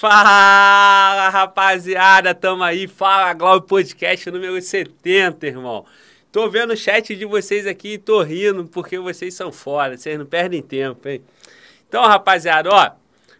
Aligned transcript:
Fala, 0.00 1.28
rapaziada, 1.28 2.34
tamo 2.34 2.62
aí. 2.62 2.88
Fala, 2.88 3.34
Glauber 3.34 3.66
Podcast 3.66 4.30
número 4.30 4.58
70, 4.58 5.46
irmão. 5.46 5.84
Tô 6.32 6.48
vendo 6.48 6.72
o 6.72 6.76
chat 6.76 7.14
de 7.14 7.26
vocês 7.26 7.66
aqui 7.66 7.92
e 7.92 7.98
tô 7.98 8.22
rindo 8.22 8.64
porque 8.64 8.98
vocês 8.98 9.34
são 9.34 9.52
foda, 9.52 9.98
vocês 9.98 10.18
não 10.18 10.24
perdem 10.24 10.62
tempo, 10.62 11.06
hein? 11.06 11.20
Então, 11.86 12.02
rapaziada, 12.06 12.70
ó, 12.72 12.92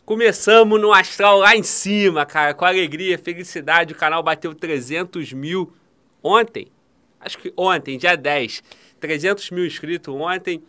começamos 0.04 0.78
no 0.78 0.92
astral 0.92 1.38
lá 1.38 1.56
em 1.56 1.62
cima, 1.62 2.26
cara, 2.26 2.52
com 2.52 2.66
alegria, 2.66 3.16
felicidade. 3.16 3.94
O 3.94 3.96
canal 3.96 4.22
bateu 4.22 4.54
300 4.54 5.32
mil 5.32 5.72
ontem, 6.22 6.68
acho 7.20 7.38
que 7.38 7.54
ontem, 7.56 7.96
dia 7.96 8.18
10. 8.18 8.62
300 9.00 9.50
mil 9.50 9.64
inscritos 9.64 10.14
ontem. 10.14 10.62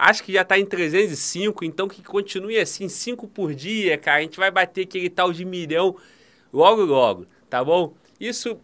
Acho 0.00 0.22
que 0.22 0.32
já 0.32 0.42
está 0.42 0.56
em 0.56 0.64
305, 0.64 1.64
então 1.64 1.88
que 1.88 2.04
continue 2.04 2.56
assim, 2.56 2.88
5 2.88 3.26
por 3.26 3.52
dia, 3.52 3.98
cara. 3.98 4.18
A 4.18 4.22
gente 4.22 4.38
vai 4.38 4.48
bater 4.48 4.84
aquele 4.84 5.10
tal 5.10 5.32
de 5.32 5.44
milhão 5.44 5.96
logo, 6.52 6.82
logo, 6.82 7.26
tá 7.50 7.64
bom? 7.64 7.92
Isso 8.20 8.60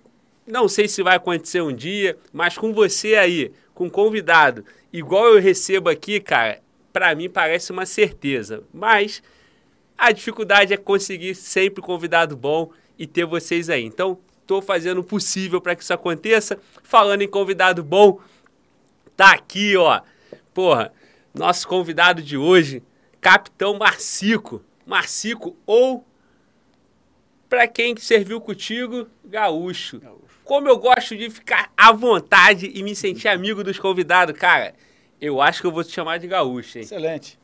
não 0.47 0.69
sei 0.69 0.87
se 0.87 1.03
vai 1.03 1.17
acontecer 1.17 1.61
um 1.61 1.75
dia, 1.75 2.17
mas 2.33 2.57
com 2.57 2.73
você 2.73 3.17
aí, 3.17 3.51
com 3.75 3.91
convidado, 3.91 4.65
igual 4.93 5.27
eu 5.35 5.41
recebo 5.41 5.89
aqui, 5.89 6.21
cara, 6.21 6.63
para 6.93 7.13
mim 7.17 7.29
parece 7.29 7.73
uma 7.73 7.85
certeza. 7.85 8.63
Mas 8.73 9.21
a 9.99 10.13
dificuldade 10.13 10.73
é 10.73 10.77
conseguir 10.77 11.35
sempre 11.35 11.83
convidado 11.83 12.37
bom 12.37 12.71
e 12.97 13.09
ter 13.09 13.25
vocês 13.25 13.69
aí. 13.69 13.83
Então, 13.83 14.21
estou 14.41 14.63
fazendo 14.63 15.01
o 15.01 15.05
possível 15.05 15.61
para 15.61 15.75
que 15.75 15.83
isso 15.83 15.93
aconteça. 15.93 16.61
Falando 16.85 17.23
em 17.23 17.29
convidado 17.29 17.83
bom, 17.83 18.21
tá 19.17 19.33
aqui, 19.33 19.77
ó. 19.77 20.01
Porra, 20.53 20.93
nosso 21.35 21.67
convidado 21.67 22.23
de 22.23 22.37
hoje, 22.37 22.83
Capitão 23.21 23.77
Marcico. 23.77 24.63
Marcico 24.87 25.57
ou 25.67 26.07
para 27.49 27.67
quem 27.67 27.97
serviu 27.97 28.41
contigo, 28.41 29.09
gaúcho. 29.25 29.99
gaúcho. 29.99 30.25
Como 30.45 30.69
eu 30.69 30.79
gosto 30.79 31.17
de 31.17 31.31
ficar 31.31 31.73
à 31.77 31.91
vontade 31.91 32.71
e 32.75 32.83
me 32.83 32.95
sentir 32.95 33.29
amigo 33.29 33.65
dos 33.65 33.79
convidados, 33.79 34.39
cara. 34.39 34.75
Eu 35.21 35.41
acho 35.41 35.61
que 35.61 35.67
eu 35.67 35.73
vou 35.73 35.83
te 35.83 35.91
chamar 35.91 36.19
de 36.19 36.27
gaúcho, 36.27 36.79
hein? 36.79 36.85
Excelente. 36.85 37.39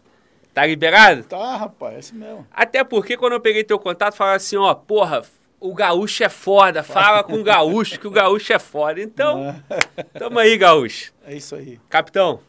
Tá 0.52 0.66
liberado? 0.66 1.22
Tá, 1.24 1.56
rapaz, 1.56 1.94
é 1.94 1.98
assim 1.98 2.16
mesmo. 2.16 2.46
Até 2.50 2.84
porque 2.84 3.16
quando 3.16 3.34
eu 3.34 3.40
peguei 3.40 3.64
teu 3.64 3.78
contato, 3.78 4.14
falava 4.16 4.36
assim, 4.36 4.56
ó, 4.56 4.74
porra, 4.74 5.22
o 5.58 5.72
gaúcho 5.72 6.24
é 6.24 6.28
foda, 6.28 6.82
fala 6.82 7.22
com 7.22 7.34
o 7.34 7.44
gaúcho 7.44 7.98
que 8.00 8.06
o 8.06 8.10
gaúcho 8.10 8.52
é 8.52 8.58
foda. 8.58 9.00
Então, 9.00 9.54
tamo 10.18 10.38
aí, 10.38 10.58
gaúcho. 10.58 11.12
É 11.24 11.34
isso 11.34 11.54
aí. 11.54 11.78
Capitão, 11.88 12.40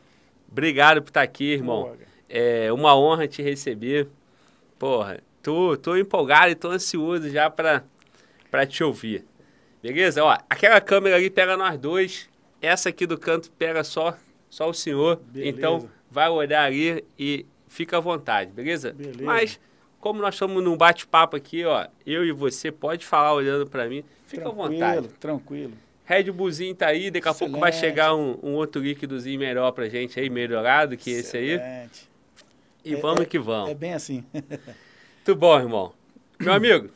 Obrigado 0.51 1.01
por 1.01 1.09
estar 1.09 1.21
aqui, 1.21 1.53
irmão. 1.53 1.95
É 2.27 2.71
uma 2.71 2.95
honra 2.97 3.27
te 3.27 3.41
receber. 3.41 4.07
Porra, 4.77 5.19
tô, 5.41 5.77
tô 5.77 5.95
empolgado 5.95 6.51
e 6.51 6.55
tô 6.55 6.69
ansioso 6.69 7.29
já 7.29 7.49
para 7.49 7.83
pra 8.49 8.65
te 8.65 8.83
ouvir. 8.83 9.23
Beleza? 9.81 10.23
Ó, 10.23 10.37
aquela 10.49 10.79
câmera 10.81 11.15
ali 11.15 11.29
pega 11.29 11.55
nós 11.55 11.79
dois. 11.79 12.29
Essa 12.61 12.89
aqui 12.89 13.07
do 13.07 13.17
canto 13.17 13.49
pega 13.51 13.83
só, 13.83 14.15
só 14.49 14.69
o 14.69 14.73
senhor. 14.73 15.19
Beleza. 15.25 15.57
Então, 15.57 15.89
vai 16.09 16.29
olhar 16.29 16.65
ali 16.65 17.03
e 17.17 17.45
fica 17.67 17.97
à 17.97 17.99
vontade, 17.99 18.51
beleza? 18.51 18.91
beleza. 18.91 19.23
Mas, 19.23 19.59
como 19.99 20.21
nós 20.21 20.35
estamos 20.35 20.61
num 20.63 20.77
bate-papo 20.77 21.35
aqui, 21.35 21.65
ó, 21.65 21.87
eu 22.05 22.23
e 22.25 22.31
você, 22.31 22.71
pode 22.71 23.05
falar 23.05 23.33
olhando 23.33 23.65
para 23.65 23.87
mim. 23.87 24.03
Fica 24.27 24.43
tranquilo, 24.43 24.63
à 24.63 24.67
vontade. 24.67 25.07
Tranquilo, 25.07 25.19
tranquilo. 25.19 25.73
Red 26.11 26.29
Bullzinho 26.29 26.75
tá 26.75 26.87
aí, 26.87 27.09
daqui 27.09 27.29
a 27.29 27.33
pouco 27.33 27.57
vai 27.57 27.71
chegar 27.71 28.13
um, 28.13 28.37
um, 28.43 28.53
outro 28.55 28.81
líquidozinho 28.81 29.39
melhor 29.39 29.71
pra 29.71 29.87
gente 29.87 30.19
aí, 30.19 30.29
melhorado 30.29 30.97
que 30.97 31.09
Excelente. 31.09 31.53
esse 31.53 31.67
aí. 31.67 31.89
E 32.83 32.95
é, 32.95 32.97
vamos 32.97 33.21
é, 33.21 33.25
que 33.25 33.39
vamos. 33.39 33.69
É 33.69 33.73
bem 33.73 33.93
assim. 33.93 34.21
Muito 34.33 35.35
bom, 35.39 35.57
irmão. 35.57 35.93
Meu 36.37 36.51
amigo, 36.51 36.89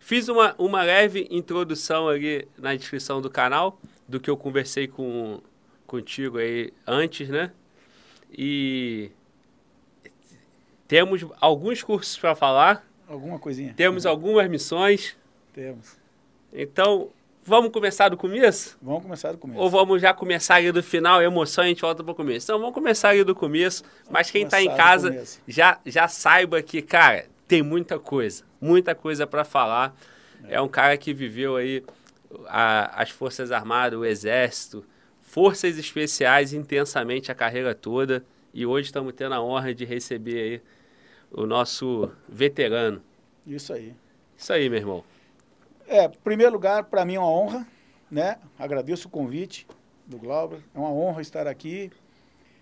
fiz 0.00 0.28
uma, 0.28 0.54
uma 0.56 0.82
leve 0.82 1.28
introdução 1.30 2.08
ali 2.08 2.48
na 2.56 2.74
descrição 2.74 3.20
do 3.20 3.28
canal, 3.28 3.78
do 4.08 4.18
que 4.18 4.30
eu 4.30 4.36
conversei 4.36 4.88
com, 4.88 5.42
contigo 5.86 6.38
aí 6.38 6.72
antes, 6.86 7.28
né? 7.28 7.52
E 8.32 9.10
temos 10.86 11.22
alguns 11.38 11.82
cursos 11.82 12.16
para 12.16 12.34
falar. 12.34 12.82
Alguma 13.06 13.38
coisinha. 13.38 13.74
Temos 13.76 14.06
algumas 14.06 14.48
missões. 14.48 15.14
Temos. 15.52 15.98
Então, 16.50 17.10
Vamos 17.48 17.72
começar 17.72 18.10
do 18.10 18.16
começo? 18.16 18.76
Vamos 18.82 19.02
começar 19.02 19.32
do 19.32 19.38
começo. 19.38 19.58
Ou 19.58 19.70
vamos 19.70 20.02
já 20.02 20.12
começar 20.12 20.56
ali 20.56 20.70
do 20.70 20.82
final, 20.82 21.22
emoção, 21.22 21.64
a 21.64 21.66
gente 21.66 21.80
volta 21.80 22.04
para 22.04 22.12
o 22.12 22.14
começo? 22.14 22.44
Então, 22.44 22.58
vamos 22.58 22.74
começar 22.74 23.08
ali 23.08 23.24
do 23.24 23.34
começo. 23.34 23.82
Vamos 23.84 24.10
mas 24.10 24.30
quem 24.30 24.44
está 24.44 24.60
em 24.60 24.68
casa 24.76 25.24
já, 25.46 25.80
já 25.86 26.06
saiba 26.08 26.60
que, 26.60 26.82
cara, 26.82 27.24
tem 27.48 27.62
muita 27.62 27.98
coisa. 27.98 28.44
Muita 28.60 28.94
coisa 28.94 29.26
para 29.26 29.44
falar. 29.44 29.96
É. 30.44 30.56
é. 30.56 30.60
um 30.60 30.68
cara 30.68 30.94
que 30.98 31.14
viveu 31.14 31.56
aí 31.56 31.82
a, 32.48 33.00
as 33.00 33.08
Forças 33.08 33.50
Armadas, 33.50 33.98
o 33.98 34.04
Exército, 34.04 34.84
Forças 35.22 35.78
Especiais 35.78 36.52
intensamente 36.52 37.32
a 37.32 37.34
carreira 37.34 37.74
toda. 37.74 38.22
E 38.52 38.66
hoje 38.66 38.88
estamos 38.88 39.14
tendo 39.14 39.34
a 39.34 39.40
honra 39.40 39.74
de 39.74 39.86
receber 39.86 40.38
aí 40.38 40.62
o 41.32 41.46
nosso 41.46 42.10
veterano. 42.28 43.02
Isso 43.46 43.72
aí. 43.72 43.94
Isso 44.36 44.52
aí, 44.52 44.68
meu 44.68 44.80
irmão. 44.80 45.02
É, 45.90 46.04
em 46.04 46.10
primeiro 46.22 46.52
lugar, 46.52 46.84
para 46.84 47.02
mim 47.02 47.14
é 47.14 47.18
uma 47.18 47.30
honra, 47.30 47.66
né? 48.10 48.36
Agradeço 48.58 49.08
o 49.08 49.10
convite 49.10 49.66
do 50.06 50.18
Glauber. 50.18 50.60
É 50.74 50.78
uma 50.78 50.92
honra 50.92 51.22
estar 51.22 51.46
aqui. 51.46 51.90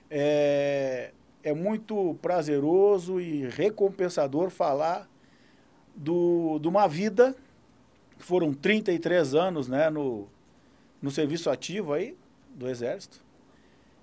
É, 0.08 1.10
é 1.42 1.52
muito 1.52 2.16
prazeroso 2.22 3.20
e 3.20 3.48
recompensador 3.48 4.48
falar 4.48 5.08
do, 5.96 6.60
de 6.60 6.68
uma 6.68 6.86
vida, 6.86 7.34
que 8.16 8.24
foram 8.24 8.54
33 8.54 9.34
anos 9.34 9.66
né, 9.66 9.90
no, 9.90 10.28
no 11.02 11.10
serviço 11.10 11.50
ativo 11.50 11.92
aí, 11.92 12.16
do 12.54 12.68
Exército. 12.68 13.20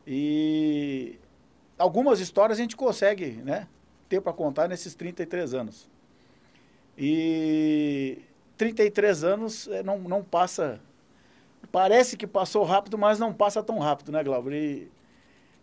E 0.05 1.17
algumas 1.77 2.19
histórias 2.19 2.59
a 2.59 2.61
gente 2.61 2.75
consegue 2.75 3.31
né, 3.43 3.69
ter 4.09 4.19
para 4.19 4.33
contar 4.33 4.67
nesses 4.67 4.93
33 4.95 5.53
anos. 5.53 5.89
E 6.97 8.19
33 8.57 9.23
anos 9.23 9.67
é, 9.67 9.83
não, 9.83 9.99
não 9.99 10.23
passa. 10.23 10.79
Parece 11.71 12.15
que 12.15 12.27
passou 12.27 12.63
rápido, 12.63 12.97
mas 12.97 13.19
não 13.19 13.33
passa 13.33 13.63
tão 13.63 13.79
rápido, 13.79 14.11
né, 14.11 14.23
Glauber? 14.23 14.53
E, 14.53 14.91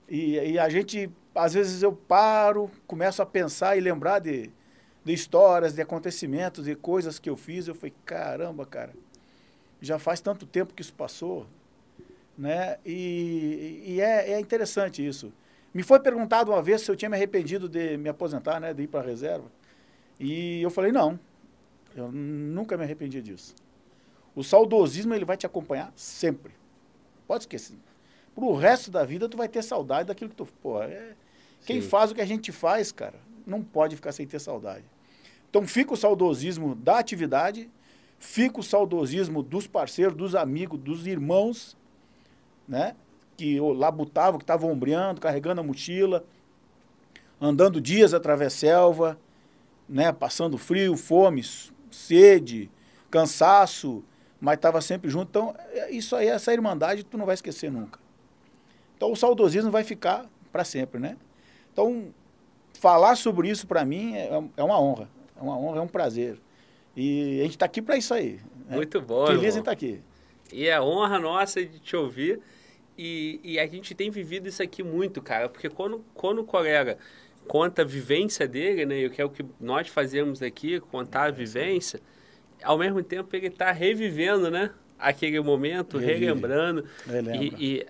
e, 0.08 0.52
e, 0.52 0.58
a 0.58 0.68
gente, 0.68 1.10
às 1.34 1.54
vezes 1.54 1.82
eu 1.82 1.92
paro, 1.92 2.70
começo 2.86 3.22
a 3.22 3.26
pensar 3.26 3.76
e 3.76 3.80
lembrar 3.80 4.18
de, 4.18 4.50
de 5.04 5.12
histórias, 5.12 5.74
de 5.74 5.80
acontecimentos, 5.80 6.64
de 6.64 6.74
coisas 6.74 7.18
que 7.18 7.30
eu 7.30 7.36
fiz. 7.36 7.68
Eu 7.68 7.74
falei, 7.74 7.94
caramba, 8.04 8.66
cara, 8.66 8.92
já 9.80 9.98
faz 9.98 10.20
tanto 10.20 10.46
tempo 10.46 10.74
que 10.74 10.82
isso 10.82 10.94
passou, 10.94 11.46
né? 12.36 12.78
E, 12.84 13.84
e 13.86 14.00
é, 14.00 14.32
é 14.32 14.40
interessante 14.40 15.06
isso. 15.06 15.32
Me 15.72 15.84
foi 15.84 16.00
perguntado 16.00 16.50
uma 16.50 16.60
vez 16.60 16.80
se 16.80 16.90
eu 16.90 16.96
tinha 16.96 17.08
me 17.08 17.16
arrependido 17.16 17.68
de 17.68 17.96
me 17.96 18.08
aposentar, 18.08 18.58
né, 18.58 18.74
de 18.74 18.82
ir 18.82 18.88
para 18.88 19.00
a 19.00 19.04
reserva. 19.04 19.44
E 20.18 20.60
eu 20.60 20.70
falei, 20.70 20.90
não, 20.90 21.18
eu 21.94 22.10
nunca 22.12 22.76
me 22.76 22.84
arrependi 22.84 23.20
disso. 23.20 23.54
O 24.34 24.44
saudosismo 24.44 25.14
ele 25.14 25.24
vai 25.24 25.36
te 25.36 25.46
acompanhar 25.46 25.92
sempre. 25.96 26.52
Pode 27.26 27.44
esquecer. 27.44 27.76
Pro 28.34 28.54
resto 28.54 28.90
da 28.90 29.04
vida 29.04 29.28
tu 29.28 29.36
vai 29.36 29.48
ter 29.48 29.62
saudade 29.62 30.08
daquilo 30.08 30.30
que 30.30 30.36
tu, 30.36 30.46
pô, 30.62 30.82
é, 30.82 31.14
quem 31.66 31.82
faz 31.82 32.10
o 32.10 32.14
que 32.14 32.20
a 32.20 32.26
gente 32.26 32.52
faz, 32.52 32.92
cara, 32.92 33.18
não 33.46 33.62
pode 33.62 33.96
ficar 33.96 34.12
sem 34.12 34.26
ter 34.26 34.38
saudade. 34.38 34.84
Então 35.48 35.66
fica 35.66 35.92
o 35.92 35.96
saudosismo 35.96 36.74
da 36.74 36.98
atividade, 36.98 37.68
fica 38.18 38.60
o 38.60 38.62
saudosismo 38.62 39.42
dos 39.42 39.66
parceiros, 39.66 40.16
dos 40.16 40.34
amigos, 40.34 40.78
dos 40.78 41.06
irmãos, 41.06 41.76
né? 42.68 42.94
Que 43.36 43.58
labutavam, 43.58 44.38
que 44.38 44.44
estavam 44.44 44.70
ombreando, 44.70 45.20
carregando 45.20 45.60
a 45.60 45.64
mochila, 45.64 46.24
andando 47.40 47.80
dias 47.80 48.14
através 48.14 48.52
selva, 48.52 49.18
né? 49.88 50.12
Passando 50.12 50.56
frio, 50.56 50.96
fome, 50.96 51.42
sede, 51.90 52.70
cansaço, 53.10 54.04
mas 54.40 54.56
estava 54.56 54.80
sempre 54.80 55.10
junto. 55.10 55.28
Então, 55.28 55.54
é, 55.72 55.90
isso 55.90 56.16
aí, 56.16 56.28
essa 56.28 56.52
irmandade, 56.52 57.04
tu 57.04 57.18
não 57.18 57.26
vai 57.26 57.34
esquecer 57.34 57.70
nunca. 57.70 57.98
Então, 58.96 59.12
o 59.12 59.16
saudosismo 59.16 59.70
vai 59.70 59.84
ficar 59.84 60.26
para 60.52 60.64
sempre, 60.64 61.00
né? 61.00 61.16
Então, 61.72 62.12
falar 62.78 63.16
sobre 63.16 63.48
isso 63.48 63.66
para 63.66 63.84
mim 63.84 64.14
é, 64.14 64.30
é, 64.56 64.62
uma 64.62 64.80
honra. 64.80 65.08
É 65.36 65.42
uma 65.42 65.58
honra, 65.58 65.78
é 65.78 65.80
um 65.80 65.88
prazer. 65.88 66.38
E 66.96 67.40
a 67.40 67.42
gente 67.44 67.52
está 67.52 67.66
aqui 67.66 67.80
para 67.80 67.96
isso 67.96 68.12
aí. 68.12 68.40
Né? 68.66 68.76
Muito 68.76 69.00
bom. 69.00 69.26
Feliz 69.26 69.56
em 69.56 69.60
estar 69.60 69.62
tá 69.64 69.72
aqui. 69.72 70.00
E 70.52 70.66
é 70.66 70.80
honra 70.80 71.18
nossa 71.18 71.64
de 71.64 71.78
te 71.78 71.96
ouvir. 71.96 72.40
E, 72.98 73.40
e, 73.42 73.58
a 73.58 73.66
gente 73.66 73.94
tem 73.94 74.10
vivido 74.10 74.48
isso 74.48 74.62
aqui 74.62 74.82
muito, 74.82 75.22
cara. 75.22 75.48
Porque 75.48 75.70
quando, 75.70 76.04
quando 76.12 76.40
o 76.40 76.44
colega 76.44 76.98
conta 77.50 77.82
a 77.82 77.84
vivência 77.84 78.46
dele, 78.46 78.86
né? 78.86 79.08
Que 79.08 79.20
é 79.20 79.24
o 79.24 79.28
que 79.28 79.44
nós 79.60 79.88
fazemos 79.88 80.40
aqui, 80.40 80.78
contar 80.78 81.24
a 81.24 81.30
vivência. 81.32 82.00
Ao 82.62 82.78
mesmo 82.78 83.02
tempo 83.02 83.34
ele 83.34 83.48
está 83.48 83.72
revivendo, 83.72 84.48
né? 84.52 84.70
Aquele 84.96 85.40
momento, 85.40 85.98
Revive. 85.98 86.26
relembrando. 86.26 86.84
E, 87.34 87.86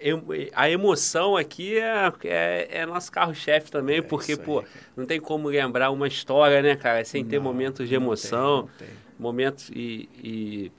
e, 0.00 0.50
a 0.54 0.70
emoção 0.70 1.36
aqui 1.36 1.78
é, 1.78 2.12
é, 2.22 2.68
é 2.70 2.86
nosso 2.86 3.10
carro-chefe 3.10 3.72
também, 3.72 3.98
é 3.98 4.02
porque, 4.02 4.36
pô, 4.36 4.60
aí, 4.60 4.66
não 4.96 5.04
tem 5.04 5.18
como 5.18 5.48
lembrar 5.48 5.90
uma 5.90 6.06
história, 6.06 6.62
né, 6.62 6.76
cara, 6.76 7.04
sem 7.04 7.24
não, 7.24 7.30
ter 7.30 7.40
momentos 7.40 7.88
de 7.88 7.94
emoção, 7.96 8.68
tem, 8.78 8.86
tem. 8.86 8.96
momentos 9.18 9.68
e, 9.70 10.08
e 10.22 10.72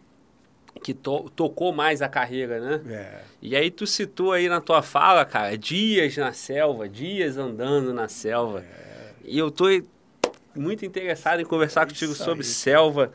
que 0.85 0.93
to, 0.93 1.31
tocou 1.35 1.73
mais 1.73 2.03
a 2.03 2.07
carreira, 2.07 2.59
né? 2.59 2.81
É. 2.87 3.21
E 3.41 3.55
aí 3.55 3.71
tu 3.71 3.87
citou 3.87 4.31
aí 4.31 4.47
na 4.47 4.61
tua 4.61 4.83
fala, 4.83 5.25
cara, 5.25 5.57
dias 5.57 6.15
na 6.15 6.31
selva, 6.31 6.87
dias 6.87 7.39
andando 7.39 7.91
na 7.91 8.07
selva. 8.07 8.59
É. 8.59 9.13
E 9.23 9.35
eu 9.35 9.49
tô 9.49 9.65
muito 10.55 10.85
interessado 10.85 11.39
em 11.39 11.43
conversar 11.43 11.81
é 11.81 11.85
contigo 11.87 12.13
sobre 12.13 12.43
aí. 12.45 12.51
selva. 12.51 13.11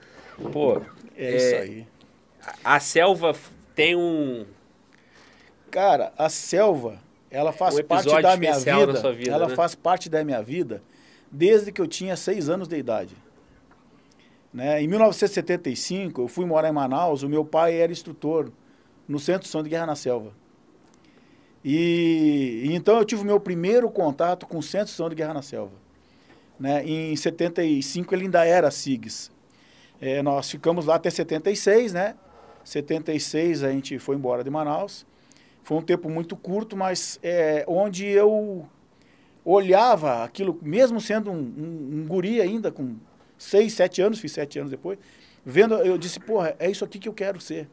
Pô, 0.52 0.82
é, 1.16 1.36
isso 1.36 1.54
aí. 1.54 1.86
A, 2.64 2.74
a 2.74 2.80
selva 2.80 3.36
tem 3.72 3.94
um 3.94 4.44
Cara, 5.70 6.12
a 6.18 6.28
selva, 6.28 6.98
ela 7.30 7.52
faz 7.52 7.78
um 7.78 7.84
parte 7.84 8.20
da 8.20 8.36
minha 8.36 8.58
vida, 8.58 9.12
vida, 9.12 9.30
Ela 9.30 9.46
né? 9.46 9.54
faz 9.54 9.76
parte 9.76 10.10
da 10.10 10.24
minha 10.24 10.42
vida 10.42 10.82
desde 11.30 11.70
que 11.70 11.80
eu 11.80 11.86
tinha 11.86 12.16
seis 12.16 12.48
anos 12.48 12.66
de 12.66 12.76
idade. 12.76 13.14
Né? 14.52 14.82
Em 14.82 14.88
1975, 14.88 16.22
eu 16.22 16.28
fui 16.28 16.44
morar 16.44 16.68
em 16.68 16.72
Manaus, 16.72 17.22
o 17.22 17.28
meu 17.28 17.44
pai 17.44 17.76
era 17.76 17.92
instrutor 17.92 18.50
no 19.06 19.18
Centro 19.18 19.48
São 19.48 19.62
de 19.62 19.68
Guerra 19.68 19.86
na 19.86 19.96
Selva. 19.96 20.32
E, 21.64 22.62
e, 22.64 22.74
então 22.74 22.98
eu 22.98 23.04
tive 23.04 23.22
o 23.22 23.24
meu 23.24 23.38
primeiro 23.38 23.90
contato 23.90 24.46
com 24.46 24.58
o 24.58 24.62
Centro 24.62 24.92
São 24.92 25.08
de 25.08 25.14
Guerra 25.14 25.34
na 25.34 25.42
Selva. 25.42 25.74
Né? 26.58 26.84
Em 26.84 27.16
75 27.16 28.14
ele 28.14 28.24
ainda 28.24 28.44
era 28.44 28.70
SIGS. 28.70 29.30
É, 30.00 30.22
nós 30.22 30.50
ficamos 30.50 30.86
lá 30.86 30.94
até 30.94 31.10
76, 31.10 31.92
né? 31.92 32.14
76 32.64 33.62
a 33.62 33.70
gente 33.70 33.98
foi 33.98 34.16
embora 34.16 34.42
de 34.42 34.50
Manaus. 34.50 35.06
Foi 35.62 35.76
um 35.76 35.82
tempo 35.82 36.08
muito 36.08 36.36
curto, 36.36 36.76
mas 36.76 37.18
é, 37.22 37.64
onde 37.68 38.06
eu 38.06 38.66
olhava 39.44 40.24
aquilo, 40.24 40.58
mesmo 40.62 41.00
sendo 41.00 41.30
um, 41.30 41.36
um, 41.36 42.00
um, 42.00 42.06
guri 42.06 42.40
ainda, 42.40 42.70
com 42.70 42.96
seis, 43.40 43.72
sete 43.72 44.02
anos, 44.02 44.18
fiz 44.18 44.32
sete 44.32 44.58
anos 44.58 44.70
depois, 44.70 44.98
vendo, 45.44 45.74
eu 45.76 45.96
disse, 45.96 46.20
porra, 46.20 46.54
é 46.58 46.70
isso 46.70 46.84
aqui 46.84 46.98
que 46.98 47.08
eu 47.08 47.14
quero 47.14 47.40
ser. 47.40 47.66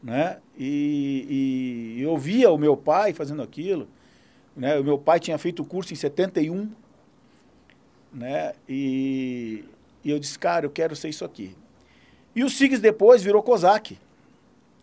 Né? 0.00 0.38
E, 0.56 1.96
e 1.98 2.02
eu 2.02 2.16
via 2.16 2.48
o 2.50 2.56
meu 2.56 2.76
pai 2.76 3.12
fazendo 3.12 3.42
aquilo, 3.42 3.88
né? 4.56 4.78
O 4.78 4.84
meu 4.84 4.96
pai 4.96 5.18
tinha 5.18 5.36
feito 5.38 5.62
o 5.62 5.64
curso 5.64 5.92
em 5.92 5.96
71, 5.96 6.70
né? 8.12 8.52
E, 8.68 9.64
e 10.04 10.10
eu 10.10 10.20
disse, 10.20 10.38
cara, 10.38 10.66
eu 10.66 10.70
quero 10.70 10.94
ser 10.94 11.08
isso 11.08 11.24
aqui. 11.24 11.56
E 12.34 12.44
o 12.44 12.48
SIGS 12.48 12.78
depois 12.78 13.24
virou 13.24 13.42
COSAC 13.42 13.98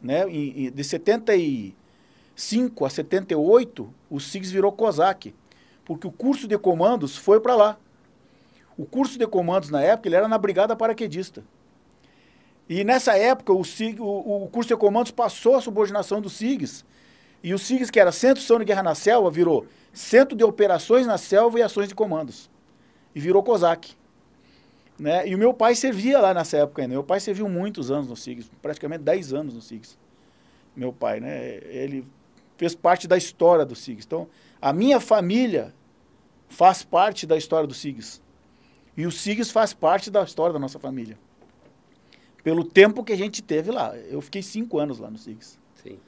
né? 0.02 0.26
de 0.26 0.84
75 0.84 2.86
a 2.86 2.90
78, 2.90 3.94
o 4.10 4.20
SIGS 4.20 4.52
virou 4.52 4.72
COSAC, 4.72 5.34
porque 5.84 6.06
o 6.06 6.12
curso 6.12 6.48
de 6.48 6.58
comandos 6.58 7.18
foi 7.18 7.40
para 7.40 7.56
lá. 7.56 7.80
O 8.78 8.86
curso 8.86 9.18
de 9.18 9.26
comandos, 9.26 9.70
na 9.70 9.82
época, 9.82 10.10
ele 10.10 10.16
era 10.16 10.28
na 10.28 10.38
Brigada 10.38 10.76
Paraquedista. 10.76 11.44
E 12.68 12.84
nessa 12.84 13.18
época, 13.18 13.54
o, 13.54 13.62
o, 14.00 14.44
o 14.44 14.48
curso 14.48 14.68
de 14.68 14.76
comandos 14.76 15.12
passou 15.12 15.56
a 15.56 15.62
subordinação 15.62 16.20
do 16.20 16.30
SIGS, 16.30 16.84
e 17.46 17.54
o 17.54 17.60
SIGS, 17.60 17.92
que 17.92 18.00
era 18.00 18.12
Centro 18.12 18.42
de 18.42 18.66
Guerra 18.66 18.82
na 18.82 18.96
Selva, 18.96 19.30
virou 19.30 19.68
Centro 19.94 20.36
de 20.36 20.44
Operações 20.44 21.06
na 21.06 21.16
Selva 21.16 21.60
e 21.60 21.62
Ações 21.62 21.88
de 21.88 21.94
Comandos. 21.94 22.50
E 23.14 23.20
virou 23.20 23.44
COSAC. 23.44 23.94
Né? 24.98 25.28
E 25.28 25.36
o 25.36 25.38
meu 25.38 25.54
pai 25.54 25.76
servia 25.76 26.20
lá 26.20 26.34
nessa 26.34 26.58
época 26.58 26.82
ainda. 26.82 26.94
Meu 26.94 27.04
pai 27.04 27.20
serviu 27.20 27.48
muitos 27.48 27.92
anos 27.92 28.08
no 28.08 28.16
SIGS, 28.16 28.50
praticamente 28.64 29.04
10 29.04 29.34
anos 29.34 29.54
no 29.54 29.62
SIGS. 29.62 29.96
Meu 30.76 30.92
pai, 30.92 31.20
né? 31.20 31.58
Ele 31.66 32.04
fez 32.58 32.74
parte 32.74 33.08
da 33.08 33.16
história 33.16 33.64
do 33.64 33.76
SIGS. 33.76 34.06
Então, 34.06 34.28
a 34.60 34.74
minha 34.74 35.00
família 35.00 35.72
faz 36.50 36.82
parte 36.82 37.28
da 37.28 37.38
história 37.38 37.68
do 37.68 37.76
SIGS. 37.76 38.24
E 38.98 39.06
o 39.06 39.12
SIGS 39.12 39.52
faz 39.52 39.74
parte 39.74 40.10
da 40.10 40.24
história 40.24 40.54
da 40.54 40.60
nossa 40.60 40.80
família. 40.80 41.18
Pelo 42.44 42.64
tempo 42.64 43.04
que 43.04 43.12
a 43.12 43.18
gente 43.18 43.42
teve 43.42 43.72
lá. 43.72 43.96
Eu 43.98 44.22
fiquei 44.22 44.42
cinco 44.42 44.80
anos 44.80 45.00
lá 45.00 45.10
no 45.10 45.18
SIGS. 45.18 45.60
Sim. 45.84 46.00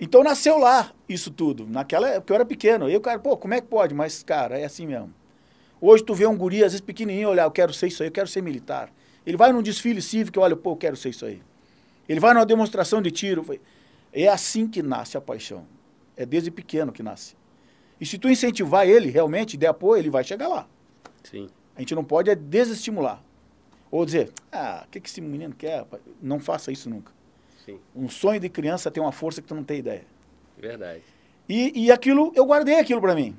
Então 0.00 0.22
nasceu 0.22 0.58
lá 0.58 0.92
isso 1.08 1.30
tudo. 1.30 1.66
Naquela 1.66 2.08
época 2.08 2.32
eu 2.32 2.34
era 2.34 2.44
pequeno. 2.44 2.86
Aí 2.86 2.96
o 2.96 3.00
cara, 3.00 3.18
pô, 3.18 3.36
como 3.36 3.54
é 3.54 3.60
que 3.60 3.68
pode? 3.68 3.94
Mas, 3.94 4.22
cara, 4.22 4.58
é 4.58 4.64
assim 4.64 4.86
mesmo. 4.86 5.14
Hoje 5.80 6.04
tu 6.04 6.14
vê 6.14 6.26
um 6.26 6.36
guri, 6.36 6.64
às 6.64 6.72
vezes 6.72 6.80
pequenininho, 6.80 7.28
olhar, 7.28 7.44
eu 7.44 7.50
quero 7.50 7.72
ser 7.72 7.86
isso 7.86 8.02
aí, 8.02 8.08
eu 8.08 8.12
quero 8.12 8.28
ser 8.28 8.42
militar. 8.42 8.92
Ele 9.24 9.36
vai 9.36 9.52
num 9.52 9.62
desfile 9.62 10.02
cívico 10.02 10.38
e 10.38 10.40
olha, 10.40 10.56
pô, 10.56 10.72
eu 10.72 10.76
quero 10.76 10.96
ser 10.96 11.10
isso 11.10 11.24
aí. 11.24 11.42
Ele 12.08 12.20
vai 12.20 12.34
numa 12.34 12.44
demonstração 12.44 13.00
de 13.00 13.10
tiro. 13.10 13.46
É 14.12 14.28
assim 14.28 14.66
que 14.66 14.82
nasce 14.82 15.16
a 15.16 15.20
paixão. 15.20 15.66
É 16.16 16.26
desde 16.26 16.50
pequeno 16.50 16.92
que 16.92 17.02
nasce. 17.02 17.36
E 18.00 18.04
se 18.04 18.18
tu 18.18 18.28
incentivar 18.28 18.86
ele, 18.86 19.10
realmente, 19.10 19.56
der 19.56 19.68
apoio, 19.68 20.00
ele 20.00 20.10
vai 20.10 20.24
chegar 20.24 20.48
lá. 20.48 20.66
Sim. 21.22 21.48
A 21.80 21.82
gente 21.82 21.94
não 21.94 22.04
pode 22.04 22.28
é 22.28 22.34
desestimular. 22.34 23.22
Ou 23.90 24.04
dizer, 24.04 24.30
ah, 24.52 24.84
o 24.86 24.90
que, 24.90 25.00
que 25.00 25.08
esse 25.08 25.18
menino 25.18 25.54
quer? 25.54 25.86
Não 26.20 26.38
faça 26.38 26.70
isso 26.70 26.90
nunca. 26.90 27.10
Sim. 27.64 27.78
Um 27.96 28.06
sonho 28.06 28.38
de 28.38 28.50
criança 28.50 28.90
tem 28.90 29.02
uma 29.02 29.12
força 29.12 29.40
que 29.40 29.48
tu 29.48 29.54
não 29.54 29.64
tem 29.64 29.78
ideia. 29.78 30.04
Verdade. 30.58 31.00
E, 31.48 31.86
e 31.86 31.90
aquilo, 31.90 32.32
eu 32.36 32.44
guardei 32.44 32.78
aquilo 32.78 33.00
para 33.00 33.14
mim. 33.14 33.34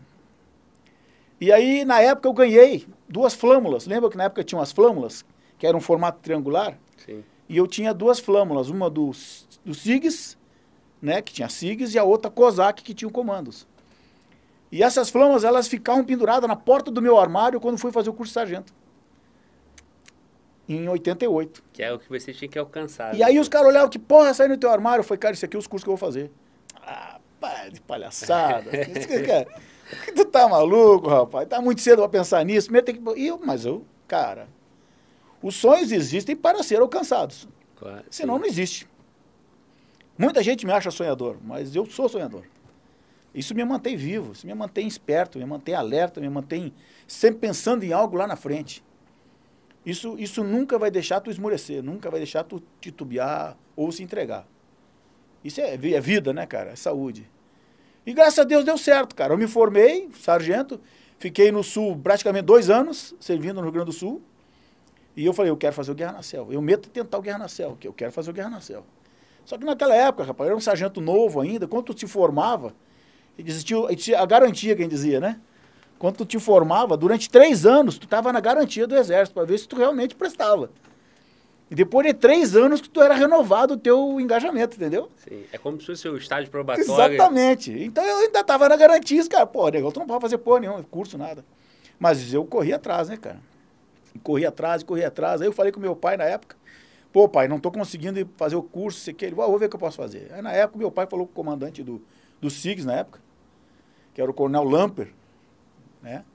E 1.39 1.51
aí, 1.51 1.85
na 1.85 2.01
época, 2.01 2.27
eu 2.27 2.33
ganhei 2.33 2.87
duas 3.07 3.35
flâmulas. 3.35 3.85
Lembra 3.85 4.09
que 4.09 4.17
na 4.17 4.23
época 4.23 4.43
tinha 4.43 4.57
umas 4.57 4.71
flâmulas, 4.71 5.23
que 5.59 5.67
era 5.67 5.77
um 5.77 5.81
formato 5.81 6.17
triangular? 6.19 6.79
Sim. 6.97 7.23
E 7.47 7.57
eu 7.57 7.67
tinha 7.67 7.93
duas 7.93 8.19
flâmulas, 8.19 8.69
uma 8.69 8.89
do, 8.89 9.11
do 9.63 9.75
SIGS, 9.75 10.35
né, 10.99 11.21
que 11.21 11.31
tinha 11.31 11.47
SIGS, 11.47 11.93
e 11.93 11.99
a 11.99 12.03
outra 12.03 12.31
COSAC, 12.31 12.81
que 12.81 12.95
tinha 12.95 13.11
comandos. 13.11 13.67
E 14.71 14.81
essas 14.81 15.09
flâmulas, 15.09 15.43
elas 15.43 15.67
ficavam 15.67 16.03
penduradas 16.03 16.47
na 16.47 16.55
porta 16.55 16.89
do 16.89 17.01
meu 17.01 17.17
armário 17.17 17.59
quando 17.59 17.77
fui 17.77 17.91
fazer 17.91 18.09
o 18.09 18.13
curso 18.13 18.29
de 18.29 18.33
sargento. 18.35 18.73
Em 20.69 20.87
88. 20.87 21.61
Que 21.73 21.83
é 21.83 21.91
o 21.91 21.99
que 21.99 22.07
você 22.07 22.33
tinha 22.33 22.47
que 22.47 22.57
alcançar. 22.57 23.13
E 23.13 23.19
né? 23.19 23.25
aí 23.25 23.39
os 23.39 23.49
caras 23.49 23.67
olhavam, 23.67 23.89
que 23.89 23.99
porra 23.99 24.33
sai 24.33 24.47
no 24.47 24.57
teu 24.57 24.71
armário? 24.71 25.01
Eu 25.01 25.03
falei, 25.03 25.19
cara, 25.19 25.33
isso 25.33 25.43
aqui 25.43 25.57
é 25.57 25.59
os 25.59 25.67
cursos 25.67 25.83
que 25.83 25.89
eu 25.89 25.97
vou 25.97 26.07
fazer. 26.07 26.31
Ah, 26.81 27.19
pá, 27.39 27.67
de 27.67 27.81
palhaçada. 27.81 28.71
é. 28.73 29.47
Tu 30.15 30.23
tá 30.23 30.47
maluco, 30.47 31.09
rapaz? 31.09 31.49
Tá 31.49 31.59
muito 31.59 31.81
cedo 31.81 31.97
pra 31.97 32.07
pensar 32.07 32.45
nisso. 32.45 32.71
Tem 32.81 32.95
que... 32.95 33.01
eu, 33.19 33.41
mas 33.43 33.65
eu, 33.65 33.85
cara, 34.07 34.47
os 35.41 35.55
sonhos 35.55 35.91
existem 35.91 36.35
para 36.35 36.63
ser 36.63 36.79
alcançados. 36.79 37.47
Claro, 37.75 38.05
Senão 38.09 38.39
não 38.39 38.45
existe. 38.45 38.87
Muita 40.17 40.41
gente 40.41 40.65
me 40.65 40.71
acha 40.71 40.91
sonhador, 40.91 41.37
mas 41.43 41.75
eu 41.75 41.85
sou 41.85 42.07
sonhador. 42.07 42.43
Isso 43.33 43.55
me 43.55 43.63
mantém 43.63 43.95
vivo, 43.95 44.33
isso 44.33 44.45
me 44.45 44.53
mantém 44.53 44.87
esperto, 44.87 45.39
me 45.39 45.45
mantém 45.45 45.73
alerta, 45.73 46.19
me 46.19 46.29
mantém 46.29 46.73
sempre 47.07 47.39
pensando 47.39 47.83
em 47.83 47.93
algo 47.93 48.17
lá 48.17 48.27
na 48.27 48.35
frente. 48.35 48.83
Isso, 49.85 50.15
isso 50.19 50.43
nunca 50.43 50.77
vai 50.77 50.91
deixar 50.91 51.21
tu 51.21 51.31
esmorecer, 51.31 51.81
nunca 51.81 52.09
vai 52.09 52.19
deixar 52.19 52.43
tu 52.43 52.61
titubear 52.79 53.57
ou 53.75 53.91
se 53.91 54.03
entregar. 54.03 54.45
Isso 55.43 55.59
é, 55.59 55.73
é 55.73 56.01
vida, 56.01 56.33
né, 56.33 56.45
cara? 56.45 56.71
É 56.71 56.75
saúde. 56.75 57.27
E 58.05 58.13
graças 58.13 58.39
a 58.39 58.43
Deus 58.43 58.63
deu 58.63 58.77
certo, 58.77 59.15
cara. 59.15 59.33
Eu 59.33 59.37
me 59.37 59.47
formei, 59.47 60.09
sargento, 60.19 60.79
fiquei 61.17 61.51
no 61.51 61.63
Sul 61.63 61.97
praticamente 61.97 62.45
dois 62.45 62.69
anos, 62.69 63.15
servindo 63.19 63.55
no 63.55 63.61
Rio 63.61 63.71
Grande 63.71 63.87
do 63.87 63.93
Sul. 63.93 64.21
E 65.15 65.25
eu 65.25 65.33
falei, 65.33 65.51
eu 65.51 65.57
quero 65.57 65.73
fazer 65.73 65.91
o 65.91 65.95
Guerra 65.95 66.13
na 66.13 66.21
Selva. 66.21 66.53
Eu 66.53 66.61
meto 66.61 66.89
tentar 66.89 67.17
o 67.17 67.21
Guerra 67.21 67.39
na 67.39 67.47
Selva, 67.47 67.77
que 67.79 67.87
eu 67.87 67.93
quero 67.93 68.11
fazer 68.11 68.29
o 68.29 68.33
Guerra 68.33 68.49
na 68.49 68.61
Selva. 68.61 68.85
Só 69.45 69.57
que 69.57 69.65
naquela 69.65 69.95
época, 69.95 70.23
rapaz, 70.23 70.47
eu 70.47 70.51
era 70.51 70.57
um 70.57 70.61
sargento 70.61 71.01
novo 71.01 71.41
ainda, 71.41 71.67
quando 71.67 71.85
tu 71.85 71.93
te 71.93 72.07
formava, 72.07 72.73
existia 73.37 74.19
a 74.19 74.25
garantia, 74.25 74.75
quem 74.75 74.87
dizia, 74.87 75.19
né? 75.19 75.39
Quando 75.97 76.17
tu 76.17 76.25
te 76.25 76.39
formava, 76.39 76.97
durante 76.97 77.29
três 77.29 77.65
anos, 77.65 77.97
tu 77.97 78.05
estava 78.05 78.33
na 78.33 78.39
garantia 78.39 78.87
do 78.87 78.95
Exército, 78.95 79.35
para 79.35 79.45
ver 79.45 79.59
se 79.59 79.67
tu 79.67 79.75
realmente 79.75 80.15
prestava. 80.15 80.71
E 81.69 81.75
depois 81.75 82.05
de 82.05 82.13
três 82.13 82.53
anos 82.55 82.81
que 82.81 82.89
tu 82.89 83.01
era 83.01 83.13
renovado 83.13 83.75
o 83.75 83.77
teu 83.77 84.19
engajamento, 84.19 84.75
entendeu? 84.75 85.09
Sim, 85.15 85.45
é 85.53 85.57
como 85.57 85.79
se 85.79 85.85
fosse 85.85 86.09
o 86.09 86.17
estágio 86.17 86.51
probatório. 86.51 87.13
Exatamente. 87.13 87.71
Então 87.71 88.03
eu 88.03 88.17
ainda 88.17 88.43
tava 88.43 88.67
na 88.67 88.75
garantia, 88.75 89.25
cara, 89.29 89.45
pô, 89.45 89.69
negócio, 89.69 89.93
tu 89.93 89.99
não 90.01 90.07
pode 90.07 90.21
fazer 90.21 90.37
porra 90.39 90.59
nenhuma, 90.59 90.83
curso, 90.83 91.17
nada. 91.17 91.45
Mas 91.97 92.33
eu 92.33 92.43
corri 92.43 92.73
atrás, 92.73 93.07
né, 93.07 93.15
cara? 93.15 93.39
Corri 94.21 94.45
atrás, 94.45 94.83
corri 94.83 95.05
atrás. 95.05 95.39
Aí 95.39 95.47
eu 95.47 95.53
falei 95.53 95.71
com 95.71 95.79
meu 95.79 95.95
pai 95.95 96.17
na 96.17 96.25
época, 96.25 96.57
pô, 97.13 97.29
pai, 97.29 97.47
não 97.47 97.57
tô 97.57 97.71
conseguindo 97.71 98.27
fazer 98.35 98.57
o 98.57 98.63
curso, 98.63 98.99
sei 98.99 99.13
que 99.13 99.23
ele, 99.23 99.35
vou 99.35 99.57
ver 99.57 99.67
o 99.67 99.69
que 99.69 99.75
eu 99.75 99.79
posso 99.79 99.95
fazer. 99.95 100.29
Aí 100.33 100.41
na 100.41 100.51
época 100.51 100.77
meu 100.77 100.91
pai 100.91 101.07
falou 101.07 101.25
com 101.25 101.31
o 101.31 101.35
comandante 101.35 101.81
do, 101.81 102.01
do 102.41 102.49
SIGS 102.49 102.85
na 102.85 102.95
época, 102.95 103.21
que 104.13 104.21
era 104.21 104.29
o 104.29 104.33
coronel 104.33 104.63
Lamper, 104.63 105.13
né? 106.01 106.25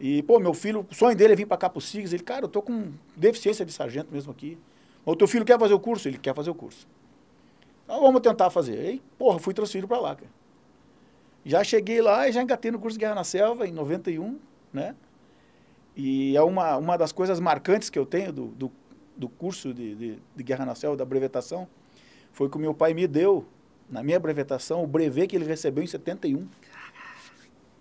E, 0.00 0.22
pô, 0.22 0.38
meu 0.38 0.54
filho, 0.54 0.86
o 0.88 0.94
sonho 0.94 1.16
dele 1.16 1.32
é 1.32 1.36
vir 1.36 1.46
para 1.46 1.56
cá 1.56 1.68
pro 1.68 1.80
SIGS. 1.80 2.12
Ele, 2.12 2.22
cara, 2.22 2.44
eu 2.44 2.48
tô 2.48 2.62
com 2.62 2.92
deficiência 3.16 3.64
de 3.64 3.72
sargento 3.72 4.12
mesmo 4.12 4.30
aqui. 4.30 4.58
O 5.04 5.16
teu 5.16 5.26
filho 5.26 5.44
quer 5.44 5.58
fazer 5.58 5.74
o 5.74 5.80
curso? 5.80 6.06
Ele 6.06 6.18
quer 6.18 6.34
fazer 6.34 6.50
o 6.50 6.54
curso. 6.54 6.86
Então 7.84 8.00
vamos 8.00 8.20
tentar 8.20 8.50
fazer. 8.50 8.78
Aí, 8.78 9.02
porra, 9.18 9.38
fui 9.38 9.54
transferido 9.54 9.88
para 9.88 9.98
lá, 9.98 10.14
cara. 10.14 10.30
Já 11.44 11.64
cheguei 11.64 12.02
lá 12.02 12.28
e 12.28 12.32
já 12.32 12.42
engatei 12.42 12.70
no 12.70 12.78
curso 12.78 12.96
de 12.96 13.00
Guerra 13.00 13.14
na 13.14 13.24
Selva 13.24 13.66
em 13.66 13.72
91, 13.72 14.38
né? 14.72 14.94
E 15.96 16.36
é 16.36 16.42
uma, 16.42 16.76
uma 16.76 16.96
das 16.96 17.10
coisas 17.10 17.40
marcantes 17.40 17.90
que 17.90 17.98
eu 17.98 18.06
tenho 18.06 18.32
do, 18.32 18.46
do, 18.48 18.72
do 19.16 19.28
curso 19.28 19.72
de, 19.74 19.94
de, 19.94 20.18
de 20.36 20.42
Guerra 20.44 20.64
na 20.64 20.74
Selva, 20.74 20.96
da 20.96 21.04
brevetação, 21.04 21.66
foi 22.30 22.48
que 22.48 22.56
o 22.56 22.60
meu 22.60 22.74
pai 22.74 22.94
me 22.94 23.06
deu 23.06 23.44
na 23.90 24.02
minha 24.02 24.18
brevetação, 24.20 24.82
o 24.82 24.86
brevet 24.86 25.28
que 25.28 25.36
ele 25.36 25.44
recebeu 25.44 25.82
em 25.82 25.86
71, 25.86 26.46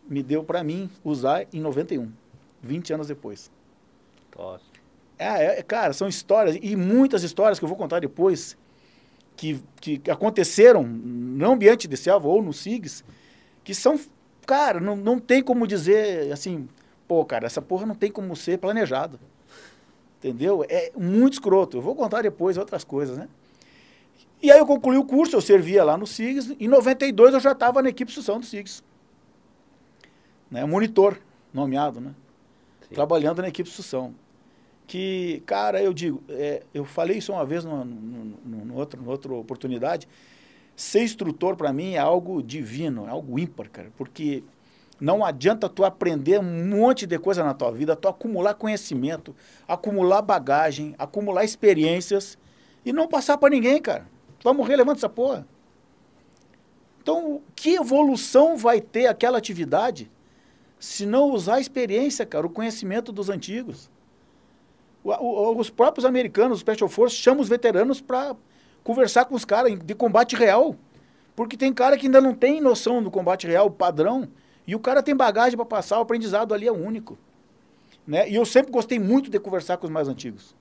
me 0.07 0.23
deu 0.23 0.43
para 0.43 0.63
mim 0.63 0.89
usar 1.03 1.45
em 1.51 1.59
91, 1.59 2.11
20 2.61 2.93
anos 2.93 3.07
depois. 3.07 3.51
Top. 4.31 4.63
É, 5.19 5.59
é, 5.59 5.63
cara, 5.63 5.93
são 5.93 6.07
histórias, 6.07 6.57
e 6.61 6.75
muitas 6.75 7.23
histórias 7.23 7.59
que 7.59 7.65
eu 7.65 7.69
vou 7.69 7.77
contar 7.77 7.99
depois, 7.99 8.57
que, 9.35 9.61
que 9.81 10.01
aconteceram 10.09 10.83
no 10.83 11.51
ambiente 11.51 11.87
de 11.87 11.97
selva 11.97 12.27
ou 12.27 12.41
no 12.41 12.53
SIGS, 12.53 13.03
que 13.63 13.73
são, 13.73 13.99
cara, 14.45 14.79
não, 14.79 14.95
não 14.95 15.19
tem 15.19 15.43
como 15.43 15.67
dizer 15.67 16.31
assim, 16.31 16.67
pô, 17.07 17.25
cara, 17.25 17.45
essa 17.45 17.61
porra 17.61 17.85
não 17.85 17.95
tem 17.95 18.11
como 18.11 18.35
ser 18.35 18.57
planejado. 18.59 19.19
Entendeu? 20.19 20.65
É 20.67 20.91
muito 20.97 21.33
escroto. 21.33 21.77
Eu 21.77 21.81
vou 21.81 21.95
contar 21.95 22.23
depois 22.23 22.57
outras 22.57 22.83
coisas, 22.83 23.17
né? 23.17 23.27
E 24.41 24.51
aí 24.51 24.59
eu 24.59 24.65
concluí 24.65 24.97
o 24.97 25.03
curso, 25.03 25.35
eu 25.35 25.41
servia 25.41 25.83
lá 25.83 25.97
no 25.97 26.05
SIGS. 26.05 26.55
Em 26.59 26.67
92 26.67 27.33
eu 27.33 27.39
já 27.39 27.53
estava 27.53 27.81
na 27.81 27.89
equipe 27.89 28.11
de 28.11 28.17
instrução 28.17 28.39
do 28.39 28.45
SIGS. 28.45 28.83
Né? 30.49 30.63
Monitor, 30.65 31.17
nomeado, 31.53 31.99
né? 31.99 32.13
Sim. 32.81 32.95
Trabalhando 32.95 33.41
na 33.41 33.47
equipe 33.47 33.63
de 33.63 33.69
instrução. 33.69 34.13
Que, 34.85 35.43
cara, 35.45 35.81
eu 35.81 35.91
digo, 35.91 36.23
é, 36.29 36.63
eu 36.73 36.85
falei 36.85 37.17
isso 37.17 37.33
uma 37.33 37.45
vez 37.45 37.65
numa, 37.65 37.83
numa, 37.83 38.37
numa, 38.45 38.75
outra, 38.75 38.99
numa 38.99 39.11
outra 39.11 39.33
oportunidade. 39.33 40.07
Ser 40.75 41.03
instrutor, 41.03 41.57
para 41.57 41.73
mim, 41.73 41.95
é 41.95 41.97
algo 41.97 42.41
divino, 42.41 43.05
é 43.07 43.09
algo 43.09 43.37
ímpar, 43.37 43.69
cara. 43.69 43.91
Porque 43.97 44.43
não 44.99 45.25
adianta 45.25 45.67
tu 45.67 45.83
aprender 45.83 46.39
um 46.39 46.69
monte 46.69 47.05
de 47.05 47.17
coisa 47.19 47.43
na 47.43 47.53
tua 47.53 47.71
vida, 47.71 47.95
tu 47.95 48.07
acumular 48.07 48.53
conhecimento, 48.53 49.35
acumular 49.67 50.21
bagagem, 50.21 50.95
acumular 50.97 51.43
experiências 51.43 52.37
e 52.85 52.93
não 52.93 53.07
passar 53.07 53.37
para 53.37 53.49
ninguém, 53.49 53.81
cara. 53.81 54.05
Tu 54.39 54.43
vai 54.43 54.53
morrer 54.53 54.75
levando 54.75 54.97
essa 54.97 55.09
porra. 55.09 55.47
Então, 57.01 57.41
que 57.55 57.75
evolução 57.75 58.57
vai 58.57 58.81
ter 58.81 59.07
aquela 59.07 59.37
atividade 59.37 60.11
se 60.79 61.05
não 61.05 61.31
usar 61.31 61.55
a 61.55 61.59
experiência, 61.59 62.25
cara, 62.25 62.45
o 62.45 62.49
conhecimento 62.49 63.11
dos 63.11 63.29
antigos? 63.29 63.89
O, 65.03 65.11
o, 65.11 65.57
os 65.57 65.69
próprios 65.69 66.05
americanos, 66.05 66.57
os 66.57 66.59
Special 66.61 66.89
Forces, 66.89 67.17
chamam 67.17 67.41
os 67.41 67.49
veteranos 67.49 68.01
para 68.01 68.35
conversar 68.83 69.25
com 69.25 69.35
os 69.35 69.45
caras 69.45 69.77
de 69.79 69.95
combate 69.95 70.35
real. 70.35 70.75
Porque 71.35 71.55
tem 71.55 71.73
cara 71.73 71.97
que 71.97 72.07
ainda 72.07 72.19
não 72.19 72.33
tem 72.33 72.59
noção 72.59 73.01
do 73.01 73.11
combate 73.11 73.47
real, 73.47 73.69
padrão, 73.69 74.27
e 74.65 74.75
o 74.75 74.79
cara 74.79 75.01
tem 75.01 75.15
bagagem 75.15 75.55
para 75.55 75.65
passar, 75.65 75.99
o 75.99 76.01
aprendizado 76.01 76.53
ali 76.53 76.67
é 76.67 76.71
único. 76.71 77.17
Né? 78.05 78.29
E 78.29 78.35
eu 78.35 78.45
sempre 78.45 78.71
gostei 78.71 78.99
muito 78.99 79.29
de 79.29 79.39
conversar 79.39 79.77
com 79.77 79.85
os 79.85 79.91
mais 79.91 80.07
antigos. 80.07 80.55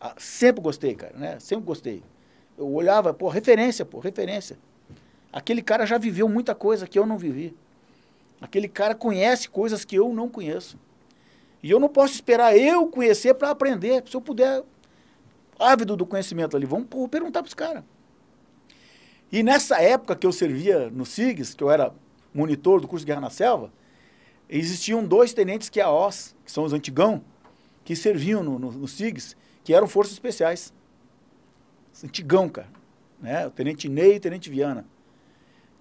Ah, 0.00 0.14
sempre 0.18 0.60
gostei, 0.62 0.94
cara, 0.94 1.16
né? 1.16 1.38
Sempre 1.40 1.64
gostei. 1.64 2.02
Eu 2.56 2.70
olhava, 2.72 3.12
pô, 3.12 3.28
referência, 3.28 3.84
pô, 3.84 3.98
referência. 3.98 4.58
Aquele 5.32 5.62
cara 5.62 5.84
já 5.84 5.98
viveu 5.98 6.28
muita 6.28 6.54
coisa 6.54 6.86
que 6.86 6.98
eu 6.98 7.04
não 7.04 7.18
vivi. 7.18 7.56
Aquele 8.40 8.68
cara 8.68 8.94
conhece 8.94 9.48
coisas 9.48 9.84
que 9.84 9.96
eu 9.96 10.12
não 10.12 10.28
conheço. 10.28 10.78
E 11.62 11.70
eu 11.70 11.80
não 11.80 11.88
posso 11.88 12.14
esperar 12.14 12.56
eu 12.56 12.86
conhecer 12.86 13.34
para 13.34 13.50
aprender. 13.50 14.04
Se 14.06 14.16
eu 14.16 14.20
puder, 14.20 14.62
ávido 15.58 15.96
do 15.96 16.06
conhecimento 16.06 16.56
ali, 16.56 16.66
vamos 16.66 16.86
perguntar 17.10 17.42
para 17.42 17.48
os 17.48 17.54
caras. 17.54 17.82
E 19.32 19.42
nessa 19.42 19.80
época 19.80 20.14
que 20.14 20.26
eu 20.26 20.32
servia 20.32 20.90
no 20.90 21.04
SIGS, 21.04 21.54
que 21.54 21.64
eu 21.64 21.70
era 21.70 21.92
monitor 22.32 22.80
do 22.80 22.86
curso 22.86 23.04
de 23.04 23.10
Guerra 23.10 23.22
na 23.22 23.30
Selva, 23.30 23.72
existiam 24.48 25.04
dois 25.04 25.32
tenentes 25.32 25.68
que 25.68 25.80
é 25.80 25.82
a 25.82 25.90
OS, 25.90 26.36
que 26.44 26.52
são 26.52 26.64
os 26.64 26.72
antigão, 26.72 27.22
que 27.84 27.96
serviam 27.96 28.42
no, 28.42 28.58
no, 28.58 28.70
no 28.70 28.86
SIGS, 28.86 29.36
que 29.64 29.74
eram 29.74 29.88
forças 29.88 30.12
especiais. 30.12 30.72
Antigão, 32.02 32.48
cara. 32.48 32.68
Né? 33.20 33.46
O 33.46 33.50
tenente 33.50 33.88
Ney 33.88 34.14
e 34.14 34.16
o 34.16 34.20
tenente 34.20 34.50
Viana. 34.50 34.84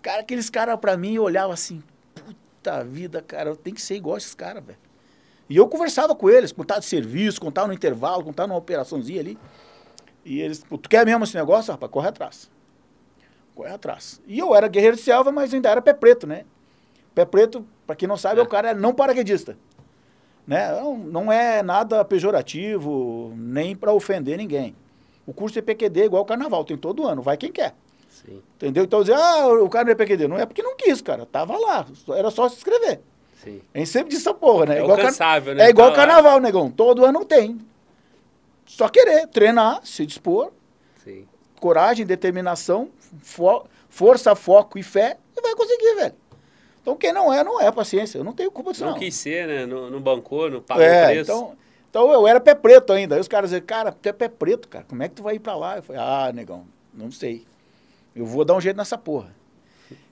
Cara, 0.02 0.22
aqueles 0.22 0.50
caras 0.50 0.78
para 0.80 0.98
mim 0.98 1.18
olhavam 1.18 1.54
assim, 1.54 1.82
puta 2.14 2.84
vida, 2.84 3.22
cara, 3.22 3.50
eu 3.50 3.56
tenho 3.56 3.76
que 3.76 3.82
ser 3.82 3.96
igual 3.96 4.16
a 4.16 4.18
esses 4.18 4.36
caras, 4.36 4.64
velho. 4.64 4.80
E 5.50 5.56
eu 5.56 5.68
conversava 5.68 6.14
com 6.16 6.30
eles, 6.30 6.52
contava 6.52 6.80
de 6.80 6.86
serviço, 6.86 7.40
contava 7.40 7.68
no 7.68 7.74
intervalo, 7.74 8.24
contava 8.24 8.48
numa 8.48 8.58
operaçãozinha 8.58 9.20
ali. 9.20 9.38
E 10.26 10.42
eles, 10.42 10.60
tu 10.60 10.90
quer 10.90 11.06
mesmo 11.06 11.24
esse 11.24 11.36
negócio? 11.36 11.72
Rapaz, 11.72 11.92
corre 11.92 12.10
atrás 12.10 12.50
corre 13.54 13.72
atrás. 13.72 14.22
E 14.28 14.40
eu 14.40 14.56
era 14.56 14.68
guerreiro 14.68 14.96
de 14.96 15.02
selva, 15.02 15.32
mas 15.32 15.54
ainda 15.54 15.70
era 15.70 15.82
pé 15.82 15.94
preto, 15.94 16.28
né? 16.28 16.46
Pé 17.14 17.26
preto, 17.26 17.66
para 17.86 17.96
quem 17.96 18.08
não 18.08 18.18
sabe, 18.18 18.40
é. 18.40 18.44
o 18.44 18.48
cara 18.48 18.72
é 18.72 18.74
não 18.74 18.94
paraquedista. 18.94 19.58
Né? 20.46 20.72
Não, 20.72 20.98
não 20.98 21.32
é 21.32 21.62
nada 21.64 22.04
pejorativo, 22.04 23.34
nem 23.36 23.76
para 23.76 23.94
ofender 23.94 24.38
ninguém. 24.38 24.76
O 25.26 25.34
curso 25.34 25.54
de 25.56 25.62
PQD 25.62 26.02
é 26.02 26.06
igual 26.06 26.24
o 26.24 26.26
carnaval, 26.26 26.66
tem 26.66 26.78
todo 26.78 27.08
ano, 27.08 27.22
vai 27.22 27.38
quem 27.38 27.52
quer. 27.52 27.74
Sim. 28.10 28.42
Entendeu? 28.56 28.84
Então 28.84 29.02
dizer, 29.02 29.16
ah, 29.16 29.48
o 29.48 29.70
cara 29.70 29.86
não 29.86 29.92
é 29.92 29.96
PQD. 29.96 30.28
Não 30.28 30.38
é 30.38 30.46
porque 30.46 30.62
não 30.62 30.76
quis, 30.76 31.02
cara. 31.02 31.26
Tava 31.26 31.58
lá, 31.58 31.86
era 32.16 32.30
só 32.30 32.48
se 32.48 32.58
inscrever. 32.58 33.02
Sim. 33.44 33.62
A 33.74 33.80
gente 33.80 33.90
sempre 33.90 34.10
disse 34.10 34.22
essa 34.22 34.34
porra, 34.34 34.68
né? 34.68 34.80
É 34.80 34.84
igual 34.84 34.98
cansável, 34.98 35.54
né? 35.56 35.66
É 35.66 35.70
igual 35.70 35.90
então, 35.90 35.98
carnaval, 35.98 36.40
negão. 36.40 36.72
Todo 36.72 37.04
ano 37.04 37.26
tem. 37.26 37.60
Só 38.66 38.88
querer, 38.88 39.28
treinar, 39.28 39.82
se 39.84 40.06
dispor. 40.06 40.52
Sim. 41.04 41.28
Coragem, 41.60 42.06
determinação, 42.06 42.90
fo 43.22 43.66
força, 43.90 44.34
foco 44.34 44.80
e 44.80 44.84
fé, 44.84 45.18
e 45.38 45.42
vai 45.42 45.54
conseguir, 45.54 45.96
velho. 45.96 46.16
Então, 46.82 46.96
quem 46.96 47.14
não 47.14 47.32
é, 47.32 47.44
não 47.44 47.62
é, 47.62 47.72
paciência. 47.72 48.18
Eu 48.18 48.24
não 48.24 48.34
tenho 48.34 48.50
culpa 48.50 48.72
disso, 48.72 48.84
não. 48.84 48.94
Não 48.94 49.00
quis 49.00 49.14
ser, 49.14 49.48
né? 49.48 49.66
Não, 49.68 49.90
não 49.90 50.02
bancou, 50.02 50.50
não 50.50 50.62
pagou 50.62 50.84
é, 50.84 51.06
preço. 51.06 51.32
Então, 51.32 51.56
então, 51.94 52.12
eu 52.12 52.28
era 52.28 52.42
pé 52.42 52.56
preto 52.56 52.92
ainda. 52.92 53.14
Aí 53.14 53.22
os 53.22 53.28
caras 53.28 53.52
diziam, 53.52 53.64
cara, 53.64 53.92
tu 53.92 54.10
é 54.10 54.12
pé 54.12 54.28
preto, 54.28 54.68
cara. 54.68 54.84
Como 54.84 55.04
é 55.04 55.08
que 55.08 55.14
tu 55.14 55.22
vai 55.22 55.36
ir 55.36 55.40
pra 55.40 55.56
lá? 55.56 55.78
Eu 55.78 55.84
falei, 55.84 56.02
ah, 56.02 56.32
negão, 56.34 56.66
não 56.92 57.12
sei. 57.12 57.46
Eu 58.16 58.26
vou 58.26 58.44
dar 58.44 58.56
um 58.56 58.60
jeito 58.62 58.76
nessa 58.76 58.98
porra. 58.98 59.30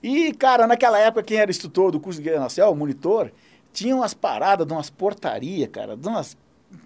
E, 0.00 0.32
cara, 0.32 0.64
naquela 0.68 0.96
época, 1.00 1.24
quem 1.24 1.38
era 1.38 1.50
instrutor 1.50 1.90
do 1.90 1.98
curso 1.98 2.22
de 2.22 2.28
Guerra 2.28 2.42
Nacional, 2.42 2.72
o 2.72 2.76
monitor, 2.76 3.32
tinha 3.72 3.96
umas 3.96 4.14
paradas 4.14 4.64
de 4.64 4.72
umas 4.72 4.90
portarias, 4.90 5.68
cara, 5.72 5.96
de 5.96 6.06
umas, 6.06 6.36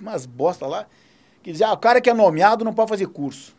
umas 0.00 0.24
bosta 0.24 0.66
lá, 0.66 0.87
que 1.42 1.52
dizia, 1.52 1.68
ah, 1.68 1.74
o 1.74 1.76
cara 1.76 2.00
que 2.00 2.09
é 2.09 2.14
nomeado 2.14 2.64
não 2.64 2.72
pode 2.72 2.88
fazer 2.88 3.06
curso. 3.09 3.54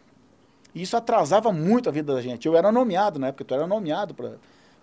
E 0.73 0.82
isso 0.82 0.97
atrasava 0.97 1.52
muito 1.54 1.88
a 1.88 1.91
vida 1.91 2.15
da 2.15 2.21
gente. 2.21 2.47
Eu 2.47 2.58
era 2.58 2.71
nomeado 2.71 3.19
na 3.19 3.28
época, 3.28 3.45
tu 3.45 3.54
era 3.54 3.67
nomeado 3.67 4.15
para 4.15 4.32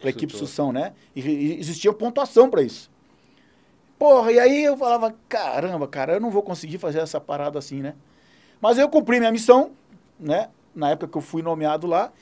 a 0.05 0.09
equipe 0.09 0.33
de 0.33 0.39
sução, 0.39 0.73
né? 0.73 0.93
E, 1.17 1.21
e 1.21 1.59
existia 1.59 1.93
pontuação 1.93 2.49
para 2.49 2.63
isso. 2.63 2.94
Porra, 3.99 4.33
e 4.33 4.39
aí 4.39 4.65
eu 4.65 4.77
falava, 4.77 5.15
caramba, 5.29 5.87
cara, 5.87 6.15
eu 6.15 6.21
não 6.21 6.31
vou 6.31 6.43
conseguir 6.43 6.79
fazer 6.79 6.99
essa 6.99 7.21
parada 7.21 7.59
assim, 7.59 7.81
né? 7.81 7.95
Mas 8.61 8.79
eu 8.79 8.89
cumpri 8.89 9.19
minha 9.19 9.33
missão, 9.33 9.73
né? 10.19 10.49
Na 10.75 10.91
época 10.91 11.09
que 11.09 11.19
eu 11.19 11.23
fui 11.23 11.43
nomeado 11.43 11.87
lá. 11.87 12.13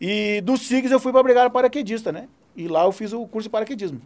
E 0.00 0.40
do 0.42 0.56
SIGS 0.56 0.90
eu 0.90 1.00
fui 1.00 1.12
para 1.12 1.22
brigada 1.22 1.48
paraquedista, 1.48 2.12
né? 2.12 2.28
E 2.54 2.68
lá 2.68 2.84
eu 2.84 2.92
fiz 2.92 3.12
o 3.12 3.26
curso 3.26 3.48
de 3.48 3.50
paraquedismo. 3.50 4.00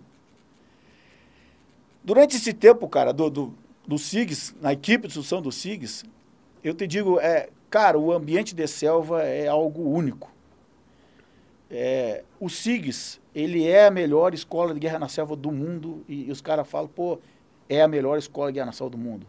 Durante 2.05 2.37
esse 2.37 2.53
tempo, 2.53 2.89
cara, 2.89 3.13
do, 3.13 3.31
do, 3.31 3.55
do 3.87 3.99
SIGS, 3.99 4.55
na 4.61 4.73
equipe 4.73 5.03
de 5.03 5.09
instrução 5.09 5.41
do 5.43 5.51
SIGS, 5.51 6.05
eu 6.63 6.75
te 6.75 6.87
digo, 6.87 7.19
é, 7.21 7.49
Cara, 7.71 7.97
o 7.97 8.13
ambiente 8.13 8.53
de 8.53 8.67
selva 8.67 9.23
é 9.23 9.47
algo 9.47 9.89
único. 9.89 10.29
É, 11.71 12.25
o 12.41 12.49
SIGS, 12.49 13.20
ele 13.35 13.67
é 13.67 13.87
a 13.87 13.91
melhor 13.91 14.35
escola 14.35 14.75
de 14.75 14.81
guerra 14.81 14.99
na 14.99 15.09
selva 15.09 15.37
do 15.37 15.51
mundo 15.51 16.05
e, 16.09 16.29
e 16.29 16.31
os 16.31 16.41
caras 16.41 16.69
falam, 16.69 16.89
pô, 16.89 17.19
é 17.69 17.83
a 17.83 17.89
melhor 17.89 18.19
escola 18.19 18.49
de 18.49 18.55
guerra 18.55 18.67
na 18.67 18.73
selva 18.73 18.91
do 18.91 18.99
mundo. 18.99 19.27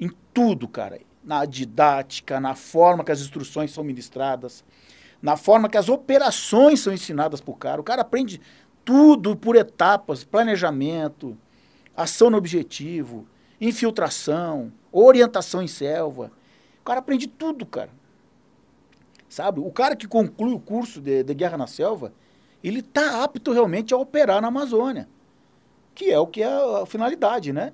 Em 0.00 0.10
tudo, 0.32 0.68
cara. 0.68 1.00
Na 1.24 1.44
didática, 1.44 2.38
na 2.38 2.54
forma 2.54 3.02
que 3.02 3.10
as 3.10 3.20
instruções 3.20 3.72
são 3.72 3.82
ministradas, 3.82 4.64
na 5.20 5.36
forma 5.36 5.68
que 5.68 5.76
as 5.76 5.88
operações 5.88 6.80
são 6.80 6.92
ensinadas 6.92 7.40
para 7.40 7.50
o 7.50 7.56
cara. 7.56 7.80
O 7.80 7.84
cara 7.84 8.02
aprende 8.02 8.40
tudo 8.84 9.34
por 9.34 9.56
etapas, 9.56 10.22
planejamento, 10.22 11.36
ação 11.96 12.30
no 12.30 12.36
objetivo, 12.36 13.26
infiltração, 13.60 14.72
orientação 14.92 15.62
em 15.62 15.66
selva 15.66 16.30
cara 16.86 17.00
aprende 17.00 17.26
tudo, 17.26 17.66
cara. 17.66 17.90
Sabe? 19.28 19.58
O 19.58 19.70
cara 19.72 19.96
que 19.96 20.06
conclui 20.06 20.54
o 20.54 20.60
curso 20.60 21.00
de, 21.00 21.24
de 21.24 21.34
Guerra 21.34 21.58
na 21.58 21.66
Selva, 21.66 22.12
ele 22.68 22.82
tá 22.82 23.22
apto 23.22 23.52
realmente 23.52 23.94
a 23.94 23.96
operar 23.96 24.40
na 24.40 24.48
Amazônia. 24.48 25.08
Que 25.94 26.10
é 26.10 26.18
o 26.18 26.26
que 26.26 26.42
é 26.42 26.46
a 26.46 26.86
finalidade, 26.86 27.52
né? 27.52 27.72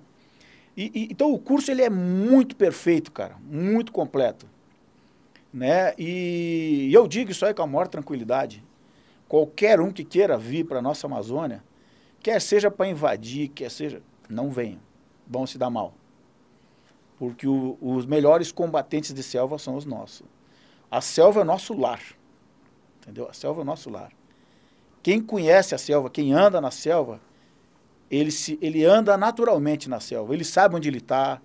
E, 0.77 0.91
e, 0.95 1.09
então 1.11 1.33
o 1.33 1.39
curso 1.39 1.71
ele 1.71 1.83
é 1.83 1.91
muito 1.91 2.57
perfeito, 2.57 3.11
cara. 3.11 3.37
Muito 3.43 3.93
completo. 3.93 4.47
Né? 5.53 5.93
E, 5.99 6.89
e 6.91 6.95
eu 6.95 7.07
digo 7.07 7.31
isso 7.31 7.45
aí 7.45 7.53
com 7.53 7.63
a 7.63 7.67
maior 7.67 7.89
tranquilidade. 7.89 8.65
Qualquer 9.29 9.81
um 9.81 9.93
que 9.93 10.05
queira 10.05 10.39
vir 10.39 10.65
para 10.65 10.81
nossa 10.81 11.07
Amazônia, 11.07 11.63
quer 12.21 12.41
seja 12.41 12.71
para 12.71 12.89
invadir, 12.89 13.49
quer 13.49 13.71
seja. 13.71 14.03
Não 14.29 14.51
venha. 14.51 14.79
Vão 15.27 15.47
se 15.47 15.59
dar 15.59 15.71
mal 15.71 15.95
porque 17.23 17.47
o, 17.47 17.79
os 17.81 18.05
melhores 18.05 18.51
combatentes 18.51 19.15
de 19.15 19.23
selva 19.23 19.57
são 19.57 19.77
os 19.77 19.85
nossos. 19.85 20.27
A 20.91 21.01
selva 21.01 21.39
é 21.39 21.43
o 21.45 21.47
nosso 21.47 21.73
lar, 21.73 22.03
entendeu? 23.01 23.29
A 23.29 23.33
selva 23.33 23.61
é 23.61 23.63
o 23.63 23.65
nosso 23.65 23.89
lar. 23.89 24.11
Quem 25.03 25.21
conhece 25.21 25.75
a 25.75 25.79
selva, 25.79 26.09
quem 26.09 26.33
anda 26.33 26.61
na 26.61 26.71
selva, 26.71 27.21
ele, 28.11 28.31
se, 28.31 28.59
ele 28.61 28.85
anda 28.85 29.17
naturalmente 29.17 29.89
na 29.89 29.99
selva. 29.99 30.35
Ele 30.35 30.45
sabe 30.45 30.77
onde 30.77 30.89
ele 30.89 30.99
está, 30.99 31.41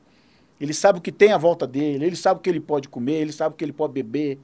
ele 0.60 0.74
sabe 0.74 1.00
o 1.00 1.02
que 1.02 1.12
tem 1.12 1.32
à 1.32 1.38
volta 1.38 1.65
dele, 1.65 2.06
ele 2.06 2.15
sabe 2.15 2.39
o 2.39 2.43
que 2.43 2.50
ele 2.50 2.60
pode 2.60 2.89
comer, 2.89 3.22
ele 3.22 3.32
sabe 3.32 3.56
o 3.56 3.58
que 3.58 3.63
ele 3.63 3.74
pode 3.74 3.93
beber. 3.93 4.38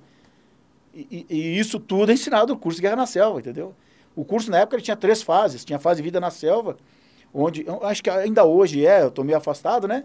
E, 0.93 1.25
e, 1.29 1.59
isso 1.59 1.79
tudo 1.79 2.11
é 2.11 2.13
ensinado 2.13 2.53
no 2.53 2.59
curso 2.59 2.77
de 2.77 2.83
Guerra 2.83 2.95
na 2.95 3.05
Selva, 3.05 3.39
entendeu? 3.39 3.75
O 4.15 4.23
curso, 4.23 4.49
na 4.49 4.59
época, 4.59 4.75
ele 4.75 4.83
tinha 4.83 4.95
três 4.95 5.21
fases. 5.21 5.65
Tinha 5.65 5.77
a 5.77 5.79
fase 5.79 6.01
vida 6.01 6.19
na 6.19 6.29
selva, 6.29 6.77
onde, 7.33 7.65
acho 7.81 8.03
que 8.03 8.09
ainda 8.09 8.43
hoje 8.43 8.85
é, 8.85 9.01
eu 9.01 9.07
estou 9.07 9.25
meio 9.25 9.37
afastado, 9.37 9.87
né? 9.87 10.03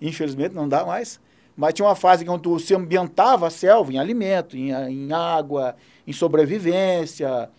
Infelizmente, 0.00 0.54
não 0.54 0.68
dá 0.68 0.84
mais. 0.84 1.20
Mas 1.56 1.74
tinha 1.74 1.86
uma 1.86 1.94
fase 1.94 2.28
onde 2.28 2.42
tu 2.42 2.58
se 2.58 2.74
ambientava 2.74 3.46
a 3.46 3.50
selva 3.50 3.92
em 3.92 3.98
alimento, 3.98 4.56
em, 4.56 4.70
em 4.70 5.12
água, 5.12 5.76
em 6.06 6.12
sobrevivência, 6.12 7.50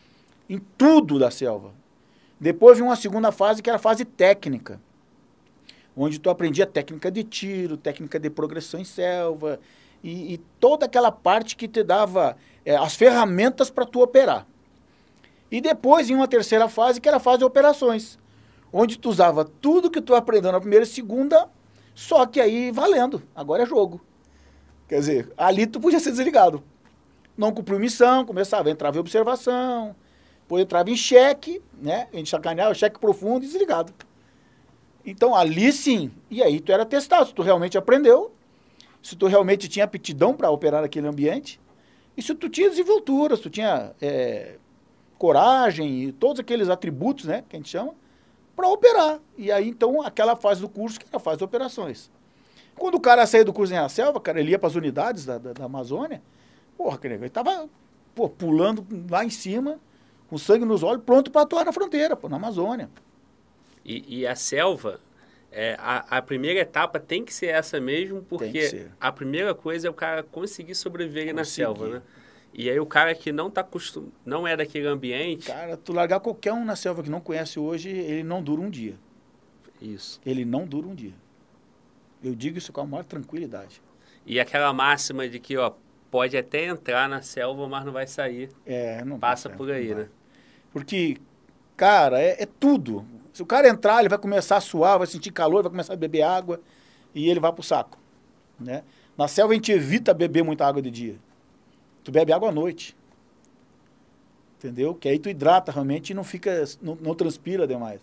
em 0.49 0.60
tudo 0.77 1.19
da 1.19 1.31
selva. 1.31 1.71
Depois 2.39 2.77
vinha 2.77 2.89
uma 2.89 2.95
segunda 2.95 3.31
fase, 3.31 3.62
que 3.62 3.69
era 3.69 3.77
a 3.77 3.81
fase 3.81 4.05
técnica, 4.05 4.79
onde 5.95 6.19
tu 6.19 6.29
aprendia 6.29 6.65
técnica 6.65 7.10
de 7.10 7.23
tiro, 7.23 7.77
técnica 7.77 8.19
de 8.19 8.29
progressão 8.29 8.79
em 8.79 8.84
selva, 8.84 9.60
e, 10.03 10.34
e 10.34 10.38
toda 10.60 10.86
aquela 10.86 11.12
parte 11.12 11.55
que 11.55 11.67
te 11.67 11.84
dava 11.84 12.38
é, 12.65 12.75
as 12.75 12.95
ferramentas 12.95 13.69
para 13.69 13.86
tu 13.86 14.01
operar. 14.01 14.45
E 15.49 15.62
depois 15.62 16.10
em 16.10 16.15
uma 16.15 16.27
terceira 16.27 16.67
fase, 16.67 16.99
que 16.99 17.08
era 17.08 17.17
a 17.17 17.19
fase 17.19 17.39
de 17.39 17.45
operações, 17.45 18.19
onde 18.71 18.99
tu 18.99 19.10
usava 19.10 19.45
tudo 19.45 19.89
que 19.89 20.01
tu 20.01 20.13
aprendeu 20.13 20.51
na 20.51 20.60
primeira 20.60 20.84
e 20.84 20.88
segunda, 20.88 21.49
só 21.93 22.25
que 22.25 22.41
aí 22.41 22.71
valendo, 22.71 23.23
agora 23.34 23.63
é 23.63 23.65
jogo. 23.65 24.01
Quer 24.88 24.99
dizer, 24.99 25.34
ali 25.38 25.65
tu 25.65 25.79
podia 25.79 25.99
ser 25.99 26.12
desligado. 26.12 26.62
Não 27.38 27.51
cumpriu 27.51 27.79
missão, 27.79 28.25
começava, 28.25 28.69
entrava 28.69 28.97
em 28.97 28.99
observação, 28.99 29.95
depois 30.45 30.62
entrava 30.62 30.91
em 30.91 30.95
cheque, 30.95 31.60
né? 31.81 32.08
A 32.13 32.15
gente 32.15 32.29
sacaneava, 32.29 32.73
cheque 32.75 32.99
profundo 32.99 33.43
e 33.43 33.47
desligado. 33.47 33.91
Então 35.03 35.36
ali 35.36 35.71
sim, 35.71 36.12
e 36.29 36.41
aí 36.41 36.60
tu 36.60 36.71
era 36.71 36.86
testado, 36.86 37.27
se 37.27 37.34
tu 37.34 37.41
realmente 37.41 37.77
aprendeu, 37.77 38.31
se 39.01 39.15
tu 39.15 39.27
realmente 39.27 39.67
tinha 39.67 39.86
aptidão 39.86 40.34
para 40.34 40.49
operar 40.49 40.81
naquele 40.81 41.08
ambiente, 41.08 41.60
e 42.15 42.21
se 42.21 42.34
tu 42.34 42.49
tinha 42.49 42.69
desenvoltura, 42.69 43.36
se 43.36 43.41
tu 43.41 43.49
tinha 43.49 43.93
é, 44.01 44.55
coragem 45.17 46.03
e 46.03 46.12
todos 46.12 46.39
aqueles 46.39 46.69
atributos, 46.69 47.25
né, 47.25 47.43
que 47.47 47.55
a 47.55 47.60
gente 47.60 47.69
chama, 47.69 47.93
para 48.55 48.67
operar. 48.67 49.19
E 49.38 49.51
aí, 49.51 49.67
então, 49.67 50.01
aquela 50.01 50.36
fase 50.36 50.62
do 50.62 50.69
curso 50.69 50.99
que 50.99 51.05
era 51.08 51.17
a 51.17 51.19
fase 51.19 51.39
de 51.39 51.43
operações. 51.43 52.10
Quando 52.75 52.95
o 52.95 52.99
cara 52.99 53.25
saía 53.25 53.43
do 53.43 53.53
curso 53.53 53.73
em 53.73 53.77
a 53.77 53.89
selva, 53.89 54.19
cara, 54.19 54.39
ele 54.39 54.51
ia 54.51 54.60
para 54.60 54.67
as 54.67 54.75
unidades 54.75 55.25
da, 55.25 55.38
da, 55.38 55.53
da, 55.53 55.65
Amazônia, 55.65 56.21
porra, 56.77 56.99
ele 57.03 57.29
tava 57.29 57.69
pô, 58.13 58.29
pulando 58.29 58.86
lá 59.10 59.23
em 59.23 59.29
cima, 59.29 59.79
com 60.27 60.38
sangue 60.38 60.65
nos 60.65 60.83
olhos, 60.83 61.03
pronto 61.03 61.31
para 61.31 61.41
atuar 61.41 61.65
na 61.65 61.71
fronteira, 61.71 62.15
pô, 62.15 62.27
na 62.27 62.38
Amazônia. 62.38 62.89
E, 63.83 64.19
e 64.19 64.27
a 64.27 64.35
selva, 64.35 64.99
é, 65.51 65.75
a, 65.79 66.17
a, 66.17 66.21
primeira 66.21 66.59
etapa 66.59 66.99
tem 66.99 67.23
que 67.23 67.33
ser 67.33 67.47
essa 67.47 67.79
mesmo, 67.79 68.23
porque 68.23 68.88
a 68.99 69.11
primeira 69.11 69.53
coisa 69.53 69.88
é 69.88 69.89
o 69.89 69.93
cara 69.93 70.23
conseguir 70.23 70.75
sobreviver 70.75 71.23
conseguir. 71.23 71.38
na 71.38 71.45
selva, 71.45 71.88
né? 71.88 72.01
E 72.57 72.69
aí 72.69 72.79
o 72.79 72.85
cara 72.85 73.13
que 73.13 73.33
não 73.33 73.49
tá 73.49 73.61
acostum... 73.61 74.07
não 74.25 74.47
é 74.47 74.55
daquele 74.55 74.88
ambiente. 74.88 75.47
Cara, 75.47 75.75
tu 75.75 75.91
largar 75.91 76.21
qualquer 76.21 76.53
um 76.53 76.63
na 76.63 76.75
selva 76.75 77.03
que 77.03 77.09
não 77.09 77.19
conhece 77.19 77.59
hoje, 77.59 77.89
ele 77.89 78.23
não 78.23 78.41
dura 78.41 78.61
um 78.61 78.69
dia. 78.69 78.95
Isso. 79.81 80.21
Ele 80.25 80.45
não 80.45 80.65
dura 80.65 80.88
um 80.88 80.95
dia. 80.95 81.13
Eu 82.23 82.33
digo 82.33 82.57
isso 82.57 82.71
com 82.71 82.79
a 82.79 82.85
maior 82.85 83.03
tranquilidade. 83.03 83.81
E 84.25 84.39
aquela 84.39 84.73
máxima 84.73 85.27
de 85.27 85.38
que, 85.38 85.57
ó, 85.57 85.73
pode 86.15 86.38
até 86.38 86.63
entrar 86.63 87.10
na 87.10 87.21
selva, 87.21 87.67
mas 87.67 87.84
não 87.84 87.91
vai 87.91 88.08
sair. 88.08 88.49
É, 88.65 89.04
não 89.04 89.19
Passa 89.19 89.49
por 89.49 89.69
aí, 89.69 89.93
né? 89.93 90.08
Porque, 90.71 91.17
cara, 91.75 92.21
é, 92.21 92.43
é, 92.43 92.45
tudo. 92.45 93.06
Se 93.34 93.43
o 93.43 93.45
cara 93.45 93.67
entrar, 93.67 93.99
ele 93.99 94.08
vai 94.08 94.17
começar 94.17 94.56
a 94.56 94.62
suar, 94.62 94.97
vai 94.97 95.08
sentir 95.08 95.30
calor, 95.32 95.62
vai 95.62 95.69
começar 95.69 95.91
a 95.91 95.97
beber 95.97 96.21
água 96.21 96.62
e 97.13 97.30
ele 97.30 97.41
vai 97.41 97.51
pro 97.51 97.62
saco, 97.62 97.97
né? 98.58 98.84
Na 99.17 99.28
selva 99.28 99.51
a 99.51 99.56
gente 99.56 99.73
evita 99.73 100.13
beber 100.13 100.41
muita 100.41 100.65
água 100.65 100.82
de 100.82 100.89
dia. 100.89 101.17
Tu 102.01 102.13
bebe 102.13 102.32
água 102.32 102.47
à 102.47 102.51
noite. 102.54 102.95
Entendeu? 104.58 104.95
Que 104.95 105.10
aí 105.10 105.19
tu 105.19 105.28
hidrata 105.28 105.69
realmente 105.69 106.12
e 106.12 106.13
não 106.13 106.23
fica, 106.23 106.63
não, 106.82 106.95
não 106.95 107.13
transpira 107.13 107.67
demais. 107.67 107.99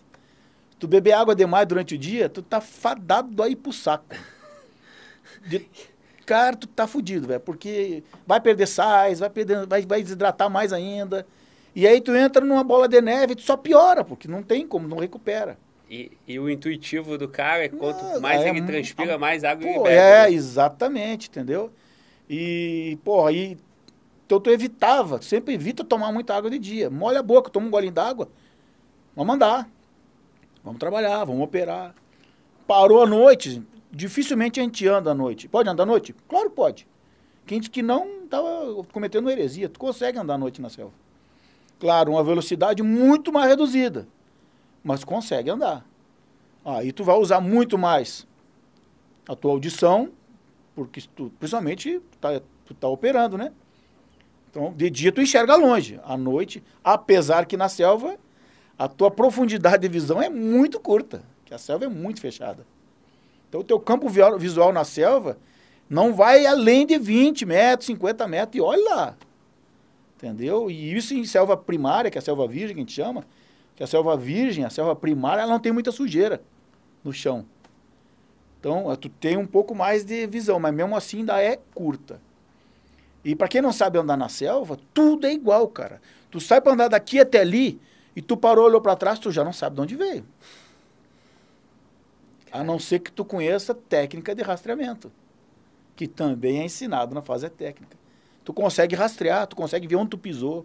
Tu 0.77 0.87
beber 0.87 1.13
água 1.13 1.33
demais 1.33 1.67
durante 1.67 1.95
o 1.95 1.97
dia, 1.97 2.29
tu 2.29 2.43
tá 2.43 2.61
fadado 2.61 3.41
aí 3.41 3.55
pro 3.55 3.73
saco. 3.73 4.15
De, 5.47 5.67
cara, 6.25 6.55
tu 6.55 6.67
tá 6.67 6.87
fudido, 6.87 7.27
velho, 7.27 7.39
porque 7.39 8.03
vai 8.25 8.39
perder 8.39 8.67
sais, 8.67 9.19
vai 9.19 9.29
perder, 9.29 9.65
vai, 9.65 9.81
vai 9.83 10.01
desidratar 10.01 10.49
mais 10.49 10.73
ainda. 10.73 11.25
E 11.75 11.87
aí 11.87 11.99
tu 11.99 12.15
entra 12.15 12.45
numa 12.45 12.63
bola 12.63 12.87
de 12.87 13.01
neve 13.01 13.33
e 13.33 13.35
tu 13.35 13.41
só 13.41 13.57
piora, 13.57 14.03
porque 14.03 14.27
não 14.27 14.43
tem 14.43 14.67
como, 14.67 14.87
não 14.87 14.97
recupera. 14.97 15.57
E, 15.89 16.11
e 16.27 16.39
o 16.39 16.49
intuitivo 16.49 17.17
do 17.17 17.27
cara 17.27 17.65
é 17.65 17.69
quanto 17.69 18.03
ah, 18.03 18.19
mais 18.19 18.41
é, 18.41 18.49
ele 18.49 18.61
transpira, 18.61 19.17
mais 19.17 19.43
água 19.43 19.63
pô, 19.63 19.69
ele 19.69 19.83
bebe. 19.83 19.95
É, 19.95 20.23
né? 20.23 20.31
exatamente, 20.31 21.29
entendeu? 21.29 21.71
E, 22.29 22.97
pô, 23.03 23.27
aí 23.27 23.57
então 24.25 24.39
tu 24.39 24.49
evitava, 24.49 25.21
sempre 25.21 25.53
evita 25.53 25.83
tomar 25.83 26.11
muita 26.11 26.35
água 26.35 26.49
de 26.49 26.57
dia. 26.57 26.89
Molha 26.89 27.19
a 27.19 27.23
boca, 27.23 27.51
toma 27.51 27.67
um 27.67 27.69
golinho 27.69 27.93
d'água. 27.93 28.29
Vamos 29.15 29.35
andar. 29.35 29.69
Vamos 30.63 30.79
trabalhar, 30.79 31.23
vamos 31.25 31.43
operar. 31.43 31.93
Parou 32.65 33.03
a 33.03 33.05
noite, 33.05 33.61
dificilmente 33.93 34.59
a 34.59 34.63
gente 34.63 34.87
anda 34.87 35.11
à 35.11 35.13
noite. 35.13 35.47
Pode 35.47 35.69
andar 35.69 35.83
à 35.83 35.85
noite? 35.85 36.15
Claro 36.27 36.49
que 36.49 36.55
pode. 36.55 36.87
Quem 37.45 37.59
disse 37.59 37.69
que 37.69 37.83
não 37.83 38.23
estava 38.23 38.83
cometendo 38.91 39.29
heresia. 39.29 39.69
Tu 39.69 39.79
consegue 39.79 40.17
andar 40.17 40.33
à 40.33 40.37
noite 40.37 40.61
na 40.61 40.69
selva. 40.69 40.93
Claro, 41.79 42.11
uma 42.11 42.23
velocidade 42.23 42.81
muito 42.81 43.31
mais 43.31 43.49
reduzida. 43.49 44.07
Mas 44.83 45.03
consegue 45.03 45.49
andar. 45.49 45.85
Aí 46.65 46.91
tu 46.91 47.03
vai 47.03 47.17
usar 47.17 47.39
muito 47.39 47.77
mais 47.77 48.25
a 49.27 49.35
tua 49.35 49.51
audição, 49.51 50.09
porque 50.75 51.01
tu, 51.15 51.31
principalmente 51.37 52.01
tá, 52.19 52.41
tu 52.65 52.73
tá 52.73 52.87
operando, 52.87 53.37
né? 53.37 53.51
Então, 54.49 54.73
de 54.73 54.89
dia 54.89 55.11
tu 55.11 55.21
enxerga 55.21 55.55
longe, 55.55 55.99
à 56.03 56.15
noite, 56.15 56.63
apesar 56.83 57.45
que 57.45 57.57
na 57.57 57.67
selva 57.67 58.17
a 58.77 58.87
tua 58.87 59.11
profundidade 59.11 59.81
de 59.81 59.87
visão 59.87 60.21
é 60.21 60.29
muito 60.29 60.79
curta, 60.79 61.23
que 61.45 61.53
a 61.53 61.57
selva 61.57 61.85
é 61.85 61.87
muito 61.87 62.21
fechada. 62.21 62.65
Então, 63.53 63.61
o 63.61 63.63
teu 63.63 63.79
campo 63.79 64.09
visual 64.39 64.73
na 64.73 64.83
selva 64.83 65.37
não 65.87 66.11
vai 66.11 66.43
além 66.43 66.87
de 66.87 66.97
20 66.97 67.45
metros, 67.45 67.85
50 67.85 68.27
metros, 68.27 68.55
e 68.55 68.61
olha 68.61 68.83
lá. 68.89 69.17
Entendeu? 70.15 70.71
E 70.71 70.95
isso 70.95 71.13
em 71.13 71.23
selva 71.23 71.55
primária, 71.55 72.09
que 72.09 72.17
é 72.17 72.19
a 72.19 72.21
selva 72.23 72.47
virgem 72.47 72.69
que 72.69 72.81
a 72.81 72.83
gente 72.83 72.93
chama, 72.93 73.23
que 73.75 73.83
a 73.83 73.85
selva 73.85 74.17
virgem, 74.17 74.65
a 74.65 74.71
selva 74.71 74.95
primária, 74.95 75.43
ela 75.43 75.51
não 75.51 75.59
tem 75.59 75.71
muita 75.71 75.91
sujeira 75.91 76.41
no 77.03 77.13
chão. 77.13 77.45
Então, 78.59 78.95
tu 78.95 79.07
tem 79.07 79.37
um 79.37 79.45
pouco 79.45 79.75
mais 79.75 80.03
de 80.03 80.25
visão, 80.25 80.59
mas 80.59 80.73
mesmo 80.73 80.95
assim 80.95 81.19
ainda 81.19 81.39
é 81.39 81.59
curta. 81.75 82.19
E 83.23 83.35
para 83.35 83.47
quem 83.47 83.61
não 83.61 83.71
sabe 83.71 83.99
andar 83.99 84.17
na 84.17 84.29
selva, 84.29 84.79
tudo 84.95 85.27
é 85.27 85.31
igual, 85.31 85.67
cara. 85.67 86.01
Tu 86.31 86.39
sai 86.39 86.59
para 86.59 86.73
andar 86.73 86.87
daqui 86.87 87.19
até 87.19 87.41
ali 87.41 87.79
e 88.15 88.21
tu 88.21 88.35
parou, 88.35 88.65
olhou 88.65 88.81
para 88.81 88.95
trás, 88.95 89.19
tu 89.19 89.31
já 89.31 89.43
não 89.43 89.53
sabe 89.53 89.75
de 89.75 89.81
onde 89.83 89.95
veio. 89.95 90.25
A 92.53 92.63
não 92.63 92.77
ser 92.77 92.99
que 92.99 93.11
tu 93.11 93.25
conheça 93.25 93.73
técnica 93.73 94.35
de 94.35 94.43
rastreamento, 94.43 95.11
que 95.95 96.07
também 96.07 96.59
é 96.59 96.65
ensinado 96.65 97.15
na 97.15 97.23
fase 97.23 97.49
técnica. 97.49 97.97
Tu 98.45 98.53
consegue 98.53 98.95
rastrear, 98.95 99.47
tu 99.47 99.55
consegue 99.55 99.87
ver 99.87 99.95
onde 99.95 100.11
tu 100.11 100.19
pisou, 100.19 100.63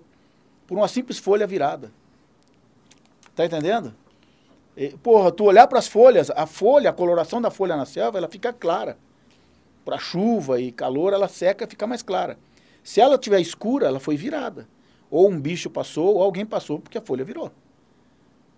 por 0.66 0.76
uma 0.76 0.86
simples 0.86 1.18
folha 1.18 1.46
virada. 1.46 1.90
Tá 3.34 3.46
entendendo? 3.46 3.94
E, 4.76 4.90
porra, 4.98 5.32
tu 5.32 5.44
olhar 5.44 5.66
para 5.66 5.78
as 5.78 5.88
folhas, 5.88 6.30
a 6.30 6.44
folha, 6.44 6.90
a 6.90 6.92
coloração 6.92 7.40
da 7.40 7.50
folha 7.50 7.74
na 7.74 7.86
selva, 7.86 8.18
ela 8.18 8.28
fica 8.28 8.52
clara. 8.52 8.98
Para 9.82 9.96
chuva 9.96 10.60
e 10.60 10.70
calor, 10.70 11.14
ela 11.14 11.26
seca 11.26 11.66
fica 11.66 11.86
mais 11.86 12.02
clara. 12.02 12.38
Se 12.84 13.00
ela 13.00 13.16
tiver 13.16 13.40
escura, 13.40 13.86
ela 13.86 13.98
foi 13.98 14.14
virada. 14.14 14.68
Ou 15.10 15.26
um 15.30 15.40
bicho 15.40 15.70
passou, 15.70 16.16
ou 16.16 16.22
alguém 16.22 16.44
passou 16.44 16.78
porque 16.78 16.98
a 16.98 17.00
folha 17.00 17.24
virou. 17.24 17.50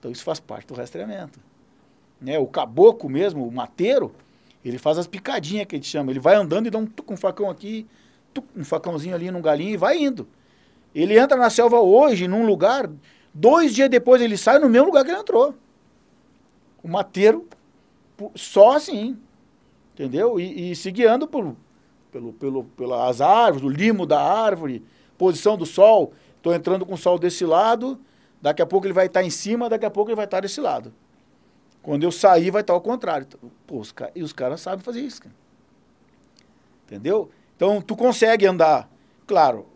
Então 0.01 0.11
isso 0.11 0.25
faz 0.25 0.41
parte 0.41 0.67
do 0.67 0.75
rastreamento. 0.75 1.39
Né? 2.21 2.39
O 2.39 2.47
caboclo 2.47 3.09
mesmo, 3.09 3.47
o 3.47 3.53
mateiro, 3.53 4.13
ele 4.65 4.79
faz 4.79 4.99
as 4.99 5.07
picadinhas 5.07 5.67
que 5.67 5.77
a 5.77 5.79
gente 5.79 5.89
chama. 5.89 6.11
Ele 6.11 6.21
vai 6.21 6.35
andando 6.35 6.67
e 6.67 6.71
dá 6.71 6.79
um, 6.79 6.89
um 7.09 7.17
facão 7.17 7.49
aqui, 7.49 7.87
um 8.57 8.65
facãozinho 8.65 9.15
ali 9.15 9.31
num 9.31 9.43
galinho 9.43 9.75
e 9.75 9.77
vai 9.77 9.99
indo. 9.99 10.29
Ele 10.95 11.19
entra 11.19 11.37
na 11.37 11.51
selva 11.51 11.81
hoje, 11.81 12.27
num 12.27 12.45
lugar, 12.45 12.91
dois 13.33 13.75
dias 13.75 13.89
depois 13.89 14.21
ele 14.21 14.37
sai 14.37 14.59
no 14.59 14.69
mesmo 14.69 14.87
lugar 14.87 15.05
que 15.05 15.11
ele 15.11 15.21
entrou. 15.21 15.55
O 16.83 16.89
mateiro, 16.89 17.47
só 18.35 18.77
assim. 18.77 19.17
Entendeu? 19.95 20.41
E, 20.41 20.73
e 20.73 20.77
se 20.77 20.91
guiando 20.91 21.27
por 21.29 21.55
pelo, 22.11 22.33
pelo, 22.33 22.65
pelas 22.65 23.21
árvores, 23.21 23.65
o 23.65 23.69
limo 23.69 24.05
da 24.05 24.21
árvore, 24.21 24.85
posição 25.17 25.57
do 25.57 25.65
sol. 25.65 26.13
Estou 26.37 26.55
entrando 26.55 26.85
com 26.85 26.95
o 26.95 26.99
sol 26.99 27.19
desse 27.19 27.45
lado, 27.45 27.99
daqui 28.41 28.63
a 28.63 28.67
pouco 28.67 28.87
ele 28.87 28.95
vai 28.95 29.07
estar 29.07 29.23
em 29.23 29.31
cima, 29.31 29.69
daqui 29.69 29.87
a 29.87 29.91
pouco 29.91 30.11
ele 30.11 30.17
vai 30.17 30.25
estar 30.25 30.41
desse 30.41 30.61
lado. 30.61 30.93
Quando 31.83 32.03
eu 32.03 32.13
sair, 32.13 32.51
vai 32.51 32.61
estar 32.61 32.73
ao 32.73 32.81
contrário. 32.81 33.27
Pô, 33.67 33.79
os, 33.79 33.95
e 34.15 34.23
os 34.23 34.33
caras 34.33 34.61
sabem 34.61 34.85
fazer 34.85 35.01
isso. 35.01 35.23
Cara. 35.23 35.35
Entendeu? 36.87 37.31
Então, 37.57 37.81
tu 37.81 37.97
consegue 37.97 38.47
andar. 38.47 38.91
Claro, 39.27 39.67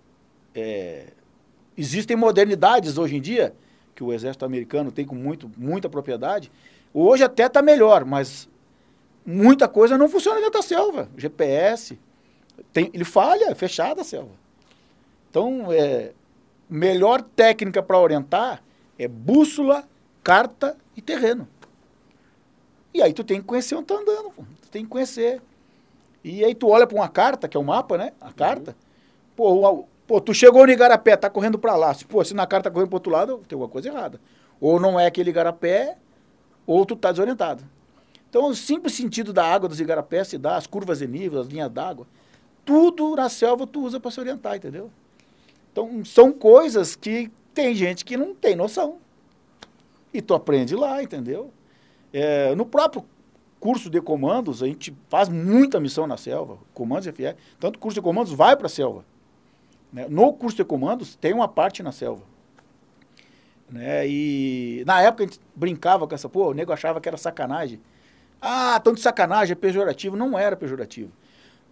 é, 0.55 1.13
existem 1.77 2.17
modernidades 2.17 2.99
hoje 2.99 3.17
em 3.17 3.21
dia, 3.21 3.55
que 3.95 4.03
o 4.03 4.13
exército 4.13 4.45
americano 4.45 4.91
tem 4.91 5.05
com 5.05 5.15
muito, 5.15 5.51
muita 5.57 5.89
propriedade. 5.89 6.51
Hoje 6.93 7.25
até 7.25 7.47
está 7.47 7.63
melhor, 7.63 8.05
mas 8.05 8.49
muita 9.25 9.69
coisa 9.69 9.97
não 9.97 10.09
funciona 10.09 10.41
dentro 10.41 10.61
da 10.61 10.63
selva. 10.63 11.09
GPS, 11.17 11.99
tem, 12.73 12.91
ele 12.93 13.05
falha, 13.05 13.51
é 13.51 13.55
fechada 13.55 14.03
a 14.03 14.05
selva. 14.05 14.33
Então, 15.31 15.73
é, 15.73 16.13
melhor 16.69 17.23
técnica 17.23 17.83
para 17.83 17.99
orientar 17.99 18.63
é 18.99 19.09
bússola, 19.09 19.89
carta 20.23 20.77
e 20.97 21.03
terreno. 21.03 21.49
E 22.95 23.03
aí 23.03 23.13
tu 23.13 23.25
tem 23.25 23.41
que 23.41 23.47
conhecer 23.47 23.75
onde 23.75 23.87
tá 23.87 23.97
andando, 23.97 24.31
pô. 24.31 24.45
tu 24.63 24.69
tem 24.71 24.85
que 24.85 24.91
conhecer. 24.91 25.43
E 26.23 26.45
aí 26.45 26.55
tu 26.55 26.69
olha 26.69 26.87
para 26.87 26.97
uma 26.97 27.09
carta, 27.09 27.49
que 27.49 27.57
é 27.57 27.61
o 27.61 27.65
mapa, 27.65 27.99
né? 27.99 28.13
A 28.21 28.33
carta. 28.33 28.71
Uhum. 28.71 28.77
Pô, 29.37 29.53
o, 29.53 29.89
pô, 30.07 30.21
tu 30.21 30.33
chegou 30.33 30.65
no 30.65 30.73
Igarapé, 30.73 31.17
tá 31.17 31.29
correndo 31.29 31.59
para 31.59 31.75
lá. 31.75 31.93
Se, 31.93 32.05
pô, 32.05 32.25
se 32.25 32.33
na 32.33 32.47
carta 32.47 32.71
tá 32.71 32.73
correndo 32.73 32.89
pro 32.89 32.97
outro 32.97 33.13
lado, 33.13 33.43
tem 33.49 33.57
alguma 33.57 33.69
coisa 33.69 33.89
errada. 33.89 34.21
Ou 34.61 34.79
não 34.79 34.99
é 34.99 35.07
aquele 35.07 35.31
Igarapé, 35.31 35.99
ou 36.67 36.87
tu 36.87 36.95
tá 36.95 37.11
desorientado. 37.11 37.65
Então, 38.31 38.49
o 38.49 38.55
simples 38.55 38.95
sentido 38.95 39.33
da 39.33 39.45
água 39.45 39.69
dos 39.69 39.79
igarapés 39.79 40.27
se 40.27 40.37
dá, 40.37 40.57
as 40.57 40.67
curvas 40.67 40.99
de 40.99 41.07
nível, 41.07 41.41
as 41.41 41.47
linhas 41.47 41.71
d'água, 41.71 42.05
tudo 42.65 43.15
na 43.15 43.29
selva 43.29 43.65
tu 43.65 43.85
usa 43.85 44.01
para 44.01 44.11
se 44.11 44.19
orientar, 44.19 44.57
entendeu? 44.57 44.91
Então, 45.71 46.05
são 46.05 46.33
coisas 46.33 46.97
que 46.97 47.31
tem 47.55 47.77
gente 47.77 48.05
que 48.05 48.17
não 48.17 48.35
tem 48.35 48.57
noção. 48.57 48.99
E 50.13 50.21
tu 50.21 50.35
aprende 50.35 50.75
lá, 50.75 51.01
entendeu? 51.01 51.53
É, 52.17 52.55
no 52.55 52.65
próprio 52.65 53.05
curso 53.59 53.91
de 53.91 54.01
comandos, 54.01 54.63
a 54.63 54.67
gente 54.69 54.97
faz 55.09 55.29
muita 55.29 55.81
missão 55.81 56.07
na 56.07 56.17
selva, 56.17 56.59
comandos 56.73 57.09
FE. 57.09 57.35
Tanto 57.59 57.75
o 57.75 57.79
curso 57.81 57.97
de 57.97 58.01
comandos 58.01 58.33
vai 58.33 58.57
para 58.57 58.67
a 58.67 58.71
selva. 58.71 59.05
Né? 59.93 60.07
No 60.09 60.33
curso 60.33 60.57
de 60.57 60.65
comandos, 60.65 61.17
tem 61.17 61.35
uma 61.35 61.49
parte 61.49 61.83
na 61.83 61.91
selva. 61.91 62.23
Né? 63.69 64.07
E 64.07 64.85
na 64.87 65.03
época 65.03 65.25
a 65.25 65.27
gente 65.27 65.41
brincava 65.57 66.07
com 66.07 66.15
essa, 66.15 66.29
pô, 66.29 66.51
o 66.51 66.55
nego 66.55 66.73
achava 66.73 67.01
que 67.01 67.09
era 67.09 67.17
sacanagem. 67.17 67.81
Ah, 68.41 68.79
tanto 68.79 69.01
sacanagem, 69.01 69.53
é 69.53 69.57
pejorativo. 69.57 70.15
Não 70.15 70.39
era 70.39 70.55
pejorativo. 70.55 71.11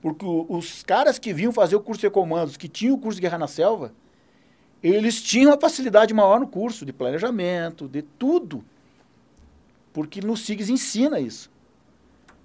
Porque 0.01 0.27
os 0.27 0.83
caras 0.83 1.21
que 1.21 1.33
vinham 1.33 1.53
fazer 1.53 1.77
o 1.77 1.81
curso 1.81 2.01
de 2.01 2.11
comandos, 2.11 2.57
que 2.57 2.67
tinham 2.67 2.97
o 2.97 2.99
curso 2.99 3.17
de 3.17 3.23
guerra 3.23 3.39
na 3.39 3.47
selva, 3.47 3.93
eles 4.83 5.23
tinham 5.23 5.53
a 5.53 5.61
facilidade 5.61 6.13
maior 6.13 6.41
no 6.41 6.49
curso 6.49 6.85
de 6.85 6.93
planejamento, 6.93 7.87
de 7.87 8.03
tudo. 8.03 8.65
Porque 9.93 10.21
no 10.21 10.37
SIGS 10.37 10.71
ensina 10.71 11.21
isso. 11.21 11.51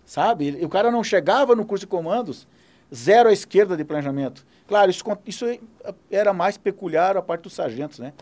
Sabe? 0.06 0.64
O 0.64 0.70
cara 0.70 0.90
não 0.92 1.04
chegava 1.04 1.56
no 1.56 1.66
curso 1.66 1.86
de 1.86 1.88
comandos 1.88 2.48
zero 2.94 3.30
à 3.30 3.34
esquerda 3.34 3.76
de 3.76 3.84
planejamento. 3.84 4.46
Claro, 4.68 4.90
isso, 4.92 5.04
isso 5.26 5.46
era 6.10 6.34
mais 6.34 6.58
peculiar 6.58 7.18
a 7.18 7.22
parte 7.22 7.44
dos 7.44 7.54
sargentos, 7.54 8.00
né? 8.00 8.14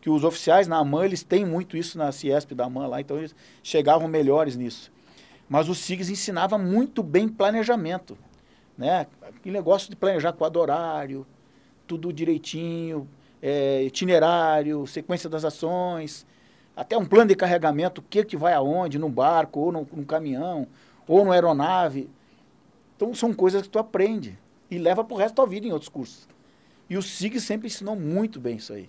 Que 0.00 0.10
os 0.10 0.24
oficiais 0.24 0.68
na 0.68 0.78
AMAN, 0.78 1.04
eles 1.04 1.22
têm 1.22 1.44
muito 1.44 1.76
isso 1.76 1.96
na 1.96 2.12
Ciesp 2.12 2.54
da 2.54 2.66
AMAN 2.66 2.86
lá, 2.86 3.00
então 3.00 3.18
eles 3.18 3.34
chegavam 3.62 4.06
melhores 4.06 4.56
nisso. 4.56 4.92
Mas 5.48 5.68
o 5.68 5.74
SIGS 5.74 6.10
ensinava 6.10 6.58
muito 6.58 7.02
bem 7.02 7.28
planejamento, 7.28 8.16
né? 8.76 9.06
Aquele 9.22 9.54
negócio 9.54 9.88
de 9.88 9.96
planejar 9.96 10.32
quadro 10.32 10.60
horário, 10.60 11.26
tudo 11.86 12.12
direitinho, 12.12 13.08
é, 13.42 13.82
itinerário, 13.82 14.86
sequência 14.86 15.28
das 15.28 15.44
ações, 15.44 16.26
até 16.76 16.96
um 16.96 17.04
plano 17.04 17.28
de 17.28 17.36
carregamento, 17.36 18.00
o 18.00 18.04
que, 18.04 18.24
que 18.24 18.36
vai 18.36 18.52
aonde, 18.52 18.98
no 18.98 19.08
barco, 19.08 19.60
ou 19.60 19.72
no, 19.72 19.88
no 19.92 20.04
caminhão, 20.04 20.66
ou 21.06 21.18
numa 21.18 21.34
aeronave. 21.34 22.10
Então, 22.96 23.14
são 23.14 23.32
coisas 23.32 23.62
que 23.62 23.68
tu 23.68 23.78
aprende 23.78 24.38
e 24.70 24.78
leva 24.78 25.04
para 25.04 25.14
o 25.14 25.18
resto 25.18 25.36
da 25.36 25.46
vida 25.46 25.66
em 25.66 25.72
outros 25.72 25.88
cursos. 25.88 26.28
E 26.88 26.96
o 26.96 27.02
SIG 27.02 27.40
sempre 27.40 27.68
ensinou 27.68 27.96
muito 27.96 28.40
bem 28.40 28.56
isso 28.56 28.72
aí. 28.72 28.88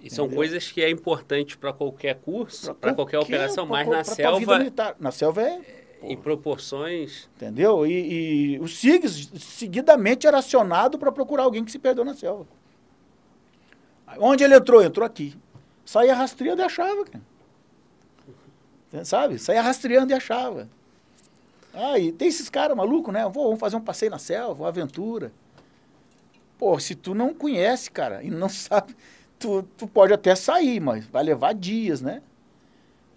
E 0.00 0.10
são 0.10 0.24
Entendeu? 0.24 0.38
coisas 0.38 0.70
que 0.70 0.82
é 0.82 0.90
importante 0.90 1.56
para 1.56 1.72
qualquer 1.72 2.16
curso, 2.16 2.74
para 2.74 2.92
qualquer, 2.92 3.18
qualquer, 3.18 3.36
operação, 3.36 3.66
pra, 3.66 3.76
mas 3.76 3.88
pra, 3.88 3.98
na 3.98 4.04
pra 4.04 4.14
selva. 4.14 4.96
Na 4.98 5.10
selva 5.12 5.42
é. 5.42 5.60
Em 6.02 6.16
proporções. 6.16 7.30
Entendeu? 7.36 7.86
E, 7.86 8.54
e 8.54 8.58
o 8.58 8.66
SIGS 8.66 9.30
seguidamente 9.38 10.26
era 10.26 10.38
acionado 10.38 10.98
para 10.98 11.12
procurar 11.12 11.44
alguém 11.44 11.64
que 11.64 11.70
se 11.70 11.78
perdeu 11.78 12.04
na 12.04 12.14
selva. 12.14 12.46
Onde 14.18 14.42
ele 14.42 14.56
entrou? 14.56 14.82
Entrou 14.82 15.06
aqui. 15.06 15.36
Saía 15.84 16.14
rastreando 16.14 16.62
e 16.62 16.64
achava, 16.64 17.04
cara. 17.04 17.24
Sabe? 19.04 19.38
Saía 19.38 19.62
rastreando 19.62 20.12
e 20.12 20.14
achava. 20.14 20.68
Ah, 21.74 21.98
e 21.98 22.12
tem 22.12 22.28
esses 22.28 22.50
caras 22.50 22.76
malucos, 22.76 23.12
né? 23.12 23.22
Vou, 23.24 23.44
vamos 23.44 23.60
fazer 23.60 23.76
um 23.76 23.80
passeio 23.80 24.10
na 24.10 24.18
selva, 24.18 24.62
uma 24.62 24.68
aventura. 24.68 25.32
Pô, 26.58 26.78
se 26.78 26.94
tu 26.94 27.14
não 27.14 27.32
conhece, 27.32 27.90
cara, 27.90 28.22
e 28.22 28.30
não 28.30 28.48
sabe, 28.50 28.94
tu, 29.38 29.62
tu 29.76 29.86
pode 29.86 30.12
até 30.12 30.34
sair, 30.34 30.80
mas 30.80 31.04
vai 31.06 31.24
levar 31.24 31.54
dias, 31.54 32.02
né? 32.02 32.22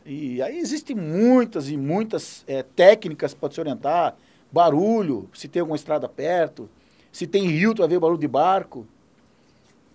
E 0.06 0.42
aí 0.42 0.60
existem 0.60 0.96
muitas 0.96 1.70
e 1.70 1.76
muitas 1.76 2.44
é, 2.48 2.62
técnicas 2.62 3.34
para 3.34 3.50
te 3.50 3.60
orientar. 3.60 4.16
Barulho, 4.52 5.28
se 5.34 5.48
tem 5.48 5.60
alguma 5.60 5.76
estrada 5.76 6.08
perto. 6.08 6.70
Se 7.12 7.26
tem 7.26 7.48
rio, 7.48 7.74
tu 7.74 7.80
vai 7.80 7.90
ver 7.90 8.00
barulho 8.00 8.20
de 8.20 8.28
barco. 8.28 8.86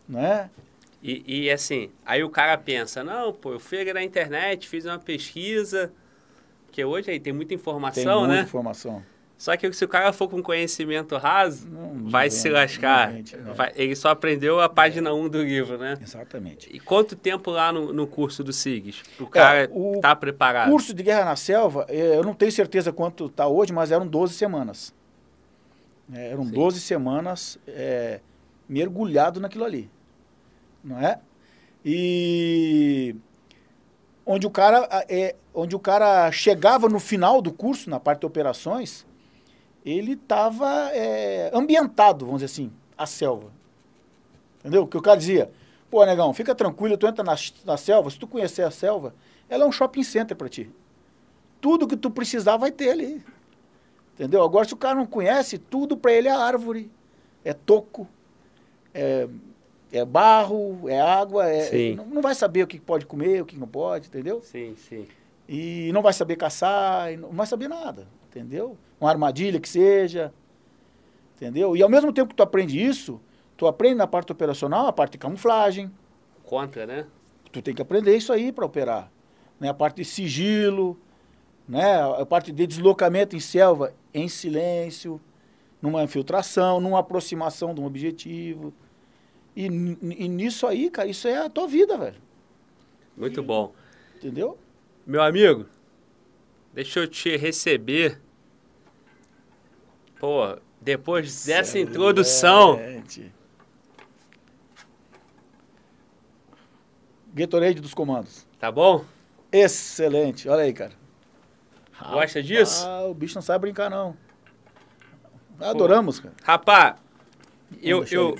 Né? 0.08 0.50
E, 1.02 1.44
e, 1.44 1.50
assim, 1.50 1.90
aí 2.04 2.22
o 2.22 2.28
cara 2.28 2.58
pensa, 2.58 3.02
não, 3.02 3.32
pô, 3.32 3.52
eu 3.52 3.60
fui 3.60 3.90
na 3.92 4.02
internet, 4.02 4.68
fiz 4.68 4.84
uma 4.84 4.98
pesquisa, 4.98 5.90
porque 6.66 6.84
hoje 6.84 7.10
aí 7.10 7.18
tem 7.18 7.32
muita 7.32 7.54
informação, 7.54 8.02
tem 8.02 8.26
muita 8.26 8.34
né? 8.34 8.42
informação. 8.42 9.02
Só 9.38 9.56
que 9.56 9.72
se 9.72 9.82
o 9.82 9.88
cara 9.88 10.12
for 10.12 10.28
com 10.28 10.42
conhecimento 10.42 11.16
raso, 11.16 11.66
não, 11.66 12.10
vai 12.10 12.28
se 12.28 12.50
lascar. 12.50 13.14
Não, 13.42 13.54
vai, 13.54 13.72
ele 13.74 13.96
só 13.96 14.10
aprendeu 14.10 14.60
a 14.60 14.68
página 14.68 15.14
1 15.14 15.18
um 15.18 15.28
do 15.30 15.42
livro, 15.42 15.78
né? 15.78 15.96
Exatamente. 16.02 16.68
E 16.70 16.78
quanto 16.78 17.16
tempo 17.16 17.50
lá 17.50 17.72
no, 17.72 17.90
no 17.90 18.06
curso 18.06 18.44
do 18.44 18.52
SIGS? 18.52 19.02
O 19.18 19.26
cara 19.26 19.62
é, 19.62 19.68
o 19.72 19.98
tá 20.02 20.14
preparado? 20.14 20.68
O 20.68 20.72
curso 20.72 20.92
de 20.92 21.02
Guerra 21.02 21.24
na 21.24 21.36
Selva, 21.36 21.86
é, 21.88 22.16
eu 22.16 22.22
não 22.22 22.34
tenho 22.34 22.52
certeza 22.52 22.92
quanto 22.92 23.26
está 23.26 23.46
hoje, 23.46 23.72
mas 23.72 23.90
eram 23.90 24.06
12 24.06 24.34
semanas. 24.34 24.94
É, 26.12 26.32
eram 26.32 26.44
Sim. 26.44 26.50
12 26.50 26.80
semanas 26.82 27.58
é, 27.66 28.20
mergulhado 28.68 29.40
naquilo 29.40 29.64
ali 29.64 29.88
não 30.82 30.98
é? 30.98 31.20
E 31.84 33.14
onde 34.24 34.46
o 34.46 34.50
cara 34.50 34.88
é, 35.08 35.34
onde 35.54 35.74
o 35.74 35.78
cara 35.78 36.30
chegava 36.30 36.88
no 36.88 37.00
final 37.00 37.40
do 37.40 37.52
curso, 37.52 37.90
na 37.90 37.98
parte 37.98 38.20
de 38.20 38.26
operações, 38.26 39.06
ele 39.84 40.12
estava 40.12 40.90
é, 40.92 41.50
ambientado, 41.52 42.26
vamos 42.26 42.42
dizer 42.42 42.52
assim, 42.52 42.72
a 42.96 43.06
selva. 43.06 43.50
Entendeu? 44.60 44.86
Que 44.86 44.96
o 44.96 45.02
cara 45.02 45.16
dizia, 45.16 45.50
pô, 45.90 46.04
negão, 46.04 46.32
fica 46.34 46.54
tranquilo, 46.54 46.96
tu 46.96 47.06
entra 47.06 47.24
na, 47.24 47.34
na 47.64 47.76
selva, 47.76 48.10
se 48.10 48.18
tu 48.18 48.26
conhecer 48.26 48.62
a 48.62 48.70
selva, 48.70 49.14
ela 49.48 49.64
é 49.64 49.66
um 49.66 49.72
shopping 49.72 50.02
center 50.02 50.36
para 50.36 50.48
ti. 50.48 50.70
Tudo 51.60 51.86
que 51.86 51.96
tu 51.96 52.10
precisar 52.10 52.56
vai 52.56 52.70
ter 52.70 52.90
ali. 52.90 53.24
Entendeu? 54.14 54.42
Agora, 54.42 54.66
se 54.66 54.74
o 54.74 54.76
cara 54.76 54.94
não 54.94 55.06
conhece, 55.06 55.58
tudo 55.58 55.96
para 55.96 56.12
ele 56.12 56.28
é 56.28 56.32
árvore, 56.32 56.90
é 57.42 57.54
toco, 57.54 58.06
é 58.92 59.26
é 59.92 60.04
barro, 60.04 60.88
é 60.88 61.00
água, 61.00 61.46
é, 61.48 61.94
não, 61.94 62.06
não, 62.06 62.22
vai 62.22 62.34
saber 62.34 62.62
o 62.62 62.66
que 62.66 62.78
pode 62.78 63.06
comer, 63.06 63.42
o 63.42 63.46
que 63.46 63.58
não 63.58 63.66
pode, 63.66 64.08
entendeu? 64.08 64.40
Sim, 64.42 64.74
sim. 64.76 65.06
E 65.48 65.90
não 65.92 66.00
vai 66.02 66.12
saber 66.12 66.36
caçar, 66.36 67.16
não 67.18 67.30
vai 67.30 67.46
saber 67.46 67.68
nada, 67.68 68.06
entendeu? 68.28 68.76
Uma 69.00 69.10
armadilha 69.10 69.58
que 69.58 69.68
seja, 69.68 70.32
entendeu? 71.36 71.76
E 71.76 71.82
ao 71.82 71.88
mesmo 71.88 72.12
tempo 72.12 72.28
que 72.28 72.36
tu 72.36 72.42
aprende 72.42 72.80
isso, 72.80 73.20
tu 73.56 73.66
aprende 73.66 73.96
na 73.96 74.06
parte 74.06 74.30
operacional 74.30 74.86
a 74.86 74.92
parte 74.92 75.12
de 75.12 75.18
camuflagem. 75.18 75.90
Contra, 76.44 76.86
né? 76.86 77.06
Tu 77.50 77.60
tem 77.60 77.74
que 77.74 77.82
aprender 77.82 78.16
isso 78.16 78.32
aí 78.32 78.52
para 78.52 78.64
operar. 78.64 79.10
Né? 79.58 79.68
A 79.68 79.74
parte 79.74 79.96
de 79.96 80.04
sigilo, 80.04 80.96
né? 81.68 82.00
a 82.00 82.24
parte 82.24 82.52
de 82.52 82.66
deslocamento 82.66 83.34
em 83.34 83.40
selva 83.40 83.92
em 84.14 84.28
silêncio, 84.28 85.20
numa 85.82 86.02
infiltração, 86.04 86.80
numa 86.80 87.00
aproximação 87.00 87.74
de 87.74 87.80
um 87.80 87.86
objetivo. 87.86 88.72
E, 89.60 90.24
e 90.24 90.28
nisso 90.28 90.66
aí, 90.66 90.88
cara, 90.88 91.06
isso 91.08 91.28
é 91.28 91.36
a 91.36 91.50
tua 91.50 91.66
vida, 91.66 91.98
velho. 91.98 92.16
Muito 93.14 93.42
bom. 93.42 93.74
Entendeu? 94.16 94.58
Meu 95.06 95.22
amigo, 95.22 95.66
deixa 96.72 97.00
eu 97.00 97.06
te 97.06 97.36
receber. 97.36 98.18
Pô, 100.18 100.56
depois 100.80 101.44
dessa 101.44 101.78
Excelente. 101.78 101.90
introdução. 101.90 102.80
Gatorade 107.34 107.80
dos 107.82 107.92
comandos. 107.92 108.46
Tá 108.58 108.72
bom? 108.72 109.04
Excelente. 109.52 110.48
Olha 110.48 110.62
aí, 110.62 110.72
cara. 110.72 110.92
Gosta 112.12 112.42
disso? 112.42 112.86
Ah, 112.86 113.04
o 113.04 113.12
bicho 113.12 113.34
não 113.34 113.42
sabe 113.42 113.62
brincar, 113.62 113.90
não. 113.90 114.16
Adoramos, 115.60 116.18
cara. 116.18 116.34
Rapaz, 116.42 116.96
eu, 117.82 118.04
eu, 118.10 118.34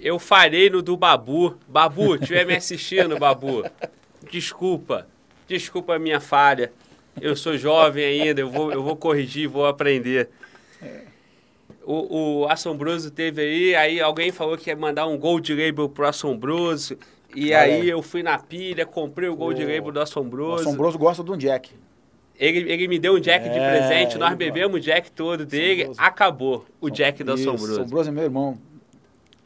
eu 0.00 0.18
farei 0.18 0.70
no 0.70 0.82
do 0.82 0.96
Babu. 0.96 1.56
Babu, 1.68 2.14
estiver 2.16 2.46
me 2.46 2.54
assistindo, 2.54 3.18
Babu. 3.18 3.64
Desculpa. 4.30 5.06
Desculpa 5.46 5.94
a 5.94 5.98
minha 5.98 6.20
falha. 6.20 6.72
Eu 7.20 7.36
sou 7.36 7.56
jovem 7.56 8.04
ainda, 8.04 8.40
eu 8.40 8.50
vou, 8.50 8.72
eu 8.72 8.82
vou 8.82 8.96
corrigir, 8.96 9.48
vou 9.48 9.66
aprender. 9.66 10.28
O, 11.84 12.42
o 12.42 12.48
Assombroso 12.48 13.10
teve 13.10 13.42
aí, 13.42 13.74
aí 13.74 14.00
alguém 14.00 14.30
falou 14.30 14.56
que 14.56 14.70
ia 14.70 14.76
mandar 14.76 15.06
um 15.06 15.18
Gold 15.18 15.52
Label 15.52 15.88
pro 15.88 16.06
Assombroso. 16.06 16.96
E 17.34 17.52
ah, 17.52 17.60
aí 17.60 17.90
é. 17.90 17.92
eu 17.92 18.02
fui 18.02 18.22
na 18.22 18.38
pilha, 18.38 18.86
comprei 18.86 19.28
o 19.28 19.36
Gold 19.36 19.62
o... 19.62 19.66
Label 19.66 19.92
do 19.92 20.00
Assombroso. 20.00 20.64
O 20.64 20.68
Assombroso 20.68 20.98
gosta 20.98 21.24
de 21.24 21.30
um 21.30 21.36
Jack. 21.36 21.70
Ele, 22.38 22.72
ele 22.72 22.88
me 22.88 22.98
deu 22.98 23.14
um 23.14 23.20
Jack 23.20 23.46
é, 23.46 23.50
de 23.50 23.58
presente, 23.58 24.16
nós 24.16 24.34
bebemos 24.34 24.78
o 24.78 24.80
Jack 24.80 25.10
todo 25.10 25.44
dele, 25.44 25.90
acabou 25.98 26.64
o 26.80 26.88
Jack 26.88 27.22
do 27.22 27.32
Assombroso. 27.32 27.80
Assombroso 27.80 28.08
é 28.08 28.12
meu 28.12 28.24
irmão. 28.24 28.58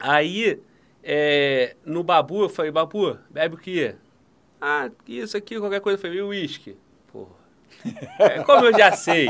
Aí 0.07 0.61
é, 1.03 1.75
no 1.83 2.03
Babu, 2.03 2.43
eu 2.43 2.49
falei, 2.49 2.69
Babu, 2.69 3.17
bebe 3.29 3.55
o 3.55 3.57
quê? 3.57 3.95
Ah, 4.61 4.89
isso 5.07 5.35
aqui, 5.35 5.59
qualquer 5.59 5.81
coisa. 5.81 5.97
Eu 5.97 6.01
falei, 6.01 6.21
uísque. 6.21 6.77
Porra. 7.11 7.31
É, 8.19 8.43
como 8.43 8.65
eu 8.65 8.77
já 8.77 8.91
sei, 8.91 9.29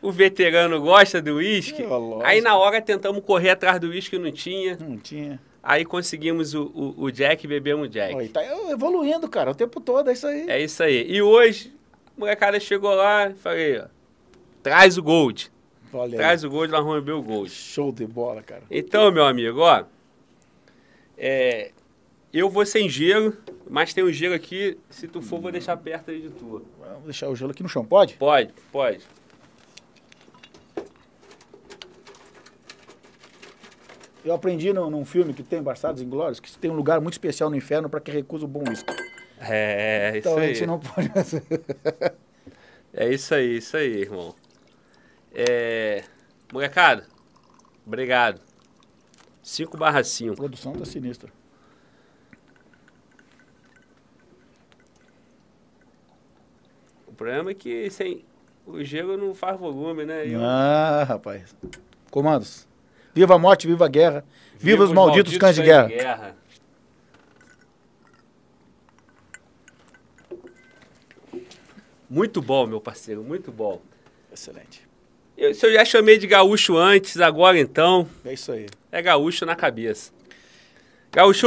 o 0.00 0.12
veterano 0.12 0.80
gosta 0.80 1.20
do 1.20 1.34
uísque. 1.34 1.84
Aí 2.22 2.40
na 2.40 2.56
hora 2.56 2.80
tentamos 2.80 3.24
correr 3.24 3.50
atrás 3.50 3.80
do 3.80 3.88
uísque, 3.88 4.18
não 4.18 4.30
tinha. 4.30 4.76
Não 4.76 4.96
tinha. 4.96 5.40
Aí 5.60 5.84
conseguimos 5.84 6.54
o, 6.54 6.66
o, 6.74 7.04
o 7.04 7.10
Jack 7.10 7.44
e 7.44 7.48
bebemos 7.48 7.88
o 7.88 7.90
Jack. 7.90 8.14
Olha, 8.14 8.28
tá 8.28 8.70
evoluindo, 8.70 9.28
cara, 9.28 9.50
o 9.50 9.54
tempo 9.54 9.80
todo, 9.80 10.10
é 10.10 10.12
isso 10.12 10.26
aí. 10.28 10.48
É 10.48 10.62
isso 10.62 10.80
aí. 10.80 11.10
E 11.10 11.20
hoje, 11.20 11.74
a 12.16 12.20
molecada 12.20 12.60
chegou 12.60 12.94
lá 12.94 13.30
e 13.30 13.34
falei, 13.34 13.78
ó, 13.80 13.86
traz 14.62 14.96
o 14.96 15.02
Gold. 15.02 15.50
Olha 15.92 16.12
aí. 16.12 16.16
Traz 16.16 16.44
o 16.44 16.50
Gold, 16.50 16.70
nós 16.70 16.84
vamos 16.84 17.00
beber 17.00 17.12
o 17.12 17.22
Gold. 17.22 17.50
Show 17.50 17.92
de 17.92 18.06
bola, 18.06 18.42
cara. 18.42 18.62
Então, 18.70 19.10
meu 19.10 19.24
amigo, 19.26 19.60
ó. 19.60 19.84
É, 21.16 21.72
eu 22.32 22.48
vou 22.50 22.64
sem 22.66 22.88
gelo, 22.88 23.36
mas 23.68 23.92
tem 23.94 24.04
um 24.04 24.12
gelo 24.12 24.34
aqui. 24.34 24.78
Se 24.90 25.08
tu 25.08 25.20
for, 25.22 25.40
vou 25.40 25.50
deixar 25.50 25.76
perto 25.76 26.10
aí 26.10 26.20
de 26.20 26.30
tu. 26.30 26.64
Vamos 26.78 27.04
deixar 27.04 27.28
o 27.28 27.34
gelo 27.36 27.50
aqui 27.50 27.62
no 27.62 27.68
chão, 27.68 27.84
pode? 27.84 28.14
Pode, 28.14 28.52
pode. 28.70 29.00
Eu 34.24 34.34
aprendi 34.34 34.72
num, 34.72 34.90
num 34.90 35.04
filme 35.04 35.32
que 35.32 35.42
tem 35.42 35.62
Bastardos 35.62 36.02
Inglórios 36.02 36.40
que 36.40 36.56
tem 36.58 36.70
um 36.70 36.74
lugar 36.74 37.00
muito 37.00 37.14
especial 37.14 37.48
no 37.48 37.56
inferno 37.56 37.88
para 37.88 38.00
quem 38.00 38.12
recusa 38.12 38.44
o 38.44 38.48
bom 38.48 38.62
uísque. 38.68 38.92
É, 39.40 40.10
isso 40.10 40.18
Então 40.18 40.36
a 40.36 40.40
aí. 40.40 40.54
gente 40.54 40.66
não 40.66 40.78
pode 40.80 41.08
fazer. 41.10 41.42
É 42.92 43.08
isso 43.12 43.34
aí, 43.34 43.58
isso 43.58 43.76
aí, 43.76 44.00
irmão. 44.02 44.34
É. 45.38 46.02
Molecada, 46.52 47.06
obrigado. 47.86 48.40
5 49.42 49.76
barra 49.76 50.00
A 50.00 50.04
5. 50.04 50.34
produção 50.34 50.72
tá 50.72 50.84
sinistra. 50.84 51.30
O 57.06 57.12
problema 57.12 57.50
é 57.50 57.54
que 57.54 57.90
sem 57.90 58.24
o 58.66 58.82
gelo 58.84 59.16
não 59.16 59.34
faz 59.34 59.58
volume, 59.58 60.04
né? 60.04 60.26
Eu- 60.26 60.40
Ah, 60.44 61.04
rapaz. 61.04 61.54
Comandos. 62.10 62.66
Viva 63.14 63.34
a 63.34 63.38
morte, 63.38 63.66
viva 63.66 63.86
a 63.86 63.88
guerra. 63.88 64.24
Viva, 64.58 64.84
os 64.84 64.92
malditos, 64.92 65.36
cães 65.38 65.56
de 65.56 65.62
guerra. 65.62 66.36
Muito 72.08 72.40
bom, 72.40 72.66
meu 72.66 72.80
parceiro, 72.80 73.22
muito 73.22 73.52
bom. 73.52 73.80
Excelente. 74.32 74.87
Eu, 75.38 75.54
se 75.54 75.64
eu 75.64 75.72
já 75.72 75.84
chamei 75.84 76.18
de 76.18 76.26
gaúcho 76.26 76.76
antes, 76.76 77.20
agora 77.20 77.56
então, 77.58 78.08
É 78.24 78.32
isso 78.32 78.50
aí. 78.50 78.66
é 78.90 79.00
gaúcho 79.00 79.46
na 79.46 79.54
cabeça. 79.54 80.10
Gaúcho, 81.12 81.46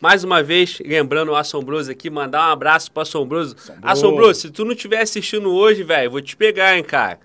mais 0.00 0.24
uma 0.24 0.42
vez, 0.42 0.78
lembrando 0.84 1.30
o 1.32 1.36
Assombroso 1.36 1.90
aqui, 1.90 2.08
mandar 2.08 2.48
um 2.48 2.52
abraço 2.52 2.90
pro 2.90 3.02
Assombroso. 3.02 3.54
Assombroso. 3.54 3.80
Assombroso, 3.86 4.40
se 4.40 4.50
tu 4.50 4.64
não 4.64 4.72
estiver 4.72 5.02
assistindo 5.02 5.52
hoje, 5.52 5.82
velho, 5.82 6.10
vou 6.10 6.22
te 6.22 6.34
pegar, 6.34 6.76
hein, 6.76 6.82
cara. 6.82 7.20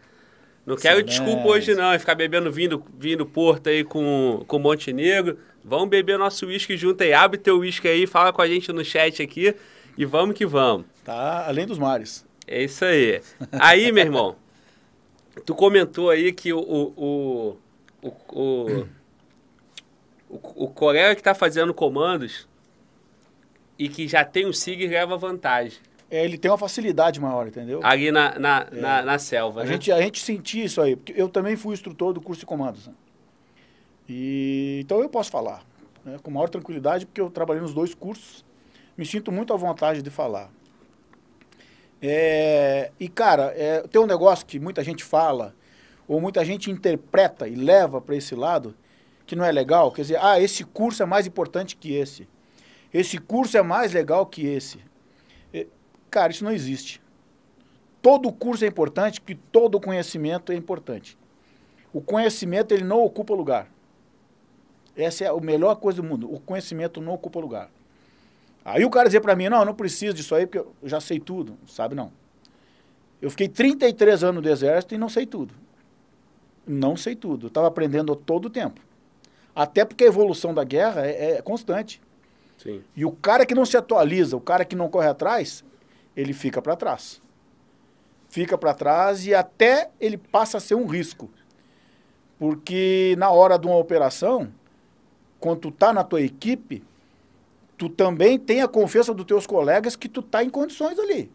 Não 0.66 0.76
quero 0.76 1.00
Excelente. 1.00 1.10
desculpa 1.26 1.48
hoje 1.48 1.74
não, 1.74 1.94
hein, 1.94 2.00
ficar 2.00 2.14
bebendo 2.16 2.52
vinho, 2.52 2.84
vinho 3.00 3.20
do 3.20 3.26
Porto 3.26 3.70
aí 3.70 3.86
com, 3.86 4.44
com 4.46 4.60
Montenegro. 4.60 5.40
Vamos 5.64 5.88
beber 5.88 6.20
nosso 6.20 6.46
uísque 6.46 6.76
junto 6.76 7.02
aí. 7.02 7.14
Abre 7.14 7.38
teu 7.40 7.60
uísque 7.60 7.88
aí, 7.88 8.06
fala 8.06 8.34
com 8.34 8.42
a 8.42 8.48
gente 8.48 8.74
no 8.74 8.84
chat 8.84 9.22
aqui 9.24 9.56
e 9.98 10.04
vamos 10.04 10.36
que 10.36 10.46
vamos. 10.46 10.86
Tá 11.06 11.46
além 11.48 11.66
dos 11.66 11.78
mares. 11.80 12.26
É 12.46 12.62
isso 12.64 12.84
aí. 12.84 13.22
Aí, 13.54 13.92
meu 13.94 14.04
irmão, 14.04 14.36
tu 15.46 15.56
comentou 15.56 16.10
aí 16.10 16.32
que 16.32 16.54
o, 16.54 16.60
o, 16.60 17.58
o, 18.02 18.10
o, 18.32 18.88
o, 20.30 20.64
o, 20.66 20.68
colega 20.70 21.16
que 21.16 21.24
tá 21.24 21.34
fazendo 21.34 21.74
comandos 21.74 22.48
e 23.78 23.90
que 23.90 24.08
já 24.08 24.24
tem 24.26 24.46
o 24.46 24.54
SIG 24.54 24.88
leva 24.88 25.18
vantagem 25.18 25.80
É, 26.10 26.24
ele 26.24 26.38
tem 26.38 26.50
uma 26.50 26.58
facilidade 26.58 27.20
maior, 27.20 27.48
entendeu? 27.48 27.80
ali 27.84 28.12
na, 28.12 28.38
na, 28.38 28.68
na, 28.72 29.02
na 29.02 29.20
selva, 29.20 29.62
A 29.62 29.64
né? 29.64 29.74
gente, 29.74 29.92
a 29.92 30.02
gente 30.02 30.22
sentia 30.22 30.66
isso 30.66 30.82
aí, 30.82 30.96
porque 30.96 31.14
eu 31.16 31.30
também 31.30 31.56
fui 31.56 31.74
instrutor 31.74 32.14
do 32.14 32.22
curso 32.22 32.42
de 32.42 32.46
comandos. 32.46 32.88
né? 32.88 32.94
E, 34.10 34.80
então 34.84 35.02
eu 35.02 35.10
posso 35.10 35.30
falar 35.30 35.64
né, 36.04 36.18
com 36.24 36.32
maior 36.32 36.50
tranquilidade, 36.50 37.06
porque 37.06 37.20
eu 37.20 37.30
trabalhei 37.30 37.62
nos 37.62 37.74
dois 37.74 37.94
cursos, 37.94 38.46
me 38.98 39.06
sinto 39.06 39.32
muito 39.32 39.54
à 39.54 39.58
vontade 39.58 40.02
de 40.02 40.10
falar. 40.10 40.50
É, 42.02 42.92
e, 43.00 43.10
cara, 43.10 43.54
é, 43.56 43.82
tem 43.82 44.00
um 44.00 44.06
negócio 44.06 44.46
que 44.46 44.60
muita 44.60 44.84
gente 44.84 45.04
fala, 45.04 45.56
ou 46.08 46.22
muita 46.22 46.46
gente 46.46 46.70
interpreta 46.72 47.48
e 47.48 47.56
leva 47.56 48.00
para 48.00 48.16
esse 48.16 48.36
lado, 48.36 48.76
que 49.26 49.36
não 49.36 49.44
é 49.44 49.52
legal. 49.52 49.92
Quer 49.92 50.02
dizer, 50.04 50.20
ah, 50.22 50.40
esse 50.40 50.64
curso 50.64 51.04
é 51.04 51.06
mais 51.06 51.28
importante 51.28 51.76
que 51.76 51.94
esse. 51.94 52.28
Esse 52.94 53.18
curso 53.18 53.58
é 53.58 53.62
mais 53.62 53.94
legal 53.94 54.26
que 54.26 54.46
esse. 54.46 54.80
É, 55.54 55.68
cara, 56.10 56.32
isso 56.32 56.44
não 56.44 56.52
existe. 56.52 57.02
Todo 58.02 58.32
curso 58.32 58.64
é 58.64 58.68
importante, 58.68 59.20
que 59.20 59.36
todo 59.36 59.82
conhecimento 59.82 60.52
é 60.52 60.56
importante. 60.56 61.18
O 61.92 62.00
conhecimento, 62.00 62.74
ele 62.74 62.84
não 62.84 63.04
ocupa 63.04 63.34
lugar. 63.34 63.70
Essa 64.96 65.26
é 65.26 65.28
a 65.28 65.36
melhor 65.40 65.76
coisa 65.76 66.02
do 66.02 66.08
mundo. 66.08 66.32
O 66.32 66.40
conhecimento 66.40 67.02
não 67.02 67.14
ocupa 67.14 67.40
lugar. 67.40 67.70
Aí 68.68 68.84
o 68.84 68.90
cara 68.90 69.08
dizer 69.08 69.22
para 69.22 69.34
mim, 69.34 69.48
não, 69.48 69.60
eu 69.60 69.66
não 69.66 69.74
preciso 69.74 70.14
disso 70.14 70.36
aí, 70.36 70.46
porque 70.46 70.60
eu 70.60 70.74
já 70.84 71.00
sei 71.00 71.22
tudo. 71.22 71.58
Sabe, 71.66 71.96
não. 71.96 72.12
Eu 73.22 73.30
fiquei 73.30 73.48
33 73.48 74.26
anos 74.26 74.44
no 74.44 74.50
exército 74.50 74.94
e 74.94 74.98
não 74.98 75.08
sei 75.08 75.26
tudo. 75.26 75.54
Não 76.68 76.98
sei 76.98 77.16
tudo. 77.16 77.46
Eu 77.46 77.48
estava 77.48 77.68
aprendendo 77.68 78.14
todo 78.14 78.48
o 78.48 78.50
tempo. 78.50 78.82
Até 79.56 79.86
porque 79.86 80.04
a 80.04 80.08
evolução 80.08 80.54
da 80.54 80.66
guerra 80.66 81.08
é, 81.08 81.38
é 81.38 81.42
constante. 81.42 82.02
Sim. 82.58 82.84
E 82.94 83.06
o 83.06 83.12
cara 83.14 83.46
que 83.46 83.56
não 83.56 83.66
se 83.66 83.78
atualiza, 83.78 84.36
o 84.36 84.42
cara 84.42 84.66
que 84.66 84.76
não 84.76 84.90
corre 84.90 85.08
atrás, 85.08 85.64
ele 86.14 86.34
fica 86.34 86.62
para 86.62 86.76
trás. 86.76 87.22
Fica 88.28 88.58
para 88.58 88.74
trás 88.74 89.26
e 89.26 89.34
até 89.34 89.90
ele 89.98 90.18
passa 90.18 90.58
a 90.58 90.60
ser 90.60 90.76
um 90.76 90.88
risco. 90.88 91.30
Porque 92.38 93.16
na 93.18 93.32
hora 93.32 93.58
de 93.58 93.66
uma 93.66 93.78
operação, 93.78 94.52
quando 95.40 95.62
tu 95.62 95.72
tá 95.72 95.94
na 95.94 96.04
tua 96.04 96.22
equipe, 96.22 96.84
tu 97.78 97.88
também 97.88 98.40
tem 98.40 98.62
a 98.62 98.68
confiança 98.68 99.14
dos 99.14 99.26
teus 99.26 99.46
colegas 99.46 99.96
que 99.96 100.10
tu 100.10 100.22
tá 100.22 100.44
em 100.44 100.50
condições 100.50 100.98
ali. 100.98 101.32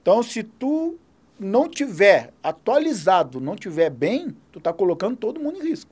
Então, 0.00 0.22
se 0.22 0.42
tu 0.42 0.96
não 1.38 1.68
tiver 1.68 2.32
atualizado, 2.42 3.40
não 3.40 3.56
tiver 3.56 3.90
bem, 3.90 4.34
tu 4.50 4.60
tá 4.60 4.72
colocando 4.72 5.16
todo 5.16 5.40
mundo 5.40 5.58
em 5.58 5.68
risco, 5.68 5.90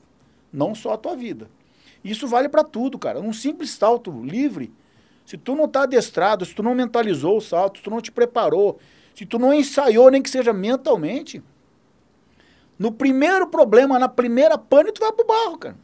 não 0.52 0.74
só 0.74 0.92
a 0.92 0.98
tua 0.98 1.16
vida. 1.16 1.50
Isso 2.04 2.26
vale 2.26 2.48
para 2.48 2.64
tudo, 2.64 2.98
cara. 2.98 3.20
Um 3.20 3.32
simples 3.32 3.70
salto 3.70 4.10
livre, 4.22 4.72
se 5.24 5.36
tu 5.36 5.54
não 5.54 5.68
tá 5.68 5.82
adestrado, 5.82 6.44
se 6.44 6.54
tu 6.54 6.62
não 6.62 6.74
mentalizou 6.74 7.36
o 7.36 7.40
salto, 7.40 7.78
se 7.78 7.84
tu 7.84 7.90
não 7.90 8.00
te 8.00 8.10
preparou, 8.10 8.78
se 9.14 9.26
tu 9.26 9.38
não 9.38 9.52
ensaiou 9.52 10.10
nem 10.10 10.22
que 10.22 10.30
seja 10.30 10.52
mentalmente, 10.52 11.42
no 12.78 12.90
primeiro 12.90 13.46
problema, 13.46 13.98
na 13.98 14.08
primeira 14.08 14.58
pane, 14.58 14.90
tu 14.90 15.00
vai 15.00 15.12
pro 15.12 15.26
barro, 15.26 15.58
cara. 15.58 15.76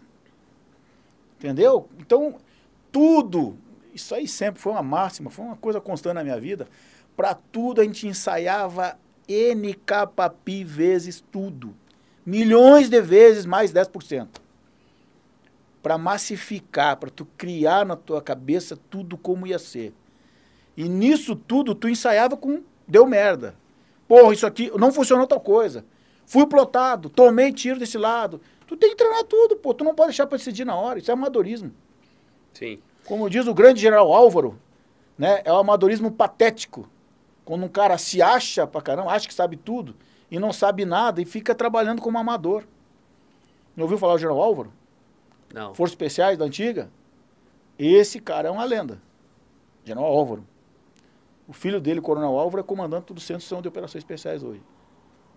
Entendeu? 1.38 1.88
Então, 1.98 2.34
tudo, 2.90 3.56
isso 3.98 4.14
aí 4.14 4.26
sempre 4.26 4.60
foi 4.60 4.72
uma 4.72 4.82
máxima, 4.82 5.28
foi 5.28 5.44
uma 5.44 5.56
coisa 5.56 5.80
constante 5.80 6.14
na 6.14 6.24
minha 6.24 6.40
vida. 6.40 6.66
Para 7.16 7.34
tudo 7.34 7.80
a 7.80 7.84
gente 7.84 8.06
ensaiava 8.06 8.98
NKPI 9.28 10.64
vezes 10.64 11.22
tudo. 11.30 11.74
Milhões 12.24 12.88
de 12.88 13.00
vezes 13.00 13.44
mais 13.44 13.72
10%. 13.72 14.28
Para 15.82 15.98
massificar, 15.98 16.96
para 16.96 17.10
tu 17.10 17.26
criar 17.36 17.84
na 17.84 17.96
tua 17.96 18.22
cabeça 18.22 18.78
tudo 18.88 19.18
como 19.18 19.46
ia 19.46 19.58
ser. 19.58 19.92
E 20.76 20.88
nisso 20.88 21.34
tudo 21.34 21.74
tu 21.74 21.88
ensaiava 21.88 22.36
com 22.36 22.62
deu 22.86 23.06
merda. 23.06 23.54
Porra, 24.06 24.32
isso 24.32 24.46
aqui 24.46 24.70
não 24.78 24.92
funcionou 24.92 25.26
tal 25.26 25.40
coisa. 25.40 25.84
Fui 26.24 26.46
plotado, 26.46 27.10
tomei 27.10 27.52
tiro 27.52 27.78
desse 27.78 27.98
lado. 27.98 28.40
Tu 28.66 28.76
tem 28.76 28.90
que 28.90 28.96
treinar 28.96 29.24
tudo, 29.24 29.56
pô. 29.56 29.74
Tu 29.74 29.82
não 29.82 29.94
pode 29.94 30.08
deixar 30.08 30.26
para 30.26 30.38
decidir 30.38 30.64
na 30.64 30.76
hora. 30.76 30.98
Isso 30.98 31.10
é 31.10 31.14
amadorismo. 31.14 31.72
Sim. 32.52 32.78
Como 33.08 33.30
diz 33.30 33.46
o 33.46 33.54
grande 33.54 33.80
general 33.80 34.12
Álvaro, 34.12 34.60
né? 35.16 35.40
É 35.42 35.50
o 35.50 35.56
amadorismo 35.56 36.12
patético. 36.12 36.86
Quando 37.42 37.64
um 37.64 37.68
cara 37.68 37.96
se 37.96 38.20
acha 38.20 38.66
pra 38.66 38.82
caramba, 38.82 39.10
acha 39.10 39.26
que 39.26 39.32
sabe 39.32 39.56
tudo 39.56 39.96
e 40.30 40.38
não 40.38 40.52
sabe 40.52 40.84
nada 40.84 41.22
e 41.22 41.24
fica 41.24 41.54
trabalhando 41.54 42.02
como 42.02 42.18
amador. 42.18 42.64
Não 43.74 43.84
ouviu 43.84 43.96
falar 43.96 44.12
do 44.12 44.18
general 44.18 44.42
Álvaro? 44.42 44.70
Não. 45.54 45.74
Forças 45.74 45.92
Especiais 45.92 46.36
da 46.36 46.44
antiga? 46.44 46.90
Esse 47.78 48.20
cara 48.20 48.48
é 48.48 48.50
uma 48.50 48.64
lenda. 48.64 49.00
General 49.86 50.12
Álvaro. 50.12 50.46
O 51.46 51.54
filho 51.54 51.80
dele, 51.80 52.02
Coronel 52.02 52.38
Álvaro, 52.38 52.60
é 52.60 52.66
comandante 52.66 53.14
do 53.14 53.20
Centro 53.20 53.62
de 53.62 53.68
Operações 53.68 54.04
Especiais 54.04 54.42
hoje. 54.42 54.62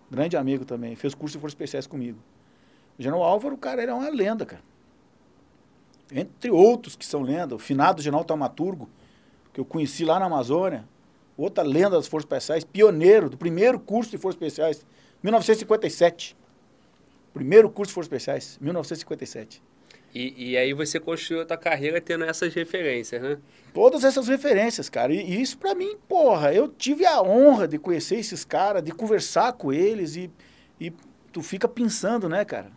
Grande 0.10 0.36
amigo 0.36 0.66
também. 0.66 0.94
Fez 0.98 1.16
curso 1.16 1.38
de 1.38 1.40
Forças 1.40 1.54
Especiais 1.54 1.88
comigo. 1.88 2.20
O 3.00 3.02
General 3.02 3.24
Álvaro, 3.24 3.58
cara, 3.58 3.82
ele 3.82 3.92
é 3.92 3.94
uma 3.94 4.10
lenda, 4.10 4.46
cara. 4.46 4.62
Entre 6.12 6.52
outros 6.52 6.96
que 6.96 7.06
são 7.06 7.22
lenda. 7.22 7.56
O 7.56 7.60
finado 7.60 8.02
General 8.02 8.24
Taumaturgo, 8.24 8.90
que 9.54 9.60
eu 9.60 9.66
conheci 9.66 10.04
lá 10.06 10.20
na 10.20 10.26
Amazônia. 10.26 10.88
Outra 11.38 11.64
lenda 11.64 11.92
das 11.92 12.08
Forças 12.08 12.26
Especiais. 12.26 12.64
Pioneiro 12.64 13.30
do 13.30 13.38
primeiro 13.38 13.80
curso 13.80 14.12
de 14.12 14.18
Forças 14.18 14.42
Especiais. 14.42 14.86
1957. 15.24 16.36
Primeiro 17.34 17.70
curso 17.70 17.92
de 17.92 17.94
Forças 17.94 18.08
Especiais, 18.08 18.58
1957. 18.60 19.62
E, 20.14 20.52
e 20.52 20.58
aí 20.58 20.74
você 20.74 21.00
construiu 21.00 21.42
a 21.42 21.46
tua 21.46 21.58
carreira 21.58 22.02
tendo 22.02 22.26
essas 22.26 22.54
referências, 22.54 23.22
né? 23.22 23.38
Todas 23.74 24.04
essas 24.04 24.28
referências, 24.28 24.90
cara. 24.90 25.14
E, 25.14 25.22
e 25.22 25.42
isso 25.42 25.58
para 25.58 25.74
mim, 25.74 25.96
porra, 26.10 26.54
eu 26.54 26.68
tive 26.68 27.06
a 27.06 27.22
honra 27.22 27.68
de 27.68 27.78
conhecer 27.78 28.18
esses 28.18 28.44
caras, 28.44 28.84
de 28.84 28.92
conversar 28.92 29.54
com 29.54 29.72
eles 29.72 30.18
e, 30.18 30.30
e 30.80 30.92
tu 31.32 31.42
fica 31.42 31.68
pensando, 31.68 32.28
né, 32.28 32.44
cara? 32.44 32.72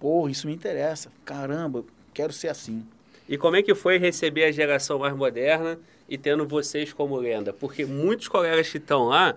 Porra, 0.00 0.30
isso 0.30 0.46
me 0.46 0.54
interessa. 0.54 1.12
Caramba, 1.24 1.84
quero 2.16 2.32
ser 2.32 2.48
assim. 2.48 2.82
E 3.28 3.36
como 3.36 3.56
é 3.56 3.62
que 3.62 3.74
foi 3.74 3.98
receber 3.98 4.44
a 4.44 4.50
geração 4.50 4.98
mais 4.98 5.14
moderna 5.14 5.78
e 6.08 6.16
tendo 6.16 6.46
vocês 6.46 6.92
como 6.92 7.16
lenda? 7.16 7.52
Porque 7.52 7.84
muitos 7.84 8.26
colegas 8.26 8.70
que 8.70 8.78
estão 8.78 9.04
lá, 9.04 9.36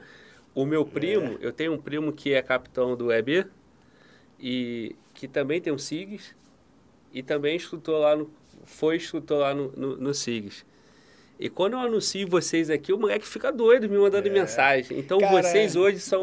o 0.56 0.66
meu 0.66 0.86
primo, 0.86 1.38
é. 1.42 1.48
eu 1.48 1.52
tenho 1.52 1.74
um 1.74 1.78
primo 1.78 2.14
que 2.14 2.34
é 2.34 2.42
capitão 2.42 2.96
do 2.96 3.12
EB 3.12 3.46
e 4.40 4.96
que 5.14 5.28
também 5.28 5.60
tem 5.60 5.74
um 5.74 5.78
SIGS 5.78 6.34
e 7.14 7.22
também 7.22 7.58
instrutor 7.58 8.00
lá 8.00 8.16
no, 8.16 8.32
foi 8.64 8.96
instrutor 8.96 9.40
lá 9.40 9.54
no, 9.54 9.72
no, 9.76 9.98
no 9.98 10.14
SIGS. 10.14 10.66
E 11.38 11.50
quando 11.50 11.74
eu 11.74 11.80
anuncio 11.80 12.28
vocês 12.28 12.70
aqui, 12.70 12.94
o 12.94 12.98
moleque 12.98 13.28
fica 13.28 13.52
doido 13.52 13.90
me 13.90 13.98
mandando 13.98 14.28
é. 14.28 14.32
mensagem. 14.32 14.98
Então 14.98 15.20
Cara, 15.20 15.42
vocês 15.42 15.76
hoje 15.76 16.00
são. 16.00 16.22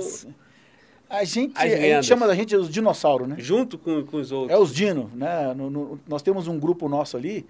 A 1.08 1.22
gente, 1.24 1.56
a 1.56 1.68
gente 1.68 2.06
chama 2.06 2.26
da 2.26 2.34
gente 2.34 2.54
os 2.56 2.68
dinossauros, 2.68 3.28
né? 3.28 3.36
Junto 3.38 3.78
com, 3.78 4.04
com 4.04 4.16
os 4.16 4.32
outros. 4.32 4.52
É 4.52 4.60
os 4.60 4.74
dino, 4.74 5.10
né? 5.14 5.54
No, 5.54 5.70
no, 5.70 6.00
nós 6.06 6.20
temos 6.20 6.48
um 6.48 6.58
grupo 6.58 6.88
nosso 6.88 7.16
ali, 7.16 7.46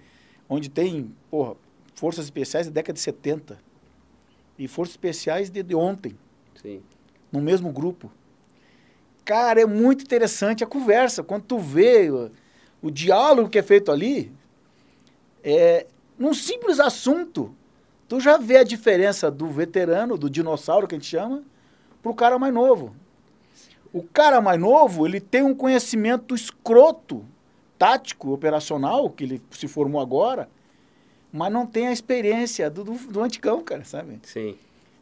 onde 0.47 0.69
tem, 0.69 1.11
porra, 1.29 1.55
forças 1.95 2.25
especiais 2.25 2.67
da 2.67 2.73
década 2.73 2.93
de 2.93 2.99
70. 2.99 3.57
E 4.59 4.67
forças 4.67 4.93
especiais 4.93 5.49
de, 5.49 5.63
de 5.63 5.75
ontem. 5.75 6.15
Sim. 6.61 6.81
No 7.31 7.41
mesmo 7.41 7.71
grupo. 7.71 8.11
Cara, 9.25 9.61
é 9.61 9.65
muito 9.65 10.03
interessante 10.03 10.63
a 10.63 10.67
conversa. 10.67 11.23
Quando 11.23 11.43
tu 11.43 11.57
vê 11.57 12.09
o, 12.11 12.31
o 12.81 12.91
diálogo 12.91 13.49
que 13.49 13.57
é 13.57 13.63
feito 13.63 13.91
ali, 13.91 14.31
é, 15.43 15.87
num 16.17 16.33
simples 16.33 16.79
assunto, 16.79 17.53
tu 18.07 18.19
já 18.19 18.37
vê 18.37 18.57
a 18.57 18.63
diferença 18.63 19.31
do 19.31 19.47
veterano, 19.47 20.17
do 20.17 20.29
dinossauro 20.29 20.87
que 20.87 20.95
a 20.95 20.97
gente 20.97 21.09
chama, 21.09 21.43
pro 22.01 22.13
cara 22.13 22.37
mais 22.37 22.53
novo. 22.53 22.95
O 23.93 24.03
cara 24.03 24.41
mais 24.41 24.59
novo, 24.59 25.05
ele 25.05 25.19
tem 25.19 25.43
um 25.43 25.55
conhecimento 25.55 26.35
escroto, 26.35 27.25
tático, 27.77 28.31
operacional, 28.31 29.09
que 29.09 29.23
ele 29.23 29.41
se 29.51 29.67
formou 29.67 30.01
agora, 30.01 30.49
mas 31.31 31.51
não 31.51 31.65
tem 31.65 31.87
a 31.87 31.91
experiência 31.91 32.69
do, 32.69 32.83
do, 32.83 32.93
do 32.93 33.21
antigão, 33.21 33.63
cara, 33.63 33.83
sabe? 33.83 34.19
Sim. 34.23 34.55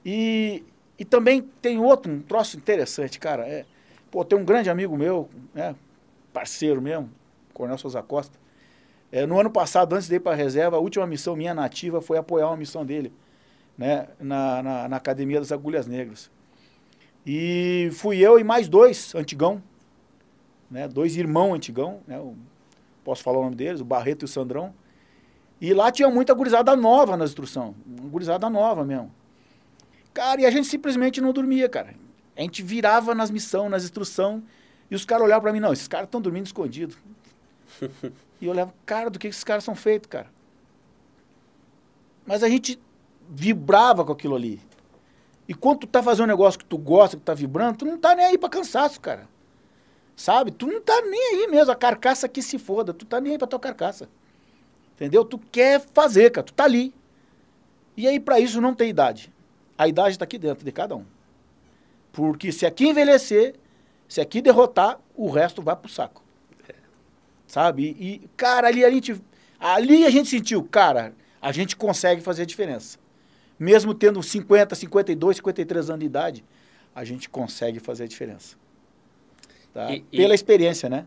E, 0.05 0.63
e 0.99 1.05
também 1.05 1.41
tem 1.61 1.79
outro, 1.79 2.11
um 2.11 2.21
troço 2.21 2.57
interessante, 2.57 3.19
cara. 3.19 3.47
É, 3.47 3.65
pô, 4.11 4.23
tem 4.23 4.37
um 4.37 4.45
grande 4.45 4.69
amigo 4.69 4.97
meu, 4.97 5.29
né, 5.53 5.75
parceiro 6.33 6.81
mesmo, 6.81 7.09
Coronel 7.53 7.77
Souza 7.77 8.03
Costa. 8.03 8.37
É, 9.11 9.25
no 9.25 9.39
ano 9.39 9.49
passado, 9.49 9.93
antes 9.93 10.07
de 10.07 10.15
ir 10.15 10.19
para 10.19 10.33
a 10.33 10.35
reserva, 10.35 10.77
a 10.77 10.79
última 10.79 11.07
missão 11.07 11.35
minha 11.35 11.53
nativa 11.53 12.01
foi 12.01 12.17
apoiar 12.17 12.47
uma 12.47 12.57
missão 12.57 12.85
dele, 12.85 13.13
né, 13.77 14.07
na, 14.19 14.61
na, 14.61 14.89
na 14.89 14.97
Academia 14.97 15.39
das 15.39 15.51
Agulhas 15.51 15.87
Negras. 15.87 16.29
E 17.25 17.89
fui 17.93 18.19
eu 18.19 18.37
e 18.37 18.43
mais 18.43 18.67
dois 18.67 19.15
antigão, 19.15 19.61
né, 20.69 20.87
dois 20.87 21.15
irmãos 21.15 21.53
antigão, 21.53 22.01
né, 22.07 22.19
o, 22.19 22.35
posso 23.03 23.23
falar 23.23 23.39
o 23.39 23.43
nome 23.43 23.55
deles, 23.55 23.81
o 23.81 23.85
Barreto 23.85 24.23
e 24.23 24.25
o 24.25 24.27
Sandrão. 24.27 24.73
E 25.59 25.73
lá 25.73 25.91
tinha 25.91 26.09
muita 26.09 26.33
gurizada 26.33 26.75
nova 26.75 27.17
na 27.17 27.25
instrução, 27.25 27.73
uma 27.85 28.09
gurizada 28.09 28.49
nova 28.49 28.83
mesmo. 28.83 29.11
Cara, 30.13 30.41
e 30.41 30.45
a 30.45 30.51
gente 30.51 30.67
simplesmente 30.67 31.19
não 31.19 31.33
dormia, 31.33 31.67
cara. 31.67 31.95
A 32.37 32.41
gente 32.41 32.61
virava 32.61 33.15
nas 33.15 33.31
missões, 33.31 33.71
nas 33.71 33.83
instrução, 33.83 34.43
e 34.89 34.95
os 34.95 35.05
caras 35.05 35.25
olhavam 35.25 35.43
para 35.43 35.53
mim, 35.53 35.59
não, 35.59 35.73
esses 35.73 35.87
caras 35.87 36.07
estão 36.07 36.21
dormindo 36.21 36.45
escondido. 36.45 36.95
e 38.39 38.45
eu 38.45 38.51
olhava, 38.51 38.73
cara, 38.85 39.09
do 39.09 39.17
que 39.17 39.27
esses 39.27 39.43
caras 39.43 39.63
são 39.63 39.75
feitos, 39.75 40.09
cara? 40.09 40.27
Mas 42.25 42.43
a 42.43 42.49
gente 42.49 42.79
vibrava 43.29 44.03
com 44.03 44.11
aquilo 44.11 44.35
ali. 44.35 44.61
E 45.47 45.53
quando 45.53 45.79
tu 45.79 45.87
tá 45.87 46.01
fazendo 46.01 46.25
um 46.25 46.29
negócio 46.29 46.59
que 46.59 46.65
tu 46.65 46.77
gosta, 46.77 47.15
que 47.15 47.21
tu 47.21 47.25
tá 47.25 47.33
vibrando, 47.33 47.77
tu 47.77 47.85
não 47.85 47.97
tá 47.97 48.15
nem 48.15 48.25
aí 48.25 48.37
pra 48.37 48.49
cansaço, 48.49 48.99
cara. 48.99 49.27
Sabe? 50.15 50.51
Tu 50.51 50.65
não 50.65 50.81
tá 50.81 51.01
nem 51.01 51.35
aí 51.35 51.47
mesmo. 51.47 51.71
A 51.71 51.75
carcaça 51.75 52.27
que 52.27 52.41
se 52.41 52.57
foda. 52.57 52.93
Tu 52.93 53.05
tá 53.05 53.19
nem 53.19 53.33
aí 53.33 53.37
pra 53.37 53.47
tua 53.47 53.59
carcaça. 53.59 54.09
Entendeu? 54.95 55.25
Tu 55.25 55.37
quer 55.37 55.81
fazer, 55.93 56.31
cara. 56.31 56.45
Tu 56.45 56.53
tá 56.53 56.63
ali. 56.63 56.93
E 57.97 58.07
aí, 58.07 58.19
para 58.19 58.39
isso, 58.39 58.61
não 58.61 58.73
tem 58.73 58.89
idade. 58.89 59.31
A 59.77 59.87
idade 59.87 60.17
tá 60.17 60.23
aqui 60.23 60.37
dentro 60.37 60.63
de 60.63 60.71
cada 60.71 60.95
um. 60.95 61.05
Porque 62.13 62.51
se 62.51 62.65
aqui 62.65 62.87
envelhecer, 62.87 63.55
se 64.07 64.21
aqui 64.21 64.41
derrotar, 64.41 64.99
o 65.15 65.29
resto 65.29 65.61
vai 65.61 65.75
pro 65.75 65.89
saco. 65.89 66.23
Sabe? 67.45 67.95
E, 67.99 68.29
cara, 68.37 68.67
ali 68.67 68.83
a 68.85 68.89
gente. 68.89 69.21
Ali 69.59 70.05
a 70.05 70.09
gente 70.09 70.29
sentiu, 70.29 70.63
cara, 70.63 71.13
a 71.41 71.51
gente 71.51 71.75
consegue 71.75 72.21
fazer 72.21 72.43
a 72.43 72.45
diferença. 72.45 72.97
Mesmo 73.57 73.93
tendo 73.93 74.21
50, 74.21 74.75
52, 74.75 75.37
53 75.37 75.89
anos 75.89 75.99
de 75.99 76.05
idade, 76.05 76.45
a 76.93 77.03
gente 77.03 77.29
consegue 77.29 77.79
fazer 77.79 78.03
a 78.03 78.07
diferença. 78.07 78.55
Tá? 79.73 79.91
E, 79.91 80.01
Pela 80.01 80.33
e, 80.33 80.35
experiência, 80.35 80.89
né? 80.89 81.05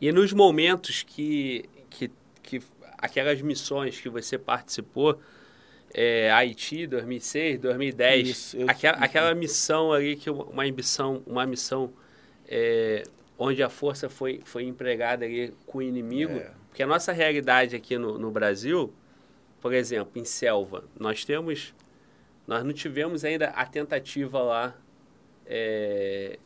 E 0.00 0.10
nos 0.12 0.32
momentos 0.32 1.02
que, 1.02 1.64
que, 1.90 2.10
que 2.42 2.62
aquelas 2.98 3.40
missões 3.40 4.00
que 4.00 4.08
você 4.08 4.38
participou, 4.38 5.20
é, 5.94 6.30
Haiti, 6.30 6.86
2006, 6.86 7.58
2010, 7.60 8.28
Isso, 8.28 8.56
eu, 8.56 8.68
aquela, 8.68 8.98
aquela 8.98 9.34
missão 9.34 9.92
ali, 9.92 10.16
que 10.16 10.30
uma 10.30 10.64
missão, 10.70 11.22
uma 11.26 11.46
missão 11.46 11.92
é, 12.48 13.02
onde 13.38 13.62
a 13.62 13.68
força 13.68 14.08
foi, 14.08 14.40
foi 14.44 14.64
empregada 14.64 15.24
ali 15.24 15.52
com 15.66 15.78
o 15.78 15.82
inimigo, 15.82 16.32
é. 16.32 16.50
porque 16.68 16.82
a 16.82 16.86
nossa 16.86 17.12
realidade 17.12 17.74
aqui 17.74 17.98
no, 17.98 18.18
no 18.18 18.30
Brasil, 18.30 18.92
por 19.62 19.72
exemplo, 19.72 20.20
em 20.20 20.24
selva, 20.24 20.84
nós 20.98 21.24
temos, 21.24 21.72
nós 22.48 22.64
não 22.64 22.72
tivemos 22.72 23.24
ainda 23.24 23.46
a 23.50 23.64
tentativa 23.64 24.42
lá 24.42 24.74
é, 25.46 26.36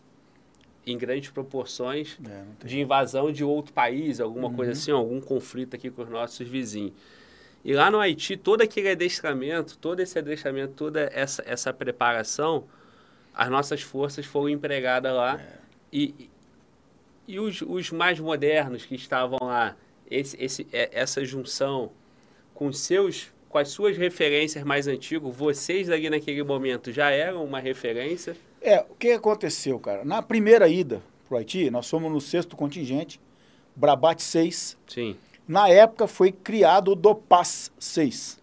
em 0.86 0.98
grandes 0.98 1.30
proporções 1.30 2.18
é, 2.28 2.44
de 2.62 2.78
invasão 2.78 3.32
de 3.32 3.42
outro 3.42 3.72
país, 3.72 4.20
alguma 4.20 4.48
uhum. 4.48 4.54
coisa 4.54 4.72
assim, 4.72 4.90
algum 4.90 5.18
conflito 5.18 5.74
aqui 5.74 5.90
com 5.90 6.02
os 6.02 6.10
nossos 6.10 6.46
vizinhos. 6.46 6.92
E 7.64 7.72
lá 7.72 7.90
no 7.90 7.98
Haiti, 7.98 8.36
todo 8.36 8.60
aquele 8.60 8.90
adestramento, 8.90 9.78
todo 9.78 9.98
esse 10.00 10.18
adestramento, 10.18 10.74
toda 10.74 11.10
essa, 11.12 11.42
essa 11.46 11.72
preparação, 11.72 12.64
as 13.34 13.48
nossas 13.48 13.80
forças 13.80 14.26
foram 14.26 14.50
empregadas 14.50 15.12
lá. 15.12 15.40
É. 15.40 15.58
E, 15.90 16.30
e 17.26 17.40
os, 17.40 17.62
os 17.62 17.90
mais 17.90 18.20
modernos 18.20 18.84
que 18.84 18.94
estavam 18.94 19.38
lá, 19.40 19.74
esse, 20.08 20.36
esse, 20.40 20.66
é, 20.70 20.90
essa 20.92 21.24
junção 21.24 21.90
com 22.56 22.72
seus 22.72 23.30
com 23.48 23.58
as 23.58 23.68
suas 23.68 23.96
referências 23.96 24.64
mais 24.64 24.86
antigas, 24.88 25.34
vocês 25.34 25.88
ali 25.88 26.10
naquele 26.10 26.42
momento 26.42 26.92
já 26.92 27.10
eram 27.10 27.44
uma 27.44 27.60
referência? 27.60 28.36
É, 28.60 28.80
o 28.80 28.94
que 28.94 29.12
aconteceu, 29.12 29.78
cara? 29.78 30.04
Na 30.04 30.20
primeira 30.20 30.68
ida 30.68 31.00
para 31.26 31.36
o 31.36 31.38
Haiti, 31.38 31.70
nós 31.70 31.88
fomos 31.88 32.10
no 32.12 32.20
sexto 32.20 32.56
contingente, 32.56 33.20
Brabate 33.74 34.22
6. 34.22 34.76
Sim. 34.86 35.16
Na 35.46 35.68
época 35.68 36.06
foi 36.06 36.32
criado 36.32 36.92
o 36.92 36.94
Dopaz 36.94 37.70
6. 37.78 38.42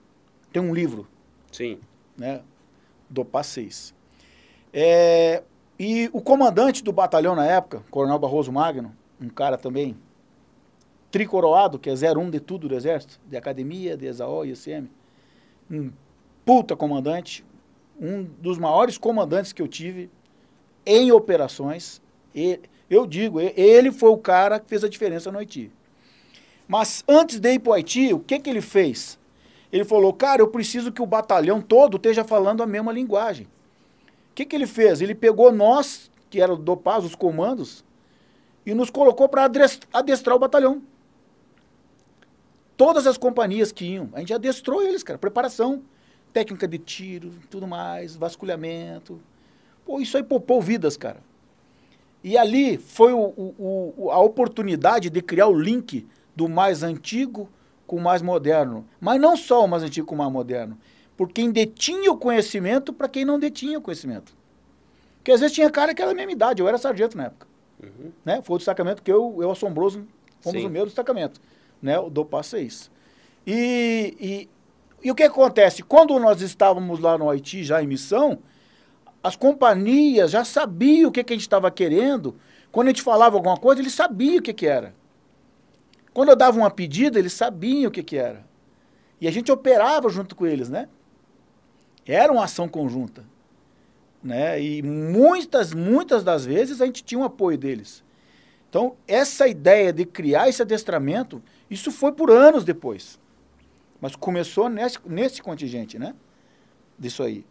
Tem 0.51 0.61
um 0.61 0.73
livro. 0.73 1.07
Sim. 1.51 1.79
Né? 2.17 2.41
Dopaz 3.09 3.47
6. 3.47 3.93
É, 4.71 5.43
e 5.77 6.09
o 6.13 6.21
comandante 6.21 6.83
do 6.83 6.91
batalhão 6.91 7.35
na 7.35 7.45
época, 7.45 7.83
Coronel 7.91 8.17
Barroso 8.17 8.51
Magno, 8.51 8.95
um 9.21 9.29
cara 9.29 9.57
também 9.57 9.95
tricoroado, 11.13 11.77
que 11.77 11.91
é 11.91 11.93
01 11.93 12.31
de 12.31 12.39
tudo 12.39 12.67
do 12.67 12.75
Exército, 12.75 13.19
de 13.29 13.37
academia, 13.37 13.95
de 13.95 14.07
ESAO 14.07 14.43
e 14.43 14.51
ICM, 14.51 14.89
um 15.69 15.91
puta 16.43 16.75
comandante, 16.75 17.45
um 18.01 18.23
dos 18.23 18.57
maiores 18.57 18.97
comandantes 18.97 19.53
que 19.53 19.61
eu 19.61 19.67
tive 19.67 20.09
em 20.83 21.11
operações. 21.11 22.01
E, 22.33 22.59
eu 22.89 23.05
digo, 23.05 23.39
ele 23.39 23.91
foi 23.91 24.09
o 24.09 24.17
cara 24.17 24.59
que 24.59 24.67
fez 24.67 24.83
a 24.83 24.89
diferença 24.89 25.31
no 25.31 25.37
Haiti. 25.37 25.71
Mas 26.67 27.03
antes 27.07 27.39
de 27.39 27.53
ir 27.53 27.59
para 27.59 27.69
o 27.69 27.73
Haiti, 27.73 28.11
o 28.11 28.19
que, 28.19 28.39
que 28.39 28.49
ele 28.49 28.61
fez? 28.61 29.19
Ele 29.71 29.85
falou, 29.85 30.11
cara, 30.13 30.41
eu 30.41 30.47
preciso 30.47 30.91
que 30.91 31.01
o 31.01 31.05
batalhão 31.05 31.61
todo 31.61 31.97
esteja 31.97 32.23
falando 32.23 32.63
a 32.63 32.65
mesma 32.65 32.91
linguagem. 32.91 33.45
O 34.31 34.33
que, 34.33 34.45
que 34.45 34.55
ele 34.55 34.65
fez? 34.65 34.99
Ele 34.99 35.13
pegou 35.13 35.51
nós, 35.51 36.09
que 36.31 36.41
eram 36.41 36.59
do 36.59 36.75
Paz, 36.75 37.05
os 37.05 37.13
comandos, 37.13 37.85
e 38.65 38.73
nos 38.73 38.89
colocou 38.89 39.29
para 39.29 39.43
adestrar 39.93 40.35
o 40.35 40.39
batalhão. 40.39 40.81
Todas 42.83 43.07
as 43.07 43.17
companhias 43.17 43.71
que 43.71 43.85
iam, 43.85 44.09
a 44.11 44.19
gente 44.19 44.33
adestrou 44.33 44.83
eles, 44.83 45.03
cara. 45.03 45.17
Preparação, 45.17 45.83
técnica 46.33 46.67
de 46.67 46.77
tiro, 46.77 47.31
tudo 47.49 47.65
mais, 47.65 48.13
vasculhamento. 48.13 49.21
Pô, 49.85 50.01
isso 50.01 50.17
aí 50.17 50.23
poupou 50.23 50.61
vidas, 50.61 50.97
cara. 50.97 51.21
E 52.21 52.37
ali 52.37 52.77
foi 52.77 53.13
o, 53.13 53.19
o, 53.19 53.93
o, 53.95 54.11
a 54.11 54.19
oportunidade 54.19 55.09
de 55.09 55.21
criar 55.21 55.47
o 55.47 55.57
link 55.57 56.05
do 56.35 56.49
mais 56.49 56.83
antigo 56.83 57.49
com 57.87 57.95
o 57.95 58.01
mais 58.01 58.21
moderno. 58.21 58.85
Mas 58.99 59.21
não 59.21 59.37
só 59.37 59.63
o 59.63 59.67
mais 59.67 59.81
antigo 59.81 60.05
com 60.05 60.15
o 60.15 60.17
mais 60.17 60.31
moderno 60.31 60.77
por 61.15 61.29
quem 61.29 61.51
detinha 61.51 62.11
o 62.11 62.17
conhecimento 62.17 62.91
para 62.91 63.07
quem 63.07 63.23
não 63.23 63.39
detinha 63.39 63.79
o 63.79 63.81
conhecimento. 63.81 64.35
Porque 65.19 65.31
às 65.31 65.39
vezes 65.39 65.55
tinha 65.55 65.69
cara 65.69 65.95
que 65.95 66.01
era 66.01 66.11
da 66.11 66.17
mesma 66.17 66.33
idade, 66.33 66.61
eu 66.61 66.67
era 66.67 66.77
sargento 66.77 67.15
na 67.15 67.27
época. 67.27 67.47
Uhum. 67.81 68.11
Né? 68.25 68.41
Foi 68.41 68.55
o 68.55 68.57
destacamento 68.57 69.01
que 69.01 69.09
eu, 69.09 69.37
eu 69.39 69.51
assombroso, 69.51 70.05
Fomos 70.43 70.59
Sim. 70.59 70.67
o 70.67 70.69
mesmo 70.69 70.87
destacamento, 70.87 71.39
né? 71.83 71.99
O 71.99 72.09
do 72.09 72.23
Passo 72.23 72.51
6. 72.51 72.89
E, 73.45 74.17
e, 74.19 74.49
e 75.03 75.11
o 75.11 75.15
que 75.15 75.23
acontece? 75.23 75.83
Quando 75.83 76.17
nós 76.17 76.41
estávamos 76.41 76.99
lá 76.99 77.17
no 77.17 77.29
Haiti, 77.29 77.63
já 77.63 77.83
em 77.83 77.87
missão, 77.87 78.39
as 79.21 79.35
companhias 79.35 80.31
já 80.31 80.45
sabiam 80.45 81.09
o 81.09 81.11
que, 81.11 81.23
que 81.23 81.33
a 81.33 81.35
gente 81.35 81.41
estava 81.41 81.69
querendo. 81.69 82.35
Quando 82.71 82.87
a 82.87 82.89
gente 82.91 83.01
falava 83.01 83.35
alguma 83.35 83.57
coisa, 83.57 83.81
eles 83.81 83.93
sabiam 83.93 84.37
o 84.37 84.41
que, 84.41 84.53
que 84.53 84.65
era. 84.65 84.95
Quando 86.13 86.29
eu 86.29 86.35
dava 86.35 86.57
uma 86.57 86.71
pedida, 86.71 87.19
eles 87.19 87.33
sabiam 87.33 87.89
o 87.89 87.91
que, 87.91 88.01
que 88.01 88.17
era. 88.17 88.45
E 89.19 89.27
a 89.27 89.31
gente 89.31 89.51
operava 89.51 90.09
junto 90.09 90.35
com 90.35 90.45
eles, 90.45 90.69
né? 90.69 90.87
Era 92.05 92.31
uma 92.31 92.45
ação 92.45 92.67
conjunta. 92.67 93.23
Né? 94.23 94.61
E 94.61 94.81
muitas, 94.81 95.73
muitas 95.73 96.23
das 96.23 96.45
vezes 96.45 96.81
a 96.81 96.85
gente 96.85 97.03
tinha 97.03 97.19
o 97.19 97.25
apoio 97.25 97.57
deles. 97.57 98.03
Então, 98.69 98.95
essa 99.07 99.47
ideia 99.47 99.93
de 99.93 100.05
criar 100.05 100.49
esse 100.49 100.61
adestramento, 100.61 101.43
isso 101.73 101.91
foi 101.91 102.11
por 102.11 102.29
anos 102.31 102.63
depois. 102.63 103.19
Mas 103.99 104.15
começou 104.15 104.69
nesse, 104.69 104.99
nesse 105.05 105.41
contingente, 105.41 105.97
né? 105.97 106.13
Disso 106.97 107.23
aí. 107.23 107.45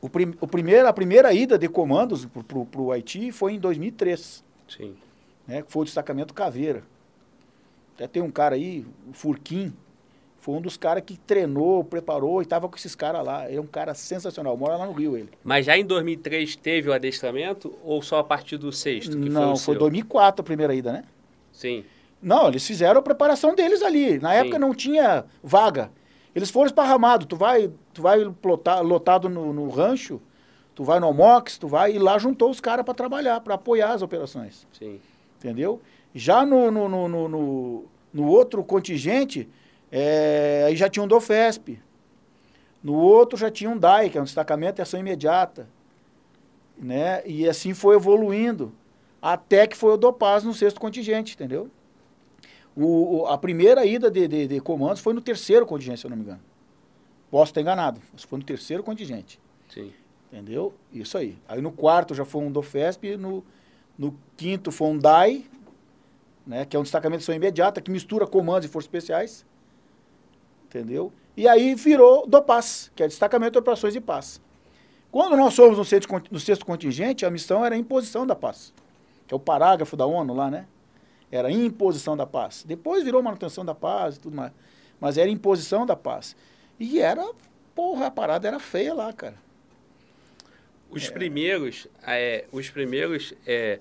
O, 0.00 0.08
prim, 0.08 0.34
o 0.40 0.46
primeiro, 0.46 0.86
a 0.86 0.92
primeira 0.92 1.32
ida 1.32 1.58
de 1.58 1.68
comandos 1.68 2.26
para 2.26 2.80
o 2.80 2.92
Haiti 2.92 3.30
foi 3.30 3.54
em 3.54 3.58
2003. 3.58 4.44
Sim. 4.68 4.94
Né? 5.46 5.64
Foi 5.66 5.82
o 5.82 5.84
destacamento 5.84 6.34
Caveira. 6.34 6.82
Até 7.94 8.08
tem 8.08 8.22
um 8.22 8.30
cara 8.30 8.56
aí, 8.56 8.84
o 9.08 9.12
Furquim, 9.12 9.72
foi 10.44 10.56
um 10.56 10.60
dos 10.60 10.76
caras 10.76 11.02
que 11.06 11.16
treinou, 11.16 11.82
preparou 11.84 12.42
e 12.42 12.44
estava 12.44 12.68
com 12.68 12.76
esses 12.76 12.94
caras 12.94 13.24
lá. 13.24 13.48
Ele 13.48 13.56
é 13.56 13.60
um 13.60 13.66
cara 13.66 13.94
sensacional, 13.94 14.54
mora 14.58 14.76
lá 14.76 14.84
no 14.84 14.92
Rio 14.92 15.16
ele. 15.16 15.30
Mas 15.42 15.64
já 15.64 15.78
em 15.78 15.86
2003 15.86 16.56
teve 16.56 16.90
o 16.90 16.92
adestramento 16.92 17.74
ou 17.82 18.02
só 18.02 18.18
a 18.18 18.24
partir 18.24 18.58
do 18.58 18.70
sexto? 18.70 19.18
Que 19.18 19.30
Não, 19.30 19.56
foi, 19.56 19.74
foi 19.74 19.78
2004 19.78 20.42
a 20.42 20.44
primeira 20.44 20.74
ida, 20.74 20.92
né? 20.92 21.04
Sim. 21.50 21.84
Não, 22.24 22.48
eles 22.48 22.66
fizeram 22.66 23.00
a 23.00 23.02
preparação 23.02 23.54
deles 23.54 23.82
ali. 23.82 24.18
Na 24.18 24.30
Sim. 24.30 24.36
época 24.36 24.58
não 24.58 24.74
tinha 24.74 25.26
vaga. 25.42 25.90
Eles 26.34 26.48
foram 26.48 26.66
esparramados. 26.66 27.26
Tu 27.26 27.36
vai, 27.36 27.70
tu 27.92 28.00
vai 28.00 28.24
lotar, 28.42 28.82
lotado 28.82 29.28
no, 29.28 29.52
no 29.52 29.68
rancho, 29.68 30.20
tu 30.74 30.82
vai 30.82 30.98
no 30.98 31.12
Mox, 31.12 31.58
tu 31.58 31.68
vai 31.68 31.92
e 31.92 31.98
lá 31.98 32.18
juntou 32.18 32.50
os 32.50 32.60
caras 32.60 32.82
para 32.82 32.94
trabalhar, 32.94 33.40
para 33.40 33.54
apoiar 33.54 33.92
as 33.92 34.00
operações. 34.00 34.66
Sim. 34.72 34.98
Entendeu? 35.36 35.82
Já 36.14 36.46
no, 36.46 36.70
no, 36.70 36.88
no, 36.88 37.08
no, 37.08 37.28
no, 37.28 37.84
no 38.10 38.26
outro 38.26 38.64
contingente, 38.64 39.46
é, 39.92 40.64
aí 40.66 40.76
já 40.76 40.88
tinha 40.88 41.02
um 41.02 41.08
DOFESP. 41.08 41.78
No 42.82 42.94
outro 42.94 43.38
já 43.38 43.50
tinha 43.50 43.68
um 43.68 43.76
DAI, 43.76 44.08
que 44.08 44.16
é 44.16 44.20
um 44.20 44.24
destacamento 44.24 44.76
de 44.76 44.82
ação 44.82 44.98
imediata. 44.98 45.68
Né? 46.78 47.22
E 47.26 47.46
assim 47.46 47.74
foi 47.74 47.96
evoluindo. 47.96 48.72
Até 49.20 49.66
que 49.66 49.76
foi 49.76 49.92
o 49.92 49.96
DOPAS 49.96 50.44
no 50.44 50.52
sexto 50.52 50.78
contingente, 50.78 51.34
entendeu? 51.34 51.70
O, 52.76 53.26
a 53.26 53.38
primeira 53.38 53.86
ida 53.86 54.10
de, 54.10 54.26
de, 54.26 54.48
de 54.48 54.60
comandos 54.60 55.00
foi 55.00 55.14
no 55.14 55.20
terceiro 55.20 55.64
contingente, 55.64 56.00
se 56.00 56.06
eu 56.06 56.10
não 56.10 56.16
me 56.16 56.24
engano. 56.24 56.40
Posso 57.30 57.50
estar 57.50 57.60
enganado, 57.60 58.00
mas 58.12 58.22
foi 58.24 58.38
no 58.38 58.44
terceiro 58.44 58.82
contingente. 58.82 59.40
Sim. 59.68 59.92
Entendeu? 60.32 60.74
Isso 60.92 61.16
aí. 61.16 61.38
Aí 61.48 61.60
no 61.60 61.70
quarto 61.70 62.14
já 62.14 62.24
foi 62.24 62.42
um 62.42 62.50
DOFESP, 62.50 63.16
no, 63.16 63.44
no 63.96 64.16
quinto 64.36 64.72
foi 64.72 64.88
um 64.88 64.98
DAI, 64.98 65.44
né, 66.46 66.64
que 66.64 66.76
é 66.76 66.80
um 66.80 66.82
destacamento 66.82 67.20
de 67.20 67.24
ação 67.24 67.34
imediata, 67.34 67.80
que 67.80 67.90
mistura 67.90 68.26
comandos 68.26 68.66
e 68.66 68.68
forças 68.68 68.86
especiais. 68.86 69.46
Entendeu? 70.66 71.12
E 71.36 71.48
aí 71.48 71.74
virou 71.74 72.26
DOPAS, 72.26 72.90
que 72.94 73.02
é 73.02 73.08
destacamento 73.08 73.52
de 73.52 73.58
operações 73.58 73.92
de 73.92 74.00
paz. 74.00 74.40
Quando 75.10 75.36
nós 75.36 75.54
fomos 75.54 75.78
no 75.78 75.84
sexto, 75.84 76.08
no 76.30 76.40
sexto 76.40 76.66
contingente, 76.66 77.24
a 77.24 77.30
missão 77.30 77.64
era 77.64 77.76
a 77.76 77.78
imposição 77.78 78.26
da 78.26 78.34
paz, 78.34 78.72
que 79.26 79.32
é 79.32 79.36
o 79.36 79.40
parágrafo 79.40 79.96
da 79.96 80.04
ONU 80.06 80.34
lá, 80.34 80.50
né? 80.50 80.66
Era 81.36 81.50
imposição 81.50 82.16
da 82.16 82.24
paz. 82.24 82.62
Depois 82.64 83.02
virou 83.02 83.20
manutenção 83.20 83.64
da 83.64 83.74
paz 83.74 84.14
e 84.14 84.20
tudo 84.20 84.36
mais. 84.36 84.52
Mas 85.00 85.18
era 85.18 85.28
imposição 85.28 85.84
da 85.84 85.96
paz. 85.96 86.36
E 86.78 87.00
era, 87.00 87.28
porra, 87.74 88.06
a 88.06 88.10
parada 88.10 88.46
era 88.46 88.60
feia 88.60 88.94
lá, 88.94 89.12
cara. 89.12 89.34
Os 90.88 91.10
primeiros, 91.10 91.88
é, 92.06 92.44
os 92.52 92.70
primeiros, 92.70 93.34
é, 93.44 93.80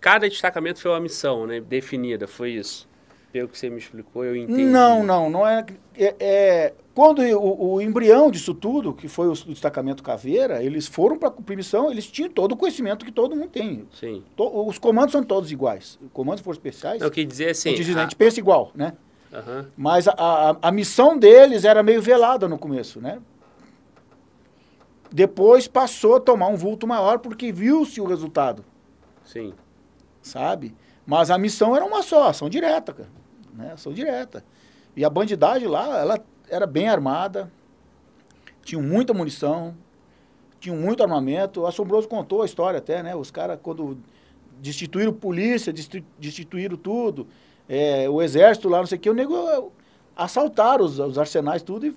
cada 0.00 0.28
destacamento 0.28 0.80
foi 0.80 0.90
uma 0.90 0.98
missão, 0.98 1.46
né, 1.46 1.60
definida, 1.60 2.26
foi 2.26 2.50
isso. 2.50 2.88
Pelo 3.32 3.48
que 3.48 3.56
você 3.56 3.70
me 3.70 3.78
explicou, 3.78 4.24
eu 4.24 4.34
entendi. 4.34 4.64
Não, 4.64 5.04
não, 5.04 5.30
não 5.30 5.46
é. 5.46 5.64
é, 5.96 6.14
é- 6.18 6.74
quando 6.92 7.20
o, 7.22 7.74
o 7.74 7.80
embrião 7.80 8.28
disso 8.30 8.52
tudo, 8.52 8.92
que 8.92 9.06
foi 9.06 9.28
o, 9.28 9.32
destacamento 9.32 10.02
Caveira, 10.02 10.62
eles 10.62 10.86
foram 10.88 11.16
para 11.16 11.30
cumprir 11.30 11.56
missão, 11.56 11.90
eles 11.90 12.06
tinham 12.10 12.28
todo 12.28 12.52
o 12.52 12.56
conhecimento 12.56 13.04
que 13.04 13.12
todo 13.12 13.36
mundo 13.36 13.48
tem. 13.50 13.86
Sim. 13.94 14.24
To- 14.36 14.66
os 14.66 14.78
comandos 14.78 15.12
são 15.12 15.22
todos 15.22 15.52
iguais. 15.52 15.98
Comandos 16.12 16.42
forças 16.42 16.58
especiais, 16.58 16.98
Não, 17.00 17.06
eu 17.06 17.10
quis 17.10 17.26
dizer 17.26 17.50
assim. 17.50 17.72
a, 17.72 17.76
diz, 17.76 17.96
a 17.96 18.00
a- 18.00 18.02
gente 18.02 18.16
pensa 18.16 18.40
igual, 18.40 18.72
né? 18.74 18.94
Aham, 19.32 19.66
Mas 19.76 20.08
a, 20.08 20.14
a, 20.18 20.56
a 20.60 20.72
missão 20.72 21.16
deles 21.16 21.64
era 21.64 21.84
meio 21.84 22.02
velada 22.02 22.48
no 22.48 22.58
começo, 22.58 23.00
né? 23.00 23.20
Depois 25.12 25.66
passou 25.68 26.16
a 26.16 26.20
tomar 26.20 26.48
um 26.48 26.56
vulto 26.56 26.86
maior 26.86 27.18
porque 27.20 27.52
viu-se 27.52 28.00
o 28.00 28.04
resultado, 28.04 28.64
sim. 29.24 29.52
sabe? 30.22 30.74
Mas 31.06 31.30
a 31.30 31.38
missão 31.38 31.74
era 31.74 31.84
uma 31.84 32.02
só, 32.02 32.28
ação 32.28 32.48
direta, 32.48 32.92
cara. 32.92 33.08
Né? 33.54 33.72
Ação 33.72 33.92
direta. 33.92 34.44
E 34.96 35.04
a 35.04 35.10
bandidagem 35.10 35.68
lá, 35.68 35.98
ela 35.98 36.18
era 36.48 36.66
bem 36.66 36.88
armada, 36.88 37.50
tinha 38.64 38.80
muita 38.80 39.14
munição, 39.14 39.74
tinha 40.58 40.74
muito 40.74 41.02
armamento. 41.02 41.62
O 41.62 41.66
Assombroso 41.66 42.08
contou 42.08 42.42
a 42.42 42.44
história 42.44 42.78
até, 42.78 43.02
né? 43.02 43.14
Os 43.14 43.30
caras, 43.30 43.58
quando 43.62 43.98
destituíram 44.60 45.12
polícia, 45.12 45.72
desti- 45.72 46.04
destituíram 46.18 46.76
tudo, 46.76 47.26
é, 47.68 48.08
o 48.08 48.20
exército 48.20 48.68
lá, 48.68 48.78
não 48.78 48.86
sei 48.86 48.98
o 48.98 49.00
que, 49.00 49.08
o 49.08 49.14
nego 49.14 49.72
assaltaram 50.14 50.84
os, 50.84 50.98
os 50.98 51.16
arsenais, 51.16 51.62
tudo, 51.62 51.86
e 51.86 51.96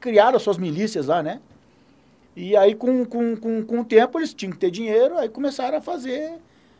criaram 0.00 0.36
as 0.36 0.42
suas 0.42 0.56
milícias 0.56 1.06
lá, 1.06 1.22
né? 1.22 1.40
E 2.34 2.56
aí, 2.56 2.74
com, 2.74 3.04
com, 3.04 3.36
com, 3.36 3.64
com 3.64 3.80
o 3.80 3.84
tempo, 3.84 4.18
eles 4.18 4.32
tinham 4.32 4.52
que 4.52 4.58
ter 4.58 4.70
dinheiro, 4.70 5.18
aí 5.18 5.28
começaram 5.28 5.76
a 5.76 5.80
fazer 5.80 6.34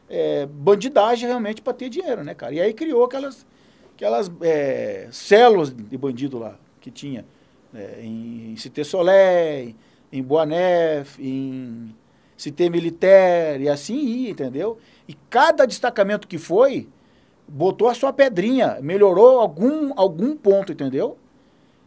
é, 0.08 0.46
bandidagem 0.46 1.28
realmente 1.28 1.60
para 1.60 1.72
ter 1.72 1.88
dinheiro, 1.88 2.22
né, 2.22 2.32
cara? 2.32 2.54
E 2.54 2.60
aí 2.60 2.72
criou 2.72 3.04
aquelas, 3.04 3.44
aquelas 3.98 4.30
é, 4.42 5.08
células 5.10 5.74
de 5.74 5.98
bandido 5.98 6.38
lá 6.38 6.56
que 6.80 6.88
tinha 6.88 7.26
é, 7.74 8.00
em 8.00 8.54
Cité 8.56 8.84
Solé, 8.84 9.74
em 10.12 10.22
Boanef, 10.22 11.20
em 11.20 11.92
Cité 12.36 12.70
Militaire, 12.70 13.64
e 13.64 13.68
assim 13.68 13.98
ia, 13.98 14.30
entendeu? 14.30 14.78
E 15.08 15.14
cada 15.28 15.66
destacamento 15.66 16.28
que 16.28 16.38
foi, 16.38 16.88
botou 17.48 17.88
a 17.88 17.94
sua 17.94 18.12
pedrinha, 18.12 18.78
melhorou 18.80 19.40
algum, 19.40 19.92
algum 19.96 20.36
ponto, 20.36 20.70
entendeu? 20.70 21.18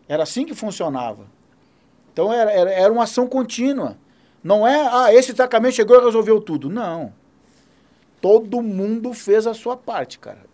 Era 0.06 0.24
assim 0.24 0.46
que 0.46 0.54
funcionava. 0.54 1.26
Então 2.12 2.34
era, 2.34 2.52
era, 2.52 2.72
era 2.72 2.92
uma 2.92 3.04
ação 3.04 3.26
contínua. 3.26 3.98
Não 4.44 4.68
é, 4.68 4.86
ah, 4.92 5.14
esse 5.14 5.30
destacamento 5.30 5.76
chegou 5.76 5.96
e 5.96 6.04
resolveu 6.04 6.42
tudo. 6.42 6.70
Não. 6.70 7.14
Todo 8.20 8.62
mundo 8.62 9.14
fez 9.14 9.48
a 9.48 9.54
sua 9.54 9.78
parte, 9.78 10.20
cara. 10.20 10.51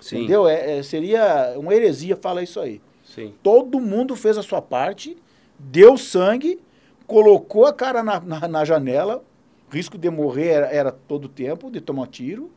Sim. 0.00 0.18
Entendeu? 0.18 0.48
É, 0.48 0.78
é, 0.78 0.82
seria 0.82 1.54
uma 1.56 1.74
heresia 1.74 2.16
falar 2.16 2.42
isso 2.42 2.60
aí. 2.60 2.80
Sim. 3.04 3.34
Todo 3.42 3.80
mundo 3.80 4.14
fez 4.14 4.38
a 4.38 4.42
sua 4.42 4.62
parte, 4.62 5.16
deu 5.58 5.96
sangue, 5.96 6.60
colocou 7.06 7.66
a 7.66 7.72
cara 7.72 8.02
na, 8.02 8.20
na, 8.20 8.48
na 8.48 8.64
janela. 8.64 9.24
O 9.70 9.74
risco 9.74 9.98
de 9.98 10.08
morrer 10.08 10.48
era, 10.48 10.66
era 10.66 10.92
todo 10.92 11.28
tempo, 11.28 11.70
de 11.70 11.80
tomar 11.80 12.06
tiro. 12.06 12.50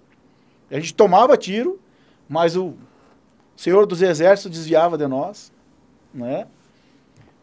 A 0.70 0.76
gente 0.76 0.94
tomava 0.94 1.36
tiro, 1.36 1.80
mas 2.30 2.56
o 2.56 2.74
senhor 3.56 3.86
dos 3.86 4.02
exércitos 4.02 4.58
desviava 4.58 4.98
de 4.98 5.08
nós. 5.08 5.52
Né? 6.14 6.48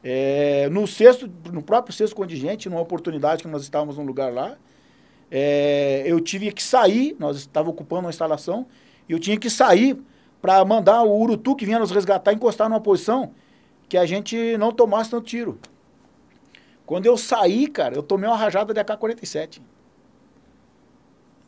É, 0.03 0.68
no 0.70 0.86
sexto, 0.86 1.30
no 1.53 1.62
próprio 1.62 1.94
sexto 1.94 2.14
contingente, 2.14 2.68
numa 2.68 2.80
oportunidade 2.80 3.42
que 3.42 3.49
nós 3.49 3.62
estávamos 3.62 3.99
num 3.99 4.05
lugar 4.05 4.32
lá, 4.32 4.57
é, 5.30 6.05
eu 6.07 6.20
tive 6.20 6.51
que 6.53 6.62
sair, 6.62 7.16
nós 7.18 7.36
estávamos 7.38 7.74
ocupando 7.74 8.03
uma 8.03 8.11
instalação, 8.11 8.66
eu 9.13 9.19
tinha 9.19 9.39
que 9.39 9.49
sair 9.49 9.99
para 10.41 10.65
mandar 10.65 11.03
o 11.03 11.21
Urutu 11.21 11.57
que 11.57 11.65
vinha 11.65 11.79
nos 11.79 11.91
resgatar 11.91 12.33
encostar 12.33 12.69
numa 12.69 12.81
posição 12.81 13.33
que 13.89 13.97
a 13.97 14.07
gente 14.07 14.57
não 14.59 14.71
tomasse 14.71 15.11
tanto 15.11 15.27
tiro. 15.27 15.59
Quando 16.85 17.07
eu 17.07 17.17
saí, 17.17 17.67
cara, 17.67 17.95
eu 17.95 18.03
tomei 18.03 18.29
uma 18.29 18.37
rajada 18.37 18.73
de 18.73 18.81
AK-47. 18.81 19.61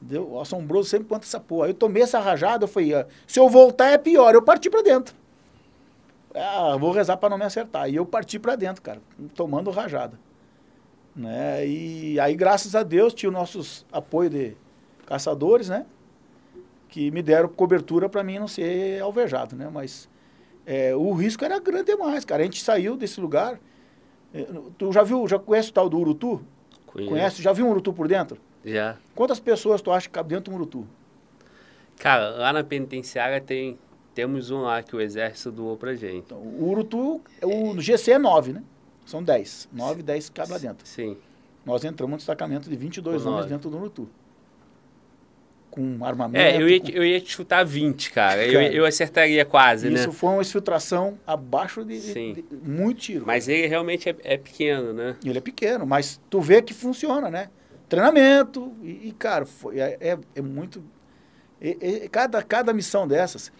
Entendeu? 0.02 0.32
O 0.32 0.40
assombroso 0.40 0.88
sempre 0.88 1.08
conta 1.08 1.24
essa 1.24 1.38
porra. 1.38 1.66
Aí 1.66 1.70
eu 1.70 1.74
tomei 1.74 2.02
essa 2.02 2.18
rajada, 2.18 2.64
eu 2.64 2.68
falei, 2.68 2.94
ah, 2.94 3.06
se 3.26 3.38
eu 3.38 3.48
voltar 3.48 3.88
é 3.90 3.98
pior. 3.98 4.34
Eu 4.34 4.42
parti 4.42 4.70
para 4.70 4.82
dentro. 4.82 5.14
Ah, 6.34 6.76
vou 6.78 6.92
rezar 6.92 7.16
para 7.16 7.30
não 7.30 7.38
me 7.38 7.44
acertar. 7.44 7.88
E 7.90 7.96
eu 7.96 8.06
parti 8.06 8.38
para 8.38 8.56
dentro, 8.56 8.82
cara, 8.82 9.00
tomando 9.34 9.70
rajada. 9.70 10.18
Né? 11.14 11.66
E 11.66 12.20
aí, 12.20 12.34
graças 12.34 12.74
a 12.74 12.82
Deus, 12.82 13.12
tinha 13.12 13.28
os 13.28 13.34
nossos 13.34 13.86
apoio 13.92 14.30
de 14.30 14.56
caçadores, 15.06 15.68
né? 15.68 15.84
Que 16.90 17.10
me 17.10 17.22
deram 17.22 17.48
cobertura 17.48 18.08
para 18.08 18.22
mim 18.24 18.38
não 18.38 18.48
ser 18.48 19.00
alvejado, 19.00 19.54
né? 19.56 19.70
Mas 19.72 20.08
é, 20.66 20.94
o 20.94 21.12
risco 21.12 21.44
era 21.44 21.58
grande 21.58 21.92
demais, 21.92 22.24
cara. 22.24 22.42
A 22.42 22.44
gente 22.44 22.62
saiu 22.62 22.96
desse 22.96 23.20
lugar. 23.20 23.60
é, 24.34 24.46
Tu 24.76 24.92
já 24.92 25.02
viu, 25.02 25.26
já 25.28 25.38
conhece 25.38 25.70
o 25.70 25.72
tal 25.72 25.88
do 25.88 25.98
Urutu? 25.98 26.40
Conheço. 26.86 27.10
Conhece? 27.10 27.42
Já 27.42 27.52
viu 27.52 27.66
um 27.66 27.70
Urutu 27.70 27.92
por 27.92 28.08
dentro? 28.08 28.38
Já. 28.64 28.96
Quantas 29.14 29.38
pessoas 29.38 29.80
tu 29.80 29.90
acha 29.92 30.08
que 30.08 30.12
cabe 30.12 30.30
dentro 30.30 30.44
de 30.44 30.50
um 30.50 30.54
Urutu? 30.60 30.86
Cara, 31.98 32.30
lá 32.30 32.52
na 32.52 32.64
penitenciária 32.64 33.40
tem, 33.40 33.78
temos 34.14 34.50
um 34.50 34.62
lá 34.62 34.82
que 34.82 34.96
o 34.96 35.00
exército 35.00 35.52
doou 35.52 35.76
pra 35.76 35.94
gente. 35.94 36.16
Então, 36.16 36.38
o 36.38 36.68
Urutu, 36.70 37.20
o 37.42 37.80
GC 37.80 38.12
é 38.12 38.18
9, 38.18 38.52
né? 38.54 38.62
São 39.06 39.22
10. 39.22 39.68
9, 39.72 40.02
10 40.02 40.30
cabe 40.30 40.52
lá 40.52 40.58
dentro. 40.58 40.86
Sim. 40.86 41.16
Nós 41.64 41.84
entramos 41.84 42.12
no 42.12 42.16
destacamento 42.16 42.68
de 42.68 42.76
22 42.76 43.22
Com 43.22 43.28
homens 43.30 43.46
dentro 43.46 43.68
do 43.70 43.76
Urutu. 43.76 44.08
Com 45.70 46.04
armamento. 46.04 46.42
É, 46.44 46.60
eu 46.60 46.68
ia, 46.68 46.80
com- 46.80 46.88
eu 46.88 47.04
ia 47.04 47.20
te 47.20 47.30
chutar 47.30 47.64
20, 47.64 48.10
cara. 48.10 48.44
Eu, 48.44 48.52
Cara, 48.60 48.72
eu 48.74 48.84
acertaria 48.84 49.44
quase, 49.44 49.92
Isso 49.92 50.08
né? 50.08 50.12
foi 50.14 50.30
uma 50.30 50.42
infiltração 50.42 51.16
abaixo 51.26 51.84
de, 51.84 51.94
de- 51.94 52.12
Sim. 52.12 52.32
de- 52.32 52.44
muito 52.68 52.98
tiro. 53.00 53.24
Mas 53.26 53.48
ele 53.48 53.66
realmente 53.68 54.08
é, 54.08 54.16
é 54.24 54.36
pequeno, 54.36 54.92
né? 54.92 55.14
Ele 55.24 55.38
é 55.38 55.40
pequeno, 55.40 55.86
mas 55.86 56.20
tu 56.28 56.40
vê 56.40 56.60
que 56.60 56.74
funciona, 56.74 57.30
né? 57.30 57.48
Treinamento 57.88 58.72
e, 58.82 59.08
e, 59.08 59.14
cara, 59.18 59.44
foi, 59.46 59.78
é, 59.78 59.96
é, 60.00 60.18
é 60.34 60.40
muito... 60.42 60.82
é- 61.60 61.76
é- 62.04 62.08
cada, 62.08 62.42
cada 62.42 62.72
missão 62.72 63.06
dessas... 63.06 63.52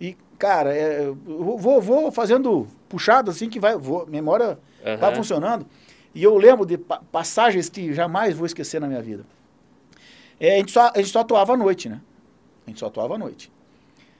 E, 0.00 0.14
cara, 0.38 0.74
é, 0.76 1.06
eu 1.06 1.14
vou, 1.56 1.80
vou 1.80 2.12
fazendo 2.12 2.66
puxado 2.88 3.30
assim 3.30 3.48
que 3.48 3.58
vai... 3.58 3.76
Vou, 3.78 4.06
memória 4.06 4.58
tá 5.00 5.08
Aham. 5.08 5.14
funcionando. 5.16 5.66
E 6.14 6.22
eu 6.22 6.36
lembro 6.36 6.66
de 6.66 6.76
pa- 6.78 7.00
passagens 7.10 7.68
que 7.68 7.92
jamais 7.94 8.36
vou 8.36 8.46
esquecer 8.46 8.80
na 8.80 8.86
minha 8.86 9.00
vida. 9.02 9.24
É, 10.38 10.54
a, 10.54 10.56
gente 10.58 10.72
só, 10.72 10.90
a 10.94 10.98
gente 10.98 11.08
só 11.08 11.20
atuava 11.20 11.54
à 11.54 11.56
noite, 11.56 11.88
né? 11.88 12.00
A 12.66 12.70
gente 12.70 12.80
só 12.80 12.86
atuava 12.86 13.14
à 13.14 13.18
noite. 13.18 13.50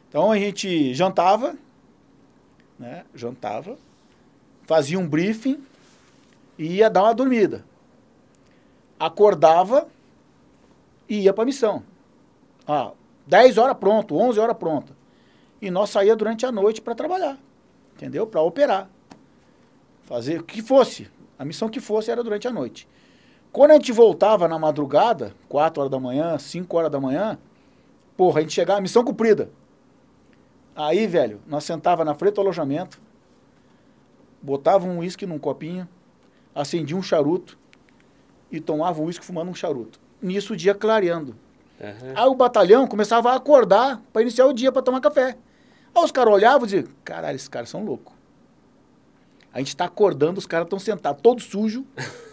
Então 0.09 0.31
a 0.31 0.39
gente 0.39 0.95
jantava, 0.95 1.57
né? 2.79 3.05
Jantava, 3.15 3.77
fazia 4.63 4.99
um 4.99 5.09
briefing 5.09 5.63
e 6.59 6.77
ia 6.77 6.89
dar 6.89 7.03
uma 7.03 7.15
dormida. 7.15 7.65
Acordava 8.99 9.89
e 11.09 11.21
ia 11.21 11.33
para 11.33 11.45
missão. 11.45 11.83
Ah, 12.67 12.93
10 13.27 13.59
horas 13.59 13.77
pronto, 13.77 14.17
11 14.17 14.41
horas 14.41 14.57
pronto. 14.57 14.97
E 15.61 15.71
nós 15.71 15.91
saía 15.91 16.17
durante 16.17 16.47
a 16.47 16.53
noite 16.53 16.81
para 16.81 16.95
trabalhar, 16.95 17.39
entendeu? 17.95 18.27
Para 18.27 18.41
operar. 18.41 18.89
Fazer 20.05 20.41
o 20.41 20.45
que 20.45 20.63
fosse. 20.63 21.11
A 21.39 21.45
missão 21.45 21.69
que 21.69 21.81
fosse 21.81 22.11
era 22.11 22.23
durante 22.23 22.47
a 22.47 22.53
noite. 22.53 22.89
Quando 23.57 23.71
a 23.71 23.75
gente 23.77 23.91
voltava 23.91 24.47
na 24.47 24.59
madrugada, 24.59 25.35
4 25.49 25.81
horas 25.81 25.91
da 25.91 25.99
manhã, 25.99 26.39
5 26.39 26.77
horas 26.77 26.91
da 26.91 27.01
manhã, 27.01 27.39
porra, 28.15 28.41
a 28.41 28.43
gente 28.43 28.53
chegava, 28.53 28.83
missão 28.83 29.03
cumprida. 29.03 29.49
Aí, 30.75 31.07
velho, 31.07 31.41
nós 31.47 31.65
sentava 31.65 32.05
na 32.05 32.15
frente 32.15 32.35
do 32.35 32.43
alojamento, 32.43 33.01
botava 34.43 34.87
um 34.87 34.99
uísque 34.99 35.25
num 35.25 35.39
copinho, 35.39 35.89
acendia 36.55 36.95
um 36.95 37.03
charuto 37.03 37.59
e 38.53 38.61
tomava 38.61 39.01
o 39.01 39.07
uísque 39.07 39.25
fumando 39.25 39.51
um 39.51 39.55
charuto. 39.55 39.99
Nisso 40.21 40.53
o 40.53 40.57
dia 40.57 40.75
clareando. 40.75 41.35
Aham. 41.81 42.13
Aí 42.15 42.27
o 42.27 42.35
batalhão 42.35 42.87
começava 42.87 43.31
a 43.31 43.37
acordar 43.37 44.03
para 44.13 44.21
iniciar 44.21 44.45
o 44.45 44.53
dia 44.53 44.71
para 44.71 44.83
tomar 44.83 45.01
café. 45.01 45.35
Aí 45.95 46.05
os 46.05 46.13
caras 46.13 46.35
olhavam 46.35 46.67
e 46.67 46.71
diziam, 46.71 46.93
caralho, 47.03 47.37
esses 47.37 47.49
caras 47.49 47.71
são 47.71 47.83
loucos. 47.83 48.13
A 49.51 49.61
gente 49.61 49.69
está 49.69 49.87
acordando, 49.87 50.37
os 50.37 50.45
caras 50.45 50.67
estão 50.67 50.79
sentados, 50.79 51.23
todos 51.23 51.45
sujos. 51.45 51.83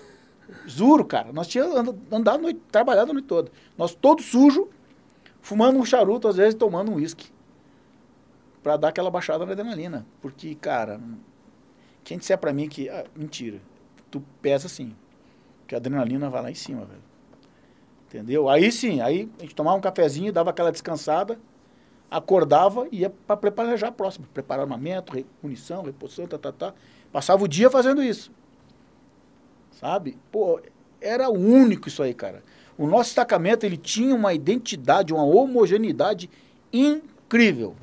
Juro, 0.65 1.05
cara, 1.05 1.31
nós 1.33 1.47
tínhamos 1.47 1.75
and- 1.75 1.95
andado, 2.11 2.41
noite, 2.41 2.59
trabalhado 2.71 3.11
a 3.11 3.13
noite 3.13 3.27
toda. 3.27 3.51
Nós 3.77 3.93
todos 3.93 4.25
sujos, 4.25 4.67
fumando 5.41 5.77
um 5.77 5.85
charuto, 5.85 6.27
às 6.27 6.37
vezes 6.37 6.55
tomando 6.55 6.91
um 6.91 6.95
uísque. 6.95 7.31
Para 8.61 8.77
dar 8.77 8.89
aquela 8.89 9.11
baixada 9.11 9.45
na 9.45 9.51
adrenalina. 9.51 10.05
Porque, 10.21 10.55
cara, 10.55 10.99
quem 12.03 12.17
disser 12.17 12.37
para 12.37 12.53
mim 12.53 12.69
que, 12.69 12.87
ah, 12.89 13.05
mentira, 13.15 13.59
tu 14.09 14.23
pesa 14.41 14.69
sim. 14.69 14.95
Que 15.67 15.75
a 15.75 15.77
adrenalina 15.77 16.29
vai 16.29 16.41
lá 16.41 16.51
em 16.51 16.55
cima, 16.55 16.85
velho. 16.85 17.01
Entendeu? 18.07 18.47
Aí 18.47 18.71
sim, 18.71 19.01
aí 19.01 19.29
a 19.39 19.41
gente 19.41 19.55
tomava 19.55 19.75
um 19.75 19.81
cafezinho, 19.81 20.31
dava 20.31 20.51
aquela 20.51 20.71
descansada, 20.71 21.39
acordava 22.09 22.87
e 22.91 22.99
ia 22.99 23.09
para 23.09 23.35
preparar 23.35 23.77
já 23.77 23.87
a 23.87 23.91
próxima. 23.91 24.27
Preparar 24.33 24.63
armamento, 24.63 25.13
munição, 25.41 25.81
reposição, 25.83 26.27
tá, 26.27 26.37
tá, 26.37 26.51
tá. 26.51 26.73
Passava 27.11 27.43
o 27.43 27.47
dia 27.47 27.69
fazendo 27.69 28.03
isso. 28.03 28.31
Sabe? 29.83 30.17
Pô, 30.31 30.61
era 31.01 31.29
único 31.29 31.89
isso 31.89 32.01
aí, 32.01 32.13
cara. 32.13 32.41
O 32.77 32.87
nosso 32.87 33.09
destacamento, 33.09 33.65
ele 33.65 33.75
tinha 33.75 34.15
uma 34.15 34.33
identidade, 34.33 35.13
uma 35.13 35.25
homogeneidade 35.25 36.29
incrível. 36.71 37.75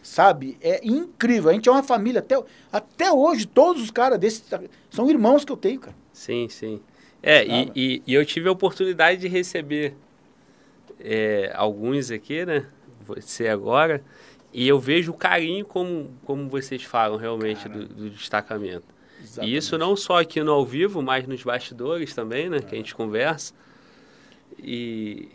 Sabe? 0.00 0.56
É 0.60 0.80
incrível. 0.86 1.50
A 1.50 1.52
gente 1.52 1.68
é 1.68 1.72
uma 1.72 1.82
família. 1.82 2.20
Até, 2.20 2.40
até 2.70 3.10
hoje, 3.10 3.44
todos 3.44 3.82
os 3.82 3.90
caras 3.90 4.20
desses 4.20 4.44
são 4.88 5.10
irmãos 5.10 5.44
que 5.44 5.50
eu 5.50 5.56
tenho, 5.56 5.80
cara. 5.80 5.96
Sim, 6.12 6.48
sim. 6.48 6.80
É, 7.20 7.44
e, 7.44 7.72
e, 7.74 8.02
e 8.06 8.14
eu 8.14 8.24
tive 8.24 8.48
a 8.48 8.52
oportunidade 8.52 9.20
de 9.20 9.26
receber 9.26 9.96
é, 11.00 11.50
alguns 11.56 12.12
aqui, 12.12 12.46
né? 12.46 12.66
Você 13.04 13.48
agora. 13.48 14.00
E 14.52 14.66
eu 14.68 14.78
vejo 14.78 15.10
o 15.10 15.16
carinho 15.16 15.66
como, 15.66 16.08
como 16.24 16.48
vocês 16.48 16.84
falam 16.84 17.18
realmente 17.18 17.68
do, 17.68 17.84
do 17.84 18.10
destacamento. 18.10 18.97
E 19.42 19.56
isso 19.56 19.76
não 19.78 19.94
só 19.96 20.20
aqui 20.20 20.42
no 20.42 20.52
ao 20.52 20.64
vivo, 20.64 21.02
mas 21.02 21.26
nos 21.26 21.42
bastidores 21.42 22.14
também, 22.14 22.48
né? 22.48 22.60
Que 22.60 22.74
a 22.74 22.78
gente 22.78 22.94
conversa. 22.94 23.52
E, 24.58 25.28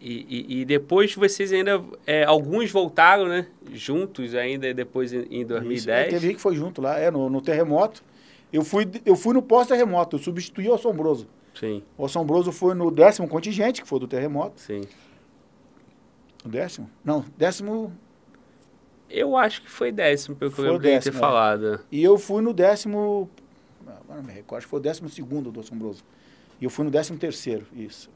e, 0.00 0.26
e- 0.58 0.60
e 0.60 0.64
depois 0.64 1.14
vocês 1.14 1.52
ainda... 1.52 1.82
é, 2.06 2.24
alguns 2.24 2.70
voltaram, 2.70 3.26
né? 3.28 3.46
Juntos 3.72 4.34
ainda 4.34 4.72
depois 4.72 5.12
em, 5.12 5.22
em 5.30 5.40
Isso, 5.40 5.48
2010. 5.48 6.08
teve 6.10 6.26
gente 6.26 6.36
que 6.36 6.42
foi 6.42 6.54
junto 6.56 6.80
lá, 6.80 6.98
é, 6.98 7.10
no, 7.10 7.28
no 7.28 7.40
terremoto. 7.40 8.02
Eu 8.52 8.64
fui, 8.64 8.88
eu 9.06 9.14
fui 9.14 9.32
no 9.34 9.42
pós-terremoto, 9.42 10.16
eu 10.16 10.20
substituí 10.20 10.68
o 10.68 10.74
Assombroso. 10.74 11.28
Sim, 11.54 11.82
O 11.98 12.04
Assombroso 12.04 12.50
foi 12.52 12.74
no 12.74 12.90
décimo 12.90 13.28
contingente, 13.28 13.82
que 13.82 13.88
foi 13.88 14.00
do 14.00 14.08
terremoto. 14.08 14.60
sim. 14.60 14.82
O 16.42 16.48
décimo? 16.48 16.88
Não, 17.04 17.22
décimo. 17.36 17.92
Eu 19.10 19.36
acho 19.36 19.62
que 19.62 19.70
foi 19.70 19.90
décimo, 19.90 20.36
pelo 20.36 20.52
que 20.52 20.60
eu 20.60 20.64
Foi 20.64 20.64
o 20.66 20.72
lembro 20.74 20.86
de 20.86 20.88
ter 20.88 20.94
décimo, 20.94 21.16
é. 21.16 21.20
falado. 21.20 21.80
E 21.90 22.02
eu 22.02 22.16
fui 22.16 22.40
no 22.40 22.54
décimo. 22.54 23.28
Agora 23.84 24.20
não 24.20 24.22
me 24.22 24.32
recordo, 24.32 24.58
acho 24.58 24.66
que 24.66 24.70
foi 24.70 24.78
o 24.78 24.82
décimo 24.82 25.08
segundo 25.08 25.50
do 25.50 25.60
Assombroso. 25.60 26.04
E 26.60 26.64
eu 26.64 26.70
fui 26.70 26.84
no 26.84 26.90
décimo 26.90 27.18
terceiro, 27.18 27.66
isso. 27.74 28.08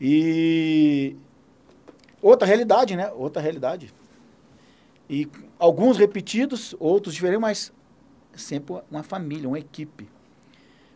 E. 0.00 1.16
Outra 2.22 2.46
realidade, 2.46 2.94
né? 2.94 3.10
Outra 3.12 3.42
realidade. 3.42 3.92
E 5.10 5.28
alguns 5.58 5.96
repetidos, 5.96 6.76
outros 6.78 7.14
diferentes, 7.14 7.40
mas 7.40 7.72
sempre 8.34 8.76
uma 8.90 9.02
família, 9.02 9.48
uma 9.48 9.58
equipe. 9.58 10.08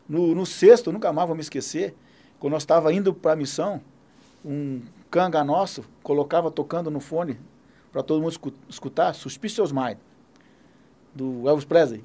No, 0.09 0.35
no 0.35 0.47
sexto, 0.47 0.89
eu 0.89 0.93
nunca 0.93 1.13
mais 1.13 1.27
vou 1.27 1.35
me 1.35 1.43
esquecer, 1.43 1.95
quando 2.39 2.53
nós 2.53 2.63
estávamos 2.63 2.97
indo 2.97 3.15
para 3.15 3.33
a 3.33 3.37
missão, 3.37 3.81
um 4.45 4.83
canga 5.11 5.43
nosso 5.43 5.85
colocava 6.03 6.51
tocando 6.51 6.91
no 6.91 7.01
fone 7.01 7.39
para 7.93 8.03
todo 8.03 8.20
mundo 8.20 8.30
escu- 8.32 8.53
escutar 8.68 9.12
Suspicious 9.14 9.70
Mind, 9.70 9.99
do 11.14 11.49
Elvis 11.49 11.64
Presley. 11.64 12.03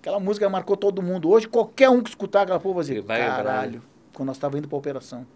Aquela 0.00 0.18
música 0.18 0.48
marcou 0.48 0.76
todo 0.76 1.02
mundo. 1.02 1.28
Hoje, 1.28 1.46
qualquer 1.46 1.88
um 1.90 2.02
que 2.02 2.08
escutar 2.08 2.42
aquela 2.42 2.58
porra 2.58 2.76
vai 2.76 2.84
dizer, 2.84 3.02
vai 3.02 3.20
caralho, 3.20 3.72
né? 3.78 3.82
quando 4.12 4.26
nós 4.28 4.36
estávamos 4.36 4.58
indo 4.58 4.68
para 4.68 4.78
operação. 4.78 5.26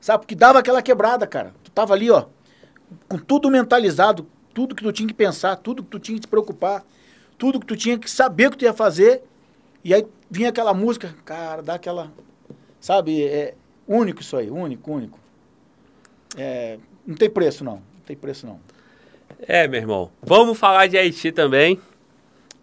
Sabe, 0.00 0.20
porque 0.22 0.34
dava 0.34 0.58
aquela 0.58 0.82
quebrada, 0.82 1.26
cara. 1.26 1.54
Tu 1.64 1.70
tava 1.70 1.94
ali, 1.94 2.10
ó, 2.10 2.26
com 3.08 3.18
tudo 3.18 3.50
mentalizado, 3.50 4.26
tudo 4.52 4.74
que 4.74 4.82
tu 4.82 4.92
tinha 4.92 5.08
que 5.08 5.14
pensar, 5.14 5.56
tudo 5.56 5.82
que 5.82 5.88
tu 5.90 5.98
tinha 5.98 6.16
que 6.16 6.22
te 6.22 6.28
preocupar, 6.28 6.84
tudo 7.38 7.58
que 7.58 7.66
tu 7.66 7.76
tinha 7.76 7.98
que 7.98 8.10
saber 8.10 8.48
o 8.48 8.50
que 8.50 8.58
tu 8.58 8.64
ia 8.64 8.72
fazer. 8.74 9.22
E 9.82 9.92
aí 9.94 10.06
vinha 10.30 10.50
aquela 10.50 10.74
música, 10.74 11.14
cara, 11.24 11.62
dá 11.62 11.74
aquela. 11.74 12.12
Sabe, 12.80 13.24
é 13.24 13.54
único 13.88 14.20
isso 14.20 14.36
aí, 14.36 14.50
único, 14.50 14.90
único. 14.92 15.18
É, 16.36 16.78
não 17.06 17.14
tem 17.16 17.30
preço, 17.30 17.64
não. 17.64 17.82
Não 18.02 18.06
tem 18.06 18.16
preço, 18.16 18.46
não. 18.46 18.60
É, 19.46 19.66
meu 19.68 19.80
irmão. 19.80 20.10
Vamos 20.20 20.58
falar 20.58 20.88
de 20.88 20.98
Haiti 20.98 21.30
também, 21.30 21.80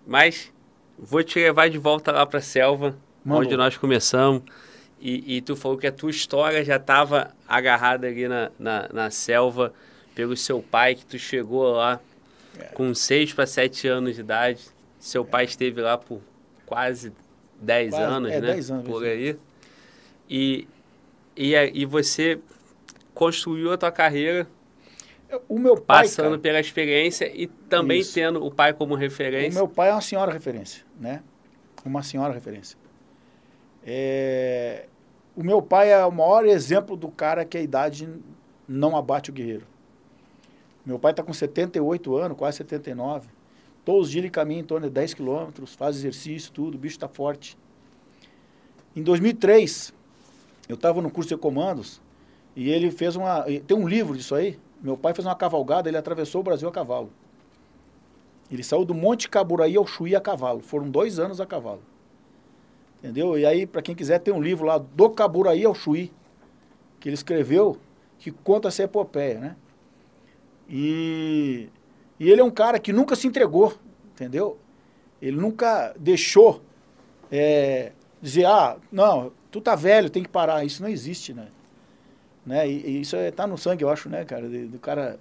mas 0.05 0.51
vou 0.97 1.23
te 1.23 1.39
levar 1.39 1.69
de 1.69 1.77
volta 1.77 2.11
lá 2.11 2.25
pra 2.25 2.41
selva, 2.41 2.97
Mandou. 3.23 3.43
onde 3.45 3.55
nós 3.57 3.77
começamos. 3.77 4.43
E, 4.99 5.37
e 5.37 5.41
tu 5.41 5.55
falou 5.55 5.77
que 5.77 5.87
a 5.87 5.91
tua 5.93 6.09
história 6.09 6.63
já 6.63 6.75
estava 6.75 7.33
agarrada 7.47 8.07
ali 8.07 8.27
na, 8.27 8.51
na, 8.59 8.89
na 8.91 9.09
selva 9.09 9.73
pelo 10.13 10.35
seu 10.35 10.61
pai, 10.61 10.95
que 10.95 11.05
tu 11.05 11.17
chegou 11.17 11.71
lá 11.71 11.99
É. 12.59 12.63
com 12.73 12.93
6 12.93 13.31
para 13.33 13.45
7 13.47 13.87
anos 13.87 14.15
de 14.15 14.21
idade. 14.21 14.61
Seu 14.99 15.23
pai 15.23 15.45
esteve 15.45 15.79
lá 15.81 15.97
por 15.97 16.19
quase 16.65 17.13
10 17.61 17.91
Quase, 17.91 18.03
anos, 18.03 18.31
é, 18.31 18.41
né? 18.41 18.47
10 18.53 18.71
anos, 18.71 18.85
por 18.85 19.05
isso. 19.05 19.09
aí. 19.09 19.37
E, 20.29 20.67
e, 21.35 21.55
a- 21.55 21.65
e 21.65 21.85
você 21.85 22.37
construiu 23.13 23.71
a 23.71 23.77
tua 23.77 23.91
carreira 23.91 24.45
O 25.47 25.59
meu 25.59 25.75
pai, 25.75 26.03
passando 26.03 26.29
cara, 26.29 26.39
pela 26.39 26.59
experiência 26.59 27.31
e 27.33 27.47
também 27.47 27.99
Isso. 27.99 28.13
tendo 28.13 28.43
o 28.43 28.51
pai 28.51 28.73
como 28.73 28.95
o 28.95 28.97
referência. 28.97 29.59
meu 29.59 29.67
pai 29.67 29.89
é 29.89 29.93
uma 29.93 30.01
senhora 30.01 30.31
referência, 30.31 30.83
né? 30.99 31.21
Uma 31.85 32.01
senhora 32.01 32.33
referência. 32.33 32.77
É, 33.83 34.87
o 35.35 35.43
meu 35.43 35.61
pai 35.61 35.91
é 35.91 36.03
o 36.05 36.11
maior 36.11 36.45
exemplo 36.45 36.97
do 36.97 37.09
cara 37.09 37.45
que 37.45 37.57
a 37.57 37.61
idade 37.61 38.09
não 38.67 38.97
abate 38.97 39.29
o 39.29 39.33
guerreiro. 39.33 39.65
Meu 40.85 40.97
pai 40.97 41.11
está 41.11 41.21
com 41.21 41.31
78 41.31 42.15
anos, 42.15 42.37
quase 42.37 42.57
79. 42.57 43.29
Todos 43.85 44.07
os 44.07 44.11
dias 44.11 44.23
ele 44.23 44.31
caminha 44.31 44.59
em 44.59 44.63
torno 44.63 44.87
de 44.87 44.93
10 44.93 45.13
quilômetros, 45.13 45.75
faz 45.75 45.95
exercício, 45.95 46.51
tudo, 46.51 46.75
o 46.75 46.77
bicho 46.77 46.95
está 46.95 47.07
forte. 47.07 47.57
Em 48.95 49.03
2003, 49.03 49.93
eu 50.67 50.75
estava 50.75 51.01
no 51.01 51.09
curso 51.09 51.29
de 51.29 51.37
comandos 51.37 52.01
E 52.55 52.69
ele 52.69 52.91
fez 52.91 53.15
uma. 53.15 53.43
Tem 53.43 53.77
um 53.77 53.87
livro 53.87 54.17
disso 54.17 54.35
aí. 54.35 54.59
Meu 54.81 54.97
pai 54.97 55.13
fez 55.13 55.25
uma 55.25 55.35
cavalgada, 55.35 55.89
ele 55.89 55.97
atravessou 55.97 56.41
o 56.41 56.43
Brasil 56.43 56.67
a 56.67 56.71
cavalo. 56.71 57.11
Ele 58.51 58.63
saiu 58.63 58.83
do 58.83 58.93
Monte 58.93 59.29
Caburaí 59.29 59.75
ao 59.75 59.85
Chuí 59.85 60.15
a 60.15 60.21
cavalo. 60.21 60.61
Foram 60.61 60.89
dois 60.89 61.19
anos 61.19 61.39
a 61.39 61.45
cavalo. 61.45 61.81
Entendeu? 62.97 63.37
E 63.37 63.45
aí, 63.45 63.65
para 63.65 63.81
quem 63.81 63.95
quiser, 63.95 64.19
tem 64.19 64.33
um 64.33 64.41
livro 64.41 64.65
lá, 64.65 64.77
Do 64.77 65.09
Caburaí 65.09 65.63
ao 65.63 65.75
Chuí, 65.75 66.11
que 66.99 67.07
ele 67.07 67.13
escreveu, 67.13 67.77
que 68.17 68.31
conta 68.31 68.67
essa 68.67 68.83
epopeia, 68.83 69.39
né? 69.39 69.55
E, 70.67 71.69
e 72.19 72.29
ele 72.29 72.41
é 72.41 72.43
um 72.43 72.51
cara 72.51 72.79
que 72.79 72.91
nunca 72.91 73.15
se 73.15 73.27
entregou, 73.27 73.73
entendeu? 74.13 74.57
Ele 75.21 75.37
nunca 75.37 75.93
deixou 75.97 76.61
é, 77.31 77.91
dizer, 78.21 78.45
ah, 78.45 78.77
não, 78.91 79.31
tu 79.51 79.61
tá 79.61 79.75
velho, 79.75 80.09
tem 80.09 80.23
que 80.23 80.29
parar. 80.29 80.63
Isso 80.63 80.81
não 80.81 80.89
existe, 80.89 81.33
né? 81.33 81.47
Né? 82.45 82.67
E, 82.67 82.85
e 82.85 83.01
isso 83.01 83.15
é, 83.15 83.31
tá 83.31 83.45
no 83.45 83.57
sangue, 83.57 83.83
eu 83.83 83.89
acho, 83.89 84.09
né, 84.09 84.25
cara? 84.25 84.47
Do 84.47 84.79
cara 84.79 85.19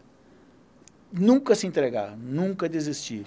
nunca 1.12 1.54
se 1.54 1.66
entregar, 1.66 2.16
nunca 2.16 2.68
desistir. 2.68 3.24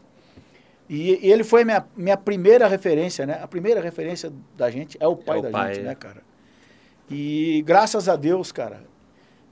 E, 0.89 1.25
e, 1.25 1.31
ele 1.31 1.43
foi 1.43 1.63
minha, 1.63 1.85
minha 1.95 2.17
primeira 2.17 2.67
referência, 2.67 3.25
né? 3.25 3.39
A 3.41 3.47
primeira 3.47 3.79
referência 3.79 4.31
da 4.57 4.69
gente 4.69 4.97
é 4.99 5.07
o 5.07 5.15
pai 5.15 5.37
é 5.37 5.39
o 5.39 5.41
da 5.43 5.49
pai, 5.49 5.73
gente, 5.75 5.83
é. 5.83 5.87
né, 5.87 5.95
cara? 5.95 6.21
E 7.09 7.63
graças 7.65 8.07
a 8.07 8.15
Deus, 8.15 8.51
cara, 8.51 8.83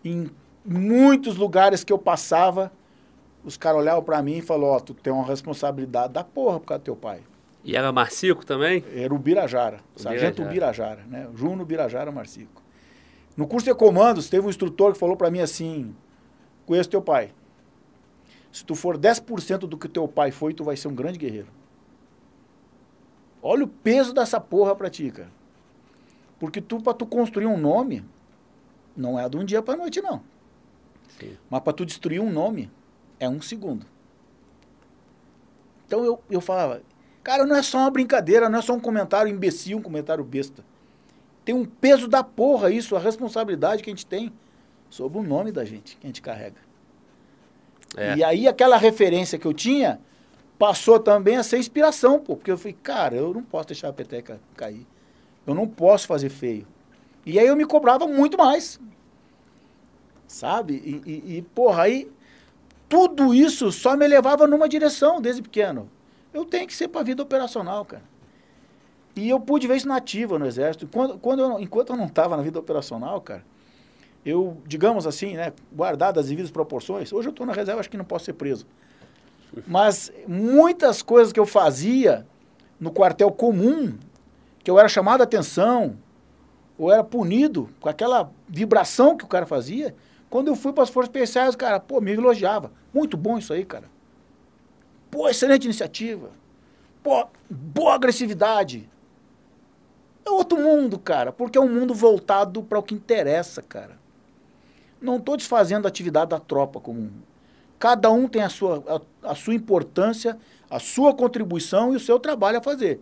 em 0.04 0.30
muitos 0.66 1.36
lugares 1.36 1.84
que 1.84 1.92
eu 1.92 1.98
passava, 1.98 2.72
os 3.44 3.58
caras 3.58 3.82
olhavam 3.82 4.04
para 4.04 4.22
mim 4.22 4.38
e 4.38 4.42
falavam, 4.42 4.70
ó, 4.70 4.78
oh, 4.78 4.82
tu 4.82 4.94
tem 4.94 5.12
uma 5.12 5.26
responsabilidade 5.26 6.14
da 6.14 6.24
porra 6.24 6.60
por 6.60 6.68
causa 6.68 6.80
do 6.80 6.86
teu 6.86 6.96
pai. 6.96 7.22
E 7.64 7.76
era 7.76 7.92
Marcico 7.92 8.46
também? 8.46 8.84
Era 8.96 9.14
o 9.14 9.18
Birajara, 9.18 9.80
o 9.96 10.00
Sargento 10.00 10.44
Birajara, 10.46 11.04
né? 11.08 11.28
Juno 11.36 11.66
Birajara 11.66 12.12
Marcico. 12.12 12.62
No 13.40 13.48
curso 13.48 13.66
de 13.66 13.74
comandos, 13.74 14.28
teve 14.28 14.46
um 14.46 14.50
instrutor 14.50 14.92
que 14.92 15.00
falou 15.00 15.16
para 15.16 15.32
mim 15.32 15.40
assim, 15.40 15.96
conheço 16.66 16.90
teu 16.90 17.02
pai. 17.02 17.34
Se 18.52 18.66
tu 18.66 18.76
for 18.76 18.98
10% 18.98 19.60
do 19.60 19.78
que 19.78 19.88
teu 19.88 20.10
pai 20.10 20.30
foi, 20.30 20.54
tu 20.54 20.62
vai 20.62 20.76
ser 20.76 20.90
um 20.90 20.94
grande 20.94 21.18
guerreiro. 21.18 21.48
Olha 23.42 23.64
o 23.64 23.68
peso 23.70 24.14
dessa 24.14 24.42
porra 24.42 24.76
pra 24.76 24.90
ti, 24.90 25.10
cara. 25.10 25.32
Porque 26.38 26.60
tu, 26.60 26.82
pra 26.82 26.94
tu 26.94 27.06
construir 27.06 27.46
um 27.46 27.58
nome, 27.58 28.04
não 28.94 29.18
é 29.18 29.30
de 29.30 29.38
um 29.38 29.46
dia 29.46 29.62
pra 29.62 29.78
noite, 29.78 30.02
não. 30.02 30.22
Sim. 31.18 31.38
Mas 31.50 31.62
pra 31.62 31.72
tu 31.72 31.86
destruir 31.86 32.20
um 32.20 32.30
nome, 32.30 32.70
é 33.22 33.30
um 33.30 33.42
segundo. 33.42 33.86
Então 35.88 36.04
eu, 36.04 36.22
eu 36.30 36.42
falava, 36.42 36.82
cara, 37.24 37.46
não 37.46 37.56
é 37.56 37.64
só 37.64 37.78
uma 37.78 37.90
brincadeira, 37.90 38.50
não 38.50 38.60
é 38.60 38.62
só 38.62 38.74
um 38.74 38.82
comentário 38.82 39.32
imbecil, 39.32 39.78
um 39.78 39.82
comentário 39.82 40.26
besta. 40.26 40.62
Tem 41.50 41.56
um 41.56 41.66
peso 41.66 42.08
da 42.08 42.24
porra 42.24 42.70
isso, 42.70 42.96
a 42.96 43.00
responsabilidade 43.00 43.82
que 43.82 43.90
a 43.90 43.92
gente 43.92 44.06
tem 44.06 44.32
sobre 44.88 45.18
o 45.18 45.24
nome 45.24 45.52
da 45.52 45.66
gente, 45.66 45.98
que 45.98 46.06
a 46.06 46.08
gente 46.08 46.22
carrega. 46.22 46.58
É. 47.98 48.18
E 48.18 48.24
aí 48.24 48.48
aquela 48.48 48.78
referência 48.78 49.40
que 49.40 49.48
eu 49.48 49.54
tinha 49.54 50.00
passou 50.60 51.00
também 51.00 51.38
a 51.38 51.42
ser 51.42 51.58
inspiração, 51.58 52.20
pô, 52.20 52.36
porque 52.36 52.52
eu 52.52 52.58
falei, 52.60 52.78
cara, 52.84 53.16
eu 53.16 53.34
não 53.34 53.42
posso 53.42 53.70
deixar 53.70 53.90
a 53.90 53.94
peteca 53.94 54.40
cair. 54.56 54.86
Eu 55.48 55.56
não 55.56 55.68
posso 55.68 56.06
fazer 56.06 56.30
feio. 56.30 56.68
E 57.26 57.40
aí 57.40 57.48
eu 57.48 57.56
me 57.56 57.66
cobrava 57.66 58.06
muito 58.06 58.38
mais. 58.38 58.80
Sabe? 60.28 60.76
E, 60.76 61.12
e, 61.12 61.38
e 61.38 61.42
porra, 61.42 61.82
aí 61.82 62.12
tudo 62.88 63.34
isso 63.34 63.72
só 63.72 63.98
me 63.98 64.08
levava 64.08 64.46
numa 64.46 64.70
direção 64.70 65.20
desde 65.20 65.42
pequeno. 65.42 65.90
Eu 66.32 66.46
tenho 66.46 66.68
que 66.68 66.76
ser 66.76 66.90
para 66.90 67.02
a 67.02 67.06
vida 67.06 67.24
operacional, 67.24 67.84
cara. 67.86 68.04
E 69.16 69.30
eu 69.30 69.40
pude 69.40 69.68
ver 69.68 69.76
isso 69.76 69.88
na 69.88 69.98
ativa 69.98 70.40
no 70.40 70.46
Exército. 70.46 70.88
Quando, 70.88 71.18
quando 71.18 71.40
eu, 71.42 71.60
enquanto 71.60 71.92
eu 71.92 71.98
não 71.98 72.06
estava 72.06 72.38
na 72.38 72.44
vida 72.44 72.60
operacional, 72.60 73.20
cara, 73.22 73.44
eu, 74.26 74.58
digamos 74.66 75.08
assim, 75.08 75.36
né, 75.36 75.54
guardado 75.72 76.20
as 76.20 76.28
devidas 76.28 76.52
proporções, 76.52 77.12
hoje 77.12 77.28
eu 77.28 77.32
estou 77.32 77.46
na 77.46 77.54
reserva, 77.54 77.80
acho 77.80 77.90
que 77.90 77.98
não 77.98 78.06
posso 78.06 78.26
ser 78.26 78.34
preso. 78.34 78.66
Mas 79.68 80.12
muitas 80.28 81.02
coisas 81.02 81.34
que 81.34 81.40
eu 81.40 81.46
fazia 81.46 82.26
no 82.80 82.92
quartel 82.92 83.32
comum, 83.32 83.98
que 84.64 84.70
eu 84.70 84.78
era 84.78 84.88
chamado 84.88 85.22
a 85.22 85.24
atenção, 85.24 85.98
ou 86.78 86.92
era 86.92 87.04
punido 87.04 87.70
com 87.82 87.90
aquela 87.90 88.32
vibração 88.48 89.18
que 89.18 89.26
o 89.26 89.28
cara 89.28 89.46
fazia, 89.46 89.96
quando 90.30 90.48
eu 90.48 90.56
fui 90.56 90.72
para 90.72 90.84
as 90.84 90.90
forças 90.90 91.10
especiais, 91.10 91.56
cara, 91.56 91.80
pô, 91.80 92.00
me 92.00 92.12
elogiava. 92.12 92.72
Muito 92.94 93.18
bom 93.18 93.38
isso 93.38 93.52
aí, 93.52 93.66
cara. 93.66 93.90
Pô, 95.10 95.28
excelente 95.28 95.66
iniciativa. 95.66 96.30
Pô, 97.02 97.28
boa 97.50 97.96
agressividade. 97.96 98.88
É 100.30 100.32
outro 100.32 100.60
mundo, 100.60 101.00
cara, 101.00 101.32
porque 101.32 101.58
é 101.58 101.62
um 101.62 101.68
mundo 101.68 101.92
voltado 101.94 102.62
para 102.62 102.78
o 102.78 102.84
que 102.84 102.94
interessa, 102.94 103.64
cara. 103.64 103.98
Não 105.02 105.18
estou 105.18 105.36
desfazendo 105.36 105.88
a 105.88 105.90
atividade 105.90 106.30
da 106.30 106.40
tropa 106.40 106.80
comum. 106.80 107.10
Cada 107.80 108.12
um 108.12 108.28
tem 108.28 108.44
a 108.44 108.50
sua, 108.50 109.04
a, 109.24 109.32
a 109.32 109.36
sua 109.36 109.56
importância, 109.56 110.38
a 110.70 110.80
sua 110.80 111.16
contribuição 111.16 111.94
e 111.94 111.96
o 111.96 112.00
seu 112.00 112.20
trabalho 112.20 112.60
a 112.60 112.62
fazer. 112.62 113.02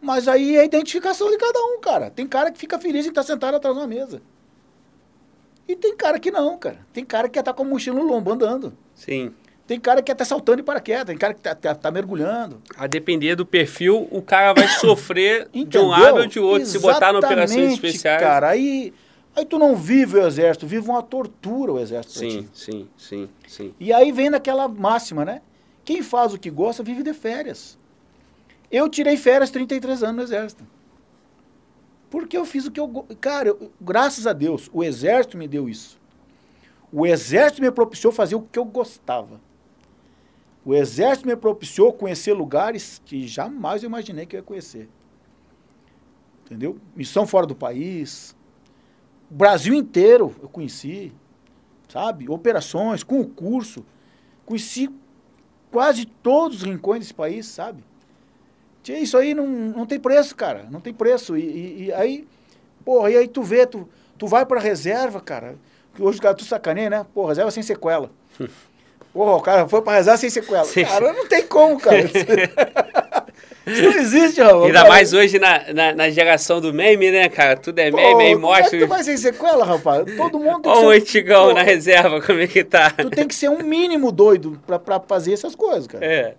Mas 0.00 0.28
aí 0.28 0.56
é 0.56 0.60
a 0.60 0.64
identificação 0.64 1.30
de 1.30 1.36
cada 1.36 1.58
um, 1.60 1.78
cara. 1.78 2.10
Tem 2.10 2.26
cara 2.26 2.50
que 2.50 2.58
fica 2.58 2.78
feliz 2.78 3.04
em 3.04 3.10
estar 3.10 3.22
sentado 3.22 3.56
atrás 3.56 3.76
de 3.76 3.82
uma 3.82 3.86
mesa. 3.86 4.22
E 5.68 5.76
tem 5.76 5.94
cara 5.94 6.18
que 6.18 6.30
não, 6.30 6.56
cara. 6.56 6.86
Tem 6.90 7.04
cara 7.04 7.28
que 7.28 7.34
quer 7.34 7.40
estar 7.40 7.52
com 7.52 7.64
a 7.64 7.66
mochila 7.66 8.00
no 8.00 8.06
lombo 8.06 8.32
andando. 8.32 8.72
Sim. 8.94 9.34
Tem 9.70 9.78
cara 9.78 10.02
que 10.02 10.10
estar 10.10 10.24
saltando 10.24 10.56
de 10.56 10.62
paraquedas, 10.64 11.06
tem 11.06 11.16
cara 11.16 11.32
que 11.32 11.38
está 11.38 11.54
tá, 11.54 11.72
tá 11.76 11.90
mergulhando. 11.92 12.60
A 12.76 12.88
depender 12.88 13.36
do 13.36 13.46
perfil, 13.46 14.08
o 14.10 14.20
cara 14.20 14.52
vai 14.52 14.66
sofrer 14.80 15.48
de 15.48 15.78
um 15.78 15.86
lado 15.86 16.16
ou 16.18 16.26
de 16.26 16.40
outro, 16.40 16.62
Exatamente, 16.62 16.68
se 16.70 16.78
botar 16.80 17.12
na 17.12 17.20
operações 17.20 17.74
especiais. 17.74 18.20
cara. 18.20 18.48
Aí 18.48 18.92
Aí 19.36 19.44
tu 19.44 19.60
não 19.60 19.76
vive 19.76 20.18
o 20.18 20.26
exército, 20.26 20.66
vive 20.66 20.88
uma 20.88 21.04
tortura 21.04 21.70
o 21.70 21.78
exército. 21.78 22.18
Sim, 22.18 22.48
sim, 22.52 22.88
sim, 22.98 23.28
sim. 23.46 23.72
E 23.78 23.92
aí 23.92 24.10
vem 24.10 24.28
naquela 24.28 24.66
máxima, 24.66 25.24
né? 25.24 25.40
Quem 25.84 26.02
faz 26.02 26.34
o 26.34 26.38
que 26.38 26.50
gosta 26.50 26.82
vive 26.82 27.04
de 27.04 27.14
férias. 27.14 27.78
Eu 28.72 28.88
tirei 28.88 29.16
férias 29.16 29.52
33 29.52 30.02
anos 30.02 30.16
no 30.16 30.22
exército. 30.22 30.66
Porque 32.10 32.36
eu 32.36 32.44
fiz 32.44 32.66
o 32.66 32.72
que 32.72 32.80
eu. 32.80 33.06
Cara, 33.20 33.50
eu, 33.50 33.70
graças 33.80 34.26
a 34.26 34.32
Deus, 34.32 34.68
o 34.72 34.82
exército 34.82 35.38
me 35.38 35.46
deu 35.46 35.68
isso. 35.68 35.96
O 36.90 37.06
exército 37.06 37.62
me 37.62 37.70
propiciou 37.70 38.12
fazer 38.12 38.34
o 38.34 38.42
que 38.42 38.58
eu 38.58 38.64
gostava. 38.64 39.48
O 40.70 40.74
exército 40.76 41.26
me 41.26 41.34
propiciou 41.34 41.92
conhecer 41.92 42.32
lugares 42.32 43.02
que 43.04 43.26
jamais 43.26 43.82
eu 43.82 43.88
imaginei 43.88 44.24
que 44.24 44.36
eu 44.36 44.38
ia 44.38 44.44
conhecer. 44.44 44.88
Entendeu? 46.44 46.78
Missão 46.94 47.26
fora 47.26 47.44
do 47.44 47.56
país, 47.56 48.36
o 49.28 49.34
Brasil 49.34 49.74
inteiro 49.74 50.32
eu 50.40 50.48
conheci, 50.48 51.12
sabe? 51.88 52.30
Operações, 52.30 53.02
concurso. 53.02 53.84
Conheci 54.46 54.88
quase 55.72 56.04
todos 56.04 56.58
os 56.58 56.62
rincões 56.62 57.00
desse 57.00 57.14
país, 57.14 57.46
sabe? 57.46 57.82
Isso 58.86 59.18
aí 59.18 59.34
não, 59.34 59.48
não 59.48 59.86
tem 59.86 59.98
preço, 59.98 60.36
cara. 60.36 60.68
Não 60.70 60.80
tem 60.80 60.94
preço. 60.94 61.36
E, 61.36 61.42
e, 61.42 61.84
e 61.86 61.92
aí, 61.92 62.28
porra, 62.84 63.10
e 63.10 63.16
aí 63.16 63.26
tu 63.26 63.42
vê, 63.42 63.66
tu, 63.66 63.88
tu 64.16 64.28
vai 64.28 64.46
pra 64.46 64.60
reserva, 64.60 65.20
cara. 65.20 65.58
Que 65.92 66.00
hoje 66.00 66.20
o 66.20 66.22
cara 66.22 66.36
tu 66.36 66.44
sacaneia, 66.44 66.88
né? 66.88 67.06
Pô, 67.12 67.26
reserva 67.26 67.50
sem 67.50 67.64
sequela. 67.64 68.12
Porra, 69.12 69.36
o 69.36 69.40
cara 69.40 69.68
foi 69.68 69.82
pra 69.82 69.94
reserva 69.94 70.18
sem 70.18 70.30
sequela. 70.30 70.64
Sim. 70.64 70.84
Cara, 70.84 71.12
não 71.12 71.26
tem 71.26 71.46
como, 71.46 71.78
cara. 71.80 71.98
Isso 73.66 73.82
não 73.82 73.92
existe, 73.92 74.40
Raul. 74.40 74.64
Ainda 74.64 74.78
cara. 74.80 74.88
mais 74.88 75.12
hoje 75.12 75.38
na, 75.38 75.72
na, 75.72 75.94
na, 75.94 76.10
geração 76.10 76.60
do 76.60 76.72
meme, 76.72 77.10
né, 77.10 77.28
cara? 77.28 77.56
Tudo 77.56 77.78
é 77.78 77.90
meme, 77.90 78.24
aí 78.24 78.34
mostra. 78.34 78.76
É 78.76 78.80
tu 78.80 78.86
vai 78.86 79.02
sem 79.04 79.16
sequela, 79.16 79.64
rapaz? 79.64 80.04
Todo 80.16 80.38
mundo 80.38 80.62
tem 80.62 80.72
Olha 80.72 80.86
o 80.86 80.90
antigão 80.90 81.48
Pô, 81.48 81.54
na 81.54 81.62
reserva, 81.62 82.20
como 82.20 82.40
é 82.40 82.46
que 82.46 82.64
tá? 82.64 82.90
Tu 82.90 83.10
tem 83.10 83.28
que 83.28 83.34
ser 83.34 83.50
um 83.50 83.62
mínimo 83.62 84.10
doido 84.10 84.60
pra, 84.66 84.78
pra 84.78 85.00
fazer 85.00 85.32
essas 85.32 85.54
coisas, 85.54 85.86
cara. 85.86 86.04
É. 86.04 86.34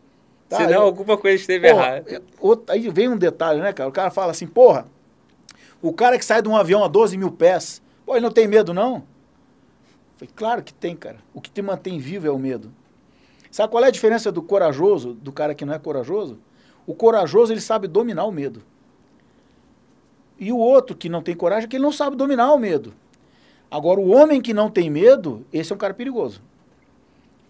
Tá? 0.50 0.58
Senão 0.58 0.74
eu... 0.74 0.82
alguma 0.82 1.18
coisa 1.18 1.38
esteve 1.38 1.68
errada. 1.68 2.22
Aí 2.68 2.90
vem 2.90 3.08
um 3.08 3.18
detalhe, 3.18 3.62
né, 3.62 3.72
cara? 3.72 3.90
O 3.90 3.94
cara 3.94 4.12
fala 4.12 4.32
assim, 4.32 4.48
porra, 4.48 4.86
o 5.82 5.94
cara 5.94 6.18
que 6.18 6.26
sai 6.26 6.42
de 6.42 6.50
um 6.50 6.56
avião 6.56 6.84
a 6.84 6.88
12 6.88 7.18
mil 7.18 7.32
pés, 7.32 7.82
pô, 8.06 8.14
ele 8.16 8.22
não 8.22 8.32
tem 8.32 8.48
medo, 8.48 8.74
não? 8.74 9.04
Falei, 10.22 10.34
claro 10.36 10.64
que 10.64 10.74
tem, 10.74 10.96
cara. 10.96 11.18
O 11.34 11.42
que 11.42 11.50
te 11.50 11.62
mantém 11.62 11.98
vivo 12.00 12.28
é 12.28 12.32
o 12.32 12.38
medo. 12.38 12.72
Sabe 13.50 13.72
qual 13.72 13.84
é 13.84 13.88
a 13.88 13.92
diferença 13.92 14.32
do 14.32 14.42
corajoso, 14.42 15.14
do 15.14 15.32
cara 15.32 15.56
que 15.56 15.66
não 15.66 15.74
é 15.74 15.80
corajoso? 15.80 16.40
O 16.86 16.94
corajoso, 16.94 17.52
ele 17.52 17.62
sabe 17.62 17.88
dominar 17.88 18.26
o 18.26 18.32
medo. 18.32 18.62
E 20.40 20.52
o 20.52 20.58
outro 20.58 20.96
que 20.96 21.10
não 21.10 21.22
tem 21.22 21.36
coragem 21.36 21.66
é 21.66 21.68
que 21.68 21.76
ele 21.76 21.84
não 21.84 21.92
sabe 21.92 22.16
dominar 22.16 22.54
o 22.54 22.58
medo. 22.58 22.94
Agora, 23.70 24.00
o 24.00 24.10
homem 24.10 24.42
que 24.42 24.54
não 24.54 24.70
tem 24.70 24.90
medo, 24.90 25.46
esse 25.52 25.72
é 25.72 25.76
um 25.76 25.78
cara 25.78 25.94
perigoso. 25.94 26.42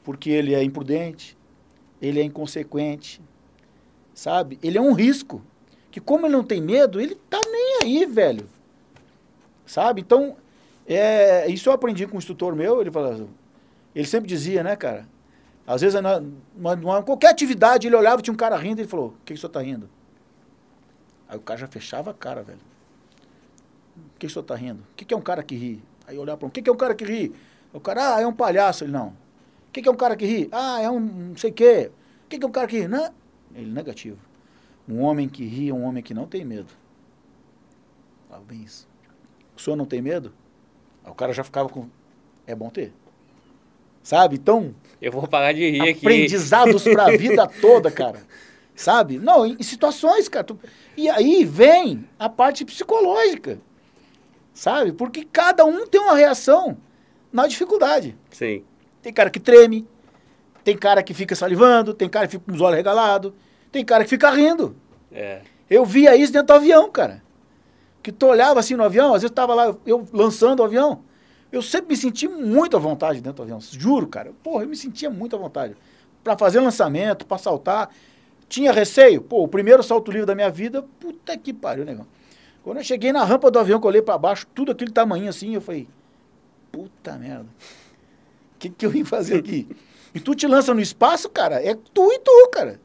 Porque 0.03 0.30
ele 0.30 0.53
é 0.53 0.63
imprudente, 0.63 1.38
ele 2.01 2.19
é 2.19 2.24
inconsequente, 2.24 3.22
sabe? 4.13 4.57
Ele 4.63 4.78
é 4.78 4.82
um 4.82 4.93
risco. 4.93 5.41
Que 5.89 5.99
como 5.99 6.26
ele 6.26 6.34
não 6.34 6.43
tem 6.43 6.61
medo, 6.61 7.01
ele 7.01 7.15
tá 7.30 7.39
nem 7.45 7.80
aí, 7.84 8.05
velho. 8.05 8.47
Sabe? 9.65 10.01
Então, 10.01 10.36
é, 10.88 11.49
isso 11.49 11.69
eu 11.69 11.73
aprendi 11.73 12.07
com 12.07 12.15
um 12.15 12.19
instrutor 12.19 12.55
meu, 12.55 12.82
ele 12.82 12.91
fala, 12.91 13.27
ele 13.95 14.07
sempre 14.07 14.27
dizia, 14.27 14.63
né, 14.63 14.75
cara? 14.75 15.07
Às 15.65 15.82
vezes, 15.82 16.01
na, 16.01 16.19
numa, 16.19 17.03
qualquer 17.03 17.29
atividade, 17.29 17.88
ele 17.88 17.95
olhava, 17.95 18.21
tinha 18.21 18.34
um 18.34 18.38
cara 18.38 18.57
rindo, 18.57 18.82
ele 18.82 18.88
falou, 18.88 19.09
o 19.09 19.11
que, 19.23 19.34
que 19.34 19.34
o 19.34 19.38
senhor 19.38 19.49
está 19.49 19.61
rindo? 19.61 19.89
Aí 21.29 21.38
o 21.38 21.41
cara 21.41 21.59
já 21.59 21.67
fechava 21.67 22.11
a 22.11 22.13
cara, 22.13 22.43
velho. 22.43 22.59
O 23.97 24.19
que, 24.19 24.19
que 24.19 24.27
o 24.27 24.29
senhor 24.29 24.41
está 24.41 24.55
rindo? 24.55 24.82
O 24.82 24.95
que, 24.95 25.05
que 25.05 25.13
é 25.13 25.17
um 25.17 25.21
cara 25.21 25.43
que 25.43 25.55
ri? 25.55 25.84
Aí 26.05 26.15
eu 26.15 26.21
olhava 26.21 26.39
para 26.39 26.45
um, 26.45 26.49
o 26.49 26.51
que, 26.51 26.61
que 26.61 26.69
é 26.69 26.73
um 26.73 26.77
cara 26.77 26.93
que 26.93 27.05
ri? 27.05 27.34
O 27.71 27.79
cara, 27.79 28.15
ah, 28.15 28.21
é 28.21 28.27
um 28.27 28.34
palhaço. 28.34 28.84
Ele, 28.84 28.91
não. 28.91 29.07
O 29.07 29.71
que, 29.71 29.82
que 29.82 29.88
é 29.88 29.91
um 29.91 29.95
cara 29.95 30.15
que 30.15 30.25
ri? 30.25 30.49
Ah, 30.51 30.82
é 30.82 30.89
um 30.89 30.99
não 30.99 31.38
sei 31.38 31.51
o 31.51 31.53
quê. 31.53 31.91
O 32.25 32.27
que, 32.27 32.38
que 32.38 32.43
é 32.43 32.47
um 32.47 32.51
cara 32.51 32.67
que 32.67 32.79
ri? 32.79 32.88
Não. 32.88 33.13
Ele, 33.55 33.71
negativo. 33.71 34.17
Um 34.88 35.01
homem 35.01 35.29
que 35.29 35.45
ri 35.45 35.69
é 35.69 35.73
um 35.73 35.84
homem 35.84 36.03
que 36.03 36.13
não 36.13 36.27
tem 36.27 36.43
medo. 36.43 36.73
Fala 38.29 38.43
bem 38.43 38.63
isso. 38.63 38.88
O 39.55 39.61
senhor 39.61 39.77
não 39.77 39.86
tem 39.86 40.01
medo? 40.01 40.34
Aí 41.04 41.12
o 41.12 41.16
cara 41.16 41.34
já 41.34 41.43
ficava 41.43 41.70
com, 41.70 41.88
é 42.45 42.56
bom 42.56 42.70
ter. 42.70 42.93
Sabe? 44.04 44.36
Então. 44.36 44.74
Eu 45.02 45.12
vou 45.12 45.28
parar 45.28 45.54
de 45.54 45.70
rir 45.70 45.82
aqui. 45.82 46.06
Aprendizados 46.06 46.84
para 46.84 47.06
a 47.06 47.12
vida 47.18 47.47
toda, 47.47 47.91
cara. 47.91 48.22
Sabe? 48.76 49.20
Não, 49.20 49.45
em, 49.45 49.62
situações, 49.62 50.28
cara. 50.28 50.43
Tu, 50.43 50.60
e 50.97 51.10
aí 51.10 51.43
vem 51.45 52.08
a 52.18 52.28
parte 52.28 52.66
psicológica. 52.66 53.60
Sabe? 54.54 54.91
Porque 54.91 55.26
cada 55.32 55.66
um 55.66 55.86
tem 55.88 56.02
uma 56.02 56.16
reação 56.16 56.78
na 57.32 57.47
dificuldade. 57.47 58.18
Sim. 58.32 58.64
Tem 59.02 59.14
cara 59.14 59.30
que 59.30 59.39
treme, 59.39 59.88
tem 60.64 60.78
cara 60.78 61.02
que 61.02 61.14
fica 61.14 61.36
salivando, 61.36 61.93
tem 61.93 62.10
cara 62.10 62.28
que 62.28 62.34
fica 62.34 62.45
com 62.45 62.52
os 62.52 62.62
olhos 62.62 62.78
regalados, 62.78 63.34
tem 63.72 63.84
cara 63.84 64.04
que 64.04 64.10
fica 64.10 64.30
rindo. 64.30 64.76
É. 65.12 65.41
Eu 65.70 65.86
via 65.86 66.16
isso 66.16 66.34
dentro 66.34 66.47
do 66.47 66.54
avião, 66.54 66.91
cara. 66.91 67.24
Que 68.02 68.12
tu 68.12 68.28
olhava 68.28 68.60
assim 68.60 68.76
no 68.76 68.84
avião, 68.84 69.14
às 69.14 69.22
vezes 69.22 69.34
tava 69.34 69.54
lá 69.54 69.76
eu 69.86 70.08
lançando 70.12 70.62
o 70.62 70.64
avião. 70.64 71.04
Eu 71.52 71.62
sempre 71.62 71.89
me 71.89 71.97
senti 71.97 72.28
muito 72.28 72.78
à 72.78 72.80
vontade 72.80 73.20
dentro 73.20 73.38
do 73.38 73.43
avião. 73.43 73.60
Juro, 73.60 74.08
cara. 74.08 74.32
Porra, 74.41 74.64
eu 74.64 74.70
me 74.70 74.76
sentia 74.76 75.10
muito 75.10 75.36
à 75.36 75.39
vontade. 75.39 75.76
Para 76.24 76.38
fazer 76.38 76.60
lançamento, 76.60 77.26
para 77.26 77.38
saltar. 77.38 77.89
Tinha 78.47 78.72
receio? 78.72 79.22
Pô, 79.22 79.43
o 79.43 79.47
primeiro 79.47 79.84
salto 79.84 80.12
livre 80.12 80.26
da 80.26 80.36
minha 80.36 80.49
vida, 80.49 80.84
puta 80.99 81.38
que 81.38 81.54
pariu, 81.54 81.86
negão. 81.86 82.06
Quando 82.64 82.78
eu 82.78 82.84
cheguei 82.84 83.12
na 83.12 83.24
rampa 83.24 83.49
do 83.49 83.58
avião, 83.58 83.80
que 83.80 83.86
eu 83.86 83.89
olhei 83.89 84.02
para 84.02 84.18
baixo, 84.18 84.45
tudo 84.54 84.72
aquele 84.72 84.91
tamanho 84.91 85.30
assim, 85.30 85.56
eu 85.56 85.62
falei, 85.62 85.88
puta 86.72 87.18
merda. 87.18 87.45
O 87.45 88.60
que, 88.60 88.70
que 88.70 88.86
eu 88.86 88.89
vim 88.89 89.04
fazer 89.04 89.38
aqui? 89.38 89.68
E 90.14 90.20
tu 90.20 90.36
te 90.36 90.45
lança 90.47 90.74
no 90.74 90.80
espaço, 90.80 91.30
cara, 91.30 91.64
é 91.66 91.76
tu 91.93 92.12
e 92.12 92.20
tu, 92.20 92.49
cara. 92.52 92.80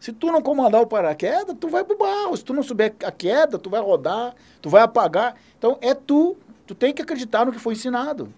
Se 0.00 0.12
tu 0.12 0.32
não 0.32 0.42
comandar 0.42 0.80
o 0.80 0.86
paraquedas, 0.86 1.54
tu 1.60 1.68
vai 1.68 1.84
pro 1.84 1.96
barro. 1.96 2.36
Se 2.36 2.42
tu 2.42 2.54
não 2.54 2.62
souber 2.62 2.94
a 3.04 3.12
queda, 3.12 3.58
tu 3.58 3.70
vai 3.70 3.80
rodar, 3.80 4.34
tu 4.60 4.68
vai 4.68 4.82
apagar. 4.82 5.36
Então 5.58 5.76
é 5.80 5.94
tu 5.94 6.36
Tu 6.70 6.74
tem 6.76 6.94
que 6.94 7.02
acreditar 7.02 7.44
no 7.44 7.50
que 7.50 7.58
foi 7.58 7.72
ensinado. 7.72 8.32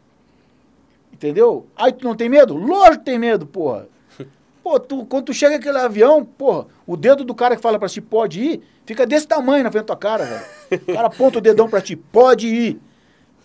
Entendeu? 1.13 1.67
Aí 1.77 1.93
tu 1.93 2.03
não 2.03 2.17
tem 2.17 2.31
medo? 2.31 2.57
Lógico 2.57 3.01
que 3.01 3.05
tem 3.05 3.19
medo, 3.19 3.45
porra. 3.45 3.87
Pô, 4.65 4.81
tu, 4.81 5.05
quando 5.05 5.27
tu 5.27 5.35
chega 5.35 5.57
aquele 5.57 5.77
avião, 5.77 6.25
porra, 6.25 6.67
o 6.87 6.97
dedo 6.97 7.25
do 7.25 7.35
cara 7.35 7.57
que 7.57 7.61
fala 7.61 7.79
pra 7.79 7.91
ti, 7.91 8.01
pode 8.01 8.41
ir, 8.41 8.63
fica 8.87 9.05
desse 9.05 9.29
tamanho 9.29 9.63
na 9.63 9.71
frente 9.71 9.83
da 9.83 9.89
tua 9.89 9.99
cara, 9.99 10.25
velho. 10.25 10.83
O 10.83 10.95
cara 10.95 11.09
aponta 11.09 11.37
o 11.37 11.41
dedão 11.43 11.69
pra 11.69 11.83
ti, 11.83 11.95
pode 11.95 12.49
ir. 12.49 12.81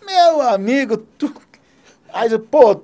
Meu 0.06 0.40
amigo, 0.40 0.96
tu. 0.96 1.30
Aí, 2.10 2.38
pô, 2.38 2.80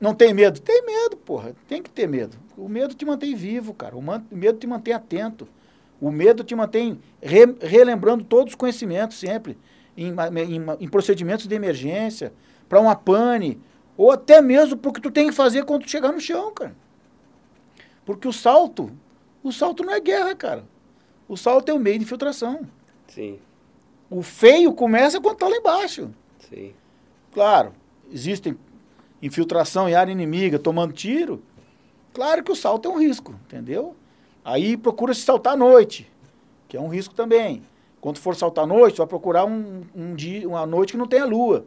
não 0.00 0.14
tem 0.14 0.32
medo? 0.32 0.58
Tem 0.60 0.82
medo, 0.86 1.14
porra. 1.14 1.54
Tem 1.68 1.82
que 1.82 1.90
ter 1.90 2.08
medo. 2.08 2.38
O 2.56 2.68
medo 2.68 2.94
te 2.94 3.04
mantém 3.04 3.34
vivo, 3.34 3.74
cara. 3.74 3.96
O, 3.96 4.02
medo 4.30 4.58
te 4.58 4.66
mantém 4.66 4.94
atento. 4.94 5.48
O 6.00 6.10
medo 6.10 6.44
te 6.44 6.54
mantém 6.54 7.00
re 7.20 7.46
relembrando 7.60 8.24
todos 8.24 8.52
os 8.52 8.56
conhecimentos 8.56 9.18
sempre 9.18 9.58
em, 9.96 10.10
em, 10.10 10.84
em 10.84 10.88
procedimentos 10.88 11.46
de 11.46 11.54
emergência, 11.54 12.32
para 12.68 12.80
uma 12.80 12.96
pane, 12.96 13.60
ou 13.96 14.10
até 14.10 14.40
mesmo 14.40 14.76
porque 14.76 15.00
tu 15.00 15.10
tem 15.10 15.28
que 15.28 15.32
fazer 15.32 15.64
quando 15.64 15.84
tu 15.84 15.90
chegar 15.90 16.12
no 16.12 16.20
chão, 16.20 16.52
cara. 16.52 16.74
Porque 18.04 18.26
o 18.28 18.32
salto, 18.32 18.90
o 19.42 19.52
salto 19.52 19.84
não 19.84 19.92
é 19.92 20.00
guerra, 20.00 20.34
cara. 20.34 20.64
O 21.28 21.36
salto 21.36 21.68
é 21.68 21.74
o 21.74 21.78
meio 21.78 21.98
de 21.98 22.04
infiltração. 22.04 22.66
Sim. 23.06 23.38
O 24.10 24.22
feio 24.22 24.72
começa 24.74 25.20
quando 25.20 25.38
tá 25.38 25.48
lá 25.48 25.56
embaixo. 25.56 26.10
Sim. 26.38 26.74
Claro, 27.32 27.72
existem 28.12 28.56
infiltração 29.22 29.88
em 29.88 29.94
área 29.94 30.12
inimiga, 30.12 30.58
tomando 30.58 30.92
tiro. 30.92 31.42
Claro 32.14 32.44
que 32.44 32.52
o 32.52 32.56
salto 32.56 32.88
é 32.88 32.92
um 32.92 32.98
risco, 32.98 33.34
entendeu? 33.44 33.96
Aí 34.44 34.76
procura 34.76 35.12
se 35.12 35.22
saltar 35.22 35.54
à 35.54 35.56
noite, 35.56 36.08
que 36.68 36.76
é 36.76 36.80
um 36.80 36.86
risco 36.86 37.12
também. 37.12 37.64
Quando 38.00 38.18
for 38.18 38.36
saltar 38.36 38.62
à 38.62 38.66
noite, 38.66 38.98
vai 38.98 39.06
procurar 39.06 39.44
um, 39.44 39.82
um 39.94 40.14
dia, 40.14 40.48
uma 40.48 40.64
noite 40.64 40.92
que 40.92 40.96
não 40.96 41.08
tenha 41.08 41.24
lua. 41.24 41.66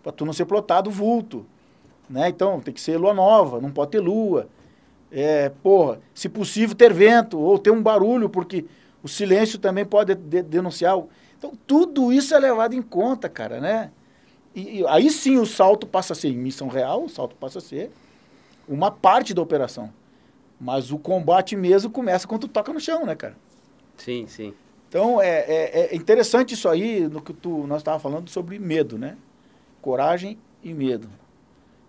Para 0.00 0.12
tu 0.12 0.24
não 0.24 0.32
ser 0.32 0.44
plotado 0.44 0.92
vulto. 0.92 1.44
Né? 2.08 2.28
Então, 2.28 2.60
tem 2.60 2.72
que 2.72 2.80
ser 2.80 2.98
lua 2.98 3.12
nova, 3.12 3.60
não 3.60 3.72
pode 3.72 3.90
ter 3.90 4.00
lua. 4.00 4.46
É, 5.10 5.48
porra, 5.48 6.00
se 6.14 6.28
possível, 6.28 6.76
ter 6.76 6.92
vento 6.92 7.36
ou 7.38 7.58
ter 7.58 7.70
um 7.70 7.82
barulho, 7.82 8.28
porque 8.28 8.66
o 9.02 9.08
silêncio 9.08 9.58
também 9.58 9.84
pode 9.84 10.14
de, 10.14 10.42
denunciar. 10.42 11.02
Então, 11.36 11.52
tudo 11.66 12.12
isso 12.12 12.32
é 12.32 12.38
levado 12.38 12.74
em 12.74 12.82
conta, 12.82 13.28
cara, 13.28 13.60
né? 13.60 13.90
E, 14.54 14.80
e, 14.80 14.86
aí 14.86 15.10
sim 15.10 15.36
o 15.36 15.46
salto 15.46 15.84
passa 15.84 16.12
a 16.12 16.16
ser 16.16 16.28
em 16.28 16.36
missão 16.36 16.68
real, 16.68 17.04
o 17.04 17.08
salto 17.08 17.34
passa 17.34 17.58
a 17.58 17.62
ser 17.62 17.90
uma 18.68 18.90
parte 18.90 19.34
da 19.34 19.42
operação. 19.42 19.92
Mas 20.60 20.90
o 20.90 20.98
combate 20.98 21.56
mesmo 21.56 21.90
começa 21.90 22.26
quando 22.26 22.42
tu 22.42 22.48
toca 22.48 22.72
no 22.72 22.80
chão, 22.80 23.04
né, 23.04 23.14
cara? 23.14 23.36
Sim, 23.96 24.26
sim. 24.26 24.54
Então, 24.88 25.20
é, 25.20 25.40
é, 25.40 25.88
é 25.92 25.96
interessante 25.96 26.54
isso 26.54 26.68
aí, 26.68 27.08
no 27.08 27.20
que 27.20 27.32
tu, 27.32 27.66
nós 27.66 27.78
estávamos 27.78 28.02
falando 28.02 28.30
sobre 28.30 28.58
medo, 28.58 28.96
né? 28.96 29.16
Coragem 29.82 30.38
e 30.62 30.72
medo. 30.72 31.08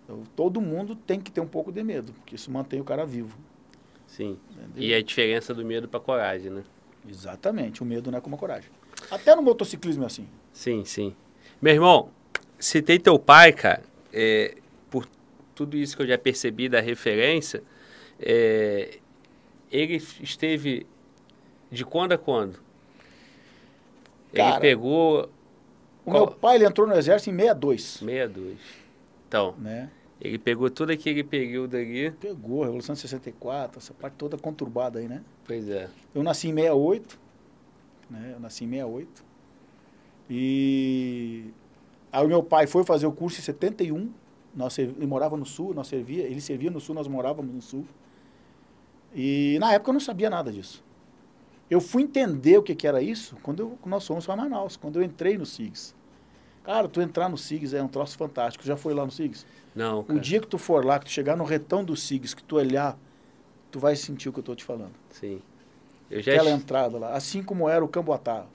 Então, 0.04 0.24
todo 0.36 0.60
mundo 0.60 0.96
tem 0.96 1.20
que 1.20 1.32
ter 1.32 1.42
um 1.42 1.48
pouco 1.48 1.72
de 1.72 1.84
medo, 1.84 2.14
porque 2.14 2.36
isso 2.36 2.52
mantém 2.52 2.82
o 2.82 2.84
cara 2.84 3.06
vivo. 3.06 3.38
Sim. 4.08 4.38
Entendeu? 4.52 4.84
E 4.84 4.94
a 4.94 5.02
diferença 5.02 5.54
do 5.54 5.64
medo 5.66 5.88
para 5.88 6.00
coragem, 6.00 6.52
né? 6.52 6.64
Exatamente. 7.08 7.82
O 7.82 7.86
medo 7.86 8.12
não 8.12 8.18
é 8.18 8.22
como 8.22 8.36
a 8.36 8.40
coragem. 8.40 8.70
Até 9.12 9.36
no 9.36 9.42
motociclismo 9.42 10.04
é 10.04 10.08
assim. 10.08 10.28
Sim, 10.52 10.84
sim. 10.86 11.16
Meu 11.62 11.74
irmão, 11.74 12.10
citei 12.60 12.98
teu 13.00 13.20
pai, 13.20 13.52
cara, 13.54 13.84
é, 14.12 14.56
tudo 15.56 15.78
isso 15.78 15.95
que 15.95 16.03
eu 16.03 16.08
já 16.08 16.18
percebi 16.18 16.70
da 16.70 16.82
referência, 16.82 17.64
é, 18.20 18.99
ele 19.72 19.95
esteve 20.22 20.86
de 21.72 21.84
quando 21.84 22.12
a 22.12 22.18
quando? 22.18 22.60
Cara, 24.34 24.51
ele 24.51 24.60
pegou. 24.60 25.30
O 26.06 26.12
qual... 26.12 26.26
meu 26.26 26.36
pai 26.36 26.58
ele 26.58 26.66
entrou 26.66 26.86
no 26.86 26.93
exército 26.93 27.32
em 27.32 27.38
62. 27.38 27.82
62. 27.82 28.58
Então. 29.28 29.56
Né? 29.58 29.89
Ele 30.20 30.38
pegou 30.38 30.70
tudo 30.70 30.91
aquele 30.91 31.24
período 31.24 31.76
ali. 31.76 32.12
Pegou, 32.12 32.64
Revolução 32.64 32.95
de 32.95 33.01
64, 33.01 33.80
essa 33.80 33.93
parte 33.93 34.16
toda 34.16 34.38
conturbada 34.38 34.99
aí, 34.99 35.08
né? 35.08 35.24
Pois 35.45 35.68
é. 35.68 35.89
Eu 36.14 36.24
nasci 36.24 36.47
em 36.47 36.56
68, 36.56 37.20
né? 38.10 38.32
Eu 38.34 38.39
nasci 38.39 38.64
em 38.64 38.70
68. 38.70 39.24
E 40.30 41.45
aí 42.12 42.26
o 42.26 42.28
meu 42.28 42.41
pai 42.41 42.66
foi 42.66 42.84
fazer 42.84 43.06
o 43.06 43.12
curso 43.12 43.39
em 43.39 43.43
71. 43.43 44.12
Nós, 44.56 44.78
ele 44.78 45.06
morava 45.06 45.36
no 45.36 45.45
sul, 45.45 45.74
nós 45.74 45.88
servia, 45.88 46.24
ele 46.24 46.39
servia 46.39 46.72
no 46.72 46.80
sul, 46.80 46.95
nós 46.95 47.08
morávamos 47.08 47.53
no 47.53 47.62
sul. 47.62 47.86
E 49.14 49.58
na 49.60 49.74
época 49.74 49.89
eu 49.89 49.93
não 49.93 49.99
sabia 49.99 50.30
nada 50.30 50.51
disso. 50.51 50.84
Eu 51.70 51.82
fui 51.82 52.03
entender 52.03 52.58
o 52.58 52.64
que, 52.64 52.76
que 52.76 52.88
era 52.88 53.01
isso 53.01 53.36
quando 53.41 53.60
eu, 53.60 53.78
nós 53.86 54.06
fomos 54.06 54.26
para 54.26 54.36
Manaus, 54.36 54.78
quando 54.78 54.99
eu 54.99 55.03
entrei 55.03 55.38
no 55.38 55.45
SIGS. 55.45 55.95
Cara, 56.64 56.88
tu 56.88 57.01
entrar 57.01 57.30
no 57.30 57.38
SIGS 57.38 57.74
é 57.74 57.84
um 57.84 57.88
troço 57.88 58.18
fantástico. 58.18 58.66
Já 58.66 58.76
foi 58.76 58.93
lá 58.93 59.06
no 59.06 59.12
SIGS? 59.12 59.45
Não, 59.76 60.03
cara. 60.03 60.18
O 60.18 60.22
dia 60.22 60.39
que 60.39 60.47
tu 60.47 60.58
for 60.58 60.84
lá, 60.84 60.97
que 60.97 61.06
tu 61.06 61.12
chegar 61.12 61.36
no 61.36 61.43
retão 61.43 61.84
do 61.84 61.95
SIGS, 61.95 62.34
que 62.34 62.43
tu 62.43 62.56
olhar, 62.56 62.97
tu 63.72 63.80
vai 63.80 63.95
sentir 63.95 64.30
o 64.30 64.34
que 64.34 64.39
eu 64.39 64.41
estou 64.41 64.56
te 64.56 64.64
falando. 64.64 64.93
Sim. 65.12 65.41
Eu 66.10 66.22
já 66.22 66.32
Aquela 66.34 66.51
entrada 66.51 66.97
lá. 66.97 67.14
Assim 67.14 67.43
como 67.43 67.70
era 67.70 67.84
o 67.84 67.88
Camboatá. 67.88 68.45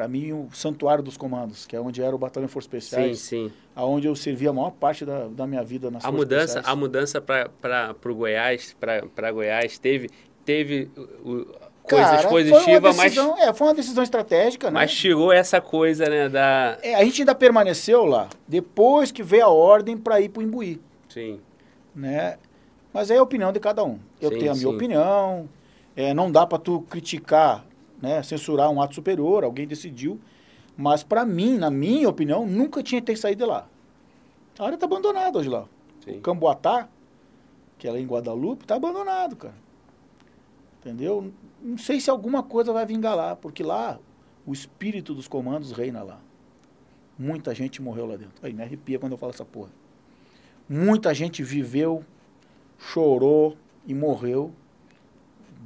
Para 0.00 0.08
mim, 0.08 0.32
o 0.32 0.48
Santuário 0.54 1.04
dos 1.04 1.18
Comandos, 1.18 1.66
que 1.66 1.76
é 1.76 1.80
onde 1.80 2.00
era 2.00 2.16
o 2.16 2.18
Batalhão 2.18 2.46
de 2.46 2.52
Forças 2.54 2.72
Especiais. 2.72 3.18
Sim, 3.18 3.48
sim. 3.48 3.54
Aonde 3.76 4.08
eu 4.08 4.16
servi 4.16 4.48
a 4.48 4.52
maior 4.54 4.70
parte 4.70 5.04
da, 5.04 5.26
da 5.28 5.46
minha 5.46 5.62
vida 5.62 5.90
nas 5.90 6.02
a 6.02 6.08
Forças 6.08 6.18
mudança, 6.18 6.44
Especiais. 6.44 6.66
A 6.66 6.74
mudança 6.74 7.20
para 7.20 7.94
o 8.02 8.14
Goiás, 8.14 8.74
para 9.14 9.30
Goiás, 9.30 9.78
teve, 9.78 10.08
teve 10.42 10.90
o, 11.22 11.44
coisas 11.82 12.10
Cara, 12.16 12.28
positivas, 12.28 12.96
mas. 12.96 13.14
É, 13.14 13.52
foi 13.52 13.66
uma 13.66 13.74
decisão 13.74 14.02
estratégica, 14.02 14.68
né? 14.68 14.72
Mas 14.72 14.94
tirou 14.94 15.30
essa 15.30 15.60
coisa, 15.60 16.06
né? 16.06 16.30
Da... 16.30 16.78
É, 16.80 16.94
a 16.94 17.04
gente 17.04 17.20
ainda 17.20 17.34
permaneceu 17.34 18.06
lá, 18.06 18.30
depois 18.48 19.12
que 19.12 19.22
veio 19.22 19.44
a 19.44 19.50
ordem 19.50 19.98
para 19.98 20.18
ir 20.18 20.30
para 20.30 20.40
o 20.40 20.42
Imbuí. 20.42 20.80
Sim. 21.10 21.40
Né? 21.94 22.38
Mas 22.90 23.10
é 23.10 23.18
a 23.18 23.22
opinião 23.22 23.52
de 23.52 23.60
cada 23.60 23.84
um. 23.84 23.98
Eu 24.18 24.30
sim, 24.30 24.38
tenho 24.38 24.52
a 24.52 24.54
minha 24.54 24.66
sim. 24.66 24.74
opinião, 24.74 25.46
é, 25.94 26.14
não 26.14 26.32
dá 26.32 26.46
para 26.46 26.56
tu 26.56 26.80
criticar, 26.88 27.66
né, 28.00 28.22
censurar 28.22 28.70
um 28.70 28.80
ato 28.80 28.94
superior, 28.94 29.44
alguém 29.44 29.66
decidiu. 29.66 30.20
Mas 30.76 31.02
para 31.02 31.24
mim, 31.24 31.58
na 31.58 31.70
minha 31.70 32.08
opinião, 32.08 32.46
nunca 32.46 32.82
tinha 32.82 33.00
que 33.00 33.08
ter 33.08 33.16
saído 33.16 33.44
de 33.44 33.50
lá. 33.50 33.68
A 34.58 34.64
área 34.64 34.74
está 34.74 34.86
abandonada 34.86 35.38
hoje 35.38 35.48
lá. 35.48 35.66
Sim. 36.04 36.18
O 36.18 36.20
Camboatá, 36.20 36.88
que 37.78 37.86
é 37.86 37.92
lá 37.92 37.98
em 37.98 38.06
Guadalupe, 38.06 38.64
está 38.64 38.76
abandonado, 38.76 39.36
cara. 39.36 39.54
Entendeu? 40.80 41.32
Não 41.62 41.76
sei 41.76 42.00
se 42.00 42.08
alguma 42.08 42.42
coisa 42.42 42.72
vai 42.72 42.86
vingar 42.86 43.14
lá, 43.14 43.36
porque 43.36 43.62
lá 43.62 43.98
o 44.46 44.52
espírito 44.52 45.14
dos 45.14 45.28
comandos 45.28 45.72
reina 45.72 46.02
lá. 46.02 46.20
Muita 47.18 47.54
gente 47.54 47.82
morreu 47.82 48.06
lá 48.06 48.16
dentro. 48.16 48.34
Aí 48.42 48.52
me 48.52 48.62
arrepia 48.62 48.98
quando 48.98 49.12
eu 49.12 49.18
falo 49.18 49.32
essa 49.32 49.44
porra. 49.44 49.68
Muita 50.66 51.12
gente 51.12 51.42
viveu, 51.42 52.02
chorou 52.78 53.56
e 53.86 53.92
morreu 53.92 54.52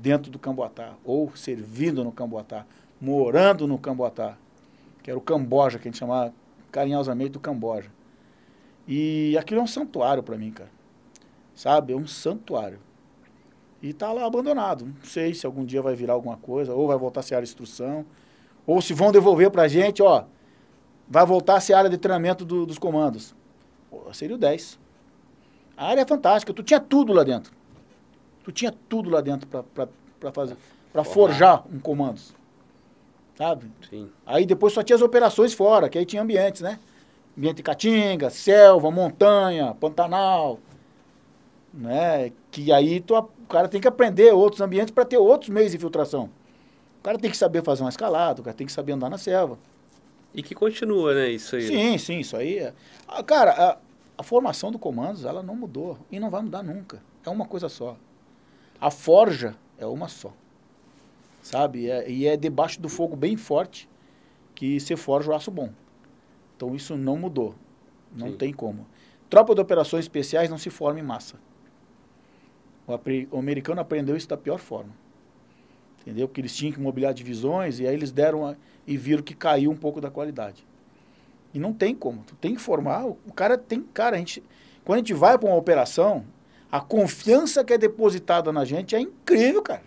dentro 0.05 0.31
do 0.31 0.39
Camboatá, 0.39 0.93
ou 1.03 1.35
servindo 1.35 2.05
no 2.05 2.13
Camboatá, 2.13 2.67
morando 3.01 3.67
no 3.67 3.79
Camboatá, 3.79 4.37
que 5.03 5.11
era 5.11 5.19
o 5.19 5.23
Camboja, 5.23 5.79
que 5.79 5.89
a 5.89 5.91
gente 5.91 5.99
chamava 5.99 6.31
carinhosamente 6.71 7.31
do 7.31 7.41
Camboja. 7.41 7.91
E 8.87 9.35
aquilo 9.39 9.61
é 9.61 9.63
um 9.63 9.67
santuário 9.67 10.23
para 10.23 10.37
mim, 10.37 10.51
cara. 10.51 10.69
Sabe? 11.55 11.95
É 11.95 11.97
um 11.97 12.07
santuário. 12.07 12.79
E 13.83 13.95
tá 13.95 14.13
lá 14.13 14.27
abandonado. 14.27 14.85
Não 14.85 15.05
sei 15.05 15.33
se 15.33 15.47
algum 15.47 15.65
dia 15.65 15.81
vai 15.81 15.95
virar 15.95 16.13
alguma 16.13 16.37
coisa, 16.37 16.75
ou 16.75 16.87
vai 16.87 16.99
voltar 16.99 17.21
a 17.21 17.23
ser 17.23 17.37
área 17.37 17.47
de 17.47 17.51
instrução, 17.51 18.05
ou 18.67 18.83
se 18.83 18.93
vão 18.93 19.11
devolver 19.11 19.51
pra 19.51 19.69
gente, 19.69 20.03
ó, 20.03 20.25
vai 21.09 21.25
voltar 21.25 21.57
a 21.57 21.61
ser 21.61 21.73
área 21.73 21.89
de 21.89 21.97
treinamento 21.97 22.45
do, 22.45 22.67
dos 22.67 22.77
comandos. 22.77 23.35
Pô, 23.91 24.13
seria 24.13 24.37
o 24.37 24.39
10. 24.39 24.79
A 25.79 25.87
área 25.87 26.03
é 26.03 26.07
fantástica, 26.07 26.53
tu 26.53 26.63
tinha 26.63 26.79
tudo 26.79 27.11
lá 27.15 27.25
dentro. 27.25 27.54
Tu 28.45 28.53
tinha 28.53 28.73
tudo 28.89 29.09
lá 29.09 29.21
dentro 29.23 29.49
para 29.49 30.33
fazer, 30.33 30.57
para 30.93 31.03
forjar 31.03 31.65
um 31.73 31.81
comandos. 31.81 32.35
Sabe? 33.37 33.71
Sim. 33.89 34.11
Aí 34.25 34.47
depois 34.47 34.73
só 34.73 34.83
tinha 34.83 34.95
as 34.95 35.03
operações 35.03 35.53
fora, 35.55 35.89
que 35.89 35.99
aí 35.99 36.05
tinha 36.05 36.23
ambientes, 36.23 36.61
né? 36.61 36.79
Ambiente 37.37 37.57
de 37.57 37.63
caatinga, 37.65 38.31
selva, 38.31 38.91
montanha, 38.91 39.75
pantanal, 39.75 40.61
né? 41.73 42.31
Que 42.51 42.71
aí 42.71 43.01
tu, 43.01 43.17
o 43.17 43.47
cara 43.49 43.67
tem 43.67 43.81
que 43.81 43.89
aprender 43.89 44.33
outros 44.33 44.61
ambientes 44.61 44.93
para 44.93 45.05
ter 45.05 45.19
outros 45.19 45.51
meios 45.51 45.73
de 45.73 45.79
infiltração. 45.79 46.31
O 47.01 47.03
cara 47.03 47.19
tem 47.19 47.31
que 47.31 47.37
saber 47.37 47.65
fazer 47.65 47.83
uma 47.83 47.91
escalada, 47.91 48.41
o 48.41 48.45
cara 48.45 48.57
tem 48.57 48.67
que 48.67 48.73
saber 48.73 48.93
andar 48.93 49.11
na 49.11 49.19
selva. 49.19 49.59
E 50.33 50.43
que 50.43 50.55
continua, 50.55 51.15
né, 51.15 51.31
isso 51.31 51.57
aí. 51.57 51.67
Sim, 51.67 51.99
sim, 51.99 52.19
isso 52.21 52.37
aí. 52.37 52.59
É... 52.59 52.75
Ah, 53.09 53.23
cara, 53.23 53.51
a, 53.53 53.79
a 54.19 54.23
formação 54.23 54.71
do 54.71 54.79
comandos, 54.79 55.25
ela 55.25 55.43
não 55.43 55.57
mudou 55.57 55.99
e 56.11 56.21
não 56.21 56.31
vai 56.31 56.43
mudar 56.43 56.63
nunca. 56.63 57.03
É 57.25 57.31
uma 57.31 57.47
coisa 57.47 57.69
só. 57.69 57.97
A 58.85 58.91
forja 58.91 59.57
é 59.79 59.87
uma 59.87 60.09
só. 60.09 60.31
Sabe? 61.43 61.89
É, 61.89 62.07
e 62.07 62.27
é 62.27 62.37
debaixo 62.37 62.79
do 62.79 62.91
fogo 62.91 63.17
bem 63.17 63.35
forte 63.35 63.89
que 64.55 64.79
se 64.79 64.95
forja 64.95 65.31
o 65.31 65.35
aço 65.35 65.51
bom. 65.51 65.73
Então 66.55 66.75
isso 66.75 66.95
não 66.95 67.17
mudou. 67.17 67.55
Não 68.15 68.33
Sim. 68.33 68.37
tem 68.37 68.53
como. 68.53 68.87
Tropa 69.31 69.55
de 69.55 69.63
operações 69.63 70.05
especiais 70.05 70.51
não 70.51 70.59
se 70.59 70.69
forma 70.69 71.01
em 71.01 71.03
massa. 71.03 71.37
O, 72.87 72.93
o, 73.35 73.39
americano 73.39 73.81
aprendeu 73.81 74.19
isso 74.19 74.29
da 74.29 74.37
pior 74.37 74.59
forma. 74.59 74.93
Entendeu? 76.03 76.29
Porque 76.29 76.43
eles 76.43 76.55
tinham 76.55 76.75
que 76.75 76.79
mobiliar 76.79 77.15
divisões 77.15 77.81
e 77.81 77.87
aí 77.87 77.95
eles 77.95 78.13
deram 78.13 78.47
a, 78.47 78.55
e 78.87 78.99
viram 78.99 79.23
que 79.23 79.35
caiu 79.35 79.71
um 79.71 79.77
pouco 79.77 79.99
da 79.99 80.11
qualidade. 80.11 80.63
E 81.55 81.59
não 81.59 81.73
tem 81.73 81.95
como. 81.95 82.23
Tu 82.25 82.35
tem 82.35 82.55
que 82.55 82.61
formar. 82.61 83.07
O 83.07 83.33
cara 83.35 83.57
tem. 83.57 83.81
Cara, 83.81 84.17
a 84.17 84.19
gente. 84.19 84.43
Quando 84.85 84.97
a 84.97 84.99
gente 84.99 85.15
vai 85.15 85.39
para 85.39 85.49
uma 85.49 85.57
operação, 85.57 86.27
a 86.75 86.81
confiança 86.81 87.63
que 87.63 87.73
é 87.73 87.79
depositada 87.79 88.53
na 88.53 88.65
gente 88.65 88.97
é 88.97 89.01
incrível, 89.01 89.63
cara. 89.63 89.85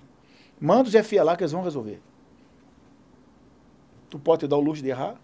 Manda 0.57 0.87
os 0.87 1.05
FIA 1.05 1.21
lá 1.21 1.35
que 1.35 1.43
eles 1.43 1.51
vão 1.51 1.61
resolver. 1.61 1.99
Tu 4.09 4.17
pode 4.17 4.39
te 4.39 4.47
dar 4.47 4.55
o 4.55 4.61
luxo 4.61 4.81
de 4.81 4.87
errar? 4.87 5.15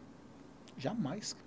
Jamais. 0.78 1.38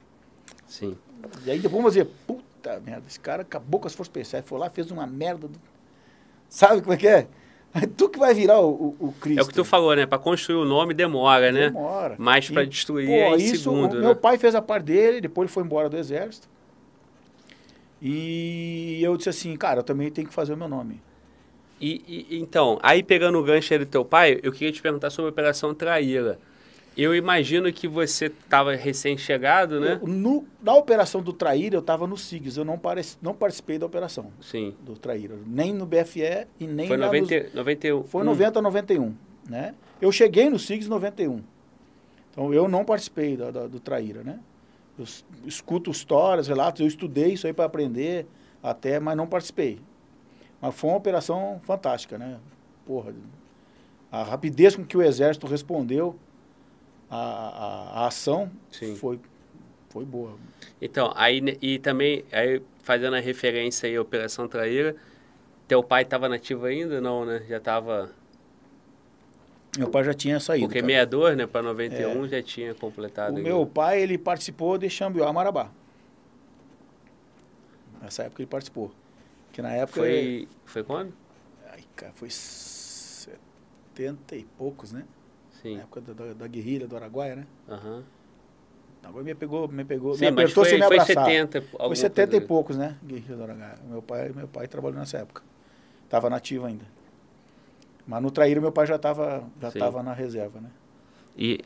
Sim. 0.66 0.96
E 1.44 1.50
aí 1.50 1.58
depois 1.58 1.82
vamos 1.82 1.92
dizer, 1.92 2.08
puta 2.26 2.80
merda, 2.80 3.02
esse 3.06 3.20
cara 3.20 3.42
acabou 3.42 3.78
com 3.78 3.88
as 3.88 3.94
forças 3.94 4.08
especiais, 4.08 4.42
foi 4.46 4.58
lá, 4.58 4.70
fez 4.70 4.90
uma 4.90 5.06
merda. 5.06 5.48
Do... 5.48 5.60
Sabe 6.48 6.80
como 6.80 6.94
é 6.94 6.96
que 6.96 7.08
é? 7.08 7.28
É 7.74 7.86
tu 7.86 8.08
que 8.08 8.18
vai 8.18 8.32
virar 8.32 8.58
o, 8.62 8.70
o, 8.98 9.08
o 9.08 9.12
Cristo. 9.20 9.40
É 9.40 9.42
o 9.42 9.46
que 9.46 9.52
tu 9.52 9.66
falou, 9.66 9.94
né? 9.94 10.06
Para 10.06 10.18
construir 10.18 10.56
o 10.56 10.64
nome 10.64 10.94
demora, 10.94 11.52
né? 11.52 11.68
Demora. 11.68 12.16
Mas 12.16 12.48
para 12.48 12.64
destruir 12.64 13.06
pô, 13.06 13.12
é 13.12 13.30
em 13.32 13.36
isso, 13.36 13.64
segundo, 13.64 13.92
o, 13.92 13.96
né? 13.96 14.00
Meu 14.00 14.16
pai 14.16 14.38
fez 14.38 14.54
a 14.54 14.62
parte 14.62 14.84
dele, 14.84 15.20
depois 15.20 15.44
ele 15.46 15.52
foi 15.52 15.62
embora 15.62 15.90
do 15.90 15.98
exército. 15.98 16.48
E 18.01 19.01
eu 19.03 19.16
disse 19.16 19.28
assim, 19.30 19.57
cara, 19.57 19.80
eu 19.80 19.84
também 19.84 20.11
tenho 20.11 20.28
que 20.28 20.34
fazer 20.34 20.53
o 20.53 20.57
meu 20.57 20.68
nome. 20.68 21.01
E, 21.80 22.26
e 22.30 22.38
então, 22.38 22.78
aí 22.82 23.03
pegando 23.03 23.38
o 23.38 23.42
gancho 23.42 23.72
aí 23.72 23.78
do 23.78 23.86
teu 23.86 24.05
pai, 24.05 24.40
eu 24.42 24.53
queria 24.53 24.72
te 24.72 24.80
perguntar 24.80 25.11
sobre 25.11 25.28
a 25.28 25.32
Operação 25.32 25.74
Traíra. 25.74 26.38
Eu 26.97 27.14
imagino 27.14 27.70
que 27.70 27.86
você 27.86 28.26
estava 28.26 28.74
recém-chegado, 28.74 29.78
né? 29.78 29.99
Eu, 30.01 30.09
no, 30.09 30.47
na 30.62 30.74
operação 30.74 31.20
do 31.20 31.30
Traíra, 31.30 31.76
eu 31.76 31.80
estava 31.80 32.07
no 32.07 32.16
SIGS. 32.16 32.57
Eu 32.57 32.64
não, 32.64 32.78
pareci, 32.78 33.18
não 33.20 33.34
participei 33.34 33.78
da 33.78 33.84
operação 33.84 34.32
Sim. 34.40 34.74
do 34.80 34.97
Traíra. 34.97 35.34
Nem 35.47 35.74
no 35.74 35.84
BFE 35.84 36.47
e 36.59 36.66
nem 36.66 36.88
Foi 36.88 36.97
90, 36.97 37.42
nos, 37.42 37.55
91. 37.55 38.03
Foi 38.05 38.24
90 38.24 38.59
a 38.59 38.62
91, 38.62 39.14
né? 39.47 39.74
Eu 40.01 40.11
cheguei 40.11 40.49
no 40.49 40.59
SIGS 40.59 40.86
em 40.86 40.90
91. 40.90 41.42
Então, 42.30 42.55
eu 42.55 42.66
não 42.66 42.82
participei 42.82 43.36
da, 43.36 43.51
da, 43.51 43.66
do 43.66 43.78
Traíra, 43.78 44.22
né? 44.22 44.40
Eu 44.99 45.05
escuto 45.47 45.90
histórias, 45.90 46.49
relatos, 46.49 46.80
eu 46.80 46.86
estudei 46.86 47.32
isso 47.32 47.47
aí 47.47 47.53
para 47.53 47.64
aprender 47.64 48.26
até, 48.62 48.99
mas 48.99 49.16
não 49.16 49.26
participei. 49.26 49.78
Mas 50.61 50.74
foi 50.74 50.90
uma 50.90 50.97
operação 50.97 51.61
fantástica, 51.64 52.16
né? 52.16 52.38
Porra, 52.86 53.14
a 54.11 54.22
rapidez 54.22 54.74
com 54.74 54.84
que 54.84 54.97
o 54.97 55.03
Exército 55.03 55.47
respondeu 55.47 56.18
a 57.09 58.07
ação 58.07 58.51
Sim. 58.70 58.97
foi 58.97 59.20
foi 59.97 60.05
boa. 60.05 60.34
Então, 60.80 61.11
aí 61.16 61.40
e 61.62 61.78
também 61.78 62.22
aí 62.30 62.62
fazendo 62.82 63.16
a 63.16 63.20
referência 63.20 63.88
aí 63.88 63.97
à 63.97 64.03
Operação 64.03 64.47
Traíra, 64.47 64.94
teu 65.66 65.82
pai 65.82 66.03
estava 66.03 66.28
nativo 66.28 66.66
ainda 66.66 67.01
não, 67.01 67.24
né? 67.24 67.42
Já 67.49 67.57
estava 67.57 68.11
meu 69.78 69.90
pai 69.90 70.04
já 70.04 70.14
tinha 70.14 70.40
saído. 70.40 70.66
Porque 70.66 70.80
cara. 70.80 70.92
62, 70.92 71.36
né, 71.36 71.46
para 71.46 71.62
91 71.62 72.24
é. 72.24 72.28
já 72.28 72.42
tinha 72.42 72.74
completado. 72.74 73.34
O 73.34 73.38
aí. 73.38 73.42
meu 73.42 73.66
pai, 73.66 74.00
ele 74.00 74.18
participou 74.18 74.78
de 74.78 74.88
Xambió 74.88 75.30
Marabá. 75.32 75.70
Nessa 78.00 78.24
época 78.24 78.42
ele 78.42 78.48
participou. 78.48 78.92
Que 79.52 79.62
na 79.62 79.72
época 79.72 80.00
foi 80.00 80.12
ele... 80.12 80.48
foi 80.64 80.82
quando? 80.82 81.12
Ai, 81.70 81.84
cara, 81.94 82.12
foi 82.14 82.28
70 82.30 84.36
e 84.36 84.44
poucos, 84.56 84.92
né? 84.92 85.04
Sim. 85.62 85.76
Na 85.76 85.82
época 85.82 86.00
da, 86.00 86.12
da, 86.12 86.32
da 86.34 86.46
guerrilha 86.46 86.86
do 86.86 86.96
Araguaia, 86.96 87.36
né? 87.36 87.46
Aham. 87.68 87.96
Uhum. 87.96 88.02
Agora 89.02 89.22
me 89.22 89.34
pegou, 89.36 89.68
me 89.68 89.84
pegou, 89.84 90.14
Sim, 90.14 90.22
me 90.22 90.26
apertou 90.28 90.64
foi, 90.64 90.70
sem 90.70 90.78
me 90.80 90.84
abraçar. 90.84 91.24
Foi 91.24 91.32
70, 91.32 91.62
foi 91.62 91.96
70 91.96 92.36
e 92.36 92.40
poucos, 92.40 92.76
né? 92.76 92.96
Guerrilha 93.04 93.36
do 93.36 93.42
Araguaia. 93.44 93.78
Meu 93.88 94.02
pai, 94.02 94.32
meu 94.34 94.48
pai 94.48 94.66
trabalhou 94.66 94.98
nessa 94.98 95.18
época. 95.18 95.42
Tava 96.08 96.28
nativo 96.28 96.66
ainda. 96.66 96.84
Mas 98.07 98.22
no 98.22 98.30
Traíra 98.30 98.61
meu 98.61 98.72
pai 98.72 98.86
já 98.86 98.96
estava 98.96 99.44
já 99.61 99.70
tava 99.70 100.02
na 100.02 100.12
reserva, 100.12 100.61
né? 100.61 100.70
E, 101.36 101.61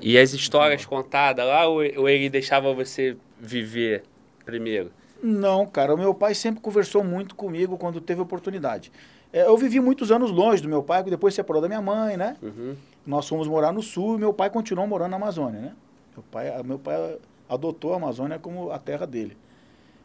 e 0.00 0.18
as 0.18 0.32
histórias 0.32 0.84
contadas 0.84 1.46
lá 1.46 1.66
ou, 1.66 1.80
ou 1.96 2.08
ele 2.08 2.28
deixava 2.28 2.72
você 2.74 3.16
viver 3.38 4.02
primeiro? 4.44 4.90
Não, 5.22 5.66
cara. 5.66 5.94
O 5.94 5.98
meu 5.98 6.14
pai 6.14 6.34
sempre 6.34 6.60
conversou 6.60 7.04
muito 7.04 7.34
comigo 7.34 7.76
quando 7.78 8.00
teve 8.00 8.20
oportunidade. 8.20 8.90
É, 9.32 9.42
eu 9.42 9.56
vivi 9.56 9.78
muitos 9.78 10.10
anos 10.10 10.30
longe 10.30 10.62
do 10.62 10.68
meu 10.68 10.82
pai, 10.82 11.02
depois 11.04 11.34
separou 11.34 11.62
da 11.62 11.68
minha 11.68 11.80
mãe, 11.80 12.16
né? 12.16 12.36
Uhum. 12.42 12.74
Nós 13.06 13.28
fomos 13.28 13.46
morar 13.46 13.72
no 13.72 13.82
sul 13.82 14.16
e 14.16 14.18
meu 14.18 14.32
pai 14.32 14.50
continuou 14.50 14.86
morando 14.86 15.10
na 15.10 15.16
Amazônia, 15.16 15.60
né? 15.60 15.72
Meu 16.14 16.24
pai, 16.30 16.62
meu 16.64 16.78
pai 16.78 17.18
adotou 17.48 17.92
a 17.92 17.96
Amazônia 17.96 18.38
como 18.38 18.70
a 18.70 18.78
terra 18.78 19.06
dele. 19.06 19.36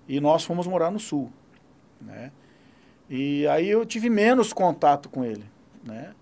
E 0.07 0.19
nós 0.19 0.43
fomos 0.43 0.67
morar 0.67 0.91
no 0.91 0.99
sul, 0.99 1.31
né? 1.99 2.31
E 3.09 3.47
aí 3.47 3.69
eu 3.69 3.85
tive 3.85 4.09
menos 4.09 4.53
contato 4.53 5.09
com 5.09 5.23
ele, 5.23 5.43
né? 5.85 6.13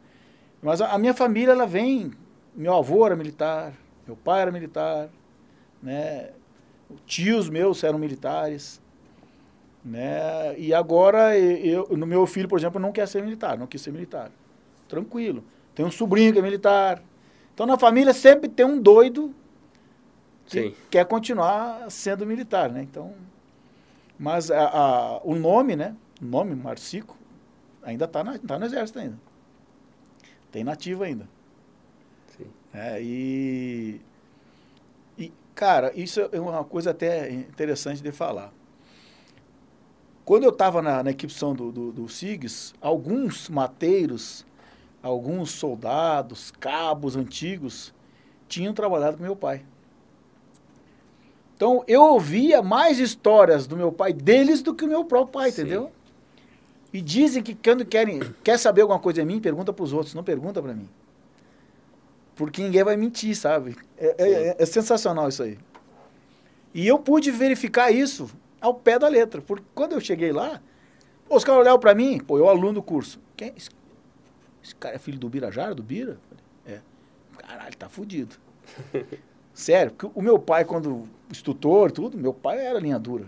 Mas 0.61 0.81
a, 0.81 0.91
a 0.91 0.97
minha 0.97 1.13
família, 1.13 1.51
ela 1.51 1.65
vem... 1.65 2.11
Meu 2.55 2.75
avô 2.75 3.03
era 3.03 3.15
militar, 3.15 3.73
meu 4.05 4.15
pai 4.15 4.43
era 4.43 4.51
militar, 4.51 5.09
né? 5.81 6.29
Tios 7.05 7.49
meus 7.49 7.83
eram 7.83 7.97
militares, 7.97 8.79
né? 9.83 10.55
E 10.59 10.71
agora, 10.71 11.35
eu, 11.37 11.87
no 11.97 12.05
meu 12.05 12.27
filho, 12.27 12.47
por 12.47 12.59
exemplo, 12.59 12.79
não 12.79 12.91
quer 12.91 13.07
ser 13.07 13.23
militar, 13.23 13.57
não 13.57 13.65
quis 13.65 13.81
ser 13.81 13.91
militar. 13.91 14.29
Tranquilo. 14.87 15.43
Tem 15.73 15.83
um 15.83 15.89
sobrinho 15.89 16.31
que 16.31 16.37
é 16.37 16.41
militar. 16.41 17.01
Então, 17.53 17.65
na 17.65 17.77
família 17.77 18.13
sempre 18.13 18.47
tem 18.47 18.65
um 18.65 18.79
doido 18.79 19.33
que 20.45 20.69
Sim. 20.69 20.75
quer 20.91 21.05
continuar 21.05 21.89
sendo 21.89 22.25
militar, 22.25 22.69
né? 22.69 22.83
Então, 22.83 23.13
mas 24.19 24.51
a, 24.51 24.67
a, 24.67 25.21
o 25.23 25.33
nome, 25.35 25.75
né? 25.75 25.95
O 26.21 26.25
nome, 26.25 26.55
Marcico, 26.55 27.17
ainda 27.81 28.05
está 28.05 28.23
tá 28.23 28.59
no 28.59 28.65
exército 28.65 28.99
ainda. 28.99 29.17
Tem 30.53 30.63
nativo 30.63 31.03
ainda. 31.03 31.27
Sim. 32.37 32.45
É, 32.71 33.01
e, 33.01 33.99
e, 35.17 35.33
cara, 35.55 35.91
isso 35.95 36.21
é 36.31 36.39
uma 36.39 36.63
coisa 36.63 36.91
até 36.91 37.31
interessante 37.31 38.03
de 38.03 38.11
falar. 38.11 38.53
Quando 40.23 40.43
eu 40.43 40.51
estava 40.51 40.79
na, 40.79 41.01
na 41.01 41.09
equipação 41.09 41.55
do, 41.55 41.71
do, 41.71 41.91
do 41.91 42.07
SIGS, 42.07 42.75
alguns 42.79 43.49
mateiros, 43.49 44.45
alguns 45.01 45.49
soldados, 45.49 46.51
cabos 46.51 47.15
antigos, 47.15 47.91
tinham 48.47 48.75
trabalhado 48.75 49.17
com 49.17 49.23
meu 49.23 49.35
pai. 49.35 49.65
Então, 51.55 51.83
eu 51.87 52.03
ouvia 52.03 52.61
mais 52.61 52.99
histórias 52.99 53.65
do 53.65 53.75
meu 53.75 53.91
pai 53.91 54.13
deles 54.13 54.61
do 54.61 54.75
que 54.75 54.85
o 54.85 54.87
meu 54.87 55.03
próprio 55.03 55.33
pai, 55.33 55.51
Sim. 55.51 55.61
entendeu? 55.63 55.91
E 56.93 57.01
dizem 57.01 57.41
que 57.41 57.55
quando 57.55 57.83
querem, 57.83 58.19
quer 58.43 58.59
saber 58.59 58.81
alguma 58.81 58.99
coisa 58.99 59.21
de 59.21 59.25
mim, 59.25 59.41
pergunta 59.41 59.73
para 59.73 59.83
os 59.83 59.91
outros, 59.91 60.13
não 60.13 60.23
pergunta 60.23 60.61
para 60.61 60.75
mim. 60.75 60.87
Porque 62.35 62.61
ninguém 62.61 62.83
vai 62.83 62.95
mentir, 62.95 63.35
sabe? 63.35 63.75
É, 63.97 64.15
é, 64.17 64.31
é, 64.31 64.55
é 64.59 64.65
sensacional 64.65 65.27
isso 65.27 65.41
aí. 65.41 65.57
E 66.71 66.87
eu 66.87 66.99
pude 66.99 67.31
verificar 67.31 67.91
isso 67.91 68.29
ao 68.61 68.75
pé 68.75 68.99
da 68.99 69.07
letra. 69.07 69.41
Porque 69.41 69.65
quando 69.73 69.93
eu 69.93 69.99
cheguei 69.99 70.31
lá, 70.31 70.61
os 71.27 71.43
caras 71.43 71.61
olharam 71.61 71.79
para 71.79 71.95
mim, 71.95 72.19
pô, 72.19 72.37
eu 72.37 72.47
aluno 72.47 72.73
do 72.73 72.83
curso. 72.83 73.19
Quem 73.35 73.49
é 73.49 73.53
esse, 73.57 73.69
esse 74.63 74.75
cara 74.75 74.95
é 74.95 74.99
filho 74.99 75.17
do 75.17 75.27
Birajara, 75.27 75.73
do 75.73 75.81
Bira? 75.81 76.19
É. 76.65 76.79
Caralho, 77.37 77.75
tá 77.75 77.89
fudido. 77.89 78.35
Sério, 79.53 79.91
porque 79.91 80.11
o 80.17 80.21
meu 80.21 80.37
pai, 80.37 80.63
quando 80.63 81.07
instrutor, 81.29 81.91
tudo, 81.91 82.17
meu 82.17 82.33
pai 82.33 82.65
era 82.65 82.79
linha 82.79 82.99
dura. 82.99 83.25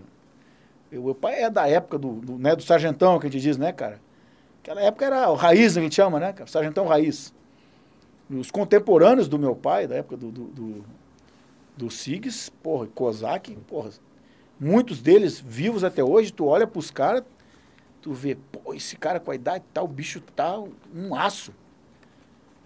Eu, 0.90 1.02
meu 1.02 1.14
pai 1.14 1.42
é 1.42 1.50
da 1.50 1.68
época 1.68 1.98
do, 1.98 2.12
do, 2.12 2.38
né, 2.38 2.54
do 2.54 2.62
sargentão, 2.62 3.18
que 3.18 3.26
a 3.26 3.30
gente 3.30 3.42
diz, 3.42 3.56
né, 3.56 3.72
cara? 3.72 4.00
Aquela 4.62 4.80
época 4.82 5.04
era 5.04 5.30
o 5.30 5.34
raiz, 5.34 5.76
a 5.76 5.80
gente 5.80 5.94
chama, 5.94 6.18
né, 6.18 6.32
cara? 6.32 6.48
Sargentão 6.48 6.86
raiz. 6.86 7.32
Os 8.28 8.50
contemporâneos 8.50 9.28
do 9.28 9.38
meu 9.38 9.54
pai, 9.54 9.86
da 9.86 9.96
época 9.96 10.16
do, 10.16 10.30
do, 10.30 10.44
do, 10.44 10.84
do 11.76 11.90
SIGS, 11.90 12.48
porra, 12.62 12.86
Kozak, 12.88 13.54
porra, 13.68 13.90
muitos 14.58 15.00
deles 15.00 15.38
vivos 15.38 15.84
até 15.84 16.02
hoje, 16.02 16.32
tu 16.32 16.46
olha 16.46 16.66
pros 16.66 16.90
caras, 16.90 17.22
tu 18.02 18.12
vê, 18.12 18.36
pô, 18.52 18.74
esse 18.74 18.96
cara 18.96 19.20
com 19.20 19.30
a 19.30 19.34
idade 19.34 19.64
tal, 19.72 19.84
o 19.84 19.88
bicho 19.88 20.20
tá 20.20 20.58
um 20.94 21.14
aço. 21.14 21.52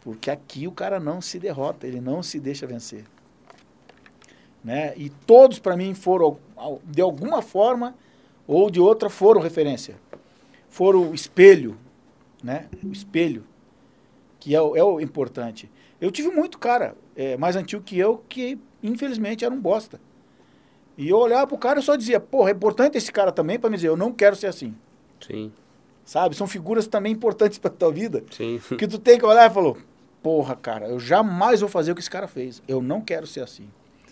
Porque 0.01 0.31
aqui 0.31 0.67
o 0.67 0.73
cara 0.73 0.99
não 0.99 1.21
se 1.21 1.39
derrota, 1.39 1.87
ele 1.87 2.01
não 2.01 2.23
se 2.23 2.41
deixa 2.41 2.67
vencer. 2.67 3.05
Né? 4.65 4.95
E 4.97 5.11
todos, 5.11 5.59
para 5.59 5.77
mim, 5.77 5.95
foram, 5.95 6.39
de 6.85 7.01
alguma 7.01 7.43
forma 7.43 7.95
ou 8.47 8.71
de 8.71 8.81
outra, 8.81 9.09
foram 9.09 9.41
referência. 9.41 9.97
Foram 10.69 11.11
o 11.11 11.15
espelho, 11.15 11.77
né? 12.43 12.69
O 12.85 12.93
espelho, 12.93 13.45
que 14.39 14.55
é 14.55 14.61
o, 14.61 14.77
é 14.77 14.83
o 14.83 15.01
importante. 15.01 15.71
Eu 16.01 16.11
tive 16.11 16.31
muito 16.31 16.59
cara 16.59 16.97
é, 17.15 17.37
mais 17.37 17.57
antigo 17.57 17.83
que 17.83 17.99
eu 17.99 18.25
que, 18.29 18.59
infelizmente, 18.83 19.45
era 19.45 19.53
um 19.53 19.61
bosta. 19.61 20.01
E 20.97 21.09
eu 21.09 21.19
olhava 21.19 21.47
pro 21.47 21.59
cara 21.59 21.81
e 21.81 21.83
só 21.83 21.97
dizia, 21.97 22.21
porra, 22.21 22.51
é 22.51 22.53
importante 22.53 22.99
esse 22.99 23.11
cara 23.11 23.33
também 23.33 23.59
para 23.59 23.71
me 23.71 23.77
dizer, 23.77 23.89
eu 23.89 23.97
não 23.97 24.13
quero 24.13 24.37
ser 24.37 24.49
assim. 24.49 24.75
Sim. 25.21 25.53
Sabe? 26.05 26.35
São 26.35 26.47
figuras 26.47 26.87
também 26.87 27.13
importantes 27.13 27.59
para 27.59 27.71
tua 27.71 27.93
vida. 27.93 28.25
Sim. 28.31 28.61
Que 28.77 28.87
tu 28.87 28.99
tem 28.99 29.19
que 29.19 29.25
olhar 29.25 29.51
e 29.51 29.55
falou, 29.55 29.77
porra, 30.23 30.57
cara, 30.57 30.89
eu 30.89 30.99
jamais 30.99 31.61
vou 31.61 31.69
fazer 31.69 31.93
o 31.93 31.95
que 31.95 32.01
esse 32.01 32.11
cara 32.11 32.27
fez. 32.27 32.63
Eu 32.67 32.83
não 32.83 33.01
quero 33.01 33.27
ser 33.27 33.41
assim. 33.41 33.69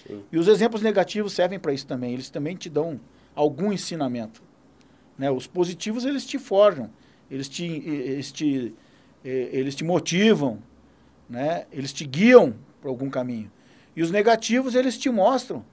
Sim. 0.06 0.22
E 0.30 0.38
os 0.38 0.48
exemplos 0.48 0.82
negativos 0.82 1.32
servem 1.32 1.58
para 1.58 1.72
isso 1.72 1.86
também. 1.86 2.14
Eles 2.14 2.30
também 2.30 2.56
te 2.56 2.70
dão 2.70 3.00
algum 3.38 3.72
ensinamento. 3.72 4.42
Né? 5.16 5.30
Os 5.30 5.46
positivos, 5.46 6.04
eles 6.04 6.26
te 6.26 6.38
forjam. 6.38 6.90
Eles 7.30 7.48
te, 7.48 7.64
eles 7.64 8.32
te, 8.32 8.74
eles 9.22 9.76
te 9.76 9.84
motivam. 9.84 10.58
Né? 11.28 11.66
Eles 11.70 11.92
te 11.92 12.04
guiam 12.04 12.56
para 12.80 12.90
algum 12.90 13.08
caminho. 13.08 13.50
E 13.94 14.02
os 14.02 14.10
negativos, 14.10 14.74
eles 14.74 14.98
te 14.98 15.08
mostram 15.08 15.64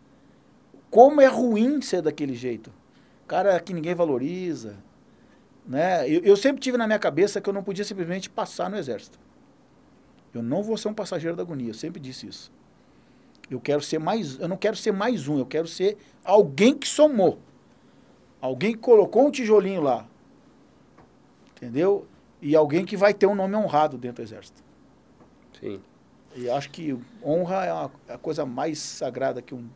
como 0.91 1.21
é 1.21 1.25
ruim 1.25 1.81
ser 1.81 2.03
daquele 2.03 2.35
jeito. 2.35 2.71
Cara 3.27 3.59
que 3.59 3.73
ninguém 3.73 3.95
valoriza. 3.95 4.77
Né? 5.67 6.07
Eu, 6.07 6.21
eu 6.21 6.37
sempre 6.37 6.61
tive 6.61 6.77
na 6.77 6.85
minha 6.85 6.99
cabeça 6.99 7.41
que 7.41 7.49
eu 7.49 7.53
não 7.53 7.63
podia 7.63 7.83
simplesmente 7.83 8.29
passar 8.29 8.69
no 8.69 8.77
exército. 8.77 9.19
Eu 10.31 10.43
não 10.43 10.61
vou 10.61 10.77
ser 10.77 10.89
um 10.89 10.93
passageiro 10.93 11.35
da 11.35 11.41
agonia, 11.41 11.69
eu 11.69 11.73
sempre 11.73 11.99
disse 11.99 12.27
isso. 12.27 12.51
Eu 13.49 13.59
quero 13.59 13.81
ser 13.81 13.99
mais, 13.99 14.39
eu 14.39 14.47
não 14.47 14.57
quero 14.57 14.75
ser 14.75 14.91
mais 14.91 15.27
um, 15.27 15.39
eu 15.39 15.45
quero 15.45 15.67
ser 15.67 15.97
alguém 16.23 16.77
que 16.77 16.87
somou. 16.87 17.39
Alguém 18.45 18.73
que 18.73 18.77
colocou 18.77 19.25
um 19.25 19.31
tijolinho 19.31 19.81
lá. 19.81 20.05
Entendeu? 21.55 22.05
E 22.39 22.55
alguém 22.55 22.85
que 22.85 22.95
vai 22.95 23.11
ter 23.11 23.25
um 23.25 23.33
nome 23.33 23.55
honrado 23.55 23.97
dentro 23.97 24.23
do 24.23 24.27
exército. 24.27 24.63
Sim. 25.59 25.81
E 26.35 26.47
acho 26.47 26.69
que 26.69 26.95
honra 27.23 27.65
é 27.65 27.71
a, 27.71 27.89
é 28.07 28.13
a 28.13 28.17
coisa 28.19 28.45
mais 28.45 28.77
sagrada 28.77 29.41
que 29.41 29.55
um, 29.55 29.67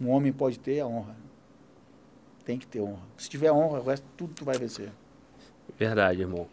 um 0.00 0.10
homem 0.10 0.32
pode 0.32 0.58
ter, 0.58 0.78
é 0.78 0.80
a 0.80 0.86
honra. 0.86 1.14
Tem 2.44 2.58
que 2.58 2.66
ter 2.66 2.80
honra. 2.80 3.02
Se 3.16 3.28
tiver 3.28 3.52
honra, 3.52 3.78
o 3.78 3.84
resto 3.84 4.04
tudo 4.16 4.34
tu 4.34 4.44
vai 4.44 4.58
vencer. 4.58 4.90
Verdade, 5.78 6.22
irmão. 6.22 6.48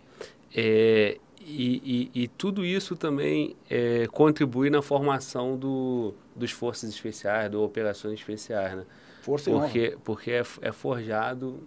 É, 0.55 1.17
e, 1.41 2.11
e, 2.13 2.23
e, 2.23 2.27
tudo 2.27 2.63
isso 2.63 2.95
também 2.95 3.55
é, 3.67 4.05
contribui 4.07 4.69
na 4.69 4.83
formação 4.83 5.57
do, 5.57 6.13
dos 6.35 6.51
Forças 6.51 6.91
Especiais, 6.91 7.49
do 7.49 7.63
Operações 7.63 8.19
Especiais, 8.19 8.77
né? 8.77 8.85
Força 9.23 9.49
porque, 9.49 9.79
e 9.79 9.87
honra. 9.87 9.99
Porque 10.03 10.31
é, 10.31 10.43
é 10.61 10.71
forjado 10.73 11.63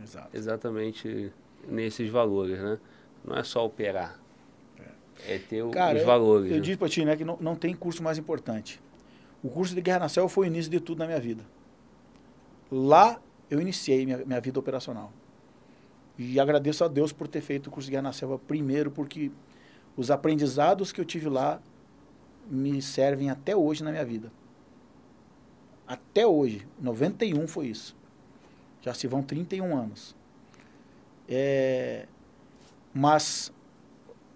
Exato. 0.00 0.28
exatamente 0.32 1.32
nesses 1.68 2.08
valores, 2.08 2.56
né? 2.58 2.78
Não 3.24 3.36
é 3.36 3.42
só 3.42 3.66
operar. 3.66 4.16
É, 5.26 5.34
é 5.34 5.38
ter 5.38 5.68
Cara, 5.70 5.98
os 5.98 6.04
valores. 6.04 6.46
Eu, 6.46 6.52
eu 6.52 6.60
né? 6.60 6.64
disse 6.64 6.78
para 6.78 6.88
ti, 6.88 7.04
né, 7.04 7.16
que 7.16 7.24
não, 7.24 7.36
não 7.40 7.56
tem 7.56 7.74
curso 7.74 8.00
mais 8.00 8.16
importante. 8.16 8.80
O 9.42 9.48
curso 9.48 9.74
de 9.74 9.80
Guerra 9.80 9.98
na 9.98 10.08
Selva 10.08 10.28
foi 10.28 10.46
o 10.46 10.48
início 10.48 10.70
de 10.70 10.78
tudo 10.78 11.00
na 11.00 11.06
minha 11.06 11.18
vida. 11.18 11.42
Lá 12.70 13.20
eu 13.50 13.60
iniciei 13.60 14.06
minha, 14.06 14.18
minha 14.18 14.40
vida 14.40 14.60
operacional. 14.60 15.12
E 16.16 16.38
agradeço 16.38 16.84
a 16.84 16.88
Deus 16.88 17.12
por 17.12 17.26
ter 17.26 17.40
feito 17.40 17.66
o 17.66 17.70
curso 17.72 17.86
de 17.86 17.90
Guerra 17.90 18.02
na 18.02 18.12
Selva 18.12 18.38
primeiro, 18.38 18.88
porque 18.88 19.32
os 19.96 20.12
aprendizados 20.12 20.92
que 20.92 21.00
eu 21.00 21.04
tive 21.04 21.28
lá 21.28 21.60
me 22.48 22.80
servem 22.80 23.30
até 23.30 23.56
hoje 23.56 23.82
na 23.82 23.90
minha 23.90 24.04
vida. 24.04 24.30
Até 25.92 26.26
hoje. 26.26 26.66
91 26.80 27.48
foi 27.48 27.66
isso. 27.66 27.96
Já 28.80 28.94
se 28.94 29.06
vão 29.06 29.22
31 29.22 29.76
anos. 29.76 30.14
É, 31.28 32.06
mas, 32.94 33.52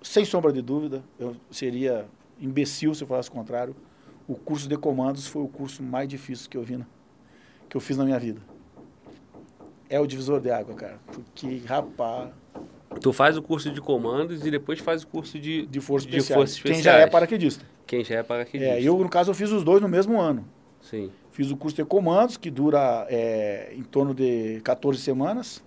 sem 0.02 0.24
sombra 0.24 0.52
de 0.52 0.60
dúvida, 0.60 1.02
eu 1.18 1.36
seria 1.50 2.06
imbecil 2.40 2.94
se 2.94 3.04
eu 3.04 3.08
falasse 3.08 3.28
o 3.28 3.32
contrário. 3.32 3.76
O 4.26 4.34
curso 4.34 4.68
de 4.68 4.76
comandos 4.76 5.26
foi 5.26 5.42
o 5.42 5.48
curso 5.48 5.82
mais 5.82 6.08
difícil 6.08 6.50
que 6.50 6.56
eu 6.56 6.62
vi, 6.62 6.76
na, 6.76 6.86
que 7.68 7.76
eu 7.76 7.80
fiz 7.80 7.96
na 7.96 8.04
minha 8.04 8.18
vida 8.18 8.40
é 9.88 10.00
o 10.00 10.06
divisor 10.06 10.40
de 10.40 10.50
água, 10.50 10.74
cara. 10.74 10.98
Porque, 11.06 11.62
rapaz. 11.66 12.30
Tu 13.00 13.12
faz 13.12 13.36
o 13.36 13.42
curso 13.42 13.70
de 13.70 13.80
comandos 13.80 14.44
e 14.44 14.50
depois 14.50 14.80
faz 14.80 15.02
o 15.02 15.06
curso 15.06 15.38
de, 15.38 15.66
de 15.66 15.80
forças 15.80 16.10
de 16.10 16.16
especiais. 16.16 16.38
forças 16.38 16.56
especiais. 16.56 16.82
Quem 16.82 16.92
já 16.92 16.98
é 16.98 17.06
paraquedista. 17.06 17.64
Quem 17.86 18.04
já 18.04 18.16
é 18.16 18.22
paraquedista. 18.22 18.74
É, 18.74 18.82
eu, 18.82 18.98
no 18.98 19.08
caso, 19.08 19.30
eu 19.30 19.34
fiz 19.34 19.50
os 19.50 19.62
dois 19.62 19.80
no 19.80 19.88
mesmo 19.88 20.20
ano. 20.20 20.44
Sim. 20.80 21.10
Fiz 21.34 21.50
o 21.50 21.56
curso 21.56 21.76
de 21.76 21.84
comandos, 21.84 22.36
que 22.36 22.48
dura 22.48 23.06
é, 23.10 23.72
em 23.76 23.82
torno 23.82 24.14
de 24.14 24.60
14 24.62 25.00
semanas. 25.00 25.60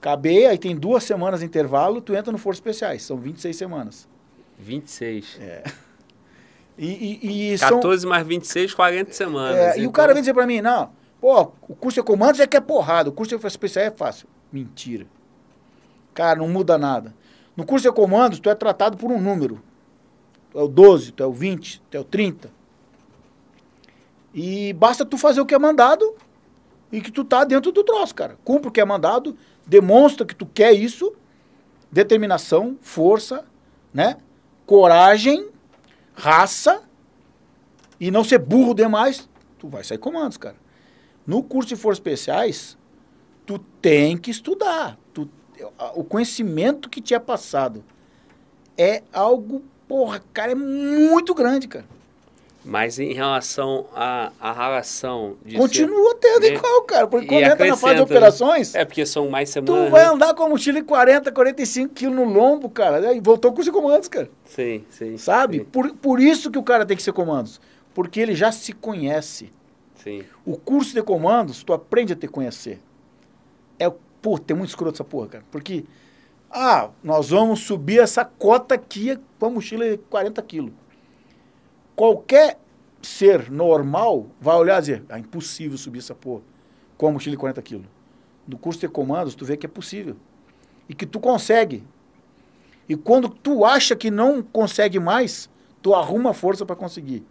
Acabei, 0.00 0.44
aí 0.44 0.58
tem 0.58 0.74
duas 0.74 1.04
semanas 1.04 1.38
de 1.38 1.46
intervalo, 1.46 2.00
tu 2.00 2.12
entra 2.16 2.32
no 2.32 2.36
Forças 2.36 2.58
Especiais. 2.58 3.04
São 3.04 3.16
26 3.16 3.56
semanas. 3.56 4.08
26. 4.58 5.38
É. 5.40 5.62
E, 6.76 7.20
e, 7.22 7.54
e 7.54 7.58
14 7.58 8.02
são, 8.02 8.10
mais 8.10 8.26
26, 8.26 8.74
40 8.74 9.12
semanas. 9.12 9.56
É, 9.56 9.70
então... 9.70 9.82
E 9.84 9.86
o 9.86 9.92
cara 9.92 10.12
vem 10.12 10.20
dizer 10.20 10.34
pra 10.34 10.46
mim, 10.46 10.60
não, 10.60 10.90
Pô, 11.20 11.52
o 11.68 11.74
curso 11.74 12.00
de 12.00 12.04
comandos 12.04 12.40
é 12.40 12.46
que 12.46 12.56
é 12.56 12.60
porrada, 12.60 13.08
o 13.08 13.12
curso 13.12 13.38
de 13.38 13.46
especial 13.46 13.84
é 13.86 13.90
fácil. 13.90 14.28
Mentira. 14.52 15.06
Cara, 16.12 16.40
não 16.40 16.48
muda 16.48 16.76
nada. 16.76 17.14
No 17.56 17.64
curso 17.64 17.88
de 17.88 17.94
comandos, 17.94 18.40
tu 18.40 18.50
é 18.50 18.54
tratado 18.54 18.96
por 18.96 19.12
um 19.12 19.20
número. 19.20 19.62
Tu 20.50 20.58
é 20.58 20.62
o 20.62 20.68
12, 20.68 21.12
tu 21.12 21.22
é 21.22 21.26
o 21.26 21.32
20, 21.32 21.82
tu 21.88 21.96
é 21.96 22.00
o 22.00 22.04
30. 22.04 22.50
E 24.36 24.74
basta 24.74 25.02
tu 25.06 25.16
fazer 25.16 25.40
o 25.40 25.46
que 25.46 25.54
é 25.54 25.58
mandado 25.58 26.14
e 26.92 27.00
que 27.00 27.10
tu 27.10 27.24
tá 27.24 27.42
dentro 27.42 27.72
do 27.72 27.82
troço, 27.82 28.14
cara. 28.14 28.38
Cumpre 28.44 28.68
o 28.68 28.70
que 28.70 28.82
é 28.82 28.84
mandado, 28.84 29.34
demonstra 29.66 30.26
que 30.26 30.34
tu 30.34 30.44
quer 30.44 30.74
isso, 30.74 31.14
determinação, 31.90 32.76
força, 32.82 33.46
né? 33.94 34.18
Coragem, 34.66 35.48
raça 36.14 36.82
e 37.98 38.10
não 38.10 38.22
ser 38.22 38.38
burro 38.38 38.74
demais, 38.74 39.26
tu 39.58 39.68
vai 39.68 39.82
sair 39.82 39.96
comandos, 39.96 40.36
cara. 40.36 40.56
No 41.26 41.42
curso 41.42 41.70
de 41.70 41.76
forças 41.76 41.98
especiais, 41.98 42.76
tu 43.46 43.58
tem 43.58 44.18
que 44.18 44.30
estudar. 44.30 44.98
Tu, 45.14 45.26
o 45.94 46.04
conhecimento 46.04 46.90
que 46.90 47.00
te 47.00 47.14
é 47.14 47.18
passado 47.18 47.82
é 48.76 49.02
algo, 49.14 49.64
porra, 49.88 50.22
cara, 50.34 50.52
é 50.52 50.54
muito 50.54 51.34
grande, 51.34 51.66
cara. 51.66 51.86
Mas 52.66 52.98
em 52.98 53.12
relação 53.12 53.86
à, 53.94 54.32
à 54.40 54.52
relação 54.52 55.36
de 55.44 55.56
Continua 55.56 56.10
ser, 56.10 56.18
tendo 56.18 56.40
né? 56.40 56.48
igual, 56.48 56.82
cara. 56.82 57.06
Porque 57.06 57.26
quando 57.26 57.44
entra 57.44 57.64
na 57.64 57.76
fase 57.76 57.94
de 57.94 58.00
né? 58.00 58.04
operações. 58.04 58.74
É 58.74 58.84
porque 58.84 59.06
são 59.06 59.30
mais 59.30 59.50
semanas. 59.50 59.86
Tu 59.86 59.90
vai 59.90 60.04
andar 60.04 60.34
com 60.34 60.42
a 60.42 60.48
mochila 60.48 60.80
de 60.80 60.84
40, 60.84 61.30
45 61.30 61.94
quilos 61.94 62.16
no 62.16 62.24
lombo, 62.24 62.68
cara. 62.68 63.14
E 63.14 63.20
voltou 63.20 63.52
com 63.52 63.60
os 63.60 63.68
comandos, 63.68 64.08
cara. 64.08 64.28
Sim, 64.44 64.84
sim. 64.90 65.16
Sabe? 65.16 65.58
Sim. 65.58 65.64
Por, 65.64 65.94
por 65.94 66.20
isso 66.20 66.50
que 66.50 66.58
o 66.58 66.62
cara 66.62 66.84
tem 66.84 66.96
que 66.96 67.02
ser 67.04 67.12
comandos. 67.12 67.60
Porque 67.94 68.18
ele 68.18 68.34
já 68.34 68.50
se 68.50 68.72
conhece. 68.72 69.52
Sim. 69.94 70.24
O 70.44 70.56
curso 70.56 70.92
de 70.92 71.02
comandos, 71.02 71.62
tu 71.62 71.72
aprende 71.72 72.14
a 72.14 72.16
te 72.16 72.26
conhecer. 72.26 72.80
É, 73.78 73.88
pô, 74.20 74.38
tem 74.40 74.56
muito 74.56 74.70
escroto 74.70 74.96
essa 74.96 75.04
porra, 75.04 75.28
cara. 75.28 75.44
Porque, 75.52 75.84
ah, 76.50 76.90
nós 77.00 77.30
vamos 77.30 77.60
subir 77.60 78.00
essa 78.00 78.24
cota 78.24 78.74
aqui 78.74 79.16
com 79.38 79.46
a 79.46 79.50
mochila 79.50 79.88
de 79.88 79.98
40 79.98 80.42
quilos. 80.42 80.72
Qualquer 81.96 82.58
ser 83.00 83.50
normal 83.50 84.26
vai 84.40 84.56
olhar 84.56 84.78
e 84.78 84.80
dizer, 84.80 85.04
ah, 85.08 85.18
impossível 85.18 85.78
subir 85.78 86.00
essa 86.00 86.14
porra 86.14 86.42
com 86.96 87.08
a 87.08 87.12
mochila 87.12 87.32
de 87.32 87.38
40 87.38 87.62
quilos. 87.62 87.86
No 88.46 88.58
curso 88.58 88.80
de 88.80 88.88
comandos, 88.88 89.34
tu 89.34 89.44
vê 89.44 89.56
que 89.56 89.66
é 89.66 89.68
possível. 89.68 90.16
E 90.88 90.94
que 90.94 91.06
tu 91.06 91.18
consegue. 91.18 91.82
E 92.88 92.94
quando 92.94 93.28
tu 93.28 93.64
acha 93.64 93.96
que 93.96 94.10
não 94.10 94.42
consegue 94.42 95.00
mais, 95.00 95.50
tu 95.82 95.94
arruma 95.94 96.32
força 96.32 96.64
para 96.64 96.76
conseguir. 96.76 97.24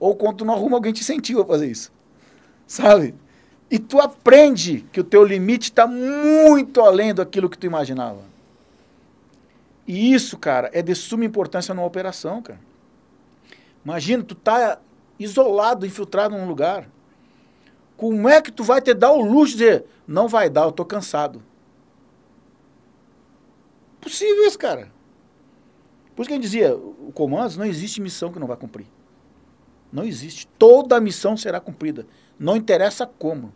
Ou 0.00 0.16
quando 0.16 0.38
tu 0.38 0.44
não 0.44 0.54
arruma, 0.54 0.76
alguém 0.76 0.92
te 0.92 1.02
incentiva 1.02 1.42
a 1.42 1.44
fazer 1.44 1.70
isso. 1.70 1.92
Sabe? 2.66 3.14
E 3.70 3.78
tu 3.78 4.00
aprende 4.00 4.84
que 4.92 5.00
o 5.00 5.04
teu 5.04 5.24
limite 5.24 5.70
está 5.70 5.86
muito 5.86 6.80
além 6.80 7.14
daquilo 7.14 7.48
que 7.48 7.56
tu 7.56 7.66
imaginava. 7.66 8.20
E 9.86 10.12
isso, 10.12 10.36
cara, 10.36 10.70
é 10.72 10.82
de 10.82 10.94
suma 10.94 11.24
importância 11.24 11.74
numa 11.74 11.86
operação, 11.86 12.42
cara. 12.42 12.58
Imagina, 13.84 14.22
tu 14.22 14.34
tá 14.34 14.78
isolado, 15.18 15.86
infiltrado 15.86 16.36
num 16.36 16.46
lugar. 16.46 16.88
Como 17.96 18.28
é 18.28 18.40
que 18.40 18.50
tu 18.50 18.64
vai 18.64 18.80
te 18.80 18.94
dar 18.94 19.12
o 19.12 19.22
luxo 19.22 19.52
de 19.52 19.58
dizer, 19.58 19.84
não 20.06 20.28
vai 20.28 20.50
dar, 20.50 20.62
eu 20.62 20.72
tô 20.72 20.84
cansado? 20.84 21.42
Possível 24.00 24.44
isso, 24.44 24.58
cara. 24.58 24.90
Por 26.14 26.22
isso 26.22 26.28
que 26.28 26.34
a 26.34 26.36
gente 26.36 26.42
dizia, 26.42 26.76
o 26.76 27.12
comandos 27.14 27.56
não 27.56 27.64
existe 27.64 28.00
missão 28.00 28.32
que 28.32 28.38
não 28.38 28.46
vai 28.46 28.56
cumprir. 28.56 28.86
Não 29.92 30.04
existe. 30.04 30.46
Toda 30.58 31.00
missão 31.00 31.36
será 31.36 31.60
cumprida. 31.60 32.06
Não 32.38 32.56
interessa 32.56 33.06
como. 33.06 33.52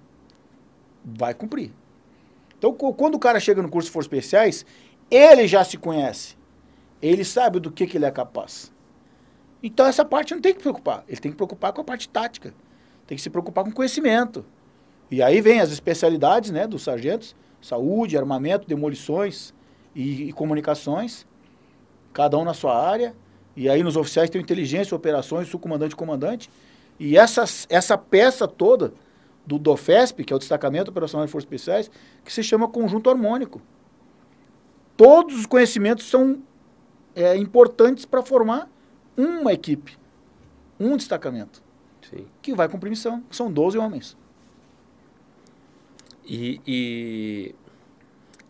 Vai 1.04 1.34
cumprir. 1.34 1.72
Então, 2.58 2.72
quando 2.72 3.14
o 3.14 3.18
cara 3.18 3.40
chega 3.40 3.62
no 3.62 3.68
curso 3.68 3.88
de 3.88 3.92
Forças 3.92 4.06
Especiais, 4.06 4.66
ele 5.10 5.46
já 5.46 5.64
se 5.64 5.76
conhece. 5.76 6.36
Ele 7.00 7.24
sabe 7.24 7.60
do 7.60 7.70
que, 7.70 7.86
que 7.86 7.96
ele 7.96 8.04
é 8.04 8.10
capaz. 8.10 8.72
Então, 9.62 9.86
essa 9.86 10.04
parte 10.04 10.34
não 10.34 10.40
tem 10.40 10.54
que 10.54 10.60
preocupar. 10.60 11.04
Ele 11.08 11.20
tem 11.20 11.30
que 11.30 11.36
preocupar 11.36 11.72
com 11.72 11.80
a 11.80 11.84
parte 11.84 12.08
tática. 12.08 12.54
Tem 13.06 13.16
que 13.16 13.22
se 13.22 13.30
preocupar 13.30 13.64
com 13.64 13.72
conhecimento. 13.72 14.44
E 15.10 15.22
aí 15.22 15.40
vem 15.40 15.60
as 15.60 15.70
especialidades 15.70 16.50
né, 16.50 16.66
dos 16.66 16.82
sargentos. 16.82 17.34
Saúde, 17.60 18.16
armamento, 18.16 18.66
demolições 18.66 19.54
e, 19.94 20.28
e 20.28 20.32
comunicações. 20.32 21.26
Cada 22.12 22.36
um 22.38 22.44
na 22.44 22.54
sua 22.54 22.76
área. 22.76 23.14
E 23.56 23.68
aí 23.68 23.82
nos 23.82 23.96
oficiais 23.96 24.28
tem 24.28 24.40
inteligência, 24.40 24.94
operações, 24.94 25.48
subcomandante 25.48 25.94
e 25.94 25.96
comandante. 25.96 26.50
E 26.98 27.16
essa, 27.16 27.44
essa 27.68 27.96
peça 27.96 28.46
toda 28.46 28.92
do 29.46 29.58
DOFESP, 29.58 30.24
que 30.24 30.32
é 30.32 30.36
o 30.36 30.38
Destacamento 30.38 30.90
Operacional 30.90 31.24
de 31.24 31.32
Forças 31.32 31.46
Especiais, 31.46 31.90
que 32.24 32.32
se 32.32 32.42
chama 32.42 32.68
conjunto 32.68 33.08
harmônico. 33.08 33.62
Todos 34.96 35.38
os 35.38 35.46
conhecimentos 35.46 36.06
são 36.06 36.42
é, 37.14 37.36
importantes 37.36 38.04
para 38.04 38.22
formar 38.22 38.68
uma 39.16 39.52
equipe, 39.52 39.98
um 40.78 40.96
destacamento, 40.96 41.62
Sim. 42.08 42.26
que 42.42 42.54
vai 42.54 42.68
cumprir 42.68 42.90
missão. 42.90 43.22
São 43.30 43.50
12 43.50 43.78
homens. 43.78 44.16
E, 46.28 46.60
e 46.66 47.54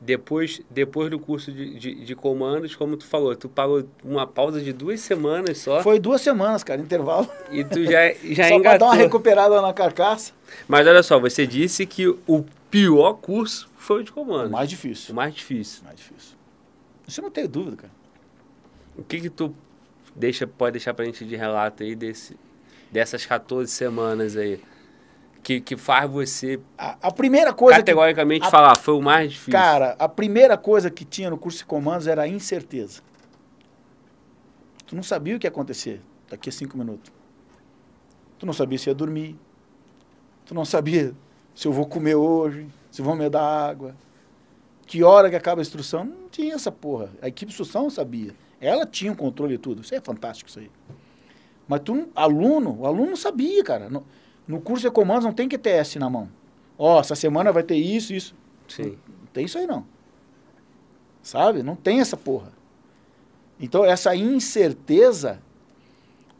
depois, 0.01 0.61
depois 0.71 1.11
do 1.11 1.19
curso 1.19 1.53
de, 1.53 1.79
de, 1.79 1.95
de, 2.05 2.15
comandos, 2.15 2.75
como 2.75 2.97
tu 2.97 3.07
falou, 3.07 3.35
tu 3.35 3.49
pagou 3.49 3.89
uma 4.05 4.27
pausa 4.27 4.61
de 4.61 4.73
duas 4.73 5.01
semanas 5.01 5.59
só. 5.59 5.83
Foi 5.83 5.99
duas 5.99 6.21
semanas, 6.21 6.63
cara, 6.63 6.81
intervalo. 6.81 7.29
E 7.51 7.65
tu 7.65 7.85
já, 7.85 8.13
já 8.25 8.49
só 8.49 8.55
engatou. 8.55 8.61
pra 8.61 8.77
dar 8.79 8.87
uma 8.87 8.95
recuperada 8.95 9.61
na 9.61 9.73
carcaça. 9.73 10.33
Mas 10.69 10.87
olha 10.87 11.03
só, 11.03 11.19
você 11.19 11.47
disse 11.47 11.87
que 11.87 12.07
o 12.07 12.45
pior 12.71 13.15
curso 13.15 13.69
foi 13.77 14.01
o 14.01 14.05
de 14.05 14.13
comandos. 14.13 14.51
O 14.51 14.53
mais 14.53 14.69
difícil. 14.69 15.13
O 15.13 15.17
mais 15.17 15.35
difícil. 15.35 15.83
O 15.83 15.85
mais 15.85 15.97
difícil. 15.97 16.37
Isso 17.07 17.21
eu 17.21 17.25
não 17.25 17.31
tenho 17.31 17.49
dúvida, 17.49 17.77
cara. 17.77 17.93
O 18.97 19.03
que 19.03 19.21
que 19.21 19.31
tu 19.31 19.55
deixa, 20.17 20.47
pode 20.47 20.73
deixar 20.73 20.95
pra 20.95 21.05
gente 21.05 21.25
de 21.25 21.37
relato 21.37 21.83
aí 21.83 21.95
desse, 21.95 22.37
dessas 22.91 23.25
14 23.27 23.71
semanas 23.71 24.37
aí? 24.37 24.61
Que, 25.43 25.61
que 25.61 25.77
faz 25.77 26.11
você 26.11 26.59
A, 26.77 26.97
a 27.03 27.13
primeira 27.13 27.53
coisa. 27.53 27.79
categoricamente 27.79 28.41
que, 28.41 28.47
a, 28.49 28.51
falar, 28.51 28.77
foi 28.77 28.95
o 28.95 29.03
mais 29.03 29.31
difícil. 29.31 29.53
Cara, 29.53 29.95
a 29.99 30.09
primeira 30.09 30.57
coisa 30.57 30.91
que 30.91 31.05
tinha 31.05 31.31
no 31.31 31.39
curso 31.39 31.59
de 31.59 31.65
comandos 31.67 32.09
era 32.09 32.23
a 32.23 32.29
incerteza. 32.29 33.01
Tu 34.87 34.97
não 34.97 35.03
sabia 35.05 35.37
o 35.37 35.39
que 35.39 35.47
ia 35.47 35.51
acontecer 35.51 36.01
daqui 36.29 36.49
a 36.49 36.53
cinco 36.53 36.77
minutos. 36.77 37.13
Tu 38.39 38.45
não 38.47 38.53
sabia 38.53 38.77
se 38.79 38.91
ia 38.91 38.95
dormir. 38.95 39.37
Tu 40.45 40.55
não 40.55 40.65
sabia 40.65 41.15
se 41.55 41.67
eu 41.69 41.73
vou 41.73 41.87
comer 41.87 42.17
hoje, 42.17 42.67
se 42.91 43.01
vão 43.01 43.15
me 43.15 43.29
dar 43.29 43.43
água. 43.43 43.95
Que 44.85 45.03
hora 45.03 45.31
que 45.31 45.37
acaba 45.37 45.61
a 45.61 45.63
instrução? 45.63 46.05
Não 46.05 46.29
tinha 46.29 46.55
essa 46.55 46.71
porra. 46.71 47.11
A 47.23 47.29
equipe 47.29 47.47
de 47.47 47.53
instrução 47.53 47.89
sabia. 47.89 48.35
Ela 48.61 48.87
tinha 48.87 49.13
o 49.13 49.17
controle 49.17 49.57
de 49.57 49.59
tudo. 49.59 49.83
Isso 49.83 49.95
é 49.95 50.01
fantástico, 50.01 50.49
isso 50.49 50.59
aí. 50.59 50.71
Mas 51.69 51.81
tu, 51.81 52.09
aluno, 52.15 52.81
o 52.81 52.87
aluno 52.87 53.11
não 53.11 53.17
sabia, 53.17 53.63
cara. 53.63 53.91
No, 53.91 54.05
no 54.47 54.61
curso 54.61 54.83
de 54.83 54.91
comandos 54.91 55.25
não 55.25 55.33
tem 55.33 55.49
QTS 55.49 55.97
na 55.97 56.09
mão. 56.09 56.29
Ó, 56.79 56.97
oh, 56.97 57.01
essa 57.01 57.15
semana 57.15 57.53
vai 57.53 57.63
ter 57.63 57.77
isso, 57.77 58.13
isso. 58.13 58.35
Sim. 58.69 58.83
Não, 58.83 58.91
não 58.91 59.27
tem 59.33 59.45
isso 59.45 59.59
aí, 59.59 59.67
não. 59.67 59.85
Sabe? 61.23 61.63
Não 61.63 61.75
tem 61.75 62.01
essa 62.01 62.17
porra. 62.17 62.53
Então, 63.59 63.85
essa 63.85 64.15
incerteza, 64.15 65.41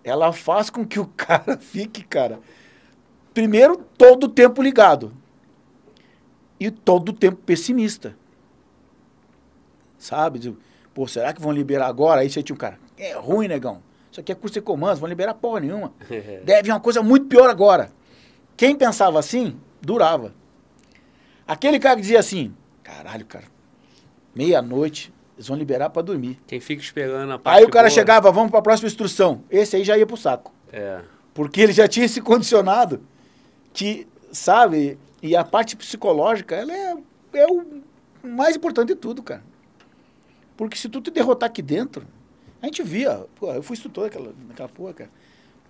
ela 0.05 0.33
faz 0.33 0.71
com 0.71 0.87
que 0.87 1.01
o 1.01 1.07
cara 1.17 1.57
fique, 1.57 2.05
cara, 2.05 2.39
primeiro, 3.35 3.77
todo 3.99 4.25
o 4.25 4.29
tempo 4.29 4.63
ligado. 4.63 5.13
E 6.59 6.71
todo 6.71 7.11
o 7.11 7.13
tempo 7.13 7.37
pessimista. 7.39 8.17
Sabe? 9.99 10.57
Pô, 10.97 11.07
será 11.07 11.31
que 11.35 11.43
vão 11.43 11.53
liberar 11.53 11.89
agora? 11.89 12.23
Aí 12.23 12.31
você 12.31 12.43
tinha 12.43 12.55
um 12.55 12.59
cara, 12.59 12.79
é 12.97 13.13
ruim, 13.13 13.47
negão. 13.47 13.83
Isso 14.11 14.19
aqui 14.19 14.33
é 14.33 14.35
curso 14.35 14.55
de 14.55 14.63
comandos, 14.63 14.99
vão 14.99 15.07
liberar 15.07 15.35
porra 15.35 15.61
nenhuma. 15.61 15.93
Deve 16.43 16.71
uma 16.71 16.81
coisa 16.81 17.03
muito 17.03 17.27
pior 17.27 17.51
agora. 17.51 17.91
Quem 18.57 18.75
pensava 18.75 19.19
assim, 19.19 19.61
durava. 19.79 20.33
Aquele 21.47 21.79
cara 21.79 21.97
que 21.97 22.01
dizia 22.01 22.19
assim, 22.19 22.55
caralho, 22.83 23.27
cara, 23.27 23.45
meia-noite, 24.35 25.13
eles 25.37 25.47
vão 25.47 25.59
liberar 25.59 25.91
para 25.91 26.01
dormir. 26.01 26.41
Quem 26.47 26.61
fica 26.61 26.81
esperando 26.81 27.31
a 27.31 27.39
parte 27.39 27.59
Aí 27.59 27.65
o 27.67 27.69
cara 27.69 27.89
boa. 27.89 27.95
chegava, 27.95 28.33
vamos 28.33 28.49
para 28.51 28.61
a 28.61 28.63
próxima 28.63 28.87
instrução. 28.87 29.45
Esse 29.51 29.77
aí 29.77 29.85
já 29.85 29.99
ia 29.99 30.07
pro 30.07 30.17
saco. 30.17 30.51
É. 30.73 31.01
Porque 31.35 31.61
ele 31.61 31.75
já 31.75 31.87
tinha 31.87 32.09
se 32.09 32.23
condicionado 32.23 33.03
que, 33.71 34.09
sabe, 34.33 34.99
e 35.23 35.37
a 35.37 35.45
parte 35.45 35.77
psicológica, 35.77 36.57
ela 36.57 36.73
é, 36.73 36.97
é 37.35 37.47
o 37.47 37.83
mais 38.27 38.57
importante 38.57 38.89
de 38.89 38.95
tudo, 38.95 39.23
cara. 39.23 39.43
Porque 40.57 40.77
se 40.77 40.89
tu 40.89 41.01
te 41.01 41.11
derrotar 41.11 41.49
aqui 41.49 41.61
dentro, 41.63 42.07
a 42.63 42.67
gente 42.67 42.83
via, 42.83 43.27
pô, 43.35 43.53
eu 43.53 43.63
fui 43.63 43.75
instrutor 43.75 44.05
naquela, 44.05 44.33
naquela 44.49 44.69
porra, 44.69 44.95
cara. 44.95 45.11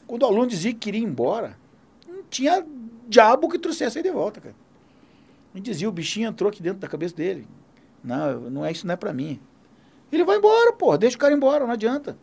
Quando 0.06 0.22
o 0.22 0.26
aluno 0.26 0.46
dizia 0.46 0.72
que 0.72 0.78
queria 0.78 1.00
ir 1.00 1.04
embora, 1.04 1.58
não 2.08 2.22
tinha 2.30 2.64
diabo 3.08 3.48
que 3.48 3.58
trouxesse 3.58 3.98
aí 3.98 4.04
de 4.04 4.10
volta, 4.10 4.40
cara. 4.40 4.54
Gente 5.54 5.64
dizia, 5.64 5.88
o 5.88 5.92
bichinho 5.92 6.28
entrou 6.28 6.48
aqui 6.48 6.62
dentro 6.62 6.78
da 6.78 6.88
cabeça 6.88 7.14
dele. 7.14 7.46
Não, 8.04 8.40
não 8.50 8.64
é 8.64 8.70
isso, 8.70 8.86
não 8.86 8.94
é 8.94 8.96
pra 8.96 9.12
mim. 9.12 9.40
Ele 10.12 10.24
vai 10.24 10.36
embora, 10.36 10.72
pô, 10.72 10.96
deixa 10.96 11.16
o 11.16 11.18
cara 11.18 11.34
embora, 11.34 11.64
não 11.64 11.72
adianta. 11.72 12.16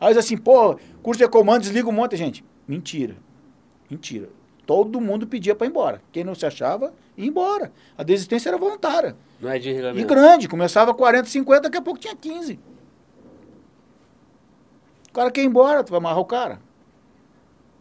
Aí 0.00 0.16
assim, 0.18 0.36
pô, 0.36 0.78
curso 1.02 1.22
de 1.22 1.28
comando, 1.28 1.62
desliga 1.62 1.88
um 1.88 1.92
monte, 1.92 2.16
gente. 2.16 2.44
Mentira. 2.66 3.16
Mentira. 3.88 4.28
Todo 4.66 5.00
mundo 5.00 5.26
pedia 5.26 5.54
para 5.54 5.66
ir 5.66 5.70
embora. 5.70 6.02
Quem 6.10 6.24
não 6.24 6.34
se 6.34 6.44
achava, 6.46 6.92
ia 7.16 7.26
embora. 7.26 7.72
A 7.96 8.02
desistência 8.02 8.48
era 8.48 8.58
voluntária. 8.58 9.16
Não 9.44 9.50
é 9.50 9.58
de 9.58 9.70
regulamento. 9.70 10.00
E 10.00 10.04
grande, 10.04 10.48
começava 10.48 10.94
40, 10.94 11.28
50, 11.28 11.60
daqui 11.60 11.76
a 11.76 11.82
pouco 11.82 12.00
tinha 12.00 12.16
15. 12.16 12.58
O 15.10 15.12
cara 15.12 15.30
quer 15.30 15.42
ir 15.42 15.46
embora, 15.46 15.84
tu 15.84 15.90
vai 15.90 15.98
amarrar 15.98 16.18
o 16.18 16.24
cara. 16.24 16.58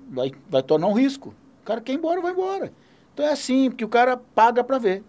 Vai, 0.09 0.33
vai 0.49 0.61
tornar 0.61 0.87
um 0.87 0.93
risco. 0.93 1.33
O 1.61 1.65
cara 1.65 1.79
quer 1.79 1.93
ir 1.93 1.95
embora, 1.95 2.19
vai 2.19 2.33
embora. 2.33 2.73
Então 3.13 3.25
é 3.25 3.31
assim, 3.31 3.69
porque 3.69 3.85
o 3.85 3.87
cara 3.87 4.17
paga 4.17 4.61
para 4.61 4.77
ver. 4.77 5.03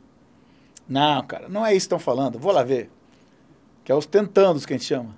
Não, 0.89 1.25
cara, 1.25 1.49
não 1.49 1.67
é 1.67 1.71
isso 1.71 1.89
que 1.89 1.95
estão 1.95 1.99
falando. 1.99 2.39
Vou 2.39 2.53
lá 2.53 2.63
ver. 2.63 2.89
Que 3.83 3.91
é 3.91 3.95
os 3.97 4.07
tentandos 4.07 4.65
que 4.65 4.73
a 4.73 4.77
gente 4.77 4.87
chama. 4.87 5.11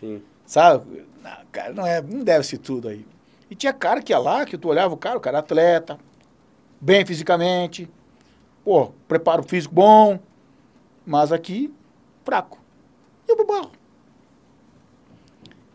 Sim. 0.00 0.22
Sabe? 0.46 1.04
Não, 1.22 1.36
cara, 1.52 1.72
não, 1.74 1.86
é, 1.86 2.00
não 2.00 2.24
deve 2.24 2.44
ser 2.44 2.56
tudo 2.56 2.88
aí. 2.88 3.04
E 3.50 3.54
tinha 3.54 3.74
cara 3.74 4.00
que 4.00 4.14
ia 4.14 4.18
lá, 4.18 4.46
que 4.46 4.56
tu 4.56 4.68
olhava 4.68 4.94
o 4.94 4.96
cara, 4.96 5.18
o 5.18 5.20
cara 5.20 5.40
atleta, 5.40 5.98
bem 6.80 7.04
fisicamente, 7.04 7.90
pô, 8.64 8.90
preparo 9.06 9.42
físico 9.42 9.74
bom, 9.74 10.18
mas 11.08 11.32
aqui, 11.32 11.72
fraco. 12.22 12.58
E 13.26 13.34
pro 13.34 13.46
barro. 13.46 13.70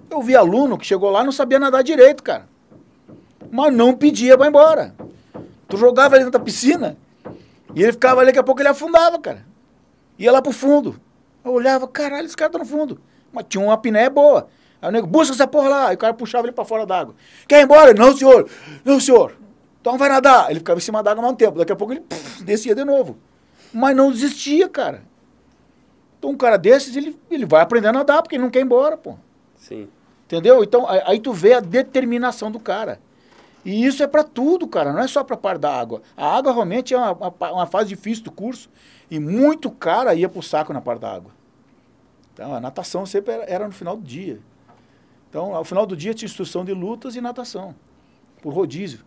Eu 0.08 0.22
vi 0.22 0.36
aluno 0.36 0.78
que 0.78 0.86
chegou 0.86 1.10
lá 1.10 1.24
e 1.24 1.26
não 1.26 1.32
sabia 1.32 1.58
nadar 1.58 1.84
direito, 1.84 2.22
cara. 2.22 2.48
Mas 3.52 3.76
não 3.76 3.96
pedia 3.96 4.38
pra 4.38 4.46
ir 4.46 4.50
embora. 4.50 4.96
Tu 5.68 5.76
jogava 5.76 6.16
ele 6.16 6.26
dentro 6.26 6.38
da 6.38 6.46
piscina 6.46 6.96
e 7.74 7.82
ele 7.82 7.94
ficava 7.94 8.22
ali, 8.22 8.28
daqui 8.28 8.38
a 8.38 8.44
pouco 8.44 8.62
ele 8.62 8.70
afundava, 8.70 9.18
cara. 9.18 9.44
Ia 10.20 10.32
lá 10.32 10.40
pro 10.40 10.52
fundo. 10.52 11.02
Eu 11.44 11.52
olhava, 11.54 11.88
caralho, 11.88 12.28
esse 12.28 12.38
cara 12.38 12.52
tá 12.52 12.60
no 12.60 12.66
fundo. 12.66 13.02
Mas 13.32 13.46
tinha 13.50 13.64
uma 13.64 13.76
piné 13.76 14.12
boa. 14.12 14.48
Aí 14.80 14.90
o 14.90 14.92
nego, 14.92 15.08
busca 15.08 15.34
essa 15.34 15.48
porra 15.48 15.68
lá. 15.68 15.88
Aí 15.88 15.96
o 15.96 15.98
cara 15.98 16.14
puxava 16.14 16.46
ele 16.46 16.54
pra 16.54 16.64
fora 16.64 16.86
d'água. 16.86 17.16
Quer 17.48 17.62
ir 17.62 17.64
embora? 17.64 17.92
Não, 17.96 18.16
senhor. 18.16 18.48
Não, 18.86 19.00
senhor. 19.00 19.36
Então 19.82 19.98
vai 19.98 20.10
nadar. 20.10 20.52
Ele 20.52 20.60
ficava 20.60 20.78
em 20.78 20.84
cima 20.84 21.02
d'água 21.02 21.26
há 21.26 21.30
um 21.30 21.34
tempo. 21.34 21.58
Daqui 21.58 21.72
a 21.72 21.76
pouco 21.76 21.94
ele 21.94 22.04
descia 22.42 22.76
de 22.76 22.86
novo. 22.86 23.18
Mas 23.74 23.96
não 23.96 24.12
desistia, 24.12 24.70
cara. 24.70 25.12
Então 26.24 26.32
um 26.32 26.38
cara 26.38 26.56
desses, 26.56 26.96
ele, 26.96 27.20
ele 27.30 27.46
vai 27.46 27.62
aprender 27.62 27.90
a 27.90 27.92
nadar, 27.92 28.22
porque 28.22 28.38
ele 28.38 28.44
não 28.44 28.50
quer 28.50 28.60
ir 28.60 28.64
embora, 28.64 28.96
pô. 28.96 29.18
Sim. 29.58 29.90
Entendeu? 30.26 30.64
Então 30.64 30.88
aí, 30.88 31.02
aí 31.06 31.20
tu 31.20 31.34
vê 31.34 31.52
a 31.52 31.60
determinação 31.60 32.50
do 32.50 32.62
cara. 32.62 33.02
E 33.66 33.86
isso 33.86 34.02
é 34.02 34.08
para 34.08 34.24
tudo, 34.24 34.66
cara, 34.66 34.94
não 34.94 35.02
é 35.02 35.08
só 35.08 35.22
para 35.22 35.36
parte 35.36 35.60
da 35.60 35.78
água. 35.78 36.02
A 36.16 36.38
água 36.38 36.54
realmente 36.54 36.94
é 36.94 36.98
uma, 36.98 37.12
uma, 37.12 37.52
uma, 37.52 37.66
fase 37.66 37.90
difícil 37.90 38.24
do 38.24 38.32
curso 38.32 38.70
e 39.12 39.20
muito 39.20 39.70
cara 39.70 40.16
ia 40.16 40.30
pro 40.30 40.42
saco 40.42 40.72
na 40.72 40.80
parte 40.80 41.02
da 41.02 41.14
água. 41.14 41.32
Então 42.34 42.56
a 42.56 42.62
natação 42.62 43.06
sempre 43.06 43.34
era, 43.34 43.44
era 43.44 43.68
no 43.68 43.74
final 43.74 43.98
do 43.98 44.04
dia. 44.04 44.40
Então, 45.30 45.54
ao 45.54 45.66
final 45.66 45.86
do 45.86 45.94
dia 45.94 46.14
tinha 46.14 46.28
instrução 46.28 46.64
de 46.64 46.74
lutas 46.74 47.18
e 47.18 47.22
natação, 47.22 47.76
por 48.42 48.54
rodízio. 48.54 49.02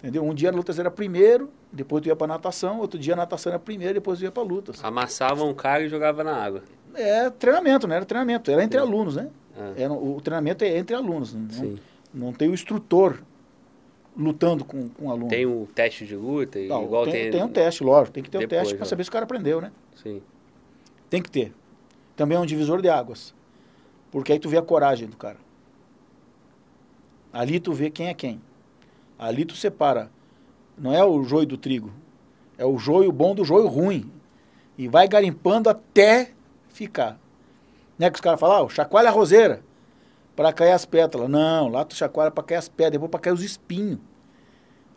Entendeu? 0.00 0.24
Um 0.24 0.34
dia 0.34 0.48
a 0.48 0.52
lutas 0.52 0.76
era 0.76 0.90
primeiro, 0.90 1.52
depois 1.72 2.02
tu 2.02 2.08
ia 2.08 2.16
para 2.16 2.26
natação, 2.26 2.78
outro 2.80 2.98
dia 2.98 3.14
a 3.14 3.16
natação 3.16 3.50
era 3.50 3.58
primeiro, 3.58 3.94
depois 3.94 4.18
tu 4.18 4.24
ia 4.24 4.30
para 4.30 4.42
lutas. 4.42 4.82
Amassava 4.84 5.42
um 5.44 5.54
cara 5.54 5.82
e 5.84 5.88
jogava 5.88 6.22
na 6.22 6.34
água. 6.34 6.62
É 6.94 7.30
treinamento, 7.30 7.88
não 7.88 7.96
era 7.96 8.04
treinamento, 8.04 8.50
era 8.50 8.62
entre 8.62 8.78
Sim. 8.78 8.86
alunos, 8.86 9.16
né? 9.16 9.30
Ah. 9.58 9.72
Era, 9.76 9.92
o 9.92 10.20
treinamento 10.20 10.64
é 10.64 10.76
entre 10.76 10.94
alunos, 10.94 11.32
não, 11.34 11.50
Sim. 11.50 11.78
não 12.12 12.32
tem 12.32 12.48
o 12.48 12.54
instrutor. 12.54 13.22
lutando 14.14 14.62
com, 14.64 14.90
com 14.90 15.06
o 15.06 15.10
aluno. 15.10 15.28
Tem 15.28 15.46
um 15.46 15.64
teste 15.64 16.04
de 16.04 16.14
luta, 16.14 16.58
Não, 16.58 16.82
igual 16.84 17.04
tem, 17.04 17.14
tem... 17.14 17.30
tem 17.30 17.42
um 17.42 17.48
teste, 17.48 17.82
lógico. 17.82 18.12
Tem 18.12 18.22
que 18.22 18.28
ter 18.30 18.36
o 18.36 18.40
Depois, 18.40 18.60
teste 18.60 18.74
para 18.74 18.84
ó. 18.84 18.88
saber 18.88 19.04
se 19.04 19.08
o 19.08 19.12
cara 19.12 19.24
aprendeu, 19.24 19.58
né? 19.62 19.72
Sim. 20.02 20.20
Tem 21.08 21.22
que 21.22 21.30
ter. 21.30 21.54
Também 22.14 22.36
é 22.36 22.40
um 22.40 22.44
divisor 22.44 22.82
de 22.82 22.90
águas. 22.90 23.34
Porque 24.10 24.32
aí 24.32 24.38
tu 24.38 24.50
vê 24.50 24.58
a 24.58 24.62
coragem 24.62 25.08
do 25.08 25.16
cara. 25.16 25.38
Ali 27.32 27.58
tu 27.58 27.72
vê 27.72 27.88
quem 27.88 28.08
é 28.08 28.14
quem. 28.14 28.38
Ali 29.18 29.46
tu 29.46 29.54
separa. 29.56 30.10
Não 30.76 30.92
é 30.92 31.04
o 31.04 31.22
joio 31.22 31.46
do 31.46 31.56
trigo. 31.56 31.92
É 32.56 32.64
o 32.64 32.78
joio 32.78 33.12
bom 33.12 33.34
do 33.34 33.44
joio 33.44 33.66
ruim. 33.66 34.10
E 34.76 34.88
vai 34.88 35.06
garimpando 35.06 35.68
até 35.68 36.32
ficar. 36.68 37.18
Não 37.98 38.06
é 38.06 38.10
que 38.10 38.16
os 38.16 38.20
caras 38.20 38.40
falam, 38.40 38.66
ah, 38.66 38.68
chacoalha 38.68 39.08
a 39.08 39.12
roseira 39.12 39.62
para 40.34 40.52
cair 40.52 40.72
as 40.72 40.84
pétalas. 40.84 41.28
Não, 41.28 41.68
lá 41.68 41.84
tu 41.84 41.94
chacoalha 41.94 42.30
para 42.30 42.44
cair 42.44 42.58
as 42.58 42.68
pedras, 42.68 42.92
depois 42.92 43.10
para 43.10 43.20
cair 43.20 43.32
os 43.32 43.42
espinhos. 43.42 43.98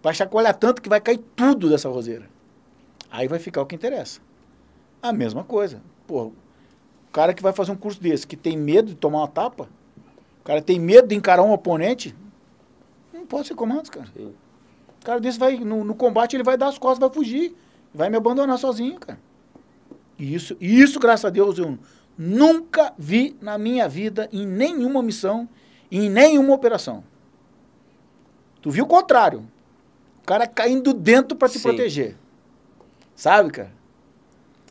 Vai 0.02 0.14
chacoalhar 0.14 0.56
tanto 0.56 0.82
que 0.82 0.90
vai 0.90 1.02
cair 1.02 1.20
tudo 1.36 1.70
dessa 1.70 1.90
roseira. 1.90 2.30
Aí 3.10 3.28
vai 3.28 3.40
ficar 3.40 3.62
o 3.62 3.66
que 3.66 3.76
interessa. 3.76 4.22
A 5.02 5.12
mesma 5.12 5.44
coisa. 5.44 5.82
Pô, 6.08 6.26
o 6.26 6.34
cara 7.12 7.34
que 7.34 7.42
vai 7.42 7.54
fazer 7.54 7.72
um 7.72 7.76
curso 7.76 8.02
desse, 8.02 8.26
que 8.26 8.36
tem 8.36 8.58
medo 8.58 8.90
de 8.90 8.96
tomar 8.96 9.20
uma 9.20 9.28
tapa, 9.28 9.70
o 10.42 10.44
cara 10.44 10.62
tem 10.62 10.80
medo 10.80 11.08
de 11.08 11.16
encarar 11.16 11.44
um 11.44 11.52
oponente, 11.52 12.16
não 13.14 13.26
pode 13.26 13.48
ser 13.48 13.56
comandos, 13.56 13.90
cara. 13.90 14.08
Sim. 14.16 14.34
O 15.06 15.12
cara 15.14 15.20
desse 15.20 15.38
vai, 15.38 15.56
no, 15.60 15.84
no 15.84 15.94
combate, 15.94 16.36
ele 16.36 16.42
vai 16.42 16.58
dar 16.58 16.68
as 16.68 16.80
costas, 16.80 16.98
vai 16.98 17.14
fugir, 17.14 17.56
vai 17.94 18.10
me 18.10 18.18
abandonar 18.18 18.58
sozinho, 18.58 19.00
cara. 19.00 19.20
E 20.18 20.34
isso, 20.34 20.58
isso, 20.60 21.00
graças 21.00 21.26
a 21.26 21.30
Deus, 21.30 21.60
eu 21.60 21.78
nunca 22.18 22.92
vi 22.98 23.38
na 23.40 23.56
minha 23.56 23.88
vida, 23.88 24.28
em 24.34 24.48
nenhuma 24.48 25.04
missão, 25.04 25.48
em 25.92 26.10
nenhuma 26.10 26.56
operação. 26.56 27.04
Tu 28.64 28.72
viu 28.72 28.86
o 28.86 28.88
contrário. 28.88 29.46
O 30.24 30.26
cara 30.26 30.48
caindo 30.48 30.92
dentro 30.92 31.38
para 31.38 31.50
te 31.50 31.60
Sim. 31.60 31.68
proteger. 31.68 32.16
Sabe, 33.16 33.52
cara? 33.52 33.72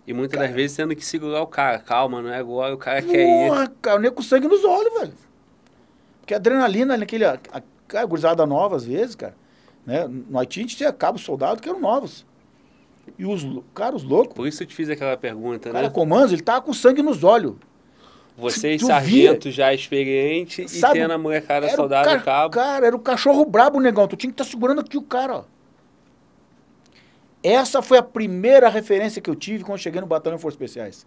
E 0.04 0.12
muitas 0.12 0.36
Cara. 0.36 0.48
das 0.48 0.56
vezes 0.56 0.76
tendo 0.76 0.96
que 0.96 1.06
segurar 1.06 1.42
o 1.42 1.46
cara. 1.46 1.78
Calma, 1.78 2.20
não 2.20 2.30
é 2.30 2.38
agora, 2.38 2.74
o 2.74 2.76
cara 2.76 3.00
quer 3.00 3.22
ir. 3.22 3.48
Porra, 3.48 3.72
cara, 3.80 3.98
o 3.98 4.00
nego 4.00 4.16
com 4.16 4.22
sangue 4.22 4.48
nos 4.48 4.64
olhos, 4.64 4.92
velho. 4.94 5.14
Porque 6.18 6.34
a 6.34 6.38
adrenalina 6.38 6.96
naquele. 6.96 7.24
A, 7.24 7.38
a, 7.52 8.00
a 8.00 8.04
gurizada 8.04 8.44
nova, 8.44 8.74
às 8.74 8.84
vezes, 8.84 9.14
cara. 9.14 9.43
Né? 9.86 10.06
No 10.08 10.38
Haiti 10.38 10.60
a 10.60 10.62
gente 10.62 10.76
tinha 10.76 10.92
cabos 10.92 11.22
soldados 11.22 11.60
que 11.60 11.68
eram 11.68 11.80
novos. 11.80 12.24
E 13.18 13.26
os 13.26 13.46
caras 13.74 14.02
loucos, 14.02 14.34
Por 14.34 14.48
isso 14.48 14.62
eu 14.62 14.66
te 14.66 14.74
fiz 14.74 14.88
aquela 14.88 15.16
pergunta, 15.16 15.68
o 15.68 15.72
cara 15.72 15.88
né? 15.88 15.92
comandos, 15.92 16.32
ele 16.32 16.42
tava 16.42 16.62
com 16.62 16.72
sangue 16.72 17.02
nos 17.02 17.22
olhos. 17.22 17.54
Vocês, 18.36 18.82
sargento 18.82 19.48
já 19.50 19.72
experiente, 19.72 20.68
Sabe, 20.68 20.98
e 20.98 21.02
tendo 21.02 21.12
a 21.12 21.18
molecada 21.18 21.68
soldado 21.70 22.08
ca- 22.08 22.18
cabo. 22.20 22.50
Cara, 22.54 22.86
era 22.88 22.96
o 22.96 22.98
cachorro 22.98 23.44
brabo, 23.44 23.78
negão. 23.78 24.08
Tu 24.08 24.16
tinha 24.16 24.32
que 24.32 24.40
estar 24.40 24.50
segurando 24.50 24.80
aqui 24.80 24.96
o 24.96 25.02
cara, 25.02 25.36
ó. 25.36 25.44
Essa 27.42 27.82
foi 27.82 27.98
a 27.98 28.02
primeira 28.02 28.68
referência 28.68 29.20
que 29.20 29.28
eu 29.28 29.34
tive 29.36 29.62
quando 29.64 29.78
cheguei 29.78 30.00
no 30.00 30.06
Batalhão 30.06 30.36
de 30.36 30.42
Forças 30.42 30.56
Especiais. 30.60 31.06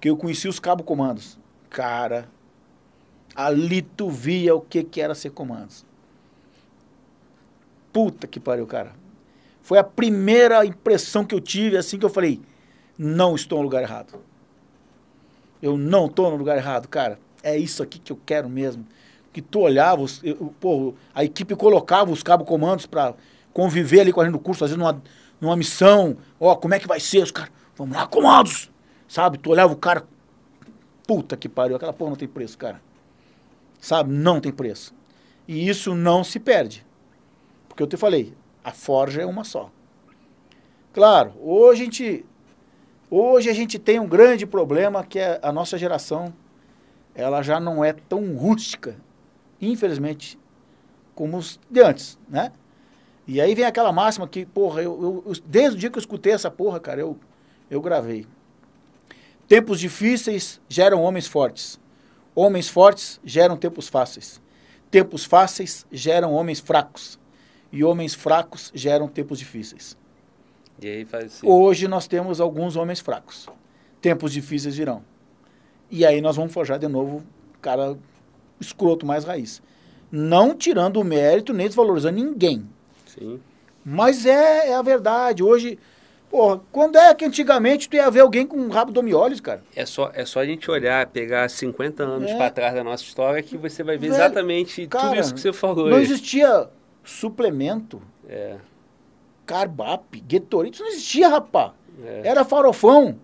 Que 0.00 0.08
eu 0.08 0.16
conheci 0.16 0.46
os 0.48 0.60
cabo 0.60 0.82
comandos. 0.84 1.38
Cara, 1.68 2.28
ali 3.34 3.82
tu 3.82 4.08
via 4.08 4.54
o 4.54 4.60
que, 4.60 4.84
que 4.84 5.00
era 5.00 5.14
ser 5.14 5.30
comandos. 5.30 5.84
Puta 7.94 8.26
que 8.26 8.40
pariu, 8.40 8.66
cara. 8.66 8.92
Foi 9.62 9.78
a 9.78 9.84
primeira 9.84 10.66
impressão 10.66 11.24
que 11.24 11.32
eu 11.32 11.40
tive, 11.40 11.76
assim 11.76 11.96
que 11.96 12.04
eu 12.04 12.10
falei, 12.10 12.40
não 12.98 13.36
estou 13.36 13.58
no 13.58 13.64
lugar 13.64 13.82
errado. 13.82 14.18
Eu 15.62 15.78
não 15.78 16.06
estou 16.06 16.28
no 16.28 16.36
lugar 16.36 16.56
errado, 16.58 16.88
cara. 16.88 17.20
É 17.40 17.56
isso 17.56 17.84
aqui 17.84 18.00
que 18.00 18.10
eu 18.10 18.18
quero 18.26 18.48
mesmo. 18.48 18.84
Que 19.32 19.40
tu 19.40 19.60
olhava, 19.60 20.04
eu- 20.24 20.52
pô, 20.58 20.92
a 21.14 21.24
equipe 21.24 21.54
colocava 21.54 22.10
os 22.10 22.20
cabo 22.20 22.44
comandos 22.44 22.84
para 22.84 23.14
conviver 23.52 24.00
ali 24.00 24.12
com 24.12 24.20
a 24.20 24.24
gente 24.24 24.32
no 24.32 24.40
curso, 24.40 24.64
vezes 24.64 24.76
numa, 24.76 25.00
numa 25.40 25.56
missão. 25.56 26.16
Ó, 26.40 26.56
como 26.56 26.74
é 26.74 26.80
que 26.80 26.88
vai 26.88 26.98
ser? 26.98 27.22
Os 27.22 27.30
caras, 27.30 27.52
vamos 27.76 27.96
lá, 27.96 28.08
comandos! 28.08 28.72
Sabe? 29.06 29.38
Tu 29.38 29.50
olhava 29.50 29.72
o 29.72 29.76
cara, 29.76 30.04
puta 31.06 31.36
que 31.36 31.48
pariu, 31.48 31.76
aquela 31.76 31.92
porra 31.92 32.10
não 32.10 32.16
tem 32.16 32.26
preço, 32.26 32.58
cara. 32.58 32.82
Sabe? 33.80 34.12
Não 34.12 34.40
tem 34.40 34.50
preço. 34.50 34.92
E 35.46 35.68
isso 35.68 35.94
não 35.94 36.24
se 36.24 36.40
perde. 36.40 36.83
Porque 37.74 37.82
eu 37.82 37.88
te 37.88 37.96
falei, 37.96 38.32
a 38.62 38.70
forja 38.70 39.22
é 39.22 39.26
uma 39.26 39.42
só. 39.42 39.68
Claro, 40.92 41.32
hoje 41.40 41.82
a 41.82 41.84
gente 41.86 42.26
hoje 43.10 43.50
a 43.50 43.52
gente 43.52 43.80
tem 43.80 43.98
um 43.98 44.06
grande 44.06 44.46
problema 44.46 45.02
que 45.02 45.18
é 45.18 45.40
a 45.42 45.50
nossa 45.50 45.76
geração 45.76 46.32
ela 47.16 47.42
já 47.42 47.58
não 47.58 47.84
é 47.84 47.92
tão 47.92 48.34
rústica, 48.36 48.96
infelizmente, 49.60 50.38
como 51.16 51.36
os 51.36 51.58
de 51.68 51.80
antes, 51.80 52.16
né? 52.28 52.52
E 53.26 53.40
aí 53.40 53.54
vem 53.56 53.64
aquela 53.64 53.92
máxima 53.92 54.28
que, 54.28 54.46
porra, 54.46 54.80
eu, 54.80 55.24
eu- 55.26 55.34
desde 55.44 55.76
o 55.76 55.80
dia 55.80 55.90
que 55.90 55.98
eu 55.98 56.00
escutei 56.00 56.32
essa 56.32 56.50
porra, 56.52 56.78
cara, 56.78 57.00
eu, 57.00 57.16
eu 57.68 57.80
gravei. 57.80 58.24
Tempos 59.48 59.80
difíceis 59.80 60.60
geram 60.68 61.02
homens 61.02 61.26
fortes. 61.26 61.80
Homens 62.36 62.68
fortes 62.68 63.20
geram 63.24 63.56
tempos 63.56 63.88
fáceis. 63.88 64.40
Tempos 64.92 65.24
fáceis 65.24 65.84
geram 65.90 66.32
homens 66.32 66.60
fracos. 66.60 67.18
E 67.74 67.82
homens 67.82 68.14
fracos 68.14 68.70
geram 68.72 69.08
tempos 69.08 69.36
difíceis. 69.40 69.96
E 70.80 70.86
aí 70.88 71.04
faz 71.04 71.24
assim. 71.24 71.46
Hoje 71.46 71.88
nós 71.88 72.06
temos 72.06 72.40
alguns 72.40 72.76
homens 72.76 73.00
fracos. 73.00 73.48
Tempos 74.00 74.32
difíceis 74.32 74.76
virão. 74.76 75.02
E 75.90 76.06
aí 76.06 76.20
nós 76.20 76.36
vamos 76.36 76.52
forjar 76.52 76.78
de 76.78 76.86
novo 76.86 77.24
cara 77.60 77.96
escroto 78.60 79.04
mais 79.04 79.24
raiz. 79.24 79.60
Não 80.10 80.54
tirando 80.54 80.98
o 81.00 81.04
mérito 81.04 81.52
nem 81.52 81.66
desvalorizando 81.66 82.14
ninguém. 82.16 82.64
Sim. 83.06 83.40
Mas 83.84 84.24
é, 84.24 84.68
é 84.68 84.74
a 84.74 84.82
verdade. 84.82 85.42
Hoje, 85.42 85.76
porra, 86.30 86.60
quando 86.70 86.96
é 86.96 87.12
que 87.12 87.24
antigamente 87.24 87.88
tu 87.88 87.96
ia 87.96 88.08
ver 88.08 88.20
alguém 88.20 88.46
com 88.46 88.56
um 88.56 88.68
rabo 88.68 88.92
de 88.92 89.02
miolhos, 89.02 89.40
cara? 89.40 89.64
É 89.74 89.84
só, 89.84 90.12
é 90.14 90.24
só 90.24 90.38
a 90.40 90.46
gente 90.46 90.70
olhar, 90.70 91.06
pegar 91.08 91.50
50 91.50 92.04
anos 92.04 92.30
É. 92.30 92.36
pra 92.36 92.50
trás 92.50 92.72
da 92.74 92.84
nossa 92.84 93.02
história 93.02 93.42
que 93.42 93.56
você 93.56 93.82
vai 93.82 93.96
ver 93.96 94.10
Velho, 94.10 94.14
exatamente 94.14 94.82
tudo 94.86 95.00
cara, 95.00 95.18
isso 95.18 95.34
que 95.34 95.40
você 95.40 95.52
falou. 95.52 95.88
Não 95.90 95.96
aí. 95.96 96.04
existia 96.04 96.68
suplemento, 97.04 98.00
É, 98.28 98.56
carbap, 99.46 100.20
Gatorade, 100.22 100.74
isso 100.74 100.82
não 100.82 100.90
existia, 100.90 101.28
rapá. 101.28 101.74
é. 102.02 102.22
Era 102.24 102.44
farofão. 102.44 103.18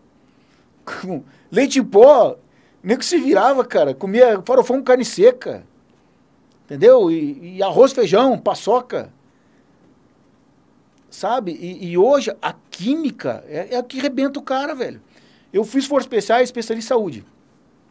Leite 1.50 1.78
em 1.78 1.84
pó. 1.84 2.36
Nem 2.82 2.96
que 2.96 3.04
se 3.04 3.18
virava, 3.18 3.64
cara. 3.64 3.94
Comia 3.94 4.40
farofão 4.44 4.78
com 4.78 4.84
carne 4.84 5.04
seca. 5.04 5.64
Entendeu? 6.64 7.10
E, 7.10 7.56
e 7.56 7.62
arroz, 7.62 7.92
feijão, 7.92 8.38
paçoca. 8.38 9.12
Sabe? 11.10 11.52
E, 11.52 11.90
e 11.90 11.98
hoje 11.98 12.34
a 12.40 12.54
química 12.70 13.44
é, 13.48 13.74
é 13.74 13.76
a 13.78 13.82
que 13.82 13.98
rebenta 13.98 14.38
o 14.38 14.42
cara, 14.42 14.74
velho. 14.74 15.00
Eu 15.52 15.64
fiz 15.64 15.86
força 15.86 16.06
especiais, 16.06 16.44
especialista 16.44 16.86
em 16.86 16.96
saúde. 16.96 17.24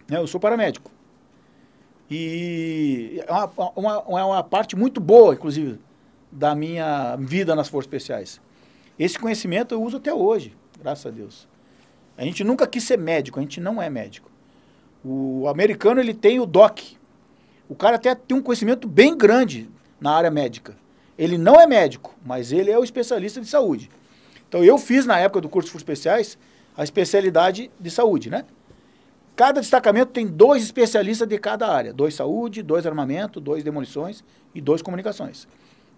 Né? 0.07 0.17
Eu 0.17 0.27
sou 0.27 0.39
paramédico. 0.39 0.89
E 2.09 3.21
é 3.27 3.31
uma, 3.31 3.71
uma, 3.75 4.25
uma 4.25 4.43
parte 4.43 4.75
muito 4.75 4.99
boa, 4.99 5.33
inclusive, 5.33 5.79
da 6.31 6.55
minha 6.55 7.15
vida 7.17 7.55
nas 7.55 7.67
forças 7.67 7.87
especiais. 7.87 8.41
Esse 8.97 9.17
conhecimento 9.17 9.73
eu 9.73 9.81
uso 9.81 9.97
até 9.97 10.13
hoje, 10.13 10.55
graças 10.81 11.05
a 11.05 11.09
Deus. 11.09 11.47
A 12.17 12.23
gente 12.23 12.43
nunca 12.43 12.67
quis 12.67 12.83
ser 12.83 12.97
médico, 12.97 13.39
a 13.39 13.41
gente 13.41 13.61
não 13.61 13.81
é 13.81 13.89
médico. 13.89 14.29
O 15.05 15.47
americano 15.47 16.01
ele 16.01 16.13
tem 16.13 16.39
o 16.39 16.45
DOC. 16.45 16.97
O 17.69 17.75
cara 17.75 17.95
até 17.95 18.13
tem 18.13 18.35
um 18.35 18.41
conhecimento 18.41 18.87
bem 18.87 19.15
grande 19.15 19.69
na 20.01 20.11
área 20.11 20.31
médica. 20.31 20.75
Ele 21.17 21.37
não 21.37 21.61
é 21.61 21.67
médico, 21.67 22.15
mas 22.25 22.51
ele 22.51 22.71
é 22.71 22.77
o 22.77 22.83
especialista 22.83 23.39
de 23.39 23.47
saúde. 23.47 23.89
Então 24.47 24.63
eu 24.63 24.77
fiz 24.77 25.05
na 25.05 25.19
época 25.19 25.41
do 25.41 25.49
curso 25.49 25.67
de 25.67 25.71
forças 25.71 25.83
especiais 25.83 26.37
a 26.75 26.83
especialidade 26.83 27.69
de 27.79 27.91
saúde, 27.91 28.29
né? 28.29 28.45
Cada 29.39 29.61
destacamento 29.61 30.11
tem 30.11 30.27
dois 30.27 30.61
especialistas 30.63 31.25
de 31.25 31.37
cada 31.37 31.65
área: 31.65 31.93
dois 31.93 32.13
saúde, 32.13 32.61
dois 32.61 32.85
armamento, 32.85 33.39
dois 33.39 33.63
demolições 33.63 34.21
e 34.53 34.59
dois 34.59 34.81
comunicações. 34.81 35.47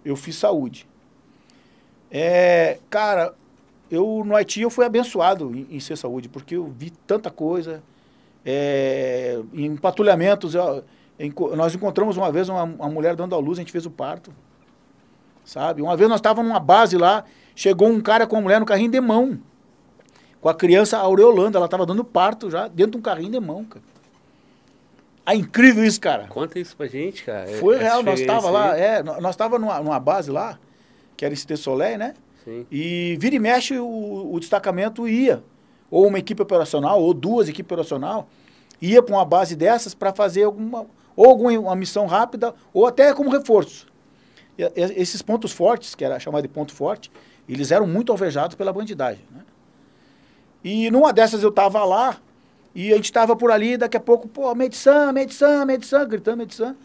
Eu 0.05 0.15
fiz 0.15 0.35
saúde. 0.35 0.87
É, 2.11 2.77
cara, 2.87 3.33
eu 3.89 4.21
no 4.23 4.35
Haiti 4.35 4.61
eu 4.61 4.69
fui 4.69 4.85
abençoado 4.85 5.55
em, 5.55 5.65
em 5.71 5.79
ser 5.79 5.97
saúde, 5.97 6.29
porque 6.29 6.55
eu 6.55 6.67
vi 6.67 6.91
tanta 6.91 7.31
coisa. 7.31 7.81
É, 8.45 9.41
em 9.53 9.75
patrulhamentos, 9.75 10.53
eu- 10.53 10.83
enco- 11.19 11.55
nós 11.55 11.73
encontramos 11.73 12.17
uma 12.17 12.31
vez 12.31 12.47
uma, 12.47 12.61
uma 12.61 12.89
mulher 12.89 13.15
dando 13.15 13.33
à 13.33 13.39
luz, 13.39 13.57
a 13.57 13.61
gente 13.63 13.71
fez 13.71 13.87
o 13.87 13.89
parto. 13.89 14.31
Sabe? 15.43 15.81
Uma 15.81 15.97
vez 15.97 16.07
nós 16.07 16.19
estávamos 16.19 16.47
numa 16.47 16.59
base 16.59 16.95
lá, 16.95 17.23
chegou 17.55 17.87
um 17.87 18.01
cara 18.01 18.27
com 18.27 18.37
a 18.37 18.41
mulher 18.41 18.59
no 18.59 18.67
carrinho 18.67 18.91
de 18.91 19.01
mão. 19.01 19.39
Com 20.41 20.49
a 20.49 20.53
criança 20.55 20.97
aureolando, 20.97 21.55
ela 21.57 21.65
estava 21.65 21.85
dando 21.85 22.03
parto 22.03 22.49
já, 22.49 22.67
dentro 22.67 22.93
de 22.93 22.97
um 22.97 23.01
carrinho 23.01 23.31
de 23.31 23.39
mão, 23.39 23.63
cara. 23.63 23.83
É 25.25 25.35
incrível 25.35 25.85
isso, 25.85 26.01
cara. 26.01 26.25
Conta 26.27 26.59
isso 26.59 26.75
pra 26.75 26.87
gente, 26.87 27.23
cara. 27.23 27.47
Foi 27.59 27.75
essa 27.75 27.83
real, 27.83 28.03
nós 28.03 28.19
estava 28.19 28.49
lá, 28.49 28.75
é, 28.77 29.03
nó- 29.03 29.21
nós 29.21 29.31
estava 29.35 29.59
numa, 29.59 29.79
numa 29.79 29.99
base 29.99 30.31
lá, 30.31 30.57
que 31.15 31.23
era 31.23 31.35
Cité 31.35 31.55
Soleil, 31.55 31.97
né? 31.99 32.15
Sim. 32.43 32.65
E 32.71 33.15
vira 33.19 33.35
e 33.35 33.39
mexe 33.39 33.77
o, 33.77 34.31
o 34.33 34.39
destacamento 34.39 35.07
ia, 35.07 35.43
ou 35.91 36.07
uma 36.07 36.17
equipe 36.17 36.41
operacional, 36.41 36.99
ou 37.01 37.13
duas 37.13 37.47
equipes 37.47 37.71
operacional, 37.71 38.27
ia 38.81 39.03
para 39.03 39.13
uma 39.15 39.23
base 39.23 39.55
dessas 39.55 39.93
para 39.93 40.11
fazer 40.11 40.43
alguma, 40.43 40.87
ou 41.15 41.27
alguma 41.27 41.51
uma 41.59 41.75
missão 41.75 42.07
rápida, 42.07 42.55
ou 42.73 42.87
até 42.87 43.13
como 43.13 43.29
reforço. 43.29 43.85
E, 44.57 44.63
esses 44.75 45.21
pontos 45.21 45.51
fortes, 45.51 45.93
que 45.93 46.03
era 46.03 46.19
chamado 46.19 46.41
de 46.41 46.47
ponto 46.47 46.73
forte, 46.73 47.11
eles 47.47 47.69
eram 47.71 47.85
muito 47.85 48.11
alvejados 48.11 48.55
pela 48.55 48.73
bandidagem. 48.73 49.23
Né? 49.31 49.41
E 50.63 50.91
numa 50.91 51.11
dessas 51.11 51.43
eu 51.43 51.49
estava 51.49 51.83
lá, 51.83 52.19
e 52.73 52.91
a 52.91 52.95
gente 52.95 53.05
estava 53.05 53.35
por 53.35 53.51
ali, 53.51 53.77
daqui 53.77 53.97
a 53.97 53.99
pouco, 53.99 54.27
pô, 54.27 54.53
medição, 54.55 55.11
medição, 55.11 55.65
medição, 55.65 56.07
gritando 56.07 56.37
medição. 56.37 56.75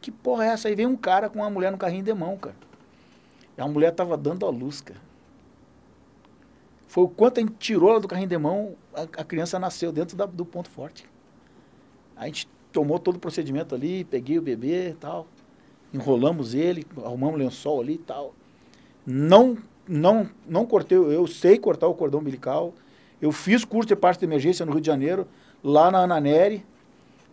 Que 0.00 0.10
porra 0.10 0.46
é 0.46 0.48
essa? 0.48 0.68
Aí 0.68 0.74
vem 0.74 0.86
um 0.86 0.96
cara 0.96 1.28
com 1.28 1.40
uma 1.40 1.50
mulher 1.50 1.70
no 1.70 1.78
carrinho 1.78 2.04
de 2.04 2.14
mão, 2.14 2.36
cara. 2.36 2.56
E 3.56 3.60
a 3.60 3.66
mulher 3.66 3.92
tava 3.92 4.16
dando 4.16 4.46
a 4.46 4.50
luz, 4.50 4.80
cara. 4.80 5.00
Foi 6.86 7.04
o 7.04 7.08
quanto 7.08 7.38
a 7.38 7.40
gente 7.42 7.54
tirou 7.58 7.90
ela 7.90 8.00
do 8.00 8.08
carrinho 8.08 8.28
de 8.28 8.38
mão, 8.38 8.74
a, 8.94 9.02
a 9.02 9.24
criança 9.24 9.58
nasceu 9.58 9.92
dentro 9.92 10.16
da, 10.16 10.24
do 10.24 10.46
ponto 10.46 10.70
forte. 10.70 11.06
A 12.16 12.26
gente 12.26 12.48
tomou 12.72 12.98
todo 12.98 13.16
o 13.16 13.18
procedimento 13.18 13.74
ali, 13.74 14.04
peguei 14.04 14.38
o 14.38 14.42
bebê 14.42 14.90
e 14.90 14.94
tal, 14.94 15.26
enrolamos 15.92 16.54
ele, 16.54 16.86
arrumamos 17.04 17.38
lençol 17.38 17.80
ali 17.80 17.94
e 17.94 17.98
tal. 17.98 18.34
Não, 19.04 19.58
não, 19.86 20.28
não 20.46 20.64
cortei, 20.64 20.96
eu 20.96 21.26
sei 21.26 21.58
cortar 21.58 21.86
o 21.88 21.94
cordão 21.94 22.20
umbilical, 22.20 22.72
eu 23.20 23.32
fiz 23.32 23.64
curso 23.64 23.88
de 23.88 23.96
parte 23.96 24.20
de 24.20 24.26
emergência 24.26 24.64
no 24.66 24.72
Rio 24.72 24.80
de 24.80 24.86
Janeiro, 24.86 25.26
lá 25.62 25.90
na 25.90 26.00
Ananeri, 26.00 26.64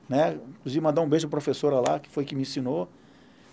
né? 0.08 0.38
Inclusive 0.60 0.82
mandar 0.82 1.02
um 1.02 1.10
beijo 1.10 1.28
à 1.28 1.30
professora 1.30 1.80
lá, 1.80 2.00
que 2.00 2.10
foi 2.10 2.26
que 2.26 2.36
me 2.36 2.42
ensinou, 2.42 2.88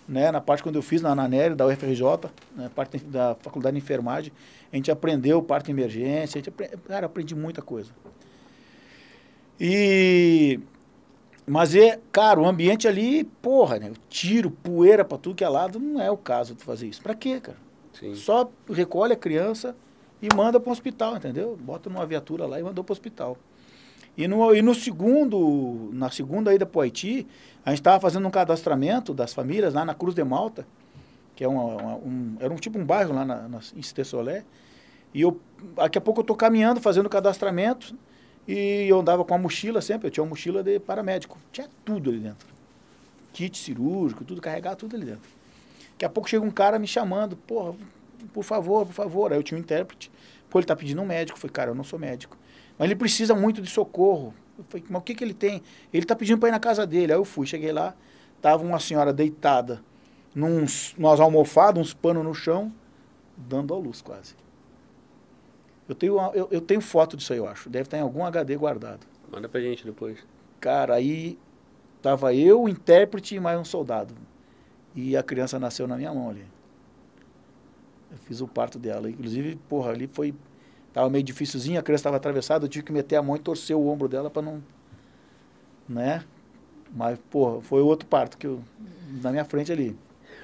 né? 0.07 0.31
Na 0.31 0.41
parte 0.41 0.63
quando 0.63 0.75
eu 0.75 0.81
fiz 0.81 1.01
na 1.01 1.11
Ananeri, 1.11 1.55
da 1.55 1.65
UFRJ, 1.65 2.29
né? 2.55 2.69
parte 2.73 2.97
da 2.99 3.35
Faculdade 3.35 3.75
de 3.75 3.83
Enfermagem, 3.83 4.31
a 4.71 4.75
gente 4.75 4.91
aprendeu 4.91 5.41
parte 5.41 5.65
de 5.65 5.71
emergência, 5.71 6.37
a 6.37 6.39
gente 6.39 6.49
aprend... 6.49 6.71
cara, 6.87 7.05
aprendi 7.05 7.35
muita 7.35 7.61
coisa. 7.61 7.91
E 9.59 10.59
mas 11.45 11.75
é, 11.75 11.99
cara, 12.11 12.39
o 12.39 12.45
ambiente 12.45 12.87
ali, 12.87 13.23
porra, 13.23 13.79
né? 13.79 13.91
Tiro, 14.07 14.51
poeira 14.51 15.03
para 15.03 15.17
tudo 15.17 15.35
que 15.35 15.43
é 15.43 15.49
lado, 15.49 15.79
não 15.79 15.99
é 15.99 16.09
o 16.09 16.17
caso 16.17 16.55
de 16.55 16.63
fazer 16.63 16.87
isso. 16.87 17.01
Para 17.01 17.15
quê, 17.15 17.39
cara? 17.39 17.57
Sim. 17.93 18.15
Só 18.15 18.49
recolhe 18.69 19.13
a 19.13 19.17
criança, 19.17 19.75
e 20.21 20.33
manda 20.35 20.59
para 20.59 20.69
o 20.69 20.71
hospital, 20.71 21.17
entendeu? 21.17 21.57
Bota 21.61 21.89
numa 21.89 22.05
viatura 22.05 22.45
lá 22.45 22.59
e 22.59 22.63
mandou 22.63 22.83
para 22.83 22.91
o 22.91 22.93
hospital. 22.93 23.37
E 24.17 24.27
no, 24.27 24.53
e 24.53 24.61
no 24.61 24.75
segundo, 24.75 25.89
na 25.93 26.09
segunda 26.09 26.53
ida 26.53 26.65
para 26.65 26.79
o 26.79 26.81
Haiti, 26.81 27.25
a 27.65 27.69
gente 27.69 27.79
estava 27.79 27.99
fazendo 27.99 28.27
um 28.27 28.31
cadastramento 28.31 29.13
das 29.13 29.33
famílias 29.33 29.73
lá 29.73 29.85
na 29.85 29.93
Cruz 29.93 30.13
de 30.13 30.23
Malta, 30.23 30.67
que 31.35 31.43
é 31.43 31.47
uma, 31.47 31.63
uma, 31.63 31.95
um, 31.95 32.35
era 32.39 32.53
um 32.53 32.57
tipo 32.57 32.77
um 32.77 32.85
bairro 32.85 33.13
lá 33.13 33.25
na, 33.25 33.47
na, 33.47 33.59
em 33.75 33.81
Cité-Solé. 33.81 34.43
E 35.13 35.21
eu, 35.21 35.39
daqui 35.75 35.97
a 35.97 36.01
pouco 36.01 36.19
eu 36.19 36.23
estou 36.23 36.35
caminhando, 36.35 36.79
fazendo 36.79 37.09
cadastramento, 37.09 37.95
e 38.47 38.85
eu 38.87 38.99
andava 38.99 39.23
com 39.23 39.33
a 39.33 39.37
mochila 39.37 39.81
sempre, 39.81 40.07
eu 40.07 40.11
tinha 40.11 40.23
uma 40.23 40.29
mochila 40.29 40.61
de 40.61 40.79
paramédico. 40.79 41.37
Tinha 41.51 41.69
tudo 41.85 42.09
ali 42.09 42.19
dentro. 42.19 42.47
Kit 43.33 43.57
cirúrgico, 43.57 44.25
tudo, 44.25 44.41
carregar 44.41 44.75
tudo 44.75 44.95
ali 44.95 45.05
dentro. 45.05 45.29
Daqui 45.91 46.05
a 46.05 46.09
pouco 46.09 46.29
chega 46.29 46.45
um 46.45 46.51
cara 46.51 46.77
me 46.77 46.87
chamando, 46.87 47.37
porra, 47.37 47.75
por 48.25 48.43
favor, 48.43 48.85
por 48.85 48.93
favor. 48.93 49.31
Aí 49.31 49.39
eu 49.39 49.43
tinha 49.43 49.57
um 49.57 49.61
intérprete. 49.61 50.11
Pô, 50.49 50.59
ele 50.59 50.65
tá 50.65 50.75
pedindo 50.75 51.01
um 51.01 51.05
médico. 51.05 51.37
Eu 51.37 51.41
falei, 51.41 51.53
cara, 51.53 51.71
eu 51.71 51.75
não 51.75 51.83
sou 51.83 51.97
médico. 51.97 52.37
Mas 52.77 52.85
ele 52.85 52.95
precisa 52.95 53.35
muito 53.35 53.61
de 53.61 53.69
socorro. 53.69 54.33
Eu 54.57 54.65
falei, 54.67 54.85
mas 54.89 55.01
o 55.01 55.03
que, 55.03 55.15
que 55.15 55.23
ele 55.23 55.33
tem? 55.33 55.61
Ele 55.93 56.05
tá 56.05 56.15
pedindo 56.15 56.39
para 56.39 56.49
ir 56.49 56.51
na 56.51 56.59
casa 56.59 56.85
dele. 56.85 57.11
Aí 57.11 57.17
eu 57.17 57.25
fui, 57.25 57.45
cheguei 57.45 57.71
lá, 57.71 57.95
tava 58.41 58.63
uma 58.63 58.79
senhora 58.79 59.13
deitada 59.13 59.81
num, 60.35 60.65
umas 60.97 61.19
almofadas, 61.19 61.81
uns 61.81 61.93
panos 61.93 62.23
no 62.23 62.33
chão, 62.33 62.71
dando 63.37 63.73
à 63.73 63.77
luz 63.77 64.01
quase. 64.01 64.35
Eu 65.87 65.95
tenho, 65.95 66.17
eu, 66.33 66.47
eu 66.51 66.61
tenho 66.61 66.79
foto 66.79 67.17
disso 67.17 67.33
aí, 67.33 67.39
eu 67.39 67.47
acho. 67.47 67.69
Deve 67.69 67.83
estar 67.83 67.97
em 67.97 68.01
algum 68.01 68.23
HD 68.25 68.55
guardado. 68.55 69.05
Manda 69.31 69.49
pra 69.49 69.59
gente 69.59 69.85
depois. 69.85 70.19
Cara, 70.59 70.95
aí 70.95 71.37
tava 72.01 72.33
eu, 72.33 72.63
o 72.63 72.69
intérprete 72.69 73.35
e 73.35 73.39
mais 73.39 73.59
um 73.59 73.65
soldado. 73.65 74.13
E 74.95 75.15
a 75.15 75.23
criança 75.23 75.59
nasceu 75.59 75.87
na 75.87 75.97
minha 75.97 76.13
mão 76.13 76.29
ali. 76.29 76.45
Eu 78.11 78.17
fiz 78.25 78.41
o 78.41 78.47
parto 78.47 78.77
dela. 78.77 79.09
Inclusive, 79.09 79.57
porra, 79.69 79.91
ali 79.91 80.07
foi. 80.11 80.33
Tava 80.93 81.09
meio 81.09 81.23
dificilzinho, 81.23 81.79
a 81.79 81.83
criança 81.83 82.01
estava 82.01 82.17
atravessada, 82.17 82.65
eu 82.65 82.69
tive 82.69 82.83
que 82.83 82.91
meter 82.91 83.15
a 83.15 83.21
mão 83.21 83.37
e 83.37 83.39
torcer 83.39 83.75
o 83.75 83.87
ombro 83.87 84.09
dela 84.09 84.29
para 84.29 84.41
não. 84.41 84.61
Né? 85.87 86.21
Mas, 86.93 87.17
porra, 87.29 87.61
foi 87.61 87.81
outro 87.81 88.07
parto 88.07 88.37
que 88.37 88.45
eu. 88.45 88.61
Na 89.21 89.31
minha 89.31 89.45
frente 89.45 89.71
ali. 89.71 89.95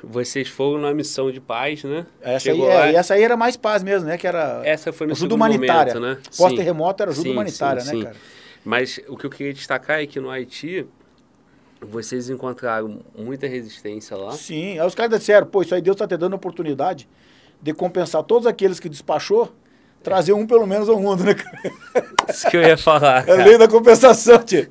Vocês 0.04 0.48
foram 0.48 0.80
na 0.82 0.94
missão 0.94 1.32
de 1.32 1.42
paz, 1.42 1.84
né? 1.84 2.06
Essa 2.22 2.52
aí, 2.52 2.62
é, 2.62 2.94
essa 2.94 3.14
aí 3.16 3.24
era 3.24 3.36
mais 3.36 3.58
paz 3.58 3.82
mesmo, 3.82 4.08
né? 4.08 4.18
Que 4.18 4.28
era 4.28 4.62
essa 4.64 4.94
foi 4.94 5.08
no 5.08 5.14
ajuda 5.14 5.36
humanitária. 5.36 5.94
Momento, 5.96 6.20
né? 6.20 6.24
Pós-terremoto 6.38 7.04
era 7.04 7.12
ajuda 7.12 7.28
sim, 7.28 7.34
humanitária, 7.34 7.82
sim, 7.82 7.88
né, 7.88 7.94
sim. 7.94 8.04
cara? 8.04 8.16
Mas 8.64 9.00
o 9.08 9.18
que 9.18 9.26
eu 9.26 9.30
queria 9.30 9.54
destacar 9.54 10.02
é 10.02 10.06
que 10.06 10.20
no 10.20 10.30
Haiti, 10.30 10.86
vocês 11.82 12.30
encontraram 12.30 13.00
muita 13.18 13.48
resistência 13.48 14.16
lá. 14.16 14.32
Sim, 14.34 14.78
aí 14.78 14.86
os 14.86 14.94
caras 14.94 15.18
disseram, 15.20 15.48
pô, 15.48 15.62
isso 15.62 15.74
aí 15.74 15.82
Deus 15.82 15.96
está 15.96 16.08
te 16.08 16.18
dando 16.18 16.36
oportunidade 16.36 17.08
de 17.62 17.74
compensar 17.74 18.24
todos 18.24 18.48
aqueles 18.48 18.80
que 18.80 18.90
despachou, 18.90 19.54
trazer 20.04 20.34
um 20.34 20.46
pelo 20.46 20.66
menos 20.66 20.88
ao 20.88 21.00
mundo, 21.00 21.24
né, 21.24 21.34
cara? 21.34 21.74
Isso 22.30 22.50
que 22.50 22.58
eu 22.58 22.62
ia 22.62 22.78
falar. 22.78 23.26
Cara. 23.26 23.42
É 23.42 23.46
lei 23.46 23.58
da 23.58 23.68
compensação, 23.68 24.40
tio. 24.40 24.68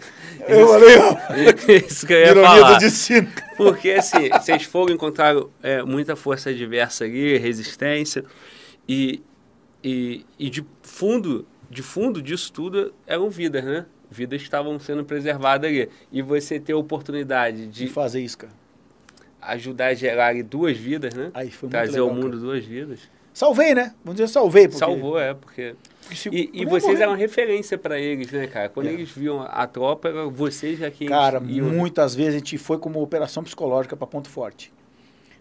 Eu 0.49 0.69
falei, 0.69 0.97
ó. 0.99 1.87
Isso 1.87 2.07
que 2.07 2.13
eu 2.13 2.19
ia 2.19 2.31
Ironia 2.31 2.49
falar. 2.49 2.73
do 2.75 2.79
destino. 2.79 3.29
Porque, 3.57 3.91
assim, 3.91 4.29
vocês 4.31 4.63
foram 4.63 4.95
encontrar 4.95 5.35
é, 5.63 5.83
muita 5.83 6.15
força 6.15 6.55
diversa 6.55 7.05
ali, 7.05 7.37
resistência, 7.37 8.25
e, 8.89 9.23
e, 9.83 10.25
e 10.39 10.49
de 10.49 10.65
fundo, 10.83 11.47
de 11.69 11.83
fundo 11.83 12.23
disso 12.23 12.53
tudo 12.53 12.95
eram 13.07 13.29
vidas, 13.29 13.65
né? 13.65 13.87
Vidas 14.09 14.41
estavam 14.41 14.79
sendo 14.79 15.05
preservadas 15.05 15.69
ali. 15.69 15.89
E 16.13 16.23
você 16.23 16.61
ter 16.61 16.73
a 16.73 16.77
oportunidade 16.77 17.67
de... 17.67 17.87
de 17.87 17.89
fazer 17.89 18.21
isso, 18.21 18.39
cara 18.39 18.66
ajudar 19.47 19.87
a 19.87 19.95
gerar 19.95 20.35
duas 20.43 20.77
vidas, 20.77 21.15
né? 21.15 21.31
Aí 21.35 21.51
foi 21.51 21.69
Trazer 21.69 22.01
ao 22.01 22.11
mundo 22.11 22.31
cara. 22.31 22.41
duas 22.41 22.65
vidas. 22.65 23.01
Salvei, 23.33 23.75
né? 23.75 23.95
Vamos 24.03 24.19
dizer 24.19 24.33
salvei. 24.33 24.67
Porque... 24.67 24.79
Salvou, 24.79 25.19
é, 25.19 25.35
porque... 25.35 25.75
Se... 26.15 26.29
E, 26.31 26.51
e 26.55 26.65
vocês 26.65 27.01
eram 27.01 27.15
referência 27.15 27.77
para 27.77 27.99
eles, 27.99 28.31
né, 28.31 28.47
cara? 28.47 28.69
Quando 28.69 28.87
é. 28.87 28.93
eles 28.93 29.11
viam 29.11 29.43
a 29.43 29.67
tropa, 29.67 30.09
era 30.09 30.27
vocês 30.27 30.79
já 30.79 30.91
que 30.91 31.07
Cara, 31.07 31.43
iam... 31.47 31.69
muitas 31.69 32.15
vezes 32.15 32.37
a 32.37 32.39
gente 32.39 32.57
foi 32.57 32.79
como 32.79 33.03
operação 33.03 33.43
psicológica 33.43 33.97
para 33.97 34.07
Ponto 34.07 34.29
Forte. 34.29 34.73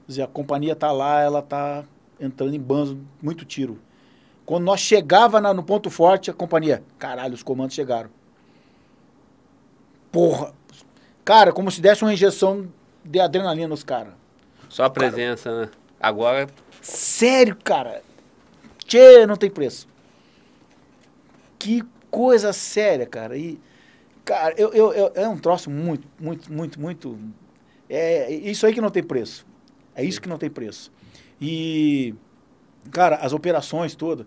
Quer 0.05 0.07
dizer, 0.07 0.21
a 0.23 0.27
companhia 0.27 0.75
tá 0.75 0.91
lá, 0.91 1.21
ela 1.21 1.41
tá 1.41 1.85
entrando 2.19 2.53
em 2.53 2.59
banzo, 2.59 2.99
muito 3.21 3.45
tiro. 3.45 3.79
Quando 4.45 4.65
nós 4.65 4.79
chegava 4.79 5.39
na, 5.39 5.53
no 5.53 5.63
Ponto 5.63 5.89
Forte, 5.89 6.29
a 6.29 6.33
companhia, 6.33 6.83
caralho, 6.99 7.33
os 7.33 7.43
comandos 7.43 7.75
chegaram. 7.75 8.09
Porra. 10.11 10.53
Cara, 11.23 11.51
como 11.51 11.71
se 11.71 11.81
desse 11.81 12.03
uma 12.03 12.13
injeção 12.13 12.67
de 13.05 13.19
adrenalina 13.19 13.67
nos 13.67 13.83
caras. 13.83 14.13
Só 14.67 14.83
a 14.83 14.89
presença, 14.89 15.49
cara, 15.49 15.61
né? 15.61 15.71
Agora. 15.99 16.47
Sério, 16.81 17.55
cara. 17.63 18.03
Tchê, 18.79 19.25
não 19.25 19.35
tem 19.35 19.49
preço. 19.49 19.87
Que 21.59 21.83
coisa 22.09 22.51
séria, 22.51 23.05
cara. 23.05 23.37
E, 23.37 23.59
cara, 24.23 24.55
eu, 24.57 24.73
eu, 24.73 24.93
eu, 24.93 25.11
é 25.15 25.27
um 25.27 25.37
troço 25.37 25.69
muito, 25.69 26.07
muito, 26.19 26.51
muito, 26.51 26.79
muito. 26.79 27.19
É 27.89 28.31
isso 28.31 28.65
aí 28.65 28.73
que 28.73 28.81
não 28.81 28.89
tem 28.89 29.03
preço. 29.03 29.45
É 29.93 30.03
isso 30.03 30.19
que 30.19 30.27
não 30.27 30.37
tem 30.37 30.49
preço. 30.49 30.91
E, 31.39 32.15
cara, 32.91 33.17
as 33.17 33.33
operações 33.33 33.95
todas. 33.95 34.25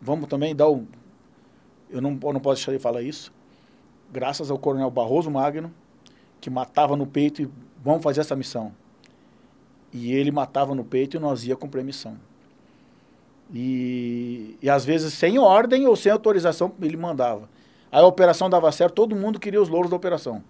Vamos 0.00 0.28
também 0.28 0.54
dar 0.54 0.68
o. 0.68 0.86
Eu 1.90 2.00
não, 2.00 2.18
eu 2.22 2.32
não 2.32 2.40
posso 2.40 2.56
deixar 2.56 2.72
de 2.72 2.78
falar 2.78 3.02
isso. 3.02 3.32
Graças 4.10 4.50
ao 4.50 4.58
Coronel 4.58 4.90
Barroso 4.90 5.30
Magno, 5.30 5.72
que 6.40 6.50
matava 6.50 6.96
no 6.96 7.06
peito 7.06 7.42
e 7.42 7.48
vamos 7.82 8.02
fazer 8.02 8.20
essa 8.20 8.36
missão. 8.36 8.72
E 9.92 10.12
ele 10.12 10.30
matava 10.30 10.74
no 10.74 10.84
peito 10.84 11.16
e 11.16 11.20
nós 11.20 11.44
ia 11.44 11.56
cumprir 11.56 11.80
a 11.80 11.84
missão. 11.84 12.16
E, 13.52 14.56
e 14.60 14.68
às 14.68 14.84
vezes 14.84 15.14
sem 15.14 15.38
ordem 15.38 15.86
ou 15.86 15.96
sem 15.96 16.12
autorização 16.12 16.72
ele 16.82 16.96
mandava. 16.96 17.48
Aí 17.90 18.02
a 18.02 18.06
operação 18.06 18.50
dava 18.50 18.70
certo, 18.70 18.94
todo 18.94 19.16
mundo 19.16 19.40
queria 19.40 19.60
os 19.60 19.68
louros 19.68 19.90
da 19.90 19.96
operação. 19.96 20.42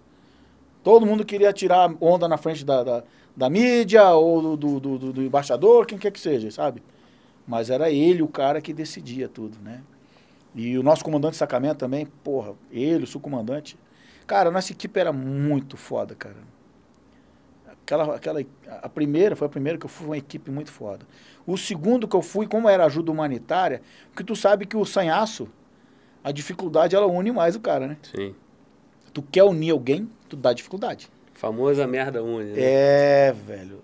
Todo 0.83 1.05
mundo 1.05 1.25
queria 1.25 1.53
tirar 1.53 1.93
onda 2.01 2.27
na 2.27 2.37
frente 2.37 2.65
da, 2.65 2.83
da, 2.83 3.03
da 3.35 3.49
mídia 3.49 4.09
ou 4.11 4.57
do, 4.57 4.79
do, 4.79 4.97
do, 4.97 5.13
do 5.13 5.23
embaixador, 5.23 5.85
quem 5.85 5.97
quer 5.97 6.11
que 6.11 6.19
seja, 6.19 6.51
sabe? 6.51 6.83
Mas 7.47 7.69
era 7.69 7.89
ele 7.89 8.21
o 8.21 8.27
cara 8.27 8.61
que 8.61 8.73
decidia 8.73 9.27
tudo, 9.27 9.57
né? 9.63 9.81
E 10.53 10.77
o 10.77 10.83
nosso 10.83 11.03
comandante 11.03 11.33
de 11.33 11.37
sacamento 11.37 11.77
também, 11.77 12.05
porra, 12.23 12.53
ele, 12.71 13.03
o 13.03 13.07
subcomandante, 13.07 13.77
Cara, 14.29 14.51
nossa 14.51 14.71
equipe 14.71 14.99
era 14.99 15.11
muito 15.11 15.75
foda, 15.75 16.13
cara. 16.13 16.35
Aquela, 17.67 18.15
aquela, 18.15 18.45
a 18.67 18.87
primeira, 18.87 19.35
foi 19.35 19.47
a 19.47 19.49
primeira 19.49 19.79
que 19.79 19.87
eu 19.87 19.89
fui 19.89 20.05
uma 20.05 20.17
equipe 20.19 20.51
muito 20.51 20.71
foda. 20.71 21.03
O 21.47 21.57
segundo 21.57 22.07
que 22.07 22.15
eu 22.15 22.21
fui, 22.21 22.45
como 22.45 22.69
era 22.69 22.85
ajuda 22.85 23.11
humanitária, 23.11 23.81
porque 24.11 24.23
tu 24.23 24.35
sabe 24.35 24.67
que 24.67 24.77
o 24.77 24.85
sanhaço, 24.85 25.49
a 26.23 26.31
dificuldade, 26.31 26.95
ela 26.95 27.07
une 27.07 27.31
mais 27.31 27.55
o 27.55 27.59
cara, 27.59 27.87
né? 27.87 27.97
Sim. 28.03 28.35
Tu 29.11 29.23
quer 29.23 29.45
unir 29.45 29.71
alguém, 29.71 30.07
tu 30.29 30.35
dá 30.35 30.53
dificuldade. 30.53 31.09
Famosa 31.33 31.87
merda 31.87 32.21
une, 32.21 32.51
né? 32.51 32.61
É, 32.61 33.33
velho. 33.33 33.81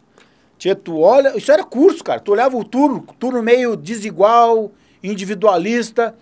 Tia, 0.59 0.75
tu 0.75 0.99
olha, 0.99 1.35
isso 1.35 1.51
era 1.51 1.63
curso, 1.63 2.03
cara. 2.03 2.19
Tu 2.19 2.31
olhava 2.31 2.55
o 2.55 2.63
turno, 2.63 3.01
turno 3.17 3.41
meio 3.41 3.75
desigual, 3.75 4.71
individualista. 5.01 6.15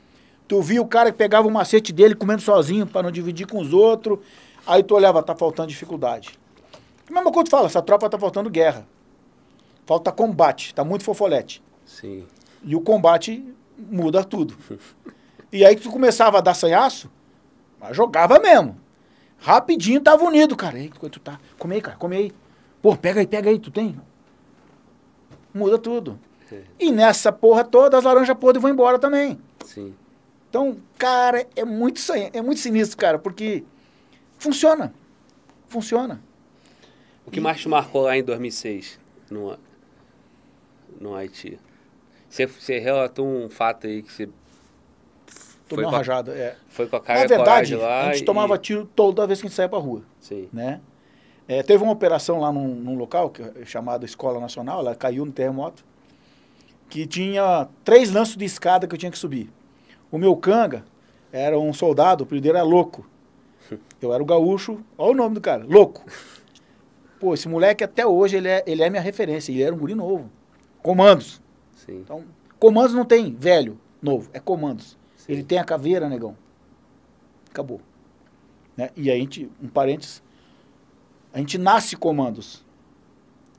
Tu 0.48 0.62
via 0.62 0.82
o 0.82 0.88
cara 0.88 1.12
que 1.12 1.18
pegava 1.18 1.48
o 1.48 1.52
macete 1.52 1.94
dele 1.94 2.16
comendo 2.16 2.42
sozinho 2.42 2.86
para 2.86 3.04
não 3.04 3.12
dividir 3.12 3.48
com 3.48 3.60
os 3.60 3.74
outros. 3.74 4.20
Aí 4.66 4.84
tu 4.84 4.96
olhava, 4.96 5.22
tá 5.24 5.36
faltando 5.36 5.70
dificuldade. 5.70 6.38
A 7.10 7.14
mesma 7.14 7.32
coisa 7.32 7.46
tu 7.46 7.52
fala, 7.52 7.66
essa 7.66 7.82
tropa 7.82 8.10
tá 8.10 8.18
faltando 8.18 8.50
guerra. 8.50 8.88
Falta 9.86 10.12
combate, 10.12 10.74
tá 10.74 10.84
muito 10.84 11.04
fofolete. 11.04 11.62
Sim. 11.86 12.26
E 12.64 12.76
o 12.76 12.82
combate 12.82 13.46
muda 13.78 14.24
tudo. 14.24 14.56
e 15.52 15.66
aí 15.66 15.76
tu 15.76 15.92
começava 15.92 16.38
a 16.38 16.42
dar 16.42 16.54
sanhaço, 16.54 17.10
mas 17.80 17.96
jogava 17.96 18.40
mesmo. 18.40 18.78
Rapidinho 19.38 20.00
tava 20.00 20.24
unido, 20.24 20.56
cara. 20.56 20.80
Ei, 20.80 20.90
tu 20.90 21.20
tá? 21.20 21.38
Come 21.60 21.76
aí, 21.76 21.82
cara, 21.82 21.98
come 21.98 22.16
aí. 22.16 22.32
Pô, 22.82 22.96
pega 22.96 23.20
aí, 23.20 23.28
pega 23.28 23.50
aí, 23.50 23.60
tu 23.60 23.70
tem? 23.70 24.00
Muda 25.54 25.78
tudo. 25.78 26.18
É. 26.52 26.62
E 26.80 26.92
nessa 26.92 27.32
porra 27.32 27.64
toda, 27.64 27.98
as 27.98 28.04
laranjas 28.04 28.38
podres 28.38 28.62
vão 28.62 28.72
embora 28.72 28.98
também. 28.98 29.40
Sim. 29.66 29.94
Então, 30.54 30.78
cara, 31.00 31.48
é 31.56 31.66
muito, 31.66 32.00
é 32.32 32.40
muito 32.40 32.60
sinistro, 32.60 32.96
cara, 32.96 33.18
porque 33.18 33.64
funciona. 34.38 34.94
Funciona. 35.68 36.22
O 37.26 37.32
que 37.32 37.40
mais 37.40 37.60
te 37.60 37.68
marcou 37.68 38.04
lá 38.04 38.16
em 38.16 38.24
2006 38.24 39.00
no, 39.32 39.58
no 41.02 41.16
Haiti? 41.16 41.58
Você, 42.30 42.46
você 42.46 42.78
relatou 42.78 43.26
um 43.26 43.50
fato 43.50 43.88
aí 43.88 44.04
que 44.04 44.14
você 44.14 44.30
Tomei 45.68 45.86
Foi 45.86 45.86
uma 45.86 45.90
a- 45.94 45.98
rajada. 45.98 46.34
É. 46.34 46.56
foi 46.70 46.86
com 46.88 46.98
a 46.98 47.02
cara 47.02 47.18
Na 47.18 47.24
e 47.24 47.26
a 47.26 47.28
verdade, 47.30 47.76
lá. 47.76 48.02
a 48.10 48.14
gente 48.14 48.22
e- 48.22 48.26
tomava 48.26 48.56
tiro 48.60 48.86
toda 48.96 49.26
vez 49.26 49.42
que 49.42 49.48
a 49.48 49.50
gente 49.50 49.56
saía 49.56 49.70
pra 49.70 49.80
rua. 49.80 50.04
Sim. 50.22 50.50
né? 50.54 50.82
É, 51.48 51.64
teve 51.64 51.82
uma 51.84 51.94
operação 51.94 52.40
lá 52.40 52.52
num, 52.52 52.76
num 52.76 52.96
local 52.96 53.32
que 53.32 53.42
chamado 53.66 54.06
Escola 54.06 54.40
Nacional, 54.40 54.82
ela 54.82 54.94
caiu 54.96 55.26
no 55.26 55.32
terremoto, 55.32 55.84
que 56.92 57.08
tinha 57.08 57.68
três 57.84 58.12
lanços 58.12 58.38
de 58.38 58.46
escada 58.46 58.86
que 58.88 58.94
eu 58.94 59.00
tinha 59.00 59.12
que 59.12 59.18
subir. 59.18 59.50
O 60.14 60.18
meu 60.20 60.38
canga 60.38 60.86
era 61.32 61.58
um 61.58 61.74
soldado, 61.74 62.24
o 62.24 62.28
dele 62.28 62.50
era 62.50 62.62
Louco. 62.62 63.04
Eu 64.00 64.14
era 64.14 64.22
o 64.22 64.26
gaúcho, 64.28 64.80
olha 64.96 65.12
o 65.12 65.16
nome 65.16 65.34
do 65.34 65.42
cara, 65.42 65.66
Louco. 65.68 66.06
Pô, 67.20 67.34
esse 67.34 67.50
moleque 67.50 67.84
até 67.84 68.06
hoje 68.06 68.38
ele 68.38 68.48
é, 68.48 68.64
ele 68.68 68.84
é 68.84 68.92
minha 68.92 69.02
referência, 69.02 69.52
ele 69.52 69.64
era 69.64 69.74
um 69.74 69.78
guri 69.80 69.96
novo. 69.96 70.30
Comandos. 70.84 71.42
Sim. 71.76 72.02
Então, 72.02 72.24
comandos 72.60 72.94
não 72.94 73.06
tem 73.06 73.34
velho, 73.34 73.80
novo, 74.00 74.30
é 74.34 74.40
comandos. 74.40 74.96
Sim. 75.16 75.32
Ele 75.32 75.44
tem 75.44 75.58
a 75.58 75.64
caveira, 75.64 76.08
negão. 76.08 76.38
Acabou. 77.50 77.82
Né? 78.78 78.92
E 78.96 79.10
a 79.10 79.16
gente, 79.16 79.50
um 79.60 79.68
parênteses, 79.68 80.22
a 81.34 81.40
gente 81.40 81.58
nasce 81.58 81.96
comandos. 81.96 82.64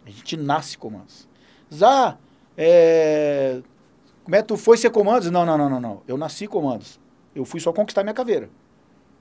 A 0.07 0.11
gente 0.11 0.37
nasce 0.37 0.79
comandos. 0.79 1.27
Zá, 1.75 2.17
é... 2.57 3.61
como 4.25 4.37
é 4.37 4.41
que 4.41 4.49
tu 4.49 4.57
foi 4.57 4.79
ser 4.79 4.89
comandos? 4.89 5.31
Não, 5.31 5.45
não, 5.45 5.59
não, 5.59 5.69
não, 5.69 5.81
não. 5.81 6.03
Eu 6.09 6.17
nasci 6.17 6.47
comandos. 6.47 6.99
Eu 7.35 7.45
fui 7.45 7.61
só 7.61 7.73
conquistar 7.73 8.03
minha 8.03 8.15
caveira. 8.15 8.49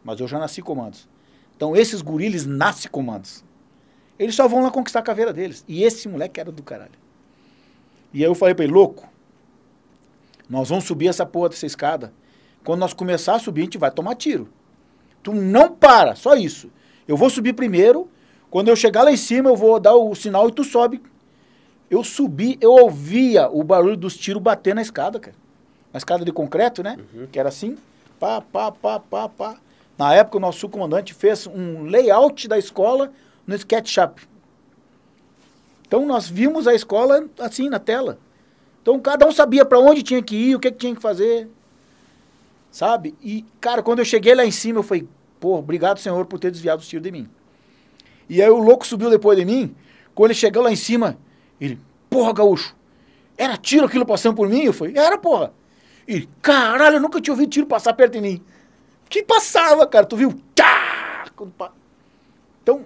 Mas 0.01 0.21
eu 0.21 0.27
já 0.27 0.39
nasci 0.39 0.61
comandos. 0.61 1.09
Então 1.55 1.75
esses 1.75 2.01
guriles 2.01 2.45
nascem 2.45 2.89
comandos. 2.89 3.43
Eles 4.17 4.33
só 4.33 4.47
vão 4.47 4.63
lá 4.63 4.71
conquistar 4.71 4.99
a 4.99 5.03
caveira 5.03 5.33
deles. 5.33 5.65
E 5.67 5.83
esse 5.83 6.07
moleque 6.07 6.39
era 6.39 6.51
do 6.51 6.63
caralho. 6.63 7.03
E 8.13 8.19
aí 8.19 8.29
eu 8.29 8.33
falei 8.33 8.55
pra 8.55 8.63
ele, 8.63 8.73
louco, 8.73 9.09
nós 10.49 10.69
vamos 10.69 10.85
subir 10.85 11.07
essa 11.07 11.25
porra 11.25 11.49
dessa 11.49 11.65
escada. 11.65 12.13
Quando 12.63 12.79
nós 12.79 12.93
começar 12.93 13.35
a 13.35 13.39
subir, 13.39 13.61
a 13.61 13.63
gente 13.65 13.77
vai 13.77 13.91
tomar 13.91 14.15
tiro. 14.15 14.47
Tu 15.21 15.33
não 15.33 15.73
para, 15.73 16.15
só 16.15 16.35
isso. 16.35 16.71
Eu 17.05 17.17
vou 17.17 17.29
subir 17.29 17.53
primeiro. 17.53 18.09
Quando 18.49 18.69
eu 18.69 18.75
chegar 18.75 19.03
lá 19.03 19.11
em 19.11 19.17
cima, 19.17 19.49
eu 19.49 19.55
vou 19.55 19.79
dar 19.79 19.95
o 19.95 20.15
sinal 20.15 20.47
e 20.47 20.51
tu 20.51 20.63
sobe. 20.63 21.01
Eu 21.89 22.03
subi, 22.03 22.57
eu 22.59 22.71
ouvia 22.71 23.49
o 23.49 23.63
barulho 23.63 23.97
dos 23.97 24.17
tiros 24.17 24.41
bater 24.41 24.73
na 24.73 24.81
escada, 24.81 25.19
cara. 25.19 25.35
Na 25.91 25.97
escada 25.97 26.25
de 26.25 26.31
concreto, 26.31 26.81
né? 26.81 26.97
Que 27.31 27.39
era 27.39 27.49
assim. 27.49 27.77
Pá, 28.19 28.41
pá, 28.41 28.71
pá, 28.71 28.99
pá, 28.99 29.29
pá. 29.29 29.57
Na 29.97 30.13
época, 30.13 30.37
o 30.37 30.39
nosso 30.39 30.67
comandante 30.67 31.13
fez 31.13 31.45
um 31.45 31.83
layout 31.83 32.47
da 32.47 32.57
escola 32.57 33.11
no 33.45 33.53
SketchUp. 33.53 34.27
Então, 35.85 36.05
nós 36.05 36.27
vimos 36.27 36.67
a 36.67 36.73
escola 36.73 37.27
assim, 37.37 37.69
na 37.69 37.77
tela. 37.77 38.17
Então, 38.81 38.99
cada 38.99 39.27
um 39.27 39.31
sabia 39.31 39.63
para 39.63 39.79
onde 39.79 40.01
tinha 40.01 40.21
que 40.21 40.35
ir, 40.35 40.55
o 40.55 40.59
que, 40.59 40.71
que 40.71 40.77
tinha 40.77 40.95
que 40.95 41.01
fazer. 41.01 41.47
Sabe? 42.71 43.13
E, 43.21 43.45
cara, 43.61 43.83
quando 43.83 43.99
eu 43.99 44.05
cheguei 44.05 44.33
lá 44.33 44.43
em 44.43 44.51
cima, 44.51 44.79
eu 44.79 44.83
falei, 44.83 45.07
pô, 45.39 45.59
obrigado, 45.59 45.99
Senhor, 45.99 46.25
por 46.25 46.39
ter 46.39 46.49
desviado 46.49 46.81
os 46.81 46.87
tiros 46.87 47.03
de 47.03 47.11
mim. 47.11 47.29
E 48.27 48.41
aí 48.41 48.49
o 48.49 48.57
louco 48.57 48.87
subiu 48.87 49.11
depois 49.11 49.37
de 49.37 49.45
mim. 49.45 49.75
Quando 50.15 50.31
ele 50.31 50.39
chegou 50.39 50.63
lá 50.63 50.71
em 50.71 50.75
cima, 50.75 51.17
ele, 51.59 51.79
porra, 52.09 52.33
gaúcho, 52.33 52.75
era 53.37 53.57
tiro 53.57 53.85
aquilo 53.85 54.05
passando 54.05 54.35
por 54.35 54.47
mim? 54.47 54.63
Eu 54.63 54.73
falei, 54.73 54.97
era, 54.97 55.17
porra. 55.17 55.53
E, 56.07 56.27
caralho, 56.41 56.97
eu 56.97 57.01
nunca 57.01 57.21
tinha 57.21 57.33
ouvido 57.33 57.49
tiro 57.49 57.65
passar 57.65 57.93
perto 57.93 58.13
de 58.13 58.21
mim. 58.21 58.43
Que 59.09 59.23
passava, 59.23 59.85
cara, 59.87 60.05
tu 60.05 60.17
viu? 60.17 60.33
Tchá! 60.55 61.25
Então, 62.61 62.85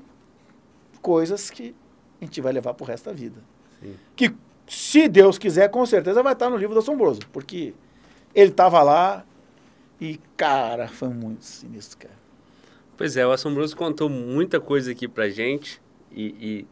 coisas 1.02 1.50
que 1.50 1.76
a 2.22 2.26
gente 2.26 2.42
vai 2.42 2.52
levar 2.52 2.74
pro 2.74 2.86
resto 2.86 3.06
da 3.06 3.14
vida. 3.14 3.42
Sim. 3.82 3.96
Que, 4.16 4.36
se 4.68 5.08
Deus 5.08 5.38
quiser, 5.38 5.70
com 5.70 5.86
certeza 5.86 6.22
vai 6.22 6.34
estar 6.34 6.50
no 6.50 6.58
livro 6.58 6.74
do 6.74 6.80
Assombroso. 6.80 7.22
Porque 7.32 7.74
ele 8.34 8.52
tava 8.52 8.82
lá 8.82 9.26
e, 10.00 10.20
cara, 10.36 10.88
foi 10.88 11.10
muito 11.10 11.44
sinistro, 11.44 12.00
cara. 12.00 12.18
Pois 12.96 13.16
é, 13.16 13.26
o 13.26 13.32
Assombroso 13.32 13.76
contou 13.76 14.10
muita 14.10 14.60
coisa 14.60 14.92
aqui 14.92 15.08
pra 15.08 15.30
gente 15.30 15.82
e, 16.12 16.26
e, 16.26 16.68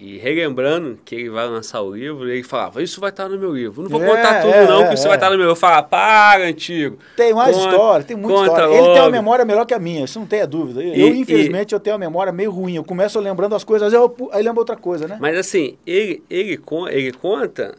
e 0.00 0.16
relembrando 0.16 0.96
que 1.04 1.14
ele 1.16 1.28
vai 1.28 1.46
lançar 1.48 1.80
o 1.82 1.92
livro, 1.94 2.28
ele 2.30 2.44
falava, 2.44 2.80
isso 2.80 3.00
vai 3.00 3.10
estar 3.10 3.28
no 3.28 3.36
meu 3.36 3.52
livro. 3.52 3.82
Não 3.82 3.90
vou 3.90 4.00
É, 4.02 4.06
contar 4.06 4.42
tudo 4.42 4.54
é, 4.54 4.64
não, 4.66 4.82
é, 4.84 4.88
que 4.88 4.94
isso 4.94 5.04
é. 5.06 5.08
vai 5.08 5.16
estar 5.16 5.26
no 5.26 5.32
meu 5.32 5.40
livro. 5.40 5.50
Eu 5.52 5.56
falava, 5.56 5.82
para, 5.88 6.44
antigo. 6.46 6.98
Tem 7.16 7.34
mais 7.34 7.56
Conta- 7.56 7.68
história, 7.70 8.04
tem 8.06 8.16
muita 8.16 8.40
história. 8.42 8.64
Ele 8.72 8.82
tem 8.82 8.90
uma 8.92 8.98
logo. 9.00 9.10
memória 9.10 9.44
melhor 9.44 9.66
que 9.66 9.74
a 9.74 9.78
minha, 9.78 10.04
isso 10.04 10.20
não 10.20 10.26
tenha 10.26 10.46
dúvida. 10.46 10.80
Eu, 10.82 10.94
E- 10.94 11.00
eu, 11.00 11.08
infelizmente, 11.14 11.72
eu 11.74 11.80
tenho 11.80 11.94
uma 11.96 12.00
memória 12.00 12.32
meio 12.32 12.50
ruim. 12.52 12.76
Eu 12.76 12.84
começo 12.84 13.18
lembrando 13.18 13.56
as 13.56 13.64
coisas, 13.64 13.92
eu 13.92 14.14
aí 14.30 14.42
lembro 14.42 14.60
outra 14.60 14.76
coisa, 14.76 15.08
né? 15.08 15.18
Mas 15.20 15.36
assim, 15.36 15.76
ele, 15.84 16.22
ele, 16.30 16.60
ele 16.90 17.12
conta 17.12 17.74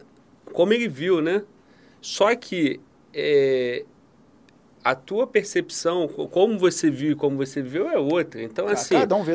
como 0.52 0.72
ele 0.74 0.88
viu, 0.88 1.22
né? 1.22 1.42
Só 2.02 2.34
que 2.36 2.80
é, 3.14 3.84
a 4.82 4.94
tua 4.94 5.26
percepção, 5.26 6.08
co- 6.08 6.26
como 6.26 6.58
você 6.58 6.90
viu 6.90 7.12
e 7.12 7.14
como 7.14 7.36
você 7.36 7.60
viu 7.60 7.88
é 7.88 7.98
outra. 7.98 8.42
Então, 8.42 8.66
assim, 8.66 8.94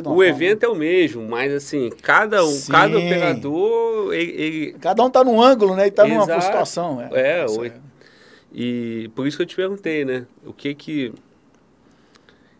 um 0.10 0.14
o 0.14 0.16
forma. 0.16 0.26
evento 0.26 0.64
é 0.64 0.68
o 0.68 0.76
mesmo, 0.76 1.28
mas 1.28 1.54
assim, 1.54 1.90
cada 2.02 2.44
um, 2.44 2.52
Sim. 2.52 2.72
cada 2.72 2.98
operador, 2.98 4.14
ele, 4.14 4.32
ele- 4.42 4.74
Cada 4.80 5.04
um 5.04 5.10
tá 5.10 5.24
num 5.24 5.40
ângulo, 5.42 5.76
né? 5.76 5.88
E 5.88 5.92
tá 5.92 6.08
numa 6.08 6.26
situação. 6.42 7.00
É, 7.14 7.46
Isso 7.46 7.62
o- 7.62 7.72
E 8.54 9.10
por 9.14 9.28
isso 9.28 9.36
que 9.38 9.44
eu 9.44 9.48
te 9.48 9.56
perguntei, 9.56 10.04
né? 10.06 10.26
O 10.46 10.54
que 10.54 10.74
que. 10.74 11.14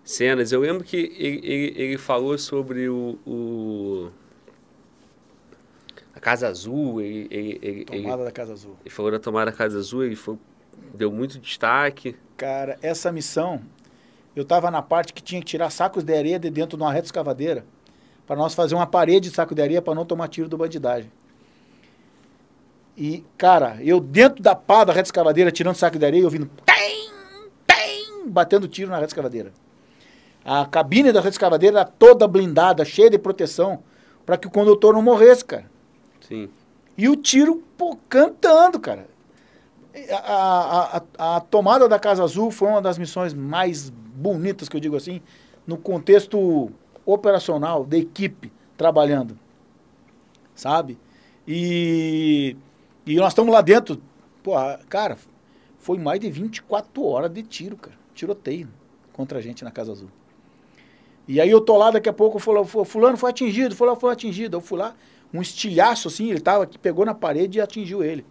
Cenas. 0.04 0.52
Eu 0.52 0.60
lembro 0.60 0.84
que 0.84 0.98
ele, 1.18 1.42
ele, 1.44 1.74
ele 1.76 1.98
falou 1.98 2.38
sobre 2.38 2.88
o, 2.90 3.18
o- 3.26 4.10
A 6.14 6.20
Casa 6.20 6.48
Azul. 6.48 7.02
Ele, 7.02 7.28
ele, 7.32 7.60
ele, 7.62 7.86
ele- 7.92 8.04
Tomada 8.04 8.24
da 8.26 8.32
Casa 8.32 8.54
Azul. 8.54 8.76
ele 8.82 8.90
falou 8.90 9.12
da 9.12 9.20
tomada 9.20 9.52
da 9.52 9.58
Casa 9.58 9.78
Azul, 9.80 10.04
ele 10.04 10.16
foi, 10.16 10.38
deu 10.94 11.12
muito 11.12 11.40
destaque. 11.40 12.16
Cara, 12.38 12.78
essa 12.82 13.12
missão, 13.12 13.62
eu 14.36 14.44
tava 14.44 14.70
na 14.70 14.82
parte 14.82 15.14
que 15.14 15.22
tinha 15.22 15.42
que 15.42 15.48
tirar 15.48 15.70
sacos 15.70 16.04
de 16.04 16.16
areia 16.16 16.40
de 16.40 16.50
dentro 16.50 16.78
de 16.78 16.84
uma 16.84 16.92
reta 16.92 17.08
escavadeira 17.08 17.66
para 18.26 18.36
nós 18.36 18.56
fazer 18.56 18.76
uma 18.76 18.88
parede 18.88 19.30
de 19.30 19.36
saco 19.36 19.54
de 19.54 19.62
areia 19.62 19.82
para 19.82 19.96
não 19.96 20.06
tomar 20.06 20.28
tiro 20.28 20.50
do 20.50 20.58
bandidagem. 20.58 21.12
E, 22.98 23.24
cara, 23.38 23.78
eu 23.82 24.00
dentro 24.00 24.42
da 24.42 24.56
pá 24.56 24.84
da 24.84 24.94
reta 24.94 25.08
escavadeira, 25.08 25.52
tirando 25.52 25.76
saco 25.76 26.00
de 26.00 26.06
areia, 26.06 26.24
ouvindo 26.24 26.50
tem, 26.66 27.12
tem, 27.68 28.28
batendo 28.28 28.68
tiro 28.68 28.90
na 28.90 28.96
reta 28.96 29.08
escavadeira. 29.08 29.52
A 30.44 30.66
cabine 30.66 31.12
da 31.12 31.20
reta 31.20 31.32
escavadeira 31.34 31.80
era 31.80 31.86
toda 31.86 32.28
blindada, 32.28 32.86
cheia 32.86 33.10
de 33.10 33.18
proteção, 33.18 33.84
para 34.26 34.38
que 34.38 34.48
o 34.48 34.52
condutor 34.52 34.94
não 34.94 35.02
morresse, 35.02 35.44
cara. 35.44 35.70
Sim. 36.22 36.50
E 36.98 37.10
o 37.10 37.16
tiro, 37.16 37.64
pô, 37.78 37.98
cantando, 38.08 38.80
cara. 38.80 39.08
A, 40.12 41.02
a, 41.18 41.36
a, 41.38 41.40
tomada 41.40 41.88
da 41.88 41.98
Casa 41.98 42.24
Azul 42.24 42.52
foi 42.52 42.68
uma 42.68 42.82
das 42.82 42.98
missões 42.98 43.34
mais 43.34 43.90
bonitas, 43.90 44.68
que 44.68 44.76
eu 44.76 44.82
digo 44.82 44.96
assim, 44.96 45.22
no 45.66 45.78
contexto 45.78 46.70
operacional, 47.06 47.86
da 47.86 47.98
equipe 47.98 48.52
trabalhando. 48.76 49.38
Sabe? 50.54 50.98
E, 51.48 52.58
e 53.06 53.16
nós 53.16 53.30
estamos 53.30 53.54
lá 53.54 53.62
dentro. 53.62 54.02
Pô, 54.44 54.54
cara, 54.90 55.18
foi 55.78 55.98
mais 55.98 56.20
de 56.20 56.30
24 56.30 57.04
horas 57.04 57.32
de 57.32 57.44
tiro, 57.44 57.78
cara. 57.78 57.96
Tiroteio 58.14 58.68
contra 59.14 59.40
a 59.40 59.42
gente 59.42 59.64
na 59.64 59.72
Casa 59.72 59.92
Azul. 59.92 60.10
E 61.28 61.42
aí 61.42 61.50
eu 61.50 61.62
tô 61.62 61.78
lá, 61.78 61.90
daqui 61.90 62.10
a 62.10 62.14
pouco, 62.14 62.38
falou, 62.38 62.66
fulano 62.66 63.18
foi 63.18 63.30
atingido, 63.30 63.76
fulano 63.76 64.00
foi 64.00 64.12
atingido. 64.12 64.58
Eu 64.58 64.62
fui 64.62 64.78
lá, 64.78 64.96
um 65.34 65.42
estilhaço 65.42 66.08
assim, 66.08 66.30
ele 66.30 66.40
tava 66.40 66.66
aqui, 66.66 66.78
pegou 66.78 67.06
na 67.06 67.14
parede 67.14 67.58
e 67.58 67.62
atingiu 67.62 68.04
ele. 68.04 68.26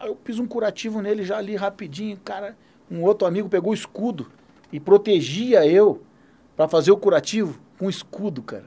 Aí 0.00 0.08
eu 0.08 0.18
fiz 0.24 0.38
um 0.38 0.46
curativo 0.46 1.02
nele 1.02 1.22
já 1.22 1.36
ali 1.36 1.54
rapidinho, 1.54 2.16
cara. 2.24 2.56
Um 2.90 3.04
outro 3.04 3.28
amigo 3.28 3.50
pegou 3.50 3.70
o 3.70 3.74
escudo 3.74 4.32
e 4.72 4.80
protegia 4.80 5.66
eu 5.66 6.02
para 6.56 6.66
fazer 6.66 6.90
o 6.90 6.96
curativo 6.96 7.60
com 7.78 7.88
escudo, 7.88 8.42
cara. 8.42 8.64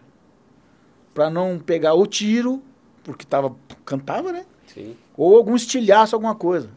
Para 1.11 1.31
não 1.31 1.57
pegar 1.57 1.95
o 1.95 2.05
tiro, 2.05 2.61
porque 3.03 3.25
tava 3.25 3.55
cantava, 3.83 4.31
né? 4.31 4.45
Sim. 4.67 4.95
Ou 5.17 5.35
algum 5.35 5.55
estilhaço, 5.55 6.15
alguma 6.15 6.35
coisa. 6.35 6.69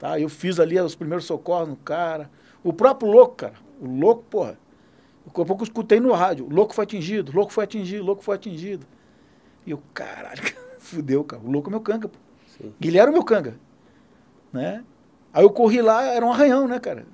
Tá? 0.00 0.18
Eu 0.18 0.28
fiz 0.28 0.58
ali 0.58 0.78
os 0.80 0.96
primeiros 0.96 1.26
socorros 1.26 1.68
no 1.68 1.76
cara. 1.76 2.28
O 2.62 2.72
próprio 2.72 3.08
louco, 3.08 3.36
cara. 3.36 3.54
O 3.80 3.88
louco, 3.88 4.24
porra. 4.24 4.58
Daqui 5.24 5.40
a 5.40 5.44
pouco 5.44 5.62
eu 5.62 5.66
escutei 5.66 6.00
no 6.00 6.12
rádio. 6.12 6.44
O 6.44 6.52
louco 6.52 6.74
foi 6.74 6.82
atingido, 6.82 7.30
o 7.30 7.36
louco 7.36 7.52
foi 7.52 7.64
atingido, 7.64 8.02
o 8.02 8.06
louco 8.06 8.22
foi 8.22 8.34
atingido. 8.34 8.84
E 9.64 9.70
eu, 9.70 9.80
caralho, 9.94 10.42
fudeu, 10.78 11.22
cara. 11.22 11.42
O 11.42 11.50
louco 11.50 11.68
é 11.68 11.70
meu 11.70 11.80
canga, 11.80 12.08
pô. 12.08 12.25
Sim. 12.56 12.72
Ele 12.80 12.98
era 12.98 13.10
o 13.10 13.12
meu 13.12 13.24
canga. 13.24 13.54
Né? 14.52 14.82
Aí 15.32 15.42
eu 15.42 15.50
corri 15.50 15.82
lá, 15.82 16.04
era 16.04 16.24
um 16.24 16.32
arranhão, 16.32 16.66
né, 16.66 16.78
cara? 16.80 17.04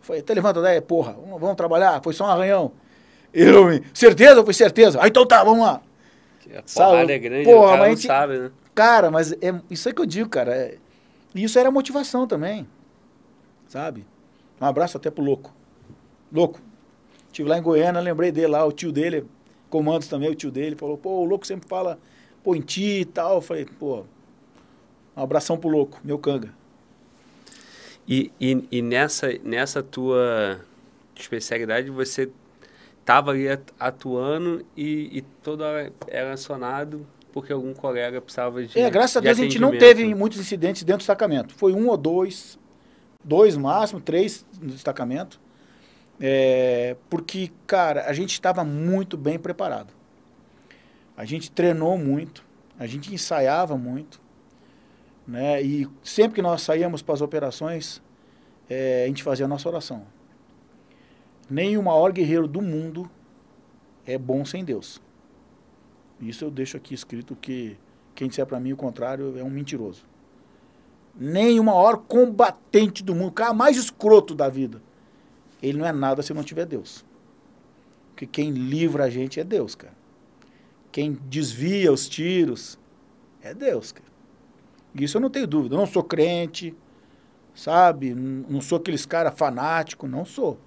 Falei, 0.00 0.22
até 0.22 0.34
levanta 0.34 0.60
daí, 0.60 0.80
porra, 0.80 1.16
vamos 1.38 1.56
trabalhar, 1.56 2.02
foi 2.02 2.12
só 2.12 2.24
um 2.24 2.28
arranhão. 2.28 2.72
Eu, 3.32 3.66
certeza? 3.94 4.42
Foi 4.42 4.54
certeza. 4.54 5.00
Aí 5.00 5.08
então 5.08 5.26
tá, 5.26 5.44
vamos 5.44 5.64
lá. 5.64 5.80
A 6.52 6.62
sabe? 6.66 7.12
é 7.12 7.18
grande, 7.18 7.44
porra, 7.44 7.76
mas 7.76 7.90
gente, 7.90 8.06
sabe, 8.08 8.38
né? 8.38 8.50
Cara, 8.74 9.10
mas 9.10 9.32
é, 9.32 9.54
isso 9.70 9.88
é 9.88 9.92
que 9.92 10.00
eu 10.00 10.06
digo, 10.06 10.28
cara. 10.28 10.52
É, 10.52 10.78
isso 11.34 11.58
era 11.58 11.70
motivação 11.70 12.26
também, 12.26 12.66
sabe? 13.68 14.04
Um 14.60 14.64
abraço 14.66 14.96
até 14.96 15.10
pro 15.10 15.22
Louco. 15.22 15.54
Louco. 16.32 16.60
Estive 17.28 17.48
lá 17.48 17.56
em 17.56 17.62
Goiânia, 17.62 18.00
lembrei 18.00 18.32
dele 18.32 18.48
lá, 18.48 18.64
o 18.64 18.72
tio 18.72 18.90
dele, 18.90 19.24
comandos 19.68 20.08
também, 20.08 20.28
o 20.28 20.34
tio 20.34 20.50
dele, 20.50 20.74
falou, 20.74 20.98
pô, 20.98 21.20
o 21.20 21.24
Louco 21.24 21.46
sempre 21.46 21.68
fala, 21.68 21.98
pô, 22.42 22.56
em 22.56 22.60
ti 22.60 23.00
e 23.00 23.04
tal. 23.04 23.36
Eu 23.36 23.40
falei, 23.40 23.64
pô, 23.64 24.04
um 25.20 25.24
abração 25.24 25.56
pro 25.58 25.68
Louco, 25.68 26.00
meu 26.02 26.18
canga. 26.18 26.52
E, 28.08 28.32
e, 28.40 28.64
e 28.70 28.82
nessa, 28.82 29.28
nessa 29.44 29.82
tua 29.82 30.60
especialidade, 31.14 31.90
você 31.90 32.30
estava 33.00 33.30
ali 33.30 33.46
atuando 33.78 34.64
e, 34.76 35.18
e 35.18 35.22
todo 35.42 35.62
era 36.08 36.32
acionado 36.32 37.06
porque 37.32 37.52
algum 37.52 37.72
colega 37.72 38.20
precisava 38.20 38.64
de. 38.64 38.78
É, 38.78 38.90
graças 38.90 39.16
a 39.16 39.20
Deus 39.20 39.38
a 39.38 39.42
gente 39.42 39.58
não 39.58 39.76
teve 39.76 40.12
muitos 40.14 40.40
incidentes 40.40 40.82
dentro 40.82 40.98
do 40.98 41.00
destacamento. 41.00 41.54
Foi 41.54 41.72
um 41.72 41.88
ou 41.88 41.96
dois, 41.96 42.58
dois 43.22 43.56
máximo, 43.56 44.00
três 44.00 44.44
no 44.60 44.70
destacamento. 44.70 45.40
É, 46.20 46.96
porque, 47.08 47.50
cara, 47.66 48.06
a 48.06 48.12
gente 48.12 48.32
estava 48.32 48.64
muito 48.64 49.16
bem 49.16 49.38
preparado. 49.38 49.92
A 51.16 51.24
gente 51.24 51.50
treinou 51.50 51.96
muito, 51.96 52.44
a 52.78 52.86
gente 52.86 53.14
ensaiava 53.14 53.76
muito. 53.76 54.20
Né? 55.30 55.62
E 55.62 55.88
sempre 56.02 56.34
que 56.34 56.42
nós 56.42 56.60
saíamos 56.60 57.02
para 57.02 57.14
as 57.14 57.20
operações, 57.20 58.02
é, 58.68 59.04
a 59.04 59.06
gente 59.06 59.22
fazia 59.22 59.44
a 59.44 59.48
nossa 59.48 59.68
oração. 59.68 60.04
O 61.48 61.82
maior 61.82 62.10
guerreiro 62.10 62.48
do 62.48 62.60
mundo 62.60 63.08
é 64.04 64.18
bom 64.18 64.44
sem 64.44 64.64
Deus. 64.64 65.00
Isso 66.20 66.44
eu 66.44 66.50
deixo 66.50 66.76
aqui 66.76 66.94
escrito 66.94 67.36
que 67.36 67.78
quem 68.12 68.26
disser 68.26 68.44
para 68.44 68.58
mim 68.58 68.72
o 68.72 68.76
contrário 68.76 69.38
é 69.38 69.44
um 69.44 69.50
mentiroso. 69.50 70.04
O 71.16 71.62
maior 71.62 71.98
combatente 71.98 73.04
do 73.04 73.14
mundo, 73.14 73.28
o 73.28 73.32
cara 73.32 73.54
mais 73.54 73.76
escroto 73.76 74.34
da 74.34 74.48
vida, 74.48 74.82
ele 75.62 75.78
não 75.78 75.86
é 75.86 75.92
nada 75.92 76.22
se 76.22 76.34
não 76.34 76.42
tiver 76.42 76.66
Deus. 76.66 77.04
Porque 78.10 78.26
quem 78.26 78.50
livra 78.50 79.04
a 79.04 79.10
gente 79.10 79.38
é 79.38 79.44
Deus, 79.44 79.76
cara. 79.76 79.94
Quem 80.90 81.12
desvia 81.12 81.92
os 81.92 82.08
tiros 82.08 82.76
é 83.40 83.54
Deus, 83.54 83.92
cara. 83.92 84.09
Isso 84.94 85.16
eu 85.16 85.20
não 85.20 85.30
tenho 85.30 85.46
dúvida. 85.46 85.74
Eu 85.74 85.78
não 85.78 85.86
sou 85.86 86.02
crente, 86.02 86.74
sabe? 87.54 88.14
Não 88.14 88.60
sou 88.60 88.78
aqueles 88.78 89.06
cara 89.06 89.30
fanático, 89.30 90.06
não 90.06 90.24
sou. 90.24 90.58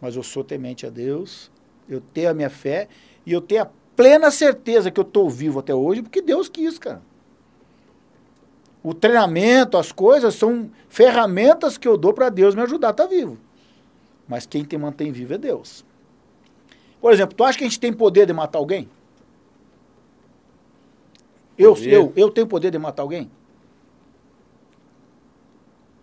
Mas 0.00 0.16
eu 0.16 0.22
sou 0.22 0.44
temente 0.44 0.86
a 0.86 0.90
Deus, 0.90 1.50
eu 1.88 2.00
tenho 2.00 2.30
a 2.30 2.34
minha 2.34 2.50
fé 2.50 2.88
e 3.26 3.32
eu 3.32 3.40
tenho 3.40 3.62
a 3.62 3.70
plena 3.96 4.30
certeza 4.30 4.90
que 4.90 5.00
eu 5.00 5.02
estou 5.02 5.28
vivo 5.28 5.58
até 5.58 5.74
hoje 5.74 6.02
porque 6.02 6.22
Deus 6.22 6.48
quis, 6.48 6.78
cara. 6.78 7.02
O 8.82 8.94
treinamento, 8.94 9.76
as 9.76 9.90
coisas 9.90 10.34
são 10.34 10.70
ferramentas 10.88 11.76
que 11.76 11.88
eu 11.88 11.96
dou 11.96 12.12
para 12.12 12.28
Deus 12.28 12.54
me 12.54 12.62
ajudar 12.62 12.88
a 12.88 12.90
estar 12.92 13.04
tá 13.04 13.10
vivo. 13.10 13.36
Mas 14.26 14.46
quem 14.46 14.62
te 14.62 14.76
mantém 14.78 15.10
vivo 15.10 15.34
é 15.34 15.38
Deus. 15.38 15.84
Por 17.00 17.12
exemplo, 17.12 17.34
tu 17.34 17.44
acha 17.44 17.58
que 17.58 17.64
a 17.64 17.66
gente 17.66 17.80
tem 17.80 17.92
poder 17.92 18.26
de 18.26 18.32
matar 18.32 18.58
alguém? 18.58 18.88
Eu, 21.56 21.76
eu, 21.76 22.12
eu 22.14 22.30
tenho 22.30 22.46
poder 22.46 22.70
de 22.70 22.78
matar 22.78 23.02
alguém? 23.02 23.28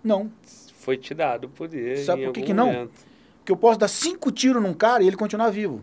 Não. 0.06 0.32
Foi 0.76 0.98
te 0.98 1.16
dado 1.16 1.46
o 1.46 1.50
poder. 1.50 1.98
Sabe 1.98 2.26
por 2.26 2.34
que, 2.34 2.44
que 2.44 2.54
não? 2.54 2.88
Porque 3.40 3.52
eu 3.52 3.58
posso 3.58 3.80
dar 3.80 3.88
cinco 3.88 4.32
tiros 4.32 4.62
num 4.62 4.74
cara 4.74 5.02
e 5.02 5.08
ele 5.08 5.16
continuar 5.16 5.50
vivo. 5.50 5.82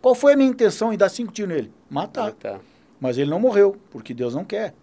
Qual 0.00 0.14
foi 0.14 0.32
a 0.32 0.36
minha 0.36 0.48
intenção 0.48 0.90
em 0.90 0.96
dar 0.96 1.10
cinco 1.10 1.30
tiros 1.30 1.54
nele? 1.54 1.70
Matar. 1.90 2.24
Matar. 2.24 2.60
Mas 2.98 3.18
ele 3.18 3.28
não 3.30 3.38
morreu, 3.38 3.76
porque 3.90 4.14
Deus 4.14 4.34
não 4.34 4.42
quer. 4.44 4.74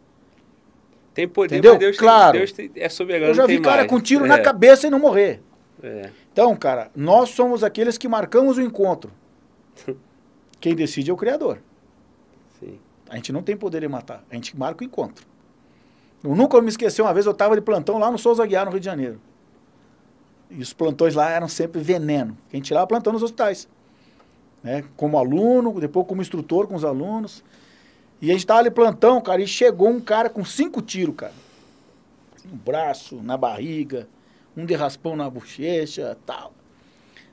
Tem 1.15 1.27
poder, 1.27 1.55
Entendeu? 1.55 1.77
Deus, 1.77 1.97
claro. 1.97 2.33
Tem, 2.33 2.39
Deus 2.41 2.51
tem, 2.51 2.71
é 2.75 2.87
soberano. 2.87 3.31
Eu 3.31 3.33
já 3.33 3.47
vi 3.47 3.59
cara 3.59 3.77
mais. 3.77 3.89
com 3.89 3.99
tiro 3.99 4.25
é. 4.25 4.27
na 4.27 4.39
cabeça 4.39 4.85
e 4.85 4.89
não 4.89 4.99
morrer. 4.99 5.41
É. 5.81 6.11
Então, 6.31 6.55
cara, 6.55 6.91
nós 6.95 7.29
somos 7.29 7.63
aqueles 7.63 7.97
que 7.97 8.07
marcamos 8.07 8.57
o 8.57 8.61
encontro. 8.61 9.11
Quem 10.61 10.75
decide 10.75 11.09
é 11.09 11.13
o 11.13 11.17
Criador. 11.17 11.59
Sim. 12.59 12.79
A 13.09 13.15
gente 13.15 13.33
não 13.33 13.41
tem 13.41 13.57
poder 13.57 13.81
de 13.81 13.87
matar, 13.87 14.23
a 14.29 14.35
gente 14.35 14.55
marca 14.55 14.83
o 14.83 14.85
encontro. 14.85 15.25
Eu 16.23 16.35
nunca 16.35 16.61
me 16.61 16.69
esqueci, 16.69 17.01
uma 17.01 17.13
vez 17.13 17.25
eu 17.25 17.31
estava 17.31 17.55
de 17.55 17.61
plantão 17.61 17.97
lá 17.97 18.11
no 18.11 18.17
Souza 18.17 18.45
Guiar, 18.45 18.65
no 18.65 18.71
Rio 18.71 18.79
de 18.79 18.85
Janeiro. 18.85 19.21
E 20.49 20.61
os 20.61 20.73
plantões 20.73 21.15
lá 21.15 21.29
eram 21.29 21.47
sempre 21.47 21.79
veneno. 21.79 22.37
A 22.51 22.55
gente 22.55 22.65
tirava 22.65 22.87
plantão 22.87 23.13
nos 23.13 23.23
hospitais. 23.23 23.67
Né? 24.63 24.83
Como 24.97 25.17
aluno, 25.17 25.79
depois 25.79 26.05
como 26.07 26.21
instrutor 26.21 26.67
com 26.67 26.75
os 26.75 26.83
alunos. 26.83 27.43
E 28.21 28.29
a 28.29 28.33
gente 28.33 28.41
estava 28.41 28.59
ali 28.59 28.71
plantão, 28.71 29.21
cara, 29.21 29.41
e 29.41 29.47
chegou 29.47 29.87
um 29.87 30.01
cara 30.01 30.29
com 30.29 30.43
cinco 30.43 30.81
tiros, 30.81 31.15
cara. 31.15 31.33
No 32.43 32.57
braço, 32.57 33.15
na 33.23 33.37
barriga, 33.37 34.07
um 34.57 34.65
derraspão 34.65 35.15
na 35.15 35.29
bochecha, 35.29 36.17
tal. 36.25 36.51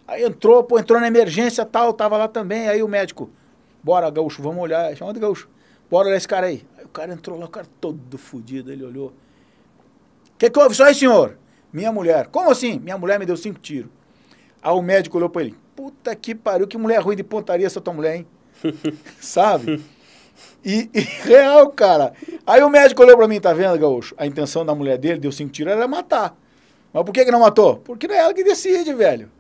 Aí 0.07 0.23
entrou, 0.23 0.63
pô, 0.63 0.79
entrou 0.79 1.01
na 1.01 1.09
emergência, 1.09 1.65
tal, 1.65 1.93
tava 1.93 2.17
lá 2.17 2.29
também. 2.29 2.69
Aí 2.69 2.83
o 2.83 2.89
médico, 2.89 3.29
bora, 3.83 4.09
Gaúcho, 4.11 4.43
vamos 4.43 4.63
olhar. 4.63 4.95
Chama 4.97 5.13
de 5.13 5.19
Gaúcho, 5.19 5.49
bora 5.91 6.09
olhar 6.09 6.17
esse 6.17 6.29
cara 6.29 6.47
aí. 6.47 6.65
Aí 6.77 6.85
o 6.85 6.89
cara 6.89 7.13
entrou 7.13 7.39
lá, 7.39 7.47
o 7.47 7.51
cara 7.51 7.67
todo 7.81 8.19
fodido, 8.19 8.73
ele 8.73 8.85
olhou. 8.85 9.09
O 9.09 10.39
que, 10.39 10.51
que 10.51 10.59
houve? 10.59 10.75
Só 10.75 10.85
aí, 10.85 10.95
senhor? 10.95 11.39
Minha 11.73 11.93
mulher. 11.93 12.27
Como 12.29 12.51
assim? 12.51 12.79
Minha 12.79 12.99
mulher 12.99 13.19
me 13.19 13.27
deu 13.27 13.37
cinco 13.37 13.59
tiros. 13.59 13.91
Aí 14.63 14.73
o 14.73 14.83
médico 14.83 15.17
olhou 15.17 15.29
pra 15.29 15.43
ele. 15.43 15.55
Puta 15.75 16.15
que 16.15 16.35
pariu, 16.35 16.67
que 16.67 16.77
mulher 16.79 17.01
ruim 17.01 17.17
de 17.17 17.23
pontaria 17.23 17.67
essa 17.67 17.81
tua 17.81 17.93
mulher, 17.93 18.17
hein? 18.17 18.27
Sabe? 19.21 19.83
E, 20.65 20.91
e, 20.93 21.01
real, 21.25 21.71
cara. 21.71 22.13
Aí 22.47 22.63
o 22.63 22.69
médico 22.69 23.03
olhou 23.03 23.17
pra 23.17 23.29
mim, 23.29 23.41
tá 23.41 23.53
vendo, 23.53 23.79
Gaúcho? 23.79 24.15
A 24.19 24.27
intenção 24.27 24.65
da 24.65 24.75
mulher 24.75 24.99
dele, 24.99 25.21
deu 25.21 25.31
cinco 25.31 25.53
tiros, 25.53 25.73
era 25.73 25.87
matar. 25.87 26.37
Mas 26.93 27.05
por 27.05 27.13
que, 27.13 27.25
que 27.25 27.31
não 27.31 27.41
matou? 27.41 27.77
Porque 27.77 28.09
não 28.09 28.15
é 28.15 28.19
ela 28.19 28.35
que 28.35 28.43
decide, 28.43 28.93
velho. 28.95 29.31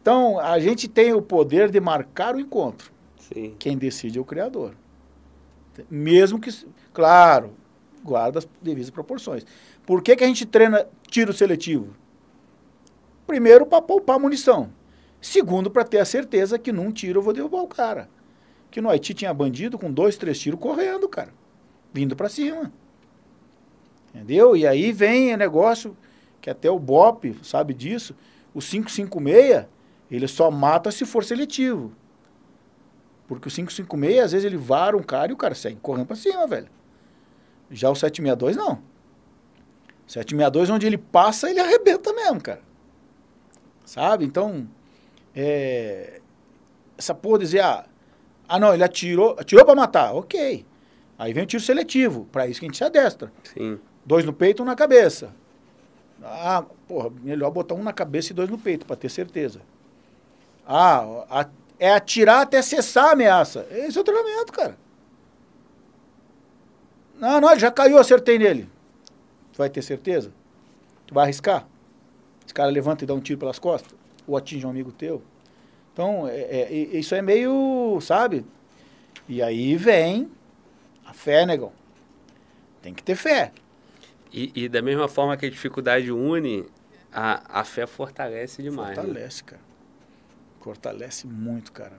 Então, 0.00 0.38
a 0.38 0.58
gente 0.58 0.86
tem 0.86 1.12
o 1.12 1.22
poder 1.22 1.70
de 1.70 1.80
marcar 1.80 2.36
o 2.36 2.40
encontro. 2.40 2.92
Sim. 3.18 3.54
Quem 3.58 3.76
decide 3.76 4.18
é 4.18 4.20
o 4.20 4.24
Criador. 4.24 4.74
Mesmo 5.90 6.38
que, 6.38 6.50
claro, 6.92 7.52
guarda 8.02 8.38
as 8.38 8.48
devidas 8.60 8.90
proporções. 8.90 9.44
Por 9.86 10.02
que, 10.02 10.16
que 10.16 10.24
a 10.24 10.26
gente 10.26 10.46
treina 10.46 10.86
tiro 11.08 11.32
seletivo? 11.32 11.94
Primeiro, 13.26 13.66
para 13.66 13.82
poupar 13.82 14.18
munição. 14.18 14.70
Segundo, 15.20 15.70
para 15.70 15.84
ter 15.84 15.98
a 15.98 16.04
certeza 16.04 16.58
que 16.58 16.70
num 16.70 16.92
tiro 16.92 17.20
eu 17.20 17.22
vou 17.22 17.32
derrubar 17.32 17.62
o 17.62 17.68
cara. 17.68 18.08
Que 18.70 18.80
no 18.80 18.90
Haiti 18.90 19.14
tinha 19.14 19.32
bandido 19.32 19.78
com 19.78 19.90
dois, 19.90 20.16
três 20.16 20.38
tiros 20.38 20.60
correndo, 20.60 21.08
cara. 21.08 21.32
Vindo 21.92 22.14
para 22.14 22.28
cima. 22.28 22.70
Entendeu? 24.14 24.56
E 24.56 24.66
aí 24.66 24.92
vem 24.92 25.32
o 25.32 25.36
negócio 25.36 25.96
que 26.40 26.50
até 26.50 26.70
o 26.70 26.78
BOP 26.78 27.34
sabe 27.42 27.72
disso. 27.72 28.14
O 28.52 28.60
556, 28.60 29.66
ele 30.10 30.28
só 30.28 30.50
mata 30.50 30.90
se 30.90 31.06
for 31.06 31.24
seletivo. 31.24 31.92
Porque 33.26 33.48
o 33.48 33.50
556, 33.50 34.22
às 34.22 34.32
vezes, 34.32 34.44
ele 34.44 34.56
vara 34.56 34.96
um 34.96 35.02
cara 35.02 35.30
e 35.30 35.34
o 35.34 35.36
cara 35.36 35.54
segue 35.54 35.78
correndo 35.80 36.06
para 36.06 36.16
cima, 36.16 36.46
velho. 36.46 36.68
Já 37.70 37.90
o 37.90 37.94
762, 37.94 38.56
não. 38.56 38.82
762, 40.06 40.70
onde 40.70 40.86
ele 40.86 40.98
passa, 40.98 41.50
ele 41.50 41.60
arrebenta 41.60 42.12
mesmo, 42.12 42.40
cara. 42.40 42.60
Sabe? 43.84 44.24
Então, 44.24 44.68
é, 45.34 46.20
essa 46.96 47.14
porra 47.14 47.38
dizer, 47.38 47.60
ah, 47.60 47.86
ah, 48.48 48.58
não, 48.58 48.74
ele 48.74 48.84
atirou, 48.84 49.36
atirou 49.38 49.64
para 49.64 49.74
matar, 49.74 50.14
ok. 50.14 50.64
Aí 51.18 51.32
vem 51.32 51.44
o 51.44 51.46
tiro 51.46 51.62
seletivo, 51.62 52.26
para 52.30 52.46
isso 52.46 52.60
que 52.60 52.66
a 52.66 52.68
gente 52.68 52.76
se 52.76 52.84
adestra. 52.84 53.32
Sim. 53.42 53.78
Dois 54.04 54.24
no 54.24 54.32
peito, 54.32 54.62
um 54.62 54.66
na 54.66 54.74
cabeça. 54.74 55.34
Ah, 56.22 56.64
porra, 56.86 57.10
melhor 57.22 57.50
botar 57.50 57.74
um 57.74 57.82
na 57.82 57.92
cabeça 57.92 58.32
e 58.32 58.34
dois 58.34 58.48
no 58.50 58.58
peito, 58.58 58.84
para 58.84 58.96
ter 58.96 59.08
certeza. 59.08 59.60
Ah, 60.66 61.24
a, 61.30 61.46
é 61.78 61.92
atirar 61.92 62.42
até 62.42 62.62
cessar 62.62 63.06
a 63.06 63.12
ameaça. 63.12 63.66
Esse 63.70 63.98
é 63.98 64.00
o 64.00 64.04
treinamento, 64.04 64.52
cara. 64.52 64.76
Não, 67.18 67.40
não, 67.40 67.58
já 67.58 67.70
caiu, 67.70 67.98
acertei 67.98 68.38
nele. 68.38 68.68
Tu 69.52 69.58
vai 69.58 69.70
ter 69.70 69.82
certeza? 69.82 70.32
Tu 71.06 71.14
vai 71.14 71.24
arriscar? 71.24 71.66
Esse 72.44 72.52
cara 72.52 72.70
levanta 72.70 73.04
e 73.04 73.06
dá 73.06 73.14
um 73.14 73.20
tiro 73.20 73.38
pelas 73.38 73.58
costas? 73.58 73.94
Ou 74.26 74.36
atinge 74.36 74.66
um 74.66 74.70
amigo 74.70 74.92
teu? 74.92 75.22
Então, 75.92 76.26
é, 76.28 76.40
é, 76.40 76.72
isso 76.72 77.14
é 77.14 77.22
meio, 77.22 78.00
sabe? 78.00 78.44
E 79.28 79.42
aí 79.42 79.76
vem 79.76 80.30
a 81.06 81.12
fé, 81.12 81.46
negão. 81.46 81.72
Tem 82.82 82.92
que 82.92 83.02
ter 83.02 83.14
fé. 83.14 83.52
E, 84.32 84.50
e 84.54 84.68
da 84.68 84.82
mesma 84.82 85.08
forma 85.08 85.36
que 85.36 85.46
a 85.46 85.50
dificuldade 85.50 86.10
une, 86.10 86.66
a, 87.12 87.60
a 87.60 87.64
fé 87.64 87.86
fortalece 87.86 88.62
demais. 88.62 88.96
Né? 88.96 89.02
Fortalece, 89.02 89.42
né? 89.42 89.50
cara. 89.50 89.62
Fortalece 90.64 91.26
muito, 91.26 91.72
cara. 91.72 91.98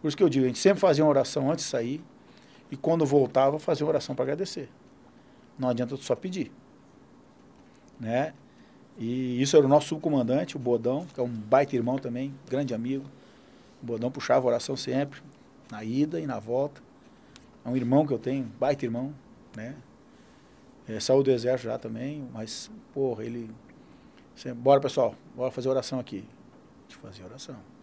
Por 0.00 0.08
isso 0.08 0.16
que 0.16 0.22
eu 0.22 0.28
digo, 0.30 0.46
a 0.46 0.48
gente 0.48 0.58
sempre 0.58 0.80
fazia 0.80 1.04
uma 1.04 1.10
oração 1.10 1.50
antes 1.50 1.66
de 1.66 1.70
sair. 1.70 2.02
E 2.70 2.76
quando 2.76 3.04
voltava, 3.04 3.58
fazia 3.58 3.84
uma 3.84 3.90
oração 3.90 4.14
para 4.14 4.22
agradecer. 4.22 4.70
Não 5.58 5.68
adianta 5.68 5.94
só 5.98 6.16
pedir. 6.16 6.50
Né? 8.00 8.32
E 8.96 9.40
isso 9.42 9.54
era 9.54 9.66
o 9.66 9.68
nosso 9.68 9.88
subcomandante, 9.88 10.56
o 10.56 10.58
Bodão, 10.58 11.04
que 11.04 11.20
é 11.20 11.22
um 11.22 11.28
baita 11.28 11.76
irmão 11.76 11.98
também, 11.98 12.34
grande 12.48 12.72
amigo. 12.72 13.04
O 13.82 13.86
Bodão 13.86 14.10
puxava 14.10 14.46
a 14.46 14.48
oração 14.48 14.78
sempre, 14.78 15.20
na 15.70 15.84
ida 15.84 16.18
e 16.18 16.26
na 16.26 16.38
volta. 16.38 16.80
É 17.66 17.68
um 17.68 17.76
irmão 17.76 18.06
que 18.06 18.14
eu 18.14 18.18
tenho, 18.18 18.44
baita 18.58 18.86
irmão, 18.86 19.14
né? 19.54 19.76
É, 20.88 20.98
saiu 21.00 21.22
do 21.22 21.30
exército 21.30 21.68
já 21.68 21.78
também, 21.78 22.26
mas, 22.32 22.70
porra, 22.94 23.24
ele... 23.24 23.50
Bora, 24.56 24.80
pessoal, 24.80 25.14
bora 25.34 25.50
fazer 25.50 25.68
oração 25.68 26.00
aqui. 26.00 26.26
De 26.88 26.96
fazer 26.96 27.22
oração. 27.22 27.75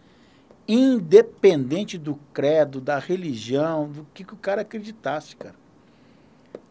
Independente 0.66 1.98
do 1.98 2.16
credo, 2.32 2.80
da 2.80 2.98
religião, 2.98 3.88
do 3.88 4.06
que, 4.14 4.24
que 4.24 4.34
o 4.34 4.38
cara 4.38 4.62
acreditasse, 4.62 5.36
cara. 5.36 5.54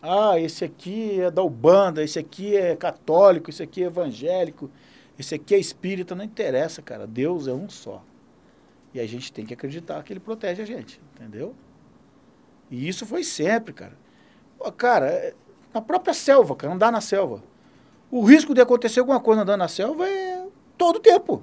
Ah, 0.02 0.40
esse 0.40 0.66
aqui 0.66 1.22
é 1.22 1.32
da 1.32 1.44
Ubanda, 1.44 2.04
esse 2.04 2.20
aqui 2.20 2.56
é 2.56 2.76
católico, 2.76 3.50
esse 3.50 3.64
aqui 3.64 3.84
é 3.84 3.86
evangélico, 3.86 4.70
esse 5.18 5.36
aqui 5.36 5.56
é 5.56 5.60
espírita, 5.60 6.16
não 6.16 6.26
interessa, 6.26 6.82
cara. 6.82 7.08
Deus 7.08 7.48
é 7.48 7.54
um 7.54 7.70
só. 7.70 8.04
E 8.94 9.00
a 9.00 9.08
gente 9.08 9.32
tem 9.32 9.46
que 9.46 9.54
acreditar 9.54 10.04
que 10.04 10.12
ele 10.12 10.20
protege 10.20 10.62
a 10.62 10.66
gente, 10.66 11.00
entendeu? 11.16 11.56
E 12.70 12.88
isso 12.88 13.06
foi 13.06 13.24
sempre, 13.24 13.74
cara. 13.74 13.98
Pô, 14.58 14.72
cara, 14.72 15.08
é, 15.08 15.34
na 15.74 15.82
própria 15.82 16.14
selva, 16.14 16.56
cara, 16.56 16.74
andar 16.74 16.92
na 16.92 17.02
selva. 17.02 17.44
O 18.12 18.24
risco 18.24 18.54
de 18.54 18.62
acontecer 18.62 19.00
alguma 19.00 19.20
coisa 19.20 19.42
andando 19.42 19.60
na 19.60 19.68
selva 19.68 20.08
é 20.08 20.46
todo 20.78 21.00
tempo. 21.00 21.42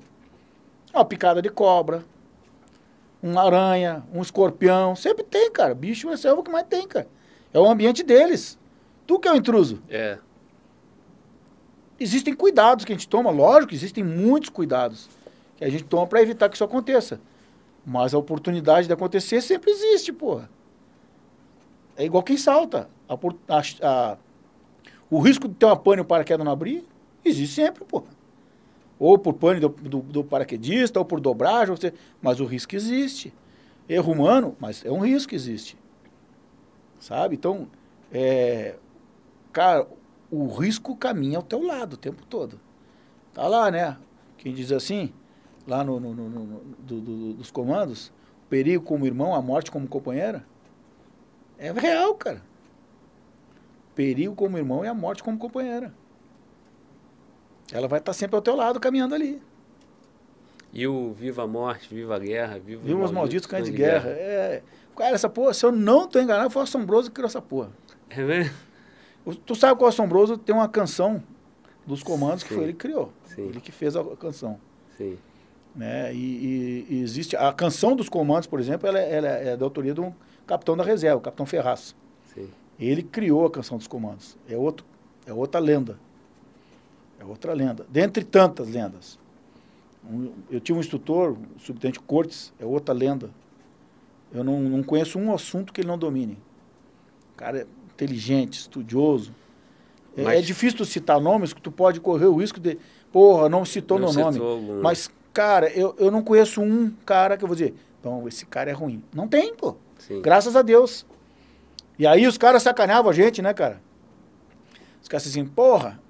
Uma 0.92 1.04
picada 1.04 1.40
de 1.40 1.48
cobra, 1.48 2.04
uma 3.22 3.42
aranha, 3.42 4.02
um 4.12 4.22
escorpião. 4.22 4.96
Sempre 4.96 5.24
tem, 5.24 5.50
cara. 5.50 5.74
Bicho 5.74 6.08
é 6.10 6.16
selva 6.16 6.42
que 6.42 6.50
mais 6.50 6.66
tem, 6.66 6.86
cara. 6.86 7.08
É 7.52 7.58
o 7.58 7.66
ambiente 7.66 8.02
deles. 8.02 8.58
Tu 9.06 9.18
que 9.18 9.28
é 9.28 9.32
o 9.32 9.36
intruso. 9.36 9.82
É. 9.88 10.18
Existem 11.98 12.34
cuidados 12.34 12.84
que 12.84 12.92
a 12.92 12.96
gente 12.96 13.08
toma, 13.08 13.30
lógico, 13.30 13.74
existem 13.74 14.02
muitos 14.02 14.48
cuidados 14.48 15.08
que 15.56 15.64
a 15.64 15.68
gente 15.68 15.84
toma 15.84 16.06
para 16.06 16.22
evitar 16.22 16.48
que 16.48 16.54
isso 16.54 16.64
aconteça. 16.64 17.20
Mas 17.84 18.14
a 18.14 18.18
oportunidade 18.18 18.86
de 18.86 18.92
acontecer 18.92 19.40
sempre 19.42 19.70
existe, 19.70 20.12
porra. 20.12 20.48
É 21.96 22.04
igual 22.04 22.22
quem 22.22 22.38
salta. 22.38 22.88
A, 23.06 23.14
a, 23.14 23.62
a, 23.82 24.16
o 25.10 25.18
risco 25.20 25.46
de 25.46 25.54
ter 25.54 25.66
uma 25.66 25.76
pane 25.76 26.00
ou 26.00 26.06
paraquedas 26.06 26.44
não 26.44 26.52
abrir, 26.52 26.86
existe 27.22 27.56
sempre, 27.56 27.84
porra. 27.84 28.06
Ou 29.00 29.18
por 29.18 29.32
pane 29.32 29.58
do, 29.58 29.70
do, 29.70 30.00
do 30.00 30.22
paraquedista, 30.22 30.98
ou 30.98 31.04
por 31.06 31.20
dobragem, 31.20 31.74
você, 31.74 31.94
mas 32.20 32.38
o 32.38 32.44
risco 32.44 32.76
existe. 32.76 33.32
Erro 33.88 34.12
humano, 34.12 34.54
mas 34.60 34.84
é 34.84 34.90
um 34.92 35.00
risco 35.00 35.30
que 35.30 35.34
existe. 35.34 35.76
Sabe? 37.00 37.34
Então, 37.34 37.66
é, 38.12 38.76
cara, 39.52 39.88
o 40.30 40.46
risco 40.48 40.94
caminha 40.94 41.38
ao 41.38 41.42
teu 41.42 41.62
lado 41.62 41.94
o 41.94 41.96
tempo 41.96 42.26
todo. 42.26 42.60
Tá 43.32 43.48
lá, 43.48 43.70
né? 43.70 43.96
Quem 44.36 44.52
diz 44.52 44.70
assim, 44.70 45.14
lá 45.66 45.82
no, 45.82 45.98
no, 45.98 46.14
no, 46.14 46.28
no 46.28 46.60
do, 46.78 47.00
do, 47.00 47.34
dos 47.34 47.50
comandos, 47.50 48.08
o 48.44 48.48
perigo 48.50 48.84
como 48.84 49.06
irmão, 49.06 49.34
a 49.34 49.40
morte 49.40 49.70
como 49.70 49.88
companheira. 49.88 50.44
É 51.58 51.72
real, 51.72 52.14
cara. 52.14 52.42
Perigo 53.94 54.34
como 54.34 54.58
irmão 54.58 54.84
e 54.84 54.88
a 54.88 54.94
morte 54.94 55.22
como 55.22 55.38
companheira. 55.38 55.94
Ela 57.72 57.88
vai 57.88 57.98
estar 57.98 58.12
sempre 58.12 58.36
ao 58.36 58.42
teu 58.42 58.56
lado, 58.56 58.80
caminhando 58.80 59.14
ali. 59.14 59.40
E 60.72 60.86
o 60.86 61.12
Viva 61.12 61.42
a 61.42 61.46
Morte, 61.46 61.92
Viva 61.92 62.16
a 62.16 62.18
Guerra, 62.18 62.58
Viva, 62.58 62.82
viva 62.82 63.04
os 63.04 63.10
Malditos 63.10 63.46
Cães 63.46 63.64
de, 63.64 63.72
Guerra. 63.72 64.10
guerra. 64.10 64.16
É, 64.18 64.62
Cara, 65.00 65.14
essa 65.14 65.30
porra, 65.30 65.54
se 65.54 65.64
eu 65.64 65.72
não 65.72 66.06
tô 66.06 66.20
enganado, 66.20 66.50
foi 66.50 66.60
o 66.60 66.62
Assombroso 66.62 67.08
que 67.08 67.14
criou 67.14 67.26
essa 67.26 67.40
porra. 67.40 67.70
É 68.10 68.22
mesmo? 68.22 68.54
Tu 69.46 69.54
sabe 69.54 69.78
que 69.78 69.82
o 69.82 69.86
Assombroso 69.86 70.36
tem 70.36 70.54
uma 70.54 70.68
canção 70.68 71.22
dos 71.86 72.02
comandos 72.02 72.42
Sim. 72.42 72.48
que 72.48 72.54
foi 72.54 72.62
ele 72.64 72.72
que 72.74 72.78
criou. 72.80 73.10
Sim. 73.24 73.46
Ele 73.48 73.60
que 73.62 73.72
fez 73.72 73.96
a 73.96 74.04
canção. 74.16 74.60
Sim. 74.98 75.16
Né? 75.74 76.12
E, 76.12 76.18
e, 76.18 76.86
e, 76.96 77.00
existe... 77.02 77.34
A 77.34 77.50
canção 77.50 77.96
dos 77.96 78.10
comandos, 78.10 78.46
por 78.46 78.60
exemplo, 78.60 78.86
ela, 78.86 78.98
ela 78.98 79.28
é 79.28 79.56
da 79.56 79.64
autoria 79.64 79.94
de 79.94 80.02
um 80.02 80.12
capitão 80.46 80.76
da 80.76 80.84
reserva, 80.84 81.16
o 81.16 81.20
capitão 81.20 81.46
Ferraz. 81.46 81.94
Sim. 82.34 82.50
Ele 82.78 83.02
criou 83.02 83.46
a 83.46 83.50
canção 83.50 83.78
dos 83.78 83.86
comandos. 83.86 84.36
É, 84.46 84.56
outro, 84.56 84.84
é 85.24 85.32
outra 85.32 85.60
lenda. 85.60 85.98
É 87.20 87.24
outra 87.24 87.52
lenda. 87.52 87.86
Dentre 87.88 88.24
tantas 88.24 88.68
lendas. 88.68 89.18
Um, 90.10 90.32
eu 90.50 90.58
tive 90.58 90.78
um 90.78 90.80
instrutor, 90.80 91.36
o 91.56 91.60
subtenente 91.60 92.00
Cortes, 92.00 92.52
é 92.58 92.64
outra 92.64 92.94
lenda. 92.94 93.30
Eu 94.32 94.42
não, 94.42 94.60
não 94.60 94.82
conheço 94.82 95.18
um 95.18 95.34
assunto 95.34 95.72
que 95.72 95.82
ele 95.82 95.88
não 95.88 95.98
domine. 95.98 96.38
O 97.34 97.36
cara 97.36 97.60
é 97.60 97.66
inteligente, 97.92 98.54
estudioso. 98.54 99.34
É, 100.16 100.22
Mas... 100.22 100.38
É, 100.38 100.42
difícil 100.42 100.78
tu 100.78 100.84
citar 100.84 101.20
nomes 101.20 101.52
que 101.52 101.60
tu 101.60 101.70
pode 101.70 102.00
correr 102.00 102.26
o 102.26 102.36
risco 102.36 102.58
de, 102.58 102.78
porra, 103.12 103.48
não 103.48 103.64
citou 103.64 103.98
não 103.98 104.12
meu 104.12 104.24
nome. 104.24 104.38
Algum... 104.38 104.82
Mas, 104.82 105.10
cara, 105.32 105.70
eu, 105.70 105.94
eu 105.98 106.10
não 106.10 106.22
conheço 106.22 106.62
um 106.62 106.90
cara 107.04 107.36
que 107.36 107.44
eu 107.44 107.48
vou 107.48 107.54
dizer, 107.54 107.74
então 107.98 108.26
esse 108.26 108.46
cara 108.46 108.70
é 108.70 108.72
ruim. 108.72 109.02
Não 109.14 109.28
tem, 109.28 109.54
pô. 109.54 109.76
Sim. 109.98 110.22
Graças 110.22 110.56
a 110.56 110.62
Deus. 110.62 111.04
E 111.98 112.06
aí 112.06 112.26
os 112.26 112.38
caras 112.38 112.62
sacaneavam 112.62 113.10
a 113.10 113.14
gente, 113.14 113.42
né, 113.42 113.52
cara? 113.52 113.82
Os 115.02 115.08
caras 115.08 115.26
assim, 115.26 115.44
porra, 115.44 116.00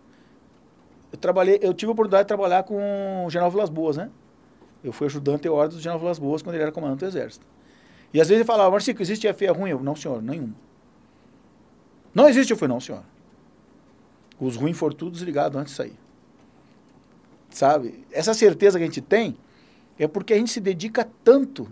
eu 1.12 1.18
trabalhei, 1.18 1.58
eu 1.62 1.74
tive 1.74 1.90
a 1.90 1.92
oportunidade 1.92 2.24
de 2.24 2.28
trabalhar 2.28 2.62
com 2.62 3.24
o 3.26 3.30
General 3.30 3.50
Vilas 3.50 3.68
Boas, 3.68 3.96
né? 3.96 4.10
Eu 4.82 4.92
fui 4.92 5.06
ajudante 5.06 5.46
e 5.46 5.50
ordem 5.50 5.76
do 5.76 5.82
General 5.82 5.98
Vilas 5.98 6.18
Boas 6.18 6.42
quando 6.42 6.54
ele 6.54 6.62
era 6.62 6.72
comandante 6.72 7.00
do 7.00 7.06
Exército. 7.06 7.44
E 8.12 8.20
às 8.20 8.28
vezes 8.28 8.40
ele 8.40 8.46
falava, 8.46 8.70
Marcico, 8.70 9.02
existe 9.02 9.30
FA 9.32 9.52
ruim? 9.52 9.70
Eu, 9.70 9.80
não, 9.82 9.94
senhor, 9.94 10.22
nenhum. 10.22 10.52
Não 12.14 12.28
existe, 12.28 12.50
eu 12.50 12.56
falei, 12.56 12.74
não, 12.74 12.80
senhor. 12.80 13.02
Os 14.40 14.56
ruins 14.56 14.76
foram 14.76 14.96
todos 14.96 15.20
ligados 15.20 15.58
antes 15.58 15.72
de 15.72 15.76
sair. 15.76 15.96
Sabe? 17.50 18.04
Essa 18.10 18.32
certeza 18.32 18.78
que 18.78 18.84
a 18.84 18.86
gente 18.86 19.00
tem 19.00 19.36
é 19.98 20.08
porque 20.08 20.32
a 20.32 20.36
gente 20.36 20.50
se 20.50 20.60
dedica 20.60 21.08
tanto 21.22 21.68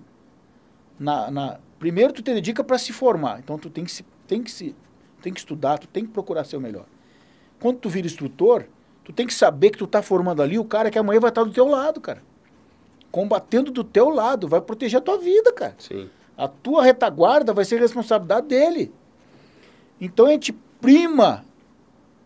na, 0.98 1.30
na... 1.30 1.60
primeiro 1.78 2.12
tu 2.12 2.22
te 2.22 2.34
dedica 2.34 2.62
para 2.62 2.76
se 2.76 2.92
formar. 2.92 3.38
Então 3.38 3.58
tu 3.58 3.70
tem 3.70 3.84
que 3.84 3.90
se, 3.90 4.04
tem 4.26 4.42
que 4.42 4.50
se 4.50 4.74
tem 5.22 5.32
que 5.32 5.40
estudar, 5.40 5.78
tu 5.78 5.88
tem 5.88 6.04
que 6.04 6.12
procurar 6.12 6.44
ser 6.44 6.56
o 6.56 6.60
melhor. 6.60 6.86
Quando 7.58 7.78
tu 7.78 7.88
vira 7.88 8.06
instrutor, 8.06 8.66
tu 9.08 9.12
tem 9.14 9.26
que 9.26 9.32
saber 9.32 9.70
que 9.70 9.78
tu 9.78 9.86
tá 9.86 10.02
formando 10.02 10.42
ali 10.42 10.58
o 10.58 10.64
cara 10.66 10.90
que 10.90 10.98
amanhã 10.98 11.18
vai 11.18 11.30
estar 11.30 11.42
do 11.42 11.50
teu 11.50 11.66
lado, 11.66 11.98
cara. 11.98 12.22
Combatendo 13.10 13.70
do 13.70 13.82
teu 13.82 14.10
lado, 14.10 14.46
vai 14.46 14.60
proteger 14.60 14.98
a 14.98 15.00
tua 15.00 15.16
vida, 15.16 15.50
cara. 15.50 15.74
Sim. 15.78 16.10
A 16.36 16.46
tua 16.46 16.84
retaguarda 16.84 17.54
vai 17.54 17.64
ser 17.64 17.80
responsabilidade 17.80 18.48
dele. 18.48 18.92
Então 19.98 20.26
a 20.26 20.32
gente 20.32 20.52
prima, 20.78 21.42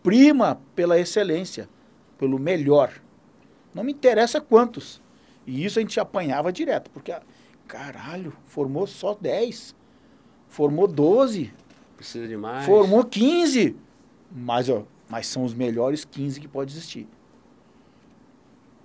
prima 0.03 0.59
pela 0.75 0.99
excelência, 0.99 1.69
pelo 2.17 2.37
melhor. 2.37 2.91
Não 3.73 3.81
me 3.81 3.93
interessa 3.93 4.41
quantos. 4.41 5.01
E 5.47 5.63
isso 5.63 5.79
a 5.79 5.81
gente 5.81 5.97
apanhava 6.01 6.51
direto, 6.51 6.91
porque, 6.91 7.15
caralho, 7.65 8.33
formou 8.43 8.85
só 8.85 9.17
10, 9.19 9.73
formou 10.49 10.85
12. 10.85 11.53
Precisa 11.95 12.27
de 12.27 12.35
mais. 12.35 12.65
Formou 12.65 13.05
15. 13.05 13.73
Mas, 14.29 14.67
ó, 14.67 14.83
mas 15.13 15.27
são 15.27 15.43
os 15.43 15.53
melhores 15.53 16.03
15 16.03 16.39
que 16.41 16.47
pode 16.47 16.71
existir. 16.71 17.07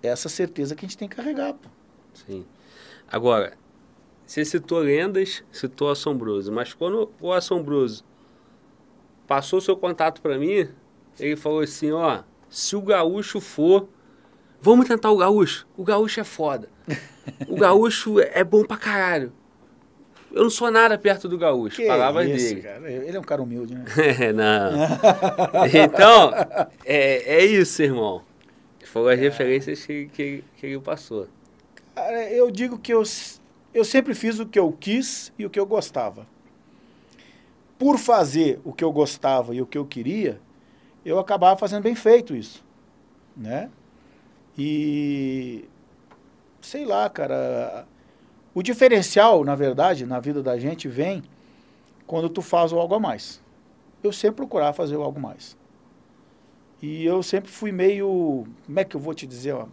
Essa 0.03 0.29
certeza 0.29 0.75
que 0.75 0.85
a 0.85 0.87
gente 0.87 0.99
tem 0.99 1.09
que 1.09 1.17
carregar, 1.17 1.55
pô. 1.55 1.71
Sim. 2.13 2.45
Agora, 3.11 3.57
você 4.27 4.45
citou 4.45 4.81
lendas, 4.81 5.43
citou 5.51 5.89
Assombroso, 5.91 6.53
mas 6.53 6.75
quando 6.75 7.11
o 7.19 7.33
Assombroso 7.33 8.05
passou 9.27 9.59
seu 9.59 9.75
contato 9.75 10.21
para 10.21 10.37
mim, 10.37 10.69
ele 11.19 11.35
falou 11.35 11.61
assim, 11.61 11.93
ó, 11.93 12.23
se 12.51 12.77
o 12.77 12.83
gaúcho 12.83 13.41
for, 13.41 13.89
vamos 14.61 14.87
tentar 14.87 15.11
o 15.11 15.17
gaúcho. 15.17 15.67
O 15.79 15.83
gaúcho 15.83 16.21
é 16.21 16.25
foda. 16.25 16.69
O 17.49 17.57
gaúcho 17.57 18.21
é 18.21 18.45
bom 18.45 18.67
pra 18.67 18.77
caralho. 18.77 19.33
Eu 20.39 20.45
não 20.45 20.51
sou 20.51 20.71
nada 20.71 20.97
perto 20.97 21.29
do 21.29 21.37
gaúcho, 21.37 21.79
que 21.79 21.87
palavras 21.89 22.29
isso, 22.29 22.55
dele. 22.55 22.63
Cara? 22.63 22.93
Ele 22.93 23.17
é 23.17 23.19
um 23.19 23.25
cara 23.25 23.43
humilde, 23.43 23.75
né? 23.75 23.85
é, 24.21 24.33
não. 24.33 24.71
então, 25.85 26.31
é, 26.85 27.39
é 27.39 27.45
isso, 27.45 27.83
irmão. 27.83 28.23
Foram 28.85 29.09
as 29.09 29.19
é. 29.19 29.23
referências 29.23 29.85
que, 29.85 30.07
que, 30.07 30.45
que 30.57 30.67
ele 30.67 30.79
passou. 30.79 31.27
Cara, 31.93 32.31
eu 32.31 32.53
digo 32.53 32.79
que 32.79 32.95
eu 32.95 33.03
eu 33.75 33.85
sempre 33.85 34.15
fiz 34.15 34.39
o 34.39 34.47
que 34.47 34.61
eu 34.61 34.71
quis 34.71 35.33
e 35.37 35.45
o 35.45 35.51
que 35.51 35.59
eu 35.59 35.67
gostava. 35.67 36.25
Por 37.77 37.99
fazer 37.99 38.61
o 38.65 38.73
que 38.73 38.85
eu 38.85 38.93
gostava 38.93 39.57
e 39.57 39.61
o 39.61 39.67
que 39.67 39.77
eu 39.77 39.85
queria, 39.85 40.41
eu 41.05 41.19
acabava 41.19 41.59
fazendo 41.59 41.83
bem 41.83 41.97
feito 41.97 42.37
isso, 42.37 42.65
né? 43.37 43.71
E 44.57 45.65
sei 46.61 46.85
lá, 46.85 47.11
cara, 47.11 47.89
o 48.55 48.63
diferencial, 48.63 49.45
na 49.45 49.55
verdade, 49.55 50.07
na 50.07 50.21
vida 50.21 50.43
da 50.43 50.59
gente 50.59 50.89
vem 50.89 51.23
quando 52.07 52.29
tu 52.29 52.43
faz 52.43 52.73
algo 52.73 52.95
a 52.95 53.01
mais. 53.01 53.41
Eu 54.03 54.13
sempre 54.13 54.37
procurava 54.37 54.73
fazer 54.73 54.97
algo 54.97 55.21
mais. 55.21 55.57
E 56.81 57.05
eu 57.05 57.23
sempre 57.23 57.51
fui 57.51 57.73
meio, 57.73 58.47
como 58.67 58.81
é 58.81 58.85
que 58.85 58.97
eu 58.97 59.01
vou 59.01 59.13
te 59.13 59.27
dizer, 59.27 59.53
ó, 59.53 59.67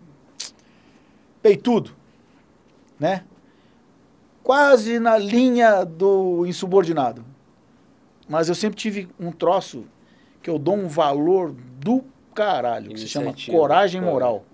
peitudo, 1.42 1.92
né? 3.00 3.24
quase 4.46 5.00
na 5.00 5.18
linha 5.18 5.84
do 5.84 6.46
insubordinado. 6.46 7.26
Mas 8.30 8.48
eu 8.48 8.54
sempre 8.54 8.78
tive 8.78 9.10
um 9.20 9.32
troço 9.32 9.86
que 10.42 10.48
eu 10.48 10.60
dou 10.60 10.76
um 10.76 10.88
valor 10.88 11.52
do 11.80 12.04
caralho, 12.34 12.92
que 12.92 13.00
se 13.00 13.08
chama 13.08 13.30
Iniciativa, 13.30 13.58
coragem 13.58 14.02
coragem. 14.02 14.14
moral. 14.14 14.46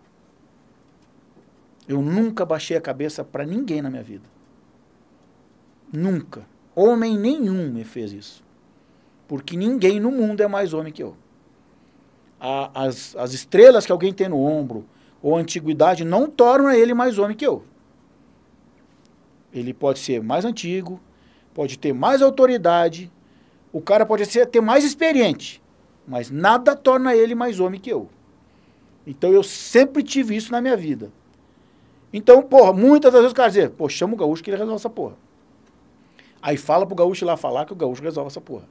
Eu 1.91 2.01
nunca 2.01 2.45
baixei 2.45 2.77
a 2.77 2.81
cabeça 2.81 3.21
pra 3.21 3.45
ninguém 3.45 3.81
na 3.81 3.89
minha 3.89 4.01
vida. 4.01 4.23
Nunca. 5.91 6.47
Homem 6.73 7.17
nenhum 7.17 7.69
me 7.69 7.83
fez 7.83 8.13
isso. 8.13 8.41
Porque 9.27 9.57
ninguém 9.57 9.99
no 9.99 10.09
mundo 10.09 10.39
é 10.39 10.47
mais 10.47 10.73
homem 10.73 10.93
que 10.93 11.03
eu. 11.03 11.17
As, 12.39 13.13
as 13.17 13.33
estrelas 13.33 13.85
que 13.85 13.91
alguém 13.91 14.13
tem 14.13 14.29
no 14.29 14.41
ombro, 14.41 14.85
ou 15.21 15.35
a 15.35 15.39
antiguidade, 15.41 16.05
não 16.05 16.29
torna 16.29 16.77
ele 16.77 16.93
mais 16.93 17.19
homem 17.19 17.35
que 17.35 17.45
eu. 17.45 17.65
Ele 19.53 19.73
pode 19.73 19.99
ser 19.99 20.23
mais 20.23 20.45
antigo, 20.45 20.97
pode 21.53 21.77
ter 21.77 21.93
mais 21.93 22.21
autoridade, 22.21 23.11
o 23.73 23.81
cara 23.81 24.05
pode 24.05 24.25
ser, 24.25 24.45
ter 24.47 24.61
mais 24.61 24.85
experiente, 24.85 25.61
mas 26.07 26.31
nada 26.31 26.73
torna 26.73 27.13
ele 27.13 27.35
mais 27.35 27.59
homem 27.59 27.81
que 27.81 27.91
eu. 27.91 28.09
Então 29.05 29.33
eu 29.33 29.43
sempre 29.43 30.01
tive 30.01 30.37
isso 30.37 30.53
na 30.53 30.61
minha 30.61 30.77
vida. 30.77 31.11
Então, 32.13 32.41
porra, 32.41 32.73
muitas 32.73 33.11
das 33.11 33.21
vezes 33.21 33.31
o 33.31 33.35
cara 33.35 33.49
dizer, 33.49 33.69
pô, 33.71 33.87
chama 33.87 34.13
o 34.13 34.17
gaúcho 34.17 34.43
que 34.43 34.49
ele 34.49 34.57
resolve 34.57 34.79
essa 34.79 34.89
porra. 34.89 35.15
Aí 36.41 36.57
fala 36.57 36.85
pro 36.85 36.95
gaúcho 36.95 37.23
ir 37.23 37.27
lá 37.27 37.37
falar 37.37 37.65
que 37.65 37.73
o 37.73 37.75
gaúcho 37.75 38.01
resolve 38.01 38.27
essa 38.27 38.41
porra. 38.41 38.65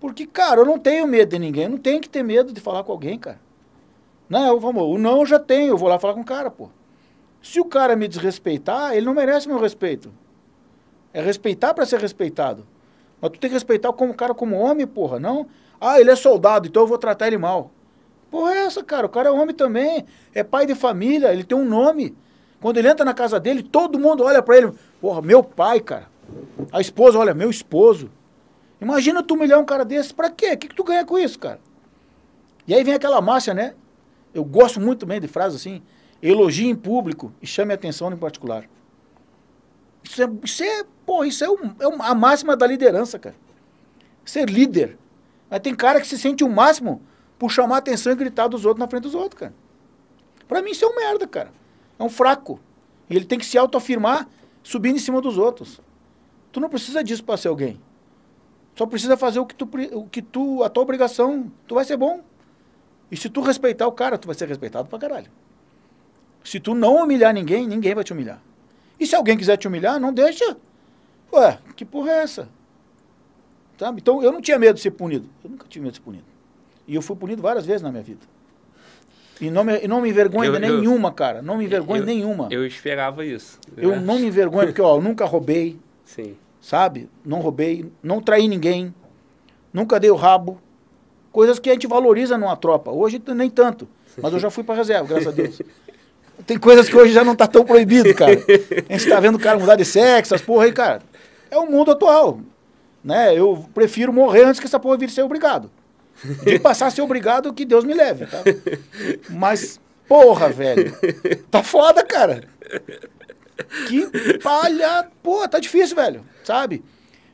Porque, 0.00 0.26
cara, 0.26 0.62
eu 0.62 0.64
não 0.64 0.78
tenho 0.78 1.06
medo 1.06 1.28
de 1.28 1.38
ninguém, 1.38 1.64
eu 1.64 1.70
não 1.70 1.78
tenho 1.78 2.00
que 2.00 2.08
ter 2.08 2.22
medo 2.22 2.52
de 2.52 2.60
falar 2.60 2.82
com 2.82 2.92
alguém, 2.92 3.18
cara. 3.18 3.38
Não, 4.28 4.46
eu, 4.46 4.60
vamos, 4.60 4.82
o 4.82 4.96
não 4.96 5.20
eu 5.20 5.26
já 5.26 5.38
tenho, 5.38 5.70
eu 5.70 5.76
vou 5.76 5.88
lá 5.88 5.98
falar 5.98 6.14
com 6.14 6.20
o 6.20 6.24
cara, 6.24 6.50
pô. 6.50 6.70
Se 7.42 7.60
o 7.60 7.64
cara 7.64 7.94
me 7.96 8.08
desrespeitar, 8.08 8.94
ele 8.94 9.06
não 9.06 9.14
merece 9.14 9.46
meu 9.46 9.58
respeito. 9.58 10.12
É 11.12 11.20
respeitar 11.20 11.74
para 11.74 11.84
ser 11.84 12.00
respeitado. 12.00 12.66
Mas 13.20 13.32
tu 13.32 13.38
tem 13.38 13.50
que 13.50 13.54
respeitar 13.54 13.92
como 13.92 14.14
cara 14.14 14.34
como 14.34 14.56
homem, 14.56 14.86
porra, 14.86 15.18
não? 15.18 15.46
Ah, 15.80 16.00
ele 16.00 16.10
é 16.10 16.16
soldado, 16.16 16.66
então 16.66 16.82
eu 16.82 16.86
vou 16.86 16.98
tratar 16.98 17.26
ele 17.26 17.38
mal. 17.38 17.70
Porra, 18.30 18.54
é 18.54 18.58
essa, 18.64 18.82
cara? 18.82 19.06
O 19.06 19.10
cara 19.10 19.28
é 19.28 19.32
homem 19.32 19.54
também, 19.54 20.06
é 20.34 20.42
pai 20.42 20.64
de 20.64 20.74
família, 20.74 21.32
ele 21.32 21.44
tem 21.44 21.56
um 21.58 21.64
nome. 21.64 22.16
Quando 22.60 22.76
ele 22.76 22.88
entra 22.88 23.04
na 23.04 23.14
casa 23.14 23.40
dele, 23.40 23.62
todo 23.62 23.98
mundo 23.98 24.22
olha 24.24 24.42
para 24.42 24.56
ele, 24.58 24.72
porra, 25.00 25.22
meu 25.22 25.42
pai, 25.42 25.80
cara. 25.80 26.08
A 26.72 26.80
esposa 26.80 27.18
olha, 27.18 27.32
meu 27.34 27.50
esposo. 27.50 28.10
Imagina 28.80 29.22
tu 29.22 29.34
humilhar 29.34 29.58
um 29.58 29.64
cara 29.64 29.84
desse, 29.84 30.12
pra 30.14 30.30
quê? 30.30 30.52
O 30.52 30.58
que, 30.58 30.68
que 30.68 30.74
tu 30.74 30.84
ganha 30.84 31.04
com 31.04 31.18
isso, 31.18 31.38
cara? 31.38 31.60
E 32.66 32.74
aí 32.74 32.84
vem 32.84 32.94
aquela 32.94 33.20
máxima, 33.20 33.54
né? 33.54 33.74
Eu 34.32 34.44
gosto 34.44 34.80
muito 34.80 35.04
bem 35.06 35.20
de 35.20 35.26
frase 35.26 35.56
assim, 35.56 35.82
elogie 36.22 36.68
em 36.68 36.74
público 36.76 37.32
e 37.42 37.46
chame 37.46 37.72
atenção 37.74 38.12
em 38.12 38.16
particular. 38.16 38.64
Isso 40.04 40.22
é, 40.22 40.28
isso 40.44 40.62
é, 40.62 40.84
isso 41.26 41.44
é, 41.44 41.50
um- 41.50 41.74
é 41.80 41.86
uma- 41.88 42.06
a 42.06 42.14
máxima 42.14 42.56
da 42.56 42.66
liderança, 42.66 43.18
cara. 43.18 43.34
Ser 44.24 44.48
líder. 44.48 44.96
Mas 45.50 45.60
tem 45.60 45.74
cara 45.74 46.00
que 46.00 46.06
se 46.06 46.16
sente 46.18 46.44
o 46.44 46.48
máximo 46.48 47.02
por 47.38 47.50
chamar 47.50 47.78
atenção 47.78 48.12
e 48.12 48.16
gritar 48.16 48.48
dos 48.48 48.64
outros 48.64 48.80
na 48.80 48.88
frente 48.88 49.02
dos 49.02 49.14
outros, 49.14 49.40
cara. 49.40 49.54
Pra 50.46 50.62
mim 50.62 50.70
isso 50.70 50.84
é 50.84 50.88
um 50.88 50.94
merda, 50.94 51.26
cara. 51.26 51.50
É 52.00 52.02
um 52.02 52.08
fraco. 52.08 52.58
Ele 53.10 53.26
tem 53.26 53.38
que 53.38 53.44
se 53.44 53.58
autoafirmar 53.58 54.26
subindo 54.62 54.96
em 54.96 55.00
cima 55.00 55.20
dos 55.20 55.36
outros. 55.36 55.82
Tu 56.50 56.58
não 56.58 56.70
precisa 56.70 57.04
disso 57.04 57.22
pra 57.22 57.36
ser 57.36 57.48
alguém. 57.48 57.78
Só 58.74 58.86
precisa 58.86 59.18
fazer 59.18 59.38
o 59.38 59.44
que 59.44 59.54
tu, 59.54 59.68
o 59.92 60.08
que 60.08 60.22
tu, 60.22 60.64
a 60.64 60.70
tua 60.70 60.82
obrigação, 60.82 61.52
tu 61.66 61.74
vai 61.74 61.84
ser 61.84 61.98
bom. 61.98 62.22
E 63.10 63.16
se 63.16 63.28
tu 63.28 63.42
respeitar 63.42 63.86
o 63.86 63.92
cara, 63.92 64.16
tu 64.16 64.26
vai 64.26 64.34
ser 64.34 64.48
respeitado 64.48 64.88
pra 64.88 64.98
caralho. 64.98 65.30
Se 66.42 66.58
tu 66.58 66.74
não 66.74 66.96
humilhar 67.02 67.34
ninguém, 67.34 67.66
ninguém 67.66 67.94
vai 67.94 68.02
te 68.02 68.14
humilhar. 68.14 68.40
E 68.98 69.06
se 69.06 69.14
alguém 69.14 69.36
quiser 69.36 69.58
te 69.58 69.68
humilhar, 69.68 70.00
não 70.00 70.12
deixa. 70.12 70.56
Ué, 71.30 71.58
que 71.76 71.84
porra 71.84 72.12
é 72.12 72.22
essa? 72.22 72.48
Sabe? 73.78 74.00
Então 74.00 74.22
eu 74.22 74.32
não 74.32 74.40
tinha 74.40 74.58
medo 74.58 74.76
de 74.76 74.80
ser 74.80 74.92
punido. 74.92 75.28
Eu 75.44 75.50
nunca 75.50 75.66
tive 75.68 75.82
medo 75.82 75.92
de 75.92 75.98
ser 75.98 76.04
punido. 76.04 76.24
E 76.88 76.94
eu 76.94 77.02
fui 77.02 77.14
punido 77.14 77.42
várias 77.42 77.66
vezes 77.66 77.82
na 77.82 77.90
minha 77.90 78.02
vida. 78.02 78.26
E 79.40 79.50
não 79.50 79.64
me, 79.64 79.80
e 79.82 79.88
não 79.88 80.00
me 80.00 80.08
envergonho 80.10 80.52
Eu- 80.54 80.60
de 80.60 80.66
eu- 80.66 80.76
nenhuma, 80.76 81.12
cara. 81.12 81.40
Não 81.40 81.56
me 81.56 81.64
envergonho 81.64 82.02
Eu- 82.02 82.06
nenhuma. 82.06 82.48
Eu, 82.50 82.60
Eu 82.60 82.66
esperava 82.66 83.24
isso. 83.24 83.58
né? 83.76 83.96
não 83.96 84.18
me 84.18 84.26
envergonho, 84.26 84.66
porque 84.68 84.82
ó, 84.82 84.96
eu 84.96 85.02
nunca 85.02 85.24
roubei, 85.24 85.78
Sim. 86.04 86.36
sabe? 86.60 87.08
Não 87.24 87.40
roubei, 87.40 87.90
não 88.02 88.20
traí 88.20 88.46
ninguém, 88.48 88.94
nunca 89.72 89.98
dei 89.98 90.10
o 90.10 90.16
rabo. 90.16 90.60
Coisas 91.32 91.58
que 91.58 91.70
a 91.70 91.72
gente 91.72 91.86
valoriza 91.86 92.36
numa 92.36 92.56
tropa. 92.56 92.90
Hoje 92.90 93.22
nem 93.34 93.48
tanto. 93.48 93.88
Mas 94.20 94.32
eu 94.32 94.38
já 94.40 94.50
fui 94.50 94.64
pra 94.64 94.74
reserva, 94.74 95.06
graças 95.06 95.28
a 95.28 95.30
Deus. 95.30 95.62
Tem 96.46 96.58
coisas 96.58 96.88
que 96.88 96.96
hoje 96.96 97.12
já 97.12 97.22
não 97.22 97.36
tá 97.36 97.46
tão 97.46 97.64
proibido, 97.64 98.12
cara. 98.14 98.32
A 98.88 98.92
gente 98.96 99.08
tá 99.08 99.20
vendo 99.20 99.36
o 99.36 99.38
cara 99.38 99.58
mudar 99.58 99.76
de 99.76 99.84
sexo, 99.84 100.34
essas 100.34 100.44
porra 100.44 100.64
aí, 100.64 100.72
cara. 100.72 101.02
É 101.50 101.56
o 101.58 101.66
mundo 101.70 101.90
atual. 101.92 102.40
Né? 103.04 103.38
Eu 103.38 103.64
prefiro 103.74 104.12
morrer 104.12 104.44
antes 104.44 104.58
que 104.58 104.66
essa 104.66 104.80
porra 104.80 104.96
vir 104.96 105.10
ser 105.10 105.22
obrigado. 105.22 105.70
De 106.44 106.58
passar 106.58 106.90
ser 106.90 107.02
obrigado, 107.02 107.52
que 107.52 107.64
Deus 107.64 107.84
me 107.84 107.94
leve, 107.94 108.26
tá? 108.26 108.42
Mas, 109.28 109.80
porra, 110.06 110.48
velho. 110.48 110.94
Tá 111.50 111.62
foda, 111.62 112.04
cara. 112.04 112.44
Que 113.88 114.38
palha. 114.38 115.08
Pô, 115.22 115.46
tá 115.48 115.58
difícil, 115.58 115.96
velho. 115.96 116.24
Sabe? 116.44 116.84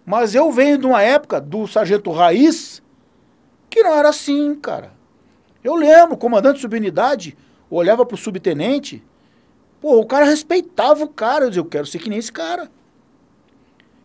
Mas 0.04 0.34
eu 0.34 0.50
venho 0.52 0.78
de 0.78 0.86
uma 0.86 1.02
época 1.02 1.40
do 1.40 1.66
sargento 1.66 2.12
Raiz 2.12 2.82
que 3.68 3.82
não 3.82 3.94
era 3.94 4.08
assim, 4.08 4.54
cara. 4.54 4.92
Eu 5.62 5.74
lembro, 5.74 6.14
o 6.14 6.18
comandante 6.18 6.56
de 6.56 6.62
subunidade 6.62 7.36
olhava 7.68 8.06
pro 8.06 8.16
subtenente, 8.16 9.02
pô, 9.80 9.98
o 9.98 10.06
cara 10.06 10.24
respeitava 10.24 11.04
o 11.04 11.08
cara. 11.08 11.44
Eu 11.44 11.48
dizia, 11.50 11.60
eu 11.60 11.66
quero 11.66 11.86
ser 11.86 11.98
que 11.98 12.08
nem 12.08 12.18
esse 12.18 12.32
cara. 12.32 12.70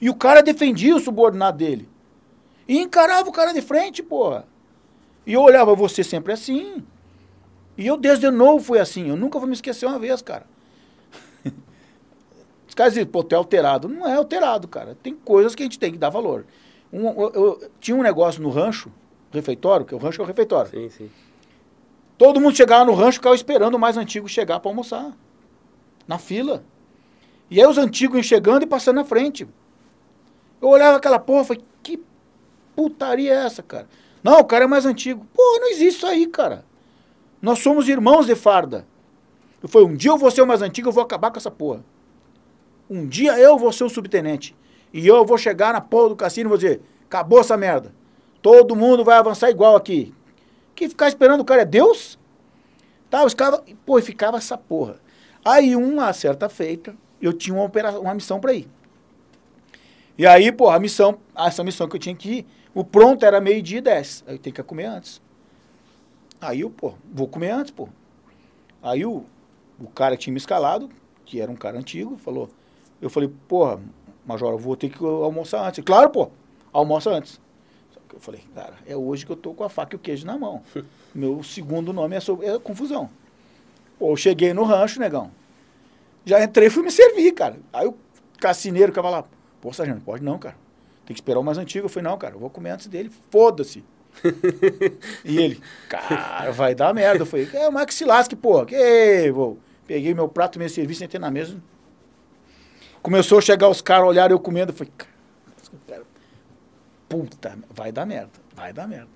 E 0.01 0.09
o 0.09 0.15
cara 0.15 0.41
defendia 0.41 0.95
o 0.95 0.99
subordinado 0.99 1.59
dele. 1.59 1.87
E 2.67 2.79
encarava 2.79 3.29
o 3.29 3.31
cara 3.31 3.53
de 3.53 3.61
frente, 3.61 4.01
porra. 4.01 4.47
E 5.26 5.34
eu 5.34 5.41
olhava, 5.41 5.76
você 5.76 6.03
sempre 6.03 6.34
assim. 6.34 6.84
E 7.77 7.88
eu 7.88 7.98
desde 7.98 8.30
novo 8.31 8.64
fui 8.64 8.80
assim. 8.80 9.10
Eu 9.10 9.18
nunca 9.18 9.39
vou 9.39 9.48
me 9.48 9.53
esquecer 9.53 9.85
uma 9.85 9.99
vez, 9.99 10.22
cara. 10.22 10.45
Os 12.68 12.73
caras 12.73 12.93
dizem, 12.93 13.06
pô, 13.06 13.23
tu 13.23 13.34
é 13.34 13.38
alterado. 13.38 13.88
Não 13.88 14.07
é 14.07 14.15
alterado, 14.15 14.68
cara. 14.68 14.95
Tem 15.02 15.14
coisas 15.14 15.56
que 15.56 15.64
a 15.64 15.65
gente 15.65 15.80
tem 15.80 15.91
que 15.91 15.98
dar 15.98 16.10
valor. 16.10 16.45
Um, 16.91 17.07
eu, 17.07 17.31
eu- 17.34 17.72
tinha 17.80 17.95
um 17.95 18.02
negócio 18.02 18.41
no 18.41 18.49
rancho, 18.49 18.91
refeitório, 19.31 19.85
que 19.85 19.95
o 19.95 19.98
rancho 19.98 20.22
é 20.22 20.23
o 20.23 20.27
refeitório. 20.27 20.72
Sim, 20.72 20.89
sim. 20.89 21.10
Todo 22.18 22.39
mundo 22.39 22.56
chegava 22.56 22.85
no 22.85 22.93
rancho 22.93 23.15
e 23.18 23.19
ficava 23.19 23.35
esperando 23.35 23.76
o 23.76 23.80
mais 23.80 23.98
antigo 23.98 24.27
chegar 24.27 24.60
para 24.60 24.69
almoçar. 24.69 25.11
Na 26.07 26.18
fila. 26.18 26.64
E 27.49 27.61
aí 27.61 27.68
os 27.68 27.77
antigos 27.77 28.15
iam 28.18 28.23
chegando 28.23 28.64
e 28.64 28.68
passando 28.68 28.98
na 28.98 29.06
frente. 29.06 29.48
Eu 30.61 30.69
olhava 30.69 30.98
aquela 30.98 31.19
porra 31.19 31.41
e 31.41 31.45
falei, 31.45 31.64
que 31.81 31.99
putaria 32.76 33.34
é 33.34 33.45
essa, 33.45 33.64
cara? 33.64 33.88
Não, 34.23 34.39
o 34.39 34.45
cara 34.45 34.65
é 34.65 34.68
mais 34.68 34.85
antigo. 34.85 35.26
Pô, 35.34 35.57
não 35.60 35.69
existe 35.72 35.98
isso 35.98 36.06
aí, 36.07 36.27
cara. 36.27 36.64
Nós 37.41 37.60
somos 37.60 37.88
irmãos 37.89 38.26
de 38.26 38.35
farda. 38.35 38.85
Falei, 39.68 39.88
um 39.88 39.95
dia 39.95 40.11
eu 40.11 40.18
vou 40.18 40.31
ser 40.31 40.41
o 40.41 40.48
mais 40.48 40.61
antigo, 40.61 40.89
eu 40.89 40.93
vou 40.93 41.03
acabar 41.03 41.31
com 41.31 41.38
essa 41.38 41.52
porra. 41.52 41.84
Um 42.89 43.07
dia 43.07 43.38
eu 43.39 43.57
vou 43.57 43.72
ser 43.72 43.84
o 43.84 43.89
subtenente. 43.89 44.56
E 44.93 45.07
eu 45.07 45.26
vou 45.26 45.38
chegar 45.38 45.73
na 45.73 45.81
porra 45.81 46.10
do 46.10 46.15
cassino 46.15 46.48
e 46.48 46.49
vou 46.49 46.57
dizer, 46.57 46.81
acabou 47.06 47.39
essa 47.39 47.56
merda. 47.56 47.93
Todo 48.41 48.76
mundo 48.76 49.03
vai 49.03 49.18
avançar 49.18 49.49
igual 49.49 49.76
aqui. 49.76 50.14
Que 50.76 50.89
ficar 50.89 51.07
esperando 51.07 51.41
o 51.41 51.45
cara 51.45 51.61
é 51.61 51.65
Deus? 51.65 52.18
Tá, 53.10 53.23
os 53.23 53.34
caras. 53.34 53.61
Pô, 53.85 53.99
e 53.99 54.02
ficava 54.02 54.38
essa 54.38 54.57
porra. 54.57 54.99
Aí, 55.45 55.76
uma 55.76 56.11
certa 56.14 56.49
feita, 56.49 56.95
eu 57.22 57.34
tinha 57.34 57.56
uma, 57.56 57.65
opera- 57.65 57.99
uma 57.99 58.14
missão 58.14 58.39
pra 58.39 58.53
ir. 58.53 58.68
E 60.18 60.26
aí, 60.26 60.52
pô, 60.52 60.69
a 60.69 60.80
missão, 60.80 61.18
essa 61.35 61.64
missão 61.64 61.88
que 61.88 61.95
eu 61.95 61.99
tinha 61.99 62.15
que 62.15 62.30
ir, 62.30 62.48
o 62.73 62.84
pronto 62.84 63.26
era 63.26 63.41
meio-dia 63.41 63.80
e 63.80 63.81
dez. 63.81 64.23
Aí 64.27 64.38
tenho 64.38 64.56
que 64.56 64.64
comer 64.64 64.85
antes. 64.85 65.22
Aí 66.39 66.61
eu, 66.61 66.69
pô, 66.69 66.93
vou 67.11 67.27
comer 67.27 67.52
antes, 67.52 67.72
pô. 67.72 67.88
Aí 68.81 69.06
o, 69.06 69.26
o 69.80 69.88
cara 69.88 70.15
que 70.15 70.23
tinha 70.23 70.34
me 70.34 70.39
escalado, 70.39 70.89
que 71.26 71.39
era 71.39 71.52
um 71.52 71.56
cara 71.56 71.77
antigo, 71.77 72.18
falou. 72.18 72.49
Eu 73.02 73.10
falei, 73.10 73.31
porra, 73.48 73.80
Major, 74.26 74.53
eu 74.53 74.57
vou 74.57 74.76
ter 74.76 74.89
que 74.89 75.03
almoçar 75.03 75.68
antes. 75.68 75.84
Claro, 75.84 76.10
pô, 76.10 76.30
almoça 76.72 77.10
antes. 77.10 77.39
Só 77.93 77.99
que 78.07 78.15
eu 78.15 78.19
falei, 78.19 78.41
cara, 78.56 78.76
é 78.85 78.95
hoje 78.95 79.26
que 79.26 79.31
eu 79.31 79.35
tô 79.35 79.53
com 79.53 79.64
a 79.64 79.69
faca 79.69 79.95
e 79.95 79.98
o 79.98 79.99
queijo 79.99 80.26
na 80.26 80.38
mão. 80.38 80.64
Meu 81.14 81.43
segundo 81.43 81.91
nome 81.91 82.15
é, 82.15 82.19
sobre, 82.19 82.48
é 82.48 82.57
confusão. 82.57 83.10
Pô, 83.99 84.11
eu 84.11 84.18
cheguei 84.18 84.53
no 84.53 84.64
rancho, 84.64 84.99
negão. 84.99 85.31
Já 86.26 86.43
entrei 86.43 86.68
e 86.68 86.72
fui 86.72 86.84
me 86.84 86.91
servir, 86.91 87.34
cara. 87.34 87.57
Aí 87.73 87.88
o 87.88 87.95
cassineiro 88.39 88.91
ficava 88.91 89.10
lá, 89.10 89.26
pô, 89.60 89.73
sargento, 89.73 89.98
não 89.98 90.06
pode 90.06 90.23
não, 90.23 90.39
cara. 90.39 90.56
Tem 91.11 91.13
que 91.13 91.19
esperar 91.19 91.41
o 91.41 91.43
mais 91.43 91.57
antigo. 91.57 91.88
Eu 91.88 91.89
falei, 91.89 92.09
não, 92.09 92.17
cara, 92.17 92.35
eu 92.35 92.39
vou 92.39 92.49
comer 92.49 92.69
antes 92.69 92.88
dele, 92.88 93.11
foda-se. 93.29 93.83
e 95.25 95.38
ele, 95.38 95.61
cara, 95.89 96.51
vai 96.51 96.73
dar 96.73 96.93
merda. 96.93 97.23
Eu 97.23 97.25
falei, 97.25 97.49
é, 97.53 97.85
que 97.85 97.93
se 97.93 98.05
lasque, 98.05 98.33
porra. 98.33 98.65
Que, 98.65 99.29
vou. 99.29 99.59
Peguei 99.85 100.13
meu 100.13 100.29
prato, 100.29 100.57
meu 100.57 100.69
serviço, 100.69 100.99
sentei 100.99 101.19
na 101.19 101.29
mesa. 101.29 101.61
Começou 103.01 103.39
a 103.39 103.41
chegar 103.41 103.67
os 103.67 103.81
caras, 103.81 104.07
olharam 104.07 104.33
eu 104.33 104.39
comendo. 104.39 104.71
Eu 104.71 104.75
falei, 104.75 104.93
cara, 104.95 106.03
puta, 107.09 107.59
vai 107.69 107.91
dar 107.91 108.05
merda, 108.05 108.31
vai 108.55 108.71
dar 108.71 108.88
merda. 108.88 109.09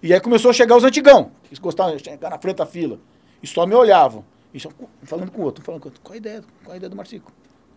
E 0.00 0.14
aí 0.14 0.20
começou 0.20 0.52
a 0.52 0.54
chegar 0.54 0.76
os 0.76 0.84
antigão, 0.84 1.32
que 1.42 1.58
gostavam 1.60 1.96
de 1.96 2.04
chegar 2.04 2.30
na 2.30 2.38
frente 2.38 2.58
da 2.58 2.66
fila. 2.66 3.00
E 3.42 3.48
só 3.48 3.66
me 3.66 3.74
olhavam. 3.74 4.24
E 4.54 4.60
só, 4.60 4.68
falando 5.02 5.32
com 5.32 5.42
o 5.42 5.44
outro, 5.44 5.64
falando 5.64 5.80
com 5.80 5.88
o 5.88 5.90
outro. 5.90 6.00
Qual 6.04 6.14
a 6.14 6.16
ideia? 6.16 6.44
Qual 6.62 6.72
a 6.72 6.76
ideia 6.76 6.88
do 6.88 6.94
Marcico? 6.94 7.32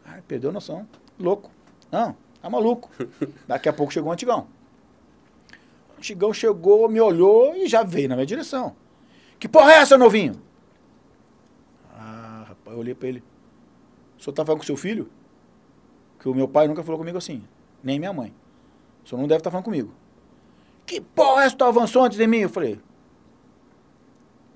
Ah, 0.05 0.19
perdeu 0.27 0.51
a 0.51 0.53
noção. 0.53 0.87
Louco. 1.19 1.49
Não, 1.91 2.15
tá 2.45 2.49
maluco. 2.49 2.91
Daqui 3.47 3.67
a 3.67 3.73
pouco 3.73 3.91
chegou 3.91 4.09
um 4.09 4.13
antigão. 4.13 4.47
O 5.95 5.97
antigão 5.97 6.31
chegou, 6.31 6.87
me 6.87 7.01
olhou 7.01 7.55
e 7.55 7.67
já 7.67 7.83
veio 7.83 8.07
na 8.07 8.15
minha 8.15 8.25
direção. 8.25 8.75
Que 9.39 9.47
porra 9.47 9.71
é 9.71 9.75
essa, 9.77 9.97
novinho? 9.97 10.39
Ah, 11.91 12.45
rapaz, 12.49 12.75
eu 12.75 12.79
olhei 12.79 12.93
pra 12.93 13.07
ele. 13.07 13.23
O 14.17 14.21
senhor 14.21 14.33
tá 14.33 14.45
falando 14.45 14.59
com 14.59 14.65
seu 14.65 14.77
filho? 14.77 15.09
Que 16.19 16.29
o 16.29 16.35
meu 16.35 16.47
pai 16.47 16.67
nunca 16.67 16.83
falou 16.83 16.99
comigo 16.99 17.17
assim, 17.17 17.43
nem 17.83 17.97
minha 17.97 18.13
mãe. 18.13 18.33
O 19.03 19.09
senhor 19.09 19.19
não 19.19 19.27
deve 19.27 19.39
estar 19.39 19.49
tá 19.49 19.51
falando 19.51 19.65
comigo. 19.65 19.91
Que 20.85 21.01
porra 21.01 21.43
é 21.43 21.45
essa? 21.47 21.55
Tu 21.55 21.63
avançou 21.63 22.03
antes 22.03 22.17
de 22.17 22.27
mim? 22.27 22.37
Eu 22.37 22.49
falei, 22.49 22.79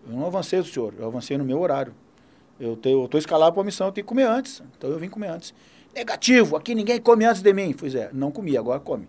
eu 0.07 0.13
não 0.13 0.27
avancei 0.27 0.63
senhor, 0.63 0.93
eu 0.97 1.07
avancei 1.07 1.37
no 1.37 1.43
meu 1.43 1.59
horário. 1.59 1.93
Eu 2.59 2.73
estou 2.73 3.17
escalado 3.17 3.53
para 3.53 3.61
a 3.61 3.65
missão, 3.65 3.87
eu 3.87 3.91
tenho 3.91 4.05
que 4.05 4.09
comer 4.09 4.25
antes. 4.25 4.61
Então 4.77 4.91
eu 4.91 4.99
vim 4.99 5.09
comer 5.09 5.29
antes. 5.29 5.53
Negativo, 5.99 6.55
aqui 6.55 6.73
ninguém 6.73 7.01
come 7.01 7.25
antes 7.25 7.41
de 7.41 7.51
mim. 7.51 7.73
Pois 7.77 7.93
é, 7.93 8.09
não 8.13 8.31
comi, 8.31 8.55
agora 8.55 8.79
come. 8.79 9.05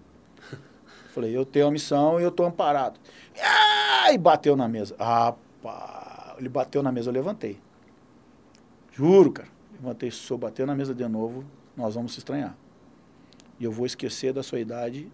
Falei, 1.14 1.36
eu 1.36 1.44
tenho 1.44 1.68
a 1.68 1.70
missão 1.70 2.18
e 2.18 2.24
eu 2.24 2.30
estou 2.30 2.44
amparado. 2.44 2.98
Ah, 3.40 4.12
e 4.12 4.18
bateu 4.18 4.56
na 4.56 4.66
mesa. 4.66 4.96
Ah, 4.98 5.32
pá. 5.62 6.34
Ele 6.36 6.48
bateu 6.48 6.82
na 6.82 6.90
mesa, 6.90 7.08
eu 7.08 7.14
levantei. 7.14 7.60
Juro, 8.90 9.30
cara. 9.30 9.48
Levantei, 9.74 10.10
sou, 10.10 10.36
bateu 10.36 10.66
na 10.66 10.74
mesa 10.74 10.92
de 10.92 11.06
novo, 11.06 11.44
nós 11.76 11.94
vamos 11.94 12.12
se 12.12 12.18
estranhar. 12.18 12.56
E 13.60 13.64
eu 13.64 13.70
vou 13.70 13.86
esquecer 13.86 14.32
da 14.32 14.42
sua 14.42 14.58
idade 14.58 15.08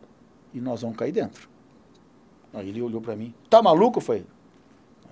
e 0.55 0.63
nós 0.63 0.81
vamos 0.81 0.97
cair 0.97 1.13
dentro. 1.13 1.47
Aí 2.55 2.71
ele 2.71 2.81
olhou 2.81 3.03
para 3.03 3.15
mim. 3.15 3.35
Tá 3.51 3.61
maluco? 3.61 4.01
Foi? 4.01 4.25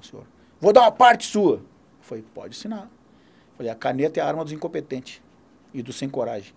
Senhor. 0.01 0.25
Vou 0.59 0.73
dar 0.73 0.81
uma 0.81 0.93
parte 0.93 1.27
sua. 1.27 1.61
Foi, 2.01 2.23
pode 2.23 2.57
assinar. 2.57 2.89
Falei, 3.55 3.71
a 3.71 3.75
caneta 3.75 4.19
é 4.19 4.23
a 4.23 4.27
arma 4.27 4.43
dos 4.43 4.53
incompetentes 4.55 5.23
e 5.75 5.83
dos 5.83 5.97
sem 5.97 6.09
coragem. 6.09 6.55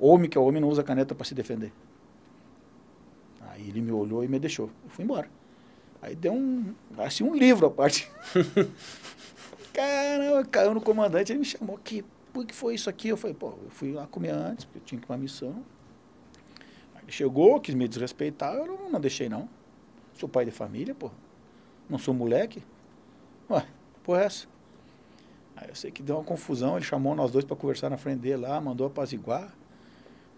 Homem 0.00 0.28
que 0.28 0.36
é 0.36 0.40
homem 0.40 0.60
não 0.60 0.68
usa 0.68 0.82
caneta 0.82 1.14
para 1.14 1.24
se 1.24 1.34
defender. 1.34 1.72
Aí 3.42 3.68
ele 3.68 3.80
me 3.80 3.92
olhou 3.92 4.24
e 4.24 4.28
me 4.28 4.38
deixou. 4.38 4.70
Eu 4.82 4.90
fui 4.90 5.04
embora. 5.04 5.30
Aí 6.02 6.16
deu 6.16 6.32
um, 6.32 6.74
assim, 6.98 7.22
um 7.22 7.34
livro 7.34 7.66
a 7.66 7.70
parte. 7.70 8.10
Caramba, 9.72 10.44
caiu 10.44 10.74
no 10.74 10.80
comandante, 10.80 11.32
ele 11.32 11.40
me 11.40 11.44
chamou, 11.44 11.78
que, 11.78 12.04
por 12.32 12.44
que 12.44 12.54
foi 12.54 12.74
isso 12.74 12.88
aqui? 12.88 13.08
Eu 13.08 13.16
falei, 13.16 13.34
pô, 13.34 13.54
eu 13.62 13.70
fui 13.70 13.92
lá 13.92 14.06
comer 14.06 14.30
antes, 14.30 14.64
porque 14.64 14.78
eu 14.78 14.82
tinha 14.84 14.98
que 14.98 15.04
ir 15.04 15.06
pra 15.06 15.16
missão. 15.16 15.64
Aí 16.94 17.02
ele 17.02 17.12
chegou, 17.12 17.60
quis 17.60 17.74
me 17.74 17.86
desrespeitar, 17.88 18.54
eu 18.54 18.66
não, 18.66 18.90
não 18.90 19.00
deixei 19.00 19.28
não. 19.28 19.48
Sou 20.14 20.28
pai 20.28 20.44
de 20.44 20.50
família, 20.50 20.94
pô. 20.94 21.10
Não 21.88 21.98
sou 21.98 22.14
moleque. 22.14 22.62
Ué, 23.50 23.66
porra 24.02 24.22
é 24.22 24.24
essa? 24.26 24.46
Aí 25.56 25.68
eu 25.68 25.74
sei 25.74 25.90
que 25.90 26.02
deu 26.02 26.16
uma 26.16 26.24
confusão, 26.24 26.76
ele 26.76 26.84
chamou 26.84 27.14
nós 27.14 27.30
dois 27.30 27.44
para 27.44 27.56
conversar 27.56 27.90
na 27.90 27.96
frente 27.96 28.20
dele 28.20 28.38
lá, 28.38 28.60
mandou 28.60 28.86
apaziguar, 28.86 29.54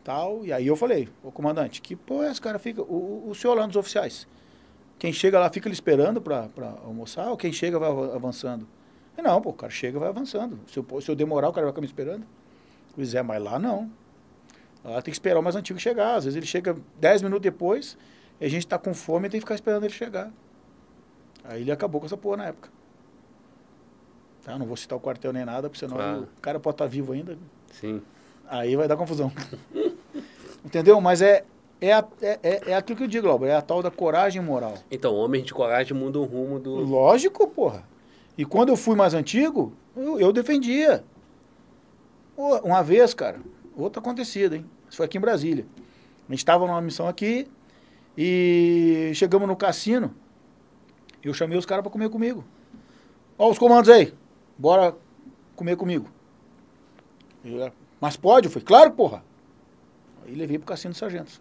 tal. 0.04 0.44
E 0.44 0.52
aí 0.52 0.66
eu 0.66 0.76
falei, 0.76 1.08
ô 1.22 1.32
comandante, 1.32 1.80
que 1.80 1.96
porra 1.96 2.26
é 2.26 2.30
esse 2.30 2.40
cara 2.40 2.58
fica? 2.58 2.82
O, 2.82 3.28
o 3.28 3.34
senhor 3.34 3.54
lá 3.54 3.66
nos 3.66 3.76
oficiais, 3.76 4.26
quem 4.98 5.12
chega 5.12 5.38
lá 5.38 5.50
fica 5.50 5.68
ele 5.68 5.74
esperando 5.74 6.20
para 6.20 6.48
almoçar 6.84 7.30
ou 7.30 7.36
quem 7.36 7.52
chega 7.52 7.78
vai 7.78 7.90
avançando? 8.14 8.66
E 9.16 9.22
não, 9.22 9.40
pô, 9.40 9.50
o 9.50 9.54
cara 9.54 9.72
chega 9.72 9.98
vai 9.98 10.08
avançando. 10.08 10.58
Se 10.66 10.78
eu, 10.78 11.00
se 11.00 11.10
eu 11.10 11.14
demorar, 11.14 11.48
o 11.48 11.52
cara 11.52 11.66
vai 11.66 11.72
ficar 11.72 11.80
me 11.80 11.86
esperando. 11.86 12.26
Pois 12.94 13.14
é, 13.14 13.22
mas 13.22 13.42
lá 13.42 13.58
não. 13.58 13.90
Lá 14.84 15.02
tem 15.02 15.10
que 15.10 15.16
esperar 15.16 15.40
o 15.40 15.42
mais 15.42 15.56
antigo 15.56 15.78
chegar. 15.78 16.16
Às 16.16 16.24
vezes 16.24 16.36
ele 16.36 16.46
chega 16.46 16.76
10 17.00 17.22
minutos 17.22 17.42
depois, 17.42 17.96
e 18.40 18.44
a 18.44 18.48
gente 18.48 18.60
está 18.66 18.78
com 18.78 18.94
fome 18.94 19.26
e 19.26 19.30
tem 19.30 19.40
que 19.40 19.44
ficar 19.44 19.54
esperando 19.54 19.84
ele 19.84 19.92
chegar. 19.92 20.30
Aí 21.44 21.62
ele 21.62 21.72
acabou 21.72 22.00
com 22.00 22.06
essa 22.06 22.16
porra 22.16 22.38
na 22.38 22.46
época. 22.46 22.70
Tá? 24.46 24.56
Não 24.56 24.64
vou 24.64 24.76
citar 24.76 24.96
o 24.96 25.00
quartel 25.00 25.32
nem 25.32 25.44
nada, 25.44 25.68
porque 25.68 25.80
senão 25.80 25.96
claro. 25.96 26.22
o 26.22 26.40
cara 26.40 26.60
pode 26.60 26.74
estar 26.74 26.84
tá 26.84 26.88
vivo 26.88 27.12
ainda. 27.12 27.36
Sim. 27.72 28.00
Aí 28.48 28.76
vai 28.76 28.86
dar 28.86 28.96
confusão. 28.96 29.32
Entendeu? 30.64 31.00
Mas 31.00 31.20
é, 31.20 31.44
é, 31.80 31.90
é, 31.90 32.04
é, 32.22 32.62
é 32.68 32.74
aquilo 32.76 32.96
que 32.96 33.02
eu 33.02 33.08
digo, 33.08 33.26
Glauber, 33.26 33.48
é 33.48 33.56
a 33.56 33.60
tal 33.60 33.82
da 33.82 33.90
coragem 33.90 34.40
moral. 34.40 34.74
Então, 34.88 35.16
homem 35.16 35.42
de 35.42 35.52
coragem 35.52 35.96
muda 35.96 36.20
o 36.20 36.24
rumo 36.24 36.60
do. 36.60 36.76
Lógico, 36.76 37.48
porra. 37.48 37.82
E 38.38 38.44
quando 38.44 38.68
eu 38.68 38.76
fui 38.76 38.94
mais 38.94 39.14
antigo, 39.14 39.72
eu, 39.96 40.20
eu 40.20 40.32
defendia. 40.32 41.02
Uma 42.36 42.84
vez, 42.84 43.14
cara, 43.14 43.40
outra 43.76 43.98
acontecida, 43.98 44.54
hein? 44.54 44.64
Isso 44.88 44.98
foi 44.98 45.06
aqui 45.06 45.18
em 45.18 45.20
Brasília. 45.20 45.66
A 46.28 46.30
gente 46.30 46.38
estava 46.38 46.64
numa 46.68 46.80
missão 46.80 47.08
aqui 47.08 47.48
e 48.16 49.10
chegamos 49.12 49.48
no 49.48 49.56
cassino. 49.56 50.14
Eu 51.20 51.34
chamei 51.34 51.58
os 51.58 51.66
caras 51.66 51.82
para 51.82 51.90
comer 51.90 52.10
comigo. 52.10 52.44
Ó, 53.36 53.50
os 53.50 53.58
comandos 53.58 53.90
aí 53.90 54.14
bora 54.58 54.96
comer 55.54 55.76
comigo. 55.76 56.08
Eu, 57.44 57.72
Mas 58.00 58.16
pode? 58.16 58.46
Eu 58.46 58.50
falei, 58.50 58.66
claro, 58.66 58.90
porra. 58.92 59.24
Aí 60.24 60.34
levei 60.34 60.58
pro 60.58 60.66
cassino 60.66 60.92
dos 60.92 60.98
sargentos. 60.98 61.40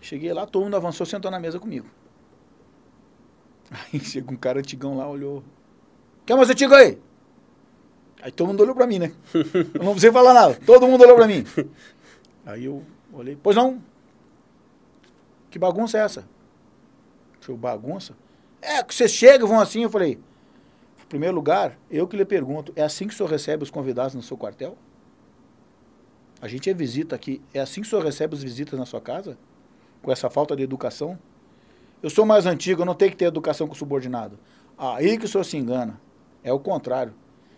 Cheguei 0.00 0.32
lá, 0.32 0.46
todo 0.46 0.64
mundo 0.64 0.76
avançou, 0.76 1.06
sentou 1.06 1.30
na 1.30 1.38
mesa 1.38 1.58
comigo. 1.58 1.86
Aí 3.70 4.00
chega 4.00 4.30
um 4.32 4.36
cara 4.36 4.58
antigão 4.58 4.96
lá, 4.96 5.08
olhou. 5.08 5.42
Quer 6.26 6.36
mais 6.36 6.50
antigo 6.50 6.74
aí? 6.74 6.98
Aí 8.22 8.30
todo 8.30 8.48
mundo 8.48 8.62
olhou 8.62 8.74
pra 8.74 8.86
mim, 8.86 9.00
né? 9.00 9.12
Eu 9.74 9.82
não 9.82 9.92
precisei 9.92 10.12
falar 10.12 10.32
nada. 10.32 10.58
Todo 10.64 10.86
mundo 10.86 11.02
olhou 11.02 11.16
pra 11.16 11.26
mim. 11.26 11.44
Aí 12.46 12.64
eu 12.64 12.84
olhei, 13.12 13.36
pois 13.40 13.56
não. 13.56 13.82
Que 15.50 15.58
bagunça 15.58 15.98
é 15.98 16.02
essa? 16.02 16.24
Deixa 17.34 17.50
eu 17.50 17.56
bagunça. 17.56 18.16
É, 18.60 18.82
que 18.82 18.94
vocês 18.94 19.10
chegam 19.10 19.48
vão 19.48 19.58
assim. 19.60 19.82
Eu 19.82 19.90
falei, 19.90 20.20
primeiro 21.12 21.36
lugar, 21.36 21.78
eu 21.90 22.08
que 22.08 22.16
lhe 22.16 22.24
pergunto, 22.24 22.72
é 22.74 22.82
assim 22.82 23.06
que 23.06 23.12
o 23.12 23.16
senhor 23.16 23.28
recebe 23.28 23.62
os 23.62 23.70
convidados 23.70 24.14
no 24.14 24.22
seu 24.22 24.34
quartel? 24.34 24.78
A 26.40 26.48
gente 26.48 26.70
é 26.70 26.72
visita 26.72 27.14
aqui, 27.14 27.42
é 27.52 27.60
assim 27.60 27.82
que 27.82 27.86
o 27.86 27.90
senhor 27.90 28.02
recebe 28.02 28.34
as 28.34 28.42
visitas 28.42 28.78
na 28.78 28.86
sua 28.86 28.98
casa? 28.98 29.36
Com 30.00 30.10
essa 30.10 30.30
falta 30.30 30.56
de 30.56 30.62
educação? 30.62 31.18
Eu 32.02 32.08
sou 32.08 32.24
mais 32.24 32.46
antigo, 32.46 32.80
eu 32.80 32.86
não 32.86 32.94
tenho 32.94 33.10
que 33.10 33.16
ter 33.18 33.26
educação 33.26 33.66
com 33.66 33.74
o 33.74 33.76
subordinado. 33.76 34.38
Aí 34.78 35.18
que 35.18 35.26
o 35.26 35.28
senhor 35.28 35.44
se 35.44 35.54
engana. 35.54 36.00
É 36.42 36.50
o 36.50 36.58
contrário. 36.58 37.12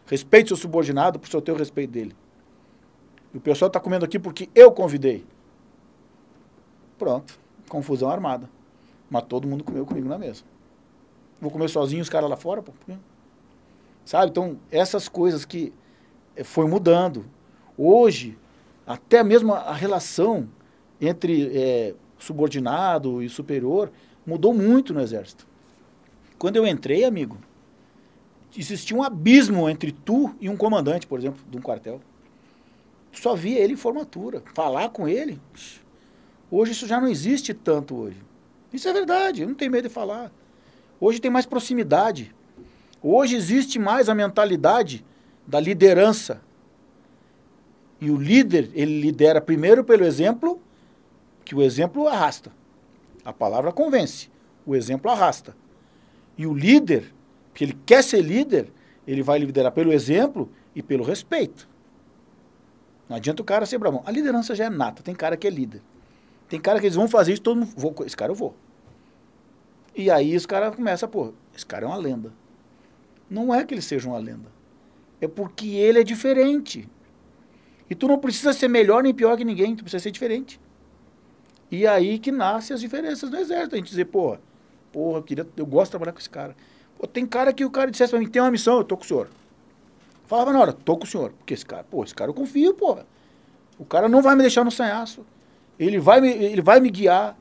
Respeite 0.04 0.48
seu 0.48 0.56
subordinado 0.56 1.20
por 1.20 1.28
o 1.28 1.30
senhor 1.30 1.40
ter 1.40 1.52
o 1.52 1.56
respeito 1.56 1.92
dele. 1.92 2.16
E 3.32 3.38
o 3.38 3.40
pessoal 3.40 3.68
está 3.68 3.78
comendo 3.78 4.04
aqui 4.04 4.18
porque 4.18 4.50
eu 4.52 4.72
convidei. 4.72 5.24
Pronto. 6.98 7.38
Confusão 7.68 8.10
armada. 8.10 8.50
Mas 9.08 9.22
todo 9.22 9.46
mundo 9.46 9.62
comeu 9.62 9.86
comigo 9.86 10.08
na 10.08 10.18
mesa. 10.18 10.42
Vou 11.40 11.52
comer 11.52 11.68
sozinho 11.68 12.02
os 12.02 12.08
caras 12.08 12.28
lá 12.28 12.36
fora? 12.36 12.60
Pô. 12.60 12.72
Sabe? 14.04 14.30
Então, 14.30 14.58
essas 14.70 15.08
coisas 15.08 15.44
que 15.44 15.72
eh, 16.36 16.44
foi 16.44 16.66
mudando. 16.66 17.24
Hoje, 17.76 18.38
até 18.86 19.22
mesmo 19.22 19.52
a 19.54 19.72
relação 19.72 20.48
entre 21.00 21.50
é, 21.56 21.94
subordinado 22.18 23.22
e 23.22 23.28
superior 23.28 23.90
mudou 24.26 24.54
muito 24.54 24.92
no 24.92 25.00
Exército. 25.00 25.46
Quando 26.38 26.56
eu 26.56 26.66
entrei, 26.66 27.04
amigo, 27.04 27.38
existia 28.56 28.96
um 28.96 29.02
abismo 29.02 29.68
entre 29.68 29.92
tu 29.92 30.34
e 30.40 30.48
um 30.48 30.56
comandante, 30.56 31.06
por 31.06 31.18
exemplo, 31.18 31.40
de 31.48 31.56
um 31.56 31.60
quartel. 31.60 32.00
Tu 33.12 33.20
só 33.20 33.34
via 33.34 33.58
ele 33.58 33.74
em 33.74 33.76
formatura. 33.76 34.42
Falar 34.54 34.90
com 34.90 35.08
ele. 35.08 35.40
Hoje 36.50 36.72
isso 36.72 36.86
já 36.86 37.00
não 37.00 37.08
existe 37.08 37.54
tanto 37.54 37.96
hoje. 37.96 38.18
Isso 38.72 38.88
é 38.88 38.92
verdade, 38.92 39.42
eu 39.42 39.48
não 39.48 39.54
tenho 39.54 39.70
medo 39.70 39.88
de 39.88 39.94
falar. 39.94 40.32
Hoje 41.00 41.20
tem 41.20 41.30
mais 41.30 41.46
proximidade. 41.46 42.34
Hoje 43.06 43.36
existe 43.36 43.78
mais 43.78 44.08
a 44.08 44.14
mentalidade 44.14 45.04
da 45.46 45.60
liderança. 45.60 46.40
E 48.00 48.10
o 48.10 48.16
líder, 48.16 48.70
ele 48.72 48.98
lidera 48.98 49.42
primeiro 49.42 49.84
pelo 49.84 50.06
exemplo, 50.06 50.58
que 51.44 51.54
o 51.54 51.60
exemplo 51.60 52.08
arrasta. 52.08 52.50
A 53.22 53.30
palavra 53.30 53.72
convence, 53.72 54.30
o 54.64 54.74
exemplo 54.74 55.10
arrasta. 55.10 55.54
E 56.38 56.46
o 56.46 56.54
líder, 56.54 57.12
que 57.52 57.64
ele 57.64 57.78
quer 57.84 58.02
ser 58.02 58.22
líder, 58.22 58.72
ele 59.06 59.22
vai 59.22 59.38
liderar 59.38 59.72
pelo 59.72 59.92
exemplo 59.92 60.50
e 60.74 60.82
pelo 60.82 61.04
respeito. 61.04 61.68
Não 63.06 63.16
adianta 63.16 63.42
o 63.42 63.44
cara 63.44 63.66
ser 63.66 63.76
bravão. 63.76 64.02
A 64.06 64.10
liderança 64.10 64.54
já 64.54 64.64
é 64.64 64.70
nata, 64.70 65.02
tem 65.02 65.14
cara 65.14 65.36
que 65.36 65.46
é 65.46 65.50
líder. 65.50 65.82
Tem 66.48 66.58
cara 66.58 66.80
que 66.80 66.86
eles 66.86 66.96
vão 66.96 67.06
fazer 67.06 67.34
isso, 67.34 67.42
todo 67.42 67.58
mundo. 67.60 67.74
Vou, 67.76 67.94
esse 68.06 68.16
cara 68.16 68.32
eu 68.32 68.36
vou. 68.36 68.56
E 69.94 70.10
aí 70.10 70.34
os 70.34 70.46
caras 70.46 70.74
começam, 70.74 71.06
pô, 71.06 71.34
esse 71.54 71.66
cara 71.66 71.84
é 71.84 71.86
uma 71.86 71.98
lenda. 71.98 72.32
Não 73.34 73.52
é 73.52 73.64
que 73.64 73.74
ele 73.74 73.82
seja 73.82 74.08
uma 74.08 74.18
lenda. 74.18 74.48
É 75.20 75.26
porque 75.26 75.66
ele 75.66 75.98
é 75.98 76.04
diferente. 76.04 76.88
E 77.90 77.94
tu 77.94 78.06
não 78.06 78.16
precisa 78.16 78.52
ser 78.52 78.68
melhor 78.68 79.02
nem 79.02 79.12
pior 79.12 79.36
que 79.36 79.44
ninguém, 79.44 79.74
tu 79.74 79.82
precisa 79.82 80.04
ser 80.04 80.12
diferente. 80.12 80.60
E 81.68 81.84
aí 81.84 82.20
que 82.20 82.30
nasce 82.30 82.72
as 82.72 82.80
diferenças 82.80 83.28
no 83.28 83.36
exército. 83.36 83.74
A 83.74 83.78
gente 83.78 83.88
dizer, 83.88 84.04
porra, 84.04 84.40
porra, 84.92 85.18
eu, 85.18 85.22
queria, 85.24 85.48
eu 85.56 85.66
gosto 85.66 85.86
de 85.86 85.90
trabalhar 85.90 86.12
com 86.12 86.20
esse 86.20 86.30
cara. 86.30 86.54
Pô, 86.96 87.08
tem 87.08 87.26
cara 87.26 87.52
que 87.52 87.64
o 87.64 87.70
cara 87.70 87.90
dissesse 87.90 88.10
pra 88.10 88.20
mim, 88.20 88.28
tem 88.28 88.40
uma 88.40 88.52
missão, 88.52 88.78
eu 88.78 88.84
tô 88.84 88.96
com 88.96 89.02
o 89.02 89.06
senhor. 89.06 89.28
Falava 90.26 90.52
na 90.52 90.60
hora, 90.60 90.72
tô 90.72 90.96
com 90.96 91.02
o 91.02 91.06
senhor. 91.06 91.32
Porque 91.32 91.54
esse 91.54 91.66
cara, 91.66 91.82
pô, 91.82 92.04
esse 92.04 92.14
cara 92.14 92.30
eu 92.30 92.34
confio, 92.34 92.72
porra. 92.72 93.04
O 93.76 93.84
cara 93.84 94.08
não 94.08 94.22
vai 94.22 94.36
me 94.36 94.42
deixar 94.42 94.62
no 94.62 94.70
sanhaço. 94.70 95.26
Ele 95.76 95.98
vai 95.98 96.20
me, 96.20 96.28
ele 96.28 96.62
vai 96.62 96.78
me 96.78 96.88
guiar. 96.88 97.36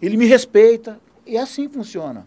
Ele 0.00 0.16
me 0.16 0.26
respeita. 0.26 1.00
E 1.26 1.36
é 1.36 1.40
assim 1.40 1.68
funciona. 1.68 2.24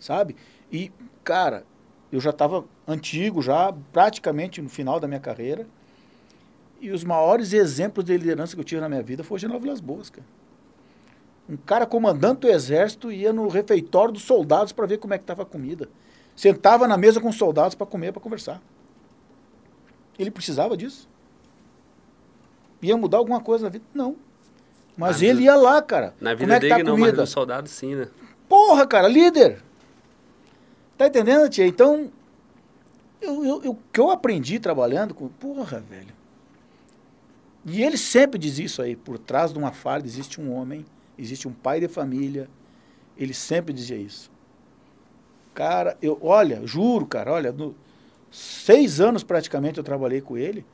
Sabe? 0.00 0.34
E 0.72 0.90
cara, 1.22 1.64
eu 2.10 2.20
já 2.20 2.30
estava 2.30 2.64
antigo, 2.86 3.42
já 3.42 3.72
praticamente 3.92 4.62
no 4.62 4.68
final 4.68 4.98
da 4.98 5.06
minha 5.06 5.20
carreira. 5.20 5.66
E 6.80 6.90
os 6.90 7.04
maiores 7.04 7.52
exemplos 7.52 8.04
de 8.04 8.16
liderança 8.16 8.54
que 8.54 8.60
eu 8.60 8.64
tive 8.64 8.80
na 8.80 8.88
minha 8.88 9.02
vida 9.02 9.24
foi 9.24 9.36
o 9.36 9.38
General 9.38 9.60
Vilas 9.60 9.80
Boas, 9.80 10.08
cara. 10.08 10.26
Um 11.48 11.56
cara 11.56 11.86
comandante 11.86 12.40
do 12.40 12.48
exército 12.48 13.10
ia 13.10 13.32
no 13.32 13.48
refeitório 13.48 14.12
dos 14.12 14.22
soldados 14.22 14.72
para 14.72 14.86
ver 14.86 14.98
como 14.98 15.14
é 15.14 15.18
que 15.18 15.24
estava 15.24 15.42
a 15.42 15.46
comida. 15.46 15.88
Sentava 16.36 16.86
na 16.86 16.96
mesa 16.96 17.20
com 17.20 17.28
os 17.28 17.36
soldados 17.36 17.74
para 17.74 17.86
comer, 17.86 18.12
para 18.12 18.20
conversar. 18.20 18.60
Ele 20.18 20.30
precisava 20.30 20.76
disso? 20.76 21.08
Ia 22.82 22.96
mudar 22.96 23.18
alguma 23.18 23.40
coisa 23.40 23.64
na 23.64 23.70
vida? 23.70 23.84
Não. 23.92 24.16
Mas 24.96 25.22
ele 25.22 25.44
ia 25.44 25.56
lá, 25.56 25.80
cara. 25.80 26.14
Na 26.20 26.34
vida 26.34 26.44
como 26.44 26.52
é 26.52 26.56
que 26.56 26.60
dele 26.60 26.74
tá 26.74 26.80
a 26.80 26.84
não, 26.84 26.92
mas 26.92 27.00
comida? 27.00 27.22
do 27.22 27.26
soldado 27.26 27.68
sim, 27.68 27.94
né? 27.94 28.08
Porra, 28.48 28.86
cara, 28.86 29.08
líder. 29.08 29.62
Tá 30.98 31.06
entendendo, 31.06 31.48
tia? 31.48 31.66
Então, 31.66 32.10
eu, 33.20 33.44
eu, 33.44 33.62
eu- 33.64 33.70
o 33.72 33.78
que 33.92 34.00
eu 34.00 34.10
aprendi 34.10 34.58
trabalhando 34.58 35.14
com. 35.14 35.28
Porra, 35.28 35.80
velho. 35.80 36.14
E 37.64 37.82
ele 37.82 37.96
sempre 37.96 38.38
diz 38.38 38.58
isso 38.58 38.80
aí. 38.82 38.96
Por 38.96 39.18
trás 39.18 39.52
de 39.52 39.58
uma 39.58 39.72
farda 39.72 40.06
existe 40.06 40.40
um 40.40 40.52
homem, 40.52 40.84
existe 41.18 41.46
um 41.46 41.52
pai 41.52 41.80
de 41.80 41.88
família. 41.88 42.48
Ele 43.16 43.34
sempre 43.34 43.72
dizia 43.72 43.96
isso. 43.96 44.30
Cara, 45.54 45.96
eu, 46.00 46.18
olha, 46.22 46.64
juro, 46.66 47.04
cara, 47.04 47.32
olha, 47.32 47.50
no, 47.52 47.74
seis 48.30 49.00
anos 49.00 49.24
praticamente 49.24 49.78
eu 49.78 49.84
trabalhei 49.84 50.20
com 50.20 50.38
ele. 50.38 50.64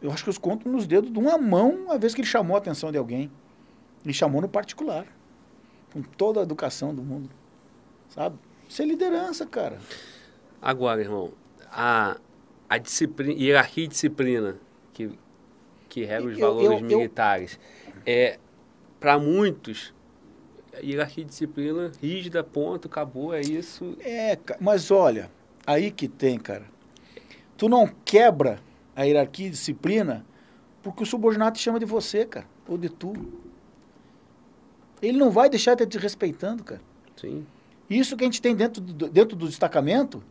Eu 0.00 0.10
acho 0.12 0.24
que 0.24 0.30
eu 0.30 0.40
conto 0.40 0.68
nos 0.68 0.86
dedos 0.86 1.12
de 1.12 1.18
uma 1.18 1.36
mão 1.36 1.90
a 1.90 1.98
vez 1.98 2.14
que 2.14 2.20
ele 2.22 2.28
chamou 2.28 2.56
a 2.56 2.58
atenção 2.58 2.90
de 2.90 2.98
alguém. 2.98 3.30
Ele 4.04 4.14
chamou 4.14 4.40
no 4.40 4.48
particular 4.48 5.06
com 5.92 6.02
toda 6.02 6.40
a 6.40 6.42
educação 6.42 6.94
do 6.94 7.02
mundo. 7.02 7.30
Sabe? 8.08 8.38
Isso 8.68 8.82
é 8.82 8.84
liderança, 8.84 9.46
cara. 9.46 9.78
Agora, 10.60 11.00
irmão, 11.00 11.32
a, 11.70 12.18
a 12.68 12.78
disciplina, 12.78 13.32
hierarquia 13.32 13.84
e 13.84 13.88
disciplina 13.88 14.56
que, 14.92 15.10
que 15.88 16.04
rega 16.04 16.26
os 16.26 16.38
Eu- 16.38 16.48
valores 16.48 16.66
eu- 16.70 16.78
eu- 16.78 16.98
militares, 16.98 17.58
é 18.04 18.38
para 19.00 19.18
muitos, 19.18 19.94
hierarquia 20.82 21.22
e 21.22 21.26
disciplina 21.26 21.90
rígida, 22.02 22.42
ponto, 22.44 22.88
acabou, 22.88 23.32
é 23.32 23.40
isso. 23.40 23.96
É, 24.00 24.36
mas 24.60 24.90
olha, 24.90 25.30
aí 25.66 25.90
que 25.90 26.08
tem, 26.08 26.38
cara. 26.38 26.64
Tu 27.56 27.68
não 27.68 27.86
quebra 28.04 28.60
a 28.94 29.04
hierarquia 29.04 29.46
e 29.46 29.50
disciplina 29.50 30.24
porque 30.82 31.02
o 31.02 31.06
subordinado 31.06 31.56
te 31.56 31.62
chama 31.62 31.78
de 31.78 31.84
você, 31.84 32.24
cara, 32.24 32.46
ou 32.68 32.76
de 32.76 32.88
tu. 32.88 33.12
Ele 35.00 35.16
não 35.18 35.30
vai 35.30 35.48
deixar 35.48 35.74
de 35.74 35.86
te 35.86 35.96
respeitando, 35.98 36.64
cara. 36.64 36.80
Sim. 37.16 37.46
Isso 37.88 38.16
que 38.16 38.24
a 38.24 38.26
gente 38.26 38.42
tem 38.42 38.54
dentro 38.54 38.80
do, 38.80 39.08
dentro 39.08 39.36
do 39.36 39.46
destacamento, 39.46 40.22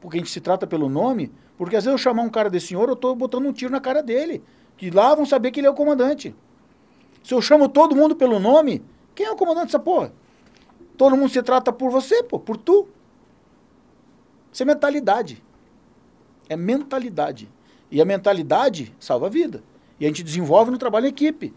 porque 0.00 0.16
a 0.16 0.20
gente 0.20 0.30
se 0.30 0.40
trata 0.40 0.66
pelo 0.66 0.88
nome, 0.88 1.30
porque 1.58 1.76
às 1.76 1.84
vezes 1.84 1.98
eu 1.98 2.02
chamar 2.02 2.22
um 2.22 2.30
cara 2.30 2.48
de 2.48 2.60
senhor, 2.60 2.88
eu 2.88 2.94
estou 2.94 3.14
botando 3.14 3.46
um 3.46 3.52
tiro 3.52 3.72
na 3.72 3.80
cara 3.80 4.02
dele. 4.02 4.42
Que 4.76 4.90
lá 4.90 5.14
vão 5.14 5.24
saber 5.24 5.50
que 5.50 5.60
ele 5.60 5.66
é 5.66 5.70
o 5.70 5.74
comandante. 5.74 6.34
Se 7.22 7.34
eu 7.34 7.40
chamo 7.40 7.68
todo 7.68 7.96
mundo 7.96 8.14
pelo 8.14 8.38
nome, 8.38 8.84
quem 9.14 9.26
é 9.26 9.30
o 9.30 9.36
comandante 9.36 9.66
dessa 9.66 9.78
porra? 9.78 10.12
Todo 10.96 11.16
mundo 11.16 11.30
se 11.30 11.42
trata 11.42 11.72
por 11.72 11.90
você, 11.90 12.22
pô, 12.22 12.38
por 12.38 12.56
tu. 12.56 12.88
Isso 14.52 14.62
é 14.62 14.66
mentalidade. 14.66 15.42
É 16.48 16.56
mentalidade. 16.56 17.50
E 17.90 18.00
a 18.00 18.04
mentalidade 18.04 18.94
salva 18.98 19.26
a 19.26 19.30
vida. 19.30 19.62
E 19.98 20.04
a 20.04 20.08
gente 20.08 20.22
desenvolve 20.22 20.70
no 20.70 20.78
trabalho 20.78 21.06
em 21.06 21.10
equipe. 21.10 21.54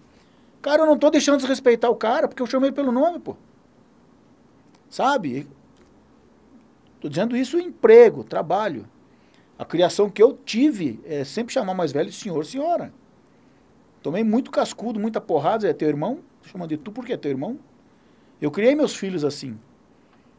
Cara, 0.62 0.82
eu 0.82 0.86
não 0.86 0.96
estou 0.96 1.10
deixando 1.10 1.40
de 1.40 1.46
respeitar 1.46 1.90
o 1.90 1.96
cara 1.96 2.28
porque 2.28 2.42
eu 2.42 2.48
chamo 2.48 2.66
ele 2.66 2.74
pelo 2.74 2.92
nome, 2.92 3.20
pô. 3.20 3.36
Sabe? 4.90 5.48
Estou 6.96 7.10
dizendo 7.10 7.38
isso 7.38 7.58
em 7.58 7.68
emprego, 7.68 8.24
trabalho. 8.24 8.88
A 9.58 9.66
criação 9.66 10.10
que 10.10 10.22
eu 10.22 10.34
tive 10.34 11.00
é 11.06 11.24
sempre 11.24 11.54
chamar 11.54 11.74
mais 11.74 11.92
velho 11.92 12.10
de 12.10 12.16
senhor, 12.16 12.46
senhora. 12.46 12.94
Tomei 14.02 14.24
muito 14.24 14.50
cascudo, 14.50 15.00
muita 15.00 15.22
porrada. 15.22 15.70
É 15.70 15.74
teu 15.74 15.90
irmão? 15.90 16.20
Chamando 16.44 16.70
de 16.70 16.78
tu 16.78 16.92
porque 16.92 17.14
é 17.14 17.18
teu 17.18 17.32
irmão. 17.32 17.60
Eu 18.42 18.50
criei 18.50 18.74
meus 18.74 18.96
filhos 18.96 19.24
assim. 19.24 19.60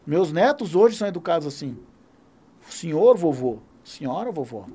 Meus 0.06 0.32
netos 0.32 0.74
hoje 0.74 0.96
são 0.96 1.06
educados 1.06 1.46
assim. 1.46 1.78
Senhor, 2.68 3.16
vovô. 3.16 3.58
Senhora, 3.84 4.30
vovó. 4.32 4.66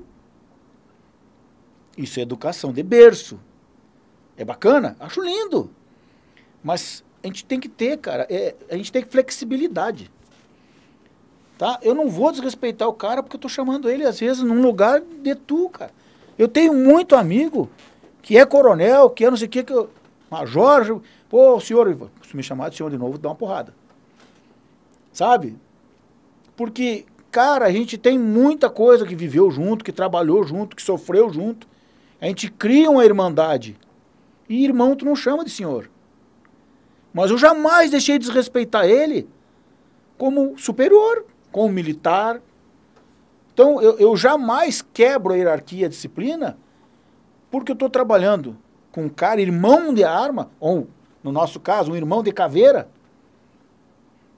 Isso 1.96 2.20
é 2.20 2.22
educação 2.22 2.72
de 2.72 2.82
berço. 2.82 3.40
É 4.36 4.44
bacana? 4.44 4.96
Acho 5.00 5.22
lindo. 5.22 5.70
Mas 6.62 7.04
a 7.26 7.28
gente 7.28 7.44
tem 7.44 7.58
que 7.58 7.68
ter, 7.68 7.98
cara, 7.98 8.24
é, 8.30 8.54
a 8.70 8.76
gente 8.76 8.92
tem 8.92 9.02
flexibilidade. 9.02 10.10
Tá? 11.58 11.78
Eu 11.82 11.94
não 11.94 12.08
vou 12.08 12.30
desrespeitar 12.30 12.86
o 12.86 12.92
cara 12.92 13.22
porque 13.22 13.34
eu 13.34 13.40
tô 13.40 13.48
chamando 13.48 13.90
ele, 13.90 14.04
às 14.04 14.20
vezes, 14.20 14.42
num 14.42 14.62
lugar 14.62 15.00
de 15.00 15.34
tu, 15.34 15.68
cara. 15.70 15.90
Eu 16.38 16.46
tenho 16.46 16.72
muito 16.72 17.16
amigo 17.16 17.68
que 18.22 18.38
é 18.38 18.44
coronel, 18.44 19.10
que 19.10 19.24
é 19.24 19.30
não 19.30 19.36
sei 19.36 19.46
o 19.48 19.50
que, 19.50 19.64
que 19.64 19.72
eu, 19.72 19.90
major, 20.30 21.00
pô, 21.28 21.58
senhor, 21.58 22.10
se 22.22 22.36
me 22.36 22.42
chamar 22.42 22.68
de 22.68 22.76
senhor 22.76 22.90
de 22.90 22.98
novo, 22.98 23.18
dá 23.18 23.28
uma 23.30 23.34
porrada. 23.34 23.74
Sabe? 25.12 25.56
Porque, 26.54 27.06
cara, 27.30 27.64
a 27.64 27.72
gente 27.72 27.98
tem 27.98 28.18
muita 28.18 28.70
coisa 28.70 29.04
que 29.04 29.16
viveu 29.16 29.50
junto, 29.50 29.84
que 29.84 29.92
trabalhou 29.92 30.44
junto, 30.44 30.76
que 30.76 30.82
sofreu 30.82 31.32
junto. 31.32 31.66
A 32.20 32.26
gente 32.26 32.50
cria 32.50 32.90
uma 32.90 33.04
irmandade. 33.04 33.76
E 34.48 34.62
irmão 34.62 34.94
tu 34.94 35.04
não 35.04 35.16
chama 35.16 35.44
de 35.44 35.50
senhor. 35.50 35.90
Mas 37.16 37.30
eu 37.30 37.38
jamais 37.38 37.90
deixei 37.90 38.18
de 38.18 38.26
desrespeitar 38.26 38.84
ele 38.84 39.26
como 40.18 40.58
superior, 40.58 41.24
como 41.50 41.72
militar. 41.72 42.42
Então, 43.54 43.80
eu, 43.80 43.98
eu 43.98 44.14
jamais 44.18 44.82
quebro 44.92 45.32
a 45.32 45.36
hierarquia 45.38 45.80
e 45.80 45.84
a 45.86 45.88
disciplina 45.88 46.58
porque 47.50 47.72
eu 47.72 47.74
estou 47.74 47.88
trabalhando 47.88 48.54
com 48.92 49.04
um 49.04 49.08
cara, 49.08 49.40
irmão 49.40 49.94
de 49.94 50.04
arma, 50.04 50.50
ou, 50.60 50.88
no 51.24 51.32
nosso 51.32 51.58
caso, 51.58 51.90
um 51.90 51.96
irmão 51.96 52.22
de 52.22 52.30
caveira, 52.32 52.86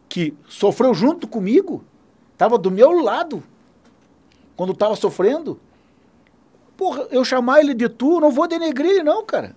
que 0.08 0.32
sofreu 0.48 0.94
junto 0.94 1.26
comigo, 1.26 1.82
estava 2.32 2.56
do 2.56 2.70
meu 2.70 2.92
lado, 3.02 3.42
quando 4.56 4.72
estava 4.72 4.94
sofrendo. 4.94 5.58
Porra, 6.76 7.08
eu 7.10 7.24
chamar 7.24 7.58
ele 7.58 7.74
de 7.74 7.88
tu, 7.88 8.20
não 8.20 8.30
vou 8.30 8.46
denegrir 8.46 8.92
ele 8.92 9.02
não, 9.02 9.26
cara. 9.26 9.56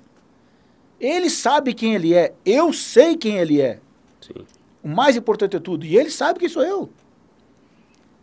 Ele 1.02 1.32
sabe 1.32 1.74
quem 1.74 1.96
ele 1.96 2.14
é, 2.14 2.32
eu 2.46 2.72
sei 2.72 3.18
quem 3.18 3.40
ele 3.40 3.60
é. 3.60 3.80
Sim. 4.22 4.46
O 4.84 4.88
mais 4.88 5.16
importante 5.16 5.58
é 5.58 5.60
tudo. 5.60 5.84
E 5.84 5.98
ele 5.98 6.12
sabe 6.12 6.40
quem 6.40 6.48
sou 6.48 6.62
eu. 6.62 6.92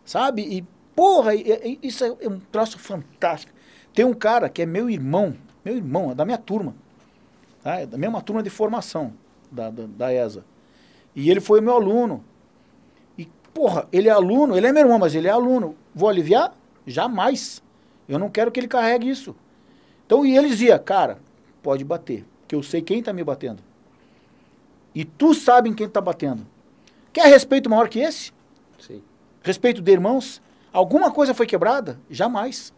Sabe? 0.05 0.43
E, 0.43 0.65
porra, 0.95 1.35
isso 1.35 2.05
é 2.05 2.17
é 2.21 2.29
um 2.29 2.39
troço 2.39 2.79
fantástico. 2.79 3.53
Tem 3.93 4.05
um 4.05 4.15
cara 4.15 4.49
que 4.49 4.63
é 4.63 4.67
meu 4.67 4.89
irmão, 4.89 5.35
meu 5.65 5.77
irmão, 5.77 6.13
é 6.13 6.15
da 6.15 6.25
minha 6.25 6.39
turma. 6.39 6.73
Tá? 7.65 7.81
É 7.81 7.87
da 7.87 7.99
mesma 7.99 8.23
turma 8.23 8.45
de 8.45 8.51
formação 8.51 9.13
da, 9.51 9.71
da, 9.71 9.87
da 9.87 10.15
ESA. 10.15 10.45
E 11.17 11.29
ele 11.29 11.41
foi 11.41 11.61
meu 11.61 11.75
aluno. 11.75 12.23
E, 13.19 13.29
porra, 13.53 13.89
ele 13.91 14.09
é 14.09 14.13
aluno, 14.13 14.57
ele 14.57 14.69
é 14.69 14.73
meu 14.73 14.83
irmão, 14.83 15.01
mas 15.01 15.17
ele 15.17 15.27
é 15.27 15.33
aluno. 15.33 15.75
Vou 15.93 16.09
aliviar? 16.09 16.55
Jamais. 16.87 17.61
Eu 18.09 18.21
não 18.21 18.31
quero 18.31 18.53
que 18.53 18.61
ele 18.61 18.69
carregue 18.69 19.11
isso. 19.11 19.35
Então, 20.07 20.25
e 20.25 20.37
ele 20.37 20.49
dizia, 20.49 20.79
cara, 20.79 21.19
pode 21.61 21.85
bater, 21.85 22.25
que 22.49 22.55
eu 22.55 22.63
sei 22.63 22.81
quem 22.81 23.01
está 23.01 23.13
me 23.13 23.23
batendo. 23.23 23.63
E 24.95 25.05
tu 25.05 25.35
sabe 25.35 25.69
em 25.69 25.75
quem 25.75 25.87
está 25.87 26.01
batendo. 26.01 26.45
Quer 27.13 27.27
respeito 27.27 27.69
maior 27.69 27.89
que 27.89 28.01
esse? 28.01 28.33
Sim. 28.79 29.03
Respeito 29.43 29.83
de 29.83 29.93
irmãos? 29.93 30.43
Alguma 30.73 31.13
coisa 31.13 31.35
foi 31.35 31.47
quebrada? 31.47 32.01
Jamais. 32.11 32.73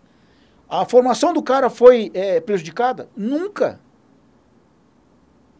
A 0.68 0.84
formação 0.84 1.32
do 1.32 1.42
cara 1.42 1.70
foi 1.70 2.10
é, 2.12 2.40
prejudicada? 2.40 3.09
Nunca. 3.16 3.80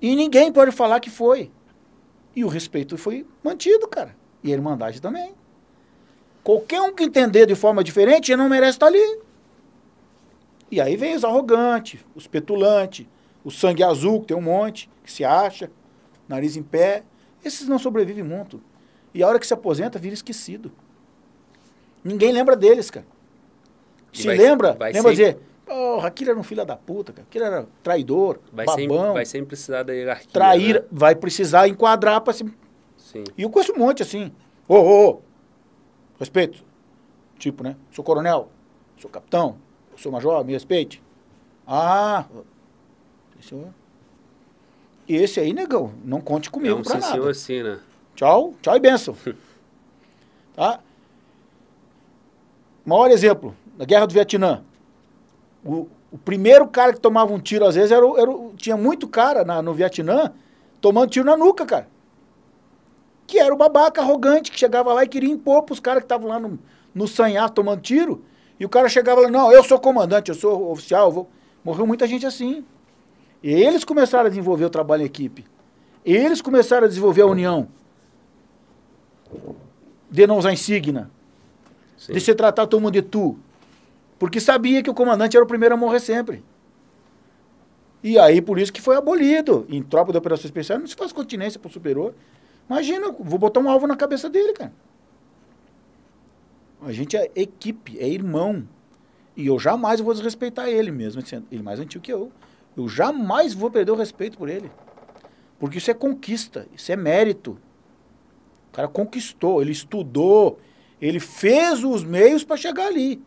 E 0.03 0.15
ninguém 0.17 0.53
pode 0.53 0.73
falar 0.73 1.01
que 1.01 1.11
foi. 1.11 1.51
E 2.35 2.45
o 2.45 2.49
respeito 2.49 2.97
foi 2.97 3.27
mantido, 3.43 3.87
cara. 3.89 4.17
E 4.43 4.51
a 4.51 4.55
irmandade 4.55 5.01
também. 5.01 5.35
Qualquer 6.43 6.81
um 6.81 6.95
que 6.95 7.05
entender 7.05 7.47
de 7.47 7.55
forma 7.55 7.85
diferente, 7.85 8.29
já 8.29 8.37
não 8.37 8.49
merece 8.49 8.73
estar 8.73 8.87
ali. 8.87 9.21
E 10.71 10.81
aí 10.81 10.97
vem 10.97 11.17
os 11.17 11.25
arrogantes, 11.25 12.01
os 12.15 12.27
petulantes, 12.27 13.07
o 13.45 13.51
sangue 13.51 13.83
azul, 13.83 14.21
que 14.21 14.27
tem 14.29 14.37
um 14.37 14.41
monte, 14.43 14.91
que 15.05 15.11
se 15.13 15.25
acha, 15.25 15.71
nariz 16.29 16.57
em 16.57 16.63
pé. 16.63 17.03
Esses 17.45 17.67
não 17.69 17.79
sobrevivem 17.79 18.23
muito. 18.25 18.61
E 19.15 19.23
a 19.23 19.29
hora 19.29 19.39
que 19.39 19.47
se 19.47 19.55
aposenta, 19.55 19.99
vira 19.99 20.15
esquecido. 20.15 20.71
Ninguém 22.05 22.33
lembra 22.33 22.57
deles, 22.57 22.91
cara. 22.91 23.07
Se 24.13 24.27
vai- 24.27 24.37
lembra, 24.37 24.73
vai 24.75 24.93
lembra 24.93 25.15
sempre- 25.15 25.33
dizer, 25.35 25.39
porra, 25.67 26.09
aquele 26.09 26.31
era 26.31 26.39
um 26.39 26.43
filho 26.43 26.65
da 26.65 26.77
puta, 26.77 27.13
cara. 27.13 27.27
Aquele 27.29 27.45
era 27.45 27.67
traidor, 27.83 28.39
Vai 28.53 28.67
babão, 28.67 28.79
sempre, 28.81 29.13
vai 29.13 29.25
sempre 29.27 29.47
precisar 29.49 29.83
da 29.83 29.93
hierarquia. 29.93 30.31
trair, 30.33 30.75
né? 30.83 30.87
vai 30.91 31.15
precisar 31.15 31.69
enquadrar 31.69 32.21
para 32.21 32.33
se... 32.33 32.45
Sim. 32.97 33.25
E 33.37 33.43
eu 33.43 33.51
conheço 33.51 33.73
um 33.73 33.79
monte 33.79 34.03
assim. 34.03 34.33
Ô, 34.69 34.75
ô, 34.77 35.09
ô, 35.11 35.21
respeito. 36.19 36.65
Tipo, 37.39 37.63
né? 37.65 37.77
Sou 37.91 38.05
coronel, 38.05 38.51
sou 38.99 39.11
capitão, 39.11 39.57
sou 39.97 40.13
major, 40.13 40.45
me 40.45 40.53
respeite. 40.53 41.03
Ah, 41.67 42.25
esse, 43.41 43.55
é- 43.55 43.69
esse 45.09 45.41
aí, 45.41 45.53
negão, 45.53 45.93
não 46.05 46.21
conte 46.21 46.49
É 46.49 46.53
comigo 46.53 46.83
pra 46.83 46.95
sim, 46.95 47.01
nada. 47.01 47.13
senhor, 47.13 47.35
sim, 47.35 47.63
né? 47.63 47.79
Tchau, 48.15 48.55
tchau 48.63 48.77
e 48.77 48.81
benção. 48.81 49.17
tá? 50.55 50.81
Maior 52.85 53.11
exemplo, 53.11 53.55
na 53.77 53.85
Guerra 53.85 54.07
do 54.07 54.15
Vietnã. 54.15 54.63
O, 55.65 55.89
o 56.11 56.19
primeiro 56.19 56.67
cara 56.69 56.93
que 56.93 57.01
tomava 57.01 57.33
um 57.33 57.39
tiro, 57.39 57.67
às 57.67 57.75
vezes, 57.75 57.91
era, 57.93 58.05
era 58.19 58.33
tinha 58.57 58.77
muito 58.77 59.07
cara 59.09 59.45
na- 59.45 59.63
no 59.63 59.75
Vietnã 59.75 60.33
tomando 60.81 61.11
tiro 61.11 61.27
na 61.27 61.37
nuca, 61.37 61.65
cara. 61.67 61.89
Que 63.27 63.39
era 63.39 63.53
o 63.55 63.57
babaca 63.57 64.01
arrogante 64.01 64.51
que 64.51 64.59
chegava 64.59 64.93
lá 64.93 65.05
e 65.05 65.09
queria 65.09 65.31
impor 65.31 65.63
pros 65.63 65.79
caras 65.79 66.01
que 66.03 66.07
estavam 66.07 66.29
lá 66.29 66.41
no, 66.41 66.59
no 66.95 67.07
sanhar 67.07 67.51
tomando 67.51 67.81
tiro. 67.81 68.25
E 68.59 68.65
o 68.65 68.69
cara 68.69 68.89
chegava 68.89 69.21
lá, 69.21 69.31
não, 69.31 69.53
eu 69.53 69.63
sou 69.63 69.79
comandante, 69.79 70.31
eu 70.31 70.35
sou 70.35 70.71
oficial, 70.73 71.07
eu 71.09 71.13
vou. 71.13 71.31
Morreu 71.65 71.87
muita 71.87 72.07
gente 72.07 72.27
assim. 72.27 72.65
E 73.43 73.53
eles 73.53 73.85
começaram 73.85 74.27
a 74.27 74.29
desenvolver 74.29 74.65
o 74.65 74.71
trabalho 74.71 75.03
em 75.03 75.07
equipe. 75.07 75.45
Eles 76.05 76.41
começaram 76.43 76.85
a 76.85 76.89
desenvolver 76.89 77.23
a 77.23 77.27
união. 77.27 77.69
De 80.11 80.27
não 80.27 80.39
usar 80.39 80.53
insígnia. 80.53 81.11
Sim. 81.97 82.13
De 82.13 82.21
se 82.21 82.35
tratar 82.35 82.67
todo 82.67 82.81
mundo 82.81 82.93
de 82.93 83.03
tu. 83.03 83.39
Porque 84.19 84.41
sabia 84.41 84.83
que 84.83 84.91
o 84.91 84.95
comandante 84.95 85.37
era 85.37 85.45
o 85.45 85.49
primeiro 85.49 85.75
a 85.75 85.79
morrer 85.79 86.01
sempre. 86.01 86.45
E 88.03 88.19
aí, 88.19 88.41
por 88.41 88.59
isso 88.59 88.73
que 88.73 88.81
foi 88.81 88.97
abolido. 88.97 89.67
Em 89.69 89.83
tropa 89.83 90.13
de 90.13 90.19
operação 90.19 90.47
especial, 90.47 90.79
não 90.79 90.87
se 90.87 90.95
faz 90.95 91.13
continência 91.13 91.61
pro 91.61 91.71
superior. 91.71 92.15
Imagina, 92.69 93.11
vou 93.19 93.39
botar 93.39 93.61
um 93.61 93.69
alvo 93.69 93.87
na 93.87 93.97
cabeça 93.97 94.29
dele, 94.29 94.53
cara. 94.53 94.73
A 96.83 96.93
gente 96.93 97.17
é 97.17 97.31
equipe, 97.35 97.99
é 97.99 98.09
irmão. 98.09 98.67
E 99.37 99.47
eu 99.47 99.59
jamais 99.59 100.01
vou 100.01 100.13
desrespeitar 100.13 100.69
ele 100.69 100.91
mesmo, 100.91 101.23
ele 101.51 101.63
mais 101.63 101.79
antigo 101.79 102.03
que 102.03 102.13
eu. 102.13 102.33
Eu 102.77 102.89
jamais 102.89 103.55
vou 103.55 103.71
perder 103.71 103.93
o 103.93 103.97
respeito 103.97 104.39
por 104.39 104.49
ele. 104.49 104.71
Porque 105.59 105.79
isso 105.79 105.91
é 105.91 105.95
conquista, 105.95 106.67
isso 106.75 106.91
é 106.91 106.97
mérito. 106.97 107.59
O 108.69 108.73
cara 108.73 108.89
conquistou, 108.89 109.61
ele 109.61 109.73
estudou, 109.73 110.59
ele 111.01 111.21
fez 111.21 111.85
os 111.85 112.05
meios 112.05 112.45
para 112.45 112.57
chegar 112.57 112.87
ali. 112.87 113.23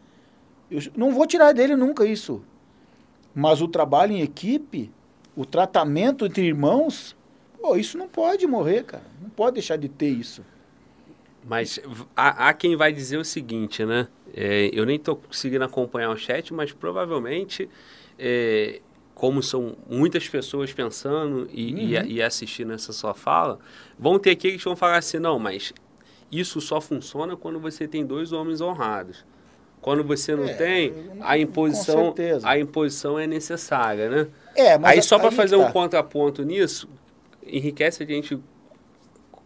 Eu 0.72 0.82
não 0.95 1.11
vou 1.11 1.28
tirar 1.28 1.53
dele 1.53 1.76
nunca 1.76 2.06
isso. 2.06 2.41
Mas 3.36 3.61
o 3.61 3.68
trabalho 3.68 4.14
em 4.14 4.22
equipe, 4.22 4.91
o 5.36 5.45
tratamento 5.45 6.26
entre 6.26 6.44
irmãos, 6.44 7.15
pô, 7.60 7.76
isso 7.76 7.98
não 7.98 8.07
pode 8.07 8.48
morrer, 8.48 8.84
cara. 8.84 9.03
Não 9.22 9.30
pode 9.30 9.56
deixar 9.56 9.78
de 9.78 9.90
ter 9.90 10.10
isso. 10.10 10.44
Mas 11.45 11.80
há, 12.15 12.49
há 12.49 12.53
quem 12.53 12.76
vai 12.76 12.94
dizer 12.94 13.18
o 13.18 13.26
seguinte, 13.26 13.86
né? 13.86 14.07
É, 14.34 14.70
eu 14.74 14.86
nem 14.86 14.95
estou 14.95 15.18
conseguindo 15.18 15.64
acompanhar 15.64 16.10
o 16.10 16.18
chat, 16.18 16.53
mas 16.53 16.72
provavelmente, 16.72 17.70
é, 18.18 18.82
como 19.23 19.41
são 19.41 19.77
muitas 19.89 20.27
pessoas 20.27 20.73
pensando 20.73 21.47
e, 21.49 21.71
Uhum. 21.71 21.79
e, 21.79 22.13
e 22.15 22.21
assistindo 22.21 22.73
essa 22.73 22.91
sua 22.91 23.13
fala, 23.13 23.57
vão 23.97 24.19
ter 24.19 24.31
aqui 24.31 24.57
que 24.57 24.61
vão 24.65 24.75
falar 24.75 24.97
assim, 24.97 25.17
não, 25.17 25.39
mas 25.39 25.71
isso 26.29 26.59
só 26.59 26.81
funciona 26.81 27.37
quando 27.37 27.57
você 27.57 27.87
tem 27.87 28.05
dois 28.05 28.33
homens 28.33 28.59
honrados. 28.59 29.25
Quando 29.79 30.03
você 30.03 30.35
não 30.35 30.43
É, 30.43 30.53
tem, 30.55 30.93
a 31.21 31.37
imposição, 31.37 32.13
a 32.43 32.59
imposição 32.59 33.17
é 33.17 33.25
necessária, 33.25 34.09
né? 34.09 34.27
É, 34.53 34.77
mas 34.77 34.97
Aí 34.97 35.01
só 35.01 35.17
para 35.17 35.31
fazer 35.31 35.55
tá. 35.55 35.69
um 35.69 35.71
contraponto 35.71 36.43
nisso, 36.43 36.89
enriquece 37.47 38.03
a 38.03 38.05
gente 38.05 38.37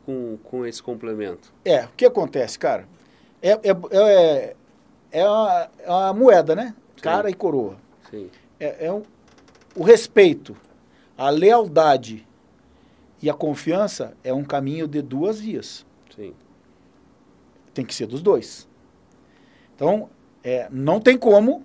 com, 0.07 0.39
com 0.43 0.65
esse 0.65 0.81
complemento. 0.81 1.53
É, 1.63 1.85
o 1.85 1.89
que 1.95 2.03
acontece, 2.07 2.57
cara? 2.57 2.87
É, 3.43 3.51
é, 3.51 3.59
é, 3.91 4.55
é, 5.11 5.29
uma, 5.29 5.69
é 5.77 5.89
uma 5.91 6.13
moeda, 6.13 6.55
né? 6.55 6.73
Cara 6.99 7.29
e 7.29 7.33
coroa. 7.35 7.77
Sim, 8.09 8.27
É, 8.59 8.87
é 8.87 8.91
um- 8.91 9.03
o 9.77 9.83
respeito, 9.83 10.57
a 11.15 11.29
lealdade 11.29 12.27
e 13.21 13.29
a 13.29 13.33
confiança 13.33 14.15
é 14.23 14.33
um 14.33 14.43
caminho 14.43 14.87
de 14.87 15.01
duas 15.01 15.39
vias. 15.39 15.85
sim. 16.15 16.33
Tem 17.73 17.85
que 17.85 17.93
ser 17.93 18.07
dos 18.07 18.23
dois. 18.23 18.67
Então, 19.75 20.09
é, 20.43 20.67
não 20.71 20.99
tem 20.99 21.15
como 21.15 21.63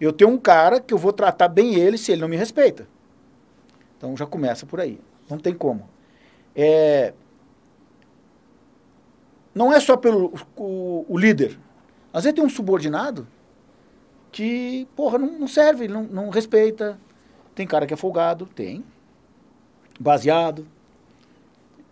eu 0.00 0.12
ter 0.12 0.24
um 0.24 0.38
cara 0.38 0.80
que 0.80 0.94
eu 0.94 0.98
vou 0.98 1.12
tratar 1.12 1.48
bem 1.48 1.74
ele 1.74 1.98
se 1.98 2.12
ele 2.12 2.20
não 2.20 2.28
me 2.28 2.36
respeita. 2.36 2.86
Então 3.98 4.16
já 4.16 4.24
começa 4.24 4.64
por 4.64 4.80
aí. 4.80 5.00
Não 5.28 5.38
tem 5.38 5.52
como. 5.52 5.88
É, 6.54 7.12
não 9.52 9.72
é 9.72 9.80
só 9.80 9.96
pelo 9.96 10.32
o, 10.56 11.04
o 11.08 11.18
líder. 11.18 11.58
Às 12.12 12.22
vezes 12.22 12.36
tem 12.36 12.44
um 12.44 12.48
subordinado 12.48 13.26
que, 14.30 14.86
porra, 14.94 15.18
não, 15.18 15.38
não 15.40 15.48
serve, 15.48 15.88
não, 15.88 16.04
não 16.04 16.30
respeita. 16.30 16.98
Tem 17.54 17.66
cara 17.66 17.86
que 17.86 17.94
é 17.94 17.96
folgado, 17.96 18.46
tem. 18.46 18.84
Baseado. 19.98 20.66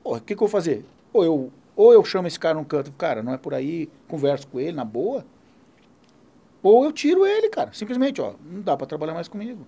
O 0.03 0.19
que, 0.19 0.35
que 0.35 0.35
eu 0.35 0.39
vou 0.39 0.49
fazer? 0.49 0.85
Ou 1.12 1.24
eu, 1.24 1.53
ou 1.77 1.93
eu 1.93 2.05
chamo 2.05 2.28
esse 2.28 2.39
cara 2.39 2.55
num 2.55 2.65
canto, 2.65 2.93
cara, 2.93 3.23
não 3.23 3.35
é 3.35 3.39
por 3.39 3.55
aí, 3.55 3.89
converso 4.09 4.47
com 4.49 4.59
ele 4.59 4.73
na 4.73 4.85
boa. 4.85 5.24
Ou 6.62 6.85
eu 6.85 6.93
tiro 6.93 7.27
ele, 7.27 7.49
cara. 7.49 7.73
Simplesmente, 7.73 8.20
ó, 8.20 8.35
não 8.45 8.61
dá 8.62 8.77
para 8.77 8.87
trabalhar 8.87 9.15
mais 9.15 9.28
comigo. 9.28 9.66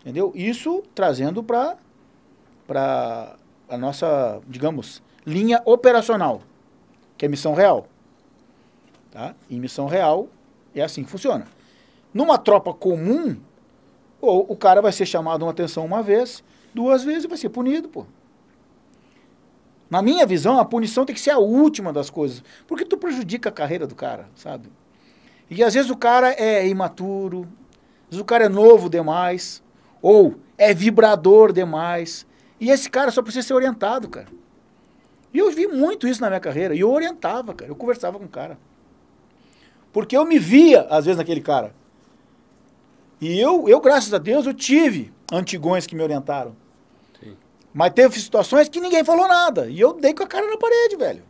Entendeu? 0.00 0.32
Isso 0.34 0.82
trazendo 0.94 1.42
para 1.42 1.78
para 2.66 3.36
a 3.68 3.76
nossa, 3.76 4.40
digamos, 4.48 5.02
linha 5.26 5.60
operacional, 5.64 6.40
que 7.16 7.26
é 7.26 7.28
missão 7.28 7.54
real. 7.54 7.86
Tá? 9.10 9.34
Em 9.50 9.60
missão 9.60 9.86
real 9.86 10.28
é 10.74 10.82
assim 10.82 11.04
que 11.04 11.10
funciona. 11.10 11.46
Numa 12.12 12.38
tropa 12.38 12.72
comum, 12.72 13.36
ou 14.24 14.46
o 14.48 14.56
cara 14.56 14.80
vai 14.80 14.92
ser 14.92 15.06
chamado 15.06 15.42
uma 15.42 15.50
atenção 15.50 15.84
uma 15.84 16.02
vez, 16.02 16.42
duas 16.74 17.04
vezes 17.04 17.24
e 17.24 17.28
vai 17.28 17.38
ser 17.38 17.48
punido, 17.48 17.88
pô. 17.88 18.06
Na 19.90 20.02
minha 20.02 20.26
visão, 20.26 20.58
a 20.58 20.64
punição 20.64 21.04
tem 21.04 21.14
que 21.14 21.20
ser 21.20 21.30
a 21.30 21.38
última 21.38 21.92
das 21.92 22.10
coisas, 22.10 22.42
porque 22.66 22.84
tu 22.84 22.96
prejudica 22.96 23.48
a 23.48 23.52
carreira 23.52 23.86
do 23.86 23.94
cara, 23.94 24.28
sabe? 24.34 24.68
E 25.48 25.62
às 25.62 25.74
vezes 25.74 25.90
o 25.90 25.96
cara 25.96 26.32
é 26.32 26.66
imaturo, 26.66 27.42
às 28.04 28.10
vezes 28.10 28.20
o 28.20 28.24
cara 28.24 28.44
é 28.44 28.48
novo 28.48 28.88
demais, 28.88 29.62
ou 30.00 30.36
é 30.56 30.72
vibrador 30.74 31.52
demais, 31.52 32.26
e 32.58 32.70
esse 32.70 32.88
cara 32.88 33.10
só 33.10 33.22
precisa 33.22 33.46
ser 33.46 33.54
orientado, 33.54 34.08
cara. 34.08 34.28
E 35.32 35.38
eu 35.38 35.50
vi 35.50 35.66
muito 35.66 36.08
isso 36.08 36.20
na 36.20 36.28
minha 36.28 36.40
carreira, 36.40 36.74
e 36.74 36.80
eu 36.80 36.90
orientava, 36.90 37.52
cara, 37.52 37.70
eu 37.70 37.76
conversava 37.76 38.18
com 38.18 38.24
o 38.24 38.28
cara. 38.28 38.58
Porque 39.92 40.16
eu 40.16 40.24
me 40.24 40.38
via, 40.38 40.82
às 40.90 41.04
vezes, 41.04 41.18
naquele 41.18 41.40
cara. 41.40 41.72
E 43.20 43.38
eu, 43.38 43.68
eu 43.68 43.80
graças 43.80 44.12
a 44.12 44.18
Deus, 44.18 44.46
eu 44.46 44.54
tive 44.54 45.12
antigões 45.32 45.86
que 45.86 45.94
me 45.94 46.02
orientaram. 46.02 46.54
Sim. 47.20 47.36
Mas 47.72 47.92
teve 47.92 48.18
situações 48.20 48.68
que 48.68 48.80
ninguém 48.80 49.04
falou 49.04 49.28
nada. 49.28 49.68
E 49.68 49.80
eu 49.80 49.92
dei 49.92 50.12
com 50.12 50.22
a 50.22 50.26
cara 50.26 50.46
na 50.46 50.56
parede, 50.56 50.96
velho. 50.96 51.22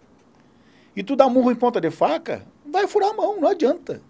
E 0.96 1.02
tu 1.02 1.16
dá 1.16 1.28
murro 1.28 1.50
em 1.50 1.56
ponta 1.56 1.80
de 1.80 1.90
faca, 1.90 2.46
vai 2.64 2.86
furar 2.86 3.10
a 3.10 3.14
mão, 3.14 3.40
não 3.40 3.48
adianta. 3.48 4.00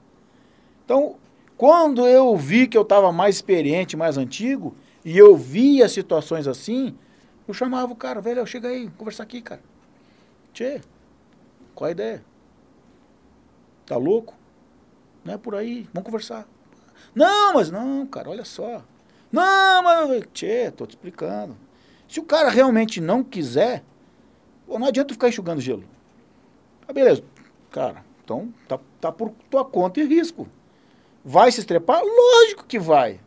Então, 0.84 1.16
quando 1.56 2.06
eu 2.06 2.36
vi 2.36 2.66
que 2.66 2.76
eu 2.76 2.82
estava 2.82 3.10
mais 3.10 3.36
experiente, 3.36 3.96
mais 3.96 4.18
antigo, 4.18 4.76
e 5.04 5.16
eu 5.16 5.36
via 5.36 5.88
situações 5.88 6.46
assim, 6.46 6.96
eu 7.46 7.54
chamava 7.54 7.92
o 7.92 7.96
cara, 7.96 8.20
velho, 8.20 8.46
chega 8.46 8.68
aí, 8.68 8.90
conversar 8.90 9.22
aqui, 9.22 9.40
cara. 9.40 9.62
Tchê, 10.52 10.80
qual 11.74 11.88
a 11.88 11.92
ideia? 11.92 12.24
Tá 13.86 13.96
louco? 13.96 14.34
Não 15.24 15.34
é 15.34 15.38
por 15.38 15.54
aí, 15.54 15.88
vamos 15.92 16.06
conversar. 16.06 16.46
Não, 17.14 17.54
mas 17.54 17.70
não, 17.70 18.06
cara, 18.06 18.28
olha 18.28 18.44
só. 18.44 18.82
Não, 19.30 19.82
mas, 19.82 20.22
tchê, 20.32 20.70
tô 20.70 20.86
te 20.86 20.90
explicando. 20.90 21.56
Se 22.08 22.20
o 22.20 22.24
cara 22.24 22.50
realmente 22.50 23.00
não 23.00 23.22
quiser, 23.22 23.82
pô, 24.66 24.78
não 24.78 24.88
adianta 24.88 25.14
ficar 25.14 25.28
enxugando 25.28 25.60
gelo. 25.60 25.84
Ah, 26.86 26.92
beleza. 26.92 27.22
Cara, 27.70 28.04
então 28.22 28.52
tá, 28.68 28.78
tá 29.00 29.10
por 29.10 29.32
tua 29.50 29.64
conta 29.64 30.00
e 30.00 30.04
risco. 30.04 30.48
Vai 31.24 31.50
se 31.50 31.60
estrepar? 31.60 32.02
Lógico 32.02 32.64
que 32.66 32.78
vai. 32.78 33.20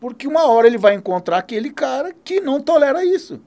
Porque 0.00 0.28
uma 0.28 0.46
hora 0.46 0.66
ele 0.66 0.78
vai 0.78 0.94
encontrar 0.94 1.38
aquele 1.38 1.70
cara 1.70 2.14
que 2.24 2.40
não 2.40 2.60
tolera 2.60 3.04
isso. 3.04 3.40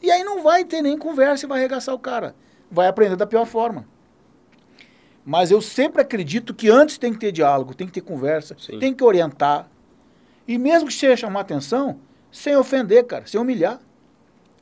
E 0.00 0.10
aí 0.10 0.24
não 0.24 0.42
vai 0.42 0.64
ter 0.64 0.80
nem 0.80 0.96
conversa 0.96 1.44
e 1.44 1.48
vai 1.48 1.58
arregaçar 1.58 1.94
o 1.94 1.98
cara. 1.98 2.34
Vai 2.70 2.86
aprender 2.88 3.16
da 3.16 3.26
pior 3.26 3.44
forma. 3.44 3.86
Mas 5.24 5.50
eu 5.50 5.60
sempre 5.60 6.00
acredito 6.02 6.54
que 6.54 6.68
antes 6.70 6.98
tem 6.98 7.12
que 7.12 7.18
ter 7.18 7.32
diálogo, 7.32 7.74
tem 7.74 7.86
que 7.86 7.92
ter 7.92 8.00
conversa, 8.00 8.56
Sim. 8.58 8.78
tem 8.78 8.94
que 8.94 9.04
orientar. 9.04 9.68
E 10.48 10.58
mesmo 10.58 10.88
que 10.88 10.94
seja 10.94 11.16
chamar 11.16 11.40
atenção, 11.40 12.00
sem 12.32 12.56
ofender, 12.56 13.04
cara, 13.06 13.26
sem 13.26 13.40
humilhar. 13.40 13.80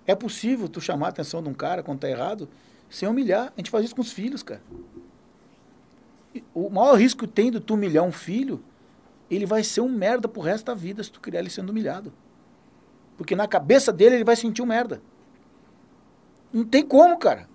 É 0.07 0.15
possível 0.15 0.69
tu 0.69 0.81
chamar 0.81 1.07
a 1.07 1.09
atenção 1.11 1.43
de 1.43 1.49
um 1.49 1.55
cara 1.55 1.83
quando 1.83 2.01
tá 2.01 2.09
errado, 2.09 2.49
sem 2.91 3.09
humilhar. 3.09 3.53
A 3.57 3.61
gente 3.61 3.71
faz 3.71 3.85
isso 3.85 3.95
com 3.95 4.03
os 4.03 4.13
filhos, 4.13 4.43
cara. 4.43 4.63
E 6.35 6.43
O 6.55 6.69
maior 6.71 6.95
risco 6.95 7.21
que 7.21 7.33
tem 7.33 7.51
de 7.51 7.61
tu 7.61 7.75
humilhar 7.75 8.05
um 8.05 8.13
filho, 8.13 8.63
ele 9.31 9.47
vai 9.47 9.63
ser 9.63 9.81
um 9.81 9.89
merda 9.89 10.27
pro 10.29 10.41
resto 10.41 10.67
da 10.67 10.75
vida 10.75 11.03
se 11.03 11.11
tu 11.11 11.21
criar 11.21 11.41
ele 11.41 11.51
sendo 11.51 11.71
humilhado. 11.71 12.13
Porque 13.17 13.35
na 13.35 13.49
cabeça 13.49 13.93
dele 13.93 14.17
ele 14.17 14.25
vai 14.25 14.37
sentir 14.37 14.63
um 14.63 14.67
merda. 14.67 15.01
Não 16.53 16.65
tem 16.65 16.85
como, 16.85 17.19
cara. 17.19 17.48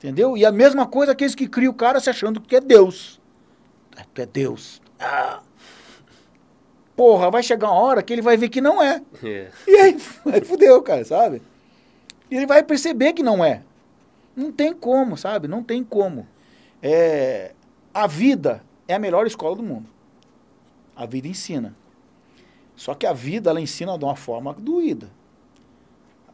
Entendeu? 0.00 0.36
E 0.36 0.46
a 0.46 0.50
mesma 0.52 0.86
coisa 0.86 1.12
aqueles 1.12 1.34
que 1.34 1.46
criam 1.46 1.72
o 1.72 1.76
cara 1.76 2.00
se 2.00 2.08
achando 2.08 2.40
que 2.40 2.56
é 2.56 2.60
Deus. 2.60 3.20
Ah, 3.96 4.04
Tu 4.14 4.22
é 4.22 4.26
Deus. 4.26 4.80
Ah. 4.98 5.42
Porra, 6.96 7.30
vai 7.30 7.42
chegar 7.42 7.68
uma 7.68 7.80
hora 7.80 8.02
que 8.02 8.12
ele 8.12 8.22
vai 8.22 8.36
ver 8.36 8.48
que 8.48 8.60
não 8.60 8.82
é. 8.82 9.02
É. 9.22 9.50
E 9.68 9.76
aí, 9.76 9.96
aí 10.32 10.40
fudeu, 10.44 10.82
cara, 10.82 11.04
sabe? 11.04 11.42
E 12.30 12.36
ele 12.36 12.46
vai 12.46 12.62
perceber 12.62 13.12
que 13.12 13.22
não 13.22 13.44
é. 13.44 13.62
Não 14.34 14.50
tem 14.50 14.72
como, 14.72 15.16
sabe? 15.18 15.46
Não 15.48 15.62
tem 15.62 15.84
como. 15.84 16.26
É, 16.82 17.52
a 17.92 18.06
vida 18.06 18.62
é 18.88 18.94
a 18.94 18.98
melhor 18.98 19.26
escola 19.26 19.54
do 19.56 19.62
mundo. 19.62 19.88
A 20.96 21.04
vida 21.06 21.28
ensina. 21.28 21.74
Só 22.76 22.94
que 22.94 23.06
a 23.06 23.12
vida, 23.12 23.50
ela 23.50 23.60
ensina 23.60 23.98
de 23.98 24.04
uma 24.04 24.16
forma 24.16 24.54
doída. 24.54 25.10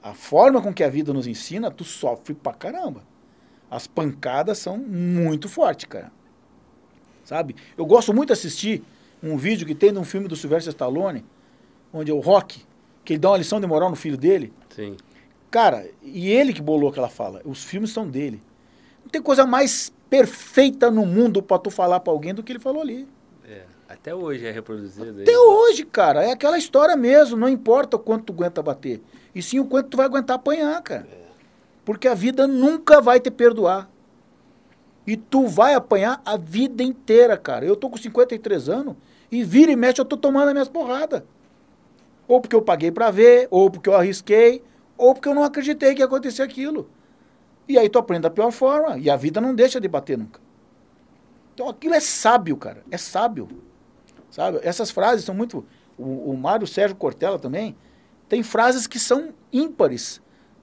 a 0.02 0.14
forma 0.14 0.62
com 0.62 0.72
que 0.72 0.84
a 0.84 0.88
vida 0.88 1.12
nos 1.12 1.26
ensina, 1.26 1.68
tu 1.70 1.82
sofre 1.82 2.32
pra 2.34 2.52
caramba. 2.54 3.02
As 3.70 3.86
pancadas 3.86 4.58
são 4.58 4.76
muito 4.78 5.48
fortes, 5.48 5.86
cara. 5.86 6.12
Sabe? 7.24 7.56
Eu 7.76 7.84
gosto 7.84 8.14
muito 8.14 8.28
de 8.28 8.34
assistir 8.34 8.82
um 9.22 9.36
vídeo 9.36 9.66
que 9.66 9.74
tem 9.74 9.92
de 9.92 9.98
um 9.98 10.04
filme 10.04 10.28
do 10.28 10.36
Sylvester 10.36 10.70
Stallone, 10.70 11.24
onde 11.92 12.10
é 12.10 12.14
o 12.14 12.20
Rock, 12.20 12.64
que 13.04 13.14
ele 13.14 13.20
dá 13.20 13.30
uma 13.30 13.38
lição 13.38 13.60
de 13.60 13.66
moral 13.66 13.90
no 13.90 13.96
filho 13.96 14.16
dele. 14.16 14.52
Sim. 14.70 14.96
Cara, 15.50 15.88
e 16.02 16.30
ele 16.30 16.52
que 16.52 16.62
bolou 16.62 16.90
aquela 16.90 17.08
fala. 17.08 17.40
Os 17.44 17.64
filmes 17.64 17.90
são 17.90 18.08
dele. 18.08 18.40
Não 19.02 19.10
tem 19.10 19.22
coisa 19.22 19.46
mais 19.46 19.92
perfeita 20.10 20.90
no 20.90 21.06
mundo 21.06 21.42
para 21.42 21.58
tu 21.58 21.70
falar 21.70 22.00
para 22.00 22.12
alguém 22.12 22.34
do 22.34 22.42
que 22.42 22.52
ele 22.52 22.58
falou 22.58 22.82
ali. 22.82 23.08
É, 23.44 23.62
até 23.88 24.14
hoje 24.14 24.46
é 24.46 24.50
reproduzido. 24.50 25.22
Até 25.22 25.30
aí. 25.30 25.36
hoje, 25.36 25.84
cara. 25.84 26.24
É 26.24 26.32
aquela 26.32 26.58
história 26.58 26.96
mesmo. 26.96 27.36
Não 27.36 27.48
importa 27.48 27.96
o 27.96 28.00
quanto 28.00 28.24
tu 28.24 28.32
aguenta 28.32 28.62
bater. 28.62 29.00
E 29.34 29.42
sim 29.42 29.58
o 29.58 29.64
quanto 29.64 29.90
tu 29.90 29.96
vai 29.96 30.06
aguentar 30.06 30.36
apanhar, 30.36 30.80
cara. 30.82 31.06
É. 31.10 31.25
Porque 31.86 32.08
a 32.08 32.14
vida 32.14 32.48
nunca 32.48 33.00
vai 33.00 33.20
te 33.20 33.30
perdoar. 33.30 33.88
E 35.06 35.16
tu 35.16 35.46
vai 35.46 35.72
apanhar 35.72 36.20
a 36.24 36.36
vida 36.36 36.82
inteira, 36.82 37.38
cara. 37.38 37.64
Eu 37.64 37.76
tô 37.76 37.88
com 37.88 37.96
53 37.96 38.68
anos 38.68 38.96
e 39.30 39.44
vira 39.44 39.70
e 39.70 39.76
mexe 39.76 40.00
eu 40.00 40.04
tô 40.04 40.16
tomando 40.16 40.48
as 40.48 40.52
minhas 40.52 40.68
porradas. 40.68 41.22
Ou 42.26 42.40
porque 42.40 42.56
eu 42.56 42.60
paguei 42.60 42.90
para 42.90 43.12
ver, 43.12 43.46
ou 43.52 43.70
porque 43.70 43.88
eu 43.88 43.94
arrisquei, 43.94 44.64
ou 44.98 45.14
porque 45.14 45.28
eu 45.28 45.34
não 45.34 45.44
acreditei 45.44 45.94
que 45.94 46.02
ia 46.02 46.06
acontecer 46.06 46.42
aquilo. 46.42 46.90
E 47.68 47.78
aí 47.78 47.88
tu 47.88 48.00
aprende 48.00 48.22
da 48.22 48.30
pior 48.30 48.50
forma. 48.50 48.98
E 48.98 49.08
a 49.08 49.14
vida 49.14 49.40
não 49.40 49.54
deixa 49.54 49.80
de 49.80 49.86
bater 49.86 50.18
nunca. 50.18 50.40
Então 51.54 51.68
aquilo 51.68 51.94
é 51.94 52.00
sábio, 52.00 52.56
cara. 52.56 52.82
É 52.90 52.98
sábio. 52.98 53.48
Sabe? 54.28 54.58
Essas 54.64 54.90
frases 54.90 55.24
são 55.24 55.36
muito. 55.36 55.64
O, 55.96 56.32
o 56.32 56.36
Mário 56.36 56.66
Sérgio 56.66 56.96
Cortella 56.96 57.38
também 57.38 57.76
tem 58.28 58.42
frases 58.42 58.88
que 58.88 58.98
são 58.98 59.32
ímpares 59.52 60.20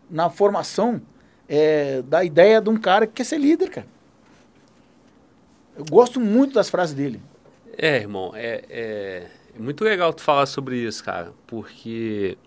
na 0.10 0.30
formação 0.30 1.02
é, 1.48 2.02
da 2.02 2.24
ideia 2.24 2.62
de 2.62 2.70
um 2.70 2.78
cara 2.78 3.06
que 3.08 3.14
quer 3.14 3.24
ser 3.24 3.38
líder, 3.38 3.70
cara. 3.70 3.88
Eu 5.76 5.86
gosto 5.86 6.20
muito 6.20 6.54
das 6.54 6.70
frases 6.70 6.96
dele. 6.96 7.22
É, 7.78 7.98
irmão, 7.98 8.32
é, 8.36 8.64
é, 8.70 9.28
é 9.56 9.60
muito 9.60 9.84
legal 9.84 10.14
tu 10.14 10.22
falar 10.22 10.46
sobre 10.46 10.78
isso, 10.78 11.04
cara, 11.04 11.34
porque 11.48 12.38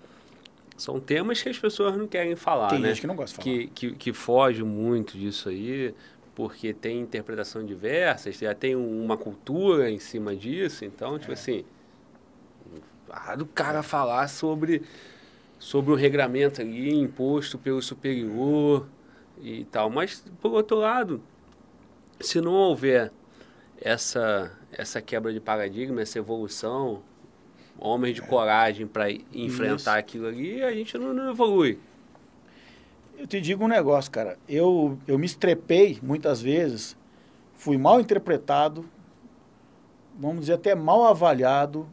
são 0.77 1.01
temas 1.01 1.43
que 1.43 1.49
as 1.49 1.59
pessoas 1.59 1.97
não 1.97 2.07
querem 2.07 2.37
falar, 2.37 2.69
tem 2.69 2.79
né? 2.79 2.89
gente 2.89 3.01
que 3.01 3.07
não 3.07 3.17
gosta 3.17 3.37
de 3.37 3.45
falar. 3.45 3.67
Que, 3.75 3.91
que, 3.91 3.93
que 3.97 4.13
foge 4.13 4.63
muito 4.63 5.19
disso 5.19 5.49
aí, 5.49 5.95
porque 6.35 6.73
tem 6.73 7.01
interpretação 7.01 7.65
diversas, 7.65 8.37
já 8.37 8.55
tem 8.55 8.77
uma 8.77 9.17
cultura 9.17 9.91
em 9.91 9.99
cima 9.99 10.37
disso, 10.37 10.85
então, 10.85 11.19
tipo 11.19 11.33
é. 11.33 11.35
assim, 11.35 11.65
ah, 13.11 13.35
do 13.35 13.47
cara 13.47 13.83
falar 13.83 14.29
sobre, 14.29 14.83
sobre 15.59 15.93
o 15.93 15.95
regramento 15.95 16.61
ali, 16.61 16.95
imposto 16.95 17.59
pelo 17.59 17.81
superior 17.83 18.87
e 19.41 19.65
tal. 19.67 19.91
Mas, 19.91 20.25
por 20.41 20.53
outro 20.53 20.79
lado, 20.79 21.23
se 22.21 22.41
não 22.41 22.53
houver 22.53 23.11
essa, 23.81 24.53
essa 24.73 25.01
quebra 25.01 25.33
de 25.33 25.41
paradigma, 25.41 26.01
essa 26.01 26.19
evolução, 26.19 27.03
homens 27.79 28.15
de 28.15 28.23
coragem 28.23 28.87
para 28.87 29.11
enfrentar 29.33 29.75
Isso. 29.77 29.91
aquilo 29.91 30.27
ali, 30.27 30.63
a 30.63 30.73
gente 30.73 30.97
não, 30.97 31.13
não, 31.13 31.31
evolui. 31.31 31.79
Eu 33.19 33.27
te 33.27 33.41
digo 33.41 33.65
um 33.65 33.69
negócio, 33.69 34.11
cara. 34.11 34.39
Eu, 34.49 34.99
eu 35.07 35.19
me 35.19 35.27
estrepei 35.27 35.99
muitas 36.03 36.41
vezes, 36.41 36.97
fui 37.55 37.79
mal 37.79 38.01
interpretado, 38.01 38.85
vamos 40.19 40.41
dizer 40.41 40.55
até 40.55 40.75
mal 40.75 41.05
avaliado 41.05 41.89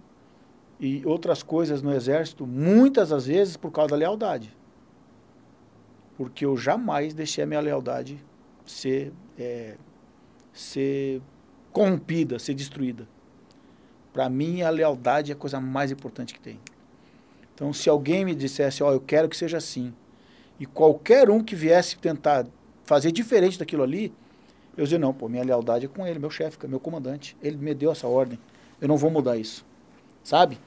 e 0.85 1.01
outras 1.05 1.41
coisas 1.41 1.81
no 1.81 1.93
exército, 1.93 2.45
muitas 2.45 3.07
das 3.07 3.25
vezes 3.25 3.55
por 3.55 3.71
causa 3.71 3.91
da 3.91 3.95
lealdade. 3.95 4.53
Porque 6.17 6.43
eu 6.43 6.57
jamais 6.57 7.13
deixei 7.13 7.45
a 7.45 7.47
minha 7.47 7.61
lealdade 7.61 8.21
ser, 8.65 9.13
é, 9.39 9.77
ser 10.51 11.21
corrompida, 11.71 12.37
ser 12.37 12.53
destruída. 12.53 13.07
Para 14.11 14.29
mim, 14.29 14.61
a 14.61 14.69
lealdade 14.69 15.31
é 15.31 15.33
a 15.33 15.37
coisa 15.37 15.57
mais 15.61 15.89
importante 15.89 16.33
que 16.33 16.39
tem. 16.41 16.59
Então, 17.55 17.71
se 17.71 17.89
alguém 17.89 18.25
me 18.25 18.35
dissesse, 18.35 18.83
ó, 18.83 18.89
oh, 18.89 18.93
eu 18.93 18.99
quero 18.99 19.29
que 19.29 19.37
seja 19.37 19.57
assim, 19.57 19.93
e 20.59 20.65
qualquer 20.65 21.29
um 21.29 21.41
que 21.41 21.55
viesse 21.55 21.97
tentar 21.97 22.45
fazer 22.83 23.13
diferente 23.13 23.57
daquilo 23.57 23.83
ali, 23.83 24.13
eu 24.75 24.83
dizia, 24.83 24.99
não, 24.99 25.13
pô, 25.13 25.29
minha 25.29 25.45
lealdade 25.45 25.85
é 25.85 25.87
com 25.87 26.05
ele, 26.05 26.19
meu 26.19 26.29
chefe, 26.29 26.57
meu 26.67 26.79
comandante. 26.79 27.37
Ele 27.41 27.55
me 27.55 27.73
deu 27.73 27.89
essa 27.89 28.05
ordem. 28.05 28.37
Eu 28.81 28.89
não 28.89 28.97
vou 28.97 29.09
mudar 29.09 29.37
isso. 29.37 29.65
Sabe? 30.21 30.59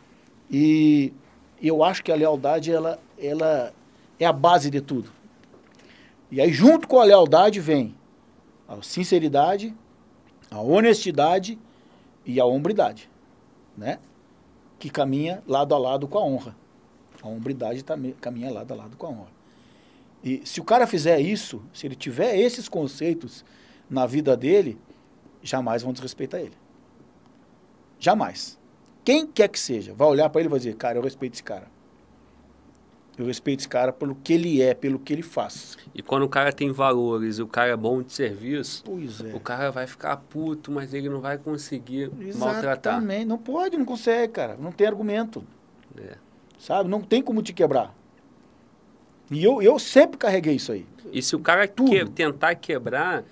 E 0.51 1.13
eu 1.61 1.83
acho 1.83 2.03
que 2.03 2.13
a 2.13 2.17
lealdade, 2.17 2.71
ela, 2.73 2.99
ela 3.19 3.73
é 4.19 4.27
a 4.27 4.33
base 4.33 4.71
de 4.71 4.81
tudo. 4.81 5.11
E 6.31 6.41
aí, 6.41 6.53
junto 6.53 6.89
com 6.89 7.01
a 7.01 7.05
lealdade, 7.05 7.61
vem 7.61 7.95
a 8.69 8.83
sinceridade, 8.83 9.75
a 10.51 10.61
honestidade 10.61 11.59
e 12.25 12.41
a 12.41 12.45
hombridade 12.45 13.09
né? 13.77 13.99
Que 14.79 14.89
caminha 14.89 15.43
lado 15.47 15.75
a 15.75 15.79
lado 15.79 16.09
com 16.09 16.19
a 16.19 16.25
honra. 16.25 16.57
A 17.23 17.29
hombridade 17.29 17.83
também 17.83 18.13
caminha 18.13 18.51
lado 18.51 18.73
a 18.73 18.77
lado 18.77 18.97
com 18.97 19.07
a 19.07 19.11
honra. 19.11 19.37
E 20.25 20.43
se 20.45 20.61
o 20.61 20.65
cara 20.65 20.87
fizer 20.87 21.21
isso, 21.21 21.63
se 21.73 21.87
ele 21.87 21.95
tiver 21.95 22.37
esses 22.39 22.69
conceitos 22.69 23.45
na 23.89 24.07
vida 24.07 24.37
dele, 24.37 24.79
jamais 25.43 25.83
vão 25.83 25.93
desrespeitar 25.93 26.41
ele. 26.41 26.57
Jamais. 27.99 28.59
Quem 29.07 29.25
quer 29.25 29.47
que 29.47 29.61
seja, 29.61 29.95
vai 29.95 30.09
olhar 30.09 30.29
para 30.29 30.41
ele 30.41 30.49
e 30.49 30.51
vai 30.51 30.59
dizer, 30.59 30.75
cara, 30.75 30.99
eu 30.99 31.03
respeito 31.03 31.35
esse 31.35 31.43
cara. 31.45 31.69
Eu 33.17 33.25
respeito 33.25 33.61
esse 33.61 33.69
cara 33.69 33.93
pelo 33.93 34.17
que 34.17 34.33
ele 34.33 34.61
é, 34.61 34.75
pelo 34.75 34.99
que 34.99 35.13
ele 35.13 35.23
faz. 35.23 35.79
E 35.95 36.03
quando 36.03 36.25
o 36.25 36.29
cara 36.29 36.53
tem 36.53 36.73
valores 36.73 37.39
e 37.39 37.43
o 37.43 37.47
cara 37.47 37.71
é 37.71 37.77
bom 37.77 38.03
de 38.03 38.13
serviço, 38.13 38.83
é. 39.25 39.33
o 39.33 39.39
cara 39.39 39.71
vai 39.71 39.87
ficar 39.87 40.17
puto, 40.17 40.73
mas 40.73 40.93
ele 40.93 41.09
não 41.09 41.21
vai 41.21 41.39
conseguir 41.39 42.11
Exatamente. 42.19 42.37
maltratar. 42.37 43.01
Não 43.01 43.39
pode, 43.39 43.77
não 43.77 43.85
consegue, 43.85 44.33
cara. 44.33 44.57
Não 44.61 44.73
tem 44.73 44.89
argumento. 44.89 45.45
É. 45.97 46.17
Sabe? 46.59 46.91
Não 46.91 47.01
tem 47.01 47.23
como 47.23 47.41
te 47.43 47.53
quebrar. 47.53 47.95
E 49.31 49.45
eu, 49.45 49.63
eu 49.63 49.79
sempre 49.79 50.19
carreguei 50.19 50.57
isso 50.57 50.73
aí. 50.73 50.85
E 51.13 51.23
se 51.23 51.37
o 51.37 51.39
cara 51.39 51.69
que, 51.69 52.05
tentar 52.07 52.57
quebrar, 52.57 53.23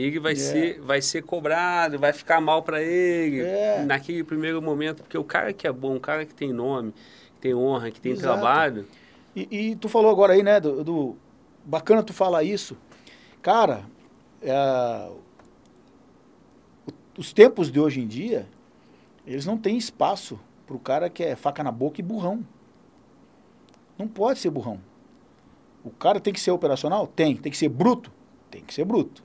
ele 0.00 0.18
vai, 0.18 0.32
é. 0.32 0.36
ser, 0.36 0.80
vai 0.80 1.02
ser 1.02 1.22
cobrado, 1.22 1.98
vai 1.98 2.12
ficar 2.12 2.40
mal 2.40 2.62
para 2.62 2.82
ele 2.82 3.40
é. 3.40 3.84
naquele 3.84 4.24
primeiro 4.24 4.60
momento. 4.62 5.02
Porque 5.02 5.18
o 5.18 5.24
cara 5.24 5.52
que 5.52 5.66
é 5.66 5.72
bom, 5.72 5.96
o 5.96 6.00
cara 6.00 6.24
que 6.24 6.34
tem 6.34 6.52
nome, 6.52 6.92
que 7.34 7.40
tem 7.40 7.54
honra, 7.54 7.90
que 7.90 8.00
tem 8.00 8.12
Exato. 8.12 8.40
trabalho 8.40 8.86
e, 9.34 9.48
e, 9.50 9.76
tu 9.76 9.88
falou 9.88 10.10
agora 10.10 10.32
aí, 10.32 10.42
né, 10.42 10.58
do, 10.58 10.82
do, 10.82 11.16
Bacana 11.64 12.02
tu 12.02 12.12
falar 12.12 12.42
isso. 12.42 12.76
Cara, 13.40 13.84
é, 14.42 15.10
os 17.16 17.32
tempos 17.32 17.70
de 17.70 17.78
hoje 17.78 18.00
em 18.00 18.06
dia, 18.06 18.48
eles 19.26 19.46
não 19.46 19.56
têm 19.56 19.76
espaço 19.76 20.38
para 20.66 20.76
o 20.76 20.80
cara 20.80 21.08
que 21.08 21.22
é 21.22 21.36
faca 21.36 21.62
na 21.62 21.70
boca 21.70 22.00
e 22.00 22.04
burrão. 22.04 22.44
Não 23.96 24.08
pode 24.08 24.38
ser 24.38 24.50
burrão. 24.50 24.80
O 25.84 25.90
cara 25.90 26.20
tem 26.20 26.32
que 26.32 26.40
ser 26.40 26.50
operacional? 26.50 27.06
Tem. 27.06 27.36
Tem 27.36 27.52
que 27.52 27.58
ser 27.58 27.68
bruto? 27.68 28.10
Tem 28.50 28.62
que 28.62 28.74
ser 28.74 28.84
bruto. 28.84 29.22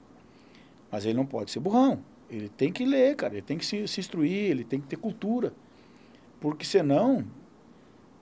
Mas 0.96 1.06
ele 1.06 1.16
não 1.16 1.26
pode 1.26 1.52
ser 1.52 1.60
burrão. 1.60 2.00
Ele 2.30 2.48
tem 2.48 2.72
que 2.72 2.86
ler, 2.86 3.18
cara. 3.18 3.34
Ele 3.34 3.42
tem 3.42 3.58
que 3.58 3.66
se, 3.66 3.86
se 3.86 4.00
instruir, 4.00 4.50
ele 4.50 4.64
tem 4.64 4.80
que 4.80 4.88
ter 4.88 4.96
cultura. 4.96 5.52
Porque 6.40 6.66
senão 6.66 7.26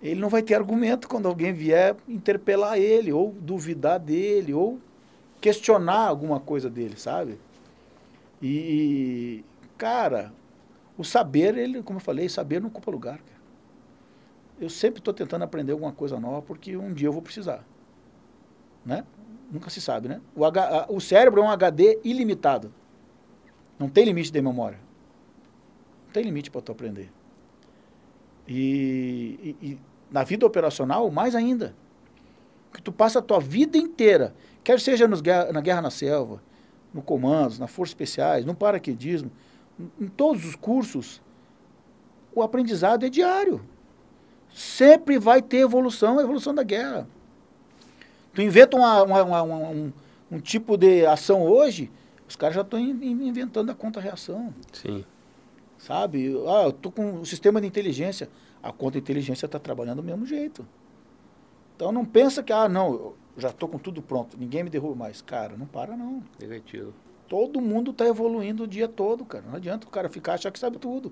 ele 0.02 0.20
não 0.20 0.28
vai 0.28 0.42
ter 0.42 0.56
argumento 0.56 1.08
quando 1.08 1.28
alguém 1.28 1.54
vier 1.54 1.96
interpelar 2.08 2.80
ele, 2.80 3.14
ou 3.14 3.32
duvidar 3.32 4.00
dele, 4.00 4.56
ou 4.56 4.80
questionar 5.40 6.08
alguma 6.08 6.40
coisa 6.40 6.68
dele, 6.68 6.98
sabe? 6.98 7.38
E, 8.42 9.46
cara, 9.78 10.34
o 10.98 11.04
saber, 11.04 11.56
ele, 11.56 11.84
como 11.84 11.98
eu 11.98 12.04
falei, 12.04 12.28
saber 12.28 12.60
não 12.60 12.70
ocupa 12.70 12.90
lugar. 12.90 13.20
Cara. 13.20 13.40
Eu 14.60 14.72
sempre 14.72 14.98
estou 14.98 15.14
tentando 15.14 15.44
aprender 15.44 15.74
alguma 15.74 15.92
coisa 15.92 16.20
nova 16.20 16.42
porque 16.42 16.76
um 16.76 16.92
dia 16.92 17.08
eu 17.08 17.14
vou 17.14 17.22
precisar. 17.22 17.64
Né? 18.84 19.06
Nunca 19.54 19.70
se 19.70 19.80
sabe, 19.80 20.10
né? 20.10 20.20
O, 20.36 20.44
H, 20.44 20.88
o 20.90 21.00
cérebro 21.00 21.40
é 21.40 21.44
um 21.44 21.50
HD 21.50 22.00
ilimitado. 22.04 22.74
Não 23.78 23.88
tem 23.88 24.04
limite 24.04 24.32
de 24.32 24.42
memória. 24.42 24.80
Não 26.08 26.12
tem 26.12 26.24
limite 26.24 26.50
para 26.50 26.60
tu 26.60 26.72
aprender. 26.72 27.12
E, 28.48 29.56
e, 29.62 29.80
na 30.10 30.24
vida 30.24 30.44
operacional, 30.44 31.12
mais 31.12 31.36
ainda. 31.36 31.76
Que 32.74 32.82
tu 32.82 32.92
passa 32.92 33.20
a 33.20 33.22
tua 33.22 33.40
vida 33.40 33.78
inteira, 33.78 34.34
quer 34.64 34.80
seja 34.80 35.08
nos, 35.08 35.22
na 35.22 35.62
guerra 35.62 35.84
na 35.84 35.92
selva, 35.92 36.42
no 36.92 37.04
comandos, 37.04 37.60
na 37.60 37.68
forças 37.68 37.92
especiais, 37.92 38.46
no 38.46 38.56
paraquedismo, 38.56 39.30
em 40.02 40.08
todos 40.08 40.46
os 40.46 40.56
cursos, 40.56 41.22
o 42.34 42.42
aprendizado 42.42 43.06
é 43.06 43.10
diário. 43.10 43.64
Sempre 44.52 45.20
vai 45.20 45.44
ter 45.44 45.58
evolução, 45.58 46.18
a 46.18 46.24
evolução 46.24 46.56
da 46.56 46.64
guerra. 46.64 47.08
Tu 48.34 48.42
inventa 48.42 48.76
uma, 48.78 49.04
uma, 49.04 49.24
uma, 49.24 49.44
um, 49.44 49.94
um, 50.32 50.40
tipo 50.40 50.78
de 50.78 51.06
ação 51.06 51.44
hoje, 51.44 51.92
os 52.28 52.36
caras 52.36 52.56
já 52.56 52.62
estão 52.62 52.80
inventando 52.80 53.72
a 53.72 53.76
contra-reação. 53.76 54.54
Sim. 54.72 55.06
Sabe? 55.78 56.34
Ah, 56.48 56.64
eu 56.66 56.72
tô 56.72 56.90
com 56.92 57.20
o 57.20 57.26
sistema 57.26 57.62
de 57.62 57.68
inteligência 57.68 58.30
a 58.64 58.72
contra-inteligência 58.72 59.46
está 59.46 59.60
trabalhando 59.60 59.98
do 59.98 60.04
mesmo 60.04 60.26
jeito. 60.26 60.66
Então 61.76 61.92
não 61.92 62.06
pensa 62.06 62.42
que, 62.42 62.54
ah, 62.54 62.70
não, 62.70 62.94
eu 62.94 63.18
já 63.38 63.50
estou 63.50 63.68
com 63.68 63.78
tudo 63.78 64.02
pronto, 64.02 64.38
ninguém 64.40 64.64
me 64.64 64.70
derruba 64.70 64.96
mais. 64.96 65.22
Cara, 65.22 65.58
não 65.58 65.66
para 65.66 65.98
não. 65.98 66.24
Negativo. 66.40 66.94
Todo 67.28 67.60
mundo 67.60 67.92
está 67.92 68.06
evoluindo 68.06 68.64
o 68.64 68.68
dia 68.68 68.88
todo, 68.88 69.26
cara. 69.26 69.44
Não 69.46 69.56
adianta 69.56 69.86
o 69.86 69.90
cara 69.90 70.08
ficar 70.08 70.36
achar 70.36 70.50
que 70.50 70.60
sabe 70.60 70.78
tudo. 70.78 71.12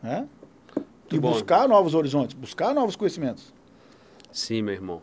Né? 0.00 0.28
E 1.10 1.18
bom. 1.18 1.32
buscar 1.32 1.68
novos 1.68 1.94
horizontes, 1.94 2.36
buscar 2.36 2.72
novos 2.72 2.94
conhecimentos. 2.94 3.52
Sim, 4.30 4.62
meu 4.62 4.74
irmão. 4.74 5.02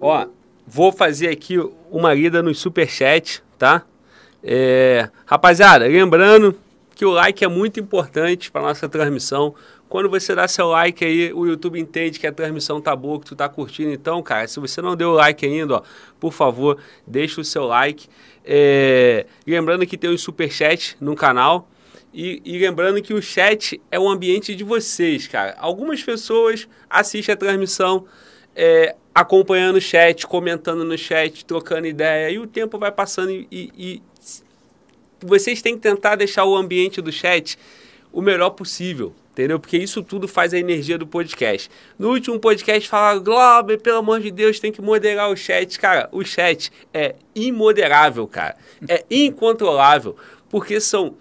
Ó, 0.00 0.26
vou 0.66 0.92
fazer 0.92 1.28
aqui 1.28 1.58
uma 1.90 2.12
lida 2.12 2.42
no 2.42 2.54
superchat, 2.54 3.42
tá? 3.58 3.82
É, 4.42 5.08
rapaziada, 5.24 5.86
lembrando 5.86 6.56
que 6.94 7.04
o 7.04 7.10
like 7.10 7.44
é 7.44 7.48
muito 7.48 7.78
importante 7.78 8.50
para 8.50 8.62
nossa 8.62 8.88
transmissão. 8.88 9.54
Quando 9.88 10.08
você 10.08 10.34
dá 10.34 10.48
seu 10.48 10.68
like 10.68 11.04
aí, 11.04 11.32
o 11.32 11.46
YouTube 11.46 11.78
entende 11.78 12.18
que 12.18 12.26
a 12.26 12.32
transmissão 12.32 12.80
tá 12.80 12.96
boa, 12.96 13.20
que 13.20 13.26
tu 13.26 13.36
tá 13.36 13.48
curtindo. 13.48 13.92
Então, 13.92 14.22
cara, 14.22 14.48
se 14.48 14.58
você 14.58 14.80
não 14.80 14.96
deu 14.96 15.12
like 15.12 15.44
ainda, 15.44 15.76
ó, 15.76 15.82
por 16.18 16.32
favor, 16.32 16.78
deixa 17.06 17.40
o 17.40 17.44
seu 17.44 17.64
like. 17.64 18.08
É, 18.44 19.26
lembrando 19.46 19.86
que 19.86 19.98
tem 19.98 20.10
o 20.10 20.18
superchat 20.18 20.96
no 21.00 21.14
canal. 21.14 21.68
E, 22.14 22.40
e, 22.46 22.58
lembrando 22.58 23.02
que 23.02 23.12
o 23.12 23.20
chat 23.20 23.78
é 23.90 24.00
o 24.00 24.08
ambiente 24.08 24.54
de 24.54 24.64
vocês, 24.64 25.28
cara. 25.28 25.54
Algumas 25.58 26.02
pessoas 26.02 26.66
assistem 26.88 27.34
a 27.34 27.36
transmissão 27.36 28.06
é, 28.54 28.96
acompanhando 29.16 29.76
o 29.76 29.80
chat, 29.80 30.26
comentando 30.26 30.84
no 30.84 30.98
chat, 30.98 31.42
trocando 31.42 31.86
ideia, 31.86 32.30
e 32.30 32.38
o 32.38 32.46
tempo 32.46 32.78
vai 32.78 32.92
passando 32.92 33.30
e, 33.30 33.48
e, 33.50 33.72
e 33.78 34.02
vocês 35.24 35.62
têm 35.62 35.74
que 35.74 35.80
tentar 35.80 36.16
deixar 36.16 36.44
o 36.44 36.54
ambiente 36.54 37.00
do 37.00 37.10
chat 37.10 37.58
o 38.12 38.20
melhor 38.20 38.50
possível, 38.50 39.14
entendeu? 39.32 39.58
Porque 39.58 39.78
isso 39.78 40.02
tudo 40.02 40.28
faz 40.28 40.52
a 40.52 40.58
energia 40.58 40.98
do 40.98 41.06
podcast. 41.06 41.70
No 41.98 42.10
último 42.10 42.38
podcast 42.38 42.86
falaram, 42.90 43.22
Glauber, 43.22 43.78
pelo 43.78 44.00
amor 44.00 44.20
de 44.20 44.30
Deus, 44.30 44.60
tem 44.60 44.70
que 44.70 44.82
moderar 44.82 45.30
o 45.30 45.36
chat. 45.36 45.78
Cara, 45.78 46.10
o 46.12 46.22
chat 46.22 46.70
é 46.92 47.14
imoderável, 47.34 48.28
cara. 48.28 48.58
É 48.86 49.02
incontrolável, 49.10 50.14
porque 50.50 50.78
são 50.78 51.16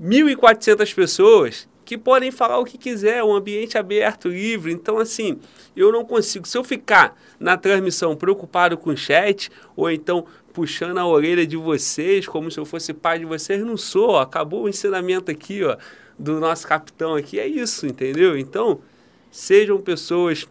1.400 0.00 0.94
pessoas 0.94 1.68
que 1.88 1.96
podem 1.96 2.30
falar 2.30 2.58
o 2.58 2.66
que 2.66 2.76
quiser, 2.76 3.24
um 3.24 3.34
ambiente 3.34 3.78
aberto, 3.78 4.28
livre. 4.28 4.70
Então, 4.70 4.98
assim, 4.98 5.38
eu 5.74 5.90
não 5.90 6.04
consigo. 6.04 6.46
Se 6.46 6.58
eu 6.58 6.62
ficar 6.62 7.18
na 7.40 7.56
transmissão 7.56 8.14
preocupado 8.14 8.76
com 8.76 8.90
o 8.90 8.96
chat, 8.96 9.50
ou 9.74 9.90
então 9.90 10.26
puxando 10.52 10.98
a 10.98 11.06
orelha 11.06 11.46
de 11.46 11.56
vocês, 11.56 12.28
como 12.28 12.50
se 12.50 12.60
eu 12.60 12.66
fosse 12.66 12.92
pai 12.92 13.20
de 13.20 13.24
vocês, 13.24 13.64
não 13.64 13.78
sou. 13.78 14.18
Acabou 14.18 14.64
o 14.64 14.68
ensinamento 14.68 15.30
aqui, 15.30 15.64
ó, 15.64 15.78
do 16.18 16.38
nosso 16.38 16.68
capitão 16.68 17.14
aqui. 17.14 17.40
É 17.40 17.46
isso, 17.46 17.86
entendeu? 17.86 18.36
Então, 18.36 18.82
sejam 19.30 19.80
pessoas 19.80 20.46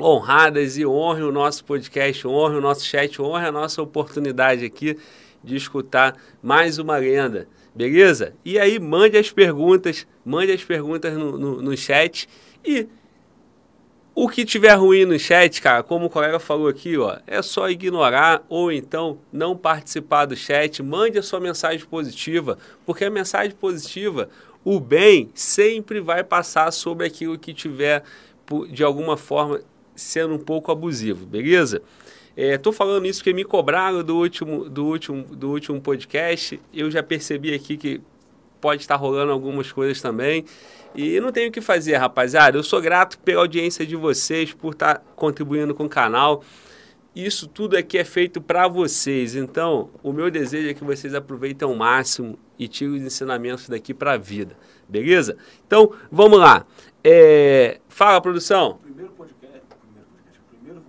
honradas 0.00 0.78
e 0.78 0.86
honrem 0.86 1.24
o 1.24 1.32
nosso 1.32 1.66
podcast, 1.66 2.26
honrem 2.26 2.56
o 2.56 2.62
nosso 2.62 2.82
chat, 2.82 3.20
honrem 3.20 3.48
a 3.48 3.52
nossa 3.52 3.82
oportunidade 3.82 4.64
aqui 4.64 4.96
de 5.44 5.54
escutar 5.54 6.16
mais 6.42 6.78
uma 6.78 6.96
lenda. 6.96 7.46
Beleza? 7.76 8.32
E 8.42 8.58
aí, 8.58 8.78
mande 8.78 9.18
as 9.18 9.30
perguntas, 9.30 10.06
mande 10.24 10.50
as 10.50 10.64
perguntas 10.64 11.12
no, 11.12 11.36
no, 11.36 11.60
no 11.60 11.76
chat. 11.76 12.26
E 12.64 12.88
o 14.14 14.30
que 14.30 14.46
tiver 14.46 14.72
ruim 14.72 15.04
no 15.04 15.18
chat, 15.18 15.60
cara, 15.60 15.82
como 15.82 16.06
o 16.06 16.10
colega 16.10 16.38
falou 16.38 16.68
aqui, 16.68 16.96
ó, 16.96 17.18
é 17.26 17.42
só 17.42 17.68
ignorar 17.68 18.42
ou 18.48 18.72
então 18.72 19.18
não 19.30 19.54
participar 19.54 20.24
do 20.24 20.34
chat. 20.34 20.82
Mande 20.82 21.18
a 21.18 21.22
sua 21.22 21.38
mensagem 21.38 21.84
positiva, 21.84 22.56
porque 22.86 23.04
a 23.04 23.10
mensagem 23.10 23.54
positiva, 23.54 24.30
o 24.64 24.80
bem 24.80 25.28
sempre 25.34 26.00
vai 26.00 26.24
passar 26.24 26.72
sobre 26.72 27.06
aquilo 27.06 27.38
que 27.38 27.52
tiver 27.52 28.02
de 28.70 28.82
alguma 28.82 29.18
forma 29.18 29.60
sendo 29.94 30.32
um 30.32 30.38
pouco 30.38 30.72
abusivo, 30.72 31.26
beleza? 31.26 31.82
Estou 32.36 32.70
é, 32.70 32.76
falando 32.76 33.06
isso 33.06 33.20
porque 33.20 33.32
me 33.32 33.44
cobraram 33.44 34.04
do 34.04 34.14
último, 34.14 34.68
do, 34.68 34.84
último, 34.84 35.22
do 35.22 35.50
último 35.50 35.80
podcast. 35.80 36.60
Eu 36.72 36.90
já 36.90 37.02
percebi 37.02 37.54
aqui 37.54 37.78
que 37.78 38.02
pode 38.60 38.82
estar 38.82 38.96
rolando 38.96 39.32
algumas 39.32 39.72
coisas 39.72 40.02
também. 40.02 40.44
E 40.94 41.18
não 41.18 41.32
tenho 41.32 41.48
o 41.48 41.52
que 41.52 41.62
fazer, 41.62 41.96
rapaziada. 41.96 42.58
Eu 42.58 42.62
sou 42.62 42.80
grato 42.80 43.18
pela 43.20 43.40
audiência 43.40 43.86
de 43.86 43.96
vocês, 43.96 44.52
por 44.52 44.74
estar 44.74 44.98
contribuindo 45.14 45.74
com 45.74 45.84
o 45.84 45.88
canal. 45.88 46.42
Isso 47.14 47.46
tudo 47.46 47.74
aqui 47.74 47.96
é 47.96 48.04
feito 48.04 48.38
para 48.42 48.68
vocês. 48.68 49.34
Então, 49.34 49.88
o 50.02 50.12
meu 50.12 50.30
desejo 50.30 50.68
é 50.68 50.74
que 50.74 50.84
vocês 50.84 51.14
aproveitem 51.14 51.66
ao 51.66 51.74
máximo 51.74 52.38
e 52.58 52.68
tirem 52.68 52.96
os 52.96 53.02
ensinamentos 53.02 53.66
daqui 53.66 53.94
para 53.94 54.12
a 54.12 54.16
vida. 54.18 54.58
Beleza? 54.86 55.38
Então, 55.66 55.90
vamos 56.10 56.38
lá. 56.38 56.66
É... 57.02 57.80
Fala, 57.88 58.20
produção. 58.20 58.78
Primeiro 58.82 59.12
podcast, 59.12 59.62
primeiro 59.80 60.08
podcast, 60.10 60.40
primeiro 60.50 60.82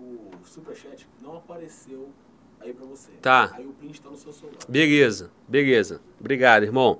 superchat 0.43 1.07
não 1.27 1.37
apareceu 1.57 2.09
aí 2.61 2.71
para 2.71 2.85
você. 2.85 3.09
Tá. 3.21 3.51
Aí 3.55 3.65
o 3.65 3.71
print 3.71 3.99
tá 3.99 4.09
no 4.09 4.17
seu 4.17 4.31
celular. 4.31 4.57
Beleza, 4.69 5.31
beleza. 5.47 5.99
Obrigado, 6.19 6.63
irmão. 6.63 6.99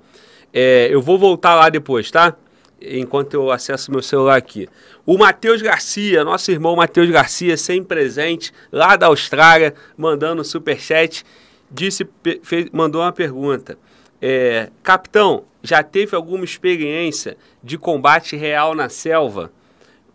É, 0.52 0.88
eu 0.90 1.00
vou 1.00 1.16
voltar 1.16 1.54
lá 1.54 1.68
depois, 1.68 2.10
tá? 2.10 2.36
Enquanto 2.80 3.34
eu 3.34 3.50
acesso 3.50 3.90
meu 3.90 4.02
celular 4.02 4.36
aqui. 4.36 4.68
O 5.06 5.16
Matheus 5.16 5.62
Garcia, 5.62 6.24
nosso 6.24 6.50
irmão 6.50 6.76
Matheus 6.76 7.08
Garcia, 7.10 7.56
sem 7.56 7.82
presente, 7.82 8.52
lá 8.70 8.96
da 8.96 9.06
Austrália, 9.06 9.74
mandando 9.96 10.44
superchat, 10.44 11.24
disse, 11.70 12.08
fez, 12.42 12.68
mandou 12.72 13.02
uma 13.02 13.12
pergunta. 13.12 13.78
É, 14.20 14.70
Capitão, 14.82 15.44
já 15.62 15.82
teve 15.82 16.14
alguma 16.14 16.44
experiência 16.44 17.36
de 17.62 17.78
combate 17.78 18.36
real 18.36 18.74
na 18.74 18.88
selva? 18.88 19.52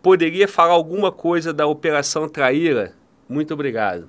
Poderia 0.02 0.46
falar 0.46 0.72
alguma 0.72 1.10
coisa 1.10 1.52
da 1.52 1.66
Operação 1.66 2.28
Traíra? 2.28 2.94
Muito 3.28 3.54
obrigado. 3.54 4.08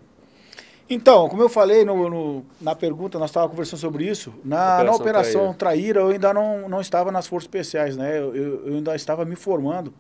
Então, 0.88 1.28
como 1.28 1.42
eu 1.42 1.50
falei 1.50 1.84
no, 1.84 2.10
no, 2.10 2.46
na 2.62 2.76
pergunta, 2.76 3.18
nós 3.18 3.32
estávamos 3.32 3.52
conversando 3.52 3.80
sobre 3.80 4.08
isso. 4.08 4.32
Na 4.44 4.76
Operação, 4.76 4.86
na 4.86 4.96
Operação 4.96 5.54
Traíra. 5.54 5.56
Traíra, 5.56 6.00
eu 6.02 6.08
ainda 6.10 6.34
não, 6.34 6.70
não 6.70 6.80
estava 6.80 7.12
nas 7.12 7.26
Forças 7.26 7.46
Especiais, 7.46 7.98
né? 7.98 8.20
Eu, 8.20 8.36
eu, 8.36 8.76
ainda 8.76 8.96
estava 8.96 9.26
me 9.26 9.36
formando 9.36 9.92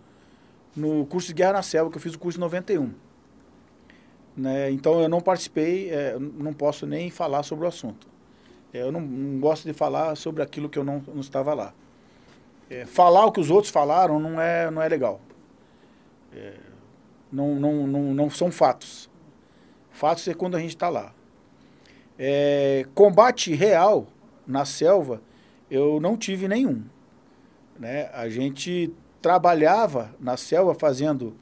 no 0.75 1.05
curso 1.07 1.29
de 1.29 1.33
Guerra 1.33 1.53
na 1.53 1.63
Selva, 1.63 1.89
que 1.89 1.97
eu 1.97 2.01
fiz 2.01 2.13
o 2.13 2.19
curso 2.19 2.37
em 2.37 2.41
91. 2.41 2.93
Né? 4.37 4.69
Então, 4.71 5.01
eu 5.01 5.09
não 5.09 5.21
participei, 5.21 5.89
é, 5.89 6.17
não 6.19 6.53
posso 6.53 6.85
nem 6.85 7.09
falar 7.09 7.41
sobre 7.41 7.65
o 7.65 7.67
assunto. 7.67 8.07
É, 8.71 8.81
eu 8.81 8.91
não, 8.91 9.01
não, 9.01 9.39
gosto 9.39 9.63
de 9.63 9.73
falar 9.73 10.15
sobre 10.15 10.43
aquilo 10.43 10.69
que 10.69 10.77
eu 10.77 10.83
não, 10.83 11.01
não 11.07 11.21
estava 11.21 11.53
lá. 11.55 11.73
É, 12.69 12.85
falar 12.85 13.25
o 13.25 13.31
que 13.31 13.39
os 13.39 13.49
outros 13.49 13.71
falaram 13.71 14.19
não 14.19 14.39
é, 14.39 14.69
não 14.69 14.81
é 14.81 14.87
legal. 14.87 15.19
É, 16.33 16.53
não, 17.31 17.55
não, 17.55 17.87
não, 17.87 18.13
não 18.13 18.29
são 18.29 18.51
fatos. 18.51 19.09
Fatos 19.95 20.27
é 20.27 20.33
quando 20.33 20.57
a 20.57 20.59
gente 20.59 20.75
está 20.75 20.89
lá. 20.89 21.13
É, 22.19 22.85
combate 22.93 23.53
real 23.55 24.07
na 24.45 24.65
selva, 24.65 25.21
eu 25.71 26.01
não 26.01 26.17
tive 26.17 26.49
nenhum. 26.49 26.83
Né? 27.79 28.09
A 28.13 28.27
gente 28.27 28.93
trabalhava 29.21 30.13
na 30.19 30.35
selva 30.35 30.75
fazendo 30.75 31.33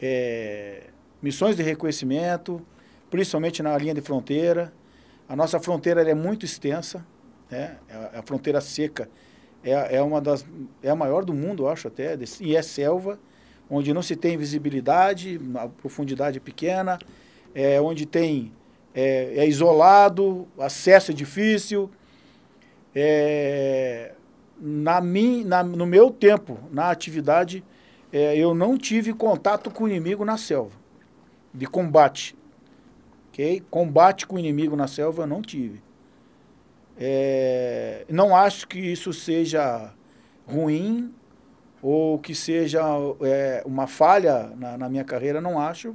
é, 0.00 0.84
missões 1.20 1.54
de 1.54 1.62
reconhecimento, 1.62 2.64
principalmente 3.10 3.62
na 3.62 3.76
linha 3.76 3.92
de 3.92 4.00
fronteira. 4.00 4.72
A 5.28 5.36
nossa 5.36 5.60
fronteira 5.60 6.00
é 6.02 6.14
muito 6.14 6.46
extensa, 6.46 7.06
né? 7.50 7.76
A, 8.14 8.22
fronteira 8.22 8.58
seca 8.62 9.06
é, 9.62 9.96
é, 9.96 10.02
uma 10.02 10.18
das 10.18 10.46
é 10.82 10.88
a 10.88 10.96
maior 10.96 11.26
do 11.26 11.34
mundo, 11.34 11.68
acho 11.68 11.88
até, 11.88 12.16
e 12.40 12.56
é 12.56 12.62
selva, 12.62 13.18
onde 13.68 13.92
não 13.92 14.00
se 14.00 14.16
tem 14.16 14.38
visibilidade, 14.38 15.38
a 15.56 15.68
profundidade 15.68 16.38
é 16.38 16.40
pequena, 16.40 16.98
é, 17.56 17.80
onde 17.80 18.04
tem 18.04 18.52
é, 18.94 19.38
é, 19.38 19.48
isolado, 19.48 20.46
acesso 20.58 21.10
é 21.10 21.14
difícil. 21.14 21.90
É, 22.94 24.12
na 24.60 25.00
mim, 25.00 25.42
na, 25.42 25.62
no 25.62 25.86
meu 25.86 26.10
tempo, 26.10 26.58
na 26.70 26.90
atividade, 26.90 27.64
é, 28.12 28.36
eu 28.36 28.54
não 28.54 28.76
tive 28.76 29.14
contato 29.14 29.70
com 29.70 29.84
o 29.84 29.88
inimigo 29.88 30.22
na 30.22 30.36
selva, 30.36 30.76
de 31.52 31.66
combate. 31.66 32.36
Okay? 33.28 33.62
Combate 33.70 34.26
com 34.26 34.36
o 34.36 34.38
inimigo 34.38 34.76
na 34.76 34.86
selva 34.86 35.22
eu 35.22 35.26
não 35.26 35.40
tive. 35.40 35.82
É, 36.98 38.04
não 38.06 38.36
acho 38.36 38.68
que 38.68 38.78
isso 38.78 39.14
seja 39.14 39.94
ruim 40.46 41.12
ou 41.80 42.18
que 42.18 42.34
seja 42.34 42.82
é, 43.22 43.62
uma 43.64 43.86
falha 43.86 44.52
na, 44.56 44.76
na 44.76 44.88
minha 44.90 45.04
carreira, 45.04 45.40
não 45.40 45.58
acho 45.58 45.94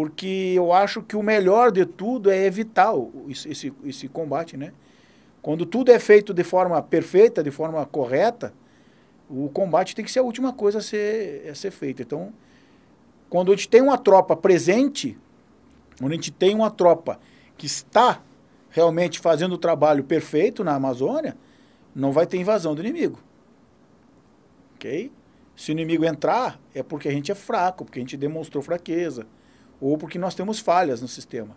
porque 0.00 0.54
eu 0.56 0.72
acho 0.72 1.02
que 1.02 1.14
o 1.14 1.22
melhor 1.22 1.70
de 1.70 1.84
tudo 1.84 2.30
é 2.30 2.46
evitar 2.46 2.94
esse, 3.28 3.70
esse 3.84 4.08
combate, 4.08 4.56
né? 4.56 4.72
Quando 5.42 5.66
tudo 5.66 5.92
é 5.92 5.98
feito 5.98 6.32
de 6.32 6.42
forma 6.42 6.80
perfeita, 6.80 7.42
de 7.42 7.50
forma 7.50 7.84
correta, 7.84 8.54
o 9.28 9.50
combate 9.50 9.94
tem 9.94 10.02
que 10.02 10.10
ser 10.10 10.20
a 10.20 10.22
última 10.22 10.54
coisa 10.54 10.78
a 10.78 10.80
ser, 10.80 11.46
a 11.50 11.54
ser 11.54 11.70
feita. 11.70 12.00
Então, 12.00 12.32
quando 13.28 13.52
a 13.52 13.54
gente 13.54 13.68
tem 13.68 13.82
uma 13.82 13.98
tropa 13.98 14.34
presente, 14.34 15.18
quando 15.98 16.12
a 16.12 16.14
gente 16.14 16.30
tem 16.30 16.54
uma 16.54 16.70
tropa 16.70 17.20
que 17.58 17.66
está 17.66 18.22
realmente 18.70 19.20
fazendo 19.20 19.52
o 19.52 19.58
trabalho 19.58 20.02
perfeito 20.02 20.64
na 20.64 20.76
Amazônia, 20.76 21.36
não 21.94 22.10
vai 22.10 22.26
ter 22.26 22.38
invasão 22.38 22.74
do 22.74 22.80
inimigo. 22.80 23.18
Ok? 24.76 25.12
Se 25.54 25.70
o 25.70 25.72
inimigo 25.72 26.06
entrar, 26.06 26.58
é 26.74 26.82
porque 26.82 27.06
a 27.06 27.12
gente 27.12 27.30
é 27.30 27.34
fraco, 27.34 27.84
porque 27.84 27.98
a 27.98 28.02
gente 28.02 28.16
demonstrou 28.16 28.62
fraqueza, 28.62 29.26
ou 29.80 29.96
porque 29.96 30.18
nós 30.18 30.34
temos 30.34 30.60
falhas 30.60 31.00
no 31.00 31.08
sistema. 31.08 31.56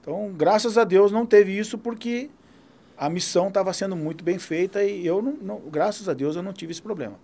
Então, 0.00 0.32
graças 0.36 0.78
a 0.78 0.84
Deus 0.84 1.10
não 1.10 1.26
teve 1.26 1.56
isso 1.56 1.76
porque 1.76 2.30
a 2.96 3.08
missão 3.08 3.48
estava 3.48 3.72
sendo 3.72 3.94
muito 3.94 4.24
bem 4.24 4.38
feita 4.38 4.82
e 4.82 5.06
eu 5.06 5.20
não, 5.20 5.32
não, 5.32 5.60
graças 5.70 6.08
a 6.08 6.14
Deus 6.14 6.36
eu 6.36 6.42
não 6.42 6.52
tive 6.52 6.72
esse 6.72 6.82
problema. 6.82 7.18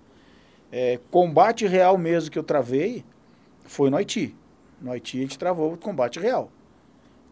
É, 0.70 0.98
combate 1.10 1.66
real 1.66 1.96
mesmo 1.96 2.30
que 2.30 2.38
eu 2.38 2.42
travei 2.42 3.04
foi 3.64 3.90
no 3.90 3.96
Haiti. 3.96 4.34
No 4.80 4.90
Haiti 4.90 5.18
a 5.18 5.22
gente 5.22 5.38
travou 5.38 5.72
o 5.72 5.78
combate 5.78 6.18
real, 6.18 6.50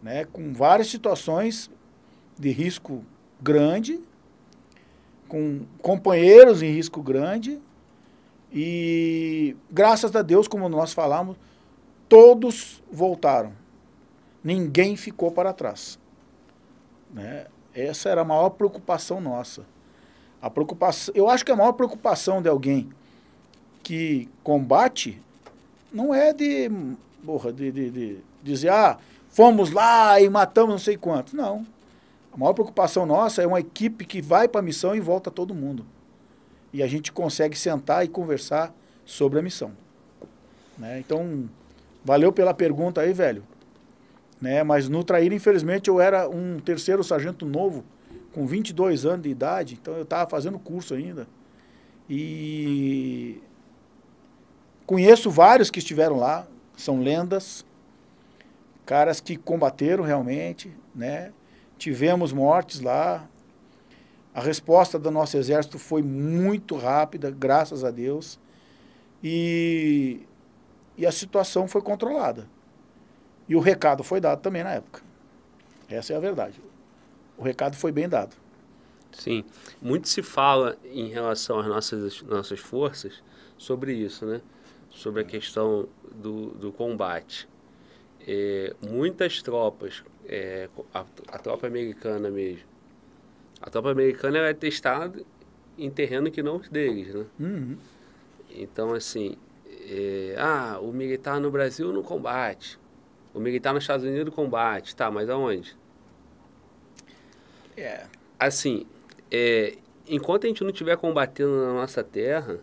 né? 0.02 0.24
Com 0.24 0.52
várias 0.52 0.88
situações 0.88 1.70
de 2.38 2.50
risco 2.50 3.04
grande, 3.40 4.00
com 5.28 5.62
companheiros 5.80 6.62
em 6.62 6.70
risco 6.72 7.02
grande 7.02 7.60
e 8.52 9.56
graças 9.70 10.14
a 10.14 10.22
Deus, 10.22 10.46
como 10.46 10.68
nós 10.68 10.92
falamos, 10.92 11.36
todos 12.12 12.82
voltaram. 12.92 13.54
Ninguém 14.44 14.96
ficou 14.96 15.32
para 15.32 15.50
trás. 15.50 15.98
Né? 17.10 17.46
Essa 17.74 18.10
era 18.10 18.20
a 18.20 18.24
maior 18.24 18.50
preocupação 18.50 19.18
nossa. 19.18 19.64
A 20.42 20.50
preocupação, 20.50 21.14
eu 21.16 21.30
acho 21.30 21.42
que 21.42 21.50
a 21.50 21.56
maior 21.56 21.72
preocupação 21.72 22.42
de 22.42 22.50
alguém 22.50 22.90
que 23.82 24.28
combate 24.44 25.22
não 25.90 26.14
é 26.14 26.34
de, 26.34 26.70
porra, 27.24 27.50
de, 27.50 27.72
de, 27.72 27.90
de 27.90 28.18
dizer, 28.42 28.68
ah, 28.68 28.98
fomos 29.30 29.70
lá 29.70 30.20
e 30.20 30.28
matamos 30.28 30.70
não 30.70 30.78
sei 30.78 30.98
quantos. 30.98 31.32
Não. 31.32 31.66
A 32.30 32.36
maior 32.36 32.52
preocupação 32.52 33.06
nossa 33.06 33.40
é 33.40 33.46
uma 33.46 33.60
equipe 33.60 34.04
que 34.04 34.20
vai 34.20 34.46
para 34.46 34.60
a 34.60 34.62
missão 34.62 34.94
e 34.94 35.00
volta 35.00 35.30
todo 35.30 35.54
mundo. 35.54 35.86
E 36.74 36.82
a 36.82 36.86
gente 36.86 37.10
consegue 37.10 37.56
sentar 37.56 38.04
e 38.04 38.08
conversar 38.08 38.70
sobre 39.02 39.38
a 39.38 39.42
missão. 39.42 39.72
Né? 40.76 41.00
Então, 41.00 41.48
valeu 42.04 42.32
pela 42.32 42.52
pergunta 42.52 43.00
aí, 43.00 43.12
velho. 43.12 43.42
Né? 44.40 44.62
Mas 44.62 44.88
no 44.88 45.04
Traíra, 45.04 45.34
infelizmente, 45.34 45.88
eu 45.88 46.00
era 46.00 46.28
um 46.28 46.58
terceiro 46.58 47.04
sargento 47.04 47.46
novo, 47.46 47.84
com 48.32 48.46
22 48.46 49.04
anos 49.04 49.22
de 49.22 49.28
idade, 49.28 49.78
então 49.80 49.94
eu 49.94 50.02
estava 50.02 50.28
fazendo 50.28 50.58
curso 50.58 50.94
ainda. 50.94 51.28
E 52.08 53.40
conheço 54.86 55.30
vários 55.30 55.70
que 55.70 55.78
estiveram 55.78 56.16
lá, 56.16 56.46
são 56.76 57.00
lendas, 57.00 57.64
caras 58.84 59.20
que 59.20 59.36
combateram 59.36 60.02
realmente, 60.02 60.74
né? 60.94 61.32
Tivemos 61.78 62.32
mortes 62.32 62.80
lá. 62.80 63.28
A 64.34 64.40
resposta 64.40 64.98
do 64.98 65.10
nosso 65.10 65.36
exército 65.36 65.78
foi 65.78 66.02
muito 66.02 66.76
rápida, 66.76 67.30
graças 67.30 67.84
a 67.84 67.90
Deus. 67.90 68.38
E, 69.22 70.26
e 70.96 71.06
a 71.06 71.12
situação 71.12 71.66
foi 71.66 71.82
controlada. 71.82 72.48
E 73.48 73.56
o 73.56 73.60
recado 73.60 74.02
foi 74.02 74.20
dado 74.20 74.40
também 74.40 74.62
na 74.62 74.72
época. 74.74 75.02
Essa 75.88 76.12
é 76.12 76.16
a 76.16 76.20
verdade. 76.20 76.60
O 77.36 77.42
recado 77.42 77.76
foi 77.76 77.92
bem 77.92 78.08
dado. 78.08 78.36
Sim. 79.12 79.44
Muito 79.80 80.08
se 80.08 80.22
fala 80.22 80.76
em 80.84 81.08
relação 81.08 81.58
às 81.58 81.66
nossas, 81.66 82.22
nossas 82.22 82.60
forças 82.60 83.22
sobre 83.58 83.92
isso, 83.92 84.24
né? 84.24 84.40
Sobre 84.90 85.22
a 85.22 85.24
questão 85.24 85.88
do, 86.14 86.50
do 86.50 86.72
combate. 86.72 87.48
É, 88.26 88.74
muitas 88.80 89.42
tropas, 89.42 90.02
é, 90.26 90.68
a, 90.94 91.04
a, 91.28 91.38
tropa 91.38 91.66
americana 91.66 92.30
mesmo, 92.30 92.66
a 93.60 93.68
tropa 93.68 93.90
americana 93.90 94.38
é 94.38 94.54
testada 94.54 95.24
em 95.76 95.90
terreno 95.90 96.30
que 96.30 96.42
não 96.42 96.56
os 96.56 96.68
deles, 96.68 97.12
né? 97.12 97.26
Uhum. 97.40 97.76
Então, 98.50 98.92
assim, 98.92 99.36
é, 99.88 100.34
ah, 100.38 100.78
o 100.80 100.92
militar 100.92 101.40
no 101.40 101.50
Brasil 101.50 101.92
não 101.92 102.02
combate. 102.02 102.78
O 103.34 103.40
militar 103.40 103.72
nos 103.72 103.84
Estados 103.84 104.04
Unidos 104.04 104.34
combate, 104.34 104.94
tá, 104.94 105.10
mas 105.10 105.28
aonde? 105.28 105.76
É. 107.76 108.04
Assim, 108.38 108.86
é, 109.30 109.76
enquanto 110.06 110.44
a 110.44 110.48
gente 110.48 110.62
não 110.62 110.70
estiver 110.70 110.96
combatendo 110.96 111.52
na 111.64 111.72
nossa 111.74 112.04
terra, 112.04 112.60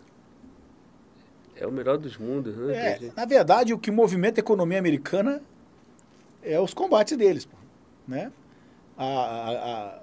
é 1.56 1.66
o 1.66 1.72
melhor 1.72 1.98
dos 1.98 2.16
mundos, 2.16 2.56
né? 2.56 2.92
É, 2.92 3.12
na 3.14 3.24
verdade, 3.24 3.74
o 3.74 3.78
que 3.78 3.90
movimenta 3.90 4.40
a 4.40 4.42
economia 4.42 4.78
americana 4.78 5.42
é 6.42 6.58
os 6.58 6.72
combates 6.72 7.16
deles, 7.16 7.48
né? 8.06 8.32
A, 8.96 9.04
a, 9.04 9.50
a, 9.50 10.02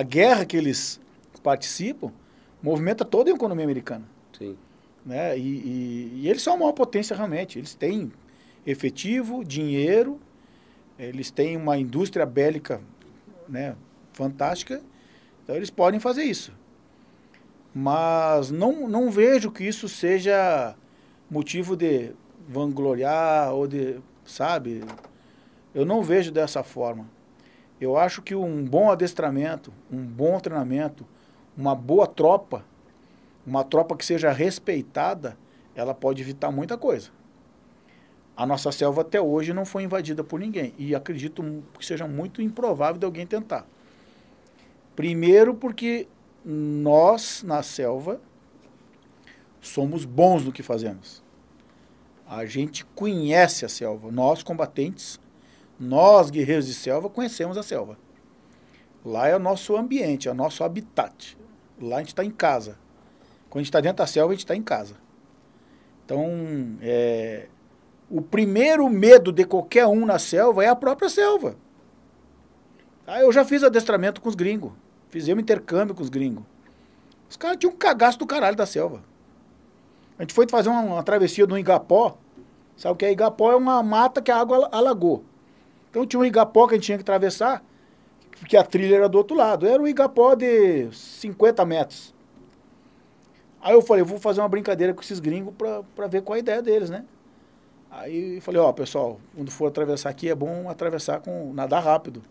a 0.00 0.02
guerra 0.02 0.44
que 0.44 0.56
eles 0.56 1.00
participam 1.42 2.12
movimenta 2.62 3.04
toda 3.04 3.30
a 3.30 3.34
economia 3.34 3.64
americana. 3.64 4.04
Sim. 4.38 4.56
Né? 5.04 5.36
E, 5.36 5.42
e, 5.42 6.12
e 6.22 6.28
eles 6.28 6.42
são 6.42 6.54
a 6.54 6.56
maior 6.56 6.72
potência 6.72 7.16
realmente. 7.16 7.58
Eles 7.58 7.74
têm 7.74 8.12
efetivo, 8.66 9.44
dinheiro, 9.44 10.20
eles 10.98 11.30
têm 11.30 11.56
uma 11.56 11.76
indústria 11.76 12.24
bélica 12.24 12.80
né, 13.48 13.74
fantástica, 14.12 14.80
então 15.42 15.56
eles 15.56 15.70
podem 15.70 15.98
fazer 15.98 16.22
isso. 16.22 16.52
Mas 17.74 18.50
não, 18.50 18.88
não 18.88 19.10
vejo 19.10 19.50
que 19.50 19.64
isso 19.64 19.88
seja 19.88 20.76
motivo 21.30 21.76
de 21.76 22.12
vangloriar 22.48 23.52
ou 23.52 23.66
de, 23.66 23.98
sabe? 24.24 24.84
Eu 25.74 25.86
não 25.86 26.02
vejo 26.02 26.30
dessa 26.30 26.62
forma. 26.62 27.08
Eu 27.80 27.96
acho 27.96 28.22
que 28.22 28.34
um 28.34 28.64
bom 28.64 28.90
adestramento, 28.90 29.72
um 29.90 30.04
bom 30.04 30.38
treinamento, 30.38 31.06
uma 31.56 31.74
boa 31.74 32.06
tropa, 32.06 32.64
uma 33.46 33.64
tropa 33.64 33.96
que 33.96 34.04
seja 34.04 34.30
respeitada, 34.30 35.36
ela 35.74 35.94
pode 35.94 36.22
evitar 36.22 36.50
muita 36.50 36.76
coisa. 36.76 37.10
A 38.36 38.46
nossa 38.46 38.72
selva 38.72 39.02
até 39.02 39.20
hoje 39.20 39.52
não 39.52 39.64
foi 39.64 39.82
invadida 39.82 40.24
por 40.24 40.40
ninguém. 40.40 40.74
E 40.78 40.94
acredito 40.94 41.42
que 41.78 41.84
seja 41.84 42.06
muito 42.06 42.40
improvável 42.40 42.98
de 42.98 43.04
alguém 43.04 43.26
tentar. 43.26 43.66
Primeiro, 44.96 45.54
porque 45.54 46.08
nós, 46.44 47.42
na 47.42 47.62
selva, 47.62 48.20
somos 49.60 50.04
bons 50.04 50.44
no 50.44 50.52
que 50.52 50.62
fazemos. 50.62 51.22
A 52.26 52.46
gente 52.46 52.84
conhece 52.84 53.64
a 53.64 53.68
selva. 53.68 54.10
Nós, 54.10 54.42
combatentes, 54.42 55.20
nós, 55.78 56.30
guerreiros 56.30 56.66
de 56.66 56.74
selva, 56.74 57.10
conhecemos 57.10 57.58
a 57.58 57.62
selva. 57.62 57.98
Lá 59.04 59.28
é 59.28 59.36
o 59.36 59.40
nosso 59.40 59.76
ambiente, 59.76 60.28
é 60.28 60.30
o 60.30 60.34
nosso 60.34 60.64
habitat. 60.64 61.36
Lá 61.80 61.96
a 61.96 61.98
gente 61.98 62.08
está 62.08 62.24
em 62.24 62.30
casa. 62.30 62.78
Quando 63.52 63.60
a 63.60 63.64
gente 63.64 63.68
está 63.68 63.80
dentro 63.82 63.98
da 63.98 64.06
selva, 64.06 64.32
a 64.32 64.34
gente 64.34 64.44
está 64.44 64.56
em 64.56 64.62
casa. 64.62 64.94
Então, 66.06 66.26
é, 66.80 67.48
o 68.08 68.22
primeiro 68.22 68.88
medo 68.88 69.30
de 69.30 69.44
qualquer 69.44 69.86
um 69.86 70.06
na 70.06 70.18
selva 70.18 70.64
é 70.64 70.68
a 70.68 70.74
própria 70.74 71.10
selva. 71.10 71.54
Ah, 73.06 73.20
eu 73.20 73.30
já 73.30 73.44
fiz 73.44 73.62
adestramento 73.62 74.22
com 74.22 74.28
os 74.30 74.34
gringos. 74.34 74.72
Fizemos 75.10 75.42
intercâmbio 75.42 75.94
com 75.94 76.02
os 76.02 76.08
gringos. 76.08 76.42
Os 77.28 77.36
caras 77.36 77.58
tinham 77.58 77.74
um 77.74 77.76
cagaço 77.76 78.18
do 78.18 78.26
caralho 78.26 78.56
da 78.56 78.64
selva. 78.64 79.02
A 80.18 80.22
gente 80.22 80.32
foi 80.32 80.48
fazer 80.48 80.70
uma, 80.70 80.80
uma 80.80 81.02
travessia 81.02 81.46
no 81.46 81.58
Igapó. 81.58 82.16
Sabe 82.74 82.94
o 82.94 82.96
que 82.96 83.04
é 83.04 83.12
Igapó? 83.12 83.52
É 83.52 83.56
uma 83.56 83.82
mata 83.82 84.22
que 84.22 84.30
a 84.30 84.38
água 84.38 84.66
alagou. 84.72 85.26
Então 85.90 86.06
tinha 86.06 86.20
um 86.20 86.24
Igapó 86.24 86.66
que 86.66 86.72
a 86.72 86.76
gente 86.78 86.86
tinha 86.86 86.96
que 86.96 87.02
atravessar, 87.02 87.62
porque 88.30 88.56
a 88.56 88.64
trilha 88.64 88.96
era 88.96 89.10
do 89.10 89.18
outro 89.18 89.36
lado. 89.36 89.66
Era 89.66 89.82
um 89.82 89.86
Igapó 89.86 90.34
de 90.34 90.90
50 90.90 91.66
metros. 91.66 92.14
Aí 93.62 93.74
eu 93.74 93.80
falei, 93.80 94.02
eu 94.02 94.06
vou 94.06 94.18
fazer 94.18 94.40
uma 94.40 94.48
brincadeira 94.48 94.92
com 94.92 95.00
esses 95.00 95.20
gringos 95.20 95.54
pra 95.94 96.06
ver 96.08 96.22
qual 96.22 96.34
é 96.34 96.38
a 96.38 96.40
ideia 96.40 96.60
deles, 96.60 96.90
né? 96.90 97.04
Aí 97.90 98.40
falei, 98.40 98.60
ó, 98.60 98.72
pessoal, 98.72 99.20
quando 99.36 99.50
for 99.50 99.66
atravessar 99.66 100.10
aqui 100.10 100.28
é 100.28 100.34
bom 100.34 100.68
atravessar 100.68 101.20
com 101.20 101.52
nadar 101.52 101.82
rápido. 101.82 102.22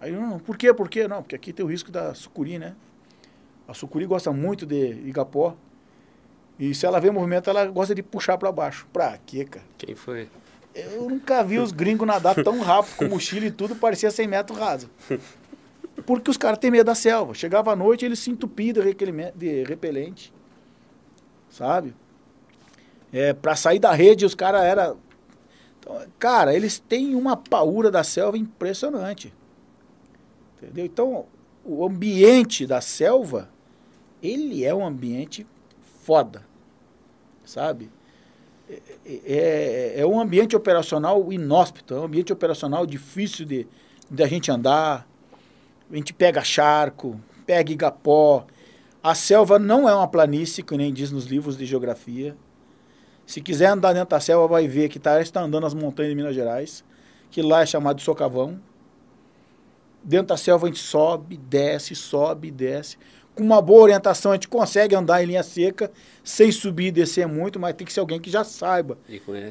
Aí, 0.00 0.12
não, 0.12 0.38
por 0.38 0.56
quê? 0.56 0.72
Por 0.72 0.88
quê? 0.88 1.08
Não, 1.08 1.22
porque 1.22 1.34
aqui 1.34 1.52
tem 1.52 1.64
o 1.64 1.68
risco 1.68 1.90
da 1.90 2.14
sucuri, 2.14 2.58
né? 2.58 2.74
A 3.66 3.72
sucuri 3.72 4.04
gosta 4.06 4.30
muito 4.30 4.64
de 4.66 4.92
igapó. 5.08 5.56
E 6.58 6.74
se 6.74 6.86
ela 6.86 7.00
vê 7.00 7.10
movimento, 7.10 7.50
ela 7.50 7.66
gosta 7.66 7.94
de 7.94 8.02
puxar 8.02 8.36
para 8.36 8.52
baixo. 8.52 8.86
Pra 8.92 9.18
quê, 9.24 9.44
cara? 9.46 9.64
Quem 9.78 9.94
foi? 9.94 10.28
Eu 10.74 11.08
nunca 11.08 11.42
vi 11.42 11.58
os 11.58 11.72
gringos 11.72 12.06
nadar 12.06 12.34
tão 12.44 12.60
rápido 12.60 12.96
com 12.96 13.08
mochila 13.08 13.46
e 13.46 13.50
tudo, 13.50 13.74
parecia 13.74 14.10
100 14.10 14.28
metros 14.28 14.58
raso. 14.58 14.90
Porque 16.04 16.30
os 16.30 16.36
caras 16.36 16.58
têm 16.58 16.70
medo 16.70 16.84
da 16.84 16.94
selva. 16.94 17.32
Chegava 17.32 17.72
à 17.72 17.76
noite, 17.76 18.04
eles 18.04 18.18
se 18.18 18.30
entupiam 18.30 18.74
de 18.74 19.62
repelente. 19.64 20.32
Sabe? 21.54 21.94
é, 23.14 23.32
para 23.32 23.54
sair 23.54 23.78
da 23.78 23.92
rede, 23.92 24.26
os 24.26 24.34
caras 24.34 24.64
era 24.64 24.96
então, 25.78 26.02
Cara, 26.18 26.52
eles 26.52 26.80
têm 26.80 27.14
uma 27.14 27.36
paura 27.36 27.90
da 27.90 28.02
selva 28.02 28.36
impressionante. 28.36 29.32
Entendeu? 30.56 30.84
Então, 30.84 31.26
o 31.64 31.86
ambiente 31.86 32.66
da 32.66 32.80
selva, 32.80 33.48
ele 34.20 34.64
é 34.64 34.74
um 34.74 34.84
ambiente 34.84 35.46
foda. 36.02 36.42
Sabe? 37.44 37.90
É, 38.68 38.80
é, 39.26 39.94
é 40.00 40.06
um 40.06 40.18
ambiente 40.18 40.56
operacional 40.56 41.32
inóspito, 41.32 41.94
é 41.94 42.00
um 42.00 42.04
ambiente 42.04 42.32
operacional 42.32 42.86
difícil 42.86 43.44
de, 43.44 43.68
de 44.10 44.22
a 44.22 44.26
gente 44.26 44.50
andar. 44.50 45.06
A 45.88 45.94
gente 45.94 46.12
pega 46.12 46.42
charco, 46.42 47.20
pega 47.46 47.70
igapó. 47.70 48.44
A 49.04 49.14
selva 49.14 49.58
não 49.58 49.86
é 49.86 49.94
uma 49.94 50.08
planície, 50.08 50.64
que 50.64 50.74
nem 50.78 50.90
diz 50.90 51.10
nos 51.10 51.26
livros 51.26 51.58
de 51.58 51.66
geografia 51.66 52.34
Se 53.26 53.38
quiser 53.38 53.66
andar 53.66 53.92
dentro 53.92 54.08
da 54.08 54.18
selva, 54.18 54.48
vai 54.48 54.66
ver 54.66 54.88
que 54.88 54.98
tá, 54.98 55.20
está 55.20 55.42
andando 55.42 55.64
nas 55.64 55.74
montanhas 55.74 56.10
de 56.10 56.16
Minas 56.16 56.34
Gerais, 56.34 56.82
que 57.30 57.42
lá 57.42 57.60
é 57.60 57.66
chamado 57.66 57.98
de 57.98 58.02
socavão. 58.02 58.58
Dentro 60.02 60.28
da 60.28 60.38
selva 60.38 60.64
a 60.66 60.68
gente 60.68 60.80
sobe, 60.80 61.36
desce, 61.36 61.94
sobe, 61.94 62.50
desce. 62.50 62.96
Com 63.34 63.42
uma 63.42 63.60
boa 63.60 63.82
orientação 63.82 64.32
a 64.32 64.36
gente 64.36 64.48
consegue 64.48 64.96
andar 64.96 65.22
em 65.22 65.26
linha 65.26 65.42
seca, 65.42 65.92
sem 66.22 66.50
subir 66.50 66.86
e 66.86 66.92
descer 66.92 67.28
muito, 67.28 67.60
mas 67.60 67.74
tem 67.74 67.86
que 67.86 67.92
ser 67.92 68.00
alguém 68.00 68.18
que 68.18 68.30
já 68.30 68.42
saiba 68.42 68.96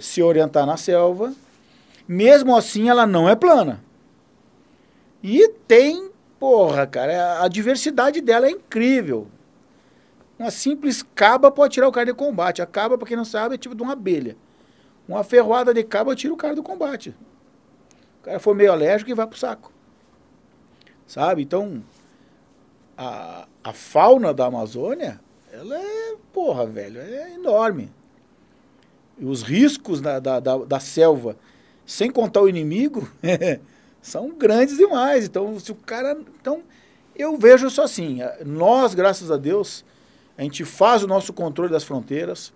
se 0.02 0.24
orientar 0.24 0.66
na 0.66 0.78
selva. 0.78 1.32
Mesmo 2.08 2.56
assim, 2.56 2.90
ela 2.90 3.06
não 3.06 3.30
é 3.30 3.36
plana. 3.36 3.84
E 5.22 5.48
tem, 5.68 6.10
porra, 6.40 6.88
cara, 6.88 7.44
a 7.44 7.48
diversidade 7.48 8.20
dela 8.20 8.48
é 8.48 8.50
incrível. 8.50 9.28
Uma 10.38 10.52
simples 10.52 11.04
caba 11.16 11.52
pode 11.52 11.74
tirar 11.74 11.88
o 11.88 11.92
cara 11.92 12.08
de 12.08 12.14
combate. 12.14 12.62
A 12.62 12.66
caba, 12.66 12.98
pra 12.98 13.08
quem 13.08 13.18
não 13.18 13.26
sabe, 13.26 13.56
é 13.56 13.58
tipo 13.58 13.76
de 13.76 13.84
uma 13.84 13.94
abelha. 13.94 14.36
Uma 15.08 15.24
ferroada 15.24 15.74
de 15.74 15.84
caba 15.84 16.16
tira 16.16 16.34
o 16.34 16.38
cara 16.38 16.56
do 16.56 16.64
combate. 16.64 17.16
O 18.22 18.24
cara 18.24 18.40
for 18.40 18.56
meio 18.56 18.72
alérgico 18.72 19.12
e 19.12 19.14
vai 19.14 19.28
pro 19.28 19.38
saco. 19.38 19.72
Sabe? 21.06 21.44
Então, 21.44 21.84
a, 22.98 23.48
a 23.64 23.74
fauna 23.74 24.34
da 24.34 24.46
Amazônia, 24.46 25.20
ela 25.52 25.78
é, 25.78 26.16
porra, 26.32 26.66
velho, 26.66 27.00
é 27.00 27.34
enorme. 27.34 27.92
E 29.18 29.26
os 29.26 29.44
riscos 29.44 30.02
da, 30.02 30.20
da, 30.20 30.40
da, 30.40 30.58
da 30.58 30.80
selva, 30.80 31.38
sem 31.86 32.10
contar 32.10 32.42
o 32.42 32.50
inimigo, 32.50 33.08
são 34.02 34.30
grandes 34.30 34.78
demais. 34.78 35.26
Então, 35.26 35.60
se 35.60 35.72
o 35.72 35.76
cara. 35.76 36.18
Então, 36.40 36.64
eu 37.16 37.38
vejo 37.38 37.68
isso 37.68 37.82
assim. 37.82 38.20
Nós, 38.46 38.96
graças 38.96 39.30
a 39.30 39.38
Deus, 39.38 39.86
a 40.38 40.42
gente 40.44 40.66
faz 40.66 41.04
o 41.04 41.08
nosso 41.08 41.32
controle 41.32 41.72
das 41.72 41.84
fronteiras. 41.84 42.54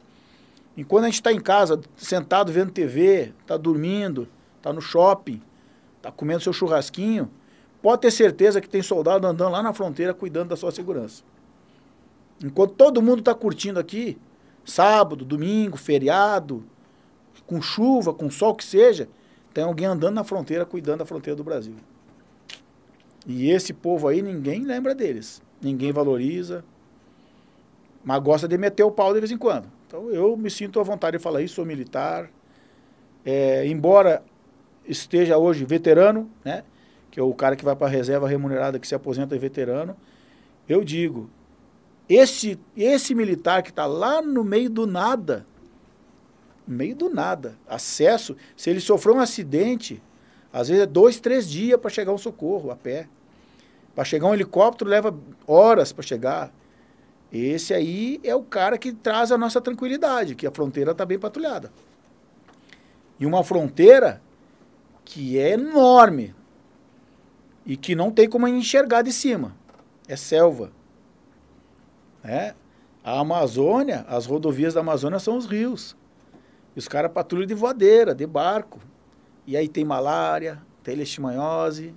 E 0.75 0.83
quando 0.83 1.05
a 1.05 1.07
gente 1.07 1.15
está 1.15 1.31
em 1.31 1.39
casa, 1.39 1.79
sentado 1.95 2.51
vendo 2.51 2.71
TV, 2.71 3.33
está 3.41 3.57
dormindo, 3.57 4.27
está 4.57 4.71
no 4.73 4.81
shopping, 4.81 5.41
está 5.97 6.11
comendo 6.11 6.41
seu 6.41 6.53
churrasquinho, 6.53 7.29
pode 7.81 8.01
ter 8.01 8.11
certeza 8.11 8.61
que 8.61 8.69
tem 8.69 8.81
soldado 8.81 9.25
andando 9.25 9.51
lá 9.51 9.63
na 9.63 9.73
fronteira 9.73 10.13
cuidando 10.13 10.49
da 10.49 10.55
sua 10.55 10.71
segurança. 10.71 11.23
Enquanto 12.43 12.73
todo 12.73 13.01
mundo 13.01 13.19
está 13.19 13.33
curtindo 13.33 13.79
aqui, 13.79 14.17
sábado, 14.63 15.25
domingo, 15.25 15.77
feriado, 15.77 16.63
com 17.47 17.61
chuva, 17.61 18.13
com 18.13 18.29
sol 18.29 18.53
que 18.53 18.63
seja, 18.63 19.07
tem 19.53 19.63
alguém 19.63 19.87
andando 19.87 20.15
na 20.15 20.23
fronteira 20.23 20.65
cuidando 20.65 20.99
da 20.99 21.05
fronteira 21.05 21.35
do 21.35 21.43
Brasil. 21.43 21.75
E 23.25 23.49
esse 23.49 23.73
povo 23.73 24.07
aí, 24.07 24.21
ninguém 24.21 24.63
lembra 24.63 24.93
deles. 24.93 25.41
Ninguém 25.61 25.91
valoriza, 25.91 26.63
mas 28.07 28.23
gosta 28.23 28.47
de 28.47 28.57
meter 28.57 28.83
o 28.83 28.89
pau 28.89 29.13
de 29.13 29.19
vez 29.19 29.33
em 29.33 29.37
quando. 29.37 29.69
Então 29.85 30.09
eu 30.09 30.37
me 30.37 30.49
sinto 30.49 30.79
à 30.79 30.83
vontade 30.83 31.17
de 31.17 31.21
falar 31.21 31.41
isso, 31.41 31.55
sou 31.55 31.65
militar. 31.65 32.31
É, 33.25 33.67
embora 33.67 34.23
esteja 34.87 35.37
hoje 35.37 35.65
veterano, 35.65 36.31
né? 36.41 36.63
Que 37.11 37.19
é 37.19 37.23
o 37.23 37.33
cara 37.33 37.57
que 37.57 37.65
vai 37.65 37.75
para 37.75 37.87
a 37.87 37.89
reserva 37.89 38.25
remunerada, 38.25 38.79
que 38.79 38.87
se 38.87 38.95
aposenta 38.95 39.35
e 39.35 39.37
veterano. 39.37 39.93
Eu 40.69 40.85
digo, 40.85 41.29
esse, 42.07 42.57
esse 42.77 43.13
militar 43.13 43.61
que 43.61 43.71
está 43.71 43.85
lá 43.85 44.21
no 44.21 44.41
meio 44.41 44.69
do 44.69 44.87
nada, 44.87 45.45
no 46.65 46.77
meio 46.77 46.95
do 46.95 47.09
nada, 47.09 47.57
acesso, 47.67 48.37
se 48.55 48.69
ele 48.69 48.79
sofreu 48.79 49.15
um 49.15 49.19
acidente, 49.19 50.01
às 50.53 50.69
vezes 50.69 50.83
é 50.83 50.87
dois, 50.87 51.19
três 51.19 51.49
dias 51.49 51.77
para 51.77 51.89
chegar 51.89 52.13
um 52.13 52.17
socorro 52.17 52.71
a 52.71 52.75
pé. 52.77 53.09
Para 53.93 54.05
chegar 54.05 54.27
um 54.27 54.33
helicóptero 54.33 54.89
leva 54.89 55.13
horas 55.45 55.91
para 55.91 56.03
chegar. 56.03 56.53
Esse 57.31 57.73
aí 57.73 58.19
é 58.23 58.35
o 58.35 58.43
cara 58.43 58.77
que 58.77 58.93
traz 58.93 59.31
a 59.31 59.37
nossa 59.37 59.59
tranquilidade, 59.59 60.35
que 60.35 60.47
a 60.47 60.51
fronteira 60.51 60.91
está 60.91 61.05
bem 61.05 61.19
patrulhada. 61.19 61.71
E 63.19 63.25
uma 63.25 63.43
fronteira 63.43 64.21
que 65.03 65.37
é 65.37 65.51
enorme 65.51 66.33
e 67.65 67.75
que 67.75 67.95
não 67.95 68.11
tem 68.11 68.29
como 68.29 68.47
enxergar 68.47 69.01
de 69.01 69.11
cima. 69.11 69.55
É 70.07 70.15
selva. 70.15 70.71
É. 72.23 72.53
A 73.03 73.19
Amazônia, 73.19 74.05
as 74.07 74.25
rodovias 74.25 74.73
da 74.73 74.81
Amazônia 74.81 75.19
são 75.19 75.37
os 75.37 75.45
rios. 75.45 75.95
E 76.75 76.79
os 76.79 76.87
caras 76.87 77.11
patrulham 77.11 77.47
de 77.47 77.53
voadeira, 77.53 78.13
de 78.13 78.25
barco. 78.25 78.79
E 79.45 79.55
aí 79.57 79.67
tem 79.67 79.83
malária, 79.83 80.61
tem 80.83 80.95
leishmaniose. 80.95 81.93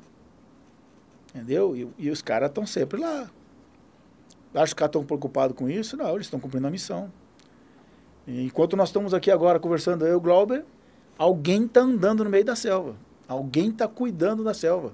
Entendeu? 1.34 1.76
E, 1.76 1.88
e 1.98 2.10
os 2.10 2.22
caras 2.22 2.48
estão 2.48 2.66
sempre 2.66 3.00
lá. 3.00 3.30
Acho 4.54 4.74
que 4.74 4.84
estão 4.84 5.04
preocupados 5.04 5.56
com 5.56 5.68
isso? 5.68 5.96
Não, 5.96 6.10
eles 6.10 6.26
estão 6.26 6.40
cumprindo 6.40 6.66
a 6.66 6.70
missão. 6.70 7.10
E 8.26 8.44
enquanto 8.44 8.76
nós 8.76 8.88
estamos 8.88 9.14
aqui 9.14 9.30
agora 9.30 9.60
conversando, 9.60 10.04
eu 10.04 10.12
e 10.12 10.16
o 10.16 10.20
Glauber, 10.20 10.64
alguém 11.16 11.64
está 11.64 11.80
andando 11.80 12.24
no 12.24 12.30
meio 12.30 12.44
da 12.44 12.56
selva. 12.56 12.96
Alguém 13.28 13.70
está 13.70 13.86
cuidando 13.86 14.42
da 14.42 14.52
selva. 14.52 14.92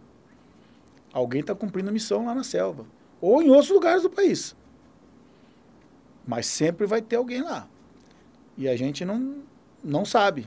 Alguém 1.12 1.40
está 1.40 1.54
cumprindo 1.54 1.88
a 1.88 1.92
missão 1.92 2.26
lá 2.26 2.34
na 2.34 2.44
selva. 2.44 2.84
Ou 3.20 3.42
em 3.42 3.48
outros 3.48 3.70
lugares 3.70 4.02
do 4.02 4.10
país. 4.10 4.54
Mas 6.26 6.46
sempre 6.46 6.86
vai 6.86 7.00
ter 7.00 7.16
alguém 7.16 7.40
lá. 7.40 7.66
E 8.58 8.68
a 8.68 8.76
gente 8.76 9.04
não, 9.04 9.36
não 9.82 10.04
sabe. 10.04 10.46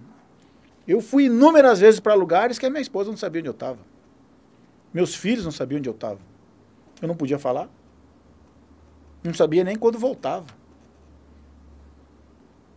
Eu 0.88 1.02
fui 1.02 1.26
inúmeras 1.26 1.80
vezes 1.80 2.00
para 2.00 2.14
lugares 2.14 2.60
que 2.60 2.66
a 2.66 2.70
minha 2.70 2.82
esposa 2.82 3.10
não 3.10 3.18
sabia 3.18 3.40
onde 3.40 3.50
eu 3.50 3.54
estava. 3.54 3.80
Meus 4.94 5.16
filhos 5.16 5.46
não 5.46 5.52
sabiam 5.52 5.80
onde 5.80 5.90
eu 5.90 5.94
estava. 5.94 6.20
Eu 7.02 7.08
não 7.08 7.16
podia 7.16 7.40
falar. 7.40 7.70
Não 9.24 9.34
sabia 9.34 9.64
nem 9.64 9.76
quando 9.76 10.00
voltava. 10.00 10.48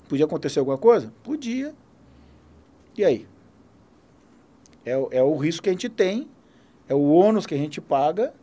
Podia 0.08 0.24
acontecer 0.24 0.58
alguma 0.58 0.78
coisa? 0.78 1.12
Podia. 1.22 1.74
E 2.96 3.04
aí? 3.04 3.26
É, 4.84 4.92
é 4.92 5.22
o 5.22 5.36
risco 5.36 5.62
que 5.62 5.70
a 5.70 5.72
gente 5.72 5.88
tem, 5.88 6.28
é 6.88 6.94
o 6.94 7.12
ônus 7.12 7.46
que 7.46 7.54
a 7.54 7.58
gente 7.58 7.80
paga, 7.80 8.34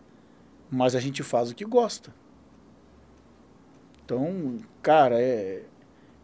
mas 0.71 0.95
a 0.95 0.99
gente 0.99 1.21
faz 1.21 1.51
o 1.51 1.55
que 1.55 1.65
gosta. 1.65 2.13
Então, 4.03 4.57
cara, 4.81 5.21
é, 5.21 5.63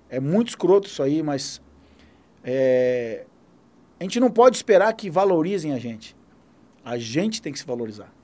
é 0.10 0.20
muito 0.20 0.48
escroto 0.48 0.88
isso 0.88 1.04
aí, 1.04 1.22
mas 1.22 1.62
é, 2.44 3.26
a 4.00 4.04
gente 4.04 4.20
não 4.20 4.32
pode 4.32 4.56
esperar 4.56 4.92
que 4.94 5.10
valorizem 5.10 5.74
a 5.74 5.78
gente. 5.78 6.16
A 6.84 6.98
gente 6.98 7.42
tem 7.42 7.52
que 7.52 7.60
se 7.60 7.66
valorizar. 7.66 8.15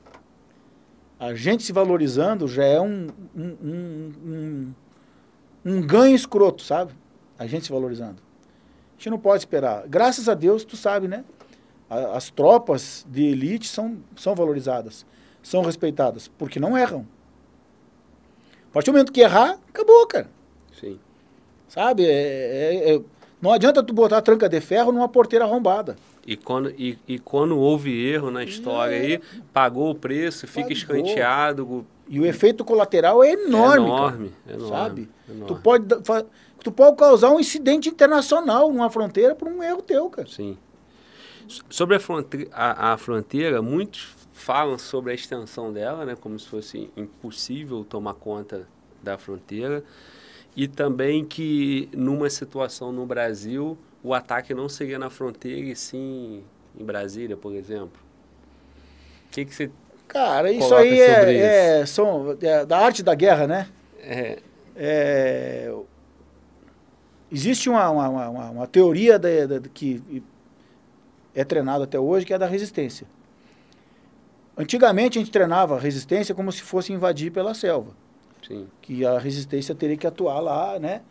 A 1.21 1.35
gente 1.35 1.61
se 1.61 1.71
valorizando 1.71 2.47
já 2.47 2.63
é 2.65 2.81
um, 2.81 3.05
um, 3.35 3.57
um, 3.63 4.13
um, 4.25 4.73
um 5.63 5.81
ganho 5.85 6.15
escroto, 6.15 6.63
sabe? 6.63 6.93
A 7.37 7.45
gente 7.45 7.63
se 7.63 7.71
valorizando. 7.71 8.19
A 8.19 8.97
gente 8.97 9.11
não 9.11 9.19
pode 9.19 9.43
esperar. 9.43 9.87
Graças 9.87 10.27
a 10.27 10.33
Deus, 10.33 10.65
tu 10.65 10.75
sabe, 10.75 11.07
né? 11.07 11.23
As 11.87 12.31
tropas 12.31 13.05
de 13.07 13.21
elite 13.21 13.67
são, 13.67 13.99
são 14.15 14.33
valorizadas, 14.33 15.05
são 15.43 15.61
respeitadas, 15.61 16.27
porque 16.27 16.59
não 16.59 16.75
erram. 16.75 17.05
A 18.71 18.73
partir 18.73 18.89
do 18.89 18.93
momento 18.93 19.11
que 19.11 19.21
errar, 19.21 19.59
acabou, 19.69 20.07
cara. 20.07 20.27
Sim. 20.79 20.99
Sabe? 21.67 22.03
É, 22.03 22.09
é, 22.09 22.95
é, 22.95 23.01
não 23.41 23.51
adianta 23.51 23.81
tu 23.83 23.93
botar 23.93 24.21
tranca 24.21 24.47
de 24.47 24.61
ferro 24.61 24.91
numa 24.91 25.09
porteira 25.09 25.45
arrombada. 25.45 25.95
E 26.25 26.37
quando, 26.37 26.69
e, 26.77 26.97
e 27.07 27.17
quando 27.17 27.57
houve 27.57 27.91
erro 28.05 28.29
na 28.29 28.43
história 28.43 28.95
aí, 28.95 29.19
pagou 29.51 29.89
o 29.89 29.95
preço, 29.95 30.45
fica 30.47 30.61
Pagou. 30.67 30.71
escanteado. 30.77 31.85
E 32.07 32.19
o 32.19 32.25
efeito 32.25 32.63
colateral 32.63 33.23
é 33.23 33.31
enorme, 33.31 33.85
é 33.87 33.89
cara. 33.89 33.97
enorme, 33.97 34.31
enorme, 34.47 34.69
sabe? 34.69 35.09
enorme. 35.29 35.47
Tu 35.47 35.55
pode, 35.63 35.85
tu 36.63 36.71
pode 36.71 36.95
causar 36.97 37.31
um 37.31 37.39
incidente 37.39 37.89
internacional 37.89 38.71
numa 38.71 38.89
fronteira 38.89 39.33
por 39.33 39.47
um 39.47 39.63
erro 39.63 39.81
teu, 39.81 40.09
cara. 40.09 40.27
Sim. 40.27 40.57
So- 41.47 41.63
Sobre 41.69 41.95
a 41.95 41.99
fronteira, 41.99 42.49
a, 42.53 42.93
a 42.93 42.97
fronteira, 42.97 43.61
muitos 43.61 44.15
falam 44.33 44.77
sobre 44.77 45.11
a 45.11 45.15
extensão 45.15 45.71
dela, 45.73 46.05
né, 46.05 46.15
como 46.19 46.37
se 46.37 46.47
fosse 46.47 46.89
impossível 46.97 47.83
tomar 47.87 48.13
conta 48.15 48.67
da 49.01 49.17
fronteira, 49.17 49.83
e 50.55 50.67
também 50.67 51.23
que 51.23 51.89
numa 51.93 52.29
situação 52.29 52.91
no 52.91 53.05
Brasil, 53.05 53.77
o 54.03 54.13
ataque 54.13 54.53
não 54.53 54.67
seria 54.67 54.99
na 54.99 55.09
fronteira 55.09 55.67
e 55.67 55.75
sim 55.75 56.43
em 56.79 56.83
Brasília, 56.83 57.37
por 57.37 57.53
exemplo. 57.53 57.99
O 59.27 59.31
que, 59.31 59.45
que 59.45 59.53
você. 59.55 59.71
Cara, 60.07 60.51
isso 60.51 60.75
aí 60.75 60.99
é, 60.99 61.79
é, 61.81 61.85
são, 61.85 62.37
é 62.41 62.65
da 62.65 62.79
arte 62.79 63.01
da 63.01 63.15
guerra, 63.15 63.47
né? 63.47 63.67
É, 63.99 64.39
É, 64.75 65.73
existe 67.31 67.69
uma, 67.69 67.89
uma, 67.89 68.09
uma, 68.09 68.49
uma- 68.49 68.67
teoria 68.67 69.17
da- 69.19 69.45
da- 69.45 69.69
que 69.73 70.23
é 71.35 71.43
treinada 71.43 71.83
até 71.85 71.99
hoje, 71.99 72.25
que 72.25 72.33
é 72.33 72.37
da 72.37 72.45
resistência. 72.47 73.05
Antigamente 74.57 75.17
a 75.17 75.21
gente 75.21 75.31
treinava 75.31 75.79
resistência 75.79 76.35
como 76.35 76.51
se 76.51 76.61
fosse 76.61 76.91
invadir 76.91 77.31
pela 77.31 77.53
selva. 77.53 77.91
Sim, 78.45 78.67
que 78.81 79.05
a 79.05 79.17
resistência 79.19 79.73
teria 79.75 79.97
que 79.97 80.07
atuar 80.07 80.39
lá, 80.39 80.79
né? 80.79 81.01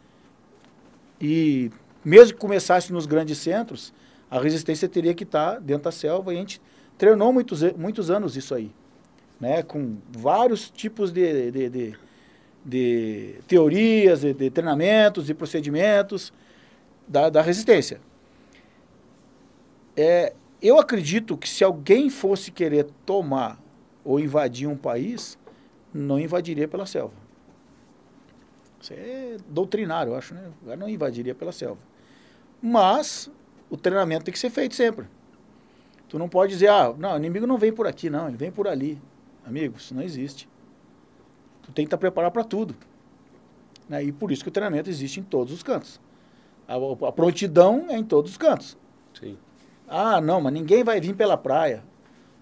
E 1.21 1.71
mesmo 2.05 2.35
que 2.35 2.41
começasse 2.41 2.93
nos 2.93 3.07
grandes 3.07 3.39
centros, 3.39 3.93
a 4.31 4.39
resistência 4.41 4.89
teria 4.89 5.15
que 5.15 5.25
estar 5.25 5.61
dentro 5.61 5.85
da 5.85 5.93
selva 5.93 6.33
e 6.33 6.37
a 6.37 6.41
gente 6.41 6.61
treinou 6.97 7.33
muitos, 7.33 7.63
muitos 7.75 8.11
anos 8.11 8.37
isso 8.37 8.55
aí, 8.55 8.71
né? 9.41 9.63
Com 9.63 9.99
vários 10.11 10.71
tipos 10.71 11.13
de, 11.13 11.51
de, 11.51 11.69
de- 11.69 11.97
de 12.65 13.37
teorias, 13.49 14.21
de, 14.23 14.35
de 14.35 14.51
treinamentos 14.51 15.31
e 15.31 15.35
procedimentos. 15.35 16.33
da, 17.09 17.31
da 17.31 17.43
resistência. 17.43 18.01
É, 19.97 20.33
eu 20.63 20.79
acredito 20.79 21.37
que 21.37 21.49
se 21.49 21.65
alguém 21.65 22.11
fosse 22.11 22.51
querer 22.51 22.87
tomar 23.05 23.59
ou 24.05 24.19
invadir 24.21 24.67
um 24.69 24.77
país, 24.77 25.39
não 25.93 26.19
invadiria 26.19 26.69
pela 26.69 26.87
selva. 26.87 27.15
Isso 28.81 28.95
é 28.95 29.37
doutrinário, 29.49 30.13
eu 30.13 30.17
acho, 30.17 30.35
né? 30.35 30.51
Não 30.79 30.89
invadiria 30.89 31.35
pela 31.35 31.53
selva. 31.53 31.81
Mas 32.63 33.31
o 33.69 33.77
treinamento 33.77 34.25
tem 34.25 34.33
que 34.33 34.39
ser 34.39 34.51
feito 34.51 34.75
sempre. 34.75 35.07
Tu 36.09 36.19
não 36.19 36.29
pode 36.29 36.53
dizer, 36.53 36.69
ah, 36.69 36.95
não, 36.99 37.15
o 37.15 37.17
inimigo 37.17 37.47
não 37.47 37.57
vem 37.57 37.73
por 37.73 37.87
aqui, 37.87 38.11
não, 38.11 38.29
ele 38.29 38.37
vem 38.37 38.51
por 38.51 38.67
ali. 38.67 39.01
Amigo, 39.47 39.77
isso 39.79 39.95
não 39.95 40.03
existe. 40.03 40.49
Tu 41.63 41.73
tem 41.73 41.85
que 41.85 41.89
estar 41.89 41.99
preparado 41.99 42.33
para 42.33 42.43
tudo. 42.43 42.75
Né? 43.89 44.05
E 44.05 44.13
por 44.13 44.33
isso 44.33 44.43
que 44.43 44.49
o 44.49 44.53
treinamento 44.53 44.89
existe 44.91 45.21
em 45.21 45.23
todos 45.23 45.53
os 45.53 45.63
cantos. 45.63 46.01
A, 46.67 46.75
a 47.09 47.13
prontidão 47.13 47.87
é 47.89 47.97
em 47.97 48.05
todos 48.05 48.33
os 48.33 48.37
cantos. 48.37 48.77
Sim. 49.19 49.37
Ah, 49.89 50.21
não, 50.21 50.41
mas 50.41 50.53
ninguém 50.53 50.83
vai 50.83 51.01
vir 51.01 51.15
pela 51.15 51.37
praia. 51.37 51.83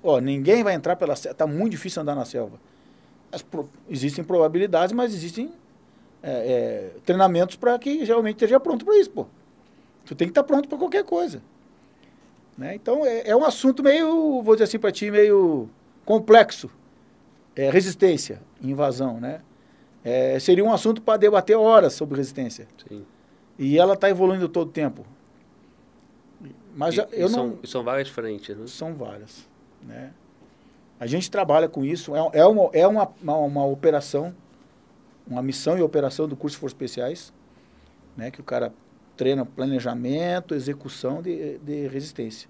Ó, 0.03 0.21
ninguém 0.21 0.63
vai 0.63 0.75
entrar 0.75 0.97
pela 0.97 1.17
selva. 1.17 1.33
Está 1.33 1.47
muito 1.47 1.73
difícil 1.73 2.03
andar 2.03 2.15
na 2.15 2.25
selva. 2.25 2.61
Pro, 3.51 3.69
existem 3.89 4.25
probabilidades, 4.25 4.93
mas 4.95 5.13
existem 5.13 5.53
é, 6.23 6.31
é, 6.31 6.91
treinamentos 7.05 7.57
para 7.57 7.79
que 7.79 8.05
realmente 8.05 8.37
esteja 8.37 8.59
pronto 8.59 8.85
para 8.85 8.97
isso, 8.99 9.11
pô. 9.11 9.27
Tu 10.05 10.15
tem 10.15 10.27
que 10.29 10.33
estar 10.33 10.43
tá 10.43 10.47
pronto 10.47 10.69
para 10.69 10.79
qualquer 10.79 11.05
coisa. 11.05 11.43
Né? 12.57 12.75
Então, 12.75 13.07
é, 13.07 13.29
é, 13.29 13.37
um 13.37 13.45
assunto 13.45 13.83
meio, 13.83 14.43
vou 14.43 14.55
dizer 14.55 14.65
assim 14.65 14.79
para 14.79 14.91
ti, 14.91 15.11
meio 15.11 15.69
complexo. 16.05 16.71
É, 17.55 17.71
resistência, 17.71 18.41
invasão, 18.63 19.21
né? 19.21 19.41
É, 20.05 20.39
seria 20.39 20.65
um 20.65 20.73
assunto 20.73 21.03
para 21.03 21.17
debater 21.17 21.57
horas 21.57 21.93
sobre 21.93 22.17
resistência. 22.17 22.69
Sim. 22.89 23.05
E 23.59 23.79
ela 23.79 23.95
está 23.95 24.09
evoluindo 24.09 24.49
todo 24.49 24.69
o 24.69 24.73
tempo. 24.73 25.05
Mas 26.75 26.97
e, 26.97 26.99
eu 26.99 27.09
e 27.13 27.23
não... 27.23 27.29
São, 27.31 27.59
são 27.65 27.85
várias 27.85 28.09
frentes, 28.09 28.57
né? 28.57 28.65
São 28.67 28.95
várias, 28.95 29.49
né? 29.83 30.13
A 31.01 31.07
gente 31.07 31.31
trabalha 31.31 31.69
com 31.69 31.85
isso. 31.85 32.15
É, 32.15 32.31
é, 32.41 32.47
uma, 32.47 32.71
é 32.73 32.87
uma, 32.87 33.09
uma, 33.23 33.37
uma 33.37 33.67
operação, 33.67 34.35
uma 35.29 35.43
missão 35.43 35.79
e 35.79 35.83
operação 35.83 36.27
do 36.27 36.37
curso 36.37 36.57
de 36.57 36.61
Forças 36.61 36.75
Especiais, 36.75 37.33
né? 38.17 38.31
Que 38.31 38.41
o 38.41 38.45
cara 38.45 38.73
treina 39.17 39.45
planejamento, 39.45 40.55
execução 40.55 41.21
de, 41.21 41.59
de 41.59 41.87
resistência. 41.89 42.49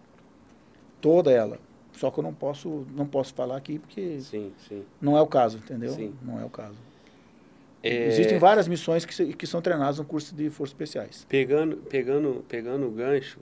Toda 1.00 1.30
ela. 1.30 1.58
Só 1.92 2.10
que 2.10 2.20
eu 2.20 2.22
não 2.22 2.32
posso, 2.32 2.86
não 2.94 3.06
posso 3.06 3.34
falar 3.34 3.56
aqui 3.56 3.78
porque 3.78 4.20
sim, 4.20 4.52
sim. 4.68 4.84
não 5.00 5.16
é 5.16 5.20
o 5.20 5.26
caso, 5.26 5.58
entendeu? 5.58 5.92
Sim. 5.92 6.14
Não 6.22 6.40
é 6.40 6.44
o 6.44 6.50
caso. 6.50 6.76
É... 7.82 8.08
Existem 8.08 8.38
várias 8.38 8.68
missões 8.68 9.04
que, 9.04 9.32
que 9.32 9.46
são 9.46 9.60
treinadas 9.60 9.98
no 9.98 10.04
curso 10.04 10.34
de 10.34 10.50
forças 10.50 10.72
especiais. 10.72 11.26
Pegando, 11.28 11.76
pegando, 11.76 12.44
pegando 12.48 12.86
o 12.86 12.90
gancho 12.90 13.40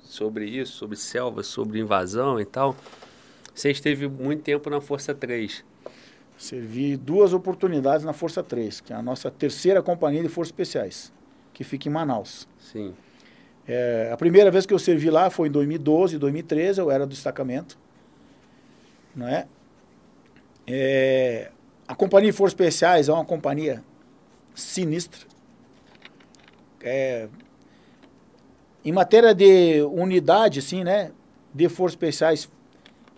sobre 0.00 0.46
isso, 0.46 0.72
sobre 0.72 0.96
selva, 0.96 1.42
sobre 1.42 1.78
invasão 1.78 2.40
e 2.40 2.44
tal, 2.44 2.74
você 3.54 3.70
esteve 3.70 4.08
muito 4.08 4.42
tempo 4.42 4.70
na 4.70 4.80
Força 4.80 5.14
3. 5.14 5.64
Servi 6.40 6.96
duas 6.96 7.34
oportunidades 7.34 8.02
na 8.02 8.14
Força 8.14 8.42
3, 8.42 8.80
que 8.80 8.94
é 8.94 8.96
a 8.96 9.02
nossa 9.02 9.30
terceira 9.30 9.82
companhia 9.82 10.22
de 10.22 10.28
forças 10.30 10.48
especiais, 10.48 11.12
que 11.52 11.62
fica 11.62 11.86
em 11.86 11.92
Manaus. 11.92 12.48
Sim. 12.58 12.94
É, 13.68 14.08
a 14.10 14.16
primeira 14.16 14.50
vez 14.50 14.64
que 14.64 14.72
eu 14.72 14.78
servi 14.78 15.10
lá 15.10 15.28
foi 15.28 15.48
em 15.48 15.50
2012, 15.50 16.16
2013, 16.16 16.80
eu 16.80 16.90
era 16.90 17.04
do 17.04 17.10
destacamento. 17.10 17.78
Não 19.14 19.28
é? 19.28 19.46
é 20.66 21.52
a 21.86 21.94
Companhia 21.94 22.30
de 22.30 22.36
Forças 22.38 22.54
Especiais 22.54 23.10
é 23.10 23.12
uma 23.12 23.24
companhia 23.24 23.84
sinistra. 24.54 25.26
É, 26.80 27.28
em 28.82 28.92
matéria 28.92 29.34
de 29.34 29.82
unidade, 29.82 30.60
assim, 30.60 30.84
né? 30.84 31.12
De 31.52 31.68
Forças 31.68 31.92
Especiais, 31.92 32.48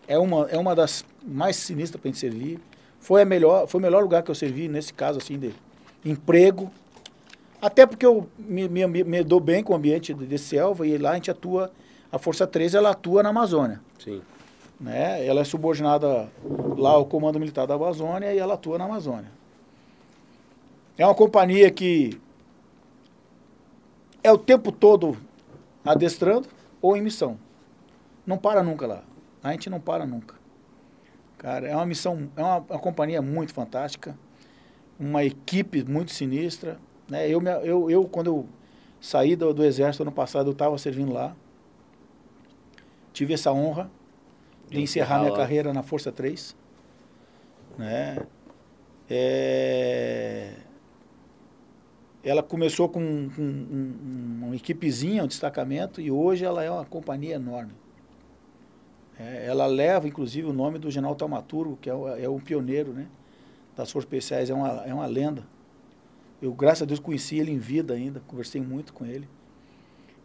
é 0.08 0.18
uma, 0.18 0.48
é 0.50 0.58
uma 0.58 0.74
das 0.74 1.04
mais 1.24 1.54
sinistras 1.54 2.00
para 2.00 2.08
a 2.08 2.12
gente 2.12 2.20
servir. 2.20 2.60
Foi, 3.02 3.22
a 3.22 3.24
melhor, 3.24 3.66
foi 3.66 3.80
o 3.80 3.82
melhor 3.82 4.00
lugar 4.00 4.22
que 4.22 4.30
eu 4.30 4.34
servi, 4.34 4.68
nesse 4.68 4.94
caso, 4.94 5.18
assim, 5.18 5.36
de 5.36 5.52
emprego, 6.04 6.70
até 7.60 7.84
porque 7.84 8.06
eu 8.06 8.28
me, 8.38 8.68
me, 8.68 8.86
me 8.86 9.24
dou 9.24 9.40
bem 9.40 9.62
com 9.62 9.72
o 9.72 9.76
ambiente 9.76 10.14
de, 10.14 10.24
de, 10.24 10.38
selva 10.38 10.86
e 10.86 10.96
lá 10.96 11.10
a 11.10 11.14
gente 11.14 11.28
atua, 11.28 11.72
a 12.12 12.18
Força 12.18 12.46
13 12.46 12.76
ela 12.76 12.90
atua 12.90 13.20
na 13.24 13.30
Amazônia. 13.30 13.80
Sim. 13.98 14.22
Né? 14.80 15.26
Ela 15.26 15.40
é 15.40 15.44
subordinada 15.44 16.28
lá 16.76 16.90
ao 16.90 17.04
Comando 17.04 17.40
Militar 17.40 17.66
da 17.66 17.74
Amazônia 17.74 18.32
e 18.32 18.38
ela 18.38 18.54
atua 18.54 18.78
na 18.78 18.84
Amazônia. 18.84 19.30
É 20.96 21.04
uma 21.04 21.14
companhia 21.14 21.70
que 21.72 22.20
é 24.22 24.30
o 24.30 24.38
tempo 24.38 24.70
todo 24.70 25.16
adestrando 25.84 26.46
ou 26.80 26.96
em 26.96 27.02
missão. 27.02 27.36
Não 28.24 28.38
para 28.38 28.62
nunca 28.62 28.86
lá. 28.86 29.02
A 29.42 29.50
gente 29.50 29.68
não 29.68 29.80
para 29.80 30.06
nunca. 30.06 30.41
Cara, 31.42 31.66
é 31.66 31.74
uma 31.74 31.84
missão, 31.84 32.30
é 32.36 32.40
uma, 32.40 32.58
uma 32.58 32.78
companhia 32.78 33.20
muito 33.20 33.52
fantástica, 33.52 34.16
uma 34.98 35.24
equipe 35.24 35.82
muito 35.82 36.12
sinistra, 36.12 36.78
né? 37.10 37.28
Eu, 37.28 37.42
eu, 37.64 37.90
eu, 37.90 38.04
quando 38.04 38.28
eu 38.28 38.48
saí 39.00 39.34
do, 39.34 39.52
do 39.52 39.64
exército 39.64 40.04
ano 40.04 40.12
passado, 40.12 40.46
eu 40.46 40.52
estava 40.52 40.78
servindo 40.78 41.12
lá. 41.12 41.34
Tive 43.12 43.34
essa 43.34 43.52
honra 43.52 43.90
de 44.70 44.80
encerrar 44.80 45.18
minha 45.18 45.34
carreira 45.34 45.72
na 45.72 45.82
Força 45.82 46.12
3. 46.12 46.56
Né? 47.76 48.18
É... 49.10 50.54
Ela 52.22 52.42
começou 52.42 52.88
com, 52.88 53.28
com 53.34 53.42
um, 53.42 54.44
uma 54.44 54.56
equipezinha, 54.56 55.24
um 55.24 55.26
destacamento, 55.26 56.00
e 56.00 56.08
hoje 56.08 56.44
ela 56.44 56.62
é 56.62 56.70
uma 56.70 56.84
companhia 56.84 57.34
enorme. 57.34 57.72
É, 59.18 59.46
ela 59.46 59.66
leva, 59.66 60.08
inclusive, 60.08 60.48
o 60.48 60.52
nome 60.52 60.78
do 60.78 60.90
general 60.90 61.14
Taumaturgo, 61.14 61.76
que 61.80 61.90
é, 61.90 61.92
é 62.24 62.28
um 62.28 62.40
pioneiro 62.40 62.92
né, 62.92 63.06
das 63.76 63.90
Forças 63.90 64.06
Especiais, 64.06 64.50
é 64.50 64.54
uma, 64.54 64.68
é 64.84 64.92
uma 64.92 65.06
lenda. 65.06 65.44
Eu, 66.40 66.52
graças 66.52 66.82
a 66.82 66.84
Deus, 66.86 66.98
conheci 66.98 67.38
ele 67.38 67.52
em 67.52 67.58
vida 67.58 67.94
ainda, 67.94 68.20
conversei 68.26 68.60
muito 68.60 68.92
com 68.92 69.04
ele. 69.04 69.28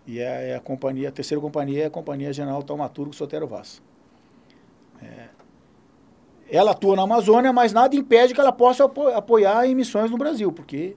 E 0.05 0.19
é, 0.19 0.49
é 0.49 0.55
a 0.55 0.59
companhia, 0.59 1.09
a 1.09 1.11
terceira 1.11 1.39
companhia 1.41 1.83
é 1.83 1.85
a 1.87 1.89
Companhia 1.89 2.31
General 2.31 2.63
Taumaturgo 2.63 3.13
Sotero 3.13 3.45
Vaz. 3.45 3.81
É, 5.01 5.27
ela 6.49 6.71
atua 6.71 6.95
na 6.95 7.03
Amazônia, 7.03 7.51
mas 7.51 7.73
nada 7.73 7.95
impede 7.95 8.33
que 8.33 8.39
ela 8.39 8.53
possa 8.53 8.85
apoiar 9.15 9.67
em 9.67 9.75
missões 9.75 10.09
no 10.09 10.17
Brasil, 10.17 10.51
porque 10.51 10.95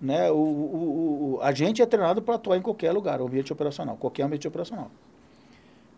né, 0.00 0.30
o, 0.30 0.34
o, 0.34 1.34
o 1.34 1.38
a 1.42 1.52
gente 1.52 1.82
é 1.82 1.86
treinado 1.86 2.22
para 2.22 2.34
atuar 2.34 2.56
em 2.56 2.62
qualquer 2.62 2.90
lugar, 2.90 3.20
ambiente 3.20 3.52
operacional, 3.52 3.96
qualquer 3.96 4.24
ambiente 4.24 4.48
operacional. 4.48 4.90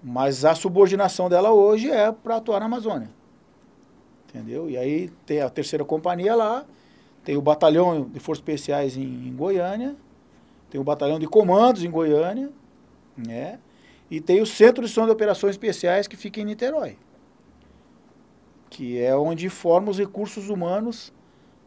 Mas 0.06 0.44
a 0.44 0.54
subordinação 0.54 1.30
dela 1.30 1.50
hoje 1.50 1.90
é 1.90 2.12
para 2.12 2.36
atuar 2.36 2.60
na 2.60 2.66
Amazônia. 2.66 3.08
Entendeu? 4.28 4.68
E 4.68 4.76
aí 4.76 5.08
tem 5.24 5.40
a 5.40 5.48
terceira 5.48 5.82
companhia 5.82 6.34
lá, 6.34 6.66
tem 7.24 7.38
o 7.38 7.40
batalhão 7.40 8.04
de 8.10 8.20
forças 8.20 8.42
especiais 8.42 8.98
em, 8.98 9.02
em 9.02 9.34
Goiânia, 9.34 9.96
tem 10.68 10.78
o 10.78 10.84
batalhão 10.84 11.18
de 11.18 11.26
comandos 11.26 11.82
em 11.82 11.90
Goiânia, 11.90 12.50
né? 13.16 13.58
E 14.10 14.20
tem 14.20 14.42
o 14.42 14.46
Centro 14.46 14.84
de 14.84 14.90
Som 14.90 15.06
de 15.06 15.12
Operações 15.12 15.52
Especiais 15.52 16.06
que 16.06 16.16
fica 16.16 16.38
em 16.38 16.44
Niterói, 16.44 16.98
que 18.68 19.00
é 19.00 19.16
onde 19.16 19.48
forma 19.48 19.90
os 19.90 19.98
recursos 19.98 20.50
humanos 20.50 21.14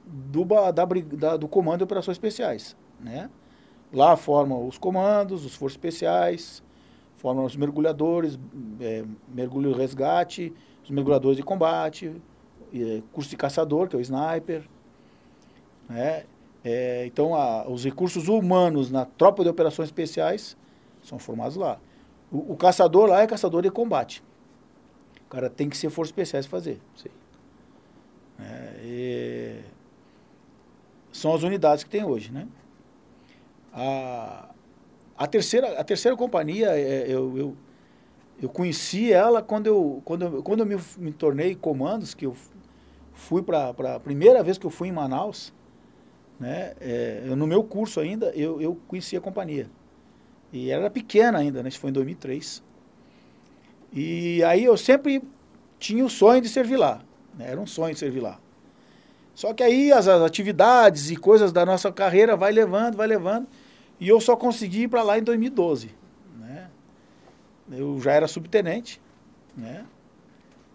do, 0.05 0.45
da, 0.45 0.85
da, 0.85 1.37
do 1.37 1.47
Comando 1.47 1.79
de 1.79 1.83
Operações 1.85 2.15
Especiais, 2.15 2.77
né? 2.99 3.31
Lá 3.91 4.15
formam 4.15 4.67
os 4.67 4.77
comandos, 4.77 5.43
os 5.43 5.55
forças 5.55 5.73
especiais, 5.73 6.61
formam 7.17 7.43
os 7.43 7.55
mergulhadores, 7.55 8.39
é, 8.79 9.03
mergulho 9.27 9.71
e 9.71 9.73
resgate, 9.73 10.53
os 10.83 10.89
mergulhadores 10.89 11.37
de 11.37 11.43
combate, 11.43 12.15
é, 12.73 13.01
curso 13.11 13.29
de 13.29 13.35
caçador, 13.35 13.87
que 13.87 13.95
é 13.95 13.99
o 13.99 14.01
sniper, 14.01 14.63
né? 15.89 16.23
É, 16.63 17.05
então, 17.05 17.33
a, 17.33 17.67
os 17.67 17.85
recursos 17.85 18.27
humanos 18.27 18.91
na 18.91 19.05
tropa 19.05 19.43
de 19.43 19.49
operações 19.49 19.87
especiais 19.87 20.57
são 21.01 21.17
formados 21.17 21.55
lá. 21.55 21.79
O, 22.31 22.53
o, 22.53 22.57
caçador 22.57 23.09
lá 23.09 23.21
é 23.21 23.27
caçador 23.27 23.61
de 23.61 23.71
combate. 23.71 24.23
O 25.25 25.29
cara 25.29 25.49
tem 25.49 25.69
que 25.69 25.77
ser 25.77 25.89
força 25.89 26.11
especiais 26.11 26.45
fazer. 26.45 26.81
É, 28.39 29.61
são 31.11 31.33
as 31.33 31.43
unidades 31.43 31.83
que 31.83 31.89
tem 31.89 32.03
hoje, 32.03 32.31
né? 32.31 32.47
A, 33.73 34.46
a, 35.17 35.27
terceira, 35.27 35.79
a 35.79 35.83
terceira 35.83 36.15
companhia, 36.15 36.69
é, 36.69 37.05
eu, 37.07 37.37
eu, 37.37 37.57
eu 38.41 38.49
conheci 38.49 39.11
ela 39.11 39.41
quando 39.41 39.67
eu, 39.67 40.01
quando 40.05 40.21
eu, 40.23 40.43
quando 40.43 40.59
eu 40.61 40.65
me, 40.65 40.77
me 40.97 41.11
tornei 41.11 41.55
comandos, 41.55 42.13
que 42.13 42.25
eu 42.25 42.35
fui 43.13 43.41
para 43.41 43.69
a 43.69 43.99
primeira 43.99 44.43
vez 44.43 44.57
que 44.57 44.65
eu 44.65 44.69
fui 44.69 44.89
em 44.89 44.91
Manaus, 44.91 45.53
né? 46.39 46.73
É, 46.79 47.21
no 47.35 47.47
meu 47.47 47.63
curso 47.63 47.99
ainda, 47.99 48.27
eu, 48.35 48.61
eu 48.61 48.77
conheci 48.87 49.17
a 49.17 49.21
companhia. 49.21 49.69
E 50.53 50.69
era 50.69 50.89
pequena 50.89 51.39
ainda, 51.39 51.63
né? 51.63 51.69
Isso 51.69 51.79
foi 51.79 51.89
em 51.89 51.93
2003. 51.93 52.63
E 53.91 54.43
aí 54.43 54.63
eu 54.63 54.77
sempre 54.77 55.21
tinha 55.79 56.05
o 56.05 56.09
sonho 56.09 56.41
de 56.41 56.49
servir 56.49 56.77
lá. 56.77 57.01
Né? 57.37 57.51
Era 57.51 57.59
um 57.59 57.65
sonho 57.65 57.93
de 57.93 57.99
servir 57.99 58.19
lá. 58.19 58.39
Só 59.33 59.53
que 59.53 59.63
aí 59.63 59.91
as, 59.91 60.07
as, 60.07 60.21
atividades 60.21 61.11
e 61.11 61.15
coisas 61.15 61.51
da 61.51 61.65
nossa 61.65 61.91
carreira 61.91 62.35
vai 62.35 62.51
levando, 62.51 62.95
vai 62.95 63.07
levando. 63.07 63.47
E 63.99 64.07
eu 64.07 64.21
só 64.21 64.35
consegui 64.35 64.83
ir 64.83 64.87
para 64.87 65.01
lá 65.01 65.17
em 65.17 65.23
2012. 65.23 65.89
Né? 66.37 66.69
Eu 67.71 67.99
já 67.99 68.11
era 68.11 68.27
subtenente, 68.27 69.01
né? 69.55 69.85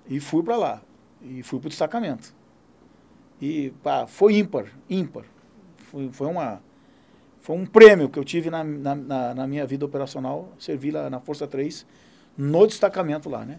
E 0.09 0.19
fui 0.19 0.43
para 0.43 0.57
lá. 0.57 0.83
E 1.23 1.43
fui 1.43 1.61
para 1.61 1.67
o 1.67 1.71
destacamento. 1.71 2.35
E 3.41 3.71
pá, 3.83 4.07
foi 4.07 4.35
ímpar, 4.35 4.67
ímpar. 4.89 5.25
Foi, 5.77 6.09
foi, 6.11 6.27
uma, 6.27 6.63
foi 7.41 7.57
um 7.57 7.67
prêmio 7.67 8.09
que 8.09 8.19
eu 8.19 8.25
tive 8.25 8.51
na, 8.51 8.65
na, 8.65 9.35
na, 9.35 9.47
minha 9.47 9.67
vida 9.67 9.85
operacional, 9.85 10.53
servi 10.59 10.91
lá 10.91 11.11
na 11.11 11.21
Força 11.21 11.47
3, 11.47 11.87
no 12.37 12.67
destacamento 12.67 13.29
lá, 13.29 13.45
né? 13.45 13.59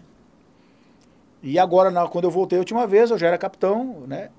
E 1.42 1.58
agora, 1.58 1.90
na, 1.90 2.08
quando 2.08 2.24
eu 2.24 2.30
voltei 2.30 2.58
a 2.58 2.60
última 2.60 2.86
vez, 2.86 3.10
eu 3.10 3.18
já 3.18 3.26
era 3.28 3.38
capitão, 3.38 4.04
né? 4.06 4.30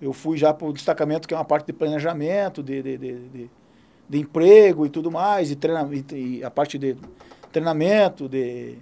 Eu 0.00 0.12
fui 0.12 0.36
já 0.36 0.52
para 0.52 0.66
o 0.66 0.72
destacamento, 0.72 1.26
que 1.26 1.32
é 1.32 1.36
uma 1.36 1.44
parte 1.44 1.66
de 1.66 1.72
planejamento, 1.72 2.62
de, 2.62 2.82
de, 2.82 2.98
de, 2.98 3.28
de, 3.28 3.50
de 4.14 4.20
emprego 4.20 4.86
e 4.86 4.88
tudo 4.88 5.10
mais, 5.10 5.50
e, 5.50 5.56
treina, 5.56 5.88
e, 5.92 6.38
e, 6.38 6.44
a 6.44 6.50
parte 6.50 6.78
de 6.78 6.96
treinamento, 7.50 8.28
de, 8.28 8.78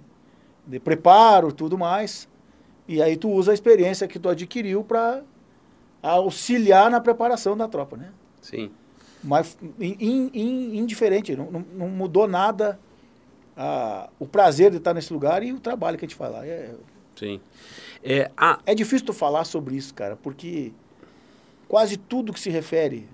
de 0.65 0.79
preparo 0.79 1.51
tudo 1.51 1.75
mais. 1.77 2.29
E 2.87 3.01
aí 3.01 3.17
tu 3.17 3.29
usa 3.29 3.51
a 3.51 3.53
experiência 3.53 4.07
que 4.07 4.19
tu 4.19 4.29
adquiriu 4.29 4.83
para 4.83 5.23
auxiliar 6.01 6.91
na 6.91 7.01
preparação 7.01 7.57
da 7.57 7.67
tropa, 7.67 7.97
né? 7.97 8.11
Sim. 8.41 8.71
Mas 9.23 9.57
in, 9.79 10.29
in, 10.33 10.77
indiferente, 10.77 11.35
não, 11.35 11.49
não, 11.49 11.65
não, 11.73 11.87
mudou 11.87 12.27
nada 12.27 12.79
a, 13.57 14.09
o 14.19 14.27
prazer 14.27 14.69
de 14.69 14.77
estar 14.77 14.93
nesse 14.93 15.11
lugar 15.13 15.41
e 15.41 15.51
o 15.53 15.59
trabalho 15.59 15.97
que 15.97 16.05
a 16.05 16.07
gente 16.07 16.17
faz 16.17 16.31
lá. 16.31 16.45
É, 16.45 16.75
Sim. 17.15 17.39
É, 18.03 18.29
a... 18.35 18.59
é 18.65 18.75
difícil 18.75 19.07
tu 19.07 19.13
falar 19.13 19.45
sobre 19.45 19.75
isso, 19.75 19.93
cara, 19.93 20.15
porque 20.15 20.73
quase 21.67 21.95
tudo 21.95 22.33
que 22.33 22.39
se 22.39 22.49
refere 22.49 23.07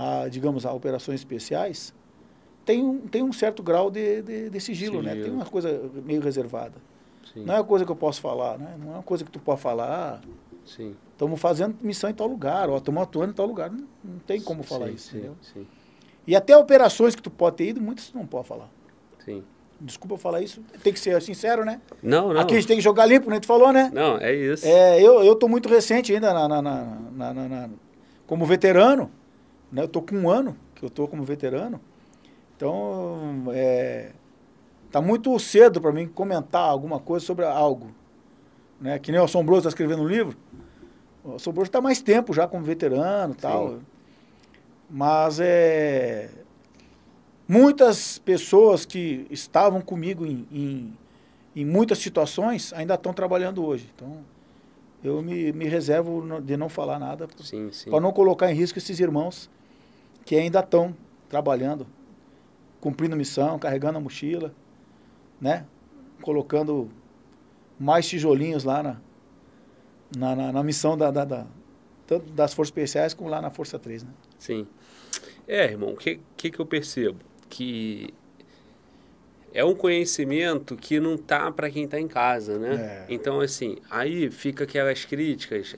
a, 0.00 0.28
digamos, 0.28 0.64
a 0.64 0.72
operações 0.72 1.20
especiais 1.20 1.92
tem 2.64 2.82
um, 2.82 2.98
tem 3.00 3.22
um 3.22 3.32
certo 3.34 3.62
grau 3.62 3.90
de, 3.90 4.22
de, 4.22 4.48
de 4.48 4.60
sigilo, 4.60 4.98
sigilo, 4.98 5.02
né? 5.02 5.14
Tem 5.14 5.30
uma 5.30 5.44
coisa 5.44 5.90
meio 6.02 6.22
reservada. 6.22 6.74
Sim. 7.34 7.44
Não 7.44 7.54
é 7.54 7.58
uma 7.58 7.64
coisa 7.64 7.84
que 7.84 7.92
eu 7.92 7.96
posso 7.96 8.18
falar, 8.18 8.58
né? 8.58 8.76
Não 8.78 8.92
é 8.92 8.94
uma 8.94 9.02
coisa 9.02 9.24
que 9.24 9.30
tu 9.30 9.38
pode 9.38 9.60
falar. 9.60 10.22
Sim. 10.64 10.96
Estamos 11.12 11.38
fazendo 11.38 11.76
missão 11.82 12.08
em 12.08 12.14
tal 12.14 12.26
lugar, 12.26 12.70
ou 12.70 12.78
estamos 12.78 13.02
atuando 13.02 13.32
em 13.32 13.34
tal 13.34 13.44
lugar. 13.44 13.70
Não, 13.70 13.86
não 14.02 14.18
tem 14.20 14.40
como 14.40 14.62
falar 14.62 14.86
sim, 14.86 14.94
isso, 14.94 15.16
entendeu? 15.16 15.36
Sim. 15.42 15.66
E 16.26 16.34
até 16.34 16.56
operações 16.56 17.14
que 17.14 17.20
tu 17.20 17.30
pode 17.30 17.56
ter 17.56 17.68
ido, 17.68 17.80
muitas 17.80 18.08
tu 18.08 18.16
não 18.16 18.26
pode 18.26 18.48
falar. 18.48 18.70
Sim. 19.22 19.42
Desculpa 19.78 20.16
falar 20.16 20.40
isso, 20.40 20.62
tem 20.82 20.92
que 20.92 21.00
ser 21.00 21.20
sincero, 21.20 21.64
né? 21.64 21.80
Não, 22.02 22.32
não. 22.32 22.40
Aqui 22.40 22.54
a 22.54 22.56
gente 22.56 22.68
tem 22.68 22.76
que 22.76 22.82
jogar 22.82 23.04
limpo, 23.04 23.28
né? 23.28 23.38
Tu 23.38 23.46
falou, 23.46 23.72
né? 23.72 23.90
Não, 23.92 24.16
é 24.16 24.34
isso. 24.34 24.66
É, 24.66 25.02
eu, 25.02 25.34
tô 25.34 25.48
muito 25.48 25.68
recente 25.68 26.14
ainda 26.14 26.32
na, 26.32 26.48
na, 26.48 26.62
na, 26.62 27.34
na 27.34 27.70
como 28.26 28.46
veterano, 28.46 29.10
né? 29.70 29.82
Eu 29.82 29.88
tô 29.88 30.02
com 30.02 30.16
um 30.16 30.30
ano 30.30 30.56
que 30.74 30.84
eu 30.84 30.90
tô 30.90 31.06
como 31.06 31.22
veterano. 31.22 31.80
Então, 32.56 33.44
é, 33.52 34.12
tá 34.90 35.00
muito 35.00 35.38
cedo 35.38 35.80
para 35.80 35.92
mim 35.92 36.06
comentar 36.06 36.62
alguma 36.62 36.98
coisa 36.98 37.24
sobre 37.24 37.44
algo. 37.44 37.90
Né? 38.80 38.98
Que 38.98 39.12
nem 39.12 39.20
o 39.20 39.24
Assombroso 39.24 39.60
está 39.60 39.68
escrevendo 39.68 40.02
um 40.02 40.08
livro. 40.08 40.36
O 41.24 41.36
Assombroso 41.36 41.68
está 41.68 41.80
mais 41.80 42.02
tempo 42.02 42.32
já 42.32 42.46
como 42.46 42.64
veterano 42.64 43.34
tal. 43.34 43.78
Mas 44.88 45.38
é, 45.40 46.30
muitas 47.46 48.18
pessoas 48.18 48.84
que 48.84 49.26
estavam 49.30 49.80
comigo 49.80 50.26
em, 50.26 50.46
em, 50.50 50.98
em 51.54 51.64
muitas 51.64 51.98
situações 51.98 52.72
ainda 52.72 52.94
estão 52.94 53.12
trabalhando 53.12 53.64
hoje. 53.64 53.88
Então, 53.94 54.18
eu 55.02 55.22
me, 55.22 55.52
me 55.52 55.66
reservo 55.66 56.40
de 56.40 56.56
não 56.56 56.68
falar 56.68 56.98
nada 56.98 57.26
para 57.88 58.00
não 58.00 58.12
colocar 58.12 58.50
em 58.50 58.54
risco 58.54 58.78
esses 58.78 58.98
irmãos 58.98 59.48
que 60.24 60.36
ainda 60.36 60.60
estão 60.60 60.94
trabalhando 61.28 61.86
cumprindo 62.80 63.14
missão, 63.14 63.58
carregando 63.58 63.98
a 63.98 64.00
mochila, 64.00 64.54
né? 65.40 65.66
Colocando 66.22 66.90
mais 67.78 68.08
tijolinhos 68.08 68.64
lá 68.64 68.82
na, 68.82 68.96
na, 70.16 70.36
na, 70.36 70.52
na 70.52 70.62
missão 70.62 70.96
da, 70.96 71.10
da, 71.10 71.24
da, 71.24 71.46
tanto 72.06 72.32
das 72.32 72.52
Forças 72.54 72.70
Especiais 72.70 73.14
como 73.14 73.28
lá 73.28 73.40
na 73.40 73.50
Força 73.50 73.78
3, 73.78 74.02
né? 74.04 74.10
Sim. 74.38 74.66
É, 75.46 75.64
irmão, 75.64 75.90
o 75.90 75.96
que, 75.96 76.20
que, 76.36 76.50
que 76.50 76.58
eu 76.58 76.66
percebo? 76.66 77.18
Que 77.48 78.12
é 79.52 79.64
um 79.64 79.74
conhecimento 79.74 80.76
que 80.76 81.00
não 81.00 81.16
tá 81.16 81.50
para 81.50 81.70
quem 81.70 81.84
está 81.84 82.00
em 82.00 82.08
casa, 82.08 82.58
né? 82.58 83.04
É. 83.08 83.12
Então, 83.12 83.40
assim, 83.40 83.78
aí 83.90 84.30
fica 84.30 84.64
aquelas 84.64 85.04
críticas 85.04 85.76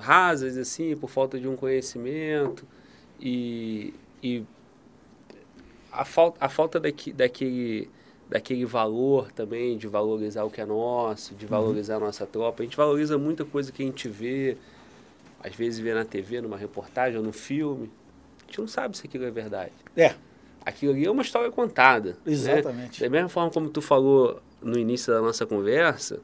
rasas, 0.00 0.56
assim, 0.56 0.96
por 0.96 1.08
falta 1.08 1.38
de 1.38 1.46
um 1.46 1.56
conhecimento 1.56 2.66
e, 3.20 3.94
e 4.22 4.44
a 5.92 6.04
falta, 6.04 6.44
a 6.44 6.48
falta 6.48 6.80
daqui, 6.80 7.12
daquele, 7.12 7.90
daquele 8.28 8.64
valor 8.64 9.30
também, 9.32 9.76
de 9.76 9.86
valorizar 9.86 10.44
o 10.44 10.50
que 10.50 10.60
é 10.60 10.66
nosso, 10.66 11.34
de 11.34 11.46
valorizar 11.46 11.96
uhum. 11.96 12.04
a 12.04 12.06
nossa 12.06 12.26
tropa. 12.26 12.62
A 12.62 12.66
gente 12.66 12.76
valoriza 12.76 13.18
muita 13.18 13.44
coisa 13.44 13.70
que 13.70 13.82
a 13.82 13.86
gente 13.86 14.08
vê, 14.08 14.56
às 15.42 15.54
vezes 15.54 15.78
vê 15.78 15.92
na 15.94 16.04
TV, 16.04 16.40
numa 16.40 16.56
reportagem 16.56 17.18
ou 17.18 17.24
no 17.24 17.32
filme. 17.32 17.90
A 18.42 18.46
gente 18.46 18.60
não 18.60 18.68
sabe 18.68 18.96
se 18.96 19.06
aquilo 19.06 19.24
é 19.24 19.30
verdade. 19.30 19.72
É. 19.96 20.14
Aquilo 20.64 20.92
ali 20.92 21.06
é 21.06 21.10
uma 21.10 21.22
história 21.22 21.50
contada. 21.50 22.10
Né? 22.24 22.32
Exatamente. 22.32 23.02
Né? 23.02 23.08
Da 23.08 23.10
mesma 23.10 23.28
forma 23.28 23.50
como 23.50 23.68
tu 23.68 23.80
falou 23.80 24.40
no 24.62 24.78
início 24.78 25.12
da 25.12 25.20
nossa 25.20 25.46
conversa, 25.46 26.20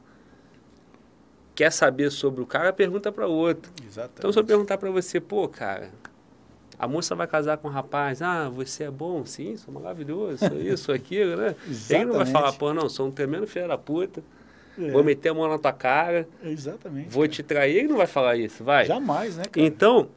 quer 1.57 1.71
saber 1.71 2.11
sobre 2.11 2.39
o 2.39 2.45
cara, 2.45 2.71
pergunta 2.71 3.11
para 3.11 3.25
outro. 3.25 3.71
Exatamente. 3.83 4.19
Então, 4.19 4.31
se 4.31 4.37
eu 4.37 4.43
perguntar 4.43 4.77
para 4.77 4.91
você, 4.91 5.19
pô, 5.19 5.47
cara, 5.47 5.89
a 6.77 6.87
moça 6.87 7.15
vai 7.15 7.25
casar 7.25 7.57
com 7.57 7.67
um 7.67 7.71
rapaz, 7.71 8.21
ah, 8.21 8.47
você 8.47 8.83
é 8.83 8.91
bom, 8.91 9.25
sim, 9.25 9.57
sou 9.57 9.73
maravilhoso, 9.73 10.37
sou 10.47 10.61
isso, 10.61 10.83
sou 10.83 10.93
aquilo, 10.93 11.35
né? 11.35 11.55
Ele 11.89 12.05
não 12.05 12.13
vai 12.13 12.27
falar, 12.27 12.53
pô, 12.53 12.75
não, 12.75 12.87
sou 12.87 13.07
um 13.07 13.11
tremendo 13.11 13.47
filho 13.47 13.67
da 13.67 13.77
puta, 13.77 14.21
é. 14.77 14.91
vou 14.91 15.03
meter 15.03 15.29
a 15.29 15.33
mão 15.33 15.49
na 15.49 15.57
tua 15.57 15.73
cara, 15.73 16.29
Exatamente, 16.43 17.09
vou 17.09 17.23
cara. 17.23 17.33
te 17.33 17.41
trair, 17.41 17.77
ele 17.77 17.87
não 17.87 17.97
vai 17.97 18.07
falar 18.07 18.35
isso, 18.35 18.63
vai? 18.63 18.85
Jamais, 18.85 19.37
né, 19.37 19.45
cara? 19.45 19.65
Então, 19.65 20.09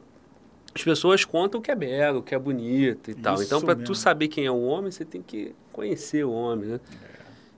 as 0.75 0.83
pessoas 0.83 1.25
contam 1.25 1.59
o 1.59 1.63
que 1.63 1.71
é 1.71 1.75
belo, 1.75 2.19
o 2.19 2.23
que 2.23 2.35
é 2.35 2.39
bonito 2.39 3.09
e 3.09 3.15
tal. 3.15 3.41
Então, 3.41 3.59
para 3.61 3.75
tu 3.75 3.95
saber 3.95 4.27
quem 4.27 4.45
é 4.45 4.51
o 4.51 4.61
homem, 4.61 4.91
você 4.91 5.03
tem 5.03 5.23
que 5.23 5.55
conhecer 5.73 6.23
o 6.23 6.31
homem, 6.31 6.69
né? 6.69 6.79
É. 7.07 7.10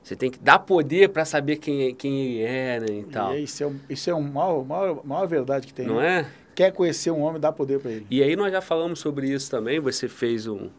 Você 0.03 0.15
tem 0.15 0.29
que 0.29 0.37
dar 0.37 0.59
poder 0.59 1.09
para 1.09 1.23
saber 1.23 1.55
quem, 1.55 1.87
é, 1.87 1.93
quem 1.93 2.19
ele 2.19 2.43
é, 2.43 2.79
né, 2.79 2.85
e 2.99 3.03
tal. 3.05 3.35
E 3.35 3.43
isso 3.43 3.63
é, 3.63 3.71
isso 3.89 4.09
é 4.09 4.13
uma 4.13 4.29
maior, 4.29 4.65
maior, 4.65 5.05
maior 5.05 5.27
verdade 5.27 5.65
que 5.65 5.73
tem. 5.73 5.87
Não 5.87 5.95
né? 5.95 6.19
é? 6.19 6.43
quer 6.53 6.71
conhecer 6.71 7.11
um 7.11 7.21
homem, 7.21 7.39
dá 7.39 7.51
poder 7.51 7.79
para 7.79 7.91
ele. 7.91 8.07
E 8.09 8.21
aí 8.21 8.35
nós 8.35 8.51
já 8.51 8.61
falamos 8.61 8.99
sobre 8.99 9.29
isso 9.29 9.49
também. 9.49 9.79
Você 9.79 10.07
fez 10.07 10.45
um, 10.47 10.69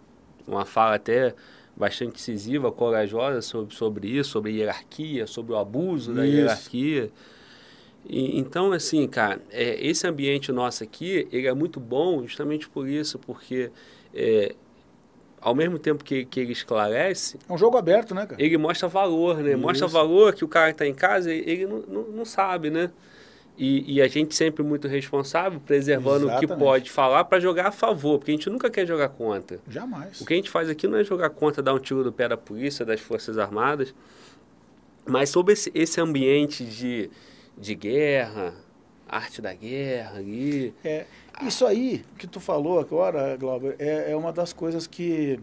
uma 0.47 0.65
fala 0.65 0.97
até 0.97 1.35
bastante 1.77 2.12
decisiva, 2.12 2.70
corajosa 2.70 3.43
sobre, 3.43 3.75
sobre 3.75 4.09
isso, 4.09 4.31
sobre 4.31 4.53
hierarquia, 4.53 5.27
sobre 5.27 5.53
o 5.53 5.57
abuso 5.57 6.11
isso. 6.11 6.20
da 6.20 6.25
hierarquia. 6.25 7.11
E, 8.07 8.39
então, 8.39 8.73
assim, 8.73 9.07
cara, 9.09 9.41
é, 9.51 9.85
esse 9.85 10.07
ambiente 10.07 10.53
nosso 10.53 10.85
aqui, 10.85 11.27
ele 11.33 11.47
é 11.47 11.55
muito 11.55 11.81
bom 11.81 12.23
justamente 12.23 12.69
por 12.69 12.86
isso, 12.86 13.19
porque 13.19 13.70
é, 14.15 14.55
ao 15.44 15.55
mesmo 15.55 15.78
tempo 15.78 16.02
que, 16.02 16.24
que 16.24 16.40
ele 16.40 16.52
esclarece... 16.52 17.39
É 17.47 17.52
um 17.52 17.58
jogo 17.58 17.76
aberto, 17.76 18.14
né, 18.14 18.24
cara? 18.24 18.42
Ele 18.42 18.56
mostra 18.56 18.89
valor, 18.89 19.36
né? 19.42 19.50
Isso. 19.50 19.58
Mostra 19.58 19.86
valor 19.86 20.34
que 20.34 20.42
o 20.42 20.48
cara 20.48 20.68
que 20.68 20.73
está 20.73 20.86
em 20.86 20.94
casa, 20.94 21.31
ele 21.31 21.66
não, 21.66 21.81
não, 21.81 22.02
não 22.05 22.24
sabe, 22.24 22.70
né? 22.70 22.90
E, 23.58 23.97
e, 23.97 24.02
a 24.02 24.08
gente 24.08 24.34
sempre 24.34 24.64
muito 24.64 24.89
responsável, 24.89 25.60
preservando 25.60 26.24
Exatamente. 26.24 26.44
o 26.47 26.48
que 26.48 26.56
pode 26.56 26.90
falar 26.90 27.24
para 27.24 27.39
jogar 27.39 27.68
a 27.68 27.70
favor, 27.70 28.18
porque 28.18 28.32
a 28.32 28.34
gente 28.34 28.48
nunca 28.48 28.70
quer 28.70 28.86
jogar 28.86 29.10
contra. 29.10 29.60
Jamais. 29.68 30.18
O 30.20 30.24
que 30.24 30.32
a 30.32 30.36
gente 30.36 30.50
faz 30.50 30.68
aqui 30.70 30.89
não 30.89 30.98
é 30.98 31.05
jogar 31.05 31.28
contra, 31.28 31.62
dar 31.62 31.74
um 31.74 31.78
tiro 31.78 32.02
do 32.02 32.10
pé 32.10 32.26
da 32.26 32.39
polícia, 32.39 32.84
das 32.84 33.00
Forças 33.00 33.36
Armadas, 33.36 33.94
mas 35.06 35.28
sobre 35.28 35.52
esse, 35.52 35.70
esse 35.74 36.00
ambiente 36.00 36.64
de, 36.64 37.10
de 37.56 37.74
guerra, 37.74 38.55
arte 39.08 39.41
da 39.41 39.52
guerra 39.55 40.18
ali. 40.18 40.74
É, 40.84 41.07
isso 41.42 41.66
aí 41.66 42.05
que 42.18 42.26
tu 42.26 42.41
falou 42.41 42.78
agora, 42.78 43.36
Glauber, 43.36 43.76
é, 43.78 44.12
é 44.12 44.16
uma 44.16 44.33
das 44.33 44.52
coisas 44.52 44.86
que, 44.86 45.41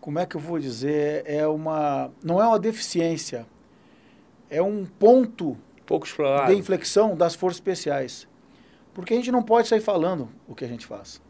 como 0.00 0.18
é 0.18 0.26
que 0.26 0.36
eu 0.36 0.40
vou 0.40 0.58
dizer, 0.58 1.22
é 1.26 1.46
uma, 1.46 2.10
não 2.22 2.40
é 2.40 2.46
uma 2.46 2.58
deficiência, 2.58 3.46
é 4.50 4.62
um 4.62 4.84
ponto 4.84 5.56
pouco 5.84 6.06
explorado. 6.06 6.52
de 6.52 6.58
inflexão 6.58 7.16
das 7.16 7.34
forças 7.34 7.58
especiais. 7.58 8.28
Porque 8.92 9.12
a 9.12 9.16
gente 9.16 9.30
não 9.30 9.42
pode 9.42 9.68
sair 9.68 9.80
falando 9.80 10.28
o 10.48 10.54
que 10.54 10.64
a 10.64 10.68
gente 10.68 10.86
faz. 10.86 11.20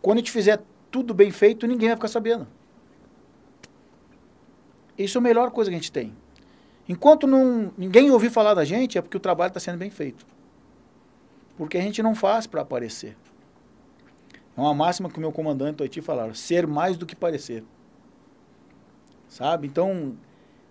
Quando 0.00 0.18
a 0.18 0.20
gente 0.20 0.32
fizer 0.32 0.60
tudo 0.90 1.14
bem 1.14 1.30
feito, 1.30 1.66
ninguém 1.66 1.88
vai 1.88 1.96
ficar 1.96 2.08
sabendo. 2.08 2.46
Isso 4.98 5.16
é 5.16 5.20
a 5.20 5.22
melhor 5.22 5.50
coisa 5.50 5.70
que 5.70 5.76
a 5.76 5.78
gente 5.78 5.92
tem. 5.92 6.14
Enquanto 6.88 7.26
não, 7.26 7.72
ninguém 7.78 8.10
ouvir 8.10 8.30
falar 8.30 8.54
da 8.54 8.64
gente, 8.64 8.98
é 8.98 9.02
porque 9.02 9.16
o 9.16 9.20
trabalho 9.20 9.48
está 9.48 9.60
sendo 9.60 9.78
bem 9.78 9.90
feito. 9.90 10.26
Porque 11.56 11.78
a 11.78 11.80
gente 11.80 12.02
não 12.02 12.14
faz 12.14 12.46
para 12.46 12.62
aparecer. 12.62 13.16
É 14.56 14.60
uma 14.60 14.74
máxima 14.74 15.08
que 15.08 15.18
o 15.18 15.20
meu 15.20 15.32
comandante 15.32 15.76
do 15.76 15.82
Haiti 15.82 16.00
falaram, 16.00 16.34
ser 16.34 16.66
mais 16.66 16.96
do 16.96 17.06
que 17.06 17.16
parecer. 17.16 17.64
Sabe? 19.28 19.66
Então, 19.66 20.14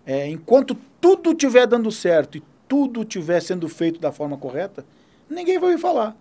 é, 0.06 0.28
enquanto 0.28 0.76
tudo 1.00 1.32
estiver 1.32 1.66
dando 1.66 1.92
certo 1.92 2.38
e 2.38 2.44
tudo 2.68 3.02
estiver 3.02 3.42
sendo 3.42 3.68
feito 3.68 4.00
da 4.00 4.12
forma 4.12 4.38
correta, 4.38 4.86
ninguém 5.30 5.58
vai 5.58 5.72
ouvir 5.72 5.82
falar. 5.82 6.16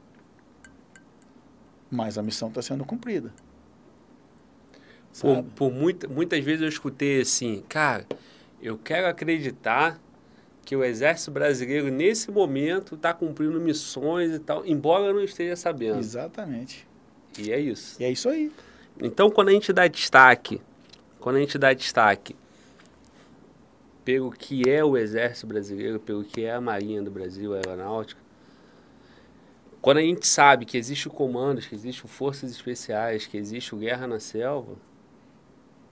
Mas 1.90 2.16
a 2.16 2.22
missão 2.22 2.48
está 2.48 2.62
sendo 2.62 2.84
cumprida. 2.84 3.32
Por, 5.20 5.42
por 5.54 5.72
muita, 5.72 6.06
muitas 6.08 6.42
vezes 6.42 6.62
eu 6.62 6.68
escutei 6.68 7.20
assim, 7.20 7.62
cara, 7.68 8.06
eu 8.62 8.78
quero 8.78 9.06
acreditar 9.06 10.00
que 10.64 10.76
o 10.76 10.84
Exército 10.84 11.30
Brasileiro, 11.30 11.90
nesse 11.90 12.30
momento, 12.30 12.94
está 12.94 13.12
cumprindo 13.12 13.60
missões 13.60 14.32
e 14.32 14.38
tal, 14.38 14.64
embora 14.66 15.06
eu 15.06 15.14
não 15.14 15.24
esteja 15.24 15.56
sabendo. 15.56 15.98
Exatamente. 15.98 16.86
E 17.38 17.50
é 17.50 17.58
isso. 17.58 18.00
E 18.00 18.04
é 18.04 18.10
isso 18.10 18.28
aí. 18.28 18.52
Então, 19.00 19.30
quando 19.30 19.48
a 19.48 19.52
gente 19.52 19.72
dá 19.72 19.86
destaque, 19.86 20.60
quando 21.18 21.36
a 21.36 21.40
gente 21.40 21.56
dá 21.58 21.72
destaque 21.72 22.36
pelo 24.04 24.30
que 24.30 24.68
é 24.68 24.84
o 24.84 24.96
Exército 24.96 25.46
Brasileiro, 25.46 25.98
pelo 25.98 26.24
que 26.24 26.44
é 26.44 26.52
a 26.52 26.60
Marinha 26.60 27.02
do 27.02 27.10
Brasil, 27.10 27.54
a 27.54 27.56
Aeronáutica, 27.56 28.20
quando 29.80 29.98
a 29.98 30.02
gente 30.02 30.26
sabe 30.26 30.66
que 30.66 30.76
existe 30.76 31.08
o 31.08 31.10
comandos, 31.10 31.66
que 31.66 31.74
existe 31.74 32.04
o 32.04 32.08
Forças 32.08 32.50
Especiais, 32.50 33.26
que 33.26 33.38
existe 33.38 33.74
o 33.74 33.78
Guerra 33.78 34.06
na 34.06 34.20
Selva, 34.20 34.76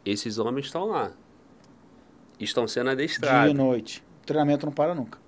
esses 0.04 0.38
homens 0.38 0.66
estão 0.66 0.86
lá. 0.86 1.12
Estão 2.40 2.66
sendo 2.68 2.84
Dia 2.84 2.92
e 2.92 2.94
adestrados. 2.94 3.54
noite. 3.54 4.02
O 4.22 4.26
treinamento 4.26 4.66
não 4.66 4.72
para 4.72 4.94
nunca. 4.94 5.18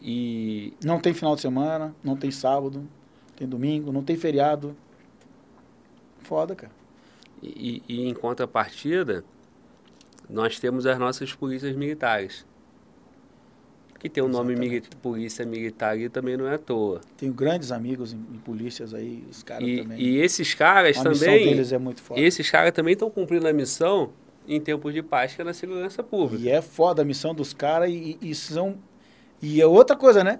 E 0.00 0.72
Não 0.84 0.98
tem 1.00 1.14
final 1.14 1.34
de 1.34 1.40
semana, 1.42 1.94
não 2.02 2.16
tem 2.16 2.30
sábado, 2.30 2.78
não 2.80 2.88
tem 3.36 3.46
domingo, 3.48 3.92
não 3.92 4.02
tem 4.02 4.16
feriado. 4.16 4.76
Foda, 6.22 6.54
cara. 6.54 6.72
E, 7.42 7.82
e 7.88 8.08
em 8.08 8.14
contrapartida, 8.14 9.24
nós 10.28 10.58
temos 10.58 10.86
as 10.86 10.98
nossas 10.98 11.32
polícias 11.34 11.74
militares. 11.76 12.44
Que 13.98 14.08
tem 14.08 14.22
o 14.22 14.26
nome 14.28 14.56
mili- 14.56 14.82
Polícia 15.00 15.46
Militar 15.46 15.96
e 15.96 16.08
também 16.08 16.36
não 16.36 16.48
é 16.48 16.54
à 16.54 16.58
toa. 16.58 17.00
Tenho 17.16 17.32
grandes 17.32 17.70
amigos 17.70 18.12
em, 18.12 18.16
em 18.16 18.38
polícias 18.38 18.92
aí, 18.92 19.24
os 19.30 19.44
caras 19.44 19.68
E, 19.68 19.82
também. 19.82 20.00
e 20.00 20.18
esses 20.18 20.54
caras 20.54 20.96
a 20.98 21.08
missão 21.08 21.26
também, 21.28 21.46
deles 21.46 21.72
é 21.72 21.78
muito 21.78 22.02
foda. 22.02 22.20
esses 22.20 22.50
caras 22.50 22.72
também 22.72 22.94
estão 22.94 23.08
cumprindo 23.08 23.46
a 23.46 23.52
missão 23.52 24.12
em 24.46 24.60
tempos 24.60 24.92
de 24.92 25.02
paz, 25.02 25.34
que 25.34 25.40
é 25.40 25.44
na 25.44 25.54
segurança 25.54 26.02
pública. 26.02 26.42
E 26.42 26.48
é 26.48 26.60
foda 26.62 27.02
a 27.02 27.04
missão 27.04 27.34
dos 27.34 27.52
caras 27.52 27.90
e, 27.90 28.18
e 28.20 28.34
são. 28.34 28.76
E 29.40 29.60
é 29.60 29.66
outra 29.66 29.96
coisa, 29.96 30.22
né? 30.24 30.38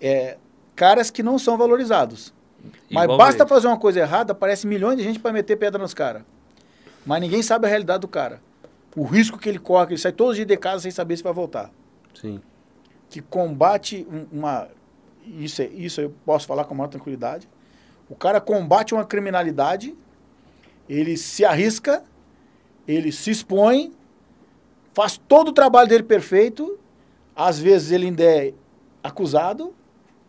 É, 0.00 0.36
caras 0.74 1.10
que 1.10 1.22
não 1.22 1.38
são 1.38 1.56
valorizados. 1.56 2.32
Mas 2.90 3.04
Igualmente. 3.04 3.18
basta 3.18 3.46
fazer 3.46 3.66
uma 3.66 3.78
coisa 3.78 4.00
errada, 4.00 4.32
aparece 4.32 4.66
milhões 4.66 4.96
de 4.96 5.02
gente 5.02 5.18
para 5.18 5.32
meter 5.32 5.56
pedra 5.56 5.80
nos 5.80 5.92
caras. 5.94 6.22
Mas 7.04 7.20
ninguém 7.20 7.42
sabe 7.42 7.66
a 7.66 7.68
realidade 7.68 8.00
do 8.00 8.08
cara. 8.08 8.40
O 8.96 9.04
risco 9.04 9.38
que 9.38 9.48
ele 9.48 9.58
corre, 9.58 9.88
que 9.88 9.92
ele 9.94 10.00
sai 10.00 10.12
todos 10.12 10.30
os 10.32 10.36
dias 10.36 10.48
de 10.48 10.56
casa 10.56 10.82
sem 10.82 10.90
saber 10.90 11.16
se 11.16 11.22
vai 11.22 11.32
voltar. 11.32 11.70
Sim, 12.14 12.40
Que 13.10 13.20
combate 13.20 14.06
um- 14.10 14.38
uma. 14.40 14.68
Isso, 15.26 15.62
é- 15.62 15.66
isso 15.66 16.00
eu 16.00 16.14
posso 16.24 16.46
falar 16.46 16.64
com 16.64 16.74
maior 16.74 16.88
tranquilidade. 16.88 17.48
O 18.08 18.14
cara 18.14 18.40
combate 18.40 18.94
uma 18.94 19.04
criminalidade, 19.04 19.94
ele 20.88 21.16
se 21.16 21.44
arrisca, 21.44 22.02
ele 22.86 23.10
se 23.12 23.30
expõe, 23.30 23.92
faz 24.92 25.16
todo 25.16 25.48
o 25.48 25.52
trabalho 25.52 25.88
dele 25.88 26.02
perfeito. 26.04 26.78
Às 27.34 27.58
vezes 27.58 27.90
ele 27.90 28.06
ainda 28.06 28.22
é 28.22 28.54
acusado, 29.02 29.74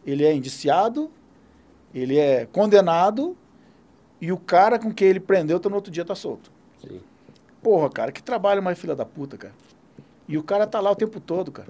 ele 0.06 0.24
é 0.26 0.34
indiciado, 0.34 1.12
ele 1.94 2.18
é 2.18 2.46
condenado, 2.46 3.38
e 4.20 4.32
o 4.32 4.38
cara 4.38 4.80
com 4.80 4.92
quem 4.94 5.08
ele 5.10 5.20
prendeu 5.20 5.60
tá 5.60 5.70
no 5.70 5.76
outro 5.76 5.92
dia 5.92 6.04
tá 6.06 6.16
solto. 6.16 6.52
sim. 6.82 7.02
Porra, 7.62 7.90
cara, 7.90 8.12
que 8.12 8.22
trabalho 8.22 8.62
mais 8.62 8.78
filha 8.78 8.96
da 8.96 9.06
puta, 9.06 9.38
cara. 9.38 9.54
E 10.28 10.38
o 10.38 10.44
cara 10.44 10.68
tá 10.68 10.80
lá 10.80 10.92
o 10.92 10.96
tempo 10.96 11.20
todo, 11.20 11.52
cara. 11.52 11.70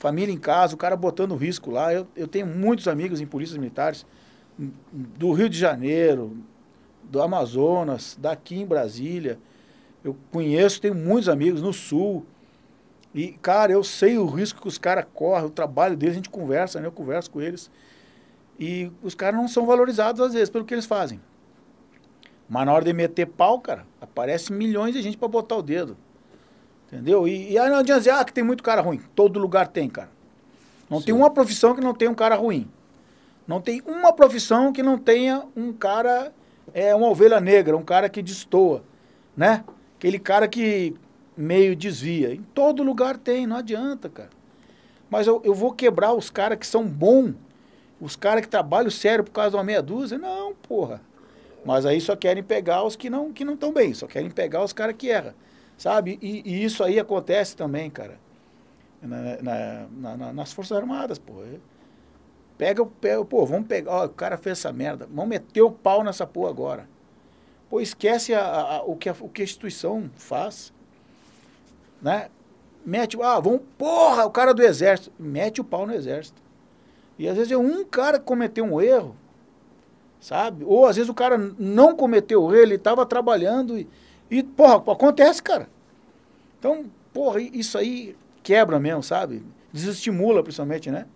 Família 0.00 0.34
em 0.34 0.38
casa, 0.38 0.74
o 0.74 0.76
cara 0.76 0.96
botando 0.96 1.36
risco 1.36 1.70
lá. 1.70 1.94
Eu, 1.94 2.04
eu 2.16 2.26
tenho 2.26 2.46
muitos 2.46 2.88
amigos 2.88 3.20
em 3.20 3.26
polícias 3.26 3.56
militares 3.56 4.04
m- 4.58 4.72
do 4.92 5.32
Rio 5.32 5.48
de 5.48 5.56
Janeiro, 5.56 6.36
do 7.04 7.22
Amazonas, 7.22 8.16
daqui 8.20 8.60
em 8.60 8.66
Brasília. 8.66 9.38
Eu 10.04 10.16
conheço, 10.30 10.80
tenho 10.80 10.94
muitos 10.94 11.28
amigos 11.28 11.62
no 11.62 11.72
Sul. 11.72 12.24
E, 13.14 13.32
cara, 13.32 13.72
eu 13.72 13.84
sei 13.84 14.18
o 14.18 14.26
risco 14.26 14.60
que 14.60 14.68
os 14.68 14.78
caras 14.78 15.04
correm, 15.12 15.46
o 15.46 15.50
trabalho 15.50 15.96
deles, 15.96 16.14
a 16.14 16.16
gente 16.16 16.30
conversa, 16.30 16.80
né? 16.80 16.86
Eu 16.86 16.92
converso 16.92 17.30
com 17.30 17.40
eles. 17.40 17.70
E 18.58 18.90
os 19.02 19.14
caras 19.14 19.38
não 19.38 19.48
são 19.48 19.66
valorizados, 19.66 20.20
às 20.20 20.32
vezes, 20.32 20.50
pelo 20.50 20.64
que 20.64 20.74
eles 20.74 20.86
fazem. 20.86 21.20
Mas 22.48 22.66
na 22.66 22.72
hora 22.72 22.84
de 22.84 22.92
meter 22.92 23.26
pau, 23.26 23.60
cara, 23.60 23.86
aparece 24.00 24.52
milhões 24.52 24.94
de 24.94 25.02
gente 25.02 25.16
pra 25.16 25.28
botar 25.28 25.56
o 25.56 25.62
dedo. 25.62 25.96
Entendeu? 26.86 27.26
E, 27.26 27.52
e 27.52 27.58
aí 27.58 27.70
não 27.70 27.78
adianta 27.78 28.00
dizer, 28.00 28.10
ah, 28.10 28.24
que 28.24 28.32
tem 28.32 28.44
muito 28.44 28.62
cara 28.62 28.82
ruim. 28.82 29.00
Todo 29.14 29.38
lugar 29.38 29.68
tem, 29.68 29.88
cara. 29.88 30.10
Não 30.90 31.00
tem 31.00 31.14
Sim. 31.14 31.20
uma 31.20 31.30
profissão 31.30 31.74
que 31.74 31.80
não 31.80 31.94
tenha 31.94 32.10
um 32.10 32.14
cara 32.14 32.34
ruim. 32.34 32.70
Não 33.46 33.60
tem 33.60 33.82
uma 33.86 34.12
profissão 34.12 34.72
que 34.72 34.82
não 34.82 34.98
tenha 34.98 35.42
um 35.56 35.72
cara, 35.72 36.32
é 36.74 36.94
uma 36.94 37.08
ovelha 37.08 37.40
negra, 37.40 37.76
um 37.76 37.82
cara 37.82 38.08
que 38.08 38.22
destoa, 38.22 38.84
né? 39.36 39.64
Aquele 40.02 40.18
cara 40.18 40.48
que 40.48 40.96
meio 41.36 41.76
desvia. 41.76 42.34
Em 42.34 42.42
todo 42.42 42.82
lugar 42.82 43.16
tem, 43.16 43.46
não 43.46 43.54
adianta, 43.58 44.08
cara. 44.08 44.30
Mas 45.08 45.28
eu, 45.28 45.40
eu 45.44 45.54
vou 45.54 45.70
quebrar 45.72 46.12
os 46.12 46.28
caras 46.28 46.58
que 46.58 46.66
são 46.66 46.84
bons, 46.84 47.36
os 48.00 48.16
caras 48.16 48.40
que 48.42 48.48
trabalham 48.48 48.90
sério 48.90 49.22
por 49.22 49.30
causa 49.30 49.50
de 49.50 49.56
uma 49.58 49.62
meia 49.62 49.80
dúzia? 49.80 50.18
Não, 50.18 50.54
porra. 50.56 51.00
Mas 51.64 51.86
aí 51.86 52.00
só 52.00 52.16
querem 52.16 52.42
pegar 52.42 52.82
os 52.82 52.96
que 52.96 53.08
não 53.08 53.32
que 53.32 53.44
não 53.44 53.54
estão 53.54 53.72
bem, 53.72 53.94
só 53.94 54.08
querem 54.08 54.28
pegar 54.28 54.64
os 54.64 54.72
caras 54.72 54.96
que 54.98 55.06
erram, 55.06 55.34
sabe? 55.78 56.18
E, 56.20 56.42
e 56.44 56.64
isso 56.64 56.82
aí 56.82 56.98
acontece 56.98 57.56
também, 57.56 57.88
cara, 57.88 58.18
na- 59.00 59.36
na- 59.40 59.86
na- 59.92 60.16
na- 60.16 60.32
nas 60.32 60.52
Forças 60.52 60.76
Armadas, 60.76 61.16
pô. 61.20 61.34
Pega, 62.58 62.82
o- 62.82 63.24
pô, 63.24 63.46
vamos 63.46 63.68
pegar, 63.68 63.92
ó, 63.92 64.06
o 64.06 64.08
cara 64.08 64.36
fez 64.36 64.58
essa 64.58 64.72
merda, 64.72 65.06
vamos 65.08 65.28
meter 65.28 65.62
o 65.62 65.70
pau 65.70 66.02
nessa 66.02 66.26
porra 66.26 66.50
agora. 66.50 66.88
Pô, 67.72 67.80
esquece 67.80 68.34
a- 68.34 68.44
a- 68.44 68.82
o, 68.82 68.94
que 68.94 69.08
a, 69.08 69.16
o 69.18 69.30
que 69.30 69.40
a 69.40 69.44
instituição 69.46 70.10
faz, 70.14 70.70
né? 72.02 72.28
Mete, 72.84 73.16
ah, 73.22 73.40
vamos, 73.40 73.62
porra, 73.78 74.26
o 74.26 74.30
cara 74.30 74.52
do 74.52 74.62
exército, 74.62 75.10
mete 75.18 75.58
o 75.58 75.64
pau 75.64 75.86
no 75.86 75.94
exército. 75.94 76.42
E 77.18 77.26
às 77.26 77.34
vezes 77.34 77.50
é 77.50 77.56
um 77.56 77.82
cara 77.82 78.18
que 78.18 78.26
cometeu 78.26 78.62
um 78.62 78.78
erro, 78.78 79.16
sabe? 80.20 80.66
Ou 80.66 80.84
às 80.84 80.96
vezes 80.96 81.08
o 81.08 81.14
cara 81.14 81.38
não 81.58 81.96
cometeu 81.96 82.42
o 82.42 82.52
erro, 82.54 82.62
ele 82.62 82.74
estava 82.74 83.06
trabalhando 83.06 83.78
e, 83.78 83.88
e, 84.30 84.42
porra, 84.42 84.74
acontece, 84.92 85.42
cara. 85.42 85.66
Então, 86.58 86.84
porra, 87.10 87.40
isso 87.40 87.78
aí 87.78 88.14
quebra 88.42 88.78
mesmo, 88.78 89.02
sabe? 89.02 89.42
Desestimula, 89.72 90.42
principalmente, 90.42 90.90
né? 90.90 91.06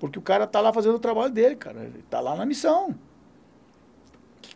Porque 0.00 0.18
o 0.18 0.22
cara 0.22 0.48
tá 0.48 0.60
lá 0.60 0.72
fazendo 0.72 0.96
o 0.96 1.00
trabalho 1.00 1.32
dele, 1.32 1.54
cara. 1.54 1.78
Ele 1.78 2.02
tá 2.10 2.18
lá 2.18 2.34
na 2.34 2.44
missão. 2.44 2.92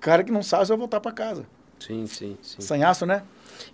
Cara 0.05 0.23
que 0.23 0.31
não 0.31 0.42
sabe 0.42 0.66
vai 0.66 0.76
voltar 0.76 1.00
para 1.00 1.12
casa. 1.12 1.47
Sim, 1.81 2.07
sim, 2.07 2.36
sim. 2.42 2.60
Sanhaço, 2.60 3.07
né? 3.07 3.23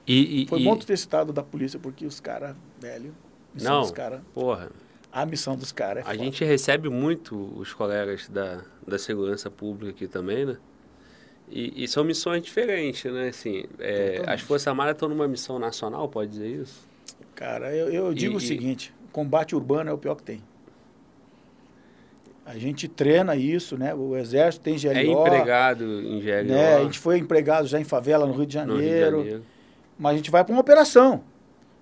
E, 0.07 0.45
e, 0.45 0.47
Foi 0.47 0.61
e- 0.61 0.65
bom 0.65 0.77
tu 0.77 0.87
ter 0.87 0.97
citado 0.97 1.33
da 1.33 1.43
polícia, 1.43 1.77
porque 1.77 2.07
os 2.07 2.21
caras, 2.21 2.55
velho, 2.81 3.13
missão 3.53 3.73
Não, 3.73 3.81
dos 3.81 3.91
caras, 3.91 4.21
porra, 4.33 4.71
a 5.11 5.27
missão 5.27 5.57
dos 5.57 5.73
caras 5.73 6.05
é 6.05 6.09
a 6.09 6.13
foda. 6.13 6.25
gente 6.25 6.45
recebe 6.45 6.89
muito 6.89 7.37
os 7.59 7.73
colegas 7.73 8.29
da, 8.29 8.63
da 8.87 8.97
segurança 8.97 9.51
pública 9.51 9.91
aqui 9.91 10.07
também, 10.07 10.47
né? 10.47 10.57
E, 11.49 11.83
e 11.83 11.89
são 11.89 12.05
missões 12.05 12.45
diferentes, 12.45 13.13
né? 13.13 13.31
Assim, 13.31 13.65
é, 13.81 14.23
as 14.29 14.41
Forças 14.41 14.69
Armadas 14.69 14.93
estão 14.93 15.09
numa 15.09 15.27
missão 15.27 15.59
nacional, 15.59 16.09
pode 16.09 16.31
dizer 16.31 16.47
isso? 16.47 16.89
Cara, 17.35 17.75
eu, 17.75 17.93
eu 17.93 18.15
digo 18.15 18.37
o 18.37 18.41
seguinte, 18.41 18.95
combate 19.11 19.57
urbano 19.57 19.91
é 19.91 19.93
o 19.93 19.99
pior 19.99 20.15
que 20.15 20.23
tem. 20.23 20.41
A 22.45 22.59
gente 22.59 22.89
treina 22.89 23.37
isso, 23.37 23.77
né? 23.79 23.95
O 23.95 24.17
exército 24.17 24.65
tem 24.65 24.77
GLO, 24.77 24.91
É 24.91 25.05
empregado 25.05 25.85
em 25.85 26.21
GLO 26.21 26.45
né? 26.45 26.77
A 26.77 26.83
gente 26.83 26.99
foi 26.99 27.19
empregado 27.19 27.67
já 27.67 27.79
em 27.79 27.85
favela 27.85 28.27
no 28.27 28.33
Rio 28.33 28.47
de 28.47 28.59
no 28.59 28.75
Rio 28.75 28.83
de 28.83 28.89
Janeiro, 28.89 29.17
Janeiro. 29.19 29.45
mas 29.99 30.15
a 30.15 30.17
gente 30.17 30.31
vai 30.31 30.45
para 30.45 30.53
uma 30.53 30.61
operação. 30.61 31.23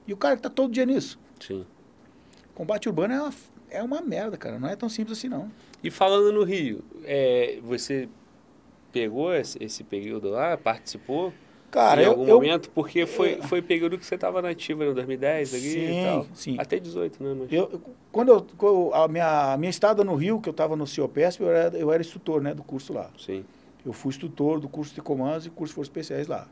E 0.06 0.12
o 0.12 0.16
cara 0.16 0.36
que 0.36 0.42
tá 0.42 0.50
todo 0.50 0.72
dia 0.72 0.84
nisso. 0.84 1.18
Sim. 1.40 1.64
Combate 2.54 2.88
urbano 2.88 3.14
é 3.14 3.20
uma, 3.20 3.34
é 3.70 3.82
uma 3.82 4.00
merda, 4.00 4.36
cara. 4.36 4.58
Não 4.58 4.68
é 4.68 4.74
tão 4.74 4.88
simples 4.88 5.16
assim, 5.18 5.28
não. 5.28 5.50
E 5.82 5.90
falando 5.90 6.32
no 6.32 6.42
Rio, 6.42 6.82
é, 7.04 7.58
você 7.62 8.08
pegou 8.92 9.34
esse, 9.34 9.62
esse 9.62 9.84
período 9.84 10.30
lá, 10.30 10.56
participou 10.56 11.32
Cara, 11.70 12.00
em 12.00 12.04
eu, 12.04 12.10
algum 12.12 12.26
eu- 12.26 12.34
momento? 12.36 12.70
Porque 12.70 13.04
foi, 13.04 13.42
foi 13.42 13.60
período 13.60 13.98
que 13.98 14.06
você 14.06 14.14
estava 14.14 14.40
nativa 14.40 14.84
em 14.86 14.94
2010 14.94 15.52
ali 15.54 15.60
Sim, 15.62 16.00
e 16.00 16.02
tal. 16.04 16.26
sim. 16.34 16.56
Até 16.58 16.78
18, 16.78 17.22
né? 17.22 17.34
Mas... 17.38 17.52
Eu, 17.52 17.68
eu- 17.72 17.82
quando 18.10 18.28
eu, 18.30 18.46
quando 18.56 18.94
a 18.94 19.06
minha, 19.06 19.56
minha 19.58 19.68
estada 19.70 20.02
no 20.02 20.14
Rio, 20.14 20.40
que 20.40 20.48
eu 20.48 20.52
estava 20.52 20.74
no 20.76 20.86
CIOPESP, 20.86 21.42
eu 21.42 21.50
era, 21.50 21.76
eu 21.76 21.92
era 21.92 22.00
instrutor 22.00 22.40
né, 22.40 22.54
do 22.54 22.62
curso 22.62 22.92
lá. 22.94 23.10
Sim, 23.18 23.44
Eu 23.84 23.92
fui 23.92 24.08
instrutor 24.10 24.58
do 24.60 24.68
curso 24.68 24.94
de 24.94 25.02
comandos 25.02 25.44
e 25.46 25.50
curso 25.50 25.72
de 25.72 25.74
forças 25.74 25.88
especiais 25.90 26.26
lá. 26.26 26.48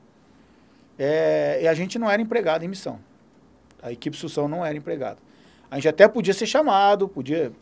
É, 0.98 1.60
e 1.62 1.68
a 1.68 1.74
gente 1.74 1.98
não 1.98 2.10
era 2.10 2.20
empregado 2.20 2.64
em 2.64 2.68
missão. 2.68 2.98
A 3.82 3.92
equipe 3.92 4.16
Sução 4.16 4.48
não 4.48 4.64
era 4.64 4.76
empregado. 4.76 5.18
A 5.70 5.76
gente 5.76 5.88
até 5.88 6.06
podia 6.08 6.32
ser 6.34 6.46
chamado, 6.46 7.08
podia, 7.08 7.52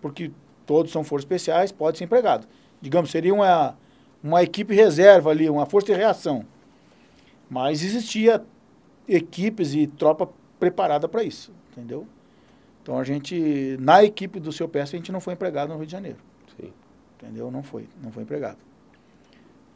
porque 0.00 0.30
todos 0.66 0.90
são 0.92 1.04
forças 1.04 1.24
especiais, 1.24 1.70
pode 1.70 1.98
ser 1.98 2.04
empregado. 2.04 2.46
Digamos, 2.80 3.10
seria 3.10 3.32
uma, 3.34 3.76
uma 4.22 4.42
equipe 4.42 4.74
reserva 4.74 5.30
ali, 5.30 5.48
uma 5.48 5.66
força 5.66 5.86
de 5.92 5.98
reação. 5.98 6.44
Mas 7.52 7.84
existia 7.84 8.42
equipes 9.06 9.74
e 9.74 9.86
tropa 9.86 10.26
preparada 10.58 11.06
para 11.06 11.22
isso, 11.22 11.52
entendeu? 11.70 12.06
Então 12.82 12.98
a 12.98 13.04
gente, 13.04 13.76
na 13.78 14.02
equipe 14.02 14.40
do 14.40 14.50
seu 14.50 14.66
PS, 14.66 14.94
a 14.94 14.96
gente 14.96 15.12
não 15.12 15.20
foi 15.20 15.34
empregado 15.34 15.68
no 15.68 15.76
Rio 15.76 15.84
de 15.84 15.92
Janeiro 15.92 16.16
sim. 16.58 16.72
entendeu? 17.14 17.50
Não 17.50 17.62
foi, 17.62 17.86
não 18.02 18.10
foi 18.10 18.22
empregado. 18.22 18.56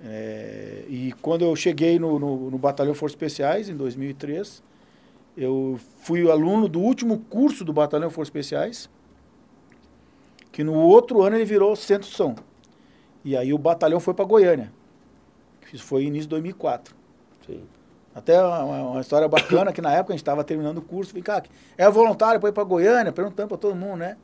É, 0.01 0.87
e 0.89 1.13
quando 1.21 1.45
eu 1.45 1.55
cheguei 1.55 1.99
no, 1.99 2.19
no, 2.19 2.51
no 2.51 2.57
Batalhão 2.57 2.95
Forças 2.95 3.15
Especiais, 3.15 3.69
em 3.69 3.77
2003, 3.77 4.63
eu 5.37 5.79
fui 6.01 6.31
aluno 6.31 6.71
do 6.71 6.81
último 6.81 7.19
curso 7.29 7.63
do 7.63 7.75
Batalhão 7.75 8.09
Forças 8.09 8.29
Especiais, 8.29 8.89
que 10.51 10.65
no 10.65 10.73
outro 10.73 11.21
ano 11.21 11.37
ele 11.37 11.45
virou 11.45 11.77
Centro 11.77 12.09
São. 12.09 12.37
E 13.23 13.37
aí 13.37 13.53
o 13.53 13.59
batalhão 13.59 14.01
foi 14.01 14.15
para 14.15 14.25
Goiânia. 14.25 14.73
Isso 15.71 15.85
foi 15.85 16.05
início 16.05 16.23
de 16.23 16.31
2004. 16.31 16.96
Sim. 17.47 17.63
Até 18.15 18.43
uma, 18.43 18.63
uma 18.65 19.01
história 19.01 19.29
bacana 19.29 19.73
que 19.75 19.83
na 19.83 19.93
época 19.93 20.13
a 20.13 20.17
gente 20.17 20.23
estava 20.23 20.43
terminando 20.43 20.79
o 20.79 20.83
curso, 20.83 21.11
falei, 21.11 21.23
cara, 21.23 21.45
é 21.77 21.89
voluntário 21.91 22.41
para 22.41 22.49
ir 22.49 22.53
para 22.53 22.65
Goiânia, 22.65 23.13
perguntando 23.13 23.49
para 23.49 23.59
todo 23.59 23.77
mundo, 23.77 23.99
né? 23.99 24.17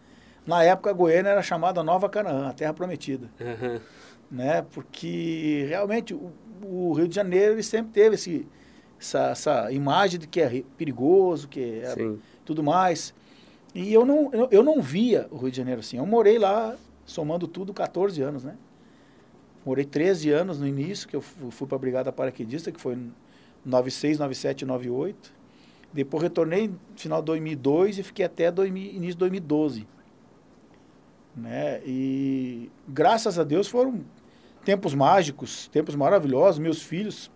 Na 0.47 0.65
época 0.65 0.89
a 0.89 0.93
Goiânia 0.95 1.29
era 1.29 1.43
chamada 1.43 1.83
Nova 1.83 2.09
Canaã, 2.09 2.49
a 2.49 2.53
Terra 2.55 2.73
Prometida. 2.73 3.31
Uhum. 3.39 3.81
Né? 4.31 4.65
Porque 4.73 5.67
realmente 5.69 6.15
o, 6.15 6.33
o, 6.63 6.95
Rio 6.95 7.07
de 7.07 7.15
Janeiro 7.15 7.53
ele 7.53 7.63
sempre 7.63 7.93
teve 7.93 8.15
esse, 8.15 8.49
essa, 8.99 9.31
essa 9.31 9.73
imagem 9.73 10.19
de 10.19 10.27
que 10.27 10.41
é 10.41 10.65
perigoso, 10.77 11.47
que 11.47 11.81
é 11.81 11.91
Sim. 11.91 12.19
tudo 12.47 12.63
mais. 12.63 13.15
E 13.75 13.93
eu 13.93 14.07
não, 14.07 14.31
eu, 14.33 14.49
eu 14.51 14.63
não 14.63 14.81
via 14.81 15.29
o 15.31 15.37
Rio 15.37 15.51
de 15.51 15.57
Janeiro 15.59 15.81
assim. 15.81 15.99
Eu 15.99 16.07
morei 16.07 16.39
lá, 16.39 16.77
somando 17.05 17.47
tudo, 17.47 17.75
14 17.75 18.23
anos, 18.23 18.43
né? 18.43 18.57
Morei 19.65 19.85
13 19.85 20.31
anos 20.31 20.59
no 20.59 20.67
início, 20.67 21.09
que 21.09 21.15
eu 21.15 21.21
fui, 21.21 21.67
para 21.67 21.77
a 21.77 21.79
Brigada 21.79 22.13
Paraquedista, 22.13 22.73
que 22.73 22.81
foi 22.81 22.99
96, 23.65 24.19
97, 24.19 24.65
98. 24.65 25.33
Depois 25.93 26.23
retornei 26.23 26.69
no 26.69 26.79
final 26.97 27.21
de 27.21 27.27
2002 27.27 27.99
e 27.99 28.03
fiquei 28.03 28.25
até 28.25 28.51
2000, 28.51 28.83
início 28.93 29.13
de 29.13 29.19
2012. 29.19 29.87
Né? 31.37 31.81
E 31.87 32.71
graças 32.89 33.39
a 33.39 33.45
Deus 33.45 33.69
foram 33.69 34.01
tempos 34.65 34.95
mágicos, 34.95 35.69
tempos 35.69 35.95
maravilhosos. 35.95 36.59
Meus 36.59 36.83
filhos 36.83 37.31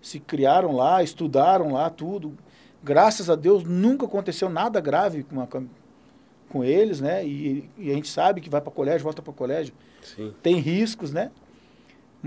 se 0.00 0.20
criaram 0.20 0.72
lá, 0.72 1.02
estudaram 1.02 1.72
lá, 1.72 1.90
tudo. 1.90 2.36
Graças 2.82 3.28
a 3.28 3.34
Deus 3.34 3.64
nunca 3.64 4.06
aconteceu 4.06 4.48
nada 4.48 4.80
grave 4.80 5.24
com, 5.24 5.40
a, 5.40 5.48
com 6.48 6.64
eles, 6.64 7.00
né? 7.00 7.26
E, 7.26 7.68
e, 7.76 7.90
a 7.90 7.94
gente 7.94 8.08
sabe 8.08 8.40
que 8.40 8.48
vai 8.48 8.60
para 8.60 8.70
colégio, 8.70 9.02
volta 9.02 9.20
para 9.20 9.32
colégio. 9.32 9.74
Sim. 10.02 10.32
Tem 10.42 10.56
riscos, 10.56 11.12
né? 11.12 11.30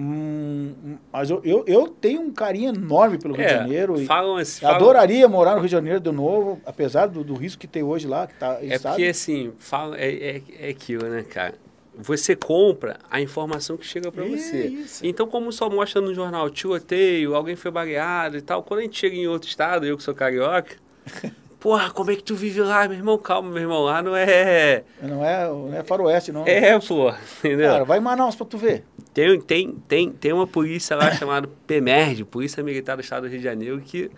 Hum, 0.03 0.97
mas 1.13 1.29
eu, 1.29 1.41
eu, 1.43 1.63
eu, 1.67 1.87
tenho 1.87 2.21
um 2.21 2.31
carinho 2.31 2.73
enorme 2.73 3.19
pelo 3.19 3.35
Rio 3.35 3.43
é, 3.43 3.47
de 3.49 3.53
Janeiro. 3.53 4.05
Falam 4.05 4.37
assim, 4.37 4.61
falam... 4.61 4.77
Adoraria 4.77 5.27
morar 5.27 5.51
no 5.51 5.59
Rio 5.59 5.67
de 5.67 5.71
Janeiro 5.71 5.99
de 5.99 6.11
novo, 6.11 6.59
apesar 6.65 7.05
do, 7.05 7.23
do 7.23 7.35
risco 7.35 7.61
que 7.61 7.67
tem 7.67 7.83
hoje 7.83 8.07
lá. 8.07 8.25
Que 8.25 8.33
tá, 8.33 8.57
é 8.61 8.79
sabe. 8.79 8.95
porque, 8.95 9.09
assim, 9.09 9.53
falam, 9.59 9.93
é, 9.93 10.09
é, 10.09 10.41
é 10.59 10.69
aquilo, 10.69 11.07
né, 11.07 11.21
cara? 11.21 11.53
Você 11.95 12.35
compra 12.35 12.97
a 13.11 13.21
informação 13.21 13.77
que 13.77 13.85
chega 13.85 14.11
para 14.11 14.23
você. 14.23 14.67
Isso. 14.67 15.05
Então, 15.05 15.27
como 15.27 15.51
só 15.51 15.69
mostra 15.69 16.01
no 16.01 16.15
jornal 16.15 16.49
tiroteio, 16.49 17.35
alguém 17.35 17.55
foi 17.55 17.69
baleado 17.69 18.37
e 18.37 18.41
tal, 18.41 18.63
quando 18.63 18.79
a 18.79 18.83
gente 18.83 18.97
chega 18.97 19.15
em 19.15 19.27
outro 19.27 19.47
estado, 19.47 19.85
eu 19.85 19.95
que 19.95 20.01
sou 20.01 20.15
carioca, 20.15 20.77
porra, 21.61 21.91
como 21.91 22.09
é 22.09 22.15
que 22.15 22.23
tu 22.23 22.35
vive 22.35 22.59
lá, 22.59 22.87
meu 22.87 22.97
irmão? 22.97 23.17
Calma, 23.19 23.51
meu 23.51 23.61
irmão, 23.61 23.83
lá 23.83 24.01
não 24.01 24.15
é. 24.15 24.83
Não 25.01 25.23
é, 25.23 25.47
não 25.47 25.73
é 25.73 25.83
faroeste, 25.83 26.31
não. 26.31 26.43
É, 26.45 26.77
pô, 26.79 27.13
entendeu? 27.39 27.71
Cara, 27.71 27.85
vai 27.85 27.99
em 27.99 28.01
Manaus 28.01 28.35
pra 28.35 28.45
tu 28.47 28.57
ver. 28.57 28.83
Tem, 29.13 29.39
tem, 29.39 29.75
tem, 29.87 30.11
tem 30.11 30.33
uma 30.33 30.47
polícia 30.47 30.95
lá 30.95 31.11
chamada 31.13 31.47
PEMERD, 31.67 32.25
Polícia 32.25 32.63
Militar 32.63 32.95
do 32.95 33.01
Estado 33.01 33.23
do 33.23 33.29
Rio 33.29 33.37
de 33.37 33.43
Janeiro, 33.43 33.79
que 33.79 34.09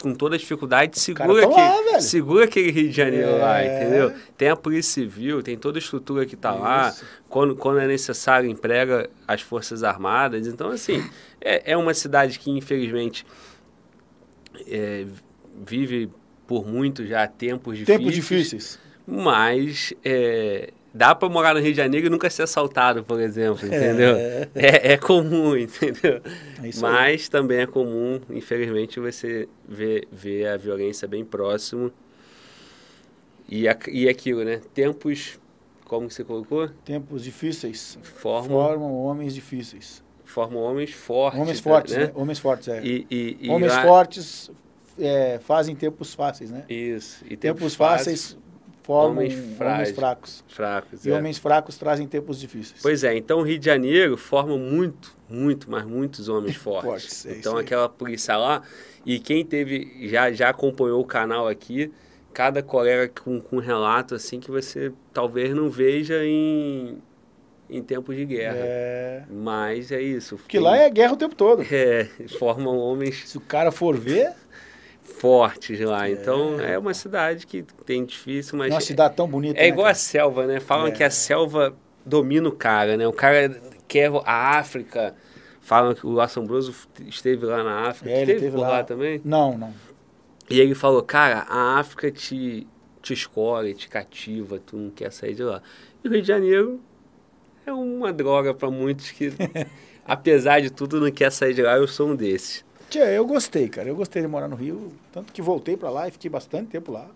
com 0.00 0.14
toda 0.14 0.34
a 0.34 0.38
dificuldade 0.38 0.98
segura, 0.98 1.46
que, 1.46 1.54
lá, 1.54 2.00
segura 2.00 2.46
aquele 2.46 2.72
Rio 2.72 2.88
de 2.88 2.96
Janeiro 2.96 3.28
é. 3.28 3.38
lá, 3.38 3.64
entendeu? 3.64 4.12
Tem 4.36 4.48
a 4.48 4.56
Polícia 4.56 4.94
Civil, 4.94 5.42
tem 5.42 5.56
toda 5.56 5.78
a 5.78 5.80
estrutura 5.80 6.24
que 6.24 6.34
está 6.34 6.52
lá. 6.52 6.92
Quando, 7.28 7.54
quando 7.54 7.80
é 7.80 7.86
necessário, 7.86 8.50
emprega 8.50 9.08
as 9.28 9.42
Forças 9.42 9.84
Armadas. 9.84 10.46
Então, 10.46 10.70
assim, 10.70 11.04
é, 11.40 11.72
é 11.72 11.76
uma 11.76 11.94
cidade 11.94 12.38
que, 12.38 12.50
infelizmente, 12.50 13.24
é, 14.66 15.04
vive 15.64 16.10
por 16.46 16.66
muito 16.66 17.06
já 17.06 17.26
tempos 17.26 17.78
difíceis. 17.78 17.98
Tempos 17.98 18.14
difíceis. 18.14 18.78
Mas 19.06 19.92
é, 20.04 20.72
dá 20.94 21.14
para 21.14 21.28
morar 21.28 21.54
no 21.54 21.60
Rio 21.60 21.70
de 21.70 21.76
Janeiro 21.76 22.06
e 22.06 22.10
nunca 22.10 22.28
ser 22.28 22.42
assaltado, 22.42 23.02
por 23.02 23.20
exemplo, 23.20 23.66
entendeu? 23.66 24.16
É, 24.16 24.48
é, 24.54 24.92
é 24.92 24.98
comum, 24.98 25.56
entendeu? 25.56 26.20
É 26.62 26.70
Mas 26.80 27.28
também 27.28 27.60
é 27.60 27.66
comum, 27.66 28.20
infelizmente, 28.30 29.00
você 29.00 29.48
ver, 29.66 30.06
ver 30.12 30.48
a 30.48 30.56
violência 30.56 31.08
bem 31.08 31.24
próximo. 31.24 31.92
E, 33.48 33.68
a, 33.68 33.76
e 33.88 34.08
aquilo, 34.08 34.44
né? 34.44 34.60
Tempos, 34.72 35.38
como 35.84 36.10
você 36.10 36.24
colocou? 36.24 36.68
Tempos 36.84 37.24
difíceis 37.24 37.98
formam, 38.02 38.60
formam 38.60 38.94
homens 38.94 39.34
difíceis. 39.34 40.02
Formam 40.24 40.62
homens 40.62 40.92
fortes. 40.92 41.40
Homens 41.40 41.60
fortes, 41.60 41.94
né? 41.94 42.04
né? 42.06 42.12
Homens 42.14 42.38
fortes, 42.38 42.68
é. 42.68 42.82
E, 42.82 43.06
e, 43.10 43.36
e 43.42 43.50
homens 43.50 43.72
lá... 43.72 43.82
fortes 43.82 44.50
é, 45.02 45.38
fazem 45.38 45.74
tempos 45.74 46.14
fáceis, 46.14 46.50
né? 46.50 46.64
Isso. 46.68 47.24
E 47.24 47.36
tempos, 47.36 47.60
tempos 47.60 47.74
fáceis 47.74 48.36
formam 48.82 49.24
homens, 49.24 49.60
homens 49.60 49.90
fracos. 49.90 50.44
Fracos, 50.48 51.06
e 51.06 51.10
é. 51.10 51.14
homens 51.14 51.38
fracos 51.38 51.78
trazem 51.78 52.06
tempos 52.06 52.40
difíceis. 52.40 52.80
Pois 52.82 53.04
é, 53.04 53.16
então 53.16 53.40
o 53.40 53.42
Rio 53.42 53.58
de 53.58 53.66
Janeiro 53.66 54.16
forma 54.16 54.56
muito, 54.56 55.16
muito, 55.28 55.70
mas 55.70 55.84
muitos 55.84 56.28
homens 56.28 56.56
fortes. 56.56 56.84
fortes 56.84 57.26
é 57.26 57.38
então 57.38 57.56
aquela 57.56 57.88
polícia 57.88 58.36
lá, 58.36 58.62
e 59.06 59.18
quem 59.18 59.44
teve, 59.44 60.08
já, 60.08 60.32
já 60.32 60.48
acompanhou 60.48 61.00
o 61.00 61.04
canal 61.04 61.48
aqui, 61.48 61.92
cada 62.32 62.62
colega 62.62 63.12
com, 63.22 63.40
com 63.40 63.58
relato 63.58 64.14
assim 64.14 64.40
que 64.40 64.50
você 64.50 64.92
talvez 65.12 65.54
não 65.54 65.70
veja 65.70 66.24
em, 66.24 66.98
em 67.68 67.82
tempos 67.82 68.16
de 68.16 68.24
guerra. 68.24 68.56
É... 68.58 69.24
Mas 69.30 69.92
é 69.92 70.00
isso. 70.00 70.36
Porque 70.36 70.58
lá 70.58 70.76
é 70.76 70.88
guerra 70.90 71.12
o 71.12 71.16
tempo 71.16 71.34
todo. 71.34 71.62
É, 71.70 72.08
formam 72.38 72.76
homens... 72.78 73.28
Se 73.28 73.38
o 73.38 73.40
cara 73.40 73.70
for 73.70 73.96
ver... 73.96 74.32
Fortes 75.22 75.78
lá. 75.78 76.08
É. 76.08 76.10
Então, 76.12 76.60
é 76.60 76.76
uma 76.76 76.92
cidade 76.92 77.46
que 77.46 77.62
tem 77.86 78.04
difícil, 78.04 78.58
mas... 78.58 78.72
Uma 78.74 78.80
cidade 78.80 79.14
tão 79.14 79.28
bonita, 79.28 79.56
É 79.56 79.62
né, 79.62 79.68
igual 79.68 79.84
cara? 79.84 79.92
a 79.92 79.94
selva, 79.94 80.46
né? 80.48 80.58
Falam 80.58 80.88
É. 80.88 80.90
que 80.90 81.04
a 81.04 81.10
selva 81.10 81.76
domina 82.04 82.48
o 82.48 82.52
cara, 82.52 82.96
né? 82.96 83.06
O 83.06 83.12
cara 83.12 83.48
quer 83.86 84.10
a 84.24 84.58
África... 84.58 85.14
Falam 85.60 85.94
que 85.94 86.04
o 86.04 86.20
Assombroso 86.20 86.74
esteve 87.06 87.46
lá 87.46 87.62
na 87.62 87.88
África. 87.88 88.10
É, 88.10 88.22
ele 88.22 88.32
esteve 88.32 88.40
teve 88.40 88.56
por 88.56 88.62
lá. 88.62 88.68
lá. 88.78 88.82
também? 88.82 89.20
Não, 89.24 89.56
não. 89.56 89.72
E 90.50 90.60
ele 90.60 90.74
falou, 90.74 91.00
cara, 91.04 91.46
a 91.48 91.78
África 91.78 92.10
te, 92.10 92.66
te 93.00 93.12
escolhe, 93.12 93.72
te 93.72 93.88
cativa, 93.88 94.58
tu 94.58 94.76
não 94.76 94.90
quer 94.90 95.12
sair 95.12 95.34
de 95.36 95.44
lá. 95.44 95.62
E 96.02 96.08
o 96.08 96.10
Rio 96.10 96.20
de 96.20 96.26
Janeiro 96.26 96.80
é 97.64 97.72
uma 97.72 98.12
droga 98.12 98.52
para 98.52 98.68
muitos 98.72 99.12
que, 99.12 99.32
apesar 100.04 100.60
de 100.60 100.68
tudo, 100.68 101.00
não 101.00 101.12
quer 101.12 101.30
sair 101.30 101.54
de 101.54 101.62
lá. 101.62 101.76
Eu 101.76 101.86
sou 101.86 102.08
um 102.08 102.16
desses. 102.16 102.64
Tia, 102.92 103.10
eu 103.10 103.24
gostei, 103.26 103.70
cara. 103.70 103.88
Eu 103.88 103.96
gostei 103.96 104.20
de 104.20 104.28
morar 104.28 104.46
no 104.48 104.54
Rio. 104.54 104.92
Tanto 105.10 105.32
que 105.32 105.40
voltei 105.40 105.78
para 105.78 105.88
lá 105.88 106.08
e 106.08 106.10
fiquei 106.10 106.28
bastante 106.30 106.68
tempo 106.68 106.92
lá. 106.92 107.08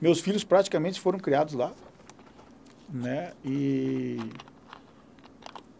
Meus 0.00 0.18
filhos 0.20 0.42
praticamente 0.42 1.00
foram 1.00 1.16
criados 1.16 1.54
lá. 1.54 1.72
Né? 2.92 3.32
E. 3.44 4.18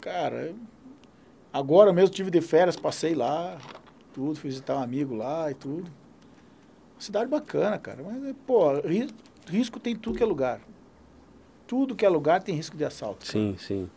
Cara, 0.00 0.54
agora 1.52 1.92
mesmo 1.92 2.14
tive 2.14 2.30
de 2.30 2.40
férias, 2.40 2.76
passei 2.76 3.16
lá, 3.16 3.58
tudo, 4.14 4.38
fui 4.38 4.48
visitar 4.48 4.76
um 4.76 4.82
amigo 4.82 5.12
lá 5.16 5.50
e 5.50 5.54
tudo. 5.54 5.90
Cidade 6.96 7.28
bacana, 7.28 7.78
cara. 7.80 8.00
Mas, 8.00 8.36
pô, 8.46 8.74
ri- 8.80 9.12
risco 9.48 9.80
tem 9.80 9.96
tudo 9.96 10.16
que 10.18 10.22
é 10.22 10.26
lugar. 10.26 10.60
Tudo 11.66 11.96
que 11.96 12.06
é 12.06 12.08
lugar 12.08 12.44
tem 12.44 12.54
risco 12.54 12.76
de 12.76 12.84
assalto. 12.84 13.26
Sim, 13.26 13.56
sim. 13.58 13.90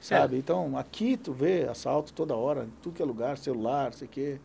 Sabe? 0.00 0.38
Então, 0.38 0.76
aqui 0.76 1.16
tu 1.16 1.32
vê 1.32 1.68
assalto 1.68 2.12
toda 2.12 2.34
hora, 2.34 2.66
tudo 2.82 2.94
que 2.96 3.02
é 3.02 3.04
lugar, 3.04 3.38
celular, 3.38 3.92
sei 3.94 4.08
o 4.08 4.10
quê. 4.10 4.40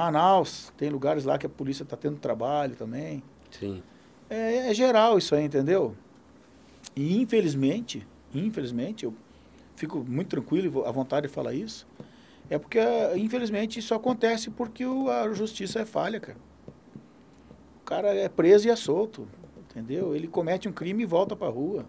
Manaus, 0.00 0.70
tem 0.76 0.90
lugares 0.90 1.24
lá 1.24 1.38
que 1.38 1.46
a 1.46 1.48
polícia 1.48 1.82
está 1.82 1.96
tendo 1.96 2.18
trabalho 2.18 2.76
também. 2.76 3.22
Sim. 3.50 3.82
É, 4.28 4.68
é 4.68 4.74
geral 4.74 5.16
isso 5.16 5.34
aí, 5.34 5.42
entendeu? 5.44 5.96
E 6.94 7.16
infelizmente, 7.18 8.06
infelizmente, 8.34 9.06
eu 9.06 9.14
fico 9.74 10.04
muito 10.06 10.28
tranquilo 10.28 10.84
à 10.84 10.90
vontade 10.90 11.26
de 11.28 11.32
falar 11.32 11.54
isso, 11.54 11.86
é 12.50 12.58
porque, 12.58 12.78
infelizmente, 13.16 13.78
isso 13.78 13.94
acontece 13.94 14.50
porque 14.50 14.84
o- 14.84 15.08
a 15.10 15.32
justiça 15.32 15.80
é 15.80 15.86
falha, 15.86 16.20
cara. 16.20 16.38
O 17.80 17.84
cara 17.86 18.14
é 18.14 18.28
preso 18.28 18.68
e 18.68 18.70
é 18.70 18.76
solto, 18.76 19.26
entendeu? 19.70 20.14
Ele 20.14 20.28
comete 20.28 20.68
um 20.68 20.72
crime 20.72 21.04
e 21.04 21.06
volta 21.06 21.34
pra 21.34 21.48
rua. 21.48 21.86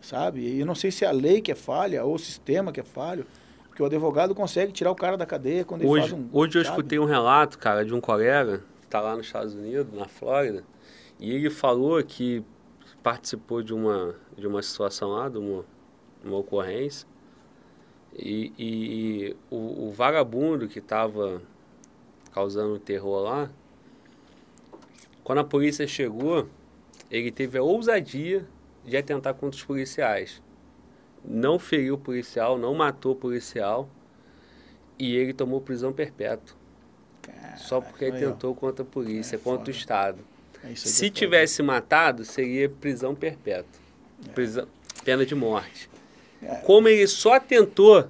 Sabe? 0.00 0.42
E 0.42 0.60
eu 0.60 0.66
não 0.66 0.76
sei 0.76 0.92
se 0.92 1.04
é 1.04 1.08
a 1.08 1.12
lei 1.12 1.40
que 1.40 1.50
é 1.50 1.54
falha 1.56 2.04
ou 2.04 2.14
o 2.14 2.18
sistema 2.18 2.70
que 2.70 2.78
é 2.78 2.84
falho, 2.84 3.26
porque 3.70 3.82
o 3.82 3.86
advogado 3.86 4.34
consegue 4.34 4.72
tirar 4.72 4.90
o 4.90 4.96
cara 4.96 5.16
da 5.16 5.24
cadeia 5.24 5.64
quando 5.64 5.82
ele 5.82 5.90
Hoje, 5.90 6.10
faz 6.10 6.20
um... 6.20 6.28
hoje 6.32 6.58
eu 6.58 6.64
sabe? 6.64 6.76
escutei 6.76 6.98
um 6.98 7.04
relato, 7.04 7.56
cara, 7.56 7.84
de 7.84 7.94
um 7.94 8.00
colega 8.00 8.58
que 8.80 8.86
está 8.86 9.00
lá 9.00 9.16
nos 9.16 9.26
Estados 9.26 9.54
Unidos, 9.54 9.96
na 9.96 10.06
Flórida, 10.06 10.64
e 11.20 11.32
ele 11.32 11.48
falou 11.48 12.02
que 12.02 12.44
participou 13.00 13.62
de 13.62 13.72
uma, 13.72 14.14
de 14.36 14.46
uma 14.46 14.60
situação 14.60 15.10
lá, 15.10 15.28
de 15.28 15.38
uma, 15.38 15.64
uma 16.24 16.36
ocorrência, 16.36 17.06
e, 18.12 18.52
e 18.58 19.36
o, 19.48 19.86
o 19.86 19.92
vagabundo 19.92 20.66
que 20.66 20.80
estava 20.80 21.40
causando 22.32 22.76
terror 22.80 23.22
lá, 23.22 23.50
quando 25.22 25.38
a 25.38 25.44
polícia 25.44 25.86
chegou, 25.86 26.48
ele 27.08 27.30
teve 27.30 27.56
a 27.56 27.62
ousadia 27.62 28.44
de 28.84 28.96
atentar 28.96 29.34
contra 29.34 29.56
os 29.56 29.64
policiais. 29.64 30.42
Não 31.24 31.58
feriu 31.58 31.94
o 31.94 31.98
policial, 31.98 32.58
não 32.58 32.74
matou 32.74 33.12
o 33.12 33.16
policial 33.16 33.88
e 34.98 35.14
ele 35.16 35.32
tomou 35.32 35.60
prisão 35.60 35.92
perpétua. 35.92 36.56
Só 37.56 37.80
porque 37.80 38.06
ele 38.06 38.18
tentou 38.18 38.54
contra 38.54 38.82
a 38.82 38.86
polícia, 38.86 39.36
É 39.36 39.38
contra 39.38 39.58
foda. 39.58 39.70
o 39.70 39.74
Estado. 39.74 40.18
É 40.64 40.74
Se 40.74 41.06
é 41.06 41.08
foda. 41.08 41.18
tivesse 41.18 41.62
matado, 41.62 42.24
seria 42.24 42.68
prisão 42.68 43.14
perpétua. 43.14 43.80
Prisão, 44.34 44.66
pena 45.04 45.24
de 45.24 45.34
morte. 45.34 45.88
É. 46.42 46.56
Como 46.56 46.88
ele 46.88 47.06
só 47.06 47.38
tentou, 47.38 48.08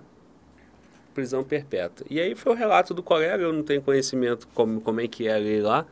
prisão 1.15 1.43
perpétua. 1.45 2.07
E 2.09 2.21
aí 2.21 2.35
foi 2.35 2.53
o 2.53 2.55
relato 2.57 2.95
do 2.95 3.03
colega, 3.03 3.43
eu 3.43 3.53
não 3.53 3.63
tenho 3.63 3.83
conhecimento 3.83 4.49
como, 4.55 4.81
como 4.81 5.01
é 5.01 5.09
que 5.09 5.27
era 5.29 5.41
ele 5.41 5.63
lá. 5.63 5.87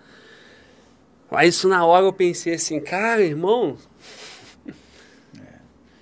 Mas 1.31 1.55
isso 1.57 1.69
na 1.69 1.85
hora 1.85 2.07
eu 2.07 2.13
pensei 2.13 2.55
assim, 2.55 2.81
cara, 2.81 3.21
irmão. 3.23 3.77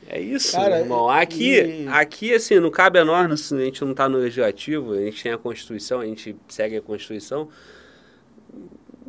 É 0.08 0.20
isso, 0.20 0.52
Cara, 0.56 0.78
irmão. 0.80 1.08
Aqui, 1.08 1.60
e- 1.60 1.88
aqui, 1.88 2.32
assim, 2.34 2.60
não 2.60 2.70
cabe 2.70 2.98
a 2.98 3.04
nós, 3.04 3.52
a 3.52 3.58
gente 3.64 3.82
não 3.82 3.90
está 3.90 4.08
no 4.08 4.18
legislativo, 4.18 4.92
a 4.92 5.00
gente 5.00 5.22
tem 5.22 5.32
a 5.32 5.38
Constituição, 5.38 6.00
a 6.00 6.06
gente 6.06 6.36
segue 6.48 6.76
a 6.76 6.82
Constituição. 6.82 7.48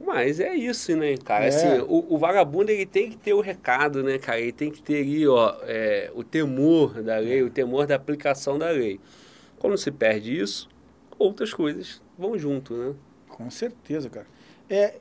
Mas 0.05 0.39
é 0.39 0.55
isso, 0.55 0.95
né, 0.95 1.17
cara? 1.17 1.45
É. 1.45 1.47
Assim, 1.49 1.79
o, 1.87 2.13
o 2.15 2.17
vagabundo 2.17 2.71
ele 2.71 2.85
tem 2.85 3.09
que 3.09 3.17
ter 3.17 3.33
o 3.33 3.41
recado, 3.41 4.01
né, 4.03 4.17
cara? 4.17 4.39
Ele 4.39 4.51
tem 4.53 4.71
que 4.71 4.81
ter 4.81 5.01
ali, 5.01 5.27
ó, 5.27 5.55
é, 5.63 6.09
o 6.15 6.23
temor 6.23 7.01
da 7.03 7.17
lei, 7.17 7.43
o 7.43 7.49
temor 7.49 7.85
da 7.85 7.95
aplicação 7.95 8.57
da 8.57 8.69
lei. 8.69 8.99
Quando 9.59 9.77
se 9.77 9.91
perde 9.91 10.39
isso, 10.39 10.69
outras 11.19 11.53
coisas 11.53 12.01
vão 12.17 12.37
junto, 12.37 12.73
né? 12.73 12.93
Com 13.27 13.49
certeza, 13.51 14.09
cara. 14.09 14.27
É, 14.69 14.95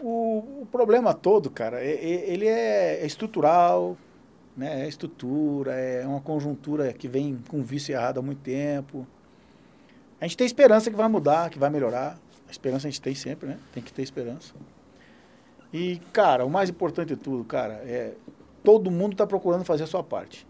o, 0.00 0.62
o 0.62 0.68
problema 0.70 1.12
todo, 1.12 1.50
cara, 1.50 1.82
é- 1.82 1.92
é- 1.94 2.30
ele 2.32 2.46
é 2.46 3.04
estrutural, 3.04 3.96
né? 4.60 4.82
É 4.84 4.88
estrutura, 4.88 5.72
é 5.72 6.06
uma 6.06 6.20
conjuntura 6.20 6.92
que 6.92 7.08
vem 7.08 7.38
com 7.48 7.62
vício 7.62 7.94
errado 7.94 8.18
há 8.18 8.22
muito 8.22 8.42
tempo. 8.42 9.06
A 10.20 10.26
gente 10.26 10.36
tem 10.36 10.46
esperança 10.46 10.90
que 10.90 10.96
vai 10.96 11.08
mudar, 11.08 11.48
que 11.48 11.58
vai 11.58 11.70
melhorar. 11.70 12.18
A 12.46 12.50
esperança 12.50 12.86
a 12.86 12.90
gente 12.90 13.00
tem 13.00 13.14
sempre, 13.14 13.48
né? 13.48 13.58
Tem 13.72 13.82
que 13.82 13.90
ter 13.90 14.02
esperança. 14.02 14.54
E, 15.72 15.98
cara, 16.12 16.44
o 16.44 16.50
mais 16.50 16.68
importante 16.68 17.08
de 17.08 17.16
tudo, 17.16 17.42
cara, 17.42 17.74
é 17.86 18.14
todo 18.62 18.90
mundo 18.90 19.12
está 19.12 19.26
procurando 19.26 19.64
fazer 19.64 19.84
a 19.84 19.86
sua 19.86 20.04
parte. 20.04 20.46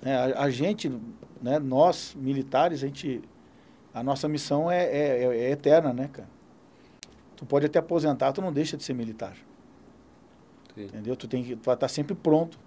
Né, 0.00 0.16
a, 0.16 0.44
a 0.44 0.50
gente, 0.50 0.90
né, 1.42 1.58
nós, 1.58 2.14
militares, 2.18 2.82
a 2.82 2.86
gente 2.86 3.20
a 3.92 4.02
nossa 4.02 4.26
missão 4.26 4.70
é, 4.70 4.82
é, 4.84 5.24
é- 5.24 5.36
é 5.36 5.50
eterna, 5.50 5.92
né, 5.92 6.08
cara? 6.10 6.28
Tu 7.36 7.44
pode 7.44 7.66
até 7.66 7.78
aposentar, 7.78 8.32
tu 8.32 8.40
não 8.40 8.52
deixa 8.52 8.76
de 8.76 8.82
ser 8.82 8.94
militar. 8.94 9.36
Sim. 10.74 10.84
Entendeu? 10.84 11.14
Tu 11.14 11.28
tem 11.28 11.44
que 11.44 11.54
tu 11.54 11.64
vai 11.66 11.74
estar 11.74 11.88
sempre 11.88 12.14
pronto. 12.14 12.58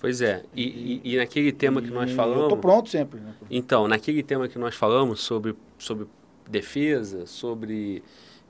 Pois 0.00 0.22
é. 0.22 0.42
E, 0.56 1.00
e, 1.04 1.12
e 1.12 1.16
naquele 1.18 1.52
tema 1.52 1.82
que 1.82 1.90
nós 1.90 2.10
E 2.10 2.14
falamos. 2.14 2.44
Eu 2.44 2.48
tô 2.48 2.56
pronto 2.56 2.88
sempre. 2.88 3.20
Né? 3.20 3.34
Então, 3.50 3.86
naquele 3.86 4.22
tema 4.22 4.48
que 4.48 4.58
nós 4.58 4.74
falamos 4.74 5.20
sobre, 5.20 5.54
sobre 5.78 6.06
defesa, 6.48 7.26
sobre 7.26 8.02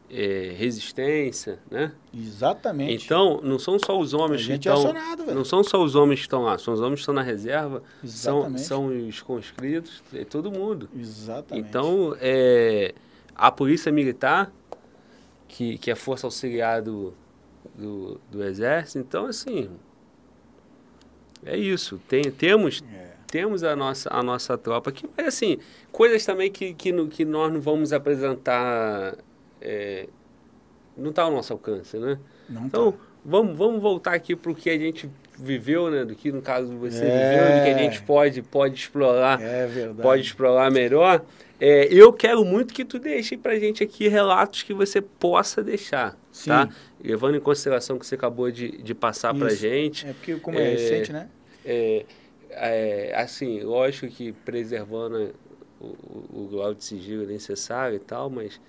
eh, 0.08 0.54
resistência, 0.56 1.58
né? 1.68 1.92
Exatamente. 2.14 3.04
Então, 3.04 3.40
não 3.42 3.58
são 3.58 3.78
só 3.78 3.98
os 3.98 4.14
homens 4.14 4.46
que 4.46 4.52
é 4.52 4.54
estão. 4.54 4.74
acionado, 4.74 5.24
velho. 5.24 5.36
Não 5.36 5.44
são 5.44 5.64
só 5.64 5.82
os 5.82 5.96
homens 5.96 6.20
que 6.20 6.26
estão 6.26 6.42
lá, 6.42 6.56
são 6.56 6.72
os 6.72 6.80
homens 6.80 6.96
que 6.96 7.02
estão 7.02 7.14
na 7.14 7.22
reserva, 7.22 7.82
são, 8.04 8.56
são 8.56 8.86
os 9.08 9.20
conscritos, 9.20 10.02
é 10.14 10.24
todo 10.24 10.52
mundo. 10.52 10.88
Exatamente. 10.96 11.68
Então, 11.68 12.16
é, 12.20 12.94
a 13.34 13.50
polícia 13.50 13.90
militar, 13.90 14.52
que, 15.48 15.78
que 15.78 15.90
é 15.90 15.96
força 15.96 16.28
auxiliar 16.28 16.80
do, 16.80 17.12
do, 17.74 18.20
do 18.30 18.44
exército, 18.44 18.98
então, 18.98 19.26
assim, 19.26 19.68
é 21.44 21.56
isso. 21.56 22.00
Tem, 22.08 22.22
temos, 22.30 22.82
É. 22.92 23.10
temos 23.26 23.62
a 23.64 23.74
nossa, 23.76 24.08
a 24.12 24.22
nossa 24.22 24.56
tropa 24.58 24.90
aqui, 24.90 25.06
mas, 25.16 25.26
assim, 25.28 25.58
coisas 25.92 26.24
também 26.24 26.50
que, 26.50 26.74
que, 26.74 26.92
no- 26.92 27.08
que 27.08 27.24
nós 27.24 27.52
não 27.52 27.60
vamos 27.60 27.92
apresentar, 27.92 29.16
é, 29.60 30.08
não 30.96 31.10
está 31.10 31.22
ao 31.22 31.30
nosso 31.30 31.52
alcance, 31.52 31.96
né? 31.98 32.18
Não 32.48 32.66
Então, 32.66 32.92
tá. 32.92 32.98
vamos, 33.24 33.56
vamos 33.56 33.80
voltar 33.80 34.14
aqui 34.14 34.34
para 34.36 34.50
o 34.50 34.54
que 34.54 34.68
a 34.70 34.78
gente 34.78 35.08
viveu, 35.38 35.90
né? 35.90 36.04
Do 36.04 36.14
que, 36.14 36.30
no 36.30 36.42
caso, 36.42 36.76
você 36.76 37.02
É. 37.04 37.30
viveu, 37.30 37.58
do 37.58 37.64
que 37.64 37.70
a 37.70 37.78
gente 37.82 38.02
pode, 38.02 38.42
pode 38.42 38.74
explorar 38.78 39.40
É 39.40 39.66
verdade. 39.66 40.02
pode 40.02 40.22
explorar 40.22 40.70
melhor. 40.70 41.22
É, 41.58 41.86
eu 41.92 42.12
quero 42.12 42.44
muito 42.44 42.72
que 42.74 42.84
tu 42.84 42.98
deixe 42.98 43.36
pra 43.36 43.58
gente 43.58 43.82
aqui 43.82 44.08
relatos 44.08 44.62
que 44.62 44.72
você 44.74 45.00
possa 45.00 45.62
deixar, 45.62 46.16
Sim. 46.32 46.48
tá? 46.50 46.68
Levando 47.02 47.36
em 47.36 47.40
consideração 47.40 47.98
que 47.98 48.06
você 48.06 48.14
acabou 48.14 48.50
de, 48.50 48.82
de 48.82 48.94
passar 48.94 49.34
Isso. 49.34 49.56
gente. 49.56 50.06
É 50.06 50.12
porque 50.12 50.36
como 50.36 50.58
é, 50.58 50.62
É, 50.62 50.70
recente, 50.70 51.12
né? 51.12 51.28
É, 51.64 52.04
é, 52.50 53.12
assim, 53.16 53.60
lógico 53.60 54.08
que 54.08 54.32
preservando 54.32 55.34
o, 55.80 55.86
o, 55.86 56.28
o 56.32 56.48
grau 56.48 56.74
de 56.74 56.84
sigilo 56.84 57.26
necessário 57.26 57.96
e 57.96 58.00
tal, 58.00 58.28
mas 58.28 58.60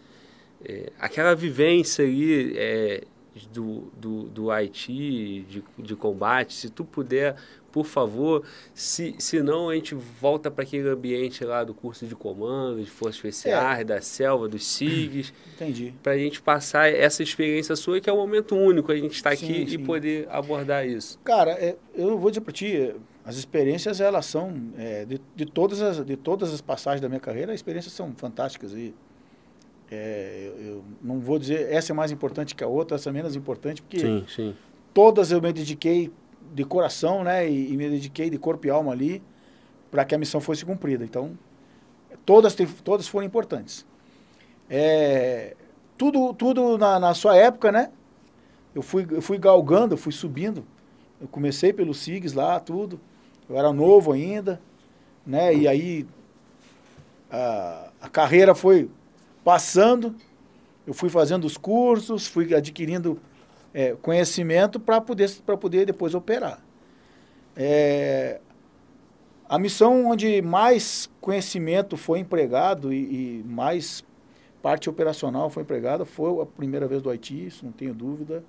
é, 0.64 0.92
aquela 1.00 1.36
vivência 1.36 2.06
ali 2.06 2.58
é, 2.58 3.04
do, 3.52 3.92
do, 3.98 4.24
do 4.24 4.52
Haiti, 4.52 5.46
de, 5.50 5.64
de 5.78 5.96
combate, 5.96 6.54
se 6.54 6.70
tu 6.70 6.84
puder, 6.84 7.36
por 7.72 7.86
favor, 7.86 8.44
se, 8.74 9.16
se 9.18 9.42
não 9.42 9.70
a 9.70 9.76
gente 9.76 9.96
volta 9.96 10.52
para 10.52 10.64
aquele 10.64 10.90
ambiente 10.90 11.44
lá 11.44 11.64
do 11.64 11.74
curso 11.74 12.06
de 12.06 12.16
comando, 12.16 12.84
de 12.84 12.90
Forças 12.90 13.16
Especiais, 13.16 13.86
da 13.86 14.02
selva, 14.02 14.48
dos 14.48 14.66
SIGs, 14.66 15.34
Entendi. 15.56 15.94
para 16.04 16.14
a 16.14 16.18
gente 16.18 16.42
passar 16.42 16.92
essa 16.92 17.24
experiência 17.24 17.76
sua, 17.76 18.00
que 18.00 18.10
é 18.10 18.14
um 18.14 18.18
momento 18.18 18.56
único, 18.56 18.92
a 18.92 18.96
gente 18.96 19.14
estar 19.14 19.36
Sim, 19.36 19.46
aqui 19.46 19.64
e 19.64 19.70
sim. 19.72 19.84
poder 19.84 20.28
abordar 20.30 20.86
isso. 20.88 21.18
Cara, 21.24 21.52
é, 21.52 21.76
eu 21.96 22.18
vou 22.18 22.30
dizer 22.30 22.42
para 22.42 22.54
ti, 22.54 22.76
é, 22.76 22.96
as 23.24 23.36
experiências 23.38 24.02
elas 24.02 24.26
são 24.26 24.54
é, 24.78 25.06
de, 25.06 25.22
de 25.36 25.46
todas 25.46 25.82
as 25.82 26.04
de 26.06 26.18
todas 26.18 26.54
as 26.54 26.62
passagens 26.62 27.02
da 27.02 27.08
minha 27.08 27.20
carreira, 27.20 27.52
as 27.52 27.60
experiências 27.60 27.94
são 27.94 28.14
fantásticas 28.16 28.74
e 28.74 28.94
é, 29.92 30.48
eu, 30.48 30.66
eu 30.66 30.84
não 31.02 31.20
vou 31.20 31.38
dizer 31.38 31.72
essa 31.72 31.92
é 31.92 31.96
mais 31.96 32.12
importante 32.12 32.56
que 32.56 32.64
a 32.64 32.68
outra, 32.68 32.96
essa 32.96 33.10
é 33.10 33.14
menos 33.14 33.36
importante, 33.36 33.82
porque 33.82 34.00
Sim, 34.00 34.26
sim. 34.28 34.56
todas 34.94 35.32
eu 35.32 35.42
me 35.42 35.52
dediquei 35.52 36.12
de 36.54 36.64
coração, 36.66 37.24
né, 37.24 37.50
e, 37.50 37.72
e 37.72 37.78
me 37.78 37.90
dediquei 37.90 38.30
de 38.30 38.38
corpo 38.38 38.68
e 38.68 38.70
alma 38.70 38.92
ali 38.92 39.22
para 39.90 40.06
que 40.06 40.16
a 40.16 40.18
missão 40.18 40.40
fosse 40.40 40.66
cumprida. 40.66 41.04
Então, 41.04 41.38
todas 42.26 42.56
todas 42.84 43.08
foram 43.08 43.26
importantes. 43.26 43.86
É, 44.70 45.56
tudo 45.98 46.34
tudo 46.34 46.78
na, 46.78 47.00
na 47.00 47.14
sua 47.14 47.36
época, 47.36 47.72
né? 47.72 47.92
Eu 48.74 48.82
fui 48.82 49.06
eu 49.12 49.22
fui 49.22 49.38
galgando, 49.38 49.94
eu 49.94 49.98
fui 49.98 50.14
subindo. 50.14 50.66
Eu 51.20 51.28
comecei 51.28 51.74
pelo 51.74 51.94
SIGS 51.94 52.34
lá, 52.34 52.60
tudo. 52.60 53.00
Eu 53.50 53.58
era 53.58 53.72
novo 53.74 54.14
ainda, 54.14 54.62
né? 55.26 55.54
E 55.54 55.68
aí 55.68 56.08
a, 57.30 57.90
a 58.02 58.10
carreira 58.10 58.56
foi 58.56 58.90
passando. 59.44 60.16
Eu 60.88 60.94
fui 60.94 61.10
fazendo 61.10 61.46
os 61.46 61.58
cursos, 61.58 62.26
fui 62.26 62.56
adquirindo 62.56 63.20
é, 63.74 63.96
conhecimento 64.02 64.80
para 64.80 65.00
poder, 65.00 65.30
poder 65.60 65.86
depois 65.86 66.14
operar. 66.14 66.64
É, 67.56 68.40
a 69.48 69.60
missão 69.60 70.06
onde 70.06 70.42
mais 70.42 71.10
conhecimento 71.20 71.98
foi 71.98 72.20
empregado 72.20 72.94
e, 72.94 73.40
e 73.40 73.44
mais 73.44 74.04
parte 74.62 74.90
operacional 74.90 75.50
foi 75.50 75.64
empregada 75.64 76.06
foi 76.06 76.42
a 76.42 76.46
primeira 76.46 76.88
vez 76.88 77.02
do 77.02 77.10
Haiti, 77.10 77.48
isso 77.48 77.66
não 77.66 77.72
tenho 77.72 77.94
dúvida, 77.94 78.44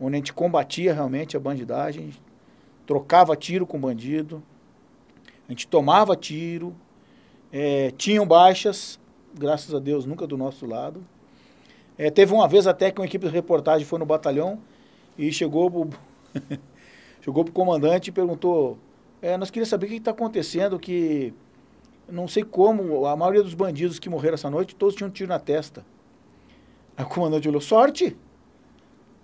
onde 0.00 0.14
a 0.14 0.16
gente 0.16 0.32
combatia 0.32 0.92
realmente 0.92 1.36
a 1.36 1.40
bandidagem, 1.40 2.10
trocava 2.86 3.36
tiro 3.36 3.66
com 3.66 3.78
bandido, 3.78 4.42
a 5.48 5.52
gente 5.52 5.66
tomava 5.68 6.16
tiro, 6.16 6.74
é, 7.52 7.90
tinham 7.92 8.26
baixas, 8.26 8.98
graças 9.34 9.74
a 9.74 9.78
Deus 9.78 10.06
nunca 10.06 10.26
do 10.26 10.36
nosso 10.36 10.66
lado. 10.66 11.04
É, 11.98 12.10
teve 12.10 12.32
uma 12.32 12.48
vez 12.48 12.66
até 12.66 12.90
que 12.90 13.00
uma 13.00 13.06
equipe 13.06 13.26
de 13.26 13.32
reportagem 13.32 13.86
foi 13.86 13.98
no 13.98 14.06
batalhão 14.06 14.58
e 15.16 15.30
chegou 15.30 15.70
pro, 15.70 15.90
chegou 17.20 17.44
pro 17.44 17.52
comandante 17.52 18.08
e 18.08 18.12
perguntou: 18.12 18.78
é, 19.20 19.36
Nós 19.36 19.50
queríamos 19.50 19.68
saber 19.68 19.86
o 19.86 19.88
que 19.88 19.96
está 19.96 20.10
acontecendo, 20.10 20.78
que 20.78 21.34
não 22.08 22.26
sei 22.26 22.42
como, 22.42 23.06
a 23.06 23.16
maioria 23.16 23.42
dos 23.42 23.54
bandidos 23.54 23.98
que 23.98 24.08
morreram 24.08 24.34
essa 24.34 24.50
noite, 24.50 24.74
todos 24.74 24.94
tinham 24.94 25.08
um 25.08 25.12
tiro 25.12 25.28
na 25.28 25.38
testa. 25.38 25.84
Aí 26.96 27.04
o 27.04 27.08
comandante 27.08 27.48
olhou: 27.48 27.60
Sorte! 27.60 28.16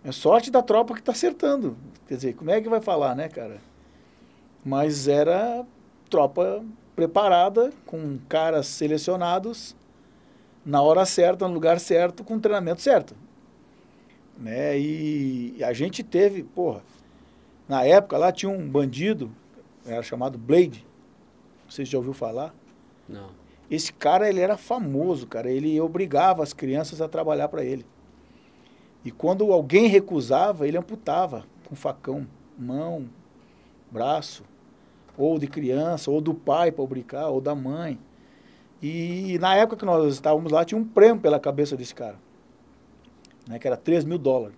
É 0.05 0.13
sorte 0.13 0.51
da 0.51 0.63
tropa 0.63 0.95
que 0.95 1.01
está 1.01 1.13
acertando. 1.13 1.77
Quer 2.07 2.15
dizer, 2.15 2.35
como 2.35 2.51
é 2.51 2.61
que 2.61 2.69
vai 2.69 2.81
falar, 2.81 3.17
né, 3.17 3.29
cara? 3.29 3.59
Mas 4.65 5.09
era 5.09 5.67
tropa 6.09 6.65
preparada, 6.95 7.73
com 7.85 8.19
caras 8.29 8.67
selecionados 8.67 9.77
na 10.69 10.83
hora 10.83 11.07
certa, 11.07 11.49
no 11.49 11.55
lugar 11.55 11.81
certo, 11.81 12.23
com 12.23 12.35
o 12.37 12.41
treinamento 12.41 12.83
certo. 12.83 13.17
Né? 14.37 14.79
E 14.79 15.65
a 15.65 15.73
gente 15.73 16.03
teve, 16.03 16.43
porra, 16.43 16.83
na 17.67 17.85
época 17.85 18.19
lá 18.19 18.31
tinha 18.31 18.53
um 18.53 18.69
bandido, 18.69 19.33
era 19.87 20.03
chamado 20.03 20.37
Blade, 20.37 20.87
não 21.65 21.71
sei 21.71 21.87
se 21.87 21.93
já 21.93 21.97
ouviu 21.97 22.13
falar. 22.13 22.55
Não. 23.09 23.31
Esse 23.71 23.91
cara, 23.91 24.29
ele 24.29 24.41
era 24.41 24.59
famoso, 24.59 25.27
cara, 25.27 25.51
ele 25.51 25.81
obrigava 25.81 26.43
as 26.43 26.53
crianças 26.53 27.01
a 27.01 27.09
trabalhar 27.09 27.49
para 27.49 27.65
ele. 27.65 27.87
E 29.03 29.11
quando 29.11 29.51
alguém 29.51 29.87
recusava, 29.87 30.69
ele 30.69 30.77
amputava 30.77 31.47
com 31.67 31.75
facão, 31.75 32.27
mão, 32.59 33.09
braço. 33.91 34.45
ou 35.17 35.39
de 35.39 35.47
criança, 35.47 36.11
ou 36.11 36.21
do 36.21 36.35
pai 36.35 36.71
para 36.71 36.87
brincar, 36.87 37.29
ou 37.29 37.41
da 37.41 37.55
mãe. 37.55 37.99
E 38.81 39.39
na 39.41 39.57
época 39.57 39.79
que 39.79 39.85
nós 39.85 40.15
estávamos 40.15 40.53
lá, 40.53 40.65
tinha 40.65 40.81
um 40.81 40.85
prêmio 40.85 41.21
pela 41.21 41.41
cabeça 41.41 41.77
desse 41.77 41.95
cara, 41.95 42.17
né, 43.47 43.59
que 43.59 43.67
era 43.67 43.77
3 43.77 44.05
mil 44.05 44.19
dólares. 44.19 44.57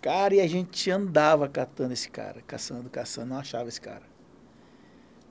Cara, 0.00 0.34
e 0.34 0.40
a 0.40 0.46
gente 0.46 0.90
andava 0.90 1.48
catando 1.48 1.92
esse 1.92 2.10
cara, 2.10 2.42
caçando, 2.46 2.90
caçando, 2.90 3.28
não 3.28 3.38
achava 3.38 3.68
esse 3.68 3.80
cara. 3.80 4.02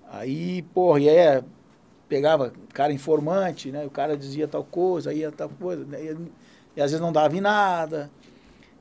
Aí, 0.10 0.62
porra, 0.74 1.00
e 1.02 1.10
aí 1.10 1.44
pegava 2.08 2.54
cara 2.74 2.92
informante, 2.92 3.72
né? 3.72 3.86
O 3.86 3.90
cara 3.90 4.16
dizia 4.18 4.48
tal 4.48 4.64
coisa, 4.64 5.14
ia 5.14 5.32
tal 5.32 5.50
coisa, 5.50 5.86
né? 5.86 6.04
e, 6.04 6.18
e 6.76 6.82
às 6.82 6.92
vezes 6.92 7.00
não 7.00 7.12
dava 7.12 7.36
em 7.36 7.42
nada. 7.42 8.12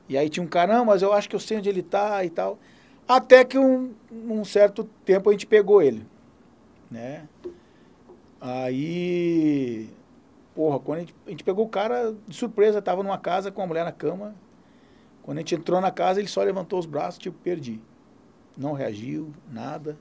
E 0.07 0.17
aí 0.17 0.29
tinha 0.29 0.43
um 0.43 0.47
cara, 0.47 0.75
não, 0.75 0.85
mas 0.85 1.01
eu 1.01 1.13
acho 1.13 1.29
que 1.29 1.35
eu 1.35 1.39
sei 1.39 1.57
onde 1.57 1.69
ele 1.69 1.81
tá 1.81 2.23
e 2.23 2.29
tal. 2.29 2.59
Até 3.07 3.43
que 3.45 3.57
um, 3.57 3.93
um 4.11 4.43
certo 4.43 4.83
tempo 5.05 5.29
a 5.29 5.33
gente 5.33 5.45
pegou 5.45 5.81
ele, 5.81 6.05
né? 6.89 7.27
Aí, 8.41 9.87
porra, 10.55 10.79
quando 10.79 10.97
a 10.97 11.01
gente, 11.01 11.15
a 11.27 11.29
gente 11.29 11.43
pegou 11.43 11.63
o 11.63 11.69
cara 11.69 12.15
de 12.27 12.35
surpresa, 12.35 12.81
tava 12.81 13.03
numa 13.03 13.19
casa 13.19 13.51
com 13.51 13.61
a 13.61 13.67
mulher 13.67 13.85
na 13.85 13.91
cama. 13.91 14.33
Quando 15.21 15.37
a 15.37 15.41
gente 15.41 15.53
entrou 15.53 15.79
na 15.79 15.91
casa, 15.91 16.19
ele 16.19 16.27
só 16.27 16.41
levantou 16.41 16.79
os 16.79 16.87
braços, 16.87 17.19
tipo, 17.19 17.37
perdi. 17.43 17.79
Não 18.57 18.73
reagiu, 18.73 19.31
nada, 19.51 19.95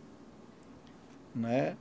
né? 1.35 1.77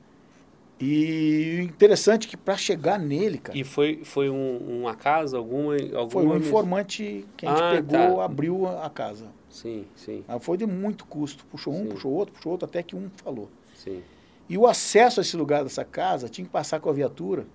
E 0.81 1.59
interessante 1.61 2.27
é 2.27 2.29
que 2.29 2.37
para 2.37 2.55
chegar 2.55 2.97
nele, 2.99 3.37
cara. 3.37 3.57
E 3.57 3.63
foi, 3.63 4.01
foi 4.03 4.29
um, 4.29 4.81
uma 4.81 4.95
casa, 4.95 5.37
alguma, 5.37 5.73
alguma. 5.75 6.09
Foi 6.09 6.25
um 6.25 6.37
informante 6.37 7.25
que 7.35 7.45
a 7.45 7.49
gente 7.49 7.61
ah, 7.61 7.71
pegou, 7.71 8.17
tá. 8.17 8.25
abriu 8.25 8.67
a 8.67 8.89
casa. 8.89 9.27
Sim, 9.49 9.85
sim. 9.95 10.23
Aí 10.27 10.39
foi 10.39 10.57
de 10.57 10.65
muito 10.65 11.05
custo. 11.05 11.45
Puxou 11.45 11.73
um, 11.73 11.83
sim. 11.83 11.89
puxou 11.89 12.11
outro, 12.13 12.33
puxou 12.33 12.51
outro, 12.53 12.65
até 12.65 12.81
que 12.81 12.95
um 12.95 13.09
falou. 13.17 13.49
Sim. 13.75 14.01
E 14.49 14.57
o 14.57 14.67
acesso 14.67 15.19
a 15.19 15.21
esse 15.21 15.37
lugar 15.37 15.63
dessa 15.63 15.85
casa 15.85 16.27
tinha 16.27 16.43
que 16.43 16.51
passar 16.51 16.79
com 16.79 16.89
a 16.89 16.93
viatura, 16.93 17.45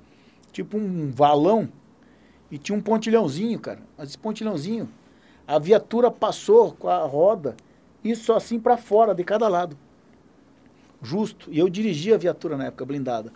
tipo 0.53 0.79
um 0.79 1.11
valão, 1.11 1.69
e 2.51 2.57
tinha 2.57 2.79
um 2.79 2.81
pontilhãozinho, 2.81 3.59
cara. 3.59 3.81
Mas 3.99 4.11
esse 4.11 4.19
pontilhãozinho, 4.19 4.89
a 5.47 5.59
viatura 5.59 6.11
passou 6.11 6.73
com 6.73 6.89
a 6.89 7.05
roda, 7.05 7.57
isso 8.03 8.33
assim 8.33 8.61
para 8.61 8.77
fora, 8.77 9.15
de 9.15 9.25
cada 9.25 9.49
lado 9.49 9.77
justo. 11.05 11.53
E 11.53 11.59
eu 11.59 11.69
dirigia 11.69 12.15
a 12.15 12.19
viatura 12.19 12.57
na 12.57 12.67
época, 12.67 12.85
blindada. 12.85 13.33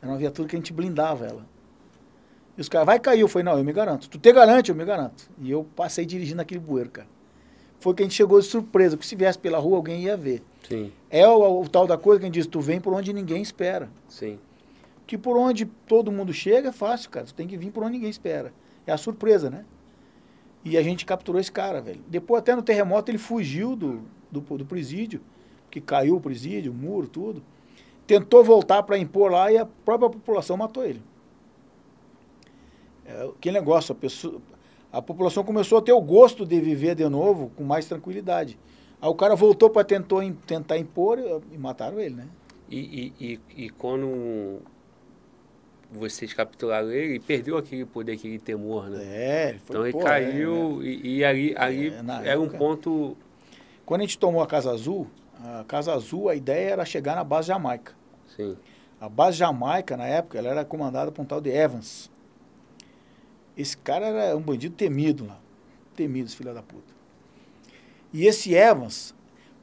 Era 0.00 0.10
uma 0.10 0.16
viatura 0.18 0.48
que 0.48 0.56
a 0.56 0.58
gente 0.58 0.72
blindava 0.72 1.26
ela. 1.26 1.44
E 2.56 2.60
os 2.60 2.68
caras, 2.68 2.86
vai 2.86 3.00
cair. 3.00 3.20
Eu 3.20 3.28
falei, 3.28 3.44
não, 3.44 3.58
eu 3.58 3.64
me 3.64 3.72
garanto. 3.72 4.08
Tu 4.08 4.18
te 4.18 4.32
garante, 4.32 4.70
eu 4.70 4.76
me 4.76 4.84
garanto. 4.84 5.28
E 5.40 5.50
eu 5.50 5.66
passei 5.74 6.06
dirigindo 6.06 6.40
aquele 6.40 6.60
bueiro, 6.60 6.90
cara. 6.90 7.08
Foi 7.80 7.92
que 7.92 8.02
a 8.02 8.06
gente 8.06 8.14
chegou 8.14 8.40
de 8.40 8.46
surpresa, 8.46 8.96
porque 8.96 9.08
se 9.08 9.16
viesse 9.16 9.38
pela 9.38 9.58
rua, 9.58 9.76
alguém 9.76 10.02
ia 10.04 10.16
ver. 10.16 10.42
Sim. 10.68 10.92
É 11.10 11.26
o, 11.28 11.62
o 11.62 11.68
tal 11.68 11.86
da 11.86 11.96
coisa 11.96 12.20
que 12.20 12.24
a 12.24 12.28
gente 12.28 12.34
diz, 12.34 12.46
tu 12.46 12.60
vem 12.60 12.80
por 12.80 12.92
onde 12.92 13.12
ninguém 13.12 13.40
espera. 13.42 13.90
Sim. 14.08 14.38
Que 15.06 15.18
por 15.18 15.36
onde 15.36 15.66
todo 15.66 16.10
mundo 16.10 16.32
chega 16.32 16.70
é 16.70 16.72
fácil, 16.72 17.10
cara. 17.10 17.26
Tu 17.26 17.34
tem 17.34 17.46
que 17.46 17.56
vir 17.56 17.70
por 17.70 17.82
onde 17.82 17.92
ninguém 17.92 18.10
espera. 18.10 18.52
É 18.86 18.92
a 18.92 18.96
surpresa, 18.96 19.50
né? 19.50 19.64
E 20.64 20.78
a 20.78 20.82
gente 20.82 21.04
capturou 21.04 21.40
esse 21.40 21.52
cara, 21.52 21.80
velho. 21.80 22.00
Depois, 22.08 22.40
até 22.40 22.56
no 22.56 22.62
terremoto, 22.62 23.10
ele 23.10 23.18
fugiu 23.18 23.76
do, 23.76 24.02
do, 24.30 24.40
do 24.40 24.64
presídio 24.64 25.20
que 25.74 25.80
caiu 25.80 26.14
o 26.14 26.20
presídio, 26.20 26.70
o 26.70 26.74
muro, 26.74 27.08
tudo. 27.08 27.42
Tentou 28.06 28.44
voltar 28.44 28.84
para 28.84 28.96
impor 28.96 29.32
lá 29.32 29.50
e 29.50 29.58
a 29.58 29.66
própria 29.66 30.08
população 30.08 30.56
matou 30.56 30.84
ele. 30.84 31.02
É, 33.04 33.28
que 33.40 33.50
negócio, 33.50 33.92
a, 33.92 33.94
pessoa, 33.96 34.40
a 34.92 35.02
população 35.02 35.42
começou 35.42 35.78
a 35.78 35.82
ter 35.82 35.92
o 35.92 36.00
gosto 36.00 36.46
de 36.46 36.60
viver 36.60 36.94
de 36.94 37.08
novo 37.08 37.50
com 37.56 37.64
mais 37.64 37.86
tranquilidade. 37.86 38.56
Aí 39.04 39.10
o 39.10 39.14
cara 39.14 39.36
voltou 39.36 39.68
para 39.68 39.84
tentar 39.84 40.78
impor 40.78 41.18
e 41.52 41.58
mataram 41.58 42.00
ele, 42.00 42.14
né? 42.14 42.26
E, 42.70 43.12
e, 43.20 43.40
e, 43.54 43.64
e 43.64 43.68
quando 43.68 44.62
vocês 45.92 46.32
capturaram 46.32 46.90
ele, 46.90 47.20
perdeu 47.20 47.58
aquele 47.58 47.84
poder, 47.84 48.12
aquele 48.12 48.38
temor, 48.38 48.88
né? 48.88 49.04
É, 49.04 49.58
foi, 49.62 49.76
Então 49.76 49.86
ele 49.86 49.98
caiu 49.98 50.80
é, 50.80 50.86
e, 50.86 51.16
e, 51.18 51.24
ali, 51.24 51.54
ali 51.54 51.88
é, 51.88 51.98
era 51.98 52.30
época, 52.30 52.56
um 52.56 52.58
ponto... 52.58 53.14
Quando 53.84 54.00
a 54.00 54.04
gente 54.04 54.18
tomou 54.18 54.40
a 54.40 54.46
Casa 54.46 54.70
Azul, 54.70 55.06
a 55.38 55.64
Casa 55.64 55.92
Azul, 55.92 56.30
a 56.30 56.34
ideia 56.34 56.70
era 56.70 56.86
chegar 56.86 57.14
na 57.14 57.22
base 57.22 57.48
Jamaica. 57.48 57.92
Sim. 58.34 58.56
A 58.98 59.06
base 59.06 59.36
Jamaica, 59.36 59.98
na 59.98 60.06
época, 60.06 60.38
ela 60.38 60.48
era 60.48 60.64
comandada 60.64 61.12
por 61.12 61.20
um 61.20 61.26
tal 61.26 61.42
de 61.42 61.50
Evans. 61.50 62.10
Esse 63.54 63.76
cara 63.76 64.06
era 64.06 64.34
um 64.34 64.40
bandido 64.40 64.74
temido 64.74 65.26
lá. 65.26 65.38
Temido, 65.94 66.30
filho 66.30 66.54
da 66.54 66.62
puta. 66.62 66.93
E 68.14 68.28
esse 68.28 68.54
Evans, 68.54 69.12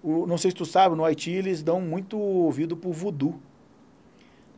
o, 0.03 0.27
não 0.27 0.37
sei 0.37 0.51
se 0.51 0.57
tu 0.57 0.65
sabe, 0.65 0.93
no 0.93 1.05
Haiti 1.05 1.31
eles 1.31 1.63
dão 1.63 1.79
muito 1.79 2.19
ouvido 2.19 2.75
pro 2.75 2.91
voodoo. 2.91 3.39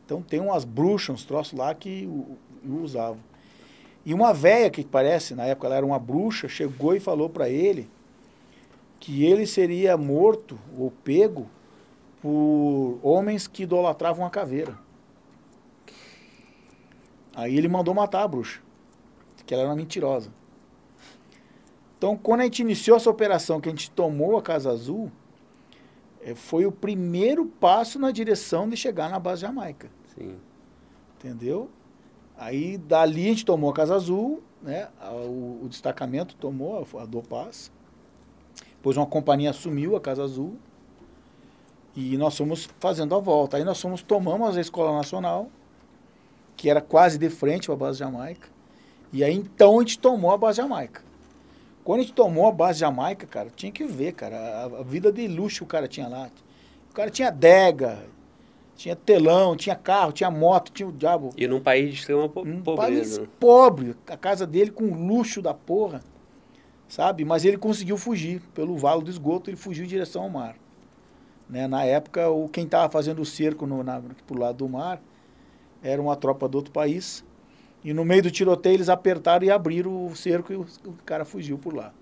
Então 0.04 0.20
tem 0.20 0.40
umas 0.40 0.64
bruxas, 0.64 1.14
uns 1.14 1.24
troços 1.24 1.56
lá 1.56 1.72
que 1.72 2.04
o, 2.04 2.36
o 2.68 2.82
usavam. 2.82 3.20
E 4.04 4.12
uma 4.12 4.34
velha 4.34 4.68
que 4.68 4.84
parece, 4.84 5.36
na 5.36 5.44
época 5.44 5.68
ela 5.68 5.76
era 5.76 5.86
uma 5.86 5.98
bruxa, 6.00 6.48
chegou 6.48 6.96
e 6.96 6.98
falou 6.98 7.30
para 7.30 7.48
ele 7.48 7.88
que 8.98 9.24
ele 9.24 9.46
seria 9.46 9.96
morto 9.96 10.58
ou 10.76 10.90
pego 10.90 11.48
por 12.20 12.98
homens 13.00 13.46
que 13.46 13.62
idolatravam 13.62 14.26
a 14.26 14.30
caveira. 14.30 14.76
Aí 17.32 17.56
ele 17.56 17.68
mandou 17.68 17.94
matar 17.94 18.24
a 18.24 18.28
bruxa, 18.28 18.60
que 19.46 19.54
ela 19.54 19.62
era 19.62 19.74
mentirosa. 19.76 20.30
Então, 22.04 22.18
quando 22.18 22.42
a 22.42 22.44
gente 22.44 22.60
iniciou 22.60 22.98
essa 22.98 23.08
operação, 23.08 23.62
que 23.62 23.66
a 23.66 23.72
gente 23.72 23.90
tomou 23.90 24.36
a 24.36 24.42
Casa 24.42 24.70
Azul, 24.70 25.10
eh, 26.22 26.34
foi 26.34 26.66
o 26.66 26.70
primeiro 26.70 27.46
passo 27.46 27.98
na 27.98 28.10
direção 28.10 28.68
de 28.68 28.76
chegar 28.76 29.08
na 29.08 29.18
base 29.18 29.40
Jamaica. 29.40 29.88
Sim. 30.14 30.36
Entendeu? 31.16 31.70
Aí, 32.36 32.76
dali 32.76 33.24
a 33.24 33.28
gente 33.30 33.46
tomou 33.46 33.70
a 33.70 33.72
Casa 33.72 33.94
Azul, 33.94 34.42
né? 34.60 34.88
o, 35.02 35.60
o 35.64 35.66
destacamento 35.70 36.36
tomou 36.36 36.86
a, 36.94 37.02
a 37.02 37.06
Dopaz. 37.06 37.72
Depois 38.76 38.98
uma 38.98 39.06
companhia 39.06 39.48
assumiu 39.48 39.96
a 39.96 40.00
Casa 40.00 40.24
Azul 40.24 40.58
e 41.96 42.18
nós 42.18 42.36
fomos 42.36 42.68
fazendo 42.80 43.14
a 43.14 43.18
volta. 43.18 43.56
Aí 43.56 43.64
nós 43.64 43.80
fomos, 43.80 44.02
tomamos 44.02 44.58
a 44.58 44.60
Escola 44.60 44.94
Nacional, 44.94 45.48
que 46.54 46.68
era 46.68 46.82
quase 46.82 47.16
de 47.16 47.30
frente 47.30 47.64
para 47.64 47.74
a 47.74 47.78
base 47.78 47.98
Jamaica. 47.98 48.46
E 49.10 49.24
aí 49.24 49.34
então 49.34 49.78
a 49.78 49.80
gente 49.80 49.98
tomou 49.98 50.32
a 50.32 50.36
base 50.36 50.58
Jamaica. 50.58 51.13
Quando 51.84 52.00
a 52.00 52.02
gente 52.02 52.14
tomou 52.14 52.48
a 52.48 52.52
base 52.52 52.80
Jamaica, 52.80 53.26
cara, 53.26 53.50
tinha 53.54 53.70
que 53.70 53.84
ver, 53.84 54.12
cara, 54.12 54.36
a, 54.36 54.64
a 54.64 54.82
vida 54.82 55.12
de 55.12 55.28
luxo 55.28 55.58
que 55.58 55.64
o 55.64 55.66
cara 55.66 55.86
tinha 55.86 56.08
lá. 56.08 56.30
O 56.90 56.94
cara 56.94 57.10
tinha 57.10 57.28
adega, 57.28 58.04
tinha 58.74 58.96
telão, 58.96 59.54
tinha 59.54 59.76
carro, 59.76 60.10
tinha 60.10 60.30
moto, 60.30 60.72
tinha 60.72 60.88
o 60.88 60.92
diabo. 60.92 61.30
E 61.36 61.46
num 61.46 61.60
país 61.60 61.90
de 61.90 62.00
extrema 62.00 62.28
po 62.28 62.40
um 62.40 62.62
pobreza. 62.62 63.18
país 63.18 63.30
pobre, 63.38 63.94
a 64.08 64.16
casa 64.16 64.46
dele 64.46 64.70
com 64.70 64.86
luxo 64.86 65.42
da 65.42 65.52
porra 65.52 66.00
sabe? 66.88 67.24
Mas 67.24 67.44
ele 67.44 67.56
conseguiu 67.56 67.96
fugir 67.96 68.40
pelo 68.54 68.76
valo 68.76 69.02
do 69.02 69.10
esgoto, 69.10 69.50
ele 69.50 69.56
fugiu 69.56 69.84
em 69.84 69.88
direção 69.88 70.22
ao 70.22 70.30
mar. 70.30 70.56
Né? 71.48 71.66
Na 71.66 71.84
época, 71.84 72.30
o, 72.30 72.48
quem 72.48 72.64
estava 72.64 72.90
fazendo 72.90 73.20
o 73.20 73.24
cerco 73.24 73.66
no, 73.66 73.82
na, 73.82 74.00
pro 74.26 74.38
lado 74.38 74.58
do 74.58 74.68
mar 74.68 75.00
era 75.82 76.00
uma 76.00 76.16
tropa 76.16 76.48
do 76.48 76.56
outro 76.56 76.72
país. 76.72 77.24
E 77.84 77.92
no 77.92 78.04
meio 78.04 78.22
do 78.22 78.30
tiroteio 78.30 78.76
eles 78.76 78.88
apertaram 78.88 79.44
e 79.44 79.50
abriram 79.50 80.06
o 80.06 80.16
cerco 80.16 80.50
e 80.50 80.56
o, 80.56 80.62
o 80.86 80.92
cara 81.04 81.24
fugiu 81.24 81.58
por 81.58 81.74
lá. 81.74 81.92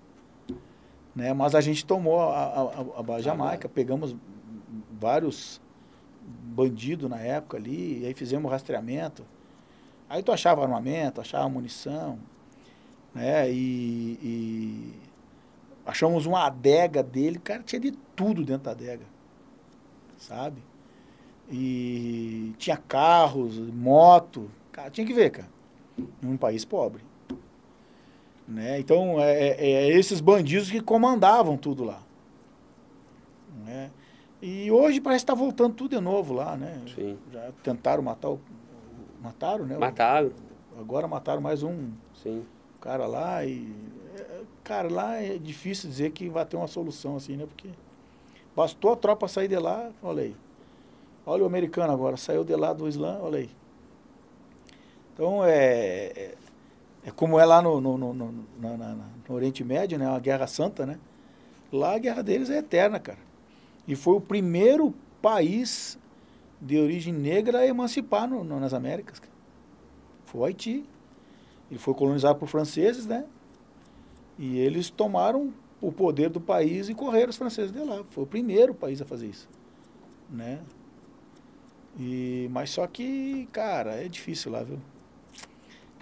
Né? 1.13 1.33
Mas 1.33 1.53
a 1.53 1.61
gente 1.61 1.85
tomou 1.85 2.21
a, 2.21 2.71
a, 2.97 3.15
a, 3.15 3.21
Jamaica, 3.21 3.67
pegamos 3.67 4.15
vários 4.99 5.61
bandidos 6.21 7.09
na 7.09 7.19
época 7.19 7.57
ali, 7.57 7.99
e 8.01 8.05
aí 8.05 8.13
fizemos 8.13 8.49
rastreamento. 8.49 9.25
Aí 10.09 10.23
tu 10.23 10.31
achava 10.31 10.63
armamento, 10.63 11.19
achava 11.19 11.49
munição, 11.49 12.17
né? 13.13 13.51
E, 13.51 14.17
e, 14.21 14.93
achamos 15.85 16.25
uma 16.25 16.45
adega 16.45 17.03
dele, 17.03 17.39
cara, 17.39 17.61
tinha 17.61 17.79
de 17.79 17.91
tudo 18.15 18.43
dentro 18.43 18.63
da 18.63 18.71
adega, 18.71 19.05
sabe? 20.17 20.63
E 21.51 22.53
tinha 22.57 22.77
carros, 22.77 23.57
moto, 23.57 24.49
cara, 24.71 24.89
tinha 24.89 25.05
que 25.05 25.13
ver, 25.13 25.29
cara, 25.29 25.49
em 25.97 26.27
um 26.27 26.37
país 26.37 26.65
pobre. 26.65 27.03
Né? 28.47 28.79
Então, 28.79 29.19
é, 29.19 29.49
é, 29.49 29.71
é 29.71 29.89
esses 29.89 30.19
bandidos 30.19 30.69
que 30.69 30.81
comandavam 30.81 31.57
tudo 31.57 31.83
lá. 31.83 32.01
Né? 33.65 33.89
E 34.41 34.69
hoje 34.69 34.99
parece 34.99 35.23
que 35.25 35.31
está 35.31 35.39
voltando 35.39 35.73
tudo 35.73 35.95
de 35.95 36.01
novo 36.01 36.33
lá, 36.33 36.57
né? 36.57 36.81
Sim. 36.93 37.17
Já 37.31 37.51
tentaram 37.63 38.03
matar 38.03 38.29
o... 38.29 38.39
Mataram, 39.21 39.65
né? 39.65 39.77
Mataram. 39.77 40.31
Agora 40.77 41.07
mataram 41.07 41.41
mais 41.41 41.63
um. 41.63 41.91
Sim 42.21 42.43
cara 42.83 43.07
lá 43.07 43.45
e. 43.45 43.73
É, 44.17 44.41
cara, 44.61 44.91
lá 44.91 45.15
é 45.15 45.37
difícil 45.37 45.89
dizer 45.89 46.11
que 46.11 46.29
vai 46.29 46.45
ter 46.45 46.57
uma 46.57 46.67
solução 46.67 47.15
assim, 47.15 47.37
né? 47.37 47.45
Porque 47.45 47.69
bastou 48.53 48.91
a 48.91 48.95
tropa 48.97 49.27
sair 49.29 49.47
de 49.47 49.57
lá, 49.57 49.89
olha 50.03 50.23
aí. 50.23 50.35
Olha 51.25 51.43
o 51.43 51.45
americano 51.45 51.93
agora, 51.93 52.17
saiu 52.17 52.43
de 52.43 52.53
lá 52.53 52.73
do 52.73 52.87
Islã, 52.87 53.17
olha 53.21 53.39
aí. 53.39 53.49
Então 55.13 55.43
é, 55.45 56.11
é, 56.15 56.35
é 57.05 57.11
como 57.11 57.39
é 57.39 57.45
lá 57.45 57.61
no, 57.61 57.79
no, 57.79 57.97
no, 57.97 58.13
no, 58.13 58.31
no 58.59 59.03
Oriente 59.29 59.63
Médio, 59.63 59.97
né? 59.97 60.07
Uma 60.09 60.19
guerra 60.19 60.47
santa, 60.47 60.85
né? 60.85 60.99
Lá 61.71 61.95
a 61.95 61.99
guerra 61.99 62.21
deles 62.21 62.49
é 62.49 62.57
eterna, 62.57 62.99
cara. 62.99 63.19
E 63.87 63.95
foi 63.95 64.15
o 64.15 64.21
primeiro 64.21 64.93
país 65.21 65.97
de 66.59 66.79
origem 66.79 67.13
negra 67.13 67.59
a 67.59 67.67
emancipar 67.67 68.27
no, 68.27 68.43
no, 68.43 68.59
nas 68.59 68.73
Américas. 68.73 69.21
Foi 70.25 70.41
o 70.41 70.45
Haiti. 70.45 70.85
Ele 71.69 71.79
foi 71.79 71.93
colonizado 71.93 72.39
por 72.39 72.47
franceses, 72.47 73.05
né? 73.05 73.25
E 74.37 74.57
eles 74.59 74.89
tomaram 74.89 75.53
o 75.81 75.91
poder 75.91 76.29
do 76.29 76.39
país 76.39 76.89
e 76.89 76.95
correram 76.95 77.29
os 77.29 77.37
franceses 77.37 77.71
de 77.71 77.79
lá. 77.79 78.03
Foi 78.11 78.23
o 78.23 78.27
primeiro 78.27 78.73
país 78.73 79.01
a 79.01 79.05
fazer 79.05 79.27
isso, 79.27 79.49
né? 80.29 80.61
E, 81.99 82.47
mas 82.51 82.69
só 82.71 82.87
que, 82.87 83.47
cara, 83.51 83.95
é 83.95 84.07
difícil 84.07 84.51
lá, 84.51 84.63
viu? 84.63 84.79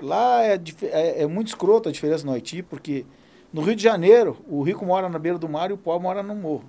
Lá 0.02 0.44
é, 0.44 0.60
é, 0.84 1.24
é 1.24 1.28
muito 1.28 1.48
escroto 1.48 1.88
a 1.88 1.92
diferença 1.92 2.26
no 2.26 2.32
Haiti, 2.32 2.64
porque 2.64 3.06
no 3.54 3.62
Rio 3.62 3.76
de 3.76 3.84
Janeiro, 3.84 4.38
o 4.48 4.64
rico 4.64 4.86
mora 4.86 5.08
na 5.10 5.20
beira 5.20 5.38
do 5.38 5.48
mar 5.48 5.70
e 5.70 5.74
o 5.74 5.78
pobre 5.78 6.04
mora 6.04 6.24
no 6.24 6.36
morro. 6.36 6.64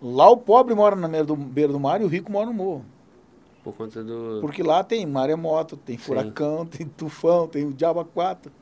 Lá 0.00 0.30
o 0.30 0.36
pobre 0.36 0.74
mora 0.74 0.94
na 0.94 1.08
beira 1.08 1.26
do, 1.26 1.36
beira 1.36 1.72
do 1.72 1.80
mar 1.80 2.00
e 2.00 2.04
o 2.04 2.08
rico 2.08 2.30
mora 2.30 2.46
no 2.46 2.54
morro. 2.54 2.84
Por 3.64 3.74
conta 3.74 4.04
do. 4.04 4.38
Porque 4.40 4.62
lá 4.62 4.84
tem 4.84 5.04
maremoto, 5.04 5.76
tem 5.76 5.98
furacão, 5.98 6.60
Sim. 6.60 6.66
tem 6.78 6.86
tufão, 6.86 7.48
tem 7.48 7.66
o 7.66 7.72
diabo 7.72 8.04
4. 8.04 8.52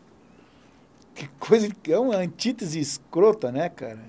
Que 1.14 1.28
coisa 1.38 1.68
que 1.68 1.92
é 1.92 1.98
uma 1.98 2.16
antítese 2.16 2.80
escrota, 2.80 3.52
né, 3.52 3.68
cara? 3.68 4.00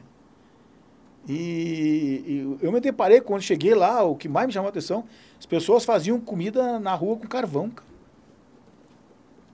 E, 1.27 1.33
e, 1.33 2.57
eu 2.61 2.71
me 2.71 2.79
deparei 2.79 3.19
quando 3.19 3.41
cheguei 3.41 3.75
lá, 3.75 4.03
o 4.03 4.15
que 4.15 4.29
mais 4.29 4.47
me 4.47 4.53
chamou 4.53 4.67
a 4.67 4.69
atenção, 4.69 5.03
as 5.37 5.45
pessoas 5.45 5.83
faziam 5.83 6.19
comida 6.19 6.79
na 6.79 6.93
rua 6.93 7.17
com 7.17 7.27
carvão, 7.27 7.69
cara. 7.69 7.94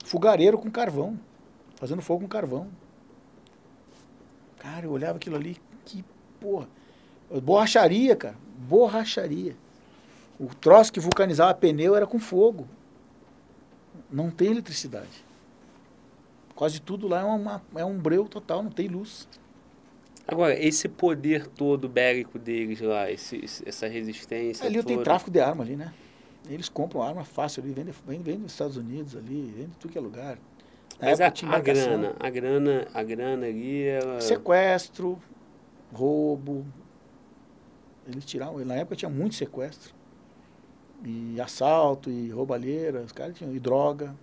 Fogareiro 0.04 0.58
com 0.58 0.70
carvão 0.70 1.20
fazendo 1.82 2.04
fogo 2.04 2.22
com 2.22 2.28
carvão. 2.28 2.68
Cara, 4.60 4.86
eu 4.86 4.92
olhava 4.92 5.18
aquilo 5.18 5.36
ali, 5.36 5.58
que 5.84 6.06
porra. 6.40 6.68
Borracharia, 7.42 8.16
cara. 8.16 8.36
Borracharia. 8.56 9.56
O 10.40 10.54
troço 10.54 10.94
que 10.94 11.00
vulcanizava 11.00 11.56
pneu 11.56 11.96
era 11.96 12.06
com 12.06 12.20
fogo. 12.20 12.68
Não 14.12 14.30
tem 14.30 14.52
eletricidade. 14.52 15.26
Quase 16.54 16.80
tudo 16.80 17.08
lá 17.08 17.22
é, 17.22 17.24
uma, 17.24 17.64
é 17.76 17.84
um 17.84 17.98
breu 17.98 18.28
total, 18.28 18.62
não 18.62 18.70
tem 18.70 18.88
luz. 18.88 19.28
Agora, 20.28 20.54
esse 20.54 20.88
poder 20.88 21.48
todo 21.48 21.90
bélico 21.90 22.38
deles 22.38 22.80
lá, 22.80 23.10
esse, 23.10 23.44
essa 23.66 23.88
resistência. 23.88 24.68
Ali 24.68 24.76
toda... 24.76 24.88
tem 24.88 25.02
tráfico 25.02 25.32
de 25.32 25.40
arma 25.40 25.64
ali, 25.64 25.76
né? 25.76 25.92
Eles 26.50 26.68
compram 26.70 27.02
arma 27.02 27.24
fácil 27.24 27.64
ali, 27.64 27.72
vendem 27.72 27.94
vende, 28.06 28.24
vende 28.24 28.40
nos 28.40 28.52
Estados 28.52 28.78
Unidos 28.78 29.16
ali, 29.16 29.54
vende 29.56 29.72
tudo 29.80 29.92
que 29.92 29.98
é 29.98 30.02
lugar. 30.02 30.38
Mas 31.00 31.20
a, 31.22 31.28
a 31.28 31.60
grana, 31.60 32.16
a 32.20 32.30
grana, 32.30 32.88
a 32.94 33.04
grana 33.04 33.46
ali 33.48 33.84
ela... 33.84 34.22
Sequestro, 34.22 35.20
roubo. 35.92 36.66
Eles 38.08 38.26
tiravam, 38.26 38.64
na 38.66 38.76
época 38.76 38.96
tinha 38.96 39.10
muito 39.10 39.36
sequestro. 39.36 39.94
E 41.04 41.40
assalto, 41.42 42.10
e 42.10 42.30
roubalheira, 42.30 43.02
os 43.02 43.12
caras 43.12 43.36
tinham, 43.36 43.56
e 43.56 43.60
droga. 43.60 44.16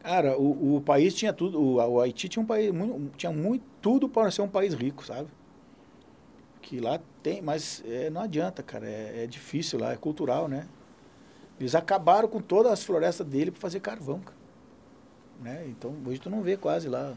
Cara, 0.00 0.36
o, 0.38 0.76
o 0.76 0.80
país 0.80 1.14
tinha 1.14 1.32
tudo, 1.32 1.60
o, 1.60 1.74
o 1.76 2.00
Haiti 2.00 2.28
tinha 2.28 2.42
um 2.42 2.46
país, 2.46 2.72
muito, 2.72 3.16
tinha 3.16 3.30
muito, 3.30 3.64
tudo 3.80 4.08
para 4.08 4.30
ser 4.30 4.42
um 4.42 4.48
país 4.48 4.74
rico, 4.74 5.04
sabe? 5.04 5.28
Que 6.62 6.80
lá 6.80 6.98
tem, 7.22 7.42
mas 7.42 7.82
é, 7.84 8.08
não 8.08 8.22
adianta, 8.22 8.62
cara, 8.62 8.88
é, 8.88 9.24
é 9.24 9.26
difícil 9.26 9.78
lá, 9.78 9.92
é 9.92 9.96
cultural, 9.96 10.48
né? 10.48 10.66
Eles 11.60 11.74
acabaram 11.74 12.28
com 12.28 12.40
todas 12.40 12.72
as 12.72 12.82
florestas 12.82 13.26
dele 13.26 13.50
para 13.50 13.60
fazer 13.60 13.80
carvão. 13.80 14.20
Né? 15.40 15.64
Então, 15.68 15.94
hoje 16.06 16.20
tu 16.20 16.30
não 16.30 16.42
vê 16.42 16.56
quase 16.56 16.88
lá. 16.88 17.14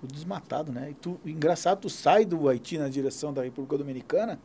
Tudo 0.00 0.12
desmatado, 0.12 0.72
né? 0.72 0.90
E 0.90 0.94
tu, 0.94 1.20
engraçado, 1.24 1.80
tu 1.80 1.90
sai 1.90 2.24
do 2.24 2.48
Haiti 2.48 2.78
na 2.78 2.88
direção 2.88 3.32
da 3.32 3.42
República 3.42 3.76
Dominicana, 3.76 4.40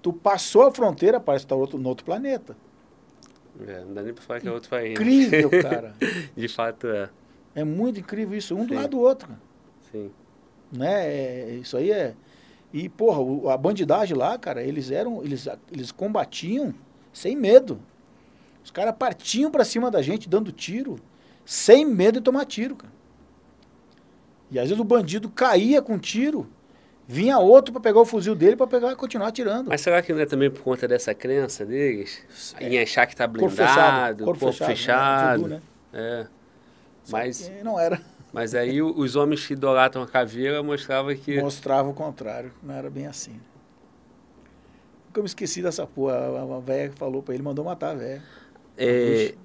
tu 0.00 0.12
passou 0.12 0.62
a 0.62 0.70
fronteira, 0.70 1.20
parece 1.20 1.44
que 1.44 1.50
tá 1.50 1.54
outro, 1.54 1.78
no 1.78 1.88
outro 1.88 2.04
planeta. 2.04 2.56
É, 3.66 3.84
não 3.84 3.94
dá 3.94 4.02
nem 4.02 4.12
para 4.12 4.24
falar 4.24 4.40
que 4.40 4.48
é 4.48 4.50
outro 4.50 4.70
país. 4.70 4.92
Incrível, 4.92 5.50
cara. 5.62 5.94
De 6.34 6.48
fato 6.48 6.86
é. 6.86 7.10
É 7.54 7.62
muito 7.62 8.00
incrível 8.00 8.36
isso, 8.36 8.54
um 8.54 8.62
Sim. 8.62 8.66
do 8.66 8.74
lado 8.74 8.88
do 8.88 9.00
outro. 9.00 9.28
Cara. 9.28 9.40
Sim. 9.92 10.10
Né? 10.72 11.06
É, 11.06 11.50
isso 11.54 11.76
aí 11.76 11.92
é. 11.92 12.14
E, 12.74 12.88
porra, 12.88 13.54
a 13.54 13.56
bandidagem 13.56 14.16
lá, 14.16 14.36
cara, 14.36 14.60
eles 14.60 14.90
eram. 14.90 15.22
Eles, 15.22 15.46
eles 15.70 15.92
combatiam 15.92 16.74
sem 17.12 17.36
medo. 17.36 17.80
Os 18.64 18.70
caras 18.72 18.92
partiam 18.98 19.48
para 19.48 19.64
cima 19.64 19.92
da 19.92 20.02
gente, 20.02 20.28
dando 20.28 20.50
tiro, 20.50 20.96
sem 21.44 21.84
medo 21.84 22.18
de 22.18 22.24
tomar 22.24 22.44
tiro, 22.46 22.74
cara. 22.74 22.92
E 24.50 24.58
às 24.58 24.64
vezes 24.68 24.80
o 24.80 24.84
bandido 24.84 25.30
caía 25.30 25.80
com 25.80 25.96
tiro, 26.00 26.48
vinha 27.06 27.38
outro 27.38 27.72
para 27.72 27.80
pegar 27.80 28.00
o 28.00 28.04
fuzil 28.04 28.34
dele 28.34 28.56
para 28.56 28.66
pegar 28.66 28.90
e 28.90 28.96
continuar 28.96 29.28
atirando. 29.28 29.68
Mas 29.68 29.80
será 29.80 30.02
que 30.02 30.12
não 30.12 30.20
é 30.20 30.26
também 30.26 30.50
por 30.50 30.62
conta 30.62 30.88
dessa 30.88 31.14
crença 31.14 31.64
deles? 31.64 32.24
É. 32.58 32.68
Em 32.68 32.80
achar 32.80 33.06
que 33.06 33.14
tá 33.14 33.24
blindado, 33.24 33.54
corpo 33.54 33.72
fechado, 33.72 34.24
corpo, 34.24 34.40
corpo 34.40 34.64
fechado. 34.64 35.44
fechado. 35.44 35.48
Né? 35.48 35.60
É. 35.92 36.26
Mas 37.08 37.52
não 37.62 37.78
era. 37.78 38.00
Mas 38.34 38.52
aí 38.52 38.82
os 38.82 39.14
homens 39.14 39.46
que 39.46 39.52
idolatram 39.52 40.02
a 40.02 40.08
caveira 40.08 40.60
mostravam 40.60 41.14
que 41.14 41.40
mostrava 41.40 41.88
o 41.88 41.94
contrário, 41.94 42.50
não 42.60 42.74
era 42.74 42.90
bem 42.90 43.06
assim. 43.06 43.40
Nunca 45.06 45.20
me 45.20 45.26
esqueci 45.26 45.62
dessa 45.62 45.86
porra, 45.86 46.16
a 46.16 46.58
velha 46.58 46.92
falou 46.96 47.22
para 47.22 47.32
ele, 47.34 47.44
mandou 47.44 47.64
matar 47.64 47.92
a 47.92 47.94
velha. 47.94 48.22
É, 48.76 49.36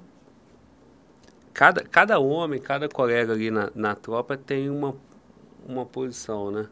cada, 1.54 1.84
cada 1.84 2.18
homem, 2.18 2.60
cada 2.60 2.90
colega 2.90 3.32
ali 3.32 3.52
na, 3.52 3.70
na 3.76 3.94
tropa 3.94 4.36
tem 4.36 4.72
uma, 4.72 4.96
uma 5.68 5.86
posição, 5.86 6.50
né? 6.50 6.68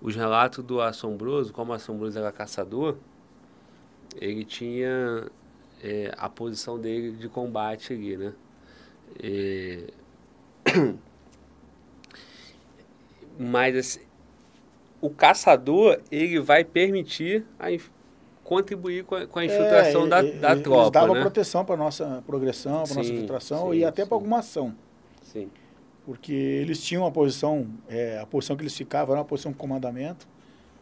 Os 0.00 0.14
relatos 0.14 0.64
do 0.64 0.80
Assombroso, 0.80 1.52
como 1.52 1.72
o 1.72 1.74
Assombroso 1.74 2.16
era 2.20 2.30
caçador, 2.30 2.98
ele 4.14 4.44
tinha 4.44 5.26
é, 5.82 6.14
a 6.16 6.28
posição 6.28 6.78
dele 6.78 7.10
de 7.16 7.28
combate 7.28 7.92
ali, 7.92 8.16
né? 8.16 8.32
É... 9.20 9.88
Mas 13.38 13.76
assim, 13.76 14.00
o 15.00 15.10
caçador, 15.10 16.00
ele 16.10 16.38
vai 16.40 16.64
permitir 16.64 17.44
a, 17.58 17.68
contribuir 18.44 19.04
com 19.04 19.14
a, 19.14 19.26
com 19.26 19.38
a 19.38 19.44
infiltração 19.44 20.06
é, 20.06 20.08
da, 20.08 20.22
da 20.22 20.52
eles 20.52 20.62
tropa. 20.62 20.80
Eles 20.82 20.90
davam 20.90 21.14
né? 21.14 21.20
proteção 21.20 21.64
para 21.64 21.76
nossa 21.76 22.22
progressão, 22.26 22.84
para 22.84 22.94
nossa 22.94 23.00
infiltração 23.00 23.70
sim, 23.70 23.78
e 23.78 23.84
até 23.84 24.04
para 24.04 24.14
alguma 24.14 24.38
ação. 24.38 24.74
Sim. 25.22 25.50
Porque 26.04 26.32
eles 26.32 26.82
tinham 26.82 27.04
uma 27.04 27.12
posição, 27.12 27.66
é, 27.88 28.18
a 28.18 28.26
posição 28.26 28.56
que 28.56 28.62
eles 28.62 28.76
ficavam 28.76 29.14
era 29.14 29.20
uma 29.20 29.26
posição 29.26 29.52
de 29.52 29.58
comandamento, 29.58 30.26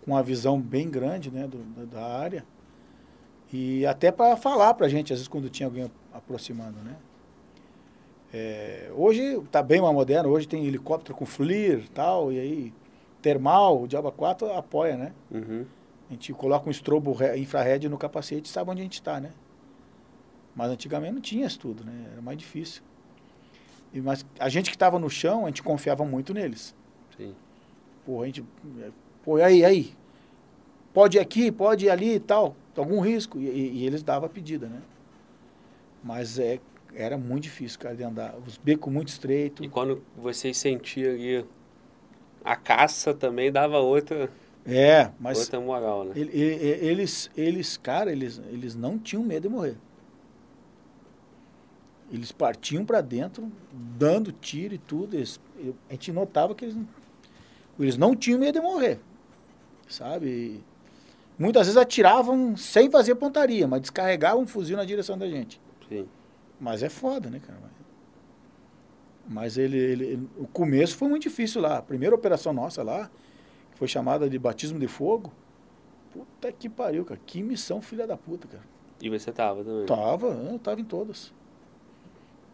com 0.05 0.13
uma 0.13 0.23
visão 0.23 0.61
bem 0.61 0.89
grande 0.89 1.31
né, 1.31 1.47
do, 1.47 1.59
da, 1.59 2.01
da 2.01 2.07
área. 2.07 2.45
E 3.53 3.85
até 3.85 4.11
para 4.11 4.37
falar 4.37 4.75
para 4.75 4.87
a 4.87 4.89
gente, 4.89 5.13
às 5.13 5.19
vezes, 5.19 5.29
quando 5.29 5.49
tinha 5.51 5.67
alguém 5.67 5.91
aproximando, 6.13 6.81
né? 6.83 6.97
É, 8.33 8.91
hoje 8.95 9.39
está 9.39 9.63
bem 9.63 9.81
mais 9.81 9.95
moderno, 9.95 10.29
hoje 10.31 10.47
tem 10.47 10.65
helicóptero 10.65 11.17
com 11.17 11.27
FLIR 11.27 11.85
e 11.85 11.89
tal, 11.89 12.33
e 12.33 12.39
aí 12.39 12.73
termal, 13.21 13.83
o 13.83 13.89
Diaba 13.89 14.13
4 14.13 14.53
apoia, 14.53 14.97
né? 14.97 15.13
Uhum. 15.31 15.67
A 16.09 16.13
gente 16.13 16.33
coloca 16.33 16.69
um 16.69 16.71
estrobo 16.71 17.17
infrared 17.37 17.89
no 17.89 17.99
capacete 17.99 18.49
e 18.49 18.53
sabe 18.53 18.71
onde 18.71 18.81
a 18.81 18.85
gente 18.85 18.95
está, 18.95 19.21
né? 19.21 19.31
Mas 20.55 20.71
antigamente 20.71 21.15
não 21.15 21.21
tinha 21.21 21.47
isso 21.47 21.59
tudo, 21.59 21.85
né? 21.85 22.09
Era 22.13 22.23
mais 22.23 22.39
difícil. 22.39 22.83
E, 23.93 24.01
mas 24.01 24.25
a 24.39 24.49
gente 24.49 24.71
que 24.71 24.77
estava 24.77 24.99
no 24.99 25.11
chão, 25.11 25.45
a 25.45 25.49
gente 25.49 25.63
confiava 25.63 26.05
muito 26.05 26.35
neles. 26.35 26.75
Sim. 27.17 27.35
Pô, 28.05 28.23
a 28.23 28.27
gente... 28.27 28.45
Pô, 29.25 29.37
aí, 29.37 29.65
aí. 29.65 29.95
Pode 30.93 31.19
ir 31.19 31.21
aqui, 31.21 31.53
pode 31.53 31.87
ir 31.87 31.91
ali 31.91 32.15
e 32.15 32.21
tal. 32.21 32.57
Algum 32.77 33.01
risco. 33.01 33.39
E, 33.39 33.45
e 33.45 33.87
eles 33.87 34.03
davam 34.03 34.27
a 34.27 34.29
pedida, 34.29 34.67
né? 34.67 34.81
Mas 36.03 36.39
é, 36.39 36.59
era 36.95 37.17
muito 37.17 37.45
difícil, 37.45 37.79
cara, 37.79 37.95
de 37.95 38.03
andar. 38.03 38.35
Os 38.47 38.57
becos 38.57 38.93
muito 38.93 39.09
estreitos. 39.09 39.65
E 39.65 39.69
quando 39.69 40.03
vocês 40.17 40.57
sentiam 40.57 41.13
ali 41.13 41.45
a 42.45 42.57
caça 42.57 43.13
também 43.15 43.51
dava 43.51 43.79
outra... 43.79 44.31
É, 44.67 45.11
mas. 45.19 45.39
Outra 45.39 45.61
moral, 45.61 46.05
né? 46.05 46.13
Eles, 46.17 47.31
eles, 47.37 47.77
cara, 47.79 48.13
eles, 48.13 48.41
eles 48.51 48.75
não 48.75 48.99
tinham 48.99 49.23
medo 49.23 49.49
de 49.49 49.55
morrer. 49.55 49.77
Eles 52.13 52.31
partiam 52.31 52.85
para 52.85 53.01
dentro, 53.01 53.51
dando 53.73 54.33
tiro 54.33 54.75
e 54.75 54.79
tudo. 54.79 55.17
Eles, 55.17 55.41
a 55.89 55.93
gente 55.93 56.13
notava 56.13 56.55
que 56.55 56.67
eles, 56.67 56.77
eles 57.79 57.97
não 57.97 58.15
tinham 58.15 58.39
medo 58.39 58.61
de 58.61 58.67
morrer. 58.67 59.01
Sabe? 59.89 60.27
E 60.27 60.65
muitas 61.39 61.67
vezes 61.67 61.77
atiravam 61.77 62.57
sem 62.57 62.91
fazer 62.91 63.15
pontaria, 63.15 63.67
mas 63.67 63.81
descarregavam 63.81 64.43
um 64.43 64.47
fuzil 64.47 64.77
na 64.77 64.85
direção 64.85 65.17
da 65.17 65.27
gente. 65.29 65.61
Mas 66.61 66.83
é 66.83 66.89
foda, 66.89 67.31
né, 67.31 67.41
cara? 67.41 67.59
Mas 69.27 69.57
ele, 69.57 69.79
ele, 69.79 70.29
o 70.37 70.47
começo 70.47 70.97
foi 70.97 71.09
muito 71.09 71.23
difícil 71.23 71.61
lá. 71.61 71.79
A 71.79 71.83
primeira 71.83 72.15
operação 72.15 72.53
nossa 72.53 72.83
lá, 72.83 73.11
foi 73.75 73.89
chamada 73.89 74.29
de 74.29 74.39
batismo 74.39 74.79
de 74.79 74.89
fogo. 74.89 75.33
Puta 76.13 76.51
que 76.53 76.69
pariu, 76.69 77.05
cara. 77.05 77.21
Que 77.25 77.43
missão 77.43 77.81
filha 77.81 78.07
da 78.07 78.17
puta, 78.17 78.49
cara. 78.49 78.65
E 79.01 79.09
você 79.09 79.33
tava 79.33 79.65
também? 79.65 79.87
Tava, 79.87 80.27
eu 80.27 80.59
tava 80.59 80.81
em 80.81 80.85
todas. 80.85 81.33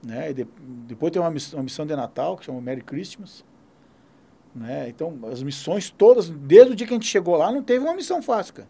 Né? 0.07 0.33
De, 0.33 0.47
depois 0.87 1.11
tem 1.11 1.21
uma 1.21 1.31
missão, 1.31 1.59
uma 1.59 1.65
missão 1.65 1.87
de 1.87 1.97
Natal, 1.97 2.37
que 2.37 2.45
chama 2.45 2.61
Merry 2.61 2.83
Christmas. 2.83 3.45
Né? 4.55 4.89
Então, 4.89 5.19
as 5.33 5.43
missões 5.43 5.91
todas, 5.91 6.29
desde 6.29 6.73
o 6.73 6.77
dia 6.77 6.87
que 6.87 6.93
a 6.93 6.97
gente 6.97 7.09
chegou 7.09 7.37
lá, 7.37 7.51
não 7.51 7.63
teve 7.63 7.85
uma 7.85 7.95
missão 7.95 8.23
fácil, 8.23 8.55
cara. 8.55 8.69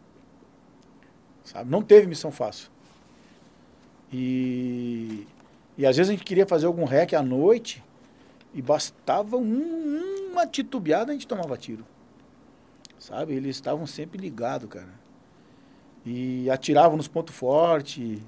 Sabe? 1.45 1.71
Não 1.71 1.83
teve 1.83 2.07
missão 2.07 2.31
fácil. 2.31 2.71
E, 4.12 5.26
e 5.76 5.86
às 5.86 5.97
vezes 5.97 6.10
a 6.10 6.12
gente 6.12 6.25
queria 6.25 6.47
fazer 6.47 6.67
algum 6.67 6.85
rec 6.85 7.12
à 7.15 7.23
noite 7.23 7.83
e 8.55 8.62
bastava 8.62 9.36
um, 9.36 10.31
uma 10.31 10.47
titubeada 10.47 11.10
a 11.10 11.15
gente 11.15 11.26
tomava 11.26 11.57
tiro. 11.57 11.85
Sabe? 12.99 13.35
Eles 13.35 13.57
estavam 13.57 13.86
sempre 13.86 14.18
ligados, 14.18 14.68
cara. 14.68 14.94
E 16.05 16.49
atiravam 16.51 16.97
nos 16.97 17.09
pontos 17.09 17.35
fortes. 17.35 18.20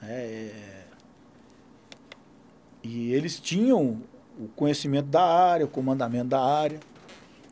É, 0.00 0.84
e 2.82 3.12
eles 3.12 3.38
tinham 3.38 4.00
o 4.38 4.48
conhecimento 4.48 5.06
da 5.06 5.22
área, 5.22 5.66
o 5.66 5.68
comandamento 5.68 6.28
da 6.28 6.40
área. 6.40 6.80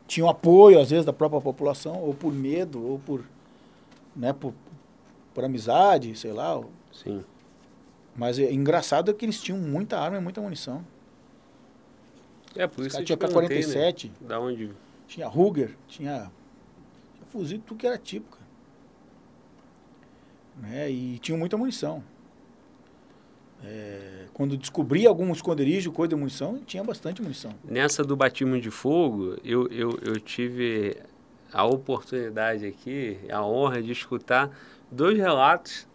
Tinham 0.07 0.29
apoio, 0.29 0.79
às 0.79 0.89
vezes, 0.89 1.05
da 1.05 1.11
própria 1.11 1.41
população, 1.41 2.01
ou 2.01 2.13
por 2.13 2.33
medo, 2.33 2.83
ou 2.83 2.97
por, 2.97 3.23
né, 4.15 4.31
por, 4.31 4.53
por 5.37 5.45
amizade, 5.45 6.17
sei 6.17 6.33
lá. 6.33 6.59
Sim. 6.91 7.23
Mas 8.15 8.39
é 8.39 8.51
engraçado 8.51 9.11
é 9.11 9.13
que 9.13 9.23
eles 9.23 9.39
tinham 9.39 9.59
muita 9.59 9.99
arma 9.99 10.17
e 10.17 10.19
muita 10.19 10.41
munição. 10.41 10.83
É, 12.55 12.65
por 12.65 12.83
isso 12.83 12.97
que 12.97 13.03
tinha 13.03 13.13
eu 13.13 13.19
te 13.19 13.33
perguntei, 13.33 13.61
P-47, 13.61 14.05
né? 14.05 14.11
Da 14.21 14.39
onde... 14.39 14.71
tinha 15.07 15.27
Ruger, 15.27 15.77
tinha, 15.87 16.31
tinha 17.13 17.25
fuzil, 17.27 17.61
tudo 17.63 17.77
que 17.77 17.85
era 17.85 17.99
tipo, 17.99 18.31
cara. 18.31 18.47
Né? 20.59 20.89
E 20.89 21.19
tinham 21.19 21.37
muita 21.37 21.55
munição. 21.55 22.03
É, 23.63 24.25
quando 24.33 24.57
descobria 24.57 25.07
algum 25.07 25.31
esconderijo, 25.31 25.91
coisa 25.91 26.09
de 26.09 26.15
munição, 26.15 26.63
tinha 26.65 26.83
bastante 26.83 27.21
munição. 27.21 27.53
Nessa 27.63 28.03
do 28.03 28.15
batismo 28.15 28.59
de 28.59 28.71
fogo, 28.71 29.37
eu, 29.43 29.67
eu, 29.67 29.99
eu 30.01 30.19
tive 30.19 30.97
a 31.53 31.63
oportunidade 31.63 32.65
aqui, 32.65 33.19
a 33.29 33.45
honra 33.45 33.83
de 33.83 33.91
escutar 33.91 34.51
dois 34.91 35.17
relatos, 35.17 35.87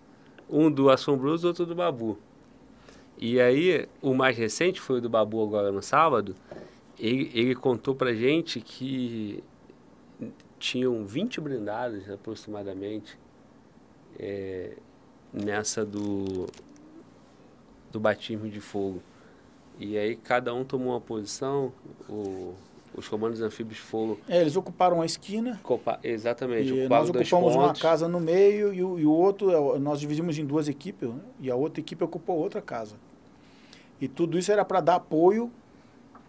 um 0.49 0.71
do 0.71 0.91
Assombroso 0.91 1.47
e 1.47 1.49
outro 1.49 1.67
do 1.67 1.75
Babu. 1.75 2.19
E 3.19 3.41
aí, 3.41 3.89
o 4.01 4.15
mais 4.15 4.37
recente 4.37 4.81
foi 4.81 4.99
o 4.99 5.01
do 5.01 5.09
Babu 5.09 5.43
agora 5.43 5.71
no 5.71 5.83
sábado, 5.83 6.35
ele, 6.99 7.31
ele 7.35 7.55
contou 7.55 7.95
pra 7.95 8.13
gente 8.13 8.61
que 8.61 9.43
tinham 10.59 11.05
20 11.05 11.41
blindados 11.41 12.09
aproximadamente 12.09 13.19
é, 14.19 14.77
nessa 15.33 15.85
do, 15.85 16.47
do 17.91 17.99
batismo 17.99 18.49
de 18.49 18.61
fogo. 18.61 19.03
E 19.79 19.99
aí 19.99 20.15
cada 20.15 20.55
um 20.55 20.65
tomou 20.65 20.91
uma 20.91 21.01
posição, 21.01 21.73
o, 22.09 22.55
os 22.95 23.09
comandos 23.09 23.41
anfíbios 23.41 23.79
fogo... 23.79 24.19
É, 24.29 24.41
eles 24.41 24.57
ocuparam 24.57 25.01
a 25.01 25.07
esquina. 25.07 25.59
Copa, 25.63 25.99
exatamente, 26.03 26.73
E 26.73 26.89
nós 26.89 27.09
ocupamos 27.09 27.55
uma 27.55 27.73
casa 27.75 28.09
no 28.09 28.21
meio 28.21 28.73
e 28.73 28.83
o, 28.83 28.99
e 28.99 29.07
o 29.07 29.11
outro, 29.11 29.51
é, 29.51 29.79
nós 29.79 30.01
dividimos 30.01 30.39
em 30.39 30.45
duas 30.45 30.69
equipes, 30.69 31.09
né? 31.09 31.21
e 31.41 31.51
a 31.51 31.57
outra 31.57 31.81
equipe 31.81 32.03
ocupou 32.05 32.37
outra 32.39 32.61
casa. 32.61 32.97
E 34.01 34.09
tudo 34.09 34.39
isso 34.39 34.51
era 34.51 34.65
para 34.65 34.81
dar 34.81 34.97
apoio 34.97 35.51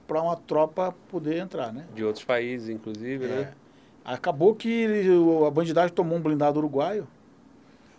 para 0.07 0.21
uma 0.21 0.35
tropa 0.35 0.93
poder 1.09 1.37
entrar, 1.39 1.73
né? 1.73 1.85
De 1.95 2.03
outros 2.03 2.23
países, 2.23 2.69
inclusive, 2.69 3.25
É. 3.25 3.27
né? 3.27 3.53
Acabou 4.05 4.53
que 4.53 4.85
a 5.47 5.49
bandidagem 5.49 5.93
tomou 5.93 6.17
um 6.17 6.21
blindado 6.21 6.59
uruguaio 6.59 7.07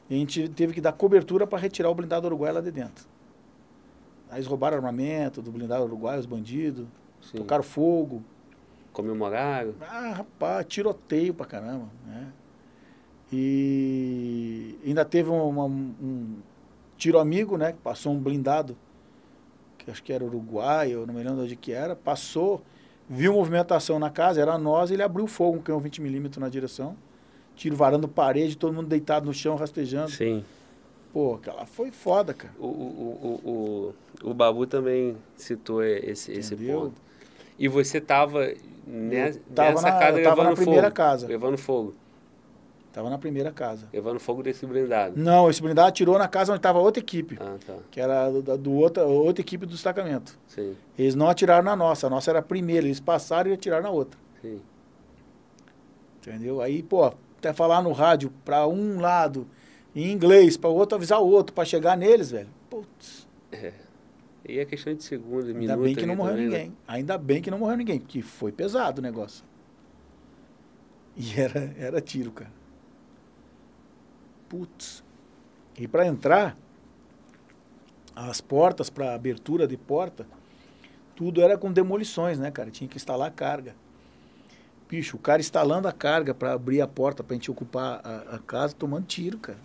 e 0.08 0.14
a 0.14 0.18
gente 0.18 0.48
teve 0.50 0.74
que 0.74 0.80
dar 0.80 0.92
cobertura 0.92 1.46
para 1.46 1.58
retirar 1.58 1.88
o 1.88 1.94
blindado 1.94 2.26
uruguaio 2.26 2.54
lá 2.54 2.60
de 2.60 2.70
dentro. 2.70 3.06
Aí 4.30 4.36
eles 4.36 4.46
roubaram 4.46 4.76
armamento 4.76 5.40
do 5.40 5.50
blindado 5.50 5.84
uruguaio, 5.84 6.20
os 6.20 6.26
bandidos, 6.26 6.86
Sim. 7.22 7.38
tocaram 7.38 7.62
fogo. 7.64 8.22
Comemoraram. 8.94 9.74
Ah, 9.82 10.12
rapaz, 10.16 10.64
tiroteio 10.66 11.34
pra 11.34 11.44
caramba, 11.44 11.88
né? 12.06 12.32
E 13.32 14.76
ainda 14.86 15.04
teve 15.04 15.28
um, 15.28 15.48
uma- 15.48 15.64
um 15.66 16.36
tiro 16.96 17.18
amigo, 17.18 17.56
né? 17.58 17.72
Que 17.72 17.78
passou 17.78 18.12
um 18.12 18.18
blindado, 18.18 18.76
que 19.78 19.90
acho 19.90 20.02
que 20.02 20.12
era 20.12 20.24
Uruguai, 20.24 20.92
eu 20.92 21.06
não 21.06 21.12
me 21.12 21.22
lembro 21.22 21.42
onde 21.42 21.56
que 21.56 21.72
era, 21.72 21.96
passou, 21.96 22.62
viu 23.10 23.32
movimentação 23.32 23.98
na 23.98 24.10
casa, 24.10 24.40
era 24.40 24.56
nós, 24.56 24.90
ele 24.92 25.02
abriu 25.02 25.26
fogo, 25.26 25.58
um 25.58 25.60
canhão 25.60 25.80
20mm 25.80 26.36
na 26.38 26.48
direção, 26.48 26.96
tiro 27.56 27.74
varando 27.76 28.06
parede, 28.06 28.56
todo 28.56 28.72
mundo 28.72 28.86
deitado 28.86 29.26
no 29.26 29.34
chão, 29.34 29.56
rastejando. 29.56 30.10
Sim. 30.10 30.44
Pô, 31.12 31.34
aquela 31.34 31.66
foi 31.66 31.90
foda, 31.90 32.32
cara. 32.34 32.54
O, 32.58 32.66
o, 32.66 33.18
o, 33.44 33.50
o, 34.24 34.30
o 34.30 34.34
Babu 34.34 34.66
também 34.66 35.16
citou 35.36 35.82
esse, 35.82 36.32
esse 36.32 36.54
ponto. 36.56 36.94
E 37.56 37.68
você 37.68 37.98
estava 37.98 38.52
tava 39.54 39.70
nessa 39.70 39.82
na- 39.90 39.98
casa 39.98 40.18
eu 40.18 40.24
tava 40.24 40.44
na 40.44 40.52
primeira 40.54 40.82
fogo. 40.84 40.94
casa. 40.94 41.26
Levando 41.26 41.58
fogo. 41.58 41.94
Tava 42.92 43.10
na 43.10 43.18
primeira 43.18 43.50
casa. 43.50 43.88
Levando 43.92 44.20
fogo 44.20 44.40
desse 44.42 44.64
blindado. 44.64 45.14
Não, 45.16 45.50
esse 45.50 45.60
blindado 45.60 45.88
atirou 45.88 46.16
na 46.16 46.28
casa 46.28 46.52
onde 46.52 46.60
tava 46.62 46.78
outra 46.78 47.00
equipe, 47.02 47.36
Ah, 47.40 47.56
tá. 47.66 47.74
que 47.90 48.00
era 48.00 48.30
do, 48.30 48.56
do 48.56 48.72
outra, 48.72 49.04
outra 49.04 49.40
equipe 49.40 49.66
do 49.66 49.72
destacamento. 49.72 50.38
Sim, 50.46 50.76
Eles 50.96 51.16
não 51.16 51.28
atiraram 51.28 51.64
na 51.64 51.74
nossa, 51.74 52.06
a 52.06 52.10
nossa 52.10 52.30
era 52.30 52.38
a 52.38 52.42
primeira, 52.42 52.86
eles 52.86 53.00
passaram 53.00 53.50
e 53.50 53.54
atiraram 53.54 53.82
na 53.82 53.90
outra. 53.90 54.18
sim. 54.40 54.60
Entendeu? 56.20 56.60
Aí, 56.62 56.82
pô, 56.82 57.04
até 57.04 57.52
falar 57.52 57.82
no 57.82 57.92
rádio 57.92 58.32
pra 58.44 58.66
um 58.66 58.98
lado 59.00 59.46
em 59.94 60.10
inglês, 60.10 60.56
pra 60.56 60.70
o 60.70 60.74
outro 60.74 60.96
avisar 60.96 61.20
o 61.20 61.28
outro, 61.28 61.52
pra 61.54 61.64
chegar 61.64 61.96
neles, 61.96 62.30
velho. 62.30 62.48
Putz, 62.70 63.26
E 64.46 64.58
é 64.58 64.64
questão 64.64 64.94
de 64.94 65.02
segundos, 65.02 65.46
minutos. 65.46 65.70
ainda 65.70 65.82
bem 65.82 65.94
que 65.94 66.06
não 66.06 66.14
ali 66.14 66.16
morreu 66.18 66.34
também, 66.34 66.48
né? 66.48 66.58
ninguém. 66.58 66.76
Ainda 66.86 67.18
bem 67.18 67.42
que 67.42 67.50
não 67.50 67.58
morreu 67.58 67.76
ninguém, 67.76 67.98
porque 67.98 68.20
foi 68.20 68.52
pesado 68.52 69.00
o 69.00 69.02
negócio. 69.02 69.44
E 71.16 71.32
era, 71.40 71.74
era 71.78 72.00
tiro, 72.00 72.30
cara. 72.30 72.52
Putz. 74.48 75.02
E 75.78 75.88
pra 75.88 76.06
entrar, 76.06 76.56
as 78.14 78.40
portas 78.40 78.90
pra 78.90 79.14
abertura 79.14 79.66
de 79.66 79.76
porta, 79.76 80.26
tudo 81.16 81.40
era 81.40 81.56
com 81.56 81.72
demolições, 81.72 82.38
né, 82.38 82.50
cara? 82.50 82.70
Tinha 82.70 82.88
que 82.88 82.96
instalar 82.96 83.30
carga. 83.32 83.74
Bicho, 84.88 85.16
o 85.16 85.20
cara 85.20 85.40
instalando 85.40 85.88
a 85.88 85.92
carga 85.92 86.34
pra 86.34 86.52
abrir 86.52 86.80
a 86.80 86.86
porta 86.86 87.24
pra 87.24 87.34
gente 87.34 87.50
ocupar 87.50 88.00
a, 88.04 88.36
a 88.36 88.38
casa, 88.38 88.74
tomando 88.74 89.06
tiro, 89.06 89.38
cara. 89.38 89.58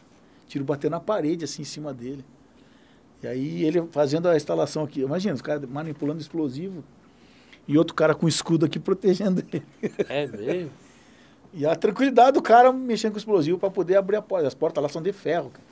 Tiro 0.48 0.64
batendo 0.64 0.92
na 0.92 1.00
parede, 1.00 1.44
assim, 1.44 1.62
em 1.62 1.66
cima 1.66 1.94
dele. 1.94 2.24
E 3.22 3.28
aí 3.28 3.64
ele 3.66 3.84
fazendo 3.92 4.28
a 4.28 4.36
instalação 4.36 4.84
aqui. 4.84 5.02
Imagina, 5.02 5.34
os 5.36 5.42
caras 5.42 5.68
manipulando 5.70 6.22
explosivo 6.22 6.84
e 7.68 7.78
outro 7.78 7.94
cara 7.96 8.16
com 8.16 8.28
escudo 8.28 8.66
aqui 8.66 8.80
protegendo 8.80 9.44
ele. 9.52 9.64
É 10.08 10.28
mesmo? 10.28 10.72
E 11.52 11.66
a 11.66 11.76
tranquilidade 11.76 12.34
do 12.34 12.44
cara 12.44 12.72
mexendo 12.72 13.14
com 13.14 13.18
explosivo 13.18 13.58
para 13.58 13.72
poder 13.72 13.96
abrir 13.98 14.18
a 14.18 14.22
porta. 14.22 14.48
As 14.48 14.54
portas 14.54 14.84
lá 14.84 14.88
são 14.88 15.02
de 15.02 15.12
ferro, 15.12 15.50
cara. 15.50 15.64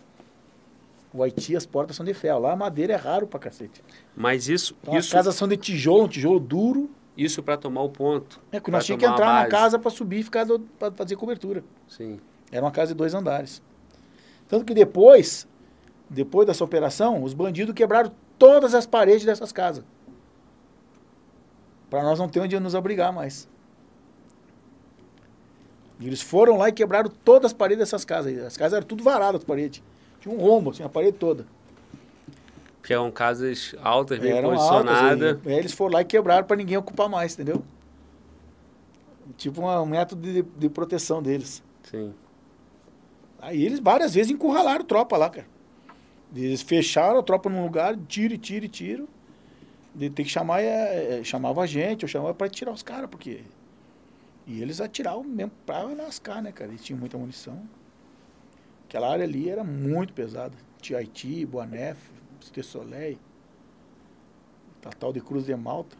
O 1.13 1.21
Haiti, 1.21 1.55
as 1.55 1.67
portas 1.67 1.95
são 1.95 2.03
de 2.03 2.15
ferro. 2.15 2.39
Lá 2.39 2.53
a 2.53 2.55
madeira 2.55 2.93
é 2.93 2.95
raro 2.95 3.27
pra 3.27 3.39
cacete. 3.39 3.83
Mas 4.15 4.49
isso, 4.49 4.75
Então 4.81 4.95
as 4.97 5.05
isso, 5.05 5.13
casas 5.13 5.35
são 5.35 5.47
de 5.47 5.55
tijolo, 5.55 6.05
um 6.05 6.07
tijolo 6.07 6.39
duro. 6.39 6.89
isso 7.15 7.43
para 7.43 7.57
tomar 7.57 7.83
o 7.83 7.89
ponto. 7.89 8.41
É 8.51 8.59
que 8.59 8.71
nós 8.71 8.87
tínhamos 8.87 9.05
que 9.05 9.11
entrar 9.11 9.43
na 9.43 9.47
casa 9.47 9.77
para 9.77 9.91
subir 9.91 10.21
e 10.21 10.23
ficar 10.23 10.47
pra 10.79 10.91
fazer 10.91 11.15
cobertura. 11.15 11.63
Sim. 11.87 12.19
Era 12.51 12.65
uma 12.65 12.71
casa 12.71 12.93
de 12.93 12.97
dois 12.97 13.13
andares. 13.13 13.61
Tanto 14.47 14.65
que 14.65 14.73
depois, 14.73 15.47
depois 16.09 16.47
dessa 16.47 16.63
operação, 16.63 17.23
os 17.23 17.33
bandidos 17.33 17.73
quebraram 17.75 18.11
todas 18.37 18.73
as 18.73 18.85
paredes 18.85 19.25
dessas 19.25 19.51
casas. 19.51 19.83
Para 21.89 22.03
nós 22.03 22.19
não 22.19 22.27
ter 22.27 22.39
onde 22.39 22.59
nos 22.59 22.75
abrigar 22.75 23.13
mais. 23.13 23.47
E 25.99 26.05
eles 26.07 26.21
foram 26.21 26.57
lá 26.57 26.69
e 26.69 26.71
quebraram 26.71 27.09
todas 27.23 27.47
as 27.51 27.53
paredes 27.53 27.79
dessas 27.79 28.05
casas. 28.05 28.37
As 28.39 28.55
casas 28.57 28.77
eram 28.77 28.85
tudo 28.87 29.03
varadas, 29.03 29.41
as 29.41 29.45
paredes. 29.45 29.81
Tinha 30.19 30.33
um 30.33 30.37
rombo, 30.37 30.71
assim, 30.71 30.83
a 30.83 30.89
parede 30.89 31.17
toda. 31.17 31.45
Que 32.83 32.93
eram 32.93 33.11
casas 33.11 33.75
altas, 33.81 34.19
bem 34.19 34.31
Eram 34.31 34.51
posicionadas. 34.51 35.35
altas. 35.35 35.51
Eles 35.51 35.73
foram 35.73 35.93
lá 35.93 36.01
e 36.01 36.05
quebraram 36.05 36.45
para 36.45 36.55
ninguém 36.55 36.77
ocupar 36.77 37.09
mais, 37.09 37.33
entendeu? 37.33 37.63
Tipo 39.37 39.61
um 39.61 39.85
método 39.85 40.21
de, 40.21 40.41
de 40.41 40.69
proteção 40.69 41.21
deles. 41.21 41.61
Sim. 41.83 42.13
Aí 43.39 43.63
eles 43.63 43.79
várias 43.79 44.13
vezes 44.13 44.31
encurralaram 44.31 44.85
tropa 44.85 45.17
lá, 45.17 45.29
cara. 45.29 45.47
Eles 46.35 46.61
fecharam 46.61 47.19
a 47.19 47.23
tropa 47.23 47.49
num 47.49 47.63
lugar, 47.63 47.97
tiro 48.07 48.37
tiro 48.37 48.67
tiro. 48.67 49.07
De 49.95 50.09
ter 50.09 50.23
que 50.23 50.29
chamar, 50.29 50.61
é, 50.61 51.19
é, 51.19 51.23
chamava 51.23 51.61
a 51.61 51.65
gente, 51.65 52.03
eu 52.03 52.09
chamava 52.09 52.33
pra 52.33 52.47
tirar 52.47 52.71
os 52.71 52.83
caras, 52.83 53.09
porque. 53.09 53.41
E 54.45 54.61
eles 54.61 54.79
atiravam 54.79 55.23
mesmo 55.23 55.51
pra 55.65 55.81
lascar, 55.83 56.41
né, 56.41 56.51
cara? 56.51 56.69
Eles 56.69 56.83
tinham 56.83 56.99
muita 56.99 57.17
munição. 57.17 57.59
Aquela 58.87 59.11
área 59.11 59.25
ali 59.25 59.49
era 59.49 59.63
muito 59.63 60.13
pesada. 60.13 60.53
Tinha 60.79 60.99
Haiti, 60.99 61.45
Boanef, 61.45 61.97
Soleil, 62.63 63.17
Tatal 64.81 65.11
de 65.11 65.19
Cruz 65.19 65.45
de 65.45 65.55
Malta. 65.55 65.97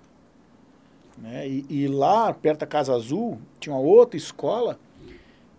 Né? 1.17 1.47
E, 1.47 1.65
e 1.69 1.87
lá, 1.87 2.33
perto 2.33 2.59
da 2.59 2.67
Casa 2.67 2.93
Azul, 2.93 3.41
tinha 3.59 3.73
uma 3.73 3.81
outra 3.81 4.15
escola 4.15 4.79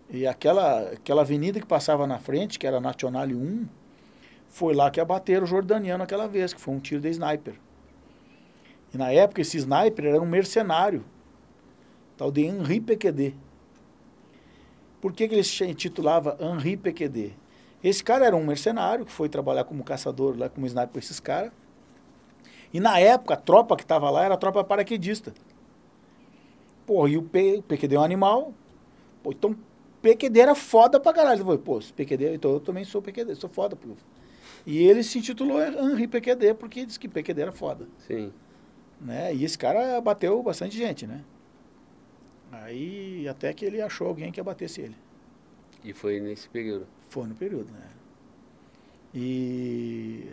e 0.09 0.25
aquela, 0.25 0.89
aquela 0.89 1.21
avenida 1.21 1.59
que 1.59 1.67
passava 1.67 2.07
na 2.07 2.17
frente, 2.17 2.57
que 2.57 2.65
era 2.65 2.79
Nacional 2.79 3.27
1, 3.27 3.67
foi 4.49 4.73
lá 4.73 4.91
que 4.91 4.99
abateram 4.99 5.43
o 5.43 5.47
jordaniano 5.47 6.03
aquela 6.03 6.27
vez, 6.27 6.53
que 6.53 6.59
foi 6.59 6.73
um 6.73 6.79
tiro 6.79 7.01
de 7.01 7.09
sniper. 7.09 7.53
E 8.93 8.97
na 8.97 9.11
época 9.11 9.41
esse 9.41 9.57
sniper 9.57 10.05
era 10.05 10.21
um 10.21 10.25
mercenário, 10.25 11.05
tal 12.17 12.31
de 12.31 12.41
Henri 12.41 12.81
PQD. 12.81 13.35
Por 14.99 15.13
que, 15.13 15.27
que 15.27 15.35
ele 15.35 15.43
se 15.43 15.63
intitulava 15.63 16.37
Henri 16.39 16.75
PQD? 16.75 17.31
Esse 17.81 18.03
cara 18.03 18.25
era 18.25 18.35
um 18.35 18.45
mercenário 18.45 19.05
que 19.05 19.11
foi 19.11 19.29
trabalhar 19.29 19.63
como 19.63 19.83
caçador 19.83 20.37
lá, 20.37 20.49
como 20.49 20.65
sniper 20.65 20.91
com 20.91 20.99
esses 20.99 21.19
caras. 21.19 21.51
E 22.73 22.79
na 22.79 22.99
época, 22.99 23.35
a 23.35 23.37
tropa 23.37 23.77
que 23.77 23.83
estava 23.83 24.09
lá 24.09 24.25
era 24.25 24.33
a 24.33 24.37
tropa 24.37 24.63
paraquedista. 24.63 25.33
Pô, 26.85 27.07
e 27.07 27.17
o, 27.17 27.23
P, 27.23 27.57
o 27.59 27.63
PQD 27.63 27.95
é 27.95 27.99
um 27.99 28.03
animal. 28.03 28.53
Pô, 29.23 29.31
então 29.31 29.55
PQD 30.01 30.39
era 30.39 30.55
foda 30.55 30.99
pra 30.99 31.13
caralho. 31.13 31.57
Pô, 31.59 31.79
PQD, 31.95 32.35
então 32.35 32.51
eu 32.51 32.59
também 32.59 32.83
sou 32.83 33.01
PQD, 33.01 33.35
sou 33.35 33.49
foda. 33.49 33.75
Pô. 33.75 33.89
E 34.65 34.83
ele 34.83 35.03
se 35.03 35.17
intitulou 35.17 35.61
Henri 35.61 36.07
PQD 36.07 36.53
porque 36.55 36.85
disse 36.85 36.99
que 36.99 37.07
PQD 37.07 37.41
era 37.41 37.51
foda. 37.51 37.87
Sim. 38.07 38.31
Né? 38.99 39.33
E 39.33 39.43
esse 39.45 39.57
cara 39.57 39.99
bateu 40.01 40.41
bastante 40.43 40.77
gente, 40.77 41.07
né? 41.07 41.23
Aí 42.51 43.27
até 43.27 43.53
que 43.53 43.63
ele 43.63 43.81
achou 43.81 44.07
alguém 44.07 44.31
que 44.31 44.39
abatesse 44.39 44.81
ele. 44.81 44.95
E 45.83 45.93
foi 45.93 46.19
nesse 46.19 46.49
período. 46.49 46.87
Foi 47.09 47.27
no 47.27 47.35
período, 47.35 47.71
né? 47.71 47.87
E 49.13 50.25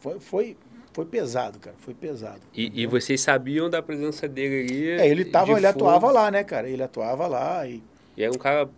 foi, 0.00 0.20
foi, 0.20 0.56
foi 0.92 1.04
pesado, 1.04 1.58
cara. 1.58 1.76
Foi 1.78 1.94
pesado. 1.94 2.40
E, 2.54 2.82
e 2.82 2.86
vocês 2.86 3.20
sabiam 3.20 3.68
da 3.68 3.82
presença 3.82 4.26
dele 4.26 4.72
ali? 4.72 4.88
É, 4.90 5.08
ele 5.08 5.24
tava, 5.24 5.52
ele 5.52 5.66
fogo? 5.66 5.68
atuava 5.68 6.10
lá, 6.10 6.30
né, 6.30 6.42
cara? 6.44 6.68
Ele 6.68 6.82
atuava 6.82 7.26
lá 7.26 7.66
e 7.66 7.82
E 8.16 8.22
era 8.22 8.32
um 8.32 8.38
cara 8.38 8.68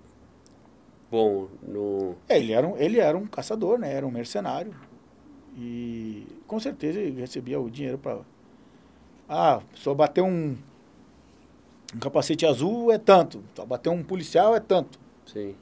bom 1.10 1.48
no. 1.62 2.14
É, 2.28 2.38
ele 2.38 2.52
era, 2.52 2.66
um, 2.66 2.76
ele 2.76 3.00
era 3.00 3.16
um 3.16 3.26
caçador, 3.26 3.78
né? 3.78 3.92
Era 3.92 4.06
um 4.06 4.10
mercenário. 4.10 4.74
E 5.56 6.26
com 6.46 6.60
certeza 6.60 7.00
ele 7.00 7.20
recebia 7.20 7.60
o 7.60 7.70
dinheiro 7.70 7.98
para. 7.98 8.20
Ah, 9.28 9.60
só 9.74 9.94
bater 9.94 10.22
um, 10.22 10.56
um 11.94 11.98
capacete 11.98 12.46
azul 12.46 12.90
é 12.92 12.98
tanto. 12.98 13.42
Só 13.54 13.64
bater 13.64 13.90
um 13.90 14.02
policial 14.02 14.54
é 14.54 14.60
tanto. 14.60 14.98
Sim. 15.26 15.54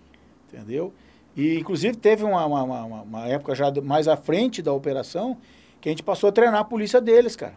Entendeu? 0.47 0.93
E 1.37 1.59
inclusive 1.59 1.97
teve 1.97 2.25
uma, 2.25 2.45
uma, 2.45 2.63
uma, 2.63 3.03
uma 3.03 3.29
época 3.29 3.55
já 3.55 3.71
mais 3.83 4.09
à 4.09 4.17
frente 4.17 4.63
da 4.63 4.73
operação 4.73 5.37
que 5.81 5.89
a 5.89 5.93
gente 5.93 6.03
passou 6.03 6.29
a 6.29 6.33
treinar 6.33 6.61
a 6.61 6.65
polícia 6.65 7.01
deles, 7.01 7.37
cara. 7.37 7.55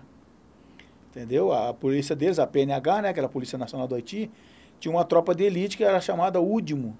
Entendeu? 1.09 1.51
A 1.51 1.73
polícia 1.73 2.15
deles, 2.15 2.39
a 2.39 2.47
PNH, 2.47 3.01
né? 3.01 3.13
Que 3.13 3.19
era 3.19 3.27
a 3.27 3.29
Polícia 3.29 3.57
Nacional 3.57 3.87
do 3.87 3.95
Haiti, 3.95 4.31
tinha 4.79 4.93
uma 4.93 5.03
tropa 5.03 5.35
de 5.35 5.43
elite 5.43 5.75
que 5.75 5.83
era 5.83 5.99
chamada 5.99 6.39
UDMO. 6.39 6.97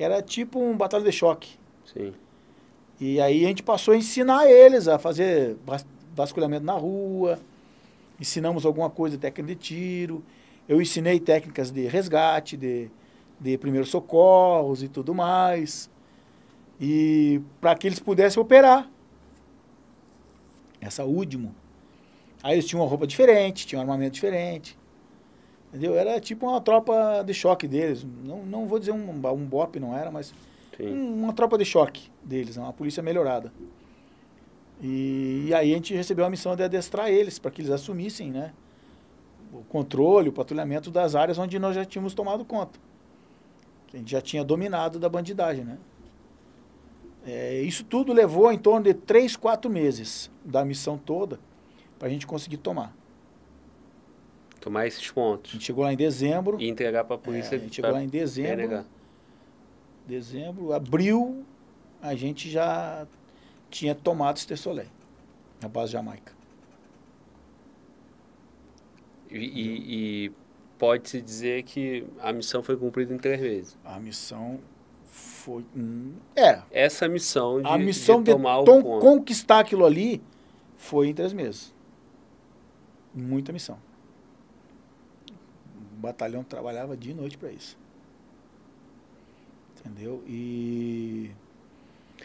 Que 0.00 0.04
era 0.04 0.22
tipo 0.22 0.58
um 0.58 0.74
batalha 0.74 1.04
de 1.04 1.12
choque. 1.12 1.58
Sim. 1.84 2.14
E 2.98 3.20
aí 3.20 3.44
a 3.44 3.48
gente 3.48 3.62
passou 3.62 3.92
a 3.92 3.98
ensinar 3.98 4.50
eles 4.50 4.88
a 4.88 4.98
fazer 4.98 5.58
vas- 5.62 5.84
vasculhamento 6.16 6.64
na 6.64 6.72
rua, 6.72 7.38
ensinamos 8.18 8.64
alguma 8.64 8.88
coisa, 8.88 9.18
técnica 9.18 9.54
de 9.54 9.60
tiro, 9.60 10.24
eu 10.66 10.80
ensinei 10.80 11.20
técnicas 11.20 11.70
de 11.70 11.86
resgate, 11.86 12.56
de, 12.56 12.90
de 13.38 13.58
primeiros 13.58 13.90
socorros 13.90 14.82
e 14.82 14.88
tudo 14.88 15.14
mais, 15.14 15.90
e 16.80 17.42
para 17.60 17.74
que 17.74 17.86
eles 17.86 18.00
pudessem 18.00 18.42
operar 18.42 18.88
essa 20.80 21.04
último. 21.04 21.54
Aí 22.42 22.54
eles 22.54 22.64
tinham 22.64 22.80
uma 22.82 22.88
roupa 22.88 23.06
diferente, 23.06 23.66
tinham 23.66 23.80
um 23.80 23.82
armamento 23.82 24.14
diferente, 24.14 24.78
entendeu? 25.70 25.94
Era 25.94 26.20
tipo 26.20 26.46
uma 26.46 26.60
tropa 26.60 27.22
de 27.24 27.32
choque 27.32 27.66
deles, 27.66 28.06
não, 28.24 28.44
não 28.44 28.66
vou 28.66 28.78
dizer 28.78 28.92
um, 28.92 29.10
um 29.10 29.46
BOP, 29.46 29.78
não 29.80 29.96
era, 29.96 30.10
mas 30.10 30.34
um- 30.92 31.24
uma 31.24 31.32
tropa 31.32 31.56
de 31.56 31.64
choque 31.64 32.10
deles, 32.22 32.56
uma 32.56 32.72
polícia 32.72 33.02
melhorada. 33.02 33.52
E, 34.82 35.46
e 35.48 35.54
aí 35.54 35.72
a 35.72 35.74
gente 35.76 35.94
recebeu 35.94 36.24
a 36.24 36.30
missão 36.30 36.56
de 36.56 36.62
adestrar 36.62 37.08
eles 37.08 37.38
para 37.38 37.50
que 37.50 37.60
eles 37.60 37.70
assumissem, 37.70 38.30
né, 38.30 38.52
o 39.52 39.62
controle, 39.64 40.28
o 40.28 40.32
patrulhamento 40.32 40.90
das 40.90 41.14
áreas 41.14 41.38
onde 41.38 41.58
nós 41.58 41.74
já 41.74 41.84
tínhamos 41.84 42.14
tomado 42.14 42.44
conta. 42.44 42.78
Que 43.88 43.96
a 43.96 43.98
gente 43.98 44.10
já 44.10 44.20
tinha 44.20 44.44
dominado 44.44 44.98
da 44.98 45.08
bandidagem, 45.08 45.64
né? 45.64 45.76
É, 47.26 47.60
isso 47.60 47.84
tudo 47.84 48.12
levou 48.12 48.50
em 48.50 48.56
torno 48.58 48.84
de 48.84 48.94
três, 48.94 49.36
quatro 49.36 49.70
meses 49.70 50.30
da 50.44 50.64
missão 50.64 50.96
toda 50.96 51.38
para 51.98 52.08
a 52.08 52.10
gente 52.10 52.26
conseguir 52.26 52.56
tomar. 52.56 52.96
Tomar 54.60 54.86
esses 54.86 55.08
A 55.08 55.12
pontos. 55.14 55.52
gente 55.52 55.64
chegou 55.64 55.84
lá 55.84 55.92
em 55.92 55.96
dezembro. 55.96 56.60
E 56.60 56.68
entregar 56.68 57.04
pra 57.04 57.16
é, 57.16 57.18
polícia. 57.18 57.56
a 57.56 57.60
gente 57.60 57.76
chegou 57.76 57.90
lá 57.90 58.02
em 58.02 58.08
dezembro. 58.08 58.84
Dezembro, 60.06 60.72
abril, 60.72 61.44
a 62.02 62.14
gente 62.14 62.50
já 62.50 63.06
tinha 63.70 63.94
tomado 63.94 64.36
Ester 64.36 64.58
Soleil, 64.58 64.88
na 65.62 65.68
base 65.68 65.92
Jamaica. 65.92 66.32
E, 69.30 69.36
e- 69.38 70.26
e 70.26 70.32
pode-se 70.78 71.20
dizer 71.22 71.62
que 71.62 72.04
a 72.20 72.32
missão 72.32 72.62
foi 72.62 72.76
cumprida 72.76 73.14
em 73.14 73.18
três 73.18 73.40
meses. 73.40 73.78
A 73.84 73.98
missão 74.00 74.58
foi. 75.04 75.64
hum, 75.76 76.14
é, 76.34 76.62
Essa 76.70 77.08
missão 77.08 77.62
de, 77.62 77.68
a 77.68 77.78
missão 77.78 78.22
de, 78.22 78.32
tomar 78.32 78.58
o 78.60 78.64
tom- 78.64 78.82
ponto. 78.82 79.00
conquistar 79.00 79.60
aquilo 79.60 79.84
ali 79.86 80.20
foi 80.74 81.08
em 81.08 81.14
três 81.14 81.32
meses. 81.32 81.72
Muita 83.14 83.52
missão. 83.52 83.78
O 86.00 86.02
batalhão 86.02 86.42
trabalhava 86.42 86.96
dia 86.96 87.12
e 87.12 87.14
noite 87.14 87.36
para 87.36 87.52
isso. 87.52 87.76
Entendeu? 89.78 90.24
E. 90.26 91.30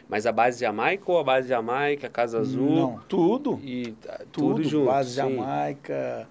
Mas 0.08 0.26
a 0.26 0.32
base 0.32 0.62
Jamaica 0.62 1.12
ou 1.12 1.20
a 1.20 1.24
base 1.26 1.50
Jamaica, 1.50 2.08
a 2.08 2.10
Casa 2.10 2.40
Azul? 2.40 2.70
Não, 2.70 3.00
tudo. 3.10 3.60
E 3.62 3.92
tá, 3.92 4.20
tudo, 4.32 4.56
tudo, 4.56 4.64
junto. 4.64 4.86
base 4.86 5.10
sim. 5.10 5.16
Jamaica, 5.16 6.26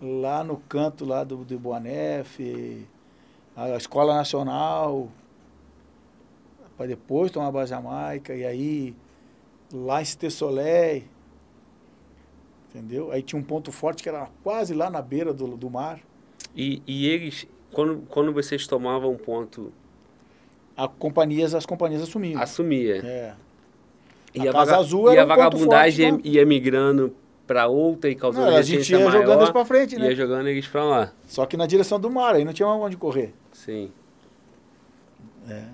lá 0.00 0.44
no 0.44 0.58
canto 0.58 1.04
lá 1.04 1.24
do, 1.24 1.38
do 1.38 1.58
Boanef, 1.58 2.86
a 3.56 3.70
Escola 3.76 4.14
Nacional, 4.14 5.08
para 6.76 6.86
depois 6.86 7.32
tomar 7.32 7.48
a 7.48 7.52
base 7.52 7.70
Jamaica, 7.70 8.32
e 8.32 8.46
aí 8.46 8.94
lá 9.72 10.00
em 10.00 10.04
Cité 10.04 10.30
Soleil, 10.30 11.02
entendeu? 12.70 13.10
Aí 13.10 13.22
tinha 13.22 13.40
um 13.40 13.44
ponto 13.44 13.72
forte 13.72 14.04
que 14.04 14.08
era 14.08 14.28
quase 14.44 14.72
lá 14.72 14.88
na 14.88 15.02
beira 15.02 15.34
do, 15.34 15.56
do 15.56 15.68
mar. 15.68 16.00
E, 16.56 16.82
e 16.86 17.06
eles, 17.08 17.46
quando, 17.72 17.98
quando 18.08 18.32
vocês 18.32 18.66
tomavam 18.66 19.12
um 19.12 19.16
ponto, 19.16 19.72
A 20.76 20.88
companhias, 20.88 21.54
as 21.54 21.66
companhias 21.66 22.02
assumiam. 22.02 22.40
assumia. 22.40 22.96
É. 23.04 23.34
E 24.34 24.46
A 24.46 24.50
a, 24.50 24.52
vaga- 24.52 24.76
Azul 24.78 25.12
e 25.12 25.18
a 25.18 25.24
um 25.24 25.26
vagabundagem 25.28 26.10
forte, 26.12 26.28
ia, 26.28 26.40
ia 26.40 26.46
migrando 26.46 27.14
para 27.46 27.66
outra 27.68 28.10
e 28.10 28.14
causando 28.14 28.50
Não, 28.50 28.56
a 28.56 28.62
gente 28.62 28.90
ia 28.90 28.98
maior, 28.98 29.12
jogando 29.12 29.38
eles 29.40 29.50
para 29.50 29.64
frente, 29.64 29.96
né? 29.96 30.06
ia 30.08 30.16
jogando 30.16 30.46
eles 30.48 30.66
para 30.66 30.84
lá. 30.84 31.12
Só 31.26 31.46
que 31.46 31.56
na 31.56 31.66
direção 31.66 32.00
do 32.00 32.10
mar, 32.10 32.34
aí 32.34 32.44
não 32.44 32.52
tinha 32.52 32.66
onde 32.68 32.96
correr. 32.96 33.32
Sim. 33.52 33.90
É. 35.48 35.64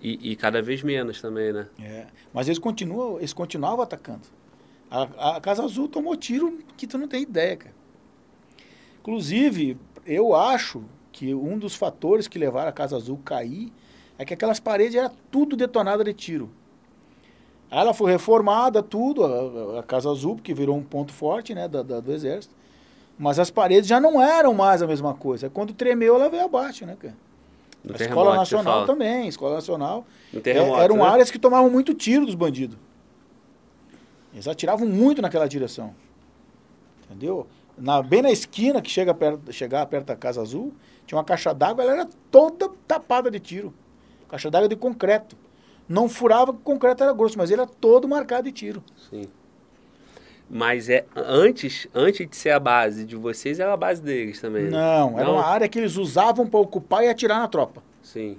E, 0.00 0.32
e 0.32 0.36
cada 0.36 0.60
vez 0.62 0.82
menos 0.82 1.20
também, 1.20 1.52
né? 1.52 1.66
É, 1.80 2.06
mas 2.32 2.46
eles 2.46 2.58
continuam, 2.58 3.18
eles 3.18 3.32
continuavam 3.32 3.80
atacando. 3.82 4.22
A, 4.90 5.36
a 5.36 5.40
Casa 5.40 5.64
Azul 5.64 5.88
tomou 5.88 6.16
tiro 6.16 6.58
que 6.76 6.86
tu 6.86 6.96
não 6.98 7.08
tem 7.08 7.22
ideia, 7.22 7.56
cara. 7.56 7.74
Inclusive, 9.08 9.78
eu 10.04 10.34
acho 10.34 10.84
que 11.10 11.34
um 11.34 11.58
dos 11.58 11.74
fatores 11.74 12.28
que 12.28 12.38
levaram 12.38 12.68
a 12.68 12.72
Casa 12.72 12.94
Azul 12.94 13.18
cair 13.24 13.72
é 14.18 14.24
que 14.24 14.34
aquelas 14.34 14.60
paredes 14.60 14.96
eram 14.96 15.10
tudo 15.30 15.56
detonadas 15.56 16.04
de 16.04 16.12
tiro. 16.12 16.50
Aí 17.70 17.78
ela 17.80 17.94
foi 17.94 18.12
reformada, 18.12 18.82
tudo, 18.82 19.24
a, 19.24 19.78
a- 19.78 19.82
Casa 19.82 20.10
Azul, 20.10 20.34
porque 20.34 20.52
virou 20.52 20.76
um 20.76 20.82
ponto 20.82 21.10
forte 21.10 21.54
né, 21.54 21.66
da, 21.66 21.82
da- 21.82 22.00
do 22.00 22.12
Exército. 22.12 22.54
Mas 23.18 23.38
as 23.38 23.50
paredes 23.50 23.88
já 23.88 23.98
não 23.98 24.20
eram 24.22 24.52
mais 24.52 24.82
a 24.82 24.86
mesma 24.86 25.14
coisa. 25.14 25.48
Quando 25.48 25.72
tremeu, 25.72 26.14
ela 26.16 26.28
veio 26.28 26.44
abaixo, 26.44 26.84
né, 26.84 26.94
cara? 27.00 27.16
No 27.82 27.94
a 27.94 27.96
Escola 27.96 28.36
Nacional 28.36 28.84
também, 28.86 29.26
Escola 29.26 29.54
Nacional. 29.54 30.04
É, 30.34 30.84
eram 30.84 30.96
né? 30.96 31.02
áreas 31.04 31.30
que 31.30 31.38
tomavam 31.38 31.70
muito 31.70 31.94
tiro 31.94 32.26
dos 32.26 32.34
bandidos. 32.34 32.76
Eles 34.34 34.46
atiravam 34.46 34.86
muito 34.86 35.22
naquela 35.22 35.48
direção. 35.48 35.94
Entendeu? 37.06 37.46
Na, 37.80 38.02
bem 38.02 38.22
na 38.22 38.30
esquina 38.30 38.80
que 38.82 38.90
chega 38.90 39.14
perto, 39.14 39.52
chegar 39.52 39.84
perto 39.86 40.06
da 40.06 40.16
Casa 40.16 40.40
Azul, 40.42 40.72
tinha 41.06 41.16
uma 41.18 41.24
caixa 41.24 41.52
d'água, 41.54 41.82
ela 41.84 41.92
era 41.92 42.08
toda 42.30 42.68
tapada 42.86 43.30
de 43.30 43.38
tiro. 43.40 43.72
Caixa 44.28 44.50
d'água 44.50 44.68
de 44.68 44.76
concreto. 44.76 45.36
Não 45.88 46.08
furava, 46.08 46.50
o 46.50 46.54
concreto 46.54 47.02
era 47.02 47.12
grosso, 47.12 47.38
mas 47.38 47.50
ele 47.50 47.62
era 47.62 47.70
todo 47.70 48.06
marcado 48.06 48.44
de 48.44 48.52
tiro. 48.52 48.82
Sim. 49.08 49.24
Mas 50.50 50.88
é 50.88 51.04
antes, 51.14 51.86
antes 51.94 52.26
de 52.28 52.34
ser 52.36 52.50
a 52.50 52.58
base 52.60 53.04
de 53.04 53.14
vocês, 53.16 53.60
era 53.60 53.72
a 53.72 53.76
base 53.76 54.02
deles 54.02 54.40
também. 54.40 54.64
né? 54.64 54.70
Não, 54.70 55.18
era 55.18 55.24
Não? 55.28 55.34
uma 55.34 55.44
área 55.44 55.68
que 55.68 55.78
eles 55.78 55.96
usavam 55.96 56.46
para 56.46 56.58
ocupar 56.60 57.04
e 57.04 57.08
atirar 57.08 57.38
na 57.38 57.48
tropa. 57.48 57.82
Sim. 58.02 58.38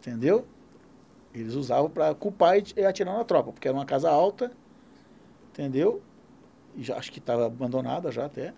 Entendeu? 0.00 0.44
Eles 1.34 1.54
usavam 1.54 1.90
para 1.90 2.10
ocupar 2.12 2.56
e 2.58 2.84
atirar 2.84 3.16
na 3.16 3.24
tropa, 3.24 3.52
porque 3.52 3.68
era 3.68 3.76
uma 3.76 3.84
casa 3.84 4.08
alta, 4.08 4.50
entendeu? 5.52 6.00
Já, 6.78 6.96
acho 6.96 7.10
que 7.10 7.18
estava 7.18 7.46
abandonada 7.46 8.10
já 8.10 8.26
até. 8.26 8.54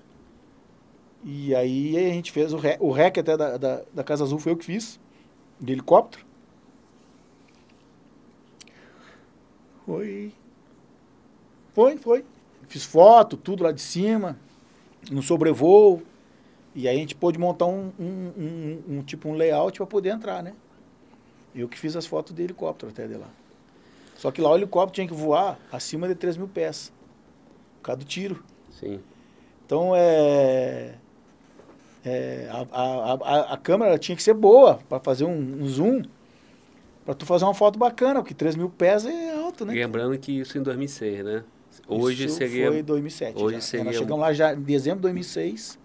E 1.24 1.55
aí 1.55 1.97
a 1.97 2.12
gente 2.12 2.32
fez 2.32 2.52
o 2.52 2.58
o 2.81 2.90
rec 2.90 3.18
até 3.18 3.36
da, 3.36 3.57
da, 3.57 3.82
da 3.92 4.05
Casa 4.05 4.24
Azul 4.24 4.39
foi 4.39 4.52
eu 4.52 4.57
que 4.57 4.65
fiz, 4.65 4.99
de 5.60 5.73
helicóptero. 5.73 6.24
Foi. 9.84 10.32
Foi, 11.74 11.97
foi. 11.97 12.24
Fiz 12.68 12.84
foto, 12.84 13.36
tudo 13.36 13.65
lá 13.65 13.73
de 13.73 13.81
cima, 13.81 14.39
no 15.10 15.23
sobrevoo. 15.23 16.02
E 16.74 16.86
aí 16.86 16.97
a 16.97 17.00
gente 17.00 17.15
pôde 17.15 17.39
montar 17.39 17.66
um, 17.66 17.92
um, 17.99 18.32
um, 18.39 18.82
um 18.89 19.02
tipo 19.02 19.28
um 19.28 19.34
layout 19.34 19.76
para 19.76 19.86
poder 19.86 20.10
entrar, 20.10 20.42
né? 20.42 20.55
Eu 21.55 21.68
que 21.68 21.78
fiz 21.78 21.97
as 21.97 22.07
fotos 22.07 22.32
de 22.32 22.42
helicóptero 22.42 22.92
até 22.92 23.08
de 23.08 23.15
lá. 23.15 23.28
Só 24.16 24.31
que 24.31 24.40
lá 24.40 24.50
o 24.50 24.57
helicóptero 24.57 24.94
tinha 24.94 25.08
que 25.08 25.15
voar 25.15 25.58
acima 25.73 26.07
de 26.07 26.15
3 26.15 26.36
mil 26.36 26.47
pés. 26.47 26.92
Por 27.81 27.86
causa 27.86 27.99
do 28.00 28.05
tiro. 28.05 28.42
Sim. 28.70 29.00
Então 29.67 29.94
é. 29.94 30.94
é 32.05 32.49
a, 32.50 32.67
a, 32.70 33.12
a, 33.12 33.55
a, 33.55 33.57
câmera 33.57 33.99
tinha 33.99 34.17
que 34.17 34.23
ser 34.23 34.34
boa 34.34 34.81
para 34.89 35.00
fazer 35.00 35.25
um, 35.25 35.62
um 35.62 35.67
zoom. 35.67 36.02
Para 37.05 37.15
tu 37.15 37.25
fazer 37.25 37.44
uma 37.44 37.55
foto 37.55 37.78
bacana, 37.78 38.20
porque 38.20 38.34
3 38.34 38.57
mil 38.57 38.68
pés 38.68 39.05
é 39.07 39.34
alto, 39.34 39.65
né? 39.65 39.73
Lembrando 39.73 40.17
que 40.18 40.39
isso 40.41 40.59
em 40.59 40.62
2006, 40.62 41.25
né? 41.25 41.44
Hoje 41.89 42.26
isso 42.26 42.36
seria. 42.36 42.68
Foi 42.70 42.83
2007. 42.83 43.42
Hoje 43.42 43.57
já. 43.57 43.60
seria. 43.60 43.84
Nós 43.84 43.97
chegamos 43.97 44.20
lá 44.20 44.33
já 44.33 44.55
em 44.55 44.60
dezembro 44.60 44.99
de 44.99 45.02
2006. 45.02 45.78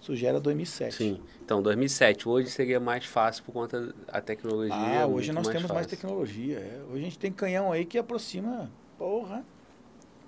Isso 0.00 0.16
já 0.16 0.28
era 0.28 0.40
2007. 0.40 0.94
Sim. 0.94 1.20
Então, 1.44 1.62
2007. 1.62 2.28
Hoje 2.28 2.50
seria 2.50 2.78
mais 2.78 3.04
fácil 3.04 3.42
por 3.44 3.52
conta 3.52 3.92
da 4.06 4.20
tecnologia. 4.20 4.74
Ah, 4.74 5.06
hoje 5.06 5.32
nós 5.32 5.46
mais 5.46 5.48
temos 5.48 5.62
fácil. 5.62 5.74
mais 5.74 5.86
tecnologia. 5.86 6.58
É. 6.58 6.80
Hoje 6.90 7.00
a 7.00 7.04
gente 7.04 7.18
tem 7.18 7.32
canhão 7.32 7.72
aí 7.72 7.84
que 7.84 7.98
aproxima, 7.98 8.70
porra, 8.96 9.44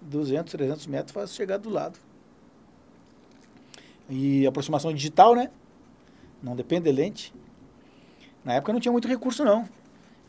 200, 0.03 0.53
300 0.53 0.87
metros 0.87 1.13
faz 1.13 1.35
chegar 1.35 1.59
do 1.59 1.71
lado. 1.71 1.99
E 4.09 4.47
aproximação 4.47 4.93
digital, 4.93 5.35
né? 5.35 5.51
Não 6.43 6.57
depende 6.57 6.85
de 6.85 6.93
lente. 6.93 7.35
Na 8.45 8.55
época 8.55 8.73
não 8.73 8.81
tinha 8.81 8.93
muito 8.93 9.07
recurso, 9.07 9.45
não. 9.45 9.69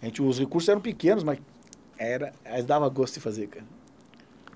A 0.01 0.06
gente, 0.06 0.22
os 0.22 0.40
recursos 0.40 0.67
eram 0.67 0.82
pequenos, 0.82 1.24
mas 1.24 1.40
era, 1.98 2.33
dava 2.66 2.90
gosto 2.90 3.16
de 3.16 3.19
fazer, 3.19 3.48
cara. 3.48 3.66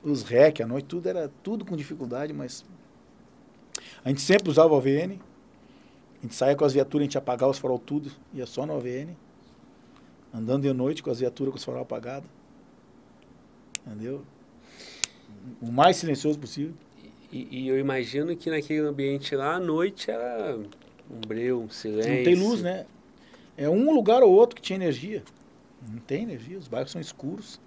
Os 0.04 0.24
REC, 0.24 0.62
a 0.62 0.68
noite, 0.68 0.86
tudo 0.86 1.08
era 1.08 1.32
tudo 1.42 1.66
com 1.66 1.76
dificuldade, 1.76 2.34
mas 2.34 2.64
a 4.04 4.10
gente 4.10 4.22
sempre 4.22 4.50
usava 4.50 4.74
o 4.74 4.78
OVN. 4.78 5.20
A 6.20 6.22
gente 6.22 6.36
saía 6.36 6.56
com 6.56 6.66
as 6.66 6.74
viaturas, 6.74 7.04
a 7.04 7.06
gente 7.06 7.18
apagava 7.18 7.52
os 7.52 7.58
farol 7.58 7.80
tudo, 7.80 8.12
ia 8.34 8.46
só 8.46 8.66
no 8.66 8.76
OVN. 8.76 9.16
Andando 10.34 10.64
de 10.64 10.74
noite 10.74 11.02
com 11.02 11.10
as 11.10 11.20
viaturas 11.20 11.52
com 11.52 11.58
os 11.58 11.64
farol 11.64 11.82
apagados. 11.82 12.30
Entendeu? 13.86 14.24
O 15.62 15.72
mais 15.72 15.98
silencioso 15.98 16.40
possível. 16.40 16.74
E, 17.32 17.48
e, 17.52 17.68
eu 17.68 17.80
imagino 17.80 18.36
que 18.36 18.50
naquele 18.50 18.88
ambiente 18.88 19.36
lá, 19.36 19.56
à 19.56 19.60
noite 19.60 20.10
era 20.10 20.58
um 21.10 21.20
breu, 21.28 21.62
um 21.62 21.70
silêncio. 21.70 22.16
Não 22.16 22.24
tem 22.24 22.36
luz, 22.36 22.62
né? 22.62 22.86
É 23.58 23.70
um 23.70 23.94
lugar 23.94 24.24
ou 24.24 24.32
outro 24.32 24.56
que 24.56 24.62
tinha 24.62 24.78
energia. 24.78 25.24
Não 25.88 26.00
tem 26.00 26.24
energia, 26.24 26.58
os 26.58 26.68
bairros 26.68 26.92
são 26.92 27.02
escuros. 27.02 27.60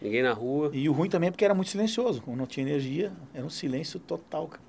Ninguém 0.00 0.22
na 0.22 0.32
rua. 0.32 0.70
E 0.72 0.88
o 0.88 0.92
ruim 0.92 1.08
também 1.08 1.28
é 1.28 1.30
porque 1.30 1.44
era 1.44 1.54
muito 1.54 1.70
silencioso. 1.70 2.20
Como 2.22 2.36
não 2.36 2.46
tinha 2.46 2.66
energia, 2.66 3.12
era 3.32 3.44
um 3.44 3.50
silêncio 3.50 4.00
total, 4.00 4.48
cara. 4.48 4.62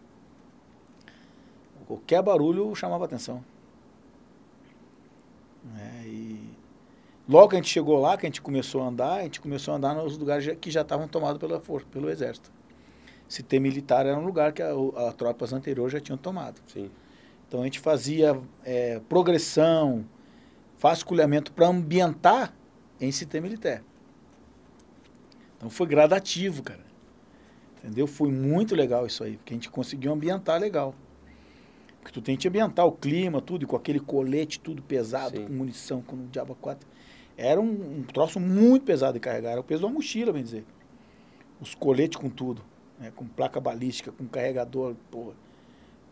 Qualquer 1.87 2.21
barulho 2.21 2.73
chamava 2.75 3.05
atenção. 3.05 3.43
É, 5.77 6.07
e 6.07 6.42
logo 7.27 7.49
que 7.49 7.55
a 7.55 7.59
gente 7.59 7.69
chegou 7.69 7.99
lá, 7.99 8.17
que 8.17 8.25
a 8.25 8.29
gente 8.29 8.41
começou 8.41 8.81
a 8.81 8.87
andar, 8.87 9.19
a 9.19 9.23
gente 9.23 9.39
começou 9.41 9.73
a 9.73 9.77
andar 9.77 9.95
nos 9.95 10.17
lugares 10.17 10.57
que 10.59 10.69
já 10.69 10.81
estavam 10.81 11.07
tomados 11.07 11.39
pela 11.39 11.59
força, 11.59 11.87
pelo 11.91 12.09
exército. 12.09 12.51
Se 13.27 13.41
ter 13.41 13.59
militar 13.59 14.05
era 14.05 14.17
um 14.17 14.25
lugar 14.25 14.53
que 14.53 14.61
as 14.61 15.13
tropas 15.15 15.53
anteriores 15.53 15.93
já 15.93 15.99
tinham 15.99 16.17
tomado. 16.17 16.61
Sim. 16.67 16.91
Então 17.47 17.61
a 17.61 17.63
gente 17.63 17.79
fazia 17.79 18.39
é, 18.63 18.99
progressão, 19.07 20.05
vasculhamento 20.79 21.51
para 21.51 21.67
ambientar 21.67 22.53
em 22.99 23.11
CT 23.11 23.39
militar. 23.41 23.83
Então 25.57 25.69
foi 25.69 25.87
gradativo, 25.87 26.61
cara. 26.61 26.83
Entendeu? 27.77 28.07
Foi 28.07 28.29
muito 28.29 28.75
legal 28.75 29.05
isso 29.05 29.23
aí, 29.23 29.37
porque 29.37 29.53
a 29.53 29.55
gente 29.55 29.69
conseguiu 29.69 30.11
ambientar 30.11 30.59
legal. 30.59 30.95
Porque 31.99 32.13
tu 32.13 32.21
tem 32.21 32.35
que 32.35 32.47
ambientar 32.47 32.85
o 32.85 32.91
clima, 32.91 33.41
tudo, 33.41 33.63
e 33.63 33.65
com 33.65 33.75
aquele 33.75 33.99
colete 33.99 34.59
tudo 34.59 34.81
pesado, 34.81 35.37
Sim. 35.37 35.45
com 35.45 35.53
munição, 35.53 36.01
com 36.01 36.15
o 36.17 36.27
diabo 36.27 36.55
4. 36.55 36.87
Era 37.37 37.59
um, 37.59 37.99
um, 37.99 38.03
troço 38.03 38.39
muito 38.39 38.85
pesado 38.85 39.13
de 39.13 39.19
carregar, 39.19 39.51
era 39.51 39.61
o 39.61 39.63
peso 39.63 39.79
de 39.79 39.85
uma 39.85 39.93
mochila, 39.93 40.31
bem 40.31 40.43
dizer. 40.43 40.65
Os 41.59 41.73
coletes 41.73 42.17
com 42.17 42.29
tudo, 42.29 42.61
né? 42.99 43.11
com 43.15 43.25
placa 43.25 43.59
balística, 43.59 44.11
com 44.11 44.25
carregador, 44.27 44.95
porra. 45.09 45.33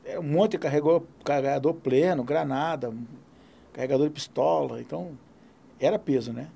Era 0.03 0.19
um 0.19 0.23
monte 0.23 0.51
de 0.51 0.57
carregador, 0.57 1.03
carregador 1.23 1.73
pleno, 1.75 2.23
granada, 2.23 2.91
carregador 3.71 4.07
de 4.07 4.13
pistola, 4.13 4.81
então 4.81 5.17
era 5.79 5.99
peso, 5.99 6.33
né? 6.33 6.49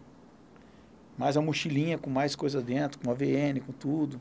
Mais 1.18 1.38
a 1.38 1.42
mochilinha 1.42 1.98
com 1.98 2.10
mais 2.10 2.36
coisas 2.36 2.64
dentro, 2.64 3.00
com 3.00 3.10
AVN, 3.12 3.60
com 3.66 3.72
tudo. 3.72 4.20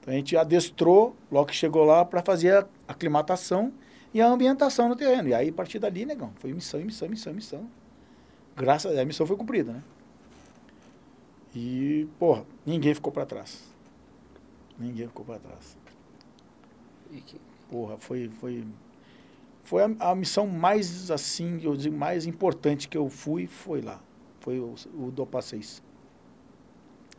Então 0.00 0.12
a 0.12 0.16
gente 0.16 0.36
adestrou, 0.36 1.16
logo 1.30 1.46
que 1.46 1.54
chegou 1.54 1.84
lá, 1.84 2.04
para 2.04 2.22
fazer 2.22 2.52
a 2.52 2.66
aclimatação 2.88 3.72
e 4.12 4.20
a 4.20 4.28
ambientação 4.28 4.88
no 4.88 4.96
terreno. 4.96 5.28
E 5.28 5.34
aí, 5.34 5.48
a 5.48 5.52
partir 5.52 5.78
dali, 5.78 6.04
negão, 6.04 6.32
foi 6.36 6.52
missão, 6.52 6.80
missão, 6.80 7.08
missão, 7.08 7.32
missão. 7.32 7.68
Graças 8.56 8.86
a 8.86 8.94
Deus, 8.94 9.02
a 9.02 9.04
missão 9.04 9.26
foi 9.26 9.36
cumprida, 9.36 9.72
né? 9.72 9.82
E, 11.54 12.08
porra, 12.18 12.44
ninguém 12.64 12.94
ficou 12.94 13.12
para 13.12 13.26
trás. 13.26 13.62
Ninguém 14.78 15.06
ficou 15.08 15.24
para 15.24 15.38
trás. 15.38 15.76
Que... 17.26 17.40
Porra, 17.70 17.98
foi, 17.98 18.28
foi, 18.28 18.64
foi 19.64 19.82
a, 19.82 20.10
a, 20.10 20.14
missão 20.14 20.46
mais, 20.46 21.10
assim, 21.10 21.60
eu 21.62 21.76
digo, 21.76 21.96
mais 21.96 22.26
importante 22.26 22.88
que 22.88 22.96
eu 22.96 23.08
fui, 23.10 23.46
foi 23.46 23.80
lá. 23.80 24.00
Foi 24.40 24.58
o, 24.58 24.74
o 24.94 25.10
Dopa 25.10 25.42
6. 25.42 25.82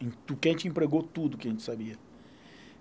Em, 0.02 0.12
que 0.36 0.50
a 0.50 0.52
gente 0.52 0.68
empregou 0.68 1.04
tudo 1.04 1.38
que 1.38 1.48
a 1.48 1.52
gente 1.52 1.64
sabia. 1.64 1.98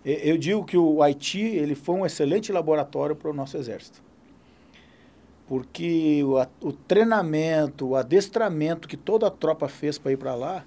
Eu 0.05 0.39
digo 0.39 0.65
que 0.65 0.77
o 0.77 1.03
Haiti 1.03 1.41
ele 1.41 1.75
foi 1.75 1.97
um 1.97 2.07
excelente 2.07 2.53
laboratório 2.53 3.17
para 3.17 3.29
o 3.29 3.35
nosso 3.35 3.57
exército. 3.57 4.06
Porque 5.47 6.23
o, 6.25 6.69
o, 6.69 6.73
treinamento, 6.73 7.89
o 7.89 7.97
adestramento 7.97 8.89
que 8.89 8.97
toda 8.97 9.29
a 9.29 9.31
tropa 9.31 9.69
fez 9.69 9.97
para 9.97 10.13
ir 10.13 10.17
para 10.17 10.35
lá, 10.35 10.65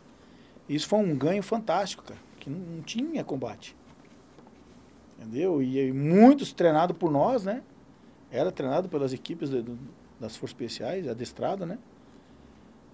isso 0.67 0.87
foi 0.87 0.99
um 0.99 1.15
ganho 1.15 1.43
fantástico, 1.43 2.03
cara. 2.03 2.19
Que 2.39 2.49
não, 2.49 2.59
não 2.59 2.81
tinha 2.81 3.23
combate. 3.23 3.75
Entendeu? 5.17 5.61
E, 5.61 5.87
e, 5.87 5.91
muitos 5.91 6.53
treinados 6.53 6.95
por 6.97 7.11
nós, 7.11 7.43
né? 7.43 7.61
Era 8.31 8.51
treinado 8.51 8.87
pelas 8.87 9.11
equipes 9.11 9.49
de, 9.49 9.61
de, 9.61 9.75
das 10.19 10.37
Forças 10.37 10.55
Especiais, 10.55 11.07
adestrado, 11.07 11.65
né? 11.65 11.77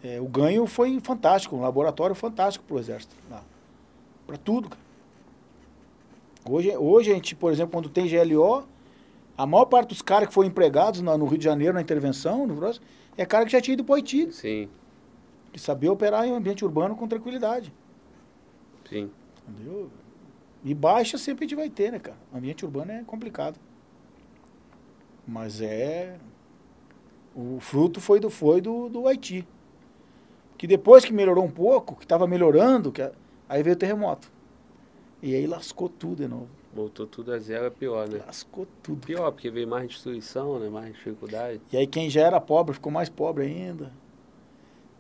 É, 0.04 0.20
o 0.20 0.28
ganho 0.28 0.66
foi 0.66 1.00
fantástico, 1.00 1.56
um 1.56 1.62
laboratório 1.62 2.16
fantástico 2.16 2.66
para 2.66 2.76
o 2.76 2.80
exército. 2.80 3.16
Para 4.26 4.38
tudo, 4.38 4.70
cara. 4.70 4.86
Hoje, 6.48 6.78
hoje 6.78 7.12
a 7.12 7.16
gente, 7.16 7.36
por 7.36 7.52
exemplo, 7.52 7.72
quando 7.72 7.90
tem 7.90 8.08
GLO, 8.08 8.68
a 9.38 9.46
maior 9.46 9.66
parte 9.66 9.90
dos 9.90 10.02
caras 10.02 10.28
que 10.28 10.34
foram 10.34 10.48
empregados 10.50 11.02
na, 11.02 11.18
no 11.18 11.26
Rio 11.26 11.38
de 11.38 11.44
Janeiro 11.44 11.74
na 11.74 11.82
intervenção, 11.82 12.48
no 12.48 12.56
próximo, 12.56 12.86
é 13.18 13.26
cara 13.26 13.46
que 13.46 13.52
já 13.52 13.62
tinha 13.62 13.74
ido 13.74 13.84
para 13.84 13.94
o 13.94 13.96
Haiti. 13.96 14.32
Sim. 14.32 14.70
Que 15.52 15.60
sabia 15.60 15.92
operar 15.92 16.26
em 16.26 16.34
ambiente 16.34 16.64
urbano 16.64 16.96
com 16.96 17.08
tranquilidade. 17.08 17.74
Sim. 18.90 19.10
Entendeu? 19.48 19.90
E 20.64 20.74
baixa 20.74 21.18
sempre 21.18 21.46
a 21.46 21.48
gente 21.48 21.56
vai 21.56 21.70
ter, 21.70 21.92
né, 21.92 22.00
cara? 22.00 22.18
Ambiente 22.34 22.66
urbano 22.66 22.92
é 22.92 23.04
complicado. 23.04 23.60
Mas 25.28 25.62
é. 25.62 26.18
O 27.36 27.60
fruto 27.60 28.00
foi 28.00 28.20
do, 28.20 28.30
foi 28.30 28.62
do, 28.62 28.90
do 28.90 29.08
Haiti. 29.08 29.46
Que 30.58 30.66
depois 30.66 31.04
que 31.04 31.14
melhorou 31.14 31.44
um 31.44 31.52
pouco, 31.52 31.96
que 31.96 32.06
estava 32.06 32.26
melhorando, 32.26 32.92
que, 32.92 33.02
aí 33.48 33.62
veio 33.62 33.76
o 33.76 33.80
terremoto. 33.80 34.32
E 35.22 35.36
aí 35.36 35.46
lascou 35.46 35.90
tudo 35.90 36.24
de 36.24 36.28
novo. 36.28 36.48
Voltou 36.76 37.08
tudo 37.08 37.32
a 37.32 37.40
zero, 37.40 37.66
é 37.66 37.70
pior, 37.70 38.06
né? 38.10 38.20
Lascou 38.26 38.68
tudo. 38.84 39.06
Pior, 39.06 39.32
porque 39.32 39.50
veio 39.50 39.66
mais 39.66 39.88
destruição, 39.88 40.60
né? 40.60 40.68
Mais 40.68 40.94
dificuldade. 40.94 41.62
E 41.72 41.78
aí 41.78 41.88
quem 41.88 42.10
já 42.10 42.20
era 42.22 42.42
pobre 42.42 42.74
ficou 42.74 42.92
mais 42.92 43.08
pobre 43.08 43.46
ainda. 43.46 43.94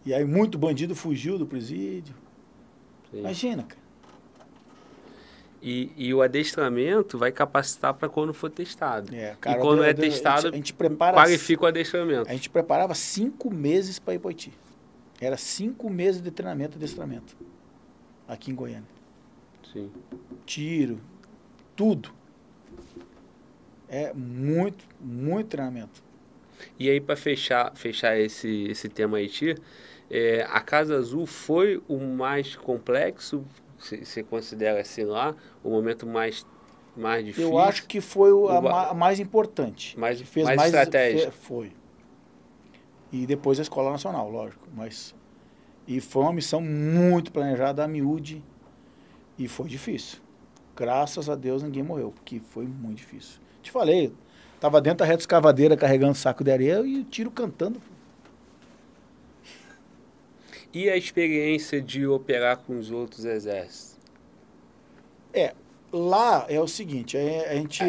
E 0.05 0.13
aí 0.13 0.23
muito 0.23 0.57
bandido 0.57 0.95
fugiu 0.95 1.37
do 1.37 1.45
presídio. 1.45 2.15
Sim. 3.11 3.19
Imagina, 3.19 3.63
cara. 3.63 3.83
E, 5.61 5.91
e, 5.97 6.13
o 6.13 6.21
adestramento 6.21 7.17
vai 7.17 7.31
capacitar 7.31 7.93
para 7.95 8.07
quando 8.07 8.33
for 8.33 8.51
testado. 8.51 9.13
É, 9.13 9.35
cara, 9.41 9.57
e 9.57 9.61
quando 9.61 9.79
eu, 9.79 9.85
é 9.85 9.89
eu, 9.89 9.95
testado, 9.95 10.37
a 10.37 10.41
gente, 10.43 10.53
a 10.53 10.57
gente 10.57 10.73
prepara, 10.73 11.17
qualifica 11.17 11.63
o 11.63 11.65
adestramento. 11.65 12.29
A 12.29 12.33
gente 12.33 12.49
preparava 12.51 12.93
cinco 12.93 13.51
meses 13.51 13.97
para 13.97 14.13
ir 14.13 14.19
para 14.19 14.29
Haiti. 14.29 14.53
Era 15.19 15.35
cinco 15.37 15.89
meses 15.89 16.21
de 16.21 16.29
treinamento 16.29 16.75
e 16.75 16.77
adestramento. 16.77 17.35
Aqui 18.27 18.51
em 18.51 18.55
Goiânia. 18.55 18.87
Sim. 19.73 19.91
Tiro, 20.45 20.99
tudo. 21.75 22.11
É 23.87 24.13
muito, 24.13 24.85
muito 24.99 25.47
treinamento. 25.49 26.03
E 26.79 26.89
aí, 26.89 26.99
para 26.99 27.15
fechar, 27.15 27.75
fechar 27.75 28.17
esse, 28.17 28.67
esse 28.69 28.89
tema 28.89 29.17
Haiti, 29.17 29.55
é, 30.09 30.45
a 30.49 30.59
Casa 30.59 30.95
Azul 30.97 31.25
foi 31.25 31.81
o 31.87 31.97
mais 31.99 32.55
complexo, 32.55 33.45
você 33.77 34.23
considera 34.23 34.81
assim 34.81 35.03
lá, 35.03 35.35
o 35.63 35.69
momento 35.69 36.07
mais, 36.07 36.45
mais 36.95 37.25
difícil? 37.25 37.49
Eu 37.49 37.59
acho 37.59 37.85
que 37.87 38.01
foi 38.01 38.31
o, 38.31 38.47
a, 38.49 38.59
o, 38.59 38.67
a, 38.67 38.93
mais 38.93 39.19
importante. 39.19 39.97
Mais, 39.99 40.21
fez 40.21 40.45
mais, 40.45 40.57
mais 40.57 40.73
estratégia. 40.73 41.31
Foi. 41.31 41.71
E 43.11 43.25
depois 43.25 43.59
a 43.59 43.61
Escola 43.61 43.91
Nacional, 43.91 44.29
lógico. 44.29 44.67
Mas, 44.73 45.15
e 45.87 46.01
foi 46.01 46.23
uma 46.23 46.33
missão 46.33 46.61
muito 46.61 47.31
planejada, 47.31 47.83
a 47.83 47.87
miúde, 47.87 48.43
e 49.37 49.47
foi 49.47 49.67
difícil. 49.67 50.24
Graças 50.75 51.29
a 51.29 51.35
Deus 51.35 51.63
ninguém 51.63 51.83
morreu, 51.83 52.11
porque 52.11 52.39
foi 52.39 52.65
muito 52.65 52.97
difícil. 52.97 53.39
Te 53.63 53.71
falei, 53.71 54.11
tava 54.59 54.81
dentro 54.81 54.99
da 54.99 55.05
reta 55.05 55.21
escavadeira 55.21 55.77
carregando 55.77 56.15
saco 56.15 56.43
de 56.43 56.51
areia 56.51 56.81
e 56.85 56.99
o 56.99 57.03
tiro 57.03 57.31
cantando. 57.31 57.81
E 60.73 60.89
a 60.89 60.97
experiência 60.97 61.81
de 61.81 62.05
operar 62.05 62.57
com 62.57 62.77
os 62.77 62.91
outros 62.91 63.23
exércitos? 63.23 63.95
É, 65.33 65.53
lá 65.91 66.45
é 66.49 66.59
o 66.59 66.67
seguinte, 66.67 67.17
a, 67.17 67.51
a 67.51 67.55
gente... 67.55 67.81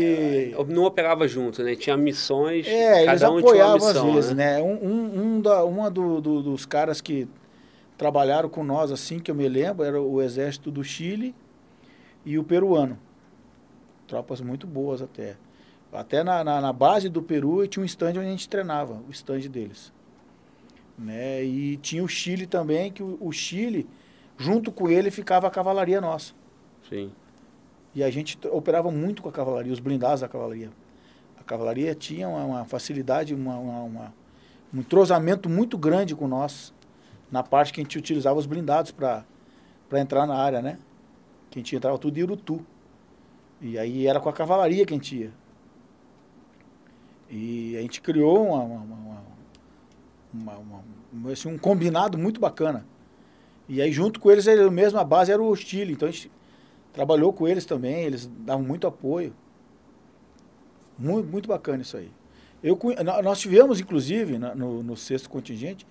Não 0.69 0.85
operava 0.85 1.27
junto, 1.27 1.65
né? 1.65 1.75
Tinha 1.75 1.97
missões, 1.97 2.65
É, 2.67 3.03
eles 3.03 3.21
cada 3.21 3.33
um 3.33 3.41
tinha 3.41 3.53
uma 3.53 3.75
apoiavam 3.75 3.89
missão, 3.89 4.09
às 4.09 4.15
vezes, 4.15 4.37
né? 4.37 4.57
né? 4.59 4.63
Um, 4.63 4.75
um, 4.87 5.21
um 5.37 5.41
da, 5.41 5.65
uma 5.65 5.91
do, 5.91 6.21
do- 6.21 6.43
dos 6.43 6.65
caras 6.65 7.01
que 7.01 7.27
trabalharam 7.99 8.49
com 8.49 8.63
nós, 8.63 8.93
assim, 8.93 9.19
que 9.19 9.31
eu 9.31 9.35
me 9.35 9.49
lembro, 9.49 9.85
era 9.85 10.01
o 10.01 10.23
exército 10.23 10.71
do 10.71 10.85
Chile 10.85 11.35
e 12.27 12.39
o 12.39 12.45
peruano. 12.45 12.99
Tropas 14.07 14.41
muito 14.43 14.67
boas 14.67 15.01
até. 15.01 15.37
Até 15.93 16.23
na, 16.23 16.45
na, 16.45 16.61
na 16.61 16.73
base 16.73 17.09
do 17.09 17.23
Peru 17.23 17.67
tinha 17.67 17.83
um 17.83 17.87
stand 17.87 18.11
onde 18.11 18.19
a 18.19 18.25
gente 18.25 18.49
treinava, 18.49 19.01
o 19.09 19.11
stand 19.13 19.41
deles. 19.49 19.93
Né? 20.99 21.43
E 21.45 21.77
tinha 21.79 22.03
o 22.05 22.09
Chile 22.09 22.47
também, 22.47 22.91
que 22.93 23.03
o, 23.03 23.17
o 23.21 23.33
Chile, 23.33 23.89
junto 24.37 24.71
com 24.73 24.91
ele, 24.91 25.11
ficava 25.11 25.47
a 25.47 25.51
cavalaria 25.51 26.01
nossa. 26.01 26.35
Sim. 26.89 27.11
E 27.95 28.03
a 28.03 28.11
gente 28.11 28.39
operava 28.49 28.91
muito 28.91 29.23
com 29.23 29.29
a 29.29 29.33
cavalaria, 29.33 29.73
os 29.73 29.81
blindados 29.81 30.21
da 30.21 30.29
cavalaria. 30.29 30.71
A 31.41 31.45
cavalaria 31.45 31.95
tinha 31.95 32.29
uma, 32.29 32.45
uma 32.45 32.65
facilidade, 32.65 33.35
uma, 33.35 33.57
uma- 33.57 33.83
uma- 33.83 34.15
um 34.75 34.81
entrosamento 34.81 35.49
muito 35.49 35.79
grande 35.79 36.15
com 36.15 36.27
nós, 36.29 36.75
na 37.31 37.43
parte 37.43 37.73
que 37.73 37.81
a 37.81 37.85
gente 37.85 37.97
utilizava 37.97 38.39
os 38.39 38.45
blindados 38.47 38.91
para 38.91 39.25
entrar 39.95 40.27
na 40.27 40.35
área, 40.37 40.61
né? 40.61 40.79
Que 41.57 41.61
a 41.61 41.63
gente 41.63 41.75
entrava 41.75 41.97
tudo 41.99 42.19
em 42.19 42.23
Urutu. 42.23 42.61
E 43.63 43.79
aí 43.79 44.07
era 44.07 44.21
com 44.21 44.29
a 44.29 44.33
cavalaria 44.33 44.85
que 44.85 44.93
a 44.93 44.97
gente 44.97 45.17
ia. 45.17 45.33
E 47.31 47.75
a 47.79 47.81
gente 47.81 48.03
criou 48.03 48.49
uma, 48.49 48.63
uma- 48.63 49.23
uma- 50.35 50.83
uma- 51.13 51.33
assim, 51.33 51.49
um 51.49 51.57
combinado 51.57 52.19
muito 52.19 52.39
bacana. 52.39 52.85
E 53.67 53.81
aí 53.81 53.91
junto 53.91 54.21
com 54.21 54.31
eles, 54.31 54.47
a 54.95 55.03
base 55.03 55.33
era 55.33 55.43
o 55.43 55.57
Chile. 55.57 55.95
Então 55.95 56.07
a 56.07 56.13
gente 56.13 56.31
trabalhou 56.93 57.33
com 57.33 57.49
eles 57.49 57.65
também, 57.65 58.05
eles 58.05 58.27
davam 58.41 58.63
muito 58.63 58.87
apoio. 58.87 59.35
Muito, 60.99 61.27
muito 61.27 61.49
bacana 61.49 61.81
isso 61.83 61.97
aí. 61.97 62.11
Eu, 62.63 62.79
nós 63.25 63.41
tivemos, 63.41 63.81
inclusive, 63.81 64.39
no, 64.39 64.83
no 64.83 64.95
sexto 64.95 65.31
contingente, 65.31 65.87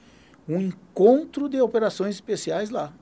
um 0.47 0.61
encontro 0.61 1.49
de 1.49 1.59
operações 1.59 2.13
especiais 2.13 2.69
lá. 2.69 2.93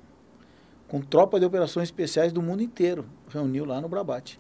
Com 0.94 1.02
tropa 1.02 1.40
de 1.40 1.46
operações 1.48 1.88
especiais 1.88 2.32
do 2.32 2.40
mundo 2.40 2.62
inteiro. 2.62 3.04
Reuniu 3.28 3.66
lá 3.66 3.82
no 3.82 3.90
Brabate. 3.90 4.40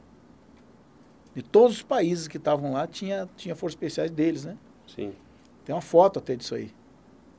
De 1.33 1.41
todos 1.41 1.77
os 1.77 1.81
países 1.81 2.27
que 2.27 2.37
estavam 2.37 2.73
lá, 2.73 2.85
tinha, 2.85 3.27
tinha 3.35 3.55
forças 3.55 3.73
especiais 3.73 4.11
deles, 4.11 4.45
né? 4.45 4.55
Sim. 4.87 5.13
Tem 5.65 5.73
uma 5.73 5.81
foto 5.81 6.19
até 6.19 6.35
disso 6.35 6.53
aí, 6.53 6.71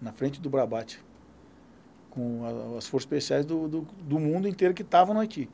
na 0.03 0.11
frente 0.13 0.41
do 0.41 0.51
Brabate. 0.51 1.01
Com 2.11 2.45
a- 2.45 2.77
as 2.79 2.89
forças 2.89 3.03
especiais 3.07 3.47
do, 3.47 3.69
do, 3.69 3.87
do 4.01 4.19
mundo 4.19 4.49
inteiro 4.49 4.75
que 4.75 4.83
estavam 4.83 5.15
no 5.15 5.21
Haiti. 5.21 5.49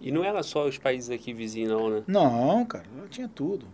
E 0.00 0.10
não 0.10 0.24
era 0.24 0.42
só 0.42 0.66
os 0.66 0.76
países 0.76 1.10
aqui 1.10 1.32
vizinhos, 1.32 1.70
não, 1.70 1.90
né? 1.90 2.02
Não, 2.08 2.66
cara, 2.66 2.86
tinha 3.08 3.28
tudo. 3.28 3.66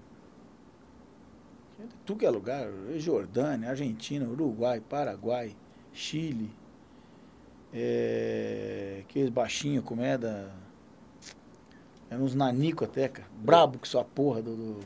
Tinha 1.76 1.88
tudo 2.04 2.18
que 2.18 2.26
é 2.26 2.30
lugar. 2.30 2.68
Jordânia, 2.98 3.70
Argentina, 3.70 4.28
Uruguai, 4.28 4.78
Paraguai, 4.78 5.56
Chile. 5.90 6.50
É, 7.72 9.00
aqueles 9.02 9.28
baixinhos 9.30 9.84
como 9.84 10.02
é 10.02 10.16
da. 10.16 10.50
Eram 12.08 12.24
uns 12.24 12.34
nanico 12.34 12.84
até, 12.84 13.08
cara. 13.08 13.28
Brabo 13.38 13.78
que 13.78 13.88
sua 13.88 14.04
porra 14.04 14.40
do. 14.42 14.56
do 14.56 14.80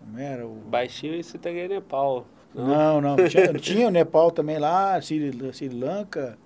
como 0.00 0.18
era? 0.18 0.46
O... 0.46 0.54
Baixinho 0.54 1.14
e 1.14 1.22
você 1.22 1.38
em 1.48 1.68
Nepal. 1.68 2.26
Não, 2.54 3.00
não. 3.00 3.16
Tinha, 3.28 3.52
tinha 3.58 3.88
o 3.88 3.90
Nepal 3.90 4.30
também 4.30 4.58
lá, 4.58 5.00
Sri, 5.00 5.32
Sri 5.52 5.68
Lanka. 5.68 6.38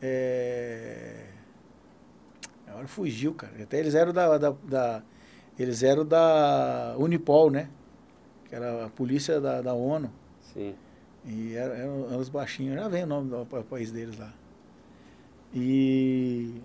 É... 0.00 1.28
Agora 2.66 2.86
fugiu, 2.86 3.32
cara. 3.34 3.52
Até 3.62 3.78
eles 3.78 3.94
eram 3.94 4.12
da, 4.12 4.36
da, 4.36 4.50
da- 4.50 5.02
Eles 5.58 5.82
eram 5.82 6.04
da 6.04 6.94
Unipol, 6.98 7.50
né? 7.50 7.70
Que 8.48 8.54
era 8.54 8.86
a 8.86 8.90
polícia 8.90 9.40
da, 9.40 9.62
da 9.62 9.72
ONU. 9.72 10.10
Sim. 10.40 10.74
E 11.24 11.54
eram, 11.54 11.74
eram, 11.74 12.18
os 12.18 12.28
baixinhos. 12.28 12.76
Já 12.76 12.88
vem 12.88 13.04
o 13.04 13.06
nome 13.06 13.30
do 13.30 13.46
pa- 13.46 13.62
país 13.62 13.90
deles 13.90 14.18
lá. 14.18 14.32
E 15.54 16.60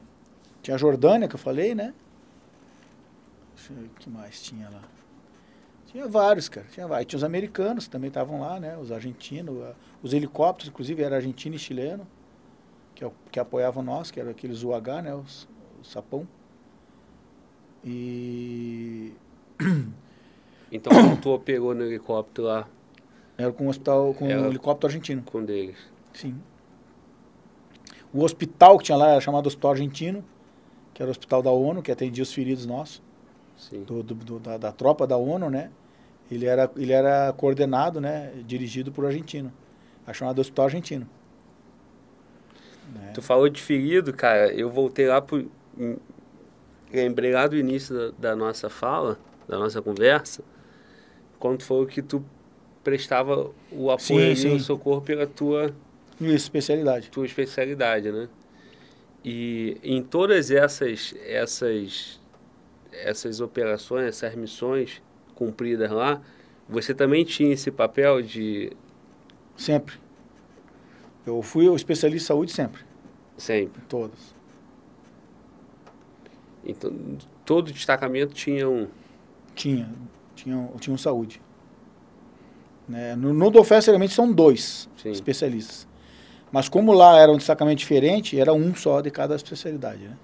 tinha 0.61 0.75
a 0.75 0.77
Jordânia, 0.77 1.27
que 1.27 1.35
eu 1.35 1.39
falei, 1.39 1.73
né? 1.73 1.93
Deixa 3.55 3.73
eu 3.73 3.77
ver 3.77 3.85
o 3.85 3.89
que 3.99 4.09
mais 4.09 4.41
tinha 4.41 4.69
lá. 4.69 4.81
Tinha 5.87 6.07
vários, 6.07 6.49
cara. 6.49 6.67
Tinha 6.71 6.87
vários. 6.87 7.07
Tinha 7.07 7.17
os 7.17 7.23
americanos 7.23 7.85
que 7.85 7.91
também 7.91 8.09
estavam 8.09 8.41
lá, 8.41 8.59
né? 8.59 8.77
Os 8.77 8.91
argentinos, 8.91 9.61
a- 9.63 9.75
os 10.03 10.13
helicópteros, 10.13 10.69
inclusive, 10.69 11.01
era 11.03 11.15
argentino 11.15 11.55
e 11.55 11.59
chileno, 11.59 12.05
que, 12.95 13.05
é 13.05 13.11
que 13.31 13.39
apoiavam 13.39 13.83
nós, 13.83 14.11
que 14.11 14.19
eram 14.19 14.31
aqueles 14.31 14.63
UH, 14.63 15.01
né? 15.01 15.15
Os, 15.15 15.47
o 15.81 15.85
sapão. 15.85 16.27
E 17.83 19.13
Então, 20.71 20.91
quando 20.93 21.21
tu 21.21 21.29
operou 21.31 21.73
no 21.73 21.83
helicóptero 21.83 22.47
lá 22.47 22.67
era 23.39 23.51
com 23.51 23.65
o 23.65 23.69
hospital, 23.69 24.13
com 24.13 24.25
o 24.27 24.47
helicóptero 24.47 24.91
argentino. 24.91 25.23
com 25.23 25.43
deles. 25.43 25.77
Sim. 26.13 26.35
O 28.13 28.23
hospital 28.23 28.77
que 28.77 28.85
tinha 28.85 28.97
lá 28.97 29.09
era 29.11 29.21
chamado 29.21 29.47
Hospital 29.47 29.71
Argentino, 29.71 30.25
que 30.93 31.01
era 31.01 31.09
o 31.09 31.11
hospital 31.11 31.41
da 31.41 31.51
ONU, 31.51 31.81
que 31.81 31.91
atendia 31.91 32.23
os 32.23 32.33
feridos 32.33 32.65
nossos, 32.65 33.01
Sim. 33.57 33.83
do, 33.83 34.01
do- 34.01 34.15
do- 34.15 34.39
da, 34.39 34.57
da 34.57 34.71
tropa 34.71 35.05
da 35.05 35.15
ONU, 35.15 35.49
né? 35.49 35.69
Ele 36.31 36.45
era, 36.45 36.69
ele 36.75 36.91
era 36.91 37.31
coordenado, 37.33 38.01
né? 38.01 38.31
Dirigido 38.45 38.91
por 38.91 39.05
argentino. 39.05 39.51
É 40.07 40.13
chamado 40.13 40.39
Hospital 40.39 40.65
Argentino. 40.65 41.07
Tu 43.13 43.21
falou 43.21 43.47
de 43.49 43.61
ferido, 43.61 44.11
cara. 44.13 44.51
Eu 44.53 44.69
voltei 44.69 45.07
lá 45.07 45.21
pro. 45.21 45.49
em- 45.77 45.97
Lembrei 46.91 47.31
lá 47.31 47.45
do 47.45 47.55
início 47.55 47.95
da, 48.13 48.29
da 48.31 48.35
nossa 48.35 48.67
fala, 48.67 49.19
da 49.47 49.59
nossa 49.59 49.79
conversa, 49.79 50.43
quando 51.37 51.61
foi 51.63 51.85
que 51.85 52.01
tu 52.01 52.23
prestava 52.89 53.51
o 53.71 53.91
apoio 53.91 53.99
Sim, 53.99 54.25
ali, 54.25 54.35
sim. 54.35 54.55
o 54.55 54.59
socorro 54.59 55.01
pela 55.01 55.27
tua, 55.27 55.73
Isso, 56.19 56.35
especialidade. 56.35 57.09
tua 57.09 57.25
especialidade, 57.25 58.11
né? 58.11 58.27
E 59.23 59.77
em 59.83 60.01
todas 60.01 60.49
essas, 60.49 61.13
essas, 61.25 62.19
essas 62.91 63.41
operações, 63.41 64.05
essas 64.07 64.33
missões 64.35 65.01
cumpridas 65.35 65.91
lá, 65.91 66.21
você 66.67 66.93
também 66.93 67.23
tinha 67.23 67.53
esse 67.53 67.69
papel 67.69 68.21
de 68.21 68.71
Sempre. 69.55 69.95
Eu 71.25 71.41
fui 71.41 71.67
o 71.67 71.75
especialista 71.75 72.23
em 72.23 72.27
saúde 72.27 72.51
sempre. 72.53 72.81
sempre. 73.37 73.81
Em 73.81 73.85
todas. 73.87 74.33
Então, 76.65 76.91
todo 77.45 77.71
destacamento 77.71 78.33
tinha 78.33 78.69
um. 78.69 78.87
Tinha. 79.53 79.93
Tinha, 80.33 80.69
tinha 80.79 80.93
um 80.93 80.97
saúde. 80.97 81.41
Né? 82.89 83.15
No, 83.15 83.31
no 83.31 83.51
Dofes, 83.51 83.85
geralmente, 83.85 84.15
são 84.15 84.31
dois 84.31 84.89
Sim. 84.97 85.11
especialistas. 85.11 85.87
Mas 86.51 86.67
como 86.67 86.91
lá 86.91 87.19
era 87.19 87.31
um 87.31 87.37
destacamento 87.37 87.77
diferente, 87.77 88.39
era 88.39 88.51
um 88.51 88.73
só 88.73 88.99
de 88.99 89.11
cada 89.11 89.35
especialidade, 89.35 89.99
né? 90.05 90.17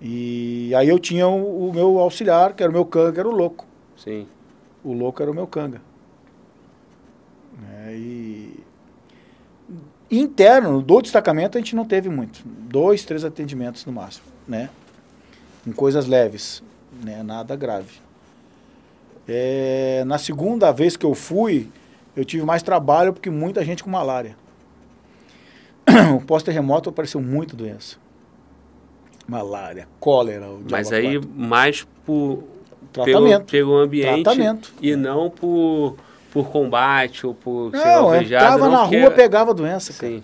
E 0.00 0.72
aí 0.76 0.88
eu 0.88 0.98
tinha 1.00 1.26
o, 1.26 1.70
o 1.70 1.74
meu 1.74 1.98
auxiliar, 1.98 2.54
que 2.54 2.62
era 2.62 2.70
o 2.70 2.72
meu 2.72 2.84
canga, 2.86 3.12
que 3.12 3.18
era 3.18 3.28
o 3.28 3.32
louco. 3.32 3.66
Sim. 3.96 4.28
O 4.84 4.92
louco 4.92 5.20
era 5.20 5.28
o 5.28 5.34
meu 5.34 5.48
canga. 5.48 5.82
Né? 7.60 7.96
E 7.96 8.64
interno, 10.08 10.80
do 10.80 11.02
destacamento, 11.02 11.58
a 11.58 11.60
gente 11.60 11.74
não 11.74 11.84
teve 11.84 12.08
muito. 12.08 12.40
Dois, 12.46 13.04
três 13.04 13.24
atendimentos 13.24 13.84
no 13.84 13.92
máximo, 13.92 14.26
né? 14.46 14.70
Com 15.64 15.72
coisas 15.72 16.06
leves, 16.06 16.62
né? 17.02 17.24
Nada 17.24 17.56
grave. 17.56 18.00
É, 19.28 20.02
na 20.06 20.16
segunda 20.18 20.72
vez 20.72 20.96
que 20.96 21.04
eu 21.04 21.14
fui, 21.14 21.68
eu 22.16 22.24
tive 22.24 22.44
mais 22.44 22.62
trabalho 22.62 23.12
porque 23.12 23.28
muita 23.30 23.62
gente 23.64 23.84
com 23.84 23.90
malária. 23.90 24.36
O 26.16 26.20
pós-terremoto 26.24 26.90
apareceu 26.90 27.20
muita 27.20 27.54
doença. 27.56 27.96
Malária, 29.26 29.86
cólera. 30.00 30.48
o 30.48 30.62
Mas 30.70 30.90
aí 30.92 31.18
quatro. 31.18 31.30
mais 31.36 31.86
por 32.06 32.42
pelo, 32.92 33.04
tratamento. 33.04 33.50
pelo 33.50 33.76
ambiente 33.76 34.22
Tratamento. 34.22 34.72
e 34.80 34.96
não 34.96 35.28
por, 35.28 35.96
por 36.32 36.48
combate 36.48 37.26
ou 37.26 37.34
por 37.34 37.70
ser 37.72 37.76
Não, 37.84 37.84
eu 37.86 38.04
alvejado. 38.04 38.44
entrava 38.44 38.64
não, 38.64 38.70
na 38.72 38.82
rua, 38.84 38.96
era- 38.96 39.10
pegava 39.10 39.52
doença, 39.52 39.92
cara. 39.92 40.12
Sim, 40.14 40.22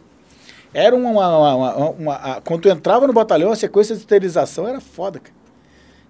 Era 0.72 0.96
uma, 0.96 1.10
uma- 1.10 1.54
uma- 1.54 1.90
uma- 1.90 2.40
Quando 2.42 2.62
tu 2.62 2.68
entrava 2.70 3.06
no 3.06 3.12
batalhão, 3.12 3.52
a 3.52 3.56
sequência 3.56 3.94
de 3.94 4.00
esterilização 4.00 4.66
era 4.66 4.80
foda, 4.80 5.18
cara. 5.20 5.34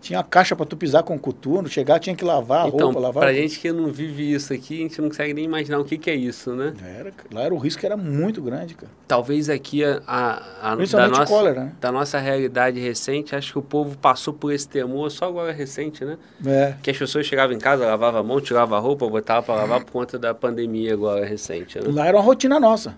Tinha 0.05 0.23
caixa 0.23 0.55
para 0.55 0.66
tu 0.66 0.76
pisar 0.76 1.02
com 1.02 1.18
coturno, 1.18 1.66
chegar 1.66 1.99
tinha 1.99 2.15
que 2.15 2.23
lavar 2.23 2.66
a 2.66 2.68
então, 2.68 2.89
roupa, 2.89 3.00
lavar. 3.00 3.23
pra 3.23 3.33
gente 3.33 3.58
que 3.58 3.73
não 3.73 3.91
vive 3.91 4.34
isso 4.34 4.52
aqui, 4.52 4.81
a 4.81 4.83
gente 4.83 5.00
não 5.00 5.08
consegue 5.08 5.33
nem 5.33 5.47
imaginar 5.47 5.78
o 5.78 5.84
que, 5.84 5.97
que 5.97 6.10
é 6.10 6.15
isso, 6.15 6.55
né? 6.55 6.74
Era, 6.99 7.10
lá 7.33 7.41
era 7.41 7.55
o 7.55 7.57
risco 7.57 7.86
era 7.86 7.97
muito 7.97 8.42
grande, 8.42 8.74
cara. 8.74 8.92
Talvez 9.08 9.49
aqui 9.49 9.83
a, 9.83 10.02
a, 10.07 10.73
a 10.73 10.76
da, 10.76 11.08
nossa, 11.08 11.24
cólera, 11.24 11.65
né? 11.65 11.73
da 11.81 11.91
nossa 11.91 12.18
realidade 12.18 12.78
recente, 12.78 13.34
acho 13.34 13.52
que 13.52 13.58
o 13.58 13.62
povo 13.62 13.97
passou 13.97 14.34
por 14.34 14.52
esse 14.52 14.68
temor 14.68 15.10
só 15.10 15.24
agora 15.24 15.52
recente, 15.52 16.05
né? 16.05 16.18
É. 16.44 16.74
Que 16.83 16.91
as 16.91 16.99
pessoas 16.99 17.24
chegavam 17.24 17.57
em 17.57 17.58
casa, 17.58 17.86
lavavam 17.86 18.20
a 18.20 18.23
mão, 18.23 18.42
tiravam 18.42 18.76
a 18.76 18.81
roupa, 18.83 19.08
botavam 19.08 19.42
pra 19.42 19.55
lavar 19.55 19.83
por 19.86 19.91
conta 19.91 20.18
da 20.18 20.34
pandemia 20.34 20.92
agora 20.92 21.24
recente, 21.24 21.78
né? 21.81 21.86
Lá 21.91 22.07
era 22.07 22.18
uma 22.18 22.23
rotina 22.23 22.60
nossa. 22.60 22.94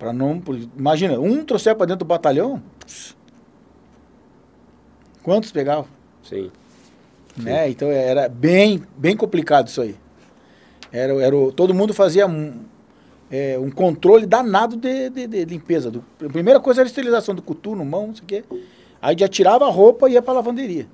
Para 0.00 0.12
não, 0.12 0.42
imagina, 0.76 1.20
um 1.20 1.44
trouxer 1.44 1.76
para 1.76 1.86
dentro 1.86 2.04
do 2.04 2.08
batalhão, 2.08 2.60
pss, 2.84 3.14
quantos 5.22 5.50
pegavam? 5.52 5.86
Sim. 6.22 6.50
né? 7.36 7.68
Então 7.70 7.88
era 7.90 8.28
bem, 8.28 8.82
bem 8.96 9.16
complicado 9.16 9.68
isso 9.68 9.80
aí. 9.80 9.96
Era, 10.90 11.12
era 11.22 11.36
o- 11.36 11.50
todo 11.52 11.72
mundo 11.72 11.94
fazia 11.94 12.26
um, 12.26 12.60
é, 13.30 13.58
um 13.58 13.70
controle 13.70 14.26
danado 14.26 14.76
de, 14.76 15.08
de- 15.10 15.26
de 15.26 15.44
limpeza. 15.46 15.90
Do- 15.90 16.04
a 16.24 16.28
primeira 16.28 16.60
coisa 16.60 16.80
era 16.82 16.86
a 16.86 16.90
esterilização 16.90 17.34
do 17.34 17.40
coturno, 17.42 17.84
mão, 17.84 18.08
não 18.08 18.14
sei 18.14 18.24
o 18.24 18.26
quê. 18.26 18.44
Aí 19.00 19.16
já 19.18 19.26
tirava 19.26 19.66
a 19.66 19.70
roupa 19.70 20.08
e 20.08 20.12
ia 20.12 20.22
para 20.22 20.34
lavanderia. 20.34 20.86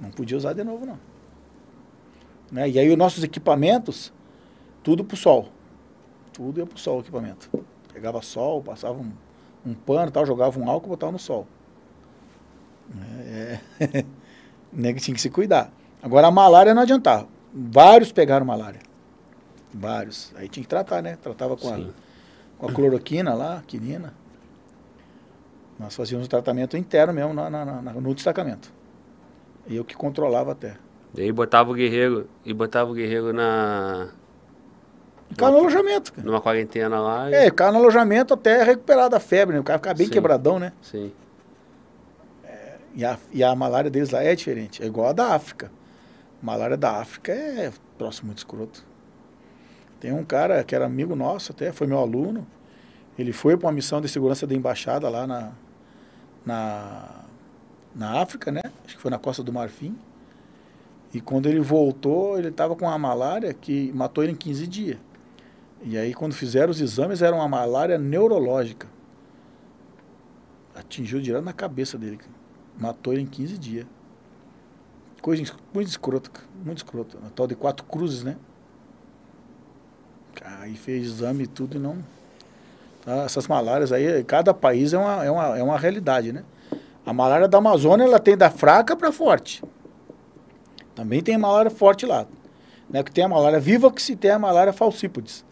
Não 0.00 0.10
podia 0.10 0.36
usar 0.36 0.52
de 0.52 0.62
novo, 0.62 0.86
não. 0.86 0.98
Né? 2.50 2.68
E 2.70 2.78
aí 2.78 2.88
os 2.90 2.96
nossos 2.96 3.24
equipamentos, 3.24 4.12
tudo 4.82 5.02
pro 5.04 5.16
sol. 5.16 5.48
Tudo 6.32 6.60
ia 6.60 6.66
pro 6.66 6.78
sol 6.78 6.98
o 6.98 7.00
equipamento. 7.00 7.50
Pegava 7.92 8.22
sol, 8.22 8.62
passava 8.62 8.98
um, 8.98 9.10
um 9.66 9.74
pano, 9.74 10.10
tal, 10.10 10.24
jogava 10.24 10.58
um 10.60 10.70
álcool 10.70 10.86
e 10.86 10.90
botava 10.90 11.12
no 11.12 11.18
sol. 11.18 11.46
É, 13.28 13.58
né, 14.72 14.92
que 14.92 15.00
tinha 15.00 15.14
que 15.14 15.20
se 15.20 15.30
cuidar. 15.30 15.70
Agora 16.02 16.26
a 16.26 16.30
malária 16.30 16.74
não 16.74 16.82
adiantava. 16.82 17.26
Vários 17.52 18.12
pegaram 18.12 18.44
malária. 18.46 18.80
Vários. 19.72 20.32
Aí 20.36 20.48
tinha 20.48 20.62
que 20.62 20.68
tratar, 20.68 21.02
né? 21.02 21.16
Tratava 21.22 21.56
com, 21.56 21.68
a, 21.68 21.78
com 22.58 22.68
a 22.68 22.72
cloroquina 22.72 23.34
lá, 23.34 23.62
quinina. 23.66 24.14
Nós 25.78 25.94
fazíamos 25.94 26.26
o 26.26 26.30
tratamento 26.30 26.76
interno 26.76 27.12
mesmo 27.12 27.34
na, 27.34 27.50
na- 27.50 27.64
na- 27.64 27.92
no 27.92 28.14
destacamento. 28.14 28.72
E 29.66 29.76
eu 29.76 29.84
que 29.84 29.94
controlava 29.94 30.52
até. 30.52 30.76
E 31.14 31.20
aí 31.22 31.32
botava 31.32 31.70
o 31.70 31.74
guerreiro, 31.74 32.28
e 32.44 32.52
botava 32.54 32.90
o 32.90 32.94
guerreiro 32.94 33.32
na 33.32 34.08
Ficava 35.28 35.50
no 35.50 35.58
alojamento, 35.58 36.12
cara. 36.12 36.26
numa 36.26 36.40
quarentena 36.40 37.00
lá. 37.00 37.30
e- 37.30 37.34
É, 37.34 37.44
ficava 37.46 37.72
no 37.72 37.78
alojamento 37.78 38.32
até 38.32 38.62
recuperar 38.62 39.08
da 39.10 39.18
febre, 39.18 39.54
né? 39.54 39.60
O 39.60 39.64
cara 39.64 39.78
ficava 39.78 39.94
bem 39.96 40.06
Sim. 40.06 40.12
quebradão, 40.12 40.58
né? 40.58 40.72
Sim. 40.80 41.12
E 42.96 43.04
a, 43.04 43.18
e 43.30 43.44
a 43.44 43.54
malária 43.54 43.90
deles 43.90 44.10
lá 44.10 44.22
é 44.24 44.34
diferente. 44.34 44.82
É 44.82 44.86
igual 44.86 45.08
a 45.08 45.12
da 45.12 45.34
África. 45.34 45.70
A 46.42 46.46
malária 46.46 46.78
da 46.78 46.98
África 46.98 47.30
é 47.30 47.70
próximo 47.98 48.28
muito 48.28 48.38
escroto. 48.38 48.82
Tem 50.00 50.12
um 50.12 50.24
cara 50.24 50.64
que 50.64 50.74
era 50.74 50.86
amigo 50.86 51.14
nosso 51.14 51.52
até, 51.52 51.70
foi 51.72 51.86
meu 51.86 51.98
aluno. 51.98 52.46
Ele 53.18 53.32
foi 53.32 53.54
para 53.56 53.66
uma 53.66 53.72
missão 53.72 54.00
de 54.00 54.08
segurança 54.08 54.46
da 54.46 54.54
embaixada 54.54 55.10
lá 55.10 55.26
na, 55.26 55.52
na, 56.44 57.24
na 57.94 58.20
África, 58.22 58.50
né? 58.50 58.62
Acho 58.86 58.96
que 58.96 59.02
foi 59.02 59.10
na 59.10 59.18
Costa 59.18 59.42
do 59.42 59.52
Marfim. 59.52 59.94
E 61.12 61.20
quando 61.20 61.46
ele 61.48 61.60
voltou, 61.60 62.38
ele 62.38 62.48
estava 62.48 62.74
com 62.74 62.86
uma 62.86 62.98
malária 62.98 63.52
que 63.52 63.92
matou 63.94 64.24
ele 64.24 64.32
em 64.32 64.36
15 64.36 64.66
dias. 64.66 64.98
E 65.82 65.98
aí, 65.98 66.14
quando 66.14 66.34
fizeram 66.34 66.70
os 66.70 66.80
exames, 66.80 67.20
era 67.20 67.36
uma 67.36 67.48
malária 67.48 67.98
neurológica. 67.98 68.88
Atingiu 70.74 71.20
direto 71.20 71.44
na 71.44 71.52
cabeça 71.52 71.98
dele. 71.98 72.18
Matou 72.78 73.12
ele 73.12 73.22
em 73.22 73.26
15 73.26 73.58
dias. 73.58 73.86
Coisa 75.20 75.42
muito 75.74 75.88
escrota, 75.88 76.30
muito 76.64 76.78
escrota. 76.78 77.18
A 77.26 77.30
tal 77.30 77.46
de 77.46 77.54
quatro 77.54 77.84
cruzes, 77.84 78.22
né? 78.22 78.36
Aí 80.60 80.76
fez 80.76 81.06
exame 81.06 81.44
e 81.44 81.46
tudo 81.46 81.76
e 81.76 81.80
não. 81.80 81.98
Tá? 83.04 83.24
Essas 83.24 83.48
malárias 83.48 83.92
aí, 83.92 84.22
cada 84.24 84.52
país 84.52 84.92
é 84.92 84.98
uma, 84.98 85.24
é, 85.24 85.30
uma, 85.30 85.58
é 85.58 85.62
uma 85.62 85.78
realidade, 85.78 86.32
né? 86.32 86.44
A 87.04 87.12
malária 87.12 87.48
da 87.48 87.58
Amazônia, 87.58 88.04
ela 88.04 88.18
tem 88.18 88.36
da 88.36 88.50
fraca 88.50 88.96
para 88.96 89.12
forte. 89.12 89.62
Também 90.94 91.22
tem 91.22 91.38
malária 91.38 91.70
forte 91.70 92.04
lá. 92.04 92.26
Né? 92.90 93.02
Que 93.02 93.12
tem 93.12 93.24
a 93.24 93.28
malária 93.28 93.60
vivax 93.60 94.08
e 94.08 94.16
tem 94.16 94.30
a 94.30 94.38
malária 94.38 94.72
falcipodes. 94.72 95.44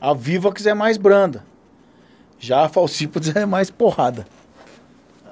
A 0.00 0.14
vivax 0.14 0.64
é 0.66 0.74
mais 0.74 0.96
branda. 0.96 1.44
Já 2.38 2.64
a 2.64 2.68
falcipodes 2.68 3.34
é 3.36 3.44
mais 3.44 3.70
porrada. 3.70 4.26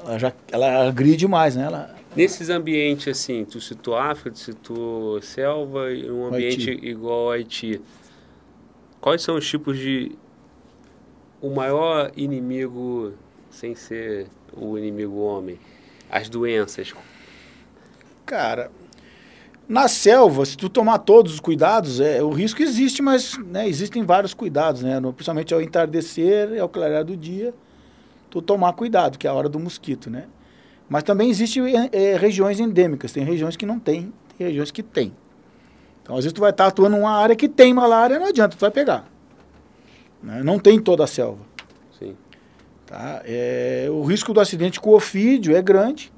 Ela, 0.04 0.18
já, 0.18 0.32
ela 0.50 0.88
agride 0.88 1.26
mais, 1.26 1.56
né? 1.56 1.64
Ela, 1.64 1.94
Nesses 2.14 2.50
ambientes 2.50 3.08
assim, 3.08 3.44
tu 3.44 3.58
citou 3.58 3.96
África, 3.96 4.32
tu 4.32 4.38
citou 4.38 5.22
selva 5.22 5.90
e 5.90 6.10
um 6.10 6.26
ambiente 6.26 6.70
Haiti. 6.70 6.86
igual 6.86 7.20
ao 7.20 7.30
Haiti. 7.30 7.80
Quais 9.00 9.22
são 9.22 9.36
os 9.36 9.48
tipos 9.48 9.78
de 9.78 10.12
o 11.40 11.48
maior 11.48 12.12
inimigo 12.14 13.14
sem 13.50 13.74
ser 13.74 14.26
o 14.54 14.76
inimigo 14.76 15.16
homem? 15.20 15.58
As 16.10 16.28
doenças. 16.28 16.92
Cara, 18.26 18.70
na 19.66 19.88
selva, 19.88 20.44
se 20.44 20.54
tu 20.54 20.68
tomar 20.68 20.98
todos 20.98 21.32
os 21.32 21.40
cuidados, 21.40 21.98
é, 21.98 22.22
o 22.22 22.30
risco 22.30 22.62
existe, 22.62 23.00
mas 23.00 23.38
né, 23.38 23.66
existem 23.66 24.04
vários 24.04 24.34
cuidados, 24.34 24.82
né? 24.82 25.00
Principalmente 25.00 25.54
ao 25.54 25.62
entardecer 25.62 26.52
e 26.52 26.58
ao 26.58 26.68
clarear 26.68 27.04
do 27.04 27.16
dia, 27.16 27.54
tu 28.32 28.40
tomar 28.40 28.72
cuidado, 28.72 29.18
que 29.18 29.26
é 29.26 29.30
a 29.30 29.34
hora 29.34 29.48
do 29.48 29.60
mosquito, 29.60 30.08
né? 30.08 30.24
Mas 30.88 31.02
também 31.02 31.28
existem 31.28 31.62
é, 31.92 32.16
regiões 32.16 32.58
endêmicas, 32.58 33.12
tem 33.12 33.22
regiões 33.22 33.56
que 33.56 33.66
não 33.66 33.78
tem, 33.78 34.12
tem 34.38 34.46
regiões 34.46 34.70
que 34.70 34.82
tem. 34.82 35.12
Então, 36.02 36.16
às 36.16 36.24
vezes 36.24 36.32
tu 36.32 36.40
vai 36.40 36.50
estar 36.50 36.66
atuando 36.66 36.96
numa 36.96 37.12
área 37.12 37.36
que 37.36 37.46
tem 37.46 37.74
malária, 37.74 38.18
não 38.18 38.26
adianta, 38.26 38.56
tu 38.56 38.60
vai 38.60 38.70
pegar. 38.70 39.06
Né? 40.22 40.42
Não 40.42 40.58
tem 40.58 40.76
em 40.76 40.80
toda 40.80 41.04
a 41.04 41.06
selva. 41.06 41.44
Sim. 41.98 42.16
Tá? 42.86 43.20
É, 43.24 43.86
o 43.90 44.02
risco 44.02 44.32
do 44.32 44.40
acidente 44.40 44.80
com 44.80 44.90
ofídio 44.90 45.54
é 45.54 45.60
grande, 45.60 46.10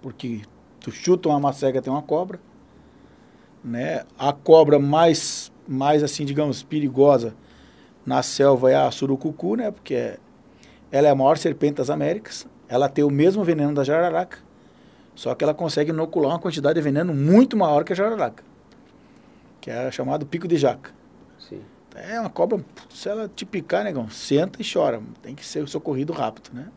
porque 0.00 0.40
tu 0.80 0.90
chuta 0.90 1.28
uma 1.28 1.38
macega, 1.38 1.82
tem 1.82 1.92
uma 1.92 2.02
cobra. 2.02 2.40
Né? 3.62 4.02
A 4.18 4.32
cobra 4.32 4.78
mais, 4.78 5.52
mais 5.68 6.02
assim, 6.02 6.24
digamos, 6.24 6.62
perigosa 6.62 7.34
na 8.04 8.22
selva 8.22 8.70
é 8.70 8.76
a 8.76 8.90
surucucu, 8.90 9.56
né? 9.56 9.70
porque 9.70 9.94
é- 9.94 10.18
ela 10.90 11.08
é 11.08 11.10
a 11.10 11.14
maior 11.14 11.36
serpente 11.36 11.74
das 11.74 11.90
Américas. 11.90 12.46
Ela 12.68 12.88
tem 12.88 13.04
o 13.04 13.10
mesmo 13.10 13.44
veneno 13.44 13.74
da 13.74 13.84
jararaca, 13.84 14.38
só 15.14 15.34
que 15.34 15.42
ela 15.42 15.54
consegue 15.54 15.90
inocular 15.90 16.32
uma 16.32 16.38
quantidade 16.38 16.74
de 16.74 16.82
veneno 16.82 17.14
muito 17.14 17.56
maior 17.56 17.84
que 17.84 17.92
a 17.92 17.96
jararaca, 17.96 18.44
que 19.60 19.70
é 19.70 19.90
chamado 19.90 20.26
pico 20.26 20.46
de 20.46 20.56
jaca. 20.56 20.90
Sim. 21.38 21.62
É 21.94 22.20
uma 22.20 22.30
cobra, 22.30 22.64
se 22.90 23.08
ela 23.08 23.28
te 23.28 23.44
picar, 23.44 23.82
negão, 23.82 24.08
senta 24.08 24.62
e 24.62 24.64
chora. 24.70 25.02
Tem 25.22 25.34
que 25.34 25.44
ser 25.44 25.66
socorrido 25.68 26.12
rápido, 26.12 26.50
né? 26.52 26.68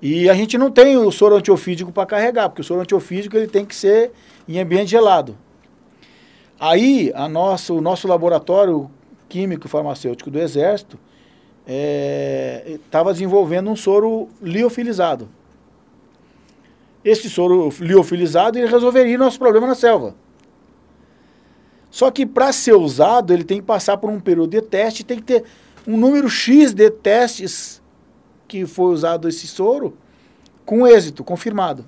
E 0.00 0.30
a 0.30 0.34
gente 0.34 0.56
não 0.56 0.70
tem 0.70 0.96
o 0.96 1.10
soro 1.12 1.36
antiofídico 1.36 1.92
para 1.92 2.06
carregar, 2.06 2.48
porque 2.48 2.62
o 2.62 2.64
soro 2.64 2.80
antiofídico 2.80 3.36
ele 3.36 3.46
tem 3.46 3.66
que 3.66 3.74
ser 3.74 4.12
em 4.48 4.58
ambiente 4.58 4.90
gelado. 4.90 5.36
Aí, 6.58 7.12
a 7.14 7.28
nossa, 7.28 7.74
o 7.74 7.80
nosso 7.80 8.08
laboratório 8.08 8.90
químico 9.28 9.66
e 9.66 9.70
farmacêutico 9.70 10.30
do 10.30 10.38
Exército 10.38 10.98
estava 12.66 13.12
desenvolvendo 13.12 13.70
um 13.70 13.76
soro 13.76 14.28
liofilizado. 14.42 15.28
Esse 17.04 17.30
soro 17.30 17.72
liofilizado 17.80 18.58
ele 18.58 18.68
resolveria 18.68 19.16
nosso 19.16 19.38
problema 19.38 19.66
na 19.66 19.74
selva. 19.74 20.14
Só 21.90 22.10
que 22.10 22.24
para 22.24 22.52
ser 22.52 22.74
usado, 22.74 23.32
ele 23.32 23.44
tem 23.44 23.60
que 23.60 23.66
passar 23.66 23.96
por 23.96 24.10
um 24.10 24.20
período 24.20 24.50
de 24.50 24.62
teste, 24.62 25.04
tem 25.04 25.18
que 25.18 25.24
ter 25.24 25.44
um 25.86 25.96
número 25.96 26.28
X 26.28 26.72
de 26.72 26.90
testes 26.90 27.80
que 28.46 28.66
foi 28.66 28.92
usado 28.92 29.28
esse 29.28 29.46
soro 29.46 29.96
com 30.64 30.86
êxito, 30.86 31.24
confirmado. 31.24 31.84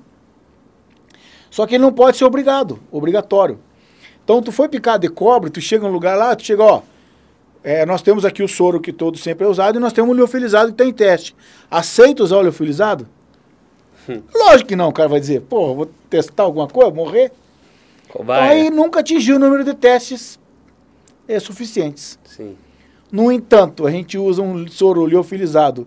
Só 1.51 1.67
que 1.67 1.75
ele 1.75 1.83
não 1.83 1.93
pode 1.93 2.17
ser 2.17 2.25
obrigado, 2.25 2.81
obrigatório. 2.91 3.59
Então, 4.25 4.41
tu 4.41 4.51
foi 4.51 4.69
picado 4.69 5.07
de 5.07 5.13
cobre, 5.13 5.51
tu 5.51 5.61
chega 5.61 5.87
num 5.87 5.93
lugar 5.93 6.17
lá, 6.17 6.35
tu 6.35 6.45
chega, 6.45 6.63
ó, 6.63 6.83
é, 7.65 7.87
nós 7.87 8.03
temos 8.03 8.25
aqui 8.25 8.43
o 8.43 8.49
soro 8.49 8.81
que 8.81 8.93
todo 8.93 9.17
sempre 9.17 9.45
é 9.45 9.49
usado 9.49 9.77
e 9.77 9.81
nós 9.81 9.93
temos 9.93 10.11
o 10.11 10.15
liofilizado 10.15 10.73
que 10.73 10.79
tem 10.79 10.89
em 10.89 10.93
teste. 10.93 11.35
Aceita 11.71 12.23
usar 12.23 12.39
o 12.39 12.43
liofilizado? 12.43 13.07
Lógico 14.35 14.69
que 14.69 14.77
não, 14.77 14.89
o 14.89 14.93
cara 14.93 15.09
vai 15.09 15.21
dizer, 15.21 15.43
pô, 15.43 15.75
vou 15.75 15.91
testar 16.11 16.43
alguma 16.43 16.67
coisa, 16.67 16.91
morrer? 16.91 17.33
Então, 18.05 18.17
Cobaia. 18.19 18.51
aí 18.51 18.71
nunca 18.71 19.01
atingiu 19.01 19.37
o 19.37 19.39
número 19.39 19.63
de 19.65 19.75
testes 19.75 20.41
é, 21.29 21.39
suficientes. 21.39 22.19
Sim. 22.25 22.57
No 23.11 23.31
entanto, 23.31 23.87
a 23.87 23.91
gente 23.91 24.19
usa 24.19 24.43
um 24.43 24.67
soro 24.67 25.07
liofilizado 25.07 25.87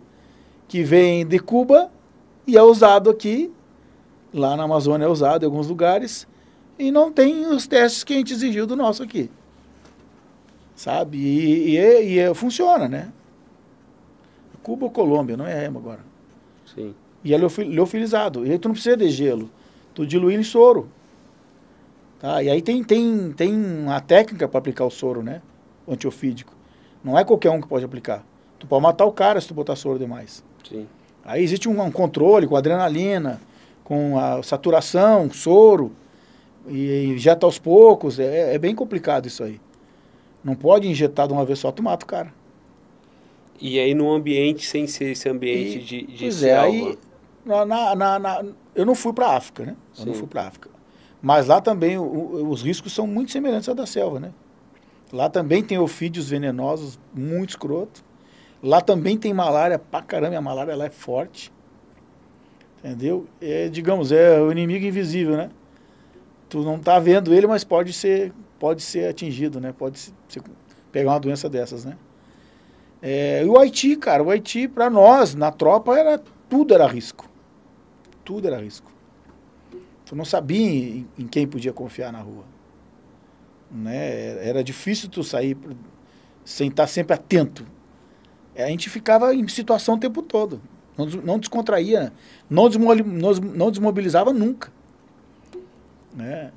que 0.67 0.83
vem 0.83 1.25
de 1.25 1.39
Cuba 1.39 1.91
e 2.47 2.57
é 2.57 2.61
usado 2.61 3.09
aqui, 3.09 3.51
lá 4.33 4.55
na 4.55 4.63
Amazônia 4.63 5.05
é 5.05 5.07
usado 5.07 5.43
em 5.43 5.45
alguns 5.45 5.67
lugares, 5.67 6.27
e 6.77 6.91
não 6.91 7.11
tem 7.11 7.45
os 7.47 7.67
testes 7.67 8.03
que 8.03 8.13
a 8.13 8.17
gente 8.17 8.33
exigiu 8.33 8.65
do 8.65 8.75
nosso 8.75 9.03
aqui. 9.03 9.29
Sabe? 10.75 11.17
E, 11.17 11.75
e, 11.77 12.13
e 12.13 12.19
é- 12.19 12.33
funciona, 12.33 12.87
né? 12.87 13.11
Cuba 14.65 14.85
ou 14.85 14.91
Colômbia, 14.91 15.37
não 15.37 15.45
é 15.45 15.67
agora. 15.67 15.99
Sim. 16.65 16.95
e 17.23 17.33
é 17.33 17.37
liofilizado. 17.37 18.45
E 18.45 18.51
aí 18.51 18.57
tu 18.57 18.67
não 18.67 18.73
precisa 18.73 18.97
de 18.97 19.07
gelo, 19.09 19.49
tu 19.93 20.05
dilui 20.05 20.33
em 20.33 20.43
soro. 20.43 20.89
Tá? 22.19 22.41
E 22.41 22.49
aí 22.49 22.61
tem, 22.61 22.83
tem, 22.83 23.31
tem 23.33 23.53
uma 23.53 24.01
técnica 24.01 24.47
para 24.47 24.57
aplicar 24.57 24.85
o 24.85 24.89
soro, 24.89 25.21
né? 25.21 25.41
O 25.85 25.93
antiofídico. 25.93 26.53
Não 27.03 27.17
é 27.17 27.23
qualquer 27.23 27.51
um 27.51 27.61
que 27.61 27.67
pode 27.67 27.85
aplicar. 27.85 28.23
Tu 28.57 28.65
pode 28.65 28.81
matar 28.81 29.05
o 29.05 29.11
cara 29.11 29.39
se 29.39 29.47
tu 29.47 29.53
botar 29.53 29.75
soro 29.75 29.99
demais. 29.99 30.43
Sim. 30.67 30.87
Aí 31.23 31.43
existe 31.43 31.69
um, 31.69 31.79
um 31.79 31.91
controle 31.91 32.47
com 32.47 32.55
adrenalina, 32.55 33.39
com 33.83 34.17
a 34.17 34.41
saturação, 34.41 35.29
soro, 35.29 35.91
e 36.67 37.05
injeta 37.13 37.45
aos 37.45 37.59
poucos. 37.59 38.17
É, 38.19 38.55
é 38.55 38.57
bem 38.57 38.73
complicado 38.73 39.27
isso 39.27 39.43
aí. 39.43 39.61
Não 40.45 40.55
pode 40.55 40.87
injetar 40.87 41.27
de 41.27 41.33
uma 41.33 41.43
vez 41.43 41.59
só, 41.59 41.71
tu 41.71 41.83
mata 41.83 42.05
o 42.05 42.07
cara. 42.07 42.31
E 43.59 43.79
aí 43.79 43.93
num 43.93 44.11
ambiente 44.11 44.65
sem 44.65 44.85
ser 44.85 45.11
esse 45.11 45.27
ambiente 45.27 45.79
E, 45.79 45.79
de, 45.79 46.01
de 46.03 46.19
pois 46.21 46.43
é, 46.43 46.57
selva. 46.57 46.67
aí 46.67 46.97
na, 47.45 47.95
na, 47.95 48.19
na- 48.19 48.45
eu 48.75 48.85
não 48.85 48.95
fui 48.95 49.11
para 49.11 49.35
África, 49.35 49.65
né? 49.65 49.75
Eu 49.97 50.05
não 50.05 50.13
Sim. 50.13 50.19
fui 50.19 50.27
para 50.27 50.47
África. 50.47 50.69
Mas 51.21 51.47
lá 51.47 51.59
também 51.59 51.97
o- 51.97 52.47
os 52.49 52.61
riscos 52.61 52.93
são 52.93 53.07
muito 53.07 53.31
semelhantes 53.31 53.67
ao 53.67 53.75
da 53.75 53.85
selva, 53.85 54.19
né? 54.19 54.31
Lá 55.11 55.29
também 55.29 55.63
tem 55.63 55.77
ofídeos 55.79 56.29
venenosos, 56.29 56.99
muito 57.13 57.51
escroto. 57.51 58.03
Lá 58.61 58.81
também 58.81 59.17
tem 59.17 59.33
malária 59.33 59.79
pra 59.79 60.01
caramba, 60.01 60.37
a 60.37 60.41
malária 60.41 60.75
lá 60.75 60.85
é 60.85 60.89
forte. 60.89 61.51
Entendeu? 62.83 63.25
É, 63.41 63.67
digamos, 63.69 64.11
é 64.11 64.39
o 64.39 64.51
inimigo 64.51 64.85
invisível, 64.85 65.35
né? 65.37 65.49
Tu 66.49 66.61
não 66.61 66.77
tá 66.79 66.99
vendo 66.99 67.33
ele, 67.33 67.47
mas 67.47 67.63
pode 67.63 67.91
ser, 67.93 68.31
pode 68.59 68.81
ser 68.81 69.09
atingido, 69.09 69.59
né? 69.59 69.73
Pode 69.77 70.13
pegar 70.91 71.11
uma 71.11 71.19
doença 71.19 71.49
dessas, 71.49 71.85
né? 71.85 71.97
É, 73.01 73.43
e 73.43 73.45
o 73.47 73.57
Haiti, 73.59 73.95
cara, 73.95 74.23
o 74.23 74.29
Haiti, 74.29 74.67
para 74.67 74.89
nós, 74.89 75.35
na 75.35 75.51
tropa, 75.51 75.97
era 75.97 76.21
tudo 76.49 76.73
era 76.73 76.87
risco. 76.87 77.29
Tudo 78.23 78.47
era 78.47 78.57
risco. 78.57 78.91
Tu 80.05 80.15
não 80.15 80.25
sabia 80.25 80.59
em, 80.59 81.07
em 81.17 81.27
quem 81.27 81.47
podia 81.47 81.73
confiar 81.73 82.11
na 82.11 82.19
rua. 82.19 82.43
Né? 83.69 84.47
Era 84.47 84.63
difícil 84.63 85.09
tu 85.09 85.23
sair 85.23 85.57
sem 86.43 86.69
estar 86.69 86.87
sempre 86.87 87.13
atento. 87.13 87.65
É, 88.53 88.63
A 88.63 88.67
gente 88.69 88.89
ficava 88.89 89.33
em 89.35 89.47
situação 89.47 89.95
o 89.95 89.99
tempo 89.99 90.21
todo. 90.21 90.61
Não, 90.97 91.05
não 91.05 91.39
descontraía, 91.39 92.13
não, 92.49 92.69
nos- 92.69 93.39
não 93.39 93.69
desmobilizava 93.69 94.31
nunca. 94.31 94.71
Né? 96.15 96.51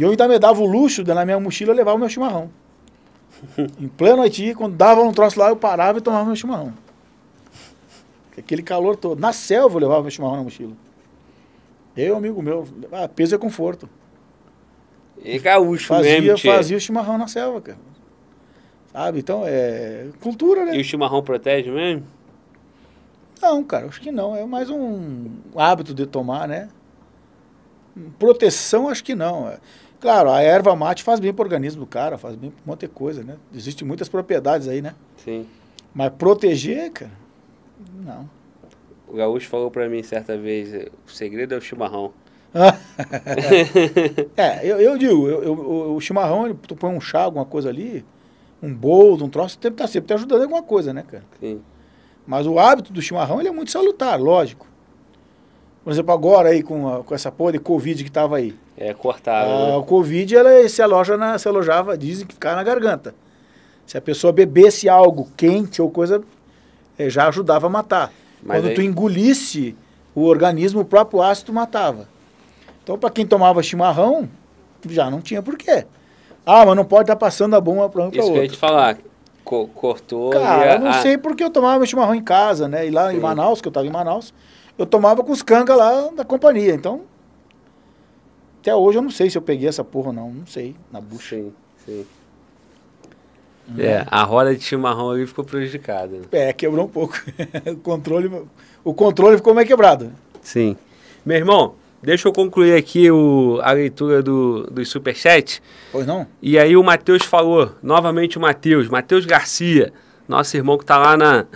E 0.00 0.02
eu 0.02 0.08
ainda 0.08 0.26
me 0.26 0.38
dava 0.38 0.58
o 0.62 0.64
luxo, 0.66 1.04
de, 1.04 1.12
na 1.12 1.26
minha 1.26 1.38
mochila, 1.38 1.72
eu 1.72 1.76
levava 1.76 1.94
o 1.98 2.00
meu 2.00 2.08
chimarrão. 2.08 2.50
Em 3.78 3.86
pleno 3.86 4.22
Haiti, 4.22 4.54
quando 4.54 4.74
dava 4.74 5.02
um 5.02 5.12
troço 5.12 5.38
lá, 5.38 5.50
eu 5.50 5.56
parava 5.56 5.98
e 5.98 6.00
tomava 6.00 6.24
meu 6.24 6.34
chimarrão. 6.34 6.72
Aquele 8.36 8.62
calor 8.62 8.96
todo. 8.96 9.20
Na 9.20 9.30
selva 9.34 9.76
eu 9.76 9.80
levava 9.82 10.00
meu 10.00 10.10
chimarrão 10.10 10.36
na 10.38 10.42
mochila. 10.44 10.72
Eu 11.94 12.14
e 12.14 12.16
amigo 12.16 12.42
meu, 12.42 12.66
ah, 12.90 13.06
peso 13.08 13.34
é 13.34 13.38
conforto. 13.38 13.90
É 15.22 15.38
gaúcho 15.38 15.88
Fazia, 15.88 16.18
mesmo, 16.22 16.38
tchê. 16.38 16.48
fazia 16.48 16.78
o 16.78 16.80
chimarrão 16.80 17.18
na 17.18 17.28
selva, 17.28 17.60
cara. 17.60 17.78
Sabe? 18.90 19.18
Então 19.18 19.42
é 19.44 20.06
cultura, 20.18 20.64
né? 20.64 20.78
E 20.78 20.80
o 20.80 20.84
chimarrão 20.84 21.22
protege 21.22 21.70
mesmo? 21.70 22.06
Não, 23.42 23.62
cara, 23.62 23.84
acho 23.84 24.00
que 24.00 24.10
não. 24.10 24.34
É 24.34 24.46
mais 24.46 24.70
um 24.70 25.26
hábito 25.54 25.92
de 25.92 26.06
tomar, 26.06 26.48
né? 26.48 26.70
Proteção, 28.18 28.88
acho 28.88 29.04
que 29.04 29.14
não. 29.14 29.52
Claro, 30.00 30.30
a 30.30 30.40
erva 30.40 30.74
mate 30.74 31.02
faz 31.02 31.20
bem 31.20 31.32
pro 31.32 31.44
organismo 31.44 31.80
do 31.80 31.86
cara, 31.86 32.16
faz 32.16 32.34
bem 32.34 32.50
pra 32.50 32.60
um 32.66 32.70
monte 32.70 32.80
de 32.80 32.88
coisa, 32.88 33.22
né? 33.22 33.36
Existem 33.54 33.86
muitas 33.86 34.08
propriedades 34.08 34.66
aí, 34.66 34.80
né? 34.80 34.94
Sim. 35.16 35.46
Mas 35.94 36.10
proteger, 36.16 36.90
cara, 36.90 37.10
não. 37.94 38.28
O 39.06 39.14
gaúcho 39.16 39.48
falou 39.48 39.70
pra 39.70 39.88
mim 39.88 40.02
certa 40.02 40.36
vez, 40.38 40.72
o 41.06 41.10
segredo 41.10 41.54
é 41.54 41.58
o 41.58 41.60
chimarrão. 41.60 42.12
É, 44.36 44.66
eu, 44.66 44.80
eu 44.80 44.98
digo, 44.98 45.28
eu, 45.28 45.42
eu- 45.42 45.52
o- 45.54 45.96
o 45.96 46.00
chimarrão, 46.00 46.54
tu 46.54 46.74
põe 46.74 46.90
um 46.94 47.00
chá, 47.00 47.22
alguma 47.22 47.44
coisa 47.44 47.68
ali, 47.68 48.04
um 48.62 48.72
bolo, 48.74 49.24
um 49.24 49.28
troço, 49.28 49.58
sempre 49.60 49.78
tá 49.78 49.86
sempre 49.86 50.08
te 50.08 50.14
ajudando 50.14 50.40
em 50.40 50.44
alguma 50.44 50.62
coisa, 50.62 50.92
né, 50.92 51.04
cara? 51.06 51.24
Sim. 51.40 51.60
Mas 52.26 52.46
o 52.46 52.58
hábito 52.58 52.92
do 52.92 53.02
chimarrão, 53.02 53.40
ele 53.40 53.48
é 53.48 53.52
muito 53.52 53.70
salutar, 53.70 54.20
lógico. 54.20 54.66
Por 55.82 55.90
exemplo, 55.92 56.12
agora 56.12 56.50
aí 56.50 56.62
com, 56.62 56.88
a- 56.94 57.02
com 57.02 57.14
essa 57.14 57.32
porra 57.32 57.52
de 57.52 57.58
Covid 57.58 58.04
que 58.04 58.10
tava 58.10 58.36
aí. 58.36 58.54
É 58.76 58.92
cortável. 58.94 59.50
Ah, 59.52 59.66
né? 59.68 59.76
o 59.76 59.82
Covid, 59.82 60.36
ela 60.36 60.68
se 60.68 60.82
aloja 60.82 61.16
na, 61.16 61.38
se 61.38 61.48
alojava, 61.48 61.96
dizem 61.96 62.26
que 62.26 62.34
ficava 62.34 62.56
na 62.56 62.62
garganta. 62.62 63.14
Se 63.86 63.96
a 63.96 64.00
pessoa 64.00 64.32
bebesse 64.32 64.88
algo 64.88 65.28
quente 65.36 65.80
ou 65.82 65.90
coisa, 65.90 66.22
eh, 66.98 67.08
já 67.10 67.28
ajudava 67.28 67.66
a 67.66 67.70
matar. 67.70 68.12
Mas 68.42 68.58
Quando 68.60 68.68
aí- 68.68 68.74
tu 68.74 68.82
engolisse 68.82 69.74
o 70.14 70.24
organismo, 70.24 70.80
o 70.80 70.84
próprio 70.84 71.22
ácido 71.22 71.52
matava. 71.52 72.06
Então, 72.82 72.98
para 72.98 73.10
quem 73.10 73.26
tomava 73.26 73.62
chimarrão, 73.62 74.28
já 74.88 75.10
não 75.10 75.20
tinha 75.20 75.42
porquê. 75.42 75.86
Ah, 76.46 76.64
mas 76.64 76.76
não 76.76 76.84
pode 76.84 77.02
estar 77.04 77.16
passando 77.16 77.54
a 77.56 77.60
bomba 77.60 77.88
para 77.88 78.02
um 78.04 78.10
para 78.10 78.18
Isso 78.20 78.28
que 78.28 78.32
eu 78.32 78.36
ia 78.36 78.42
outro. 78.42 78.56
te 78.56 78.60
falar. 78.60 78.96
Co- 79.44 79.66
cortou. 79.68 80.30
Cara, 80.30 80.72
a- 80.72 80.74
eu 80.76 80.80
não 80.80 80.92
sei 80.94 81.18
porque 81.18 81.42
eu 81.42 81.50
tomava 81.50 81.78
meu 81.78 81.86
chimarrão 81.86 82.14
em 82.14 82.22
casa, 82.22 82.68
né? 82.68 82.86
E 82.86 82.90
lá 82.90 83.10
Sim. 83.10 83.16
em 83.16 83.20
Manaus, 83.20 83.60
que 83.60 83.68
eu 83.68 83.70
estava 83.70 83.86
em 83.86 83.90
Manaus, 83.90 84.32
eu 84.80 84.86
tomava 84.86 85.22
com 85.22 85.30
os 85.30 85.42
canga 85.42 85.74
lá 85.74 86.08
da 86.16 86.24
companhia. 86.24 86.74
Então, 86.74 87.02
até 88.62 88.74
hoje 88.74 88.96
eu 88.96 89.02
não 89.02 89.10
sei 89.10 89.28
se 89.28 89.36
eu 89.36 89.42
peguei 89.42 89.68
essa 89.68 89.84
porra 89.84 90.08
ou 90.08 90.14
não. 90.14 90.32
Não 90.32 90.46
sei, 90.46 90.74
na 90.90 91.02
bucha. 91.02 91.36
Sim, 91.36 91.52
sim. 91.84 92.06
Hum. 93.68 93.74
É, 93.78 94.06
a 94.10 94.22
roda 94.22 94.56
de 94.56 94.64
chimarrão 94.64 95.10
ali 95.10 95.26
ficou 95.26 95.44
prejudicada. 95.44 96.16
né? 96.16 96.22
É, 96.32 96.52
quebrou 96.54 96.86
um 96.86 96.88
pouco. 96.88 97.14
o, 97.70 97.76
controle, 97.76 98.46
o 98.82 98.94
controle 98.94 99.36
ficou 99.36 99.54
meio 99.54 99.66
quebrado. 99.66 100.10
Sim. 100.40 100.74
Meu 101.26 101.36
irmão, 101.36 101.74
deixa 102.02 102.26
eu 102.26 102.32
concluir 102.32 102.74
aqui 102.74 103.10
o, 103.10 103.60
a 103.62 103.72
leitura 103.72 104.22
do, 104.22 104.62
do 104.70 104.82
superchat. 104.86 105.62
Pois 105.92 106.06
não? 106.06 106.26
E 106.40 106.58
aí 106.58 106.74
o 106.74 106.82
Matheus 106.82 107.22
falou, 107.22 107.72
novamente 107.82 108.38
o 108.38 108.40
Matheus, 108.40 108.88
Matheus 108.88 109.26
Garcia, 109.26 109.92
nosso 110.26 110.56
irmão 110.56 110.78
que 110.78 110.86
tá 110.86 110.96
lá 110.96 111.18
na, 111.18 111.46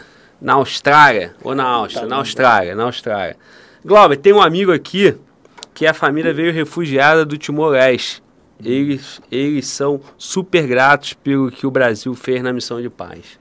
na 0.44 0.52
Austrália, 0.54 1.34
ou 1.42 1.54
na 1.54 1.64
Áustria, 1.64 2.02
Tá 2.02 2.06
na. 2.08 2.16
Austrália, 2.16 2.74
na 2.74 2.82
Austrália. 2.84 3.34
Glauber, 3.82 4.18
tem 4.18 4.30
um 4.34 4.42
amigo 4.42 4.70
aqui 4.72 5.16
que 5.72 5.86
a 5.86 5.94
família 5.94 6.34
veio 6.34 6.52
refugiada 6.52 7.24
do 7.24 7.38
Timor-Leste. 7.38 8.22
Eles, 8.62 9.22
eles 9.32 9.66
são 9.66 10.00
super 10.18 10.66
gratos 10.66 11.14
pelo 11.14 11.50
que 11.50 11.66
o 11.66 11.70
Brasil 11.70 12.14
fez 12.14 12.42
na 12.42 12.52
missão 12.52 12.80
de 12.80 12.90
paz. 12.90 13.38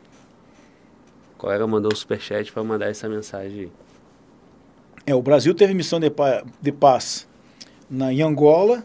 O 1.35 1.37
colega 1.37 1.67
mandou 1.67 1.91
o 1.91 1.95
superchat 1.95 2.51
para 2.53 2.63
mandar 2.63 2.89
essa 2.89 3.07
mensagem 3.09 3.59
aí. 3.59 3.71
É, 5.05 5.13
o 5.13 5.21
Brasil 5.21 5.53
teve 5.53 5.73
missão 5.73 5.99
de, 5.99 6.09
pa- 6.09 6.43
de 6.61 6.71
paz 6.71 7.27
na, 7.89 8.13
em 8.13 8.21
Angola 8.21 8.81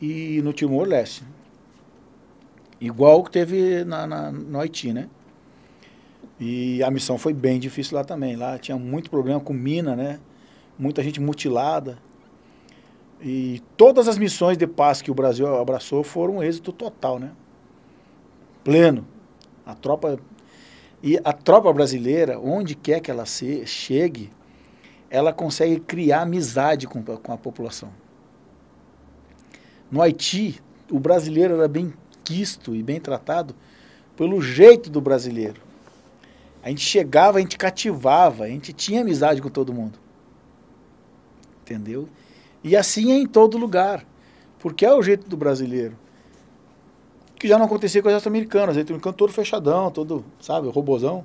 e 0.00 0.40
no 0.42 0.52
Timor-Leste. 0.52 1.24
Igual 2.80 3.24
que 3.24 3.30
teve 3.32 3.84
na, 3.84 4.06
na- 4.06 4.30
no 4.32 4.60
Haiti, 4.60 4.92
né? 4.92 5.08
E 6.40 6.82
a 6.82 6.90
missão 6.90 7.18
foi 7.18 7.34
bem 7.34 7.60
difícil 7.60 7.98
lá 7.98 8.02
também. 8.02 8.34
Lá 8.34 8.58
tinha 8.58 8.78
muito 8.78 9.10
problema 9.10 9.38
com 9.38 9.52
mina, 9.52 9.94
né? 9.94 10.18
Muita 10.78 11.02
gente 11.02 11.20
mutilada. 11.20 11.98
E 13.20 13.62
todas 13.76 14.08
as 14.08 14.16
missões 14.16 14.56
de 14.56 14.66
paz 14.66 15.02
que 15.02 15.10
o 15.10 15.14
Brasil 15.14 15.46
abraçou 15.54 16.02
foram 16.02 16.36
um 16.36 16.42
êxito 16.42 16.72
total, 16.72 17.18
né? 17.18 17.32
Pleno. 18.64 19.06
A 19.66 19.74
tropa 19.74 20.18
e 21.02 21.18
a 21.22 21.32
tropa 21.32 21.72
brasileira, 21.72 22.38
onde 22.38 22.74
quer 22.74 23.00
que 23.00 23.10
ela 23.10 23.24
se, 23.24 23.66
chegue, 23.66 24.30
ela 25.08 25.32
consegue 25.32 25.80
criar 25.80 26.22
amizade 26.22 26.86
com, 26.86 27.02
com 27.02 27.32
a 27.32 27.38
população. 27.38 27.90
No 29.90 30.00
Haiti, 30.00 30.60
o 30.90 30.98
brasileiro 30.98 31.54
era 31.54 31.68
bem 31.68 31.92
quisto 32.22 32.74
e 32.74 32.82
bem 32.82 33.00
tratado 33.00 33.54
pelo 34.16 34.40
jeito 34.40 34.90
do 34.90 35.00
brasileiro. 35.00 35.69
A 36.62 36.68
gente 36.68 36.82
chegava, 36.82 37.38
a 37.38 37.40
gente 37.40 37.56
cativava, 37.56 38.44
a 38.44 38.48
gente 38.48 38.72
tinha 38.72 39.00
amizade 39.00 39.40
com 39.40 39.48
todo 39.48 39.72
mundo. 39.72 39.98
Entendeu? 41.62 42.08
E 42.62 42.76
assim 42.76 43.12
é 43.12 43.16
em 43.16 43.26
todo 43.26 43.56
lugar. 43.56 44.04
Porque 44.58 44.84
é 44.84 44.92
o 44.94 45.02
jeito 45.02 45.28
do 45.28 45.36
brasileiro. 45.36 45.96
Que 47.38 47.48
já 47.48 47.56
não 47.58 47.64
acontecia 47.64 48.02
com 48.02 48.08
o 48.08 48.10
exército 48.10 48.28
americano. 48.28 48.66
O 48.66 48.70
exército 48.72 48.92
americano 48.92 49.16
todo 49.16 49.32
fechadão, 49.32 49.90
todo, 49.90 50.24
sabe, 50.38 50.68
robozão. 50.68 51.24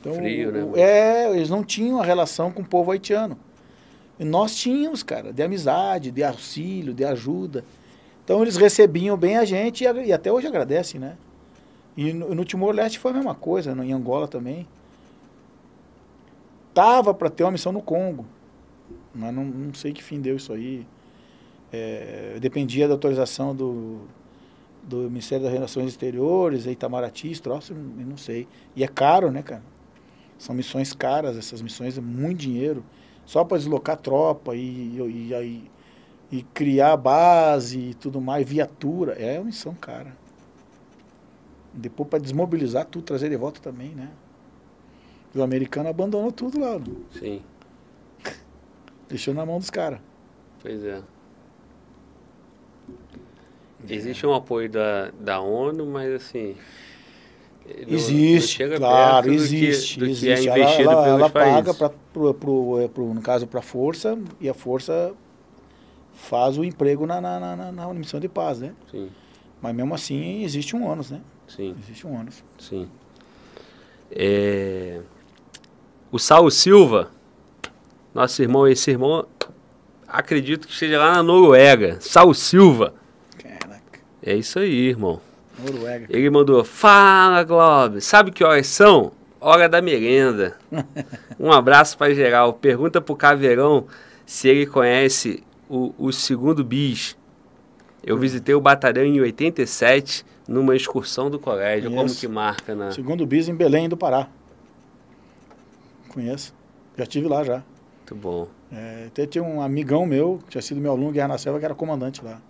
Então, 0.00 0.14
Frio, 0.14 0.52
né, 0.52 0.62
o- 0.62 0.66
mano? 0.66 0.76
É, 0.78 1.34
eles 1.36 1.50
não 1.50 1.64
tinham 1.64 2.00
a 2.00 2.04
relação 2.04 2.52
com 2.52 2.62
o 2.62 2.64
povo 2.64 2.92
haitiano. 2.92 3.36
E 4.20 4.24
nós 4.24 4.54
tínhamos, 4.54 5.02
cara, 5.02 5.32
de 5.32 5.42
amizade, 5.42 6.12
de 6.12 6.22
auxílio, 6.22 6.94
de 6.94 7.04
ajuda. 7.04 7.64
Então 8.24 8.40
eles 8.42 8.56
recebiam 8.56 9.16
bem 9.16 9.36
a 9.36 9.44
gente 9.44 9.82
e, 9.84 9.86
e 10.06 10.12
até 10.12 10.30
hoje 10.30 10.46
agradecem, 10.46 11.00
né? 11.00 11.16
E 11.96 12.12
no, 12.12 12.34
no 12.34 12.44
Timor-Leste 12.44 12.98
foi 12.98 13.10
a 13.10 13.14
mesma 13.14 13.34
coisa, 13.34 13.74
no, 13.74 13.84
em 13.84 13.92
Angola 13.92 14.26
também. 14.26 14.66
Tava 16.72 17.12
para 17.12 17.28
ter 17.28 17.44
uma 17.44 17.52
missão 17.52 17.70
no 17.72 17.82
Congo, 17.82 18.24
mas 19.14 19.34
não, 19.34 19.44
não 19.44 19.74
sei 19.74 19.92
que 19.92 20.02
fim 20.02 20.20
deu 20.20 20.36
isso 20.36 20.52
aí. 20.52 20.86
É, 21.70 22.38
dependia 22.40 22.86
da 22.86 22.94
autorização 22.94 23.54
do, 23.54 24.02
do 24.82 24.96
Ministério 25.10 25.44
das 25.44 25.52
Relações 25.52 25.88
Exteriores, 25.88 26.66
Itamaraty, 26.66 27.30
esse 27.30 27.42
troço, 27.42 27.74
não 27.74 28.16
sei. 28.16 28.48
E 28.74 28.82
é 28.82 28.88
caro, 28.88 29.30
né, 29.30 29.42
cara? 29.42 29.62
São 30.38 30.54
missões 30.54 30.92
caras, 30.92 31.36
essas 31.36 31.62
missões 31.62 31.96
é 31.96 32.00
muito 32.00 32.38
dinheiro. 32.38 32.84
Só 33.24 33.44
para 33.44 33.58
deslocar 33.58 33.96
tropa 33.96 34.56
e, 34.56 34.60
e, 34.60 35.32
e, 35.32 35.70
e 36.38 36.42
criar 36.54 36.96
base 36.96 37.78
e 37.78 37.94
tudo 37.94 38.20
mais, 38.20 38.48
viatura. 38.48 39.12
É 39.12 39.38
uma 39.38 39.46
missão, 39.46 39.74
cara. 39.74 40.21
Depois 41.74 42.08
para 42.08 42.18
desmobilizar 42.18 42.84
tudo, 42.86 43.04
trazer 43.04 43.28
de 43.30 43.36
volta 43.36 43.60
também, 43.60 43.88
né? 43.90 44.08
O 45.34 45.42
americano 45.42 45.88
abandonou 45.88 46.30
tudo 46.30 46.60
lá. 46.60 46.78
Sim. 47.18 47.42
Deixou 49.08 49.32
na 49.32 49.46
mão 49.46 49.58
dos 49.58 49.70
caras. 49.70 49.98
Pois 50.60 50.84
é. 50.84 51.00
Existe 53.88 54.26
um 54.26 54.34
apoio 54.34 54.68
da, 54.70 55.10
da 55.18 55.40
ONU, 55.40 55.84
mas 55.86 56.12
assim. 56.12 56.54
não- 57.66 57.94
Existe, 57.94 58.64
não 58.66 58.76
claro, 58.76 59.32
existe. 59.32 59.98
que, 59.98 60.04
existe. 60.10 60.48
é 60.48 60.58
Ela- 60.82 60.82
ela, 60.82 61.08
ela 61.08 61.30
paga, 61.30 61.74
pra, 61.74 61.90
pro, 62.12 62.34
pro, 62.34 62.80
é, 62.80 62.86
pro- 62.88 63.12
no 63.12 63.20
caso, 63.20 63.46
para 63.46 63.58
a 63.58 63.62
força, 63.62 64.16
e 64.40 64.48
a 64.48 64.54
força 64.54 65.12
faz 66.12 66.58
o 66.58 66.64
emprego 66.64 67.06
na, 67.06 67.20
na, 67.20 67.40
na, 67.40 67.56
na- 67.56 67.72
na 67.72 67.94
missão 67.94 68.20
de 68.20 68.28
paz, 68.28 68.60
né? 68.60 68.72
Sim, 68.90 69.10
Mas 69.60 69.74
mesmo 69.74 69.94
assim, 69.94 70.44
existe 70.44 70.76
um 70.76 70.86
ônus, 70.86 71.10
né? 71.10 71.20
Sim, 71.56 71.74
Existe 71.82 72.06
um 72.06 72.14
ônus. 72.20 72.42
sim. 72.58 72.88
É, 74.10 75.00
O 76.10 76.18
Saulo 76.18 76.50
Silva, 76.50 77.10
nosso 78.14 78.42
irmão, 78.42 78.68
esse 78.68 78.90
irmão, 78.90 79.26
acredito 80.06 80.66
que 80.66 80.72
esteja 80.74 80.98
lá 80.98 81.14
na 81.14 81.22
Noruega. 81.22 81.96
Saulo 82.00 82.34
Silva. 82.34 82.94
Caraca, 83.38 84.00
É 84.22 84.34
isso 84.34 84.58
aí, 84.58 84.88
irmão. 84.88 85.20
Noruega. 85.58 86.06
Ele 86.10 86.28
mandou: 86.30 86.62
Fala, 86.64 87.42
Globo. 87.44 88.00
Sabe 88.00 88.30
que 88.32 88.44
horas 88.44 88.66
são? 88.66 89.12
Hora 89.40 89.68
da 89.68 89.80
merenda. 89.82 90.56
Um 91.40 91.50
abraço 91.50 91.98
para 91.98 92.14
geral. 92.14 92.52
Pergunta 92.52 93.00
pro 93.00 93.16
Caveirão 93.16 93.86
se 94.24 94.46
ele 94.48 94.64
conhece 94.66 95.42
o, 95.68 95.92
o 95.98 96.12
segundo 96.12 96.62
bis. 96.62 97.16
Eu 98.04 98.16
visitei 98.16 98.54
o 98.54 98.60
batalhão 98.60 99.04
em 99.04 99.20
87 99.20 100.24
numa 100.52 100.76
excursão 100.76 101.30
do 101.30 101.38
colégio. 101.38 101.90
Como 101.90 102.02
Conheço. 102.02 102.20
que 102.20 102.28
marca 102.28 102.74
na. 102.74 102.90
Segundo 102.92 103.26
bis 103.26 103.48
em 103.48 103.54
Belém 103.54 103.88
do 103.88 103.96
Pará. 103.96 104.28
Conheço. 106.08 106.54
Já 106.96 107.04
estive 107.04 107.26
lá 107.26 107.42
já. 107.42 107.64
Muito 107.98 108.14
bom. 108.14 108.48
É, 108.70 109.06
até 109.06 109.26
tinha 109.26 109.42
um 109.42 109.62
amigão 109.62 110.04
meu, 110.04 110.38
que 110.44 110.50
tinha 110.50 110.62
sido 110.62 110.80
meu 110.80 110.92
aluno, 110.92 111.12
Guerra 111.12 111.28
na 111.28 111.38
Selva, 111.38 111.58
que 111.58 111.64
era 111.64 111.74
comandante 111.74 112.22
lá. 112.22 112.40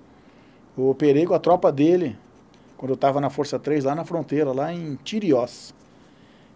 Eu 0.76 0.88
operei 0.88 1.24
com 1.26 1.34
a 1.34 1.38
tropa 1.38 1.70
dele, 1.70 2.16
quando 2.76 2.90
eu 2.90 2.94
estava 2.94 3.20
na 3.20 3.30
Força 3.30 3.58
3, 3.58 3.84
lá 3.84 3.94
na 3.94 4.04
fronteira, 4.04 4.52
lá 4.52 4.72
em 4.72 4.96
Tiriós, 4.96 5.74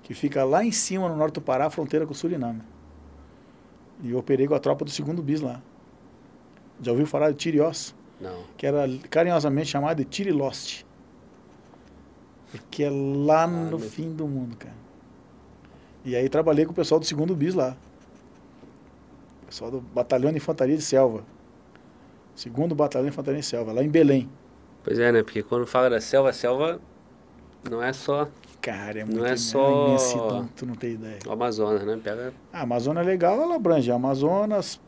que 0.03 0.15
fica 0.15 0.45
lá 0.45 0.65
em 0.65 0.73
cima, 0.73 1.09
no 1.09 1.17
norte 1.17 1.35
do 1.35 1.41
Pará, 1.41 1.69
fronteira 1.69 2.07
com 2.07 2.13
o 2.13 2.15
Suriname. 2.15 2.63
E 4.03 4.11
eu 4.11 4.19
operei 4.19 4.47
com 4.47 4.55
a 4.55 4.59
tropa 4.59 4.85
do 4.85 4.91
segundo 4.91 5.23
bis 5.23 5.41
lá. 5.41 5.61
Já 6.81 6.93
ouviu 6.93 7.07
falar 7.07 7.31
de 7.31 7.37
Tiriós? 7.37 7.95
Não. 8.21 8.45
Que 8.57 8.67
era 8.67 8.89
carinhosamente 9.11 9.69
chamado 9.69 9.99
de 9.99 10.05
Tirilost. 10.05 10.86
Que 12.71 12.85
é 12.85 12.91
lá 12.91 13.47
no 13.47 13.79
meu- 13.79 13.79
fim 13.79 14.13
do 14.13 14.27
mundo, 14.27 14.57
cara. 14.57 14.75
E 16.05 16.15
aí 16.15 16.29
trabalhei 16.29 16.65
com 16.65 16.73
o 16.73 16.75
pessoal 16.75 17.01
do 17.01 17.07
segundo 17.07 17.35
bis 17.35 17.55
lá. 17.55 17.77
Pessoal 19.47 19.71
do 19.71 19.81
Batalhão 19.81 20.31
de 20.31 20.37
Infantaria 20.39 20.77
de 20.77 20.83
Selva. 20.83 21.23
Segundo 22.35 22.75
Batalhão 22.75 23.07
de 23.07 23.13
Infantaria 23.13 23.41
de 23.41 23.47
Selva, 23.47 23.73
lá 23.73 23.83
em 23.83 23.89
Belém. 23.89 24.29
Pois 24.85 24.99
é, 24.99 25.11
né? 25.11 25.23
Porque 25.23 25.43
quando 25.43 25.67
fala 25.67 25.89
da 25.91 26.01
selva, 26.01 26.31
a 26.31 26.33
selva 26.33 26.81
não 27.69 27.83
é 27.83 27.93
só 27.93 28.29
Cara, 28.61 28.99
é 29.01 29.05
Não 29.05 29.13
muito 29.13 29.25
é 29.27 29.31
uma 29.31 29.37
só- 29.37 29.87
imensidão, 29.89 30.49
tu 30.57 30.67
não 30.67 30.75
tem 30.75 30.95
ideia. 30.95 31.19
o 31.25 31.31
Amazonas, 31.31 31.85
né? 31.85 32.01
Pega. 32.03 32.35
A 32.53 32.63
Amazônia 32.63 33.01
é 33.01 33.05
legal, 33.05 33.41
ela 33.41 33.55
abrange 33.55 33.93
Amazonas, 33.93 34.81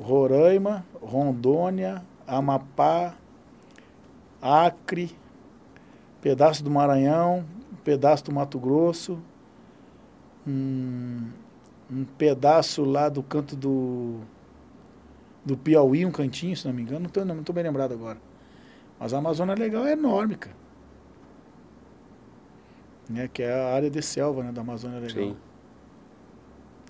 Roraima, 0.00 0.84
Rondônia, 1.00 2.02
Amapá, 2.26 3.14
Acre, 4.42 5.14
pedaço 6.20 6.62
do 6.62 6.70
Maranhão, 6.70 7.44
um 7.72 7.76
pedaço 7.76 8.24
do 8.24 8.32
Mato 8.32 8.58
Grosso, 8.58 9.18
um, 10.46 11.30
um 11.90 12.04
pedaço 12.04 12.84
lá 12.84 13.08
do 13.08 13.22
canto 13.22 13.54
do, 13.54 14.20
do 15.44 15.56
Piauí, 15.56 16.04
um 16.04 16.10
cantinho, 16.10 16.56
se 16.56 16.66
não 16.66 16.74
me 16.74 16.82
engano, 16.82 17.00
não 17.00 17.06
estou 17.08 17.24
não 17.24 17.42
tô 17.42 17.52
bem 17.52 17.64
lembrado 17.64 17.92
agora. 17.92 18.18
Mas 18.98 19.14
a 19.14 19.18
Amazônia 19.18 19.52
é 19.52 19.56
legal, 19.56 19.86
é 19.86 19.92
enorme, 19.92 20.36
cara. 20.36 20.56
Né, 23.08 23.28
que 23.28 23.42
é 23.42 23.52
a 23.52 23.74
área 23.74 23.90
de 23.90 24.02
selva 24.02 24.42
né, 24.42 24.52
da 24.52 24.60
Amazônia 24.60 24.98
legal. 24.98 25.30
Sim. 25.30 25.36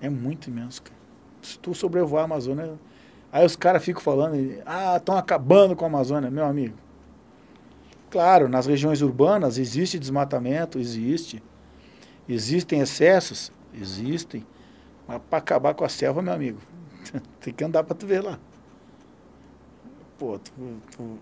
É 0.01 0.09
muito 0.09 0.49
imenso, 0.49 0.81
cara. 0.81 0.99
Se 1.41 1.57
tu 1.59 1.73
sobrevoar 1.73 2.23
a 2.23 2.25
Amazônia. 2.25 2.77
Aí 3.31 3.45
os 3.45 3.55
caras 3.55 3.83
ficam 3.83 4.01
falando, 4.01 4.35
ah, 4.65 4.97
estão 4.97 5.15
acabando 5.15 5.75
com 5.75 5.85
a 5.85 5.87
Amazônia, 5.87 6.31
meu 6.31 6.45
amigo. 6.45 6.75
Claro, 8.09 8.49
nas 8.49 8.65
regiões 8.65 9.01
urbanas 9.01 9.57
existe 9.57 9.99
desmatamento, 9.99 10.79
existe. 10.79 11.43
Existem 12.27 12.81
excessos, 12.81 13.51
existem. 13.73 14.45
Mas 15.07 15.21
para 15.29 15.39
acabar 15.39 15.73
com 15.75 15.83
a 15.85 15.89
selva, 15.89 16.21
meu 16.21 16.33
amigo, 16.33 16.59
tem 17.41 17.53
que 17.53 17.63
andar 17.63 17.83
para 17.83 17.95
tu 17.95 18.07
ver 18.07 18.21
lá. 18.23 18.39
Pô, 20.17 20.37
tu, 20.39 20.51
tu- 20.95 21.19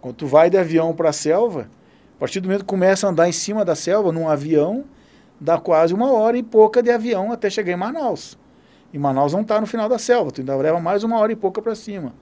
quando 0.00 0.16
tu 0.16 0.26
vai 0.26 0.50
de 0.50 0.58
avião 0.58 0.94
para 0.94 1.10
a 1.10 1.12
selva, 1.12 1.68
a 2.16 2.20
partir 2.20 2.40
do 2.40 2.46
momento 2.48 2.62
que 2.62 2.66
começa 2.68 3.06
a 3.06 3.10
andar 3.10 3.28
em 3.28 3.32
cima 3.32 3.64
da 3.64 3.74
selva, 3.74 4.12
num 4.12 4.28
avião, 4.28 4.84
dá 5.40 5.58
quase 5.58 5.94
uma 5.94 6.12
hora 6.12 6.38
e 6.38 6.42
pouca 6.42 6.82
de 6.82 6.90
avião 6.90 7.32
até 7.32 7.50
chegar 7.50 7.72
em 7.72 7.76
Manaus. 7.76 8.38
E 8.92 8.98
Manaus 8.98 9.32
não 9.32 9.42
está 9.42 9.60
no 9.60 9.66
final 9.66 9.88
da 9.88 9.98
selva, 9.98 10.30
tu 10.32 10.40
ainda 10.40 10.56
leva 10.56 10.80
mais 10.80 11.04
uma 11.04 11.18
hora 11.18 11.32
e 11.32 11.36
pouca 11.36 11.62
para 11.62 11.74
cima. 11.74 12.12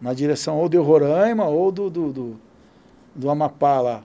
Na 0.00 0.14
direção 0.14 0.58
ou 0.58 0.68
de 0.68 0.76
Roraima 0.76 1.46
ou 1.46 1.72
do, 1.72 1.90
do, 1.90 2.12
do, 2.12 2.40
do 3.16 3.30
Amapá 3.30 3.80
lá. 3.80 4.04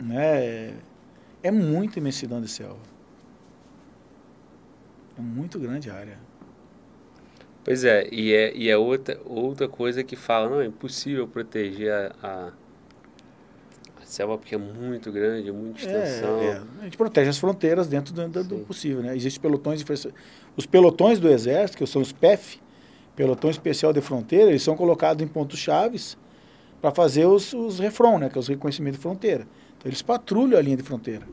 Né? 0.00 0.74
É 1.42 1.50
muita 1.50 1.98
imensidão 1.98 2.40
de 2.40 2.48
selva. 2.48 2.78
É 5.18 5.20
muito 5.20 5.58
grande 5.58 5.90
a 5.90 5.94
área. 5.94 6.18
Pois 7.64 7.84
é, 7.84 8.08
e 8.10 8.32
é, 8.32 8.56
e 8.56 8.70
é 8.70 8.76
outra, 8.78 9.20
outra 9.26 9.68
coisa 9.68 10.02
que 10.02 10.16
fala, 10.16 10.48
não, 10.48 10.60
é 10.60 10.66
impossível 10.66 11.28
proteger 11.28 11.92
a, 11.92 12.12
a, 12.22 12.46
a 14.00 14.04
selva 14.06 14.38
porque 14.38 14.54
é 14.54 14.58
muito 14.58 15.12
grande, 15.12 15.52
muita 15.52 15.80
extensão. 15.80 16.38
É, 16.40 16.46
é. 16.46 16.62
A 16.80 16.84
gente 16.84 16.96
protege 16.96 17.28
as 17.28 17.36
fronteiras 17.38 17.86
dentro 17.88 18.14
do, 18.14 18.26
do- 18.28 18.44
do 18.44 18.56
possível, 18.60 19.02
né? 19.02 19.14
Existem 19.14 19.42
pelotões 19.42 19.84
de 19.84 20.12
Os 20.56 20.64
pelotões 20.64 21.18
do 21.18 21.28
Exército, 21.28 21.76
que 21.78 21.86
são 21.86 22.00
os 22.00 22.12
PEF, 22.12 22.58
Pelotão 23.14 23.50
Especial 23.50 23.92
de 23.92 24.00
Fronteira, 24.00 24.48
eles 24.50 24.62
são 24.62 24.76
colocados 24.76 25.22
em 25.22 25.26
pontos 25.28 25.58
chaves 25.58 26.16
para 26.80 26.90
fazer 26.90 27.26
os, 27.26 27.52
os 27.52 27.78
refrão, 27.78 28.18
né? 28.18 28.28
Que 28.28 28.38
é 28.38 28.40
os 28.40 28.48
reconhecimentos 28.48 28.98
de 28.98 29.02
fronteira. 29.02 29.46
Então 29.76 29.88
eles 29.88 30.02
patrulham 30.02 30.58
a 30.58 30.62
linha 30.62 30.76
de 30.76 30.82
fronteira. 30.82 31.26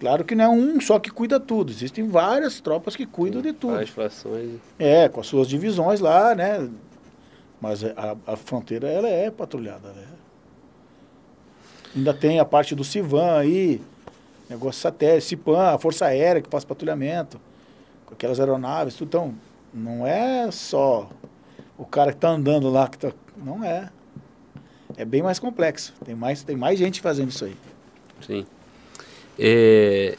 Claro 0.00 0.24
que 0.24 0.34
não 0.34 0.44
é 0.44 0.48
um 0.48 0.80
só 0.80 0.98
que 0.98 1.10
cuida 1.10 1.38
tudo. 1.38 1.70
Existem 1.70 2.08
várias 2.08 2.60
tropas 2.60 2.96
que 2.96 3.06
cuidam 3.06 3.40
de 3.40 3.52
tudo. 3.52 3.74
Várias 3.74 3.90
frações. 3.90 4.58
É, 4.78 5.08
com 5.08 5.20
as 5.20 5.26
suas 5.26 5.46
divisões 5.46 6.00
lá, 6.00 6.34
né? 6.34 6.68
Mas 7.60 7.84
a, 7.84 8.16
a 8.26 8.36
fronteira, 8.36 8.88
ela 8.88 9.08
é 9.08 9.30
patrulhada, 9.30 9.88
né? 9.90 10.04
Ainda 11.94 12.12
tem 12.12 12.40
a 12.40 12.44
parte 12.44 12.74
do 12.74 12.82
CIVAN 12.82 13.38
aí, 13.38 13.80
negócio 14.50 14.80
satélite, 14.80 15.26
CIPAM, 15.26 15.74
a 15.74 15.78
Força 15.78 16.06
Aérea 16.06 16.42
que 16.42 16.48
faz 16.48 16.64
patrulhamento, 16.64 17.40
com 18.04 18.14
aquelas 18.14 18.40
aeronaves, 18.40 18.94
tudo. 18.96 19.08
Então, 19.08 19.34
não 19.72 20.06
é 20.06 20.50
só 20.50 21.08
o 21.78 21.84
cara 21.84 22.10
que 22.10 22.18
está 22.18 22.30
andando 22.30 22.68
lá, 22.70 22.88
que 22.88 22.98
tá, 22.98 23.12
não 23.36 23.62
é. 23.62 23.88
É 24.96 25.04
bem 25.04 25.22
mais 25.22 25.38
complexo. 25.38 25.94
Tem 26.04 26.14
mais, 26.14 26.42
tem 26.42 26.56
mais 26.56 26.78
gente 26.78 27.00
fazendo 27.00 27.30
isso 27.30 27.44
aí. 27.44 27.56
Sim. 28.26 28.46
É, 29.38 30.16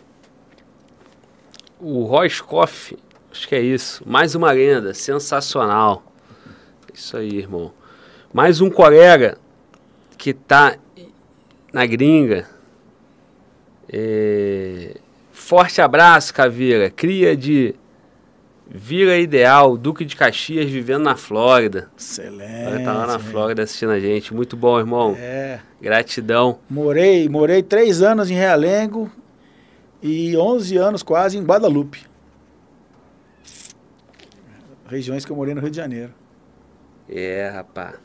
o 1.79 2.03
Roscoff, 2.03 2.97
acho 3.31 3.47
que 3.47 3.55
é 3.55 3.61
isso. 3.61 4.03
Mais 4.07 4.35
uma 4.35 4.51
lenda, 4.51 4.93
sensacional. 4.93 6.03
Isso 6.93 7.17
aí, 7.17 7.37
irmão. 7.37 7.71
Mais 8.33 8.61
um 8.61 8.69
colega 8.69 9.37
que 10.17 10.33
tá 10.33 10.77
na 11.71 11.85
gringa. 11.85 12.47
É, 13.91 14.95
forte 15.31 15.81
abraço, 15.81 16.33
Caveira. 16.33 16.89
Cria 16.89 17.35
de 17.35 17.75
Vila 18.67 19.15
Ideal, 19.17 19.77
Duque 19.77 20.05
de 20.05 20.15
Caxias, 20.15 20.69
vivendo 20.69 21.03
na 21.03 21.15
Flórida. 21.15 21.89
Excelente. 21.97 22.67
Olha, 22.67 22.83
tá 22.83 22.93
lá 22.93 23.07
na 23.07 23.19
Flórida 23.19 23.63
assistindo 23.63 23.91
a 23.91 23.99
gente. 23.99 24.33
Muito 24.33 24.55
bom, 24.55 24.79
irmão. 24.79 25.15
É. 25.19 25.59
Gratidão. 25.81 26.59
Morei, 26.69 27.27
morei 27.27 27.61
três 27.61 28.01
anos 28.01 28.31
em 28.31 28.35
Realengo 28.35 29.11
e 30.01 30.35
11 30.35 30.77
anos 30.77 31.03
quase 31.03 31.37
em 31.37 31.43
Guadalupe. 31.43 32.05
Regiões 34.87 35.25
que 35.25 35.31
eu 35.31 35.35
morei 35.35 35.53
no 35.53 35.61
Rio 35.61 35.69
de 35.69 35.77
Janeiro. 35.77 36.13
É, 37.09 37.49
rapaz. 37.53 37.95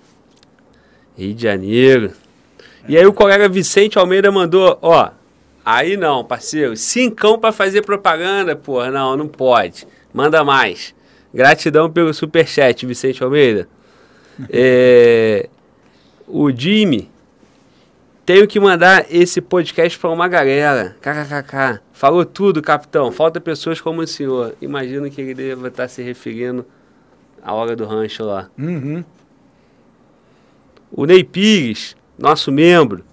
Rio 1.16 1.34
de 1.34 1.42
Janeiro. 1.42 2.12
E 2.88 2.96
aí 2.96 3.04
o 3.06 3.12
colega 3.12 3.48
Vicente 3.48 3.98
Almeida 3.98 4.30
mandou, 4.32 4.78
ó, 4.80 5.10
aí 5.64 5.96
não, 5.96 6.24
parceiro, 6.24 6.76
cincão 6.76 7.38
pra 7.38 7.52
fazer 7.52 7.82
propaganda, 7.82 8.56
porra, 8.56 8.90
não, 8.90 9.16
não 9.16 9.28
pode. 9.28 9.86
Manda 10.12 10.42
mais. 10.44 10.94
Gratidão 11.32 11.90
pelo 11.90 12.12
superchat, 12.12 12.86
Vicente 12.86 13.22
Almeida. 13.22 13.68
É, 14.50 15.48
o 16.28 16.48
Jimmy. 16.52 17.10
Tenho 18.24 18.46
que 18.46 18.60
mandar 18.60 19.06
esse 19.10 19.40
podcast 19.40 19.98
para 19.98 20.10
uma 20.10 20.28
galera. 20.28 20.96
KKKK. 21.00 21.80
Falou 21.92 22.24
tudo, 22.24 22.62
capitão. 22.62 23.10
Falta 23.10 23.40
pessoas 23.40 23.80
como 23.80 24.00
o 24.02 24.06
senhor. 24.06 24.54
Imagino 24.60 25.10
que 25.10 25.20
ele 25.20 25.34
deva 25.34 25.66
estar 25.66 25.88
se 25.88 26.02
referindo 26.02 26.64
à 27.42 27.52
hora 27.52 27.74
do 27.74 27.84
rancho 27.84 28.22
lá. 28.22 28.48
Uhum. 28.56 29.02
O 30.92 31.04
Ney 31.04 31.24
Pires, 31.24 31.96
nosso 32.16 32.52
membro. 32.52 33.04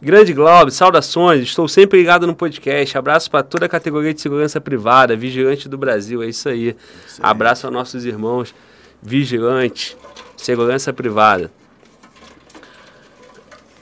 Grande 0.00 0.34
Globo, 0.34 0.70
saudações. 0.70 1.42
Estou 1.42 1.66
sempre 1.66 1.98
ligado 1.98 2.26
no 2.26 2.34
podcast. 2.34 2.98
Abraço 2.98 3.30
para 3.30 3.42
toda 3.42 3.64
a 3.64 3.68
categoria 3.68 4.12
de 4.12 4.20
segurança 4.20 4.60
privada, 4.60 5.16
vigilante 5.16 5.70
do 5.70 5.78
Brasil. 5.78 6.22
É 6.22 6.26
isso 6.26 6.50
aí. 6.50 6.76
Abraço 7.18 7.66
aos 7.66 7.72
nossos 7.72 8.04
irmãos 8.04 8.54
vigilantes, 9.02 9.96
segurança 10.36 10.92
privada. 10.92 11.50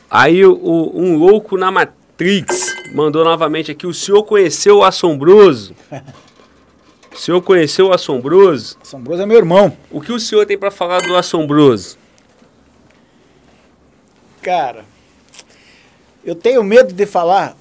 Aí 0.08 0.44
o, 0.44 0.92
um 0.94 1.16
louco 1.16 1.56
na 1.56 1.72
Matrix 1.72 2.76
mandou 2.94 3.24
novamente 3.24 3.72
aqui. 3.72 3.84
O 3.84 3.92
senhor 3.92 4.22
conheceu 4.22 4.78
o 4.78 4.84
assombroso? 4.84 5.74
O 7.12 7.18
senhor 7.18 7.42
conheceu 7.42 7.88
o 7.88 7.92
assombroso? 7.92 8.76
Assombroso 8.80 9.22
é 9.22 9.26
meu 9.26 9.36
irmão. 9.36 9.76
O 9.90 10.00
que 10.00 10.12
o 10.12 10.20
senhor 10.20 10.46
tem 10.46 10.56
para 10.56 10.70
falar 10.70 11.00
do 11.02 11.16
assombroso? 11.16 11.98
Cara, 14.40 14.84
eu 16.24 16.34
tenho 16.34 16.62
medo 16.64 16.92
de 16.92 17.06
falar 17.06 17.56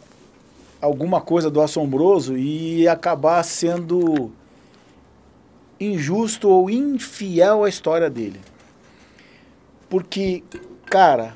alguma 0.82 1.22
coisa 1.22 1.50
do 1.50 1.62
assombroso 1.62 2.38
e 2.38 2.88
acabar 2.88 3.44
sendo 3.44 4.32
injusto 5.80 6.50
ou 6.50 6.70
infiel 6.70 7.64
à 7.64 7.70
história 7.70 8.10
dele. 8.10 8.40
Porque, 9.90 10.44
cara, 10.86 11.36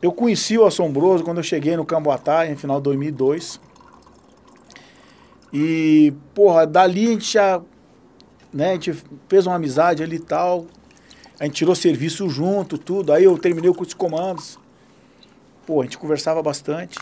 eu 0.00 0.12
conheci 0.12 0.56
o 0.56 0.64
assombroso 0.64 1.24
quando 1.24 1.38
eu 1.38 1.44
cheguei 1.44 1.76
no 1.76 1.84
Camboatá, 1.84 2.46
em 2.46 2.56
final 2.56 2.78
de 2.78 2.84
2002. 2.84 3.60
E, 5.52 6.12
porra, 6.34 6.66
dali 6.66 7.06
a 7.06 7.10
gente 7.10 7.32
já, 7.32 7.60
né, 8.52 8.70
a 8.70 8.72
gente 8.74 8.94
fez 9.28 9.46
uma 9.46 9.56
amizade 9.56 10.02
ali 10.02 10.16
e 10.16 10.20
tal. 10.20 10.66
A 11.38 11.44
gente 11.44 11.54
tirou 11.54 11.74
serviço 11.74 12.28
junto, 12.28 12.78
tudo. 12.78 13.12
Aí 13.12 13.24
eu 13.24 13.36
terminei 13.38 13.70
o 13.70 13.74
curso 13.74 13.90
de 13.90 13.96
comandos. 13.96 14.58
Pô, 15.66 15.80
a 15.80 15.84
gente 15.84 15.98
conversava 15.98 16.42
bastante. 16.42 16.98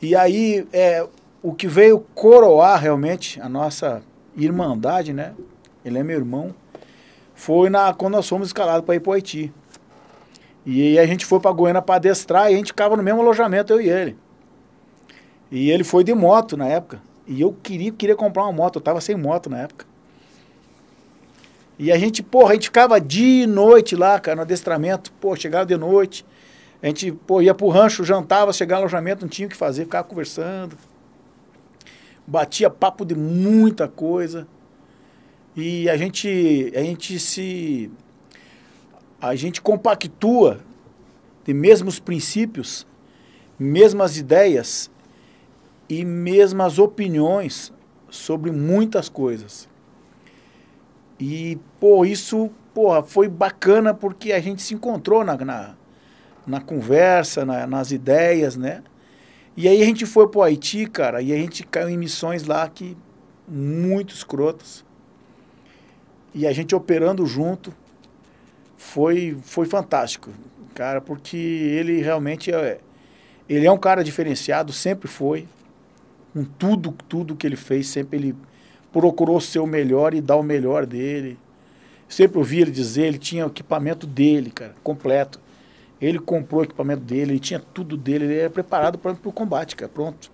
E 0.00 0.14
aí, 0.14 0.66
é, 0.72 1.06
o 1.42 1.52
que 1.52 1.66
veio 1.66 2.00
coroar 2.14 2.80
realmente 2.80 3.40
a 3.40 3.48
nossa 3.48 4.02
irmandade, 4.36 5.12
né? 5.12 5.34
Ele 5.84 5.98
é 5.98 6.02
meu 6.02 6.18
irmão. 6.18 6.54
Foi 7.34 7.70
na, 7.70 7.92
quando 7.94 8.14
nós 8.14 8.28
fomos 8.28 8.48
escalados 8.48 8.84
para 8.84 8.94
ir 8.94 9.00
para 9.00 9.10
o 9.10 9.12
Haiti. 9.14 9.52
E 10.66 10.98
a 10.98 11.06
gente 11.06 11.24
foi 11.24 11.40
para 11.40 11.50
Goiânia 11.50 11.80
para 11.80 11.94
adestrar 11.94 12.50
e 12.50 12.54
a 12.54 12.56
gente 12.56 12.68
ficava 12.68 12.96
no 12.96 13.02
mesmo 13.02 13.20
alojamento, 13.20 13.72
eu 13.72 13.80
e 13.80 13.88
ele. 13.88 14.16
E 15.50 15.70
ele 15.70 15.84
foi 15.84 16.04
de 16.04 16.12
moto 16.12 16.56
na 16.56 16.66
época. 16.66 17.00
E 17.26 17.40
eu 17.40 17.56
queria, 17.62 17.90
queria 17.92 18.16
comprar 18.16 18.42
uma 18.44 18.52
moto, 18.52 18.76
eu 18.76 18.82
tava 18.82 19.00
sem 19.00 19.16
moto 19.16 19.48
na 19.48 19.60
época. 19.60 19.86
E 21.78 21.92
a 21.92 21.98
gente, 21.98 22.22
porra, 22.22 22.50
a 22.50 22.54
gente 22.54 22.64
ficava 22.64 23.00
dia 23.00 23.44
e 23.44 23.46
noite 23.46 23.94
lá, 23.94 24.18
cara, 24.18 24.36
no 24.36 24.42
adestramento. 24.42 25.12
Pô, 25.12 25.36
chegava 25.36 25.64
de 25.64 25.76
noite. 25.76 26.26
A 26.82 26.86
gente, 26.86 27.12
pô, 27.12 27.42
ia 27.42 27.54
pro 27.54 27.68
rancho, 27.68 28.04
jantava, 28.04 28.52
chegava 28.52 28.80
no 28.80 28.84
alojamento, 28.84 29.22
não 29.22 29.28
tinha 29.28 29.46
o 29.46 29.50
que 29.50 29.56
fazer, 29.56 29.84
ficava 29.84 30.06
conversando. 30.06 30.76
Batia 32.26 32.70
papo 32.70 33.04
de 33.04 33.14
muita 33.14 33.88
coisa. 33.88 34.46
E 35.56 35.88
a 35.88 35.96
gente, 35.96 36.72
a 36.74 36.80
gente 36.80 37.18
se... 37.18 37.90
A 39.20 39.34
gente 39.34 39.60
compactua 39.60 40.60
de 41.44 41.52
mesmos 41.52 41.98
princípios, 41.98 42.86
mesmas 43.58 44.16
ideias 44.16 44.88
e 45.88 46.04
mesmas 46.04 46.78
opiniões 46.78 47.72
sobre 48.08 48.52
muitas 48.52 49.08
coisas. 49.08 49.68
E, 51.18 51.58
pô, 51.80 52.04
isso 52.04 52.50
porra, 52.78 53.02
foi 53.02 53.26
bacana 53.26 53.92
porque 53.92 54.32
a 54.32 54.38
gente 54.38 54.62
se 54.62 54.72
encontrou 54.72 55.24
na, 55.24 55.36
na, 55.36 55.74
na 56.48 56.60
conversa, 56.60 57.44
na, 57.44 57.66
nas 57.66 57.90
ideias, 57.90 58.56
né? 58.56 58.82
E 59.56 59.68
aí 59.68 59.82
a 59.82 59.84
gente 59.84 60.06
foi 60.06 60.28
pro 60.28 60.42
Haiti, 60.42 60.86
cara, 60.86 61.20
e 61.20 61.32
a 61.32 61.36
gente 61.36 61.64
caiu 61.64 61.88
em 61.88 61.96
missões 61.96 62.44
lá 62.44 62.68
que 62.68 62.96
muito 63.46 64.14
escrotas. 64.14 64.84
E 66.34 66.46
a 66.46 66.52
gente 66.52 66.74
operando 66.74 67.26
junto 67.26 67.74
foi, 68.76 69.36
foi 69.42 69.66
fantástico, 69.66 70.30
cara, 70.74 71.00
porque 71.00 71.36
ele 71.36 72.00
realmente 72.00 72.52
é, 72.52 72.78
ele 73.48 73.66
é 73.66 73.72
um 73.72 73.78
cara 73.78 74.04
diferenciado, 74.04 74.72
sempre 74.72 75.08
foi. 75.08 75.46
Com 76.32 76.44
tudo, 76.44 76.94
tudo 77.08 77.34
que 77.34 77.46
ele 77.46 77.56
fez, 77.56 77.88
sempre 77.88 78.18
ele 78.18 78.36
procurou 78.92 79.40
ser 79.40 79.58
o 79.58 79.66
melhor 79.66 80.14
e 80.14 80.20
dar 80.20 80.36
o 80.36 80.42
melhor 80.42 80.86
dele. 80.86 81.38
Sempre 82.08 82.38
ouvi 82.38 82.60
ele 82.60 82.70
dizer, 82.70 83.06
ele 83.06 83.18
tinha 83.18 83.44
o 83.44 83.48
equipamento 83.48 84.06
dele, 84.06 84.50
cara, 84.50 84.74
completo. 84.82 85.40
Ele 86.00 86.18
comprou 86.18 86.60
o 86.60 86.64
equipamento 86.64 87.02
dele, 87.02 87.32
ele 87.32 87.40
tinha 87.40 87.58
tudo 87.58 87.96
dele, 87.96 88.24
ele 88.24 88.38
era 88.38 88.50
preparado 88.50 88.98
para 88.98 89.12
o 89.12 89.32
combate, 89.32 89.74
cara, 89.74 89.90
pronto. 89.90 90.30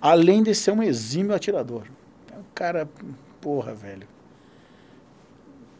Além 0.00 0.42
de 0.42 0.54
ser 0.54 0.72
um 0.72 0.82
exímio 0.82 1.34
atirador. 1.34 1.84
É 2.32 2.38
um 2.38 2.44
cara, 2.54 2.88
porra, 3.40 3.74
velho. 3.74 4.06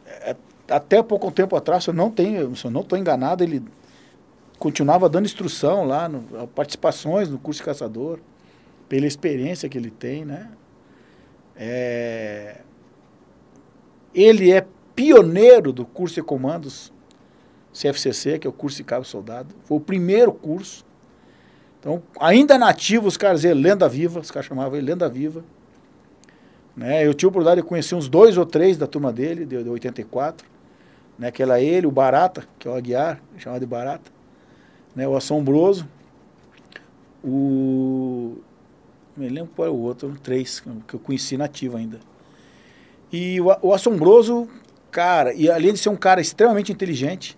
É, 0.05 0.35
até 0.69 1.01
pouco 1.01 1.31
tempo 1.31 1.55
atrás, 1.55 1.85
eu 1.87 1.93
não 1.93 2.11
tenho, 2.11 2.55
se 2.55 2.65
eu 2.65 2.71
não 2.71 2.81
estou 2.81 2.97
enganado, 2.97 3.43
ele 3.43 3.63
continuava 4.59 5.09
dando 5.09 5.25
instrução 5.25 5.85
lá, 5.85 6.07
no, 6.07 6.47
participações 6.47 7.29
no 7.29 7.37
curso 7.37 7.59
de 7.59 7.65
caçador, 7.65 8.19
pela 8.87 9.05
experiência 9.05 9.67
que 9.67 9.77
ele 9.77 9.89
tem, 9.89 10.23
né? 10.25 10.51
É, 11.55 12.61
ele 14.13 14.51
é 14.51 14.65
pioneiro 14.95 15.71
do 15.71 15.85
curso 15.85 16.15
de 16.15 16.23
comandos 16.23 16.91
CFCC, 17.75 18.39
que 18.39 18.47
é 18.47 18.49
o 18.49 18.53
curso 18.53 18.77
de 18.77 18.83
cabo 18.83 19.03
soldado. 19.03 19.53
Foi 19.65 19.77
o 19.77 19.81
primeiro 19.81 20.31
curso. 20.31 20.85
Então, 21.79 22.01
ainda 22.19 22.57
nativo, 22.57 23.07
os 23.07 23.17
caras 23.17 23.41
diziam 23.41 23.59
lenda 23.59 23.87
viva, 23.87 24.19
os 24.19 24.31
caras 24.31 24.47
chamavam 24.47 24.77
ele 24.77 24.87
lenda 24.87 25.09
viva. 25.09 25.43
Né? 26.75 27.05
Eu 27.05 27.13
tive 27.13 27.27
a 27.27 27.29
oportunidade 27.29 27.61
de 27.61 27.67
conhecer 27.67 27.95
uns 27.95 28.07
dois 28.07 28.37
ou 28.37 28.45
três 28.45 28.77
da 28.77 28.87
turma 28.87 29.11
dele, 29.11 29.45
de, 29.45 29.61
de 29.61 29.69
84. 29.69 30.47
Né? 31.19 31.29
Que 31.31 31.43
era 31.43 31.59
ele, 31.59 31.85
o 31.85 31.91
Barata, 31.91 32.47
que 32.57 32.67
é 32.67 32.71
o 32.71 32.75
Aguiar, 32.75 33.21
chamado 33.37 33.59
de 33.59 33.67
Barata. 33.67 34.09
Né? 34.95 35.07
O 35.07 35.15
Assombroso. 35.15 35.87
O 37.23 38.37
me 39.15 39.29
lembro 39.29 39.51
qual 39.55 39.67
é 39.67 39.71
o 39.71 39.75
outro, 39.75 40.13
três, 40.21 40.59
que 40.59 40.93
eu 40.93 40.99
conheci 40.99 41.37
nativo 41.37 41.77
ainda. 41.77 41.99
E 43.11 43.39
o, 43.39 43.45
o 43.61 43.73
assombroso, 43.73 44.49
cara, 44.91 45.33
e 45.33 45.49
além 45.49 45.71
de 45.71 45.79
ser 45.79 45.89
um 45.89 45.95
cara 45.95 46.19
extremamente 46.19 46.71
inteligente, 46.71 47.37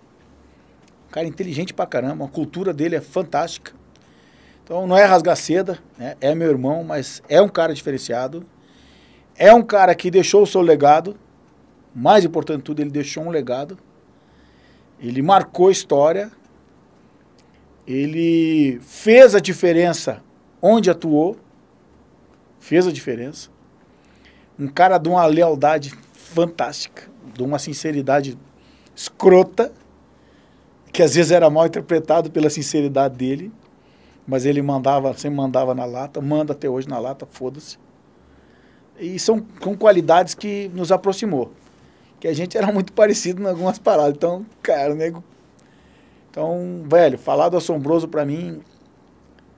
um 1.08 1.12
cara 1.12 1.28
inteligente 1.28 1.74
pra 1.74 1.86
caramba, 1.86 2.26
a 2.26 2.28
cultura 2.28 2.74
dele 2.74 2.96
é 2.96 3.02
fantástica. 3.02 3.74
Então 4.64 4.86
não 4.86 4.98
é 4.98 5.06
rasgar 5.06 5.36
seda, 5.36 5.80
né? 5.98 6.16
é 6.20 6.36
meu 6.36 6.50
irmão, 6.50 6.84
mas 6.84 7.24
é 7.30 7.42
um 7.42 7.50
cara 7.50 7.74
diferenciado. 7.74 8.46
É 9.36 9.54
um 9.54 9.64
cara 9.64 9.96
que 9.96 10.12
deixou 10.12 10.44
o 10.44 10.48
seu 10.48 10.62
legado, 10.62 11.18
mais 11.96 12.26
importante 12.26 12.58
de 12.58 12.64
tudo, 12.64 12.82
ele 12.82 12.90
deixou 12.90 13.24
um 13.24 13.30
legado. 13.30 13.78
Ele 15.00 15.22
marcou 15.22 15.72
história. 15.72 16.32
Ele 17.88 18.80
fez 18.82 19.34
a 19.34 19.40
diferença 19.40 20.22
onde 20.62 20.90
atuou 20.90 21.38
fez 22.60 22.86
a 22.86 22.92
diferença. 22.92 23.50
Um 24.60 24.68
cara 24.68 24.98
de 24.98 25.08
uma 25.08 25.26
lealdade 25.26 25.94
fantástica, 26.12 27.04
de 27.34 27.42
uma 27.42 27.58
sinceridade 27.60 28.38
escrota, 28.94 29.72
que 30.98 31.04
às 31.04 31.14
vezes 31.14 31.32
era 31.32 31.48
mal 31.48 31.68
interpretado 31.68 32.32
pela 32.32 32.50
sinceridade 32.50 33.16
dele, 33.16 33.52
mas 34.26 34.48
ele 34.48 34.64
mandava, 34.64 35.14
sempre 35.14 35.38
mandava 35.38 35.76
na 35.76 35.86
lata, 35.86 36.20
manda 36.20 36.54
até 36.54 36.68
hoje 36.68 36.90
na 36.90 36.98
lata, 36.98 37.24
foda-se. 37.30 37.78
E 39.00 39.20
são, 39.20 39.46
são 39.62 39.76
qualidades 39.76 40.34
que 40.34 40.72
nos 40.74 40.92
aproximou. 40.92 41.52
Que 42.20 42.28
a 42.28 42.34
gente 42.34 42.58
era 42.58 42.72
muito 42.74 42.94
parecido 42.94 43.44
em 43.44 43.46
algumas 43.46 43.78
paradas. 43.78 44.16
Então, 44.16 44.44
cara, 44.64 44.96
nego. 44.96 45.24
Então, 46.32 46.82
velho, 46.88 47.20
falar 47.20 47.50
do 47.50 47.58
assombroso 47.58 48.08
para 48.08 48.26
mim 48.26 48.60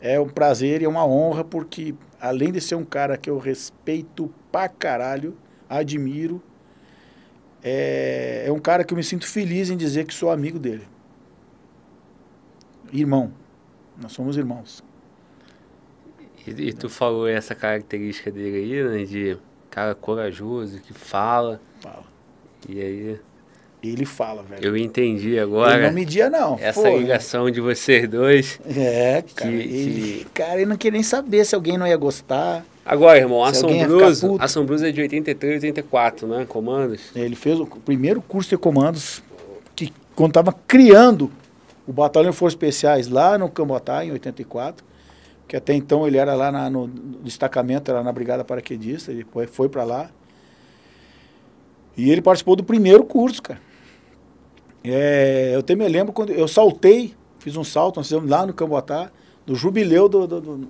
é 0.01 0.19
um 0.19 0.27
prazer 0.27 0.81
e 0.81 0.85
é 0.85 0.89
uma 0.89 1.05
honra, 1.07 1.45
porque 1.45 1.95
além 2.19 2.51
de 2.51 2.59
ser 2.59 2.75
um 2.75 2.83
cara 2.83 3.15
que 3.15 3.29
eu 3.29 3.37
respeito 3.37 4.29
pra 4.51 4.67
caralho, 4.67 5.37
admiro, 5.69 6.43
é, 7.63 8.43
é 8.45 8.51
um 8.51 8.59
cara 8.59 8.83
que 8.83 8.93
eu 8.93 8.97
me 8.97 9.03
sinto 9.05 9.25
feliz 9.25 9.69
em 9.69 9.77
dizer 9.77 10.03
que 10.03 10.13
sou 10.13 10.29
amigo 10.29 10.59
dele. 10.59 10.98
Irmão. 12.91 13.31
Nós 14.01 14.11
somos 14.13 14.37
irmãos. 14.37 14.83
E, 16.47 16.51
e 16.69 16.73
tu 16.73 16.89
falou 16.89 17.27
essa 17.27 17.53
característica 17.53 18.31
dele 18.31 18.57
aí, 18.57 18.83
né, 18.99 19.03
de 19.05 19.37
cara 19.69 19.93
corajoso, 19.93 20.79
que 20.79 20.93
fala. 20.93 21.59
Fala. 21.81 22.03
E 22.67 22.81
aí, 22.81 23.19
Ele 23.83 24.05
fala, 24.05 24.43
velho. 24.43 24.65
eu 24.65 24.75
entendi 24.77 25.37
agora 25.39 25.87
não 25.87 25.93
media, 25.93 26.29
não. 26.29 26.57
essa 26.59 26.81
Pô, 26.81 26.97
ligação 26.97 27.49
de 27.51 27.61
vocês 27.61 28.07
dois. 28.09 28.59
É, 28.65 29.23
cara. 29.35 29.51
Que- 29.51 29.57
ele, 29.57 30.01
que- 30.19 30.25
cara, 30.33 30.55
ele 30.55 30.65
não 30.65 30.75
queria 30.77 30.97
nem 30.97 31.03
saber 31.03 31.45
se 31.45 31.55
alguém 31.55 31.77
não 31.77 31.87
ia 31.87 31.97
gostar. 31.97 32.65
Agora, 32.85 33.19
irmão, 33.19 33.43
Assombroso. 33.43 34.35
Assombroso 34.39 34.85
é 34.85 34.91
de 34.91 34.99
83 35.01 35.63
84, 35.63 36.27
né? 36.27 36.45
Comandos. 36.47 37.11
Ele 37.15 37.35
fez 37.35 37.59
o 37.59 37.65
primeiro 37.67 38.21
curso 38.21 38.49
de 38.49 38.57
comandos 38.57 39.21
que 39.75 39.93
quando 40.15 40.31
estava 40.31 40.51
criando 40.67 41.31
o 41.89 41.93
Batalhão 41.93 42.29
de 42.31 42.37
Forças 42.37 42.53
Especiais 42.53 43.07
lá 43.07 43.37
no 43.37 43.49
Cambotá, 43.49 44.05
em 44.05 44.11
84, 44.11 44.85
que 45.47 45.55
até 45.57 45.73
então 45.73 46.05
ele 46.07 46.17
era 46.17 46.35
lá 46.35 46.51
na- 46.51 46.69
no, 46.69 46.85
no 46.87 47.19
destacamento, 47.23 47.89
era 47.89 48.03
na 48.03 48.11
Brigada 48.11 48.43
Paraquedista, 48.45 49.11
ele 49.11 49.25
foi, 49.31 49.47
foi 49.47 49.67
para 49.67 49.83
lá. 49.83 50.11
E 51.97 52.11
ele 52.11 52.21
participou 52.21 52.55
do 52.55 52.63
primeiro 52.63 53.03
curso, 53.03 53.41
cara. 53.41 53.59
É, 54.83 55.51
eu 55.55 55.59
até 55.59 55.75
me 55.75 55.87
lembro 55.87 56.13
quando 56.13 56.31
eu 56.31 56.47
saltei, 56.47 57.13
fiz 57.39 57.57
um 57.57 57.63
salto, 57.63 57.97
nós 57.97 58.07
fizemos 58.07 58.29
lá 58.29 58.45
no 58.45 58.53
Cambotá, 58.53 59.11
do 59.45 59.55
jubileu 59.55 60.07
do, 60.07 60.27
do, 60.27 60.39
do, 60.41 60.67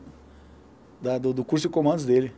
da- 1.02 1.18
do- 1.18 1.34
do 1.34 1.44
curso 1.44 1.68
de 1.68 1.74
comandos 1.74 2.06
dele. 2.06 2.32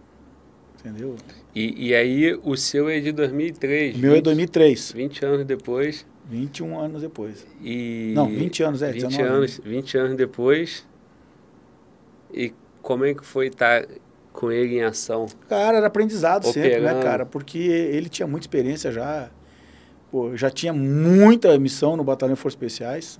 Entendeu? 0.80 1.16
E, 1.54 1.90
e 1.90 1.96
aí, 1.96 2.34
o 2.44 2.58
seu 2.58 2.90
é 2.90 3.00
de 3.00 3.12
2003. 3.12 3.96
O 3.96 4.00
meu 4.00 4.12
é 4.14 4.16
20 4.16 4.24
2003, 4.24 4.92
20 4.94 5.26
anos 5.26 5.46
depois. 5.46 6.06
21 6.32 6.80
anos 6.80 7.02
depois. 7.02 7.46
E... 7.62 8.14
Não, 8.16 8.28
20 8.28 8.64
anos, 8.64 8.82
é, 8.82 8.92
20 8.92 9.08
19 9.08 9.30
anos, 9.30 9.62
20 9.64 9.98
anos 9.98 10.16
depois. 10.16 10.88
E 12.34 12.54
como 12.82 13.04
é 13.04 13.14
que 13.14 13.26
foi 13.26 13.48
estar 13.48 13.86
com 14.32 14.50
ele 14.50 14.76
em 14.76 14.84
ação? 14.84 15.26
Cara, 15.50 15.78
era 15.78 15.88
aprendizado 15.88 16.46
sempre, 16.46 16.70
né, 16.70 16.78
Operando. 16.78 17.04
cara? 17.04 17.26
Porque 17.26 17.58
ele 17.60 18.08
tinha 18.08 18.26
muita 18.26 18.46
experiência 18.46 18.94
já. 18.94 19.30
Pô, 20.10 20.36
já 20.38 20.50
tinha 20.50 20.72
muita 20.72 21.58
missão 21.60 21.98
no 21.98 22.04
Batalhão 22.04 22.36
de 22.36 22.40
Forças 22.40 22.56
Especiais. 22.56 23.20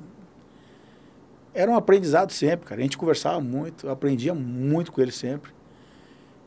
Era 1.54 1.70
um 1.70 1.76
aprendizado 1.76 2.32
sempre, 2.32 2.66
cara. 2.66 2.80
A 2.80 2.84
gente 2.84 2.98
conversava 2.98 3.42
muito, 3.42 3.90
aprendia 3.90 4.34
muito 4.34 4.90
com 4.90 5.02
ele 5.02 5.12
sempre. 5.12 5.52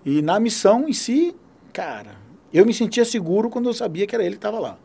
E 0.03 0.23
na 0.23 0.41
missão 0.41 0.89
em 0.89 0.95
si, 0.95 1.37
cara, 1.75 2.17
eu 2.51 2.65
me 2.65 2.73
sentia 2.73 3.05
seguro 3.05 3.51
quando 3.51 3.69
eu 3.69 3.75
sabia 3.75 4.07
que 4.07 4.15
era 4.15 4.25
ele 4.25 4.37
que 4.37 4.39
estava 4.39 4.59
lá. 4.59 4.79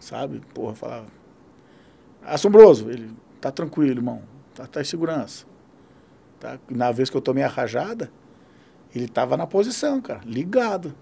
Sabe? 0.00 0.40
Porra, 0.54 0.74
falava. 0.74 1.06
Assombroso, 2.24 2.90
ele 2.90 3.14
tá 3.40 3.52
tranquilo, 3.52 4.00
irmão. 4.00 4.22
Tá, 4.54 4.66
tá 4.66 4.80
em 4.80 4.84
segurança. 4.84 5.46
Tá? 6.40 6.58
Na 6.68 6.90
vez 6.90 7.10
que 7.10 7.16
eu 7.16 7.20
tomei 7.20 7.44
a 7.44 7.48
rajada, 7.48 8.10
ele 8.94 9.04
estava 9.04 9.36
na 9.36 9.46
posição, 9.46 10.00
cara, 10.00 10.20
ligado. 10.24 10.94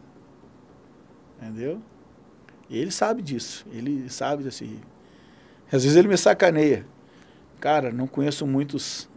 Entendeu? 1.40 1.80
E 2.68 2.76
ele 2.76 2.90
sabe 2.90 3.22
disso. 3.22 3.64
Ele 3.72 4.10
sabe 4.10 4.46
assim. 4.46 4.80
Às 5.72 5.84
vezes 5.84 5.96
ele 5.96 6.08
me 6.08 6.16
sacaneia. 6.16 6.84
Cara, 7.60 7.92
não 7.92 8.06
conheço 8.06 8.46
muitos 8.46 9.08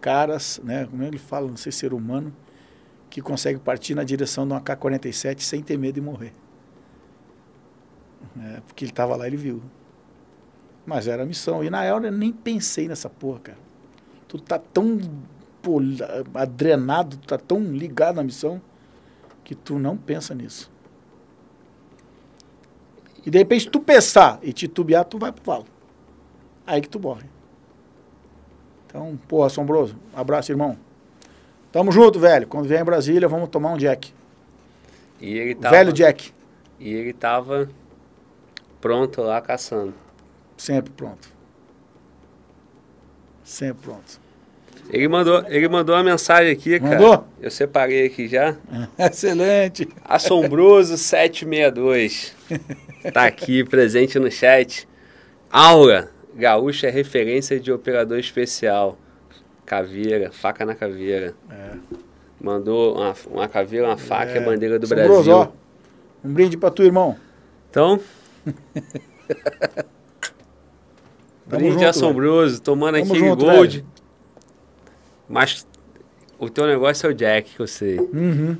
caras, 0.00 0.60
né? 0.62 0.86
Como 0.86 1.02
ele 1.02 1.18
fala, 1.18 1.48
não 1.48 1.56
sei 1.56 1.72
ser 1.72 1.92
humano, 1.92 2.34
que 3.10 3.20
consegue 3.20 3.58
partir 3.58 3.94
na 3.94 4.04
direção 4.04 4.46
de 4.46 4.52
uma 4.52 4.60
K-47 4.60 5.40
sem 5.40 5.62
ter 5.62 5.76
medo 5.76 5.94
de 5.94 6.00
morrer. 6.00 6.32
É, 8.40 8.60
porque 8.66 8.84
ele 8.84 8.92
estava 8.92 9.16
lá, 9.16 9.26
ele 9.26 9.36
viu. 9.36 9.62
Mas 10.86 11.06
era 11.06 11.22
a 11.22 11.26
missão. 11.26 11.64
E 11.64 11.70
na 11.70 11.80
hora 11.80 12.08
eu 12.08 12.12
nem 12.12 12.32
pensei 12.32 12.88
nessa 12.88 13.08
porra, 13.08 13.40
cara. 13.40 13.58
Tu 14.28 14.38
tá 14.38 14.58
tão 14.58 14.98
pô, 15.64 15.80
adrenado, 16.34 17.16
tu 17.16 17.26
tá 17.26 17.38
tão 17.38 17.62
ligado 17.62 18.16
na 18.16 18.22
missão, 18.22 18.60
que 19.42 19.54
tu 19.54 19.78
não 19.78 19.96
pensa 19.96 20.34
nisso. 20.34 20.70
E 23.24 23.30
de 23.30 23.38
repente, 23.38 23.64
se 23.64 23.70
tu 23.70 23.80
pensar 23.80 24.38
e 24.42 24.52
titubear, 24.52 25.04
tu 25.06 25.18
vai 25.18 25.32
pro 25.32 25.42
valo. 25.42 25.64
Aí 26.66 26.82
que 26.82 26.88
tu 26.88 27.00
morre. 27.00 27.24
Então, 28.86 29.18
pô, 29.26 29.42
assombroso. 29.42 29.96
Abraço, 30.14 30.52
irmão. 30.52 30.76
Tamo 31.72 31.90
junto, 31.90 32.20
velho. 32.20 32.46
Quando 32.46 32.68
vier 32.68 32.80
em 32.80 32.84
Brasília, 32.84 33.26
vamos 33.26 33.48
tomar 33.48 33.72
um 33.72 33.78
Jack. 33.78 34.12
E 35.20 35.38
ele 35.38 35.54
tava, 35.54 35.76
Velho 35.76 35.92
Jack. 35.92 36.32
E 36.78 36.92
ele 36.92 37.12
tava 37.12 37.68
pronto 38.84 39.22
lá 39.22 39.40
caçando. 39.40 39.94
Sempre 40.58 40.92
pronto. 40.92 41.26
Sempre 43.42 43.82
pronto. 43.82 44.20
Ele 44.90 45.08
mandou, 45.08 45.42
ele 45.48 45.66
mandou 45.70 45.96
uma 45.96 46.04
mensagem 46.04 46.52
aqui, 46.52 46.78
cara. 46.78 47.00
Mandou? 47.00 47.26
Eu 47.40 47.50
separei 47.50 48.04
aqui 48.04 48.28
já. 48.28 48.54
Excelente. 48.98 49.88
Assombroso 50.04 50.98
762. 50.98 52.36
Tá 53.10 53.24
aqui 53.24 53.64
presente 53.64 54.18
no 54.18 54.30
chat. 54.30 54.86
Aura, 55.50 56.10
gaúcha 56.34 56.86
é 56.88 56.90
referência 56.90 57.58
de 57.58 57.72
operador 57.72 58.18
especial. 58.18 58.98
Caveira, 59.64 60.30
faca 60.30 60.66
na 60.66 60.74
caveira. 60.74 61.34
É. 61.50 61.70
Mandou 62.38 62.96
uma, 62.96 63.14
uma 63.30 63.48
caveira, 63.48 63.86
uma 63.86 63.96
faca 63.96 64.32
e 64.32 64.38
a 64.38 64.40
bandeira 64.42 64.78
do 64.78 64.84
Assombroso, 64.84 65.30
Brasil. 65.30 65.34
ó. 65.34 65.48
Um 66.28 66.34
brinde 66.34 66.58
pra 66.58 66.70
tu, 66.70 66.82
irmão. 66.82 67.16
Então, 67.70 67.98
brinde 71.46 71.72
junto, 71.72 71.86
assombroso, 71.86 72.60
tomando 72.60 72.98
Tamo 72.98 73.12
aqui 73.12 73.18
junto, 73.18 73.44
gold. 73.44 73.76
velho. 73.78 73.88
Mas 75.28 75.66
o 76.38 76.48
teu 76.48 76.66
negócio 76.66 77.06
é 77.06 77.10
o 77.10 77.14
Jack, 77.14 77.54
que 77.54 77.60
eu 77.60 77.66
sei. 77.66 77.98
Uhum. 77.98 78.56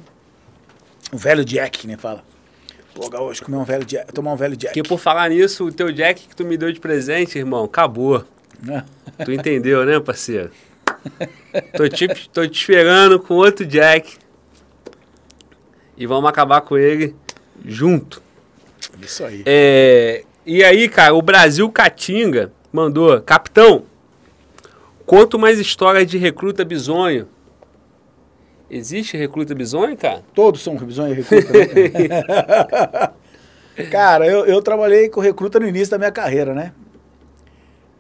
O 1.13 1.17
velho 1.17 1.45
Jack, 1.45 1.87
né? 1.87 1.97
Fala. 1.97 2.25
Pô, 2.95 3.09
gaúcho, 3.11 3.45
comer 3.45 3.57
um 3.57 3.65
velho 3.65 3.85
Jack, 3.85 4.13
tomar 4.13 4.33
um 4.33 4.37
velho 4.37 4.57
Jack. 4.57 4.73
Porque 4.75 4.89
por 4.89 4.99
falar 4.99 5.29
nisso, 5.31 5.67
o 5.67 5.73
teu 5.73 5.93
Jack 5.93 6.29
que 6.29 6.37
tu 6.37 6.45
me 6.45 6.57
deu 6.57 6.73
de 6.73 6.81
presente, 6.81 7.39
irmão, 7.39 7.65
acabou. 7.65 8.25
Né? 8.63 8.85
Tu 9.25 9.33
entendeu, 9.33 9.85
né, 9.85 9.99
parceiro? 10.01 10.51
Tô 11.77 11.89
te, 11.89 12.09
tô 12.31 12.47
te 12.47 12.59
esperando 12.61 13.21
com 13.21 13.35
outro 13.35 13.67
Jack. 13.67 14.17
E 15.97 16.07
vamos 16.07 16.29
acabar 16.29 16.61
com 16.61 16.79
ele 16.79 17.15
junto. 17.65 18.23
Isso 19.05 19.25
aí. 19.25 19.43
É, 19.45 20.25
e 20.47 20.65
aí, 20.65 20.89
cara, 20.89 21.15
o 21.15 21.23
Brasil 21.23 21.71
Catinga 21.71 22.53
mandou, 22.73 23.21
capitão, 23.23 23.85
conta 25.07 25.39
mais 25.39 25.59
história 25.59 26.05
de 26.05 26.19
recruta 26.19 26.65
bizonho. 26.65 27.29
Existe 28.71 29.17
recruta 29.17 29.55
bizonho, 29.55 29.97
cara? 29.97 30.23
Todos 30.35 30.63
são 30.63 30.77
revisões 30.77 31.13
e 31.13 31.23
recruta. 31.23 31.53
né? 31.53 33.13
cara, 33.91 34.27
eu, 34.27 34.45
eu 34.47 34.61
trabalhei 34.61 35.09
com 35.09 35.21
recruta 35.21 35.61
no 35.61 35.67
início 35.67 35.91
da 35.91 35.99
minha 35.99 36.13
carreira, 36.13 36.55
né? 36.55 36.73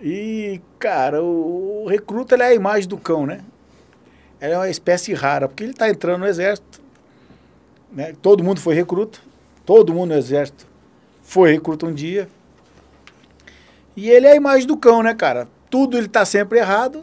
E, 0.00 0.60
cara, 0.78 1.22
o, 1.22 1.84
o 1.84 1.88
recruta 1.88 2.34
ele 2.34 2.42
é 2.42 2.48
a 2.48 2.54
imagem 2.54 2.88
do 2.88 2.98
cão, 2.98 3.24
né? 3.24 3.40
Ele 4.40 4.52
é 4.52 4.58
uma 4.58 4.68
espécie 4.68 5.14
rara, 5.14 5.48
porque 5.48 5.62
ele 5.62 5.72
está 5.72 5.88
entrando 5.88 6.20
no 6.20 6.26
exército. 6.26 6.82
Né? 7.90 8.12
Todo 8.20 8.44
mundo 8.44 8.60
foi 8.60 8.74
recruta. 8.74 9.18
Todo 9.64 9.94
mundo 9.94 10.10
no 10.10 10.16
exército 10.16 10.73
foi 11.24 11.50
recruta 11.50 11.86
um 11.86 11.92
dia. 11.92 12.28
E 13.96 14.08
ele 14.08 14.26
é 14.26 14.32
a 14.32 14.36
imagem 14.36 14.68
do 14.68 14.76
cão, 14.76 15.02
né, 15.02 15.14
cara? 15.14 15.48
Tudo 15.68 15.96
ele 15.96 16.06
está 16.06 16.24
sempre 16.24 16.58
errado. 16.60 17.02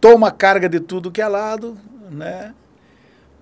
Toma 0.00 0.30
carga 0.30 0.68
de 0.68 0.80
tudo 0.80 1.10
que 1.10 1.20
é 1.20 1.28
lado, 1.28 1.76
né? 2.10 2.54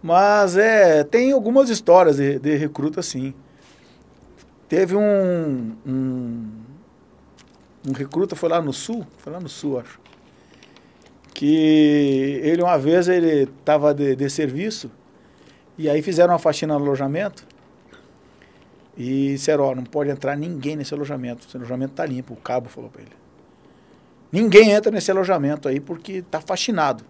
Mas 0.03 0.57
é, 0.57 1.05
tem 1.05 1.31
algumas 1.31 1.69
histórias 1.69 2.17
de, 2.17 2.39
de 2.39 2.57
recruta, 2.57 3.03
sim. 3.03 3.35
Teve 4.69 4.97
um, 4.97 5.77
um, 5.87 6.49
um 7.87 7.93
recruta, 7.93 8.35
foi 8.35 8.49
lá 8.49 8.61
no 8.61 8.73
sul, 8.73 9.07
foi 9.19 9.33
lá 9.33 9.39
no 9.39 9.49
sul, 9.49 9.79
acho. 9.79 10.01
Que 11.35 12.41
ele, 12.43 12.63
uma 12.63 12.79
vez, 12.79 13.09
ele 13.09 13.45
estava 13.45 13.93
de, 13.93 14.17
de 14.17 14.31
serviço, 14.31 14.91
e 15.77 15.89
aí 15.89 16.01
fizeram 16.03 16.33
uma 16.33 16.39
faxina 16.39 16.79
no 16.79 16.85
alojamento, 16.85 17.47
e 18.97 19.33
disseram, 19.33 19.65
ó, 19.65 19.75
não 19.75 19.85
pode 19.85 20.11
entrar 20.11 20.37
ninguém 20.37 20.77
nesse 20.77 20.93
alojamento, 20.93 21.47
esse 21.47 21.57
alojamento 21.57 21.95
tá 21.95 22.05
limpo, 22.05 22.35
o 22.35 22.37
cabo 22.37 22.69
falou 22.69 22.91
para 22.91 23.03
ele. 23.03 23.13
Ninguém 24.31 24.71
entra 24.71 24.91
nesse 24.91 25.11
alojamento 25.11 25.69
aí 25.69 25.81
porque 25.81 26.23
tá 26.23 26.41
faxinado. 26.41 27.05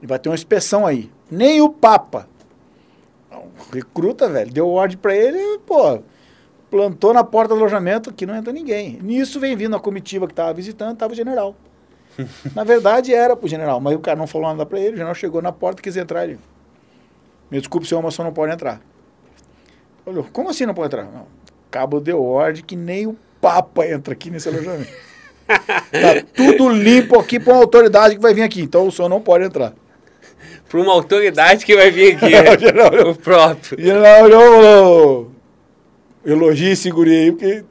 E 0.00 0.06
vai 0.06 0.18
ter 0.18 0.28
uma 0.28 0.34
inspeção 0.34 0.84
aí. 0.84 1.10
Nem 1.30 1.60
o 1.60 1.68
Papa. 1.68 2.28
O 3.30 3.74
recruta, 3.74 4.28
velho, 4.28 4.52
deu 4.52 4.68
ordem 4.68 4.98
para 4.98 5.14
ele, 5.14 5.58
pô, 5.60 6.00
plantou 6.70 7.14
na 7.14 7.22
porta 7.22 7.54
do 7.54 7.60
alojamento 7.60 8.12
que 8.12 8.26
não 8.26 8.34
entra 8.34 8.52
ninguém. 8.52 8.98
Nisso 9.00 9.38
vem 9.38 9.56
vindo 9.56 9.76
a 9.76 9.80
comitiva 9.80 10.26
que 10.26 10.34
tava 10.34 10.52
visitando, 10.52 10.96
tava 10.96 11.12
o 11.12 11.16
general. 11.16 11.54
na 12.54 12.64
verdade 12.64 13.14
era 13.14 13.36
pro 13.36 13.48
general, 13.48 13.80
mas 13.80 13.94
o 13.94 14.00
cara 14.00 14.18
não 14.18 14.26
falou 14.26 14.48
nada 14.48 14.66
para 14.66 14.78
ele, 14.78 14.90
o 14.90 14.96
general 14.96 15.14
chegou 15.14 15.40
na 15.40 15.52
porta 15.52 15.80
e 15.80 15.82
quis 15.82 15.96
entrar 15.96 16.20
ali. 16.20 16.38
Me 17.50 17.58
desculpe, 17.58 17.86
senhor, 17.86 18.02
mas 18.02 18.14
o 18.14 18.16
senhor 18.16 18.26
não 18.26 18.34
pode 18.34 18.52
entrar. 18.52 18.80
Olhou, 20.04 20.26
como 20.32 20.50
assim 20.50 20.66
não 20.66 20.74
pode 20.74 20.94
entrar? 20.94 21.04
Não, 21.04 21.22
o 21.22 21.70
cabo 21.70 22.00
deu 22.00 22.22
ordem 22.22 22.64
que 22.64 22.76
nem 22.76 23.06
o 23.06 23.16
Papa 23.40 23.86
entra 23.86 24.12
aqui 24.12 24.30
nesse 24.30 24.48
alojamento. 24.48 24.92
Tá 25.52 26.24
tudo 26.34 26.70
limpo 26.70 27.18
aqui 27.18 27.38
para 27.38 27.52
uma 27.52 27.60
autoridade 27.60 28.14
que 28.14 28.22
vai 28.22 28.32
vir 28.32 28.42
aqui, 28.42 28.62
então 28.62 28.86
o 28.86 28.92
senhor 28.92 29.08
não 29.08 29.20
pode 29.20 29.44
entrar. 29.44 29.74
Para 30.66 30.80
uma 30.80 30.92
autoridade 30.92 31.66
que 31.66 31.76
vai 31.76 31.90
vir 31.90 32.16
aqui. 32.16 32.30
General, 32.58 33.10
o 33.10 33.14
próprio. 33.14 33.78
General, 33.78 34.28
eu 34.28 35.30
elogie 36.24 36.70
esse 36.70 36.90
guri 36.90 37.14
aí, 37.14 37.32
porque 37.32 37.64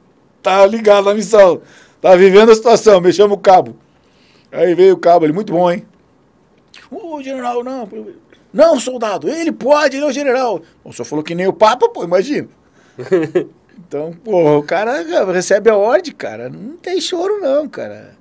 tá 0.43 0.63
ligado 0.67 1.05
na 1.05 1.15
missão. 1.15 1.61
Tá 1.99 2.15
vivendo 2.15 2.51
a 2.51 2.55
situação, 2.55 3.01
me 3.01 3.11
chama 3.11 3.33
o 3.33 3.39
cabo. 3.39 3.75
Aí 4.51 4.75
veio 4.75 4.93
o 4.93 4.99
cabo, 4.99 5.25
ele, 5.25 5.33
muito 5.33 5.53
bom, 5.53 5.71
hein? 5.71 5.85
Ô, 6.91 7.21
general, 7.23 7.63
não. 7.63 7.87
Não, 8.53 8.79
soldado, 8.79 9.29
ele 9.29 9.51
pode, 9.51 9.95
ele 9.95 10.05
é 10.05 10.07
o 10.07 10.11
general. 10.11 10.61
O 10.83 10.91
senhor 10.91 11.05
falou 11.05 11.23
que 11.23 11.33
nem 11.33 11.47
o 11.47 11.53
Papa, 11.53 11.87
pô, 11.87 12.03
imagina. 12.03 12.47
então, 13.77 14.13
pô, 14.23 14.57
o 14.57 14.63
cara 14.63 15.01
recebe 15.31 15.69
a 15.69 15.75
ordem, 15.75 16.13
cara. 16.13 16.49
Não 16.49 16.75
tem 16.77 16.99
choro, 16.99 17.39
não, 17.39 17.67
cara. 17.67 18.15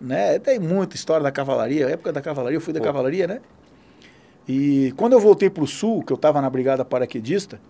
Né? 0.00 0.38
Tem 0.38 0.58
muita 0.58 0.94
história 0.94 1.22
da 1.22 1.32
cavalaria. 1.32 1.86
A 1.86 1.90
época 1.90 2.12
da 2.12 2.22
cavalaria, 2.22 2.56
eu 2.56 2.60
fui 2.60 2.72
da 2.72 2.80
pô. 2.80 2.86
cavalaria, 2.86 3.26
né? 3.26 3.40
E 4.48 4.92
quando 4.96 5.12
eu 5.12 5.20
voltei 5.20 5.50
pro 5.50 5.66
sul, 5.66 6.02
que 6.02 6.12
eu 6.12 6.16
tava 6.16 6.40
na 6.40 6.48
brigada 6.48 6.84
paraquedista, 6.84 7.60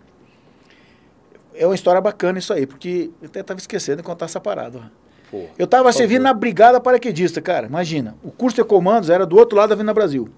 é 1.55 1.67
uma 1.67 1.75
história 1.75 2.01
bacana 2.01 2.39
isso 2.39 2.53
aí, 2.53 2.67
porque 2.67 3.11
eu 3.21 3.27
até 3.27 3.43
tava 3.43 3.59
esquecendo 3.59 3.99
de 3.99 4.03
contar 4.03 4.27
essa 4.27 4.41
parada. 4.41 4.91
Pô, 5.31 5.45
eu 5.59 5.67
tava 5.67 5.93
servindo 5.93 6.23
na 6.23 6.33
brigada 6.33 6.81
paraquedista, 6.81 7.41
cara. 7.41 7.67
Imagina, 7.67 8.17
o 8.23 8.31
curso 8.31 8.57
de 8.57 8.65
comandos 8.65 9.11
era 9.11 9.27
do 9.27 9.37
outro 9.37 9.57
lado 9.57 9.71
da 9.71 9.75
Avenida 9.75 9.95
Brasil. 9.95 10.29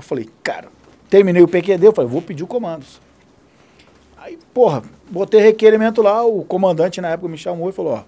Eu 0.00 0.02
falei, 0.02 0.28
cara, 0.42 0.68
terminei 1.10 1.42
o 1.42 1.48
PQD, 1.48 1.86
eu 1.86 1.92
falei, 1.92 2.10
vou 2.10 2.22
pedir 2.22 2.42
o 2.42 2.46
comandos. 2.46 3.00
Aí, 4.16 4.38
porra, 4.54 4.82
botei 5.10 5.40
requerimento 5.40 6.00
lá, 6.00 6.24
o 6.24 6.42
comandante 6.42 7.00
na 7.02 7.10
época 7.10 7.28
me 7.28 7.36
chamou 7.36 7.68
e 7.68 7.72
falou, 7.72 7.92
ó, 7.92 8.04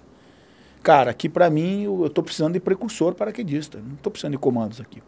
cara, 0.81 1.11
aqui 1.11 1.29
para 1.29 1.49
mim 1.51 1.83
eu 1.83 2.09
tô 2.09 2.23
precisando 2.23 2.53
de 2.53 2.59
precursor 2.59 3.13
paraquedista, 3.13 3.77
não 3.77 3.95
tô 3.97 4.09
precisando 4.09 4.31
de 4.31 4.39
comandos 4.39 4.81
aqui. 4.81 5.03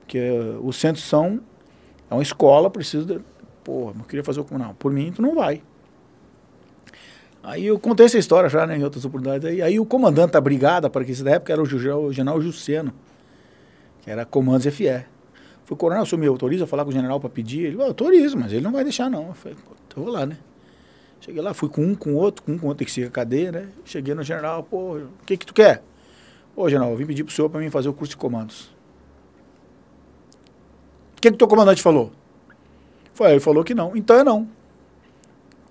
Porque 0.00 0.18
uh, 0.18 0.66
o 0.66 0.72
Centro 0.72 1.00
São 1.00 1.40
é 2.10 2.14
uma 2.14 2.22
escola, 2.22 2.68
preciso 2.68 3.06
de... 3.06 3.20
Porra, 3.62 3.94
eu 3.96 4.04
queria 4.04 4.24
fazer 4.24 4.40
o... 4.40 4.46
Não, 4.58 4.74
por 4.74 4.92
mim 4.92 5.12
tu 5.12 5.22
não 5.22 5.36
vai. 5.36 5.62
Aí 7.44 7.64
eu 7.64 7.78
contei 7.78 8.06
essa 8.06 8.18
história 8.18 8.48
já 8.48 8.66
né, 8.66 8.76
em 8.76 8.82
outras 8.82 9.04
oportunidades. 9.04 9.48
Aí, 9.48 9.62
aí 9.62 9.78
o 9.78 9.86
comandante 9.86 10.32
da 10.32 10.40
brigada, 10.40 10.90
para 10.90 11.04
que 11.04 11.12
da 11.22 11.32
época 11.32 11.52
era 11.52 11.62
o, 11.62 12.06
o 12.06 12.12
general 12.12 12.40
Jusseno, 12.40 12.92
que 14.02 14.10
era 14.10 14.24
comandos 14.24 14.66
FE. 14.74 15.13
Falei, 15.64 15.78
coronel, 15.78 16.02
o 16.02 16.06
senhor 16.06 16.20
me 16.20 16.26
autoriza 16.26 16.64
a 16.64 16.66
falar 16.66 16.84
com 16.84 16.90
o 16.90 16.92
general 16.92 17.18
para 17.18 17.30
pedir? 17.30 17.64
Ele 17.64 17.72
falou, 17.72 17.88
autorizo, 17.88 18.36
mas 18.36 18.52
ele 18.52 18.60
não 18.60 18.72
vai 18.72 18.84
deixar 18.84 19.10
não. 19.10 19.28
Eu 19.28 19.34
falei, 19.34 19.56
então 19.86 20.04
vou 20.04 20.12
lá, 20.12 20.26
né? 20.26 20.36
Cheguei 21.20 21.40
lá, 21.40 21.54
fui 21.54 21.70
com 21.70 21.82
um, 21.82 21.94
com 21.94 22.14
outro, 22.14 22.42
com 22.42 22.52
um, 22.52 22.58
com 22.58 22.66
outro, 22.66 22.78
tem 22.78 22.86
que 22.86 22.92
seguir 22.92 23.06
a 23.06 23.10
cadeia, 23.10 23.50
né? 23.50 23.68
Cheguei 23.84 24.14
no 24.14 24.22
general, 24.22 24.62
pô, 24.62 24.96
o 24.96 25.08
que 25.24 25.38
que 25.38 25.46
tu 25.46 25.54
quer? 25.54 25.82
Ô, 26.54 26.68
general, 26.68 26.90
eu 26.90 26.96
vim 26.98 27.06
pedir 27.06 27.24
pro 27.24 27.32
senhor 27.32 27.48
para 27.48 27.60
mim 27.60 27.70
fazer 27.70 27.88
o 27.88 27.94
curso 27.94 28.10
de 28.10 28.16
comandos. 28.18 28.70
O 31.16 31.20
que 31.20 31.30
que 31.30 31.36
teu 31.38 31.48
comandante 31.48 31.80
falou? 31.80 32.12
Foi, 33.14 33.30
ele 33.30 33.40
falou 33.40 33.64
que 33.64 33.74
não. 33.74 33.96
Então 33.96 34.18
é 34.18 34.24
não. 34.24 34.46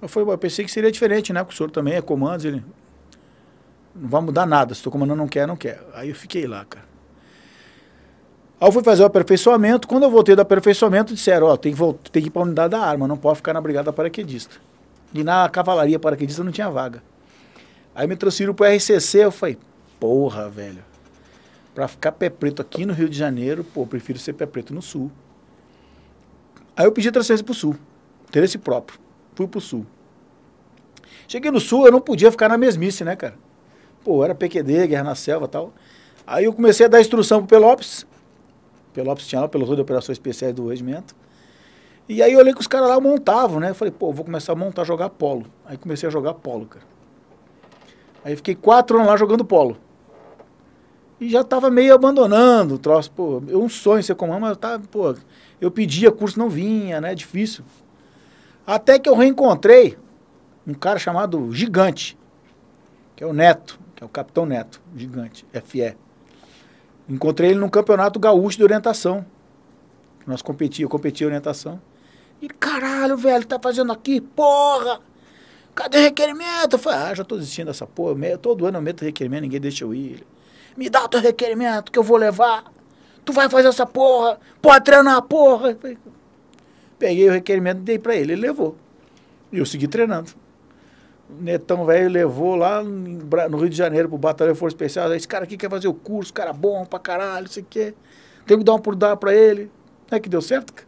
Eu, 0.01 0.07
falei, 0.07 0.27
eu 0.27 0.37
pensei 0.39 0.65
que 0.65 0.71
seria 0.71 0.91
diferente, 0.91 1.31
né? 1.31 1.43
Porque 1.43 1.53
o 1.53 1.57
senhor 1.57 1.69
também 1.69 1.93
é 1.93 2.01
comandos, 2.01 2.45
ele 2.45 2.63
não 3.95 4.09
vai 4.09 4.21
mudar 4.21 4.47
nada. 4.47 4.73
Se 4.73 4.85
o 4.87 4.89
comandante 4.89 5.17
não 5.17 5.27
quer, 5.27 5.47
não 5.47 5.55
quer. 5.55 5.81
Aí 5.93 6.09
eu 6.09 6.15
fiquei 6.15 6.47
lá, 6.47 6.65
cara. 6.65 6.92
Aí 8.63 8.69
eu 8.69 8.71
fui 8.71 8.81
fazer 8.81 9.03
o 9.03 9.05
aperfeiçoamento. 9.05 9.89
Quando 9.89 10.03
eu 10.03 10.09
voltei 10.09 10.37
do 10.37 10.41
aperfeiçoamento, 10.41 11.13
disseram, 11.13 11.47
ó, 11.47 11.57
tem 11.57 11.73
que, 11.73 11.77
voltar, 11.77 12.09
tem 12.09 12.21
que 12.21 12.29
ir 12.29 12.31
para 12.31 12.43
a 12.43 12.45
unidade 12.45 12.71
da 12.71 12.79
arma, 12.79 13.05
não 13.05 13.17
pode 13.17 13.35
ficar 13.35 13.51
na 13.51 13.59
brigada 13.59 13.91
paraquedista. 13.91 14.55
E 15.13 15.21
na 15.21 15.49
cavalaria 15.49 15.99
paraquedista 15.99 16.45
não 16.45 16.51
tinha 16.51 16.69
vaga. 16.69 17.03
Aí 17.93 18.07
me 18.07 18.15
transferiram 18.15 18.53
para 18.53 18.71
o 18.71 18.73
RCC, 18.73 19.25
eu 19.25 19.31
falei, 19.31 19.57
porra, 19.99 20.47
velho. 20.47 20.81
Para 21.75 21.89
ficar 21.89 22.13
pé 22.13 22.29
preto 22.29 22.61
aqui 22.61 22.85
no 22.85 22.93
Rio 22.93 23.09
de 23.09 23.17
Janeiro, 23.17 23.65
pô, 23.65 23.85
prefiro 23.85 24.17
ser 24.17 24.31
pé 24.31 24.45
preto 24.45 24.73
no 24.73 24.81
Sul. 24.81 25.11
Aí 26.73 26.85
eu 26.85 26.91
pedi 26.93 27.11
transferência 27.11 27.43
para 27.43 27.51
o 27.51 27.55
Sul, 27.55 27.75
interesse 28.29 28.57
próprio. 28.57 28.97
Fui 29.35 29.45
para 29.45 29.57
o 29.57 29.61
Sul. 29.61 29.85
Cheguei 31.27 31.51
no 31.51 31.59
sul, 31.59 31.85
eu 31.85 31.91
não 31.91 31.99
podia 31.99 32.31
ficar 32.31 32.47
na 32.47 32.57
mesmice, 32.57 33.03
né, 33.03 33.13
cara? 33.17 33.35
Pô, 34.05 34.23
era 34.23 34.33
PQD, 34.33 34.87
Guerra 34.87 35.03
na 35.03 35.15
Selva 35.15 35.49
tal. 35.49 35.73
Aí 36.25 36.45
eu 36.45 36.53
comecei 36.53 36.85
a 36.85 36.89
dar 36.89 37.01
instrução 37.01 37.39
pro 37.39 37.47
Pelopes. 37.59 38.05
Pelopes 38.93 39.27
tinha 39.27 39.41
lá, 39.41 39.47
pelo 39.47 39.75
de 39.75 39.81
operações 39.81 40.15
especiais 40.17 40.53
do 40.53 40.67
regimento. 40.67 41.15
E 42.07 42.21
aí 42.21 42.33
eu 42.33 42.39
olhei 42.39 42.53
que 42.53 42.59
os 42.59 42.67
caras 42.67 42.89
lá 42.89 42.99
montavam, 42.99 43.59
né? 43.59 43.69
Eu 43.69 43.75
falei, 43.75 43.91
pô, 43.91 44.11
vou 44.11 44.25
começar 44.25 44.51
a 44.51 44.55
montar, 44.55 44.83
jogar 44.83 45.09
polo. 45.09 45.45
Aí 45.65 45.77
comecei 45.77 46.07
a 46.07 46.11
jogar 46.11 46.33
polo, 46.33 46.65
cara. 46.65 46.85
Aí 48.23 48.35
fiquei 48.35 48.55
quatro 48.55 48.97
anos 48.97 49.07
lá 49.07 49.17
jogando 49.17 49.43
polo. 49.43 49.77
E 51.19 51.29
já 51.29 51.43
tava 51.43 51.69
meio 51.69 51.93
abandonando 51.93 52.75
o 52.75 52.77
troço, 52.77 53.11
pô. 53.11 53.41
Eu 53.47 53.61
um 53.61 53.69
sonho 53.69 54.03
ser 54.03 54.15
comando, 54.15 54.41
mas 54.41 54.49
eu 54.51 54.55
tava, 54.57 54.83
pô, 54.91 55.15
eu 55.61 55.71
pedia 55.71 56.11
curso, 56.11 56.37
não 56.37 56.49
vinha, 56.49 56.99
né? 56.99 57.15
Difícil. 57.15 57.63
Até 58.67 58.99
que 58.99 59.09
eu 59.09 59.15
reencontrei 59.15 59.97
um 60.67 60.73
cara 60.73 60.99
chamado 60.99 61.51
Gigante, 61.53 62.17
que 63.15 63.23
é 63.23 63.27
o 63.27 63.33
Neto, 63.33 63.79
que 63.95 64.03
é 64.03 64.05
o 64.05 64.09
Capitão 64.09 64.45
Neto, 64.45 64.81
Gigante, 64.95 65.45
FE. 65.65 65.95
Encontrei 67.09 67.51
ele 67.51 67.59
num 67.59 67.69
campeonato 67.69 68.19
gaúcho 68.19 68.57
de 68.57 68.63
orientação. 68.63 69.25
Nós 70.25 70.41
competia, 70.41 70.85
eu 70.85 70.89
competia 70.89 71.27
orientação. 71.27 71.81
E 72.41 72.47
caralho, 72.47 73.17
velho, 73.17 73.45
tá 73.45 73.59
fazendo 73.59 73.91
aqui? 73.91 74.21
Porra! 74.21 74.99
Cadê 75.75 75.97
o 75.97 76.01
requerimento? 76.01 76.73
Eu 76.73 76.79
falei, 76.79 76.99
ah, 76.99 77.15
já 77.15 77.23
tô 77.23 77.35
desistindo 77.35 77.67
dessa 77.67 77.87
porra. 77.87 78.37
todo 78.37 78.65
ano 78.65 78.77
eu 78.77 78.81
meto 78.81 79.03
requerimento, 79.03 79.41
ninguém 79.41 79.59
deixa 79.59 79.83
eu 79.83 79.93
ir. 79.93 80.25
Me 80.77 80.89
dá 80.89 81.03
o 81.03 81.07
teu 81.07 81.19
requerimento 81.19 81.91
que 81.91 81.97
eu 81.97 82.03
vou 82.03 82.17
levar. 82.17 82.65
Tu 83.25 83.31
vai 83.31 83.49
fazer 83.49 83.67
essa 83.69 83.85
porra. 83.85 84.39
Pode 84.61 84.83
treinar 84.85 85.17
a 85.17 85.21
porra. 85.21 85.77
Peguei 86.99 87.29
o 87.29 87.31
requerimento 87.31 87.79
e 87.79 87.81
dei 87.81 87.99
pra 87.99 88.15
ele. 88.15 88.33
Ele 88.33 88.41
levou. 88.41 88.75
E 89.51 89.57
eu 89.59 89.65
segui 89.65 89.87
treinando. 89.87 90.31
Netão 91.29 91.85
velho 91.85 92.09
levou 92.09 92.55
lá 92.55 92.83
no 92.83 93.57
Rio 93.57 93.69
de 93.69 93.75
Janeiro 93.75 94.09
pro 94.09 94.17
Batalhão 94.17 94.53
Força 94.53 94.75
Especial. 94.75 95.13
Esse 95.13 95.27
cara 95.27 95.45
aqui 95.45 95.57
quer 95.57 95.69
fazer 95.69 95.87
o 95.87 95.93
curso, 95.93 96.33
cara 96.33 96.53
bom 96.53 96.85
pra 96.85 96.99
caralho, 96.99 97.45
isso 97.47 97.59
aqui. 97.59 97.93
Tem 98.45 98.57
que 98.57 98.63
dar 98.63 98.73
uma 98.73 98.79
por 98.79 98.95
dar 98.95 99.15
pra 99.15 99.33
ele. 99.33 99.71
É 100.11 100.19
que 100.19 100.29
deu 100.29 100.41
certo, 100.41 100.73
cara. 100.73 100.87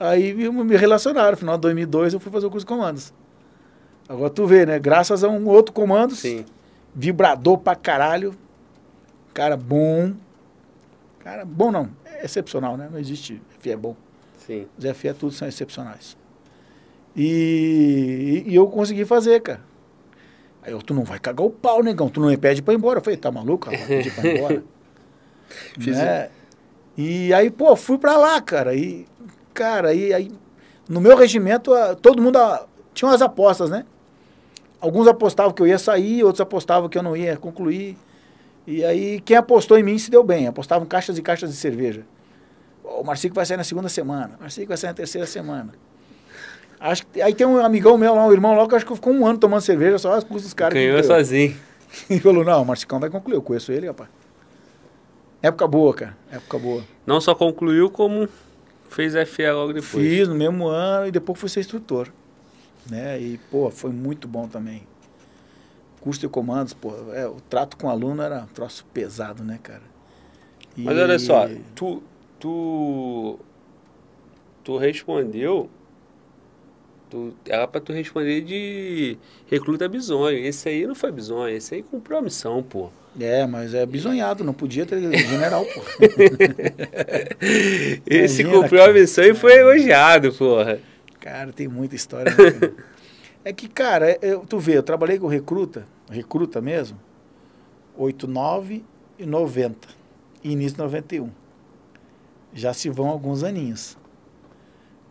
Aí 0.00 0.32
me 0.34 0.76
relacionaram. 0.76 1.32
No 1.32 1.36
final 1.36 1.56
de 1.56 1.62
2002 1.62 2.14
eu 2.14 2.20
fui 2.20 2.32
fazer 2.32 2.46
o 2.46 2.50
curso 2.50 2.66
de 2.66 2.72
comandos. 2.72 3.12
Agora 4.08 4.30
tu 4.30 4.46
vê, 4.46 4.64
né? 4.64 4.78
Graças 4.78 5.22
a 5.22 5.28
um 5.28 5.46
outro 5.46 5.72
comando, 5.72 6.14
vibrador 6.94 7.58
pra 7.58 7.76
caralho. 7.76 8.34
Cara 9.34 9.56
bom. 9.56 10.14
Cara 11.20 11.44
bom 11.44 11.70
não, 11.70 11.90
é 12.04 12.24
excepcional, 12.24 12.76
né? 12.76 12.88
Não 12.90 12.98
existe 12.98 13.40
FE 13.60 13.70
é 13.70 13.76
bom. 13.76 13.94
Sim. 14.46 14.66
Os 14.76 14.84
FE 14.96 15.12
tudo 15.12 15.32
são 15.32 15.46
excepcionais. 15.46 16.16
E, 17.16 18.44
e, 18.46 18.54
eu 18.54 18.66
consegui 18.68 19.04
fazer, 19.04 19.40
cara. 19.40 19.60
Aí 20.62 20.72
eu, 20.72 20.80
tu 20.80 20.94
não 20.94 21.04
vai 21.04 21.18
cagar 21.18 21.46
o 21.46 21.50
pau, 21.50 21.82
negão. 21.82 22.08
Tu 22.08 22.20
não 22.20 22.28
me 22.28 22.36
pede 22.36 22.62
pra 22.62 22.74
ir 22.74 22.76
embora. 22.76 22.98
Eu 22.98 23.04
falei, 23.04 23.16
tá 23.16 23.30
maluco? 23.30 23.66
Vai 23.66 23.78
pedir 23.78 24.14
pra 24.14 24.24
ir 24.24 24.38
embora. 24.38 24.64
Fiz 25.78 25.96
né? 25.96 26.30
E 26.96 27.32
aí, 27.32 27.50
pô, 27.50 27.74
fui 27.76 27.96
pra 27.96 28.16
lá, 28.16 28.40
cara. 28.40 28.74
E, 28.74 29.06
cara, 29.54 29.94
e 29.94 30.12
aí, 30.12 30.30
no 30.88 31.00
meu 31.00 31.16
regimento, 31.16 31.72
todo 32.02 32.20
mundo 32.20 32.38
tinha 32.92 33.08
umas 33.08 33.22
apostas, 33.22 33.70
né? 33.70 33.84
Alguns 34.80 35.06
apostavam 35.06 35.52
que 35.52 35.62
eu 35.62 35.66
ia 35.66 35.78
sair, 35.78 36.22
outros 36.22 36.40
apostavam 36.40 36.88
que 36.88 36.98
eu 36.98 37.02
não 37.02 37.16
ia 37.16 37.36
concluir. 37.36 37.96
E 38.66 38.84
aí, 38.84 39.20
quem 39.20 39.36
apostou 39.36 39.78
em 39.78 39.82
mim 39.82 39.98
se 39.98 40.10
deu 40.10 40.22
bem. 40.22 40.46
Apostavam 40.46 40.86
caixas 40.86 41.16
e 41.18 41.22
caixas 41.22 41.50
de 41.50 41.56
cerveja. 41.56 42.04
O 42.84 43.02
Marcico 43.02 43.34
vai 43.34 43.46
sair 43.46 43.56
na 43.56 43.64
segunda 43.64 43.88
semana. 43.88 44.36
O 44.38 44.42
Marcico 44.42 44.68
vai 44.68 44.76
sair 44.76 44.90
na 44.90 44.94
terceira 44.94 45.26
semana. 45.26 45.72
Acho 46.80 47.06
que, 47.06 47.20
aí 47.20 47.34
tem 47.34 47.46
um 47.46 47.58
amigão 47.58 47.98
meu 47.98 48.14
lá, 48.14 48.24
um 48.24 48.32
irmão 48.32 48.54
lá, 48.54 48.68
que 48.68 48.74
acho 48.74 48.86
que 48.86 48.94
ficou 48.94 49.12
um 49.12 49.26
ano 49.26 49.38
tomando 49.38 49.60
cerveja 49.60 49.98
só 49.98 50.12
as 50.12 50.22
custas 50.22 50.44
dos 50.44 50.54
caras. 50.54 50.74
Ganhou 50.74 51.02
sozinho. 51.02 51.56
E 52.10 52.20
falou, 52.20 52.44
não, 52.44 52.62
o 52.62 52.66
Marcicão 52.66 53.00
vai 53.00 53.08
concluir, 53.08 53.36
eu 53.36 53.42
conheço 53.42 53.72
ele, 53.72 53.86
rapaz. 53.86 54.10
Época 55.42 55.66
boa, 55.66 55.94
cara, 55.94 56.16
época 56.30 56.58
boa. 56.58 56.84
Não 57.06 57.18
só 57.18 57.34
concluiu, 57.34 57.88
como 57.90 58.28
fez 58.90 59.14
FA 59.28 59.52
logo 59.54 59.72
depois. 59.72 60.06
Fiz 60.06 60.28
no 60.28 60.34
mesmo 60.34 60.68
ano 60.68 61.06
e 61.06 61.10
depois 61.10 61.38
fui 61.38 61.48
ser 61.48 61.60
instrutor. 61.60 62.08
Né? 62.90 63.18
E, 63.20 63.38
pô, 63.50 63.70
foi 63.70 63.90
muito 63.90 64.28
bom 64.28 64.46
também. 64.46 64.82
Curso 66.00 66.20
de 66.20 66.28
comandos, 66.28 66.74
pô, 66.74 66.92
é, 67.14 67.26
o 67.26 67.40
trato 67.48 67.76
com 67.76 67.86
o 67.86 67.90
aluno 67.90 68.22
era 68.22 68.42
um 68.42 68.46
troço 68.46 68.84
pesado, 68.92 69.42
né, 69.42 69.58
cara? 69.62 69.82
E... 70.76 70.82
Mas 70.82 70.98
olha 70.98 71.18
só, 71.18 71.48
tu, 71.74 72.02
tu, 72.38 73.38
tu 74.62 74.76
respondeu 74.76 75.70
Tu, 77.10 77.32
era 77.46 77.66
pra 77.66 77.80
tu 77.80 77.92
responder 77.92 78.42
de 78.42 79.16
recruta 79.46 79.88
bisonho. 79.88 80.38
Esse 80.38 80.68
aí 80.68 80.86
não 80.86 80.94
foi 80.94 81.10
bisonho, 81.10 81.56
esse 81.56 81.74
aí 81.74 81.82
cumpriu 81.82 82.18
a 82.18 82.22
missão, 82.22 82.62
pô. 82.62 82.90
É, 83.18 83.46
mas 83.46 83.74
é 83.74 83.84
bisonhado, 83.86 84.44
não 84.44 84.52
podia 84.52 84.84
ter 84.84 85.00
general, 85.00 85.64
pô. 85.64 85.80
esse 88.06 88.42
Imagina, 88.42 88.50
cumpriu 88.50 88.80
cara. 88.80 88.90
a 88.90 88.94
missão 88.94 89.24
e 89.24 89.34
foi 89.34 89.58
elogiado, 89.58 90.32
porra. 90.32 90.78
Cara, 91.18 91.52
tem 91.52 91.66
muita 91.66 91.96
história. 91.96 92.32
Né, 92.32 92.72
é 93.44 93.52
que, 93.52 93.68
cara, 93.68 94.18
eu, 94.20 94.40
tu 94.40 94.58
vê, 94.58 94.76
eu 94.76 94.82
trabalhei 94.82 95.18
com 95.18 95.26
recruta, 95.26 95.86
recruta 96.10 96.60
mesmo, 96.60 96.98
89 97.96 98.84
e 99.18 99.26
90, 99.26 99.88
e 100.44 100.52
início 100.52 100.76
de 100.76 100.82
91. 100.82 101.30
Já 102.54 102.72
se 102.72 102.88
vão 102.88 103.08
alguns 103.08 103.42
aninhos. 103.42 103.96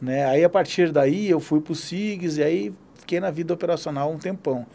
Né? 0.02 0.26
Aí 0.26 0.44
a 0.44 0.50
partir 0.50 0.92
daí 0.92 1.30
eu 1.30 1.40
fui 1.40 1.60
para 1.60 1.74
o 1.74 1.76
SIGS 1.76 2.38
e 2.38 2.44
aí 2.44 2.74
fiquei 2.96 3.20
na 3.20 3.32
vida 3.32 3.54
operacional 3.54 4.12
um 4.12 4.18
tempão. 4.18 4.66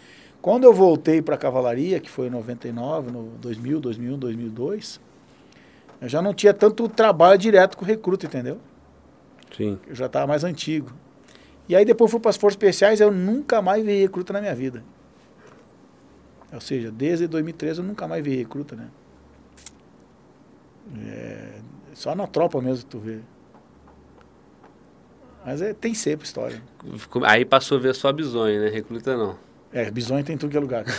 Quando 0.41 0.65
eu 0.65 0.75
voltei 0.75 1.23
para 1.23 1.37
a 1.37 1.39
cavalaria, 1.39 2.01
que 2.01 2.11
foi 2.11 2.27
em 2.27 2.31
99, 2.31 3.13
no 3.13 3.23
2000, 3.41 3.79
2001, 3.81 4.19
2002, 4.19 5.01
eu 6.01 6.09
já 6.09 6.21
não 6.21 6.35
tinha 6.35 6.53
tanto 6.53 6.89
trabalho 6.89 7.39
direto 7.39 7.77
com 7.77 7.85
recruta, 7.85 8.27
entendeu? 8.27 8.59
Sim. 9.57 9.79
Eu 9.87 9.95
já 9.95 10.07
estava 10.07 10.27
mais 10.27 10.43
antigo. 10.43 10.93
E 11.69 11.77
aí 11.77 11.85
depois 11.85 12.11
fui 12.11 12.19
para 12.19 12.31
as 12.31 12.37
forças 12.37 12.55
especiais, 12.55 13.01
eu 13.01 13.13
nunca 13.13 13.63
mais 13.63 13.85
vi 13.85 14.01
recruta 14.01 14.33
na 14.33 14.41
minha 14.41 14.55
vida. 14.55 14.83
Ou 16.53 16.61
seja, 16.61 16.91
desde 16.91 17.29
2013 17.29 17.79
eu 17.79 17.85
nunca 17.85 18.09
mais 18.09 18.25
vi 18.25 18.35
recruta, 18.35 18.75
né? 18.75 18.89
É, 21.07 21.61
só 21.95 22.15
na 22.15 22.27
tropa 22.27 22.61
mesmo 22.61 22.85
que 22.85 22.91
tu 22.91 22.99
vê. 22.99 23.21
Mas 25.45 25.61
é, 25.61 25.75
tem 25.75 25.95
sempre 25.95 26.27
história. 26.27 26.63
Aí 27.25 27.45
passou 27.45 27.79
a 27.79 27.81
ver 27.81 27.95
só 27.95 28.13
bisonho, 28.13 28.61
né? 28.61 28.69
Recruta 28.69 29.17
não. 29.17 29.37
É, 29.73 29.91
bisonho 29.91 30.23
tem 30.23 30.37
tudo 30.37 30.51
que 30.51 30.57
é 30.57 30.61
lugar. 30.61 30.85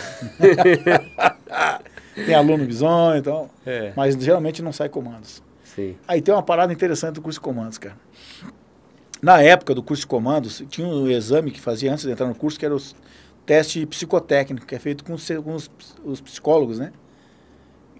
tem 2.14 2.34
aluno 2.34 2.66
bisonho, 2.66 3.16
então. 3.16 3.48
É. 3.64 3.92
Mas 3.96 4.16
geralmente 4.16 4.62
não 4.62 4.72
sai 4.72 4.88
comandos. 4.88 5.42
Sim. 5.62 5.96
Aí 6.06 6.20
tem 6.20 6.34
uma 6.34 6.42
parada 6.42 6.72
interessante 6.72 7.14
do 7.14 7.22
curso 7.22 7.38
de 7.38 7.42
comandos, 7.42 7.78
cara. 7.78 7.96
Na 9.22 9.40
época 9.40 9.74
do 9.74 9.82
curso 9.82 10.02
de 10.02 10.06
comandos, 10.06 10.62
tinha 10.68 10.86
um 10.86 11.08
exame 11.08 11.50
que 11.50 11.60
fazia 11.60 11.92
antes 11.92 12.04
de 12.04 12.10
entrar 12.10 12.26
no 12.26 12.34
curso, 12.34 12.58
que 12.58 12.66
era 12.66 12.76
o 12.76 12.80
teste 13.46 13.86
psicotécnico, 13.86 14.66
que 14.66 14.74
é 14.74 14.78
feito 14.78 15.04
com 15.04 15.14
os, 15.14 15.26
com 15.28 15.54
os, 15.54 15.70
os 16.04 16.20
psicólogos, 16.20 16.78
né? 16.78 16.92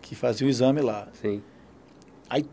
Que 0.02 0.14
faziam 0.14 0.46
o 0.46 0.50
exame 0.50 0.82
lá. 0.82 1.08
Sim. 1.14 1.42
Aí, 2.28 2.44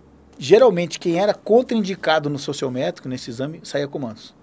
geralmente, 0.41 0.99
quem 0.99 1.19
era 1.19 1.33
contraindicado 1.35 2.29
no 2.29 2.39
sociométrico, 2.39 3.07
nesse 3.07 3.29
exame, 3.29 3.61
saía 3.63 3.87
comandos. 3.87 4.33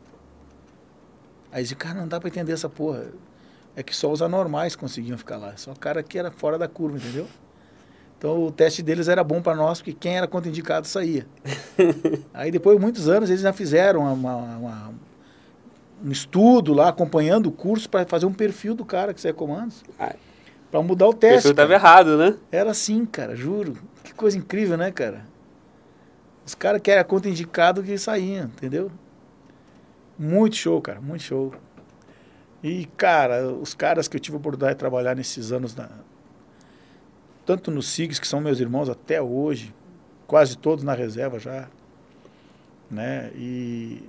Aí 1.50 1.62
dizia, 1.62 1.76
cara, 1.76 1.94
não 2.00 2.06
dá 2.06 2.20
pra 2.20 2.28
entender 2.28 2.52
essa 2.52 2.68
porra. 2.68 3.06
É 3.74 3.82
que 3.82 3.94
só 3.94 4.10
os 4.10 4.22
anormais 4.22 4.76
conseguiam 4.76 5.18
ficar 5.18 5.36
lá. 5.38 5.56
Só 5.56 5.72
o 5.72 5.78
cara 5.78 6.02
que 6.02 6.18
era 6.18 6.30
fora 6.30 6.56
da 6.56 6.68
curva, 6.68 6.98
entendeu? 6.98 7.26
Então 8.16 8.44
o 8.44 8.52
teste 8.52 8.82
deles 8.82 9.08
era 9.08 9.22
bom 9.24 9.40
para 9.42 9.56
nós, 9.56 9.78
porque 9.78 9.92
quem 9.92 10.16
era 10.16 10.26
contraindicado 10.26 10.86
saía. 10.86 11.26
Aí 12.34 12.50
depois 12.50 12.76
de 12.76 12.82
muitos 12.82 13.08
anos 13.08 13.28
eles 13.30 13.42
já 13.42 13.52
fizeram 13.52 14.00
uma, 14.12 14.36
uma, 14.36 14.94
um 16.04 16.10
estudo 16.10 16.74
lá, 16.74 16.88
acompanhando 16.88 17.46
o 17.46 17.52
curso, 17.52 17.88
para 17.88 18.04
fazer 18.06 18.26
um 18.26 18.32
perfil 18.32 18.74
do 18.74 18.84
cara 18.84 19.14
que 19.14 19.20
saia 19.20 19.34
comandos. 19.34 19.82
Para 20.70 20.82
mudar 20.82 21.06
o 21.06 21.10
O 21.10 21.14
teste. 21.14 21.34
perfil 21.34 21.50
estava 21.52 21.72
errado, 21.72 22.16
né? 22.18 22.36
Era 22.52 22.70
assim, 22.72 23.06
cara, 23.06 23.34
juro. 23.34 23.76
Que 24.04 24.12
coisa 24.12 24.36
incrível, 24.36 24.76
né, 24.76 24.90
cara? 24.90 25.24
Os 26.48 26.54
caras 26.54 26.80
que 26.80 26.90
eram 26.90 27.04
contraindicados 27.06 27.84
que 27.84 27.98
saíam, 27.98 28.46
entendeu? 28.46 28.90
Muito 30.18 30.56
show, 30.56 30.80
cara, 30.80 30.98
muito 30.98 31.22
show. 31.22 31.52
E, 32.62 32.86
cara, 32.96 33.52
os 33.52 33.74
caras 33.74 34.08
que 34.08 34.16
eu 34.16 34.20
tive 34.20 34.38
a 34.38 34.40
oportunidade 34.40 34.72
de 34.72 34.78
trabalhar 34.78 35.14
nesses 35.14 35.52
anos, 35.52 35.76
na, 35.76 35.90
tanto 37.44 37.70
nos 37.70 37.88
SIGs, 37.88 38.18
que 38.18 38.26
são 38.26 38.40
meus 38.40 38.60
irmãos 38.60 38.88
até 38.88 39.20
hoje, 39.20 39.74
quase 40.26 40.56
todos 40.56 40.82
na 40.82 40.94
reserva 40.94 41.38
já, 41.38 41.68
né? 42.90 43.30
E, 43.34 44.02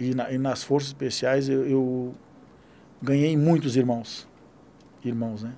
e, 0.00 0.12
na- 0.16 0.32
e 0.32 0.36
nas 0.36 0.64
forças 0.64 0.88
especiais 0.88 1.48
eu, 1.48 1.64
eu 1.64 2.14
ganhei 3.00 3.36
muitos 3.36 3.76
irmãos. 3.76 4.26
Irmãos, 5.04 5.44
né? 5.44 5.54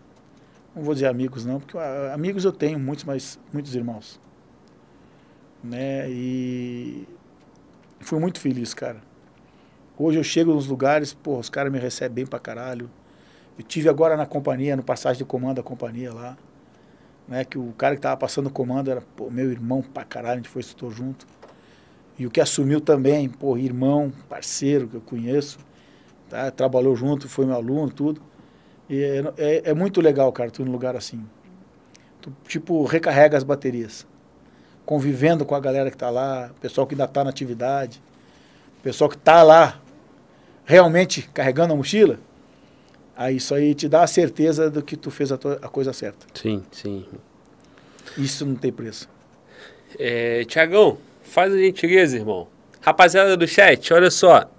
Não 0.76 0.82
vou 0.82 0.92
dizer 0.92 1.06
amigos 1.06 1.46
não, 1.46 1.58
porque 1.60 1.78
ah, 1.78 2.12
amigos 2.12 2.44
eu 2.44 2.52
tenho 2.52 2.78
muitos, 2.78 3.04
mas 3.06 3.38
muitos 3.50 3.74
irmãos. 3.74 4.20
Né? 5.62 6.10
E 6.10 7.06
fui 8.00 8.18
muito 8.18 8.40
feliz, 8.40 8.74
cara. 8.74 9.00
Hoje 9.98 10.18
eu 10.18 10.24
chego 10.24 10.54
nos 10.54 10.66
lugares, 10.66 11.12
pô, 11.12 11.38
os 11.38 11.50
caras 11.50 11.70
me 11.70 11.78
recebem 11.78 12.14
bem 12.14 12.26
pra 12.26 12.38
caralho. 12.38 12.90
Eu 13.58 13.64
tive 13.64 13.88
agora 13.88 14.16
na 14.16 14.24
companhia, 14.24 14.74
no 14.74 14.82
passagem 14.82 15.18
de 15.18 15.24
comando 15.24 15.56
da 15.56 15.62
companhia 15.62 16.12
lá, 16.12 16.38
né, 17.28 17.44
que 17.44 17.58
o 17.58 17.72
cara 17.72 17.94
que 17.94 18.00
tava 18.00 18.16
passando 18.16 18.46
o 18.46 18.50
comando 18.50 18.90
era, 18.90 19.02
pô, 19.14 19.30
meu 19.30 19.52
irmão 19.52 19.82
pra 19.82 20.02
caralho, 20.02 20.34
a 20.34 20.36
gente 20.36 20.48
foi 20.48 20.60
instrutor 20.60 20.90
junto. 20.90 21.26
E 22.18 22.26
o 22.26 22.30
que 22.30 22.40
assumiu 22.40 22.80
também, 22.80 23.28
pô, 23.28 23.58
irmão, 23.58 24.10
parceiro 24.28 24.88
que 24.88 24.94
eu 24.96 25.00
conheço, 25.02 25.58
tá? 26.30 26.50
Trabalhou 26.50 26.96
junto, 26.96 27.28
foi 27.28 27.44
meu 27.44 27.54
aluno, 27.54 27.90
tudo. 27.90 28.22
E 28.88 29.02
é, 29.02 29.22
é, 29.36 29.70
é 29.70 29.74
muito 29.74 30.00
legal, 30.00 30.32
cara, 30.32 30.50
tu 30.50 30.64
num 30.64 30.72
lugar 30.72 30.96
assim. 30.96 31.24
Tu, 32.20 32.32
tipo, 32.48 32.84
recarrega 32.84 33.36
as 33.36 33.44
baterias. 33.44 34.06
Convivendo 34.90 35.44
com 35.44 35.54
a 35.54 35.60
galera 35.60 35.88
que 35.88 35.96
tá 35.96 36.10
lá, 36.10 36.50
o 36.50 36.60
pessoal 36.60 36.84
que 36.84 36.94
ainda 36.94 37.06
tá 37.06 37.22
na 37.22 37.30
atividade, 37.30 38.02
o 38.80 38.82
pessoal 38.82 39.08
que 39.08 39.16
tá 39.16 39.40
lá 39.40 39.80
realmente 40.64 41.30
carregando 41.32 41.72
a 41.72 41.76
mochila. 41.76 42.18
Aí 43.16 43.36
isso 43.36 43.54
aí 43.54 43.72
te 43.72 43.88
dá 43.88 44.02
a 44.02 44.06
certeza 44.08 44.68
do 44.68 44.82
que 44.82 44.96
tu 44.96 45.08
fez 45.08 45.30
a, 45.30 45.38
tua- 45.38 45.60
a 45.62 45.68
coisa 45.68 45.92
certa. 45.92 46.26
Sim, 46.34 46.64
sim. 46.72 47.06
Isso 48.18 48.44
não 48.44 48.56
tem 48.56 48.72
preço. 48.72 49.08
É, 49.96 50.44
Tiagão, 50.46 50.98
faz 51.22 51.54
a 51.54 51.56
gentileza, 51.56 52.16
irmão. 52.16 52.48
Rapaziada 52.80 53.36
do 53.36 53.46
chat, 53.46 53.92
olha 53.94 54.10
só. 54.10 54.50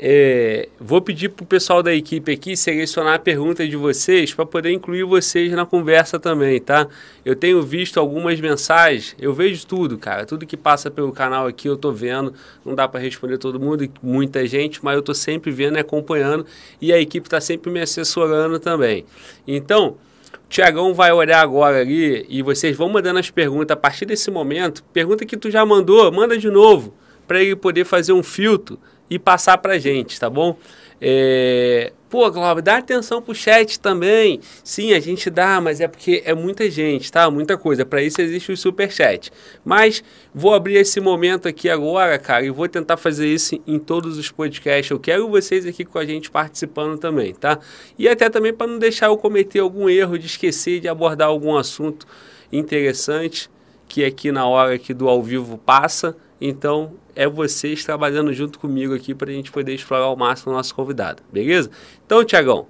É, 0.00 0.68
vou 0.78 1.02
pedir 1.02 1.28
pro 1.28 1.44
pessoal 1.44 1.82
da 1.82 1.92
equipe 1.92 2.30
aqui 2.30 2.56
selecionar 2.56 3.14
a 3.14 3.18
pergunta 3.18 3.66
de 3.66 3.76
vocês 3.76 4.32
para 4.32 4.46
poder 4.46 4.70
incluir 4.70 5.02
vocês 5.02 5.50
na 5.50 5.66
conversa 5.66 6.20
também, 6.20 6.60
tá? 6.60 6.86
Eu 7.24 7.34
tenho 7.34 7.60
visto 7.62 7.98
algumas 7.98 8.40
mensagens, 8.40 9.16
eu 9.18 9.34
vejo 9.34 9.66
tudo, 9.66 9.98
cara. 9.98 10.24
Tudo 10.24 10.46
que 10.46 10.56
passa 10.56 10.88
pelo 10.88 11.10
canal 11.10 11.48
aqui 11.48 11.66
eu 11.66 11.76
tô 11.76 11.90
vendo. 11.90 12.32
Não 12.64 12.76
dá 12.76 12.86
para 12.86 13.00
responder 13.00 13.38
todo 13.38 13.58
mundo, 13.58 13.90
muita 14.00 14.46
gente, 14.46 14.78
mas 14.84 14.94
eu 14.94 15.02
tô 15.02 15.12
sempre 15.12 15.50
vendo 15.50 15.78
e 15.78 15.80
acompanhando 15.80 16.46
e 16.80 16.92
a 16.92 17.00
equipe 17.00 17.28
tá 17.28 17.40
sempre 17.40 17.68
me 17.68 17.80
assessorando 17.80 18.60
também. 18.60 19.04
Então, 19.48 19.96
o 20.32 20.48
Tiagão 20.48 20.94
vai 20.94 21.10
olhar 21.10 21.40
agora 21.40 21.80
ali 21.80 22.24
e 22.28 22.40
vocês 22.40 22.76
vão 22.76 22.88
mandando 22.88 23.18
as 23.18 23.30
perguntas 23.30 23.72
a 23.72 23.76
partir 23.76 24.06
desse 24.06 24.30
momento. 24.30 24.84
Pergunta 24.92 25.26
que 25.26 25.36
tu 25.36 25.50
já 25.50 25.66
mandou, 25.66 26.12
manda 26.12 26.38
de 26.38 26.48
novo, 26.48 26.94
para 27.26 27.42
ele 27.42 27.56
poder 27.56 27.84
fazer 27.84 28.12
um 28.12 28.22
filtro 28.22 28.78
e 29.10 29.18
passar 29.18 29.58
pra 29.58 29.78
gente, 29.78 30.18
tá 30.18 30.28
bom? 30.28 30.56
É... 31.00 31.92
Pô, 32.08 32.30
Glauber, 32.30 32.62
dá 32.62 32.78
atenção 32.78 33.20
pro 33.20 33.34
chat 33.34 33.78
também. 33.78 34.40
Sim, 34.64 34.94
a 34.94 35.00
gente 35.00 35.28
dá, 35.28 35.60
mas 35.60 35.78
é 35.78 35.86
porque 35.86 36.22
é 36.24 36.34
muita 36.34 36.70
gente, 36.70 37.12
tá? 37.12 37.30
Muita 37.30 37.58
coisa. 37.58 37.84
Para 37.84 38.02
isso 38.02 38.20
existe 38.22 38.50
o 38.50 38.56
superchat. 38.56 39.30
Mas 39.62 40.02
vou 40.34 40.54
abrir 40.54 40.76
esse 40.76 41.00
momento 41.00 41.46
aqui 41.46 41.68
agora, 41.68 42.18
cara, 42.18 42.46
e 42.46 42.50
vou 42.50 42.66
tentar 42.66 42.96
fazer 42.96 43.28
isso 43.28 43.60
em 43.66 43.78
todos 43.78 44.16
os 44.16 44.30
podcasts. 44.30 44.90
Eu 44.90 44.98
quero 44.98 45.28
vocês 45.28 45.66
aqui 45.66 45.84
com 45.84 45.98
a 45.98 46.06
gente 46.06 46.30
participando 46.30 46.98
também, 46.98 47.34
tá? 47.34 47.58
E 47.98 48.08
até 48.08 48.30
também 48.30 48.54
para 48.54 48.66
não 48.66 48.78
deixar 48.78 49.06
eu 49.06 49.16
cometer 49.18 49.58
algum 49.60 49.86
erro 49.88 50.18
de 50.18 50.26
esquecer 50.26 50.80
de 50.80 50.88
abordar 50.88 51.28
algum 51.28 51.56
assunto 51.56 52.06
interessante 52.50 53.50
que 53.86 54.02
aqui 54.02 54.32
na 54.32 54.46
hora 54.46 54.74
aqui 54.74 54.94
do 54.94 55.08
ao 55.08 55.22
vivo 55.22 55.58
passa. 55.58 56.16
Então, 56.40 56.94
é 57.18 57.26
vocês 57.26 57.84
trabalhando 57.84 58.32
junto 58.32 58.60
comigo 58.60 58.94
aqui 58.94 59.12
para 59.12 59.28
a 59.28 59.32
gente 59.34 59.50
poder 59.50 59.74
explorar 59.74 60.04
ao 60.04 60.16
máximo 60.16 60.52
o 60.52 60.54
nosso 60.54 60.72
convidado, 60.72 61.20
beleza? 61.32 61.68
Então, 62.06 62.24
Tiagão, 62.24 62.68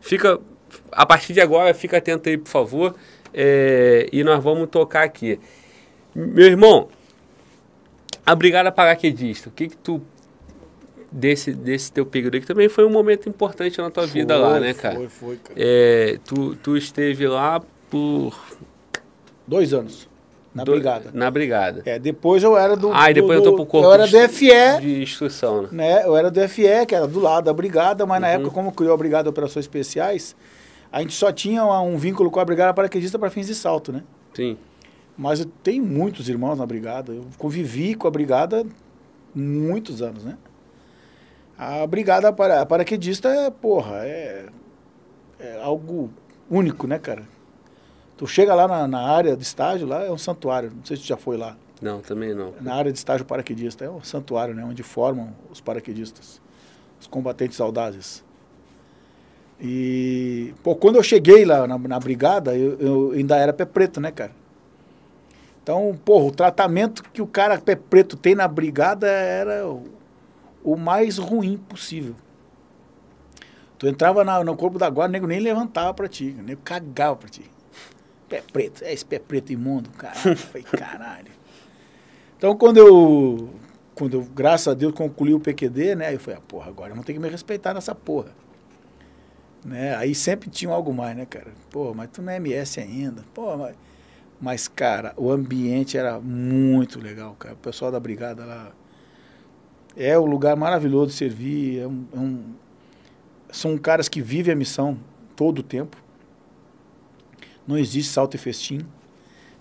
fica 0.00 0.40
a 0.90 1.06
partir 1.06 1.32
de 1.32 1.40
agora, 1.40 1.72
fica 1.72 1.98
atento 1.98 2.28
aí, 2.28 2.36
por 2.36 2.48
favor, 2.48 2.96
é, 3.32 4.08
e 4.12 4.24
nós 4.24 4.42
vamos 4.42 4.68
tocar 4.68 5.04
aqui. 5.04 5.38
Meu 6.12 6.44
irmão, 6.44 6.88
a 8.26 8.34
Brigada 8.34 8.72
Paraquedista, 8.72 9.48
o 9.48 9.52
que 9.52 9.68
que 9.68 9.76
tu 9.76 10.02
desse 11.12 11.52
desse 11.52 11.92
teu 11.92 12.04
período 12.04 12.36
aqui 12.36 12.46
também 12.46 12.68
foi 12.68 12.84
um 12.84 12.90
momento 12.90 13.28
importante 13.28 13.80
na 13.80 13.90
tua 13.90 14.08
vida 14.08 14.36
lá, 14.36 14.58
né, 14.58 14.74
cara? 14.74 14.96
Foi, 14.96 15.08
foi, 15.08 15.36
cara. 15.36 15.54
É, 15.56 16.18
tu, 16.24 16.56
tu 16.56 16.76
esteve 16.76 17.28
lá 17.28 17.62
por 17.88 18.36
Dois 19.46 19.74
anos. 19.74 20.08
Na 20.54 20.62
do- 20.62 20.70
brigada. 20.72 21.10
Na 21.12 21.30
brigada. 21.30 21.82
É, 21.84 21.98
depois 21.98 22.42
eu 22.42 22.56
era 22.56 22.76
do. 22.76 22.92
Ah, 22.92 23.10
e 23.10 23.14
depois 23.14 23.40
do, 23.40 23.46
eu 23.46 23.50
tô 23.50 23.56
pro 23.56 23.66
corpo 23.66 23.86
Eu 23.88 23.92
era 23.92 24.06
de- 24.06 24.12
do 24.12 24.28
FE, 24.28 24.80
de 24.80 25.02
instrução, 25.02 25.62
né? 25.62 25.68
né? 25.72 26.06
Eu 26.06 26.16
era 26.16 26.30
do 26.30 26.40
FE, 26.48 26.86
que 26.86 26.94
era 26.94 27.06
do 27.08 27.18
lado 27.18 27.44
da 27.46 27.52
brigada, 27.52 28.06
mas 28.06 28.20
na 28.20 28.28
Uhum. 28.28 28.32
época, 28.34 28.50
como 28.50 28.70
criou 28.72 28.94
a 28.94 28.96
Brigada 28.96 29.24
de 29.24 29.28
Operações 29.30 29.64
Especiais, 29.64 30.36
a 30.92 31.00
gente 31.00 31.12
só 31.12 31.32
tinha 31.32 31.64
um 31.64 31.96
vínculo 31.96 32.30
com 32.30 32.38
a 32.38 32.44
Brigada 32.44 32.72
Paraquedista 32.72 33.18
para 33.18 33.30
fins 33.30 33.48
de 33.48 33.54
salto, 33.54 33.90
né? 33.92 34.04
Sim. 34.32 34.56
Mas 35.18 35.40
eu 35.40 35.46
tenho 35.62 35.84
muitos 35.84 36.28
irmãos 36.28 36.56
na 36.58 36.66
brigada. 36.66 37.12
Eu 37.12 37.24
convivi 37.38 37.94
com 37.96 38.06
a 38.06 38.10
brigada 38.10 38.64
muitos 39.34 40.02
anos, 40.02 40.24
né? 40.24 40.36
A 41.58 41.86
brigada 41.86 42.32
para, 42.32 42.64
paraquedista 42.66 43.28
é, 43.28 43.50
porra, 43.50 44.04
é, 44.04 44.46
é 45.38 45.60
algo 45.62 46.10
único, 46.50 46.86
né, 46.86 46.98
cara? 46.98 47.22
Tu 48.24 48.28
chega 48.28 48.54
lá 48.54 48.66
na, 48.66 48.88
na 48.88 49.00
área 49.02 49.36
de 49.36 49.42
estágio, 49.42 49.86
lá 49.86 50.02
é 50.02 50.10
um 50.10 50.16
santuário. 50.16 50.72
Não 50.74 50.82
sei 50.82 50.96
se 50.96 51.02
tu 51.02 51.06
já 51.06 51.16
foi 51.18 51.36
lá. 51.36 51.58
Não, 51.82 52.00
também 52.00 52.34
não. 52.34 52.54
Na 52.58 52.74
área 52.74 52.90
de 52.90 52.96
estágio 52.96 53.26
paraquedista. 53.26 53.84
É 53.84 53.90
um 53.90 54.02
santuário, 54.02 54.54
né? 54.54 54.64
Onde 54.64 54.82
formam 54.82 55.28
os 55.50 55.60
paraquedistas. 55.60 56.40
Os 56.98 57.06
combatentes 57.06 57.60
audazes. 57.60 58.24
E, 59.60 60.54
pô, 60.62 60.74
quando 60.74 60.96
eu 60.96 61.02
cheguei 61.02 61.44
lá 61.44 61.66
na, 61.66 61.76
na 61.76 62.00
brigada, 62.00 62.56
eu, 62.56 62.78
eu 62.80 63.10
ainda 63.12 63.36
era 63.36 63.52
pé 63.52 63.66
preto, 63.66 64.00
né, 64.00 64.10
cara? 64.10 64.32
Então, 65.62 65.94
porra, 66.02 66.24
o 66.24 66.30
tratamento 66.30 67.02
que 67.02 67.20
o 67.20 67.26
cara 67.26 67.58
pé 67.60 67.76
preto 67.76 68.16
tem 68.16 68.34
na 68.34 68.48
brigada 68.48 69.06
era 69.06 69.68
o, 69.68 69.84
o 70.64 70.76
mais 70.78 71.18
ruim 71.18 71.58
possível. 71.58 72.14
Tu 73.78 73.86
entrava 73.86 74.24
na- 74.24 74.42
no 74.42 74.56
corpo 74.56 74.78
da 74.78 74.88
guarda, 74.88 75.10
o 75.10 75.12
nego 75.12 75.26
nem 75.26 75.40
levantava 75.40 75.92
pra 75.92 76.08
ti, 76.08 76.34
o 76.38 76.42
nego 76.42 76.62
cagava 76.64 77.16
pra 77.16 77.28
ti. 77.28 77.52
Pé 78.34 78.42
preto, 78.52 78.82
é 78.82 78.92
esse 78.92 79.04
pé 79.04 79.18
preto 79.20 79.52
imundo, 79.52 79.90
caralho. 79.90 80.36
Falei, 80.36 80.62
caralho. 80.64 81.30
Então, 82.36 82.56
quando 82.56 82.78
eu, 82.78 83.50
quando 83.94 84.14
eu, 84.14 84.22
graças 84.24 84.66
a 84.66 84.74
Deus, 84.74 84.92
concluí 84.92 85.32
o 85.32 85.38
PQD, 85.38 85.94
né? 85.94 86.12
Eu 86.12 86.18
falei, 86.18 86.38
ah, 86.40 86.42
porra, 86.48 86.68
agora 86.68 86.90
eu 86.90 86.96
vou 86.96 87.04
ter 87.04 87.12
que 87.12 87.20
me 87.20 87.28
respeitar 87.28 87.72
nessa 87.72 87.94
porra. 87.94 88.30
Né? 89.64 89.94
Aí 89.94 90.14
sempre 90.16 90.50
tinha 90.50 90.72
algo 90.72 90.92
mais, 90.92 91.16
né, 91.16 91.24
cara? 91.24 91.52
Pô, 91.70 91.94
mas 91.94 92.10
tu 92.12 92.20
não 92.22 92.32
é 92.32 92.36
MS 92.36 92.80
ainda. 92.80 93.24
Pô, 93.32 93.56
mas... 93.56 93.76
Mas, 94.40 94.66
cara, 94.66 95.14
o 95.16 95.30
ambiente 95.30 95.96
era 95.96 96.18
muito 96.20 97.00
legal, 97.00 97.36
cara. 97.38 97.54
O 97.54 97.58
pessoal 97.58 97.92
da 97.92 98.00
brigada 98.00 98.44
lá... 98.44 98.72
É 99.96 100.18
um 100.18 100.26
lugar 100.26 100.56
maravilhoso 100.56 101.12
de 101.12 101.12
servir. 101.14 101.78
É 101.78 101.86
um, 101.86 102.04
é 102.12 102.18
um- 102.18 102.44
São 103.52 103.78
caras 103.78 104.08
que 104.08 104.20
vivem 104.20 104.52
a 104.52 104.56
missão 104.56 104.98
todo 105.36 105.60
o 105.60 105.62
tempo. 105.62 105.96
Não 107.66 107.78
existe 107.78 108.12
salto 108.12 108.34
e 108.34 108.38
festim. 108.38 108.80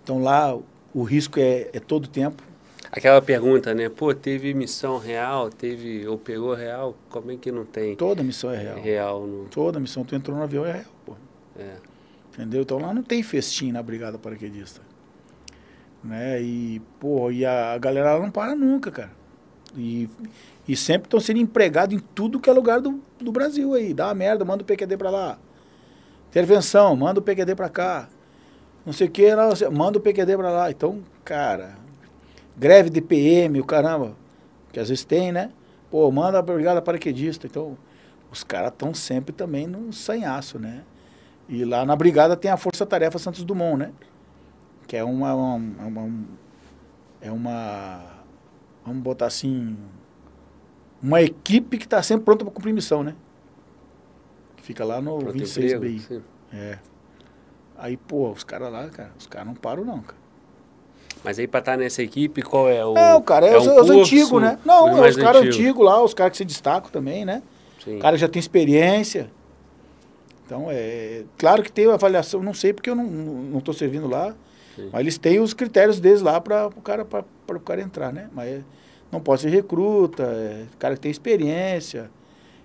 Então 0.03 0.22
lá 0.22 0.57
o 0.93 1.03
risco 1.03 1.40
é, 1.40 1.69
é 1.73 1.80
todo 1.80 2.06
o 2.06 2.09
tempo. 2.09 2.43
Aquela 2.91 3.22
pergunta, 3.22 3.73
né? 3.73 3.90
Pô, 3.90 4.14
teve 4.14 4.53
missão 4.53 4.99
real, 4.99 5.49
teve 5.49 6.07
operou 6.07 6.53
real, 6.53 6.95
como 7.09 7.32
é 7.32 7.35
que 7.35 7.51
não 7.51 7.65
tem 7.65 7.95
Toda 7.95 8.22
missão 8.22 8.51
é 8.51 8.57
real. 8.57 8.80
real 8.80 9.27
no... 9.27 9.45
Toda 9.45 9.80
missão. 9.80 10.03
Tu 10.03 10.15
entrou 10.15 10.38
no 10.38 10.43
avião 10.43 10.65
é 10.65 10.73
real, 10.73 10.85
pô. 11.06 11.15
É. 11.57 11.77
Entendeu? 12.32 12.61
Então 12.61 12.77
lá 12.77 12.93
não 12.93 13.01
tem 13.01 13.23
festim 13.23 13.72
na 13.72 13.82
Brigada 13.82 14.17
Paraquedista. 14.19 14.82
Né? 16.03 16.41
E, 16.41 16.82
pô, 16.99 17.32
e 17.32 17.45
a, 17.45 17.73
a 17.73 17.77
galera 17.77 18.19
não 18.19 18.30
para 18.30 18.56
nunca, 18.56 18.91
cara. 18.91 19.11
E, 19.75 20.07
e 20.67 20.75
sempre 20.75 21.07
estão 21.07 21.19
sendo 21.19 21.40
empregados 21.40 21.95
em 21.95 21.99
tudo 21.99 22.40
que 22.40 22.49
é 22.49 22.53
lugar 22.53 22.80
do, 22.80 23.01
do 23.19 23.32
Brasil 23.32 23.73
aí. 23.73 23.93
Dá 23.93 24.07
uma 24.07 24.14
merda, 24.14 24.45
manda 24.45 24.61
o 24.61 24.65
PQD 24.65 24.98
pra 24.98 25.09
lá. 25.09 25.40
Intervenção, 26.34 26.95
manda 26.95 27.20
o 27.20 27.24
PQD 27.24 27.53
pra 27.53 27.70
cá. 27.70 28.10
Não 28.84 28.92
sei 28.92 29.06
o 29.08 29.12
que, 29.12 29.24
manda 29.72 30.00
o 30.00 30.02
PQD 30.02 30.36
pra 30.36 30.50
lá. 30.50 30.72
Então, 30.72 31.03
cara, 31.24 31.76
greve 32.58 32.90
de 32.90 33.02
PM, 33.02 33.60
o 33.62 33.64
caramba, 33.64 34.16
que 34.72 34.80
às 34.80 34.90
vezes 34.90 35.06
tem, 35.06 35.32
né? 35.32 35.52
Pô, 35.92 36.10
manda 36.12 36.40
a 36.40 36.42
Brigada 36.42 36.82
Paraquedista. 36.82 37.45
Então, 37.45 37.78
os 38.32 38.44
caras 38.44 38.72
estão 38.72 38.95
sempre 38.95 39.32
também 39.32 39.68
no 39.68 39.94
sanhaço, 39.94 40.58
né? 40.58 40.82
E 41.48 41.64
lá 41.64 41.86
na 41.86 41.95
brigada 41.95 42.36
tem 42.36 42.50
a 42.50 42.58
Força 42.58 42.84
Tarefa 42.84 43.20
Santos 43.20 43.44
Dumont, 43.44 43.78
né? 43.78 43.92
Que 44.88 44.98
é 44.98 45.03
uma, 45.03 45.36
uma, 45.36 45.86
uma- 45.86 46.26
é 47.22 47.32
uma 47.32 48.02
vamos 48.84 49.03
botar 49.03 49.28
assim 49.28 49.78
uma 51.02 51.22
equipe 51.22 51.78
que 51.78 51.84
está 51.86 52.02
sempre 52.02 52.26
pronta 52.26 52.44
para 52.44 52.53
cumprir 52.53 52.74
missão, 52.74 53.03
né? 53.03 53.14
Fica 54.64 54.83
lá 54.85 55.01
no 55.01 55.17
Pronto 55.19 55.33
26 55.33 55.74
emprego, 55.74 55.93
BI. 55.93 56.00
sim. 56.00 56.22
É. 56.53 56.77
Aí, 57.77 57.98
pô, 57.98 58.32
os 58.32 58.43
caras 58.45 58.72
lá, 58.72 58.88
cara, 58.88 59.11
os 59.19 59.27
caras 59.27 59.48
não 59.48 59.56
param 59.56 59.83
não, 59.83 60.00
cara. 60.00 60.17
Mas 61.22 61.38
aí 61.38 61.48
pra 61.48 61.59
estar 61.59 61.77
nessa 61.77 62.01
equipe, 62.01 62.42
qual 62.42 62.69
é 62.69 62.83
o... 62.85 62.93
Não, 62.93 63.22
cara, 63.22 63.45
é, 63.45 63.53
é 63.53 63.58
os, 63.58 63.67
um 63.67 63.75
os 63.80 63.90
antigos, 63.90 64.42
né? 64.42 64.58
Não, 64.66 64.88
é 65.03 65.09
os 65.09 65.16
caras 65.17 65.42
antigo. 65.42 65.53
antigos 65.53 65.85
lá, 65.85 66.01
os 66.01 66.14
caras 66.14 66.32
que 66.32 66.38
se 66.38 66.45
destacam 66.45 66.90
também, 66.90 67.25
né? 67.25 67.43
Sim. 67.83 67.98
O 67.98 68.00
cara 68.00 68.17
já 68.17 68.27
tem 68.30 68.40
experiência. 68.40 69.30
Então, 70.45 70.67
é. 70.69 71.24
Claro 71.38 71.61
que 71.61 71.72
tem 71.72 71.90
avaliação, 71.92 72.42
não 72.42 72.53
sei 72.53 72.72
porque 72.74 72.90
eu 72.90 72.95
não 72.95 73.58
estou 73.58 73.74
servindo 73.74 74.08
lá, 74.08 74.33
Sim. 74.75 74.90
mas 74.93 75.01
eles 75.01 75.17
têm 75.17 75.40
os 75.42 75.53
critérios 75.53 76.00
deles 76.00 76.22
lá 76.22 76.40
para 76.40 76.67
o 76.67 76.82
cara, 76.82 77.03
pra- 77.03 77.25
pra 77.45 77.58
o 77.58 77.59
cara 77.59 77.82
entrar, 77.82 78.14
né? 78.14 78.30
Mas 78.33 78.48
é- 78.50 78.61
não 79.11 79.19
pode 79.19 79.42
ser 79.42 79.50
recruta, 79.50 80.24
é, 80.24 80.64
cara 80.80 80.95
que 80.95 81.01
tem 81.01 81.11
experiência. 81.11 82.09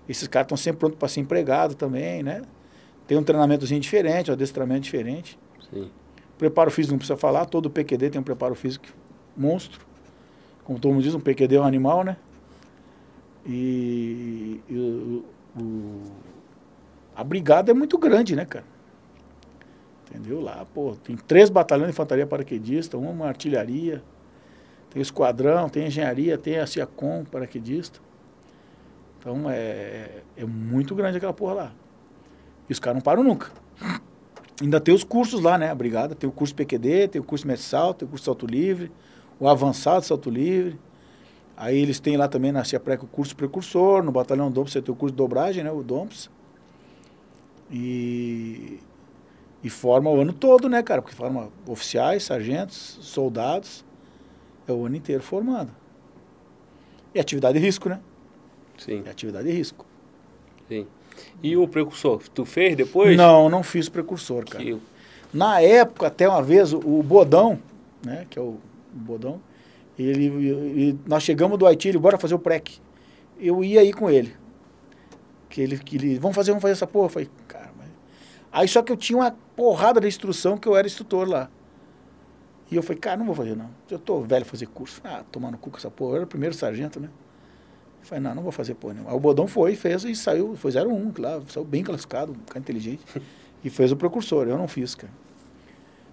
Esses 0.09 0.27
caras 0.27 0.45
estão 0.47 0.57
sempre 0.57 0.79
prontos 0.79 0.97
para 0.97 1.07
ser 1.07 1.19
empregado 1.21 1.75
também, 1.75 2.23
né? 2.23 2.41
Tem 3.07 3.15
um 3.17 3.23
treinamentozinho 3.23 3.79
diferente, 3.79 4.31
um 4.31 4.33
adestramento 4.33 4.81
diferente. 4.81 5.37
Sim. 5.71 5.89
Preparo 6.37 6.71
físico 6.71 6.93
não 6.93 6.97
precisa 6.97 7.15
falar, 7.17 7.45
todo 7.45 7.69
PQD 7.69 8.09
tem 8.09 8.19
um 8.19 8.23
preparo 8.23 8.55
físico 8.55 8.85
monstro. 9.37 9.85
Como 10.63 10.79
todo 10.79 10.91
mundo 10.93 11.03
diz, 11.03 11.13
um 11.13 11.19
PQD 11.19 11.55
é 11.57 11.61
um 11.61 11.63
animal, 11.63 12.03
né? 12.03 12.17
E, 13.45 14.61
e 14.69 14.75
o, 14.77 15.25
o- 15.59 16.03
a 17.15 17.23
brigada 17.23 17.71
é 17.71 17.73
muito 17.73 17.97
grande, 17.97 18.35
né, 18.35 18.45
cara? 18.45 18.65
Entendeu? 20.09 20.41
Lá, 20.41 20.65
pô, 20.73 20.95
tem 21.03 21.15
três 21.15 21.49
batalhões 21.49 21.87
de 21.89 21.91
infantaria 21.93 22.25
paraquedista, 22.25 22.97
uma 22.97 23.27
artilharia, 23.27 24.01
tem 24.89 25.01
esquadrão, 25.01 25.69
tem 25.69 25.85
engenharia, 25.87 26.37
tem 26.37 26.57
a 26.57 26.65
CIACOM 26.65 27.25
paraquedista. 27.25 27.99
Então 29.19 29.49
é, 29.49 30.23
é 30.37 30.45
muito 30.45 30.95
grande 30.95 31.17
aquela 31.17 31.33
porra 31.33 31.53
lá. 31.53 31.71
E 32.69 32.71
os 32.71 32.79
caras 32.79 32.95
não 32.95 33.01
param 33.01 33.23
nunca. 33.23 33.51
Ainda 34.61 34.79
tem 34.79 34.93
os 34.93 35.03
cursos 35.03 35.41
lá, 35.41 35.57
né? 35.57 35.69
A 35.69 35.75
brigada 35.75 36.15
tem 36.15 36.29
o 36.29 36.33
curso 36.33 36.55
PQD, 36.55 37.09
tem 37.09 37.21
o 37.21 37.23
curso 37.23 37.47
mensal, 37.47 37.93
tem 37.93 38.05
o 38.05 38.09
curso 38.09 38.25
salto 38.25 38.45
livre, 38.45 38.91
o 39.39 39.47
avançado 39.47 40.05
salto 40.05 40.29
livre. 40.29 40.79
Aí 41.55 41.77
eles 41.77 41.99
têm 41.99 42.15
lá 42.15 42.27
também 42.27 42.51
na 42.51 42.63
CIAPREC 42.63 43.03
o 43.03 43.07
curso 43.07 43.35
precursor, 43.35 44.01
no 44.01 44.11
batalhão 44.11 44.49
DOMPS 44.49 44.73
você 44.73 44.81
tem 44.81 44.93
o 44.93 44.95
curso 44.95 45.13
de 45.13 45.17
dobragem, 45.17 45.63
né? 45.63 45.71
O 45.71 45.83
DOMPS. 45.83 46.29
E, 47.71 48.79
e 49.63 49.69
forma 49.69 50.09
o 50.09 50.19
ano 50.19 50.33
todo, 50.33 50.69
né, 50.69 50.81
cara? 50.81 51.01
Porque 51.01 51.15
forma 51.15 51.49
oficiais, 51.67 52.23
sargentos, 52.23 52.99
soldados. 53.01 53.85
É 54.67 54.71
o 54.71 54.85
ano 54.85 54.95
inteiro 54.95 55.23
formando. 55.23 55.71
E 57.13 57.19
atividade 57.19 57.57
de 57.59 57.65
risco, 57.65 57.89
né? 57.89 57.99
Sim, 58.79 59.03
É 59.05 59.09
atividade 59.09 59.47
de 59.47 59.53
risco. 59.53 59.85
sim. 60.67 60.87
E 61.43 61.57
o 61.57 61.67
precursor, 61.67 62.21
tu 62.33 62.45
fez 62.45 62.77
depois? 62.77 63.17
Não, 63.17 63.49
não 63.49 63.61
fiz 63.61 63.89
precursor, 63.89 64.45
cara. 64.45 64.63
Que- 64.63 64.79
Na 65.33 65.59
época, 65.61 66.07
até 66.07 66.27
uma 66.29 66.41
vez, 66.41 66.71
o, 66.73 66.79
Bodão, 67.03 67.59
né, 68.05 68.25
que 68.29 68.39
é 68.39 68.41
o, 68.41 68.57
Bodão, 68.93 69.41
ele, 69.97 70.25
ele- 70.27 70.99
nós 71.05 71.21
chegamos 71.23 71.57
do 71.59 71.67
Haiti, 71.67 71.89
ele, 71.89 71.97
bora 71.97 72.17
fazer 72.17 72.35
o 72.35 72.39
PREC. 72.39 72.79
Eu 73.37 73.63
ia 73.63 73.81
aí 73.81 73.91
com 73.91 74.09
ele. 74.09 74.33
Que 75.49 75.59
ele, 75.61 75.77
que 75.77 75.97
ele, 75.97 76.17
vamos 76.19 76.35
fazer, 76.35 76.51
vamos 76.51 76.61
fazer 76.61 76.71
essa 76.73 76.87
porra. 76.87 77.05
Eu 77.07 77.09
falei, 77.09 77.29
cara, 77.47 77.71
mas... 77.77 77.87
Aí 78.51 78.67
só 78.67 78.81
que 78.81 78.91
eu 78.91 78.97
tinha 78.97 79.17
uma 79.19 79.35
porrada 79.57 79.99
de 79.99 80.07
instrução 80.07 80.57
que 80.57 80.67
eu 80.69 80.75
era 80.77 80.87
instrutor 80.87 81.27
lá. 81.27 81.49
E 82.71 82.75
eu 82.75 82.81
falei, 82.83 82.99
cara, 82.99 83.17
não 83.17 83.25
vou 83.25 83.35
fazer 83.35 83.55
não. 83.57 83.69
Eu 83.89 83.99
tô 83.99 84.21
velho 84.21 84.45
fazer 84.45 84.67
curso. 84.67 85.01
Ah, 85.03 85.23
tomar 85.31 85.51
no 85.51 85.57
cu 85.57 85.69
com 85.69 85.77
essa 85.77 85.91
porra. 85.91 86.11
Eu 86.11 86.15
era 86.17 86.23
o 86.25 86.27
primeiro 86.27 86.55
sargento, 86.55 86.99
né? 86.99 87.09
Eu 88.01 88.07
falei, 88.07 88.23
não, 88.23 88.35
não 88.35 88.43
vou 88.43 88.51
fazer 88.51 88.75
porra 88.75 88.93
nenhuma. 88.93 89.11
Aí 89.11 89.17
o 89.17 89.19
Bodão 89.19 89.47
foi, 89.47 89.75
fez 89.75 90.03
e 90.03 90.15
saiu, 90.15 90.55
foi 90.55 90.71
01, 90.71 91.13
lá, 91.17 91.41
saiu 91.47 91.65
bem 91.65 91.83
classificado, 91.83 92.31
um 92.31 92.45
cara 92.45 92.59
inteligente. 92.59 93.01
e 93.63 93.69
fez 93.69 93.91
o 93.91 93.95
precursor. 93.95 94.47
Eu 94.47 94.57
não 94.57 94.67
fiz, 94.67 94.95
cara. 94.95 95.11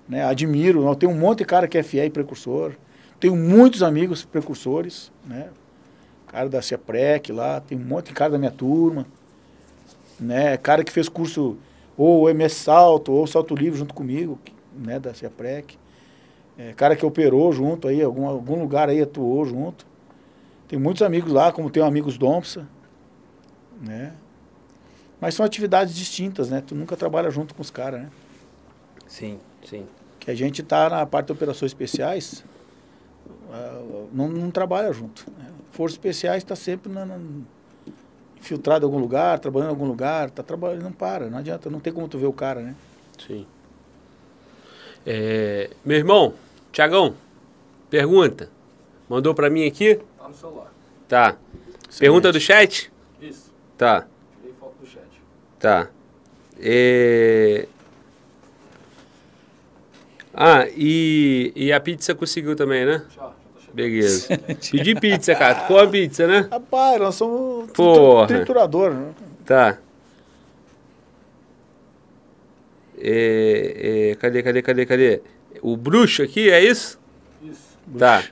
Né? 0.08 0.24
Admiro, 0.24 0.86
eu 0.86 0.94
tenho 0.94 1.12
um 1.12 1.18
monte 1.18 1.38
de 1.38 1.44
cara 1.44 1.66
que 1.66 1.78
é 1.78 1.82
fiel 1.82 2.06
e 2.06 2.10
precursor. 2.10 2.72
Tenho 3.18 3.34
muitos 3.34 3.82
amigos 3.82 4.24
precursores, 4.24 5.10
né? 5.24 5.48
Cara 6.28 6.48
da 6.48 6.60
CEPREC 6.60 7.32
lá, 7.32 7.60
tem 7.60 7.78
um 7.78 7.84
monte 7.84 8.08
de 8.08 8.12
cara 8.12 8.32
da 8.32 8.38
minha 8.38 8.50
turma. 8.50 9.06
Né? 10.20 10.56
Cara 10.56 10.84
que 10.84 10.92
fez 10.92 11.08
curso 11.08 11.56
ou 11.96 12.28
MS 12.28 12.54
Salto, 12.56 13.12
ou 13.12 13.26
Salto 13.26 13.54
Livre 13.54 13.78
junto 13.78 13.94
comigo, 13.94 14.38
né? 14.74 14.98
Da 14.98 15.14
CEPREC. 15.14 15.78
É, 16.58 16.72
cara 16.72 16.96
que 16.96 17.04
operou 17.04 17.52
junto 17.52 17.88
aí, 17.88 18.02
algum, 18.02 18.26
algum 18.26 18.60
lugar 18.60 18.88
aí 18.88 19.00
atuou 19.00 19.44
junto. 19.44 19.86
Tem 20.68 20.78
muitos 20.78 21.02
amigos 21.02 21.32
lá, 21.32 21.52
como 21.52 21.70
tem 21.70 21.82
amigos 21.82 22.18
Dompsa, 22.18 22.66
né? 23.80 24.14
Mas 25.20 25.34
são 25.34 25.46
atividades 25.46 25.94
distintas, 25.94 26.50
né? 26.50 26.62
Tu 26.66 26.74
nunca 26.74 26.96
trabalha 26.96 27.30
junto 27.30 27.54
com 27.54 27.62
os 27.62 27.70
caras, 27.70 28.02
né? 28.02 28.10
Sim, 29.06 29.38
sim. 29.64 29.86
Que 30.18 30.30
a 30.30 30.34
gente 30.34 30.62
tá 30.62 30.90
na 30.90 31.06
parte 31.06 31.26
de 31.26 31.32
operações 31.32 31.70
especiais, 31.70 32.44
ah, 33.50 33.82
não, 34.12 34.28
não 34.28 34.50
trabalha 34.50 34.92
junto. 34.92 35.24
Né? 35.38 35.46
Forças 35.70 35.94
especiais 35.94 36.42
está 36.42 36.56
sempre 36.56 36.92
na, 36.92 37.06
na- 37.06 37.18
infiltrado 38.38 38.84
em 38.84 38.88
algum 38.88 38.98
lugar, 38.98 39.38
trabalhando 39.38 39.68
em 39.68 39.72
algum 39.72 39.86
lugar, 39.86 40.30
tá 40.30 40.42
trabalhando, 40.42 40.82
não 40.82 40.92
para, 40.92 41.30
não 41.30 41.38
adianta, 41.38 41.70
não 41.70 41.80
tem 41.80 41.92
como 41.92 42.08
tu 42.08 42.18
ver 42.18 42.26
o 42.26 42.32
cara, 42.32 42.60
né? 42.60 42.74
Sim. 43.24 43.46
É, 45.06 45.70
meu 45.84 45.96
irmão, 45.96 46.34
Tiagão, 46.72 47.14
pergunta. 47.88 48.50
Mandou 49.08 49.34
pra 49.34 49.48
mim 49.48 49.64
aqui? 49.66 50.00
Tá 50.26 50.30
no 50.30 50.34
celular. 50.34 50.72
Tá. 51.08 51.36
Pergunta 52.00 52.32
do 52.32 52.40
chat? 52.40 52.92
Isso. 53.22 53.54
Tá, 53.78 54.06
Tirei 54.40 54.54
foto 54.58 54.74
do 54.80 54.86
chat. 54.86 55.04
tá. 55.60 55.88
É... 56.58 57.68
Ah, 60.34 60.66
e, 60.76 61.52
e 61.54 61.72
a 61.72 61.78
pizza 61.78 62.12
conseguiu 62.14 62.56
também, 62.56 62.84
né? 62.84 63.04
Já, 63.14 63.22
tá. 63.22 63.34
Beleza. 63.72 64.28
Pedi 64.70 64.94
pizza, 64.96 65.34
cara. 65.36 65.54
Tu 65.54 65.66
come 65.68 65.92
pizza, 65.92 66.26
né? 66.26 66.48
Rapaz, 66.50 67.00
nós 67.00 67.14
somos 67.14 67.70
Porra. 67.70 68.26
triturador, 68.26 68.92
né? 68.92 69.12
Tá. 69.44 69.78
É, 72.98 74.10
é, 74.10 74.14
cadê, 74.16 74.42
cadê, 74.42 74.62
cadê, 74.62 74.86
cadê? 74.86 75.22
O 75.62 75.76
bruxo 75.76 76.22
aqui, 76.22 76.50
é 76.50 76.64
isso? 76.64 76.98
Isso. 77.42 77.78
Tá. 77.96 78.24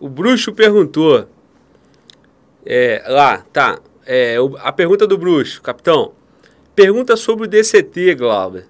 O 0.00 0.08
Bruxo 0.08 0.52
perguntou. 0.52 1.28
É, 2.64 3.02
lá, 3.08 3.38
tá. 3.52 3.78
É, 4.06 4.36
a 4.60 4.72
pergunta 4.72 5.06
do 5.06 5.16
Bruxo, 5.18 5.60
capitão. 5.62 6.12
Pergunta 6.74 7.16
sobre 7.16 7.44
o 7.44 7.48
DCT, 7.48 8.14
Glauber. 8.14 8.66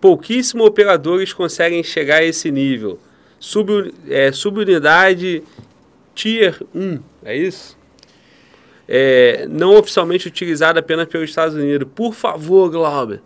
Pouquíssimos 0.00 0.66
operadores 0.66 1.32
conseguem 1.32 1.82
chegar 1.82 2.16
a 2.16 2.24
esse 2.24 2.50
nível. 2.50 2.98
Sub, 3.38 3.94
é, 4.08 4.32
subunidade 4.32 5.42
Tier 6.14 6.58
1, 6.74 6.98
é 7.24 7.36
isso? 7.36 7.78
É, 8.88 9.46
não 9.48 9.76
oficialmente 9.76 10.26
utilizada 10.26 10.80
apenas 10.80 11.06
pelos 11.06 11.30
Estados 11.30 11.54
Unidos. 11.54 11.88
Por 11.94 12.12
favor, 12.12 12.68
Glauber. 12.70 13.20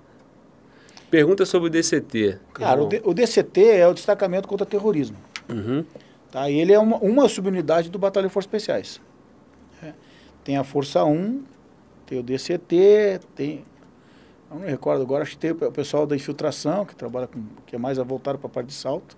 Pergunta 1.10 1.46
sobre 1.46 1.68
o 1.68 1.70
DCT. 1.70 2.38
Cara, 2.52 2.82
o, 2.82 2.86
D- 2.86 3.00
o 3.04 3.14
DCT 3.14 3.60
é 3.62 3.88
o 3.88 3.94
Destacamento 3.94 4.48
contra 4.48 4.66
Terrorismo. 4.66 5.16
Uhum. 5.48 5.84
Tá? 6.30 6.50
E 6.50 6.58
ele 6.60 6.72
é 6.72 6.78
uma, 6.78 6.96
uma 6.98 7.28
subunidade 7.28 7.88
do 7.88 7.98
Batalhão 7.98 8.26
de 8.28 8.32
Forças 8.34 8.48
Especiais. 8.48 9.00
Tem 10.44 10.58
a 10.58 10.62
Força 10.62 11.04
1, 11.04 11.42
tem 12.06 12.18
o 12.18 12.22
DCT, 12.22 13.20
tem. 13.34 13.64
Eu 14.50 14.58
não 14.58 14.64
me 14.64 14.70
recordo 14.70 15.02
agora, 15.02 15.22
acho 15.22 15.32
que 15.32 15.38
tem 15.38 15.50
o 15.50 15.72
pessoal 15.72 16.06
da 16.06 16.14
infiltração, 16.14 16.84
que 16.84 16.94
trabalha 16.94 17.26
com. 17.26 17.42
que 17.66 17.74
é 17.74 17.78
mais 17.78 17.96
voltado 17.98 18.38
para 18.38 18.46
a 18.46 18.50
parte 18.50 18.68
de 18.68 18.74
salto. 18.74 19.16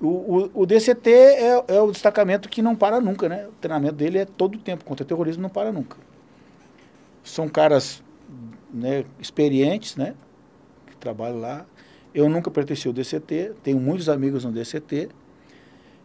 O, 0.00 0.08
o, 0.08 0.50
o 0.62 0.66
DCT 0.66 1.10
é, 1.10 1.64
é 1.68 1.80
o 1.80 1.90
destacamento 1.90 2.48
que 2.48 2.60
não 2.60 2.76
para 2.76 3.00
nunca, 3.00 3.28
né? 3.28 3.46
O 3.46 3.52
treinamento 3.52 3.94
dele 3.94 4.18
é 4.18 4.24
todo 4.26 4.56
o 4.56 4.58
tempo, 4.58 4.84
contra 4.84 5.04
o 5.04 5.06
terrorismo 5.06 5.42
não 5.42 5.48
para 5.48 5.72
nunca. 5.72 5.96
São 7.22 7.48
caras 7.48 8.02
né, 8.72 9.04
experientes, 9.18 9.96
né? 9.96 10.14
Que 10.86 10.96
trabalham 10.96 11.40
lá. 11.40 11.64
Eu 12.14 12.28
nunca 12.28 12.50
pertenci 12.50 12.88
ao 12.88 12.94
DCT, 12.94 13.52
tenho 13.62 13.78
muitos 13.78 14.08
amigos 14.08 14.44
no 14.44 14.52
DCT. 14.52 15.08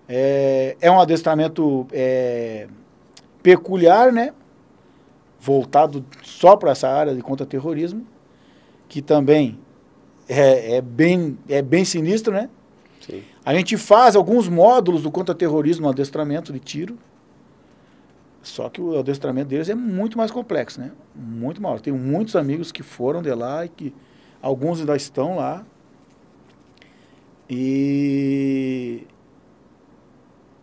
É, 0.08 0.78
é 0.80 0.92
um 0.92 1.00
adestramento 1.00 1.88
é, 1.92 2.68
peculiar, 3.42 4.12
né? 4.12 4.34
Voltado 5.40 6.06
só 6.24 6.56
para 6.56 6.72
essa 6.72 6.88
área 6.88 7.16
de 7.16 7.22
contra-terrorismo, 7.22 8.06
que 8.88 9.02
também 9.02 9.58
é, 10.28 10.76
é 10.76 10.82
bem, 10.82 11.38
é 11.50 11.62
bem 11.62 11.84
sinistro, 11.84 12.34
né? 12.34 12.50
Sim. 13.02 13.24
A 13.44 13.54
gente 13.54 13.76
faz 13.78 14.16
alguns 14.16 14.48
módulos 14.48 15.04
do 15.04 15.12
contra-terrorismo 15.12 15.84
no 15.84 15.90
adestramento 15.90 16.54
de 16.54 16.60
tiro. 16.60 16.98
Só 18.44 18.70
que 18.70 18.82
o 18.82 18.98
adestramento 18.98 19.50
deles 19.50 19.70
é 19.70 19.76
muito 19.76 20.18
mais 20.18 20.32
complexo, 20.32 20.80
né? 20.80 20.92
Muito 21.16 21.62
maior. 21.62 21.80
Tenho 21.80 21.98
muitos 21.98 22.36
amigos 22.36 22.72
que 22.72 22.82
foram 22.82 23.22
de 23.22 23.34
lá 23.34 23.66
e 23.66 23.70
que 23.70 23.94
alguns 24.42 24.80
ainda 24.80 24.96
estão 24.96 25.36
lá. 25.36 25.64
E 27.50 29.06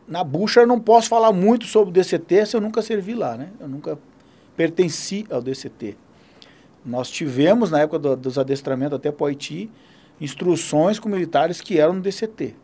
na 0.09 0.25
bucha 0.25 0.61
eu 0.61 0.67
não 0.67 0.81
posso 0.81 1.09
falar 1.09 1.33
muito 1.33 1.67
sobre 1.67 1.91
o 1.91 1.93
DCT 1.93 2.47
se 2.47 2.57
eu 2.57 2.61
nunca 2.61 2.81
servi 2.83 3.15
lá, 3.15 3.37
né? 3.37 3.51
Eu 3.61 3.69
nunca 3.69 3.99
pertenci 4.57 5.27
ao 5.31 5.41
DCT. 5.43 5.97
Nós 6.85 7.11
tivemos, 7.11 7.70
na 7.70 7.81
época 7.81 7.99
do- 7.99 8.17
dos 8.17 8.39
adestramentos 8.39 8.97
até 8.97 9.12
para 9.12 9.25
o 9.25 9.27
Haiti, 9.27 9.70
instruções 10.20 10.99
com 10.99 11.09
militares 11.09 11.61
que 11.61 11.78
eram 11.78 11.95
no 11.95 12.01
DCT. 12.01 12.55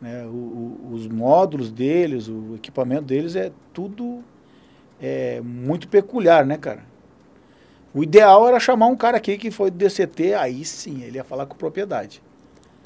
Né? 0.00 0.24
O- 0.26 0.28
o- 0.30 0.90
os 0.92 1.06
módulos 1.08 1.70
deles, 1.72 2.28
o 2.28 2.54
equipamento 2.56 3.02
deles 3.04 3.34
é 3.36 3.50
tudo 3.72 4.22
é, 5.00 5.40
muito 5.42 5.88
peculiar, 5.88 6.46
né, 6.46 6.56
cara? 6.56 6.82
O 7.92 8.02
ideal 8.02 8.46
era 8.48 8.58
chamar 8.60 8.86
um 8.86 8.96
cara 8.96 9.16
aqui 9.16 9.36
que 9.36 9.50
foi 9.50 9.70
do 9.70 9.76
DCT, 9.76 10.34
aí 10.34 10.64
sim, 10.64 11.02
ele 11.02 11.16
ia 11.16 11.24
falar 11.24 11.46
com 11.46 11.56
propriedade. 11.56 12.22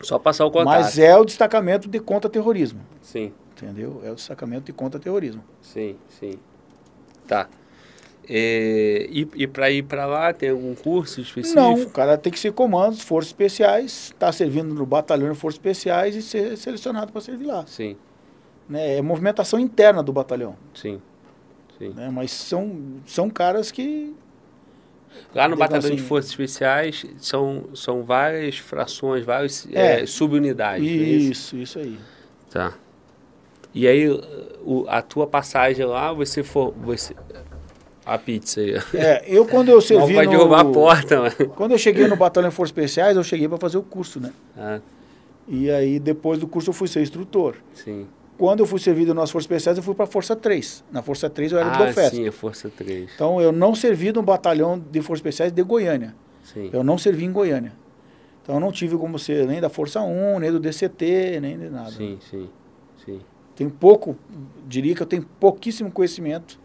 Só 0.03 0.19
passar 0.19 0.45
o 0.47 0.51
contato. 0.51 0.67
Mas 0.67 0.99
é 0.99 1.17
o 1.17 1.25
destacamento 1.25 1.89
de 1.89 2.01
contra-terrorismo, 2.01 2.81
Sim. 3.03 3.33
Entendeu? 3.63 4.01
É 4.05 4.11
o 4.11 4.15
destacamento 4.15 4.65
de 4.67 4.73
contra-terrorismo. 4.73 5.43
Sim, 5.63 5.97
sim. 6.09 6.39
Tá. 7.27 7.49
É, 8.31 9.07
e 9.11 9.27
e 9.35 9.47
para 9.47 9.71
ir 9.71 9.83
para 9.85 10.05
lá, 10.05 10.33
tem 10.35 10.51
algum 10.51 10.75
curso 10.75 11.21
específico? 11.21 11.59
Não, 11.61 11.75
o 11.83 11.91
cara 11.91 12.19
tem 12.19 12.31
que 12.33 12.39
ser 12.39 12.53
comandos, 12.53 13.01
forças 13.01 13.31
especiais, 13.31 14.11
está 14.13 14.31
servindo 14.31 14.75
no 14.75 14.85
batalhão 14.85 15.33
de 15.33 15.39
forças 15.39 15.57
especiais 15.59 16.15
e 16.15 16.21
ser 16.23 16.57
selecionado 16.59 17.11
para 17.11 17.21
servir 17.23 17.47
lá. 17.47 17.65
Sim, 17.67 17.97
Né? 18.69 18.97
É 18.99 19.03
movimentação 19.03 19.59
interna 19.59 20.03
do 20.03 20.13
batalhão. 20.13 20.57
sim, 20.75 21.01
sim. 21.79 21.89
Né? 21.95 22.11
Mas 22.13 22.31
são, 22.31 22.79
são 23.07 23.31
caras 23.31 23.71
que. 23.71 24.15
Lá 25.35 25.49
no 25.49 25.57
Batalhão 25.57 25.89
de 25.89 25.97
assim, 25.97 26.05
Forças 26.07 26.31
Especiais 26.31 27.05
são, 27.19 27.65
são 27.75 28.03
várias 28.05 28.59
frações, 28.59 29.25
várias 29.25 29.67
É. 29.73 30.03
é, 30.03 30.07
subunidades. 30.07 30.87
é 30.87 30.91
isso? 30.91 31.31
Isso, 31.33 31.57
isso 31.57 31.79
aí. 31.79 31.99
Tá. 32.51 32.75
E 33.75 33.87
aí, 33.87 34.09
o, 34.65 34.85
a 34.89 35.03
tua 35.03 35.27
passagem 35.27 35.85
lá, 35.85 36.13
você 36.13 36.43
for. 36.43 36.73
Você, 36.83 37.15
a 38.05 38.17
pizza 38.19 38.61
aí. 38.61 38.75
É, 38.95 39.25
eu 39.27 39.45
quando 39.47 39.69
eu 39.69 39.75
Não 39.77 39.81
servi 39.83 40.15
vai 40.15 40.25
no, 40.25 40.31
derrubar 40.33 40.61
a 40.61 40.65
porta, 40.65 41.21
mano. 41.21 41.49
Quando 41.55 41.73
eu 41.73 41.79
cheguei 41.79 42.07
no 42.09 42.17
batalhão 42.17 42.49
de 42.49 42.55
forças 42.55 42.71
especiais, 42.71 43.17
eu 43.17 43.23
cheguei 43.23 43.49
para 43.49 43.59
fazer 43.59 43.77
o 43.79 43.83
curso, 43.83 44.19
né? 44.19 44.33
Ah, 44.57 44.81
E 45.47 45.71
aí 45.71 45.99
depois 45.99 46.39
do 46.39 46.47
curso 46.49 46.71
eu 46.71 46.75
fui 46.75 46.89
ser 46.89 47.03
instrutor. 47.03 47.57
sim. 47.75 48.07
Quando 48.39 48.61
eu 48.61 48.67
fui 48.67 48.79
servido 48.79 49.13
nas 49.13 49.33
forças 49.33 49.47
especiais, 49.47 49.77
eu 49.79 49.83
fui 49.83 49.97
para 49.97 50.05
a 50.05 50.07
Força 50.07 50.37
3. 50.37 50.85
Na 50.93 51.03
Força 51.03 51.29
3 51.29 51.51
eu 51.51 51.59
era 51.59 51.71
do 51.71 51.83
Ah, 51.83 51.87
DOFESP. 51.87 52.17
sim, 52.19 52.29
a 52.29 52.31
Força 52.31 52.71
3. 52.71 53.11
Então 53.13 53.41
eu 53.41 53.51
não 53.51 53.75
servi 53.75 54.13
no 54.13 54.23
batalhão 54.23 54.79
de 54.79 55.01
forças 55.03 55.19
especiais 55.19 55.51
de 55.51 55.61
Goiânia. 55.61 56.15
Sim. 56.45 56.71
Eu 56.73 56.85
não 56.85 56.97
servi 56.97 57.25
em 57.25 57.33
Goiânia. 57.33 57.73
Então 58.41 58.55
eu 58.55 58.61
não 58.61 58.71
tive 58.71 58.97
como 58.97 59.19
ser 59.19 59.45
nem 59.49 59.61
da 59.61 59.69
Força 59.69 60.01
1, 60.03 60.39
nem 60.39 60.53
do 60.53 60.61
DCT, 60.61 61.41
nem 61.43 61.59
de 61.59 61.69
nada. 61.69 61.91
Sim, 61.91 62.17
sim, 62.31 62.49
sim. 63.05 63.19
Tenho 63.59 63.71
pouco, 63.71 64.17
diria 64.69 64.95
que 64.95 65.03
eu 65.03 65.07
tenho 65.07 65.27
pouquíssimo 65.41 65.91
conhecimento 65.91 66.61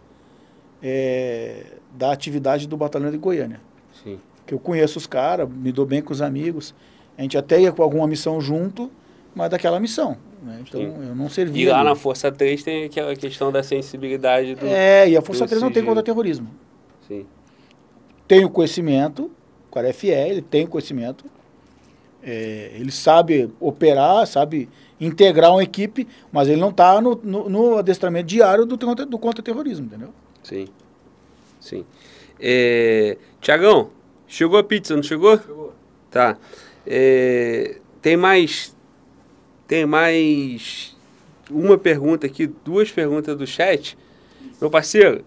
é, 0.82 1.66
da 1.98 2.12
atividade 2.12 2.68
do 2.68 2.78
batalhão 2.78 3.10
de 3.10 3.18
Goiânia. 3.18 3.60
sim. 4.04 4.20
Que 4.46 4.54
eu 4.54 4.60
conheço 4.60 4.98
os 5.00 5.08
caras, 5.08 5.50
me 5.50 5.72
dou 5.72 5.86
bem 5.86 6.02
com 6.02 6.12
os 6.12 6.22
amigos. 6.22 6.76
A 7.18 7.22
gente 7.22 7.38
até 7.38 7.62
ia 7.62 7.72
com 7.72 7.82
alguma 7.82 8.06
missão 8.06 8.40
junto, 8.42 8.92
mas 9.34 9.50
daquela 9.50 9.80
missão. 9.80 10.18
né? 10.44 10.62
Então 10.68 10.82
Sim. 10.82 10.88
eu 11.08 11.16
não 11.16 11.30
servi. 11.30 11.62
E 11.62 11.66
lá 11.70 11.78
ali. 11.80 11.86
na 11.90 11.96
Força 11.96 12.30
3 12.30 12.62
tem 12.62 12.84
aquela 12.84 13.16
questão 13.16 13.52
da 13.54 13.64
sensibilidade 13.64 14.54
do. 14.56 14.66
É, 14.68 15.10
e 15.10 15.16
a 15.18 15.22
Força 15.22 15.46
do 15.46 15.48
3 15.48 15.62
não 15.62 15.70
tem 15.70 15.76
sigilo. 15.76 15.88
contra-terrorismo. 15.92 16.50
Sim, 17.08 17.26
Tem 18.28 18.44
o 18.46 18.50
conhecimento, 18.50 19.32
o 19.70 19.74
cara 19.74 19.88
é 19.88 19.94
fiel, 19.94 20.28
ele 20.28 20.42
tem 20.42 20.66
o 20.66 20.68
conhecimento. 20.68 21.26
É, 22.22 22.72
ele 22.76 22.92
sabe 22.92 23.50
operar, 23.62 24.28
sabe 24.28 24.68
integrar 25.06 25.52
uma 25.52 25.64
equipe, 25.64 26.08
mas 26.32 26.48
ele 26.48 26.60
não 26.62 26.70
está 26.70 27.00
no, 27.02 27.20
no, 27.24 27.50
no 27.50 27.78
adestramento 27.78 28.26
diário 28.28 28.66
do, 28.66 28.78
contra- 28.78 29.06
do 29.06 29.18
contra-terrorismo, 29.20 29.86
entendeu? 29.86 30.10
sim. 30.44 30.68
Sim. 31.60 31.86
É, 32.40 33.18
Tiagão, 33.40 33.90
chegou 34.28 34.60
a 34.60 34.64
pizza, 34.64 34.94
não 34.96 35.02
chegou? 35.04 35.38
Chegou. 35.40 35.74
Tá. 36.12 36.38
É, 36.86 37.78
tem 38.02 38.18
mais. 38.18 38.76
Tem 39.66 39.86
mais 39.86 40.94
uma 41.50 41.78
pergunta 41.78 42.28
aqui, 42.28 42.48
duas 42.48 42.92
perguntas 42.92 43.38
do 43.38 43.48
chat. 43.48 43.98
Meu 44.60 44.70
parceiro, 44.70 45.24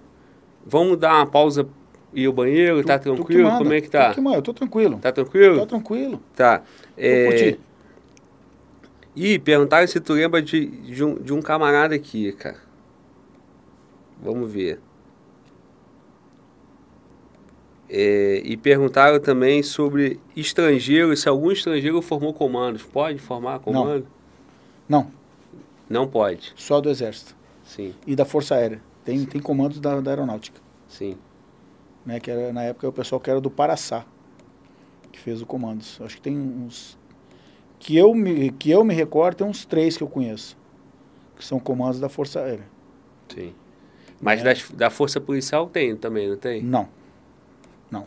vamos 0.65 0.99
dar 0.99 1.15
uma 1.15 1.27
pausa 1.27 1.67
e 2.13 2.23
ir 2.23 2.27
ao 2.27 2.33
banheiro? 2.35 2.85
tá 2.85 2.99
Tu- 2.99 3.05
tu 3.17 3.25
que 3.25 3.33
tranquilo? 3.33 3.57
Como 3.57 3.73
é 3.73 3.81
que 3.81 3.89
tu 3.89 3.93
tá? 3.93 4.13
que 4.13 4.21
manda, 4.21 4.37
eu 4.37 4.43
tô 4.43 4.53
tranquilo. 4.53 4.99
Tá 4.99 5.11
tranquilo? 5.13 5.61
Tô 5.61 5.67
tranquilo. 5.67 6.23
Tá. 6.35 6.63
É. 6.99 7.57
e 9.17 9.39
perguntaram 9.39 9.87
se 9.87 9.99
tu 9.99 10.13
lembra 10.13 10.43
de, 10.43 10.67
de, 10.67 11.03
um, 11.03 11.15
de 11.15 11.33
um 11.33 11.41
camarada 11.41 11.95
aqui, 11.95 12.31
cara. 12.33 12.59
Vamos 14.23 14.53
ver. 14.53 14.79
É, 17.89 18.43
e 18.45 18.57
perguntaram 18.57 19.21
também 19.21 19.63
sobre 19.63 20.19
estrangeiros, 20.37 21.21
se 21.21 21.29
algum 21.29 21.53
estrangeiro 21.53 22.03
formou 22.03 22.35
comandos. 22.35 22.83
Pode 22.83 23.19
formar 23.21 23.61
comando? 23.61 24.07
Não, 24.89 25.11
Não 25.89 26.07
pode. 26.09 26.53
só 26.57 26.81
do 26.81 26.89
Exército 26.91 27.35
Sim, 27.65 27.95
e 28.07 28.15
da 28.17 28.25
Força 28.25 28.55
Aérea. 28.57 28.81
Tem, 29.05 29.25
tem 29.25 29.41
comandos 29.41 29.79
da, 29.81 30.01
da 30.01 30.11
Aeronáutica. 30.11 30.61
sim. 30.89 31.17
Né, 32.05 32.21
que 32.21 32.31
era, 32.31 32.53
na 32.53 32.63
época 32.63 32.89
o 32.89 32.93
pessoal 32.93 33.21
que 33.21 33.29
era 33.29 33.41
do 33.41 33.51
Paraçá, 33.51 34.07
que 35.11 35.19
fez 35.19 35.43
o 35.43 35.47
comandos. 35.47 35.99
Acho 36.01 36.15
que 36.15 36.23
tem 36.23 36.37
uns. 36.39 36.97
Que 37.79 37.97
eu, 37.97 38.15
me, 38.15 38.51
que 38.51 38.71
eu 38.71 38.83
me 38.85 38.95
recordo, 38.95 39.37
tem 39.39 39.47
uns 39.47 39.65
três 39.65 39.97
que 39.97 40.03
eu 40.03 40.09
conheço. 40.09 40.57
Que 41.37 41.45
são 41.45 41.59
comandos 41.61 42.01
da 42.01 42.09
Força 42.09 42.41
Aérea. 42.41 42.65
sim. 43.33 43.53
Mas 44.21 44.41
É. 44.41 44.45
das- 44.45 44.71
da 44.71 44.89
força 44.89 45.21
policial 45.21 45.67
tem 45.67 45.95
também, 45.95 46.27
não 46.31 46.37
tem? 46.39 46.63
Não. 46.63 46.89
Não. 47.91 48.07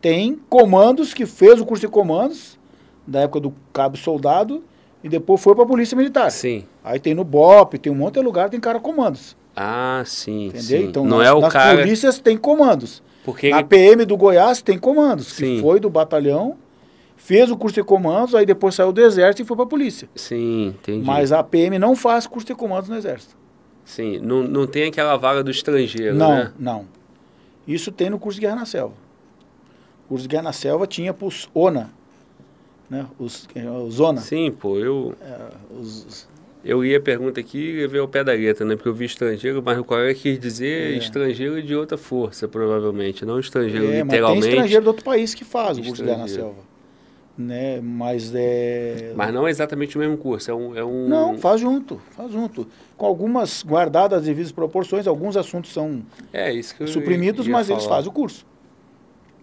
Tem 0.00 0.38
comandos 0.48 1.14
que 1.14 1.26
fez 1.26 1.60
o 1.60 1.64
curso 1.66 1.82
de 1.86 1.88
comandos, 1.92 2.58
da 3.06 3.20
época 3.20 3.40
do 3.40 3.54
cabo 3.72 3.96
soldado, 3.96 4.64
e 5.02 5.08
depois 5.08 5.40
foi 5.40 5.54
para 5.54 5.64
a 5.64 5.66
Polícia 5.66 5.96
Militar. 5.96 6.30
Sim. 6.30 6.64
Aí 6.82 6.98
tem 6.98 7.14
no 7.14 7.22
BOP, 7.24 7.78
tem 7.78 7.92
um 7.92 7.96
monte 7.96 8.14
de 8.14 8.20
lugar, 8.20 8.50
tem 8.50 8.58
cara 8.58 8.80
comandos. 8.80 9.36
Ah, 9.54 10.02
sim, 10.06 10.46
Entendeu? 10.46 10.62
sim. 10.62 10.84
Então, 10.86 11.04
não 11.04 11.18
nas, 11.18 11.26
é 11.28 11.32
o 11.32 11.40
nas 11.40 11.52
cara... 11.52 11.78
polícias 11.80 12.18
tem 12.18 12.36
comandos. 12.36 13.02
Porque 13.24 13.50
Na 13.50 13.62
PM 13.62 14.04
do 14.04 14.16
Goiás 14.16 14.62
tem 14.62 14.78
comandos, 14.78 15.28
Sim. 15.28 15.56
que 15.56 15.60
foi 15.60 15.78
do 15.78 15.90
batalhão 15.90 16.56
fez 17.18 17.50
o 17.50 17.56
curso 17.58 17.74
de 17.74 17.82
comandos, 17.84 18.34
aí 18.34 18.46
depois 18.46 18.74
saiu 18.74 18.90
do 18.92 19.00
exército 19.02 19.42
e 19.42 19.44
foi 19.44 19.54
para 19.56 19.64
a 19.66 19.68
polícia. 19.68 20.08
Sim, 20.14 20.68
entendi. 20.68 21.04
Mas 21.04 21.30
a 21.32 21.42
PM 21.42 21.78
não 21.78 21.94
faz 21.94 22.26
curso 22.26 22.46
de 22.46 22.54
comandos 22.54 22.88
no 22.88 22.96
exército. 22.96 23.36
Sim, 23.84 24.18
não, 24.20 24.42
não 24.42 24.66
tem 24.66 24.84
aquela 24.84 25.16
vaga 25.16 25.42
do 25.44 25.50
estrangeiro, 25.50 26.14
não, 26.14 26.30
né? 26.30 26.52
não. 26.58 26.86
Isso 27.66 27.92
tem 27.92 28.08
no 28.08 28.18
curso 28.18 28.40
de 28.40 28.46
Guerra 28.46 28.56
na 28.56 28.64
Selva. 28.66 28.94
O 30.06 30.08
curso 30.08 30.22
de 30.22 30.28
Guerra 30.28 30.44
na 30.44 30.52
Selva 30.54 30.86
tinha 30.86 31.12
para 31.12 31.26
os 31.26 31.50
ONA, 31.52 31.90
né? 32.88 33.06
Os, 33.18 33.46
os 33.86 34.00
ONA. 34.00 34.20
Sim, 34.22 34.50
pô, 34.50 34.78
eu... 34.78 35.14
É, 35.20 35.36
os, 35.78 36.26
Eu 36.64 36.84
ia 36.84 37.00
pergunta 37.00 37.40
aqui 37.40 37.58
e 37.58 37.86
ver 37.86 38.00
o 38.00 38.08
pé 38.08 38.24
da 38.24 38.32
letra, 38.32 38.64
né? 38.64 38.74
Porque 38.74 38.88
eu 38.88 38.94
vi 38.94 39.04
estrangeiro, 39.04 39.62
mas 39.62 39.78
o 39.78 39.84
colega 39.84 40.14
quis 40.14 40.38
dizer 40.38 40.94
É. 40.94 40.96
estrangeiro 40.98 41.62
de 41.62 41.74
outra 41.74 41.96
força, 41.98 42.48
provavelmente. 42.48 43.24
Não 43.24 43.38
estrangeiro 43.38 43.84
é, 43.86 43.88
mas 43.88 43.96
tem 43.96 44.04
literalmente. 44.04 44.48
estrangeiro 44.48 44.82
de 44.82 44.88
outro 44.88 45.04
país 45.04 45.34
que 45.34 45.44
faz 45.44 45.76
o 45.78 45.82
curso 45.82 46.02
de 46.02 46.04
Guerra 46.08 46.18
na. 46.22 46.28
Selva. 46.28 46.67
Né? 47.38 47.80
Mas 47.80 48.32
é... 48.34 49.12
Mas 49.14 49.32
não 49.32 49.46
exatamente 49.46 49.96
o 49.96 50.00
mesmo 50.00 50.18
curso. 50.18 50.50
É 50.50 50.54
um. 50.54 50.76
É 50.76 50.84
um... 50.84 51.08
Não, 51.08 51.38
faz 51.38 51.60
junto, 51.60 52.00
faz 52.10 52.32
junto. 52.32 52.66
Com 52.96 53.06
algumas 53.06 53.62
guardadas 53.62 54.18
as 54.18 54.24
devidas 54.24 54.50
proporções, 54.50 55.06
alguns 55.06 55.36
assuntos 55.36 55.72
são 55.72 56.02
É 56.32 56.52
isso 56.52 56.74
que 56.74 56.84
suprimidos, 56.88 57.46
mas 57.46 57.70
eles 57.70 57.84
falar. 57.84 57.96
fazem 57.98 58.10
o 58.10 58.12
curso. 58.12 58.44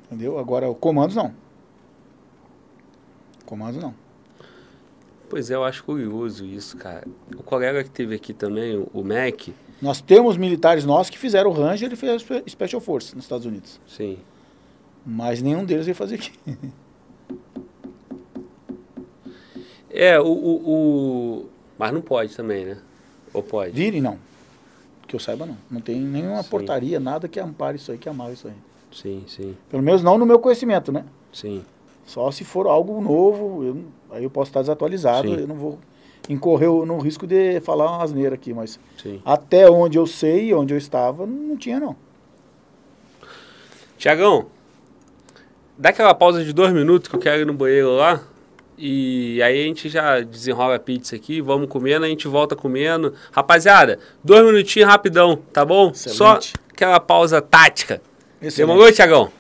Entendeu? 0.06 0.38
Agora, 0.38 0.70
o 0.70 0.76
comandos 0.76 1.16
não. 1.16 1.34
Comandos 3.46 3.82
não. 3.82 3.94
Pois 5.30 5.50
é, 5.50 5.56
eu 5.56 5.64
acho 5.64 5.84
curioso 5.84 6.46
isso, 6.46 6.76
cara. 6.78 7.08
O 7.38 7.44
colega 7.44 7.82
que 7.84 7.90
teve 7.90 8.14
aqui 8.16 8.34
também, 8.34 8.78
o- 8.94 9.04
Mac, 9.04 9.48
Nós 9.82 10.02
temos 10.02 10.36
militares 10.38 10.84
nossos 10.86 11.10
que 11.10 11.18
fizeram 11.18 11.50
o 11.50 11.54
Ranger 11.54 11.92
e 11.92 11.96
fez 11.96 12.26
Special 12.48 12.82
Force 12.82 13.16
nos 13.16 13.24
Estados 13.24 13.46
Unidos. 13.46 13.80
sim. 13.88 14.18
Mas 15.08 15.42
nenhum 15.42 15.64
deles 15.64 15.86
veio 15.86 15.96
fazer 15.96 16.16
aqui. 16.16 16.32
É, 19.96 20.20
o, 20.20 20.26
o, 20.26 20.70
o- 20.70 21.50
Mas 21.80 21.94
não 21.94 22.02
pode 22.02 22.36
também, 22.36 22.66
né? 22.66 22.78
Ou 23.34 23.42
pode? 23.42 23.72
Virem, 23.72 24.02
não. 24.02 24.18
Que 25.08 25.16
eu 25.16 25.20
saiba, 25.20 25.46
não. 25.46 25.58
Não 25.72 25.80
tem 25.80 26.00
nenhuma 26.00 26.44
Sim. 26.44 26.50
portaria, 26.50 27.00
nada 27.00 27.28
que 27.28 27.40
ampare 27.40 27.78
isso 27.78 27.92
aí, 27.92 27.98
que 27.98 28.10
amarre 28.10 28.34
isso 28.34 28.48
aí. 28.48 28.54
Sim, 28.92 29.24
sim, 29.28 29.56
Pelo 29.70 29.84
menos 29.84 30.02
não 30.04 30.18
no 30.18 30.26
meu 30.26 30.40
conhecimento, 30.40 30.92
né? 30.92 31.04
sim. 31.34 31.64
Só 32.06 32.30
se 32.32 32.44
for 32.46 32.68
algo 32.68 33.02
novo, 33.02 33.64
eu 33.64 33.84
aí 34.12 34.24
eu 34.24 34.30
posso 34.30 34.50
estar 34.50 34.62
desatualizado, 34.62 35.28
Sim. 35.28 35.40
eu 35.42 35.48
não 35.48 35.56
vou 35.56 35.80
incorrer 36.30 36.70
no 36.70 37.00
risco 37.00 37.26
de 37.26 37.60
falar 37.62 37.88
uma 37.92 38.04
asneira 38.04 38.36
aqui, 38.36 38.54
mas 38.54 38.80
sim. 39.02 39.20
até 39.26 39.68
onde 39.70 39.98
eu 39.98 40.06
sei, 40.06 40.54
onde 40.54 40.72
eu 40.74 40.78
estava, 40.78 41.26
não 41.26 41.58
tinha 41.58 41.80
não. 41.80 41.96
Tiagão, 43.98 44.46
dá 45.78 45.90
aquela 45.90 46.14
pausa 46.14 46.44
de 46.44 46.54
dois 46.54 46.72
minutos 46.74 47.10
que 47.10 47.16
eu 47.16 47.20
quero 47.20 47.42
ir 47.42 47.46
no 47.46 47.54
banheiro 47.54 47.96
lá. 47.96 48.22
E 48.78 49.42
aí 49.42 49.62
a 49.62 49.68
gente 49.68 49.88
já 49.88 50.20
desenrola 50.20 50.76
a 50.76 50.80
pizza 50.80 51.16
aqui, 51.16 51.40
vamos 51.42 51.70
comendo, 51.70 52.06
a 52.06 52.10
gente 52.10 52.28
volta 52.28 52.56
comendo. 52.56 53.14
Rapaziada, 53.32 54.00
dois 54.24 54.46
minutinhos 54.46 54.90
rapidão, 54.90 55.38
tá 55.54 55.64
bom? 55.64 55.92
Excelente. 55.92 56.18
Só 56.18 56.40
aquela 56.72 57.00
pausa 57.00 57.42
tática. 57.42 58.02
Excelente. 58.42 58.58
Demorou, 58.58 58.92
Tiagão? 58.92 59.32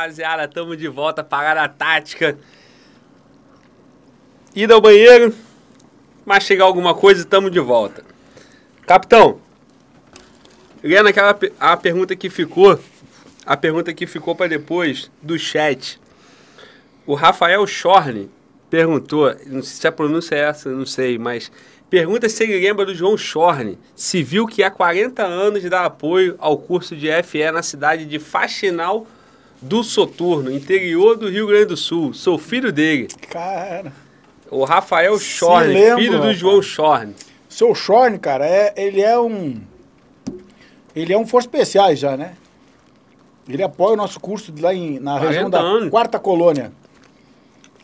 Rapaziada, 0.00 0.48
tamo 0.48 0.76
de 0.76 0.88
volta, 0.88 1.22
parada 1.22 1.68
tática. 1.68 2.38
Ida 4.54 4.74
ao 4.74 4.80
banheiro, 4.80 5.34
mas 6.24 6.44
chegar 6.44 6.64
alguma 6.64 6.94
coisa, 6.94 7.24
tamo 7.24 7.50
de 7.50 7.60
volta. 7.60 8.02
Capitão, 8.86 9.40
lendo 10.82 11.08
aquela 11.08 11.34
pe- 11.34 11.52
a 11.60 11.76
pergunta 11.76 12.16
que 12.16 12.30
ficou, 12.30 12.78
a 13.44 13.56
pergunta 13.56 13.92
que 13.92 14.06
ficou 14.06 14.34
para 14.34 14.48
depois 14.48 15.10
do 15.22 15.38
chat. 15.38 16.00
O 17.06 17.14
Rafael 17.14 17.66
Schorne 17.66 18.30
perguntou, 18.68 19.34
não 19.46 19.62
sei 19.62 19.80
se 19.80 19.86
a 19.86 19.92
pronúncia 19.92 20.34
é 20.34 20.40
essa, 20.40 20.70
não 20.70 20.86
sei, 20.86 21.18
mas 21.18 21.50
pergunta 21.88 22.28
se 22.28 22.42
ele 22.44 22.58
lembra 22.58 22.86
do 22.86 22.94
João 22.94 23.16
Schorne, 23.18 23.78
civil 23.94 24.46
que 24.46 24.62
há 24.62 24.70
40 24.70 25.22
anos 25.24 25.62
dá 25.64 25.84
apoio 25.84 26.36
ao 26.38 26.56
curso 26.56 26.96
de 26.96 27.08
FE 27.22 27.50
na 27.52 27.62
cidade 27.62 28.04
de 28.06 28.18
Faxinal 28.18 29.06
do 29.60 29.84
Soturno, 29.84 30.50
interior 30.50 31.16
do 31.16 31.28
Rio 31.28 31.46
Grande 31.46 31.66
do 31.66 31.76
Sul. 31.76 32.14
Sou 32.14 32.38
filho 32.38 32.72
dele, 32.72 33.08
Cara, 33.28 33.92
o 34.50 34.64
Rafael 34.64 35.18
lembro, 35.72 35.98
filho 35.98 36.20
do. 36.20 36.32
João 36.32 36.62
Schorne. 36.62 37.14
seu 37.48 37.74
Shorn, 37.74 38.18
cara, 38.18 38.46
é, 38.46 38.72
ele 38.76 39.00
é 39.00 39.18
um. 39.18 39.60
Ele 40.94 41.12
é 41.12 41.18
um 41.18 41.26
Força 41.26 41.46
Especiais 41.46 41.98
já, 41.98 42.16
né? 42.16 42.34
Ele 43.48 43.62
apoia 43.62 43.94
o 43.94 43.96
nosso 43.96 44.18
curso 44.18 44.52
lá 44.60 44.74
em, 44.74 44.98
na 44.98 45.12
40 45.12 45.26
região 45.28 45.50
da 45.50 45.60
anos. 45.60 45.90
Quarta 45.90 46.18
Colônia. 46.18 46.72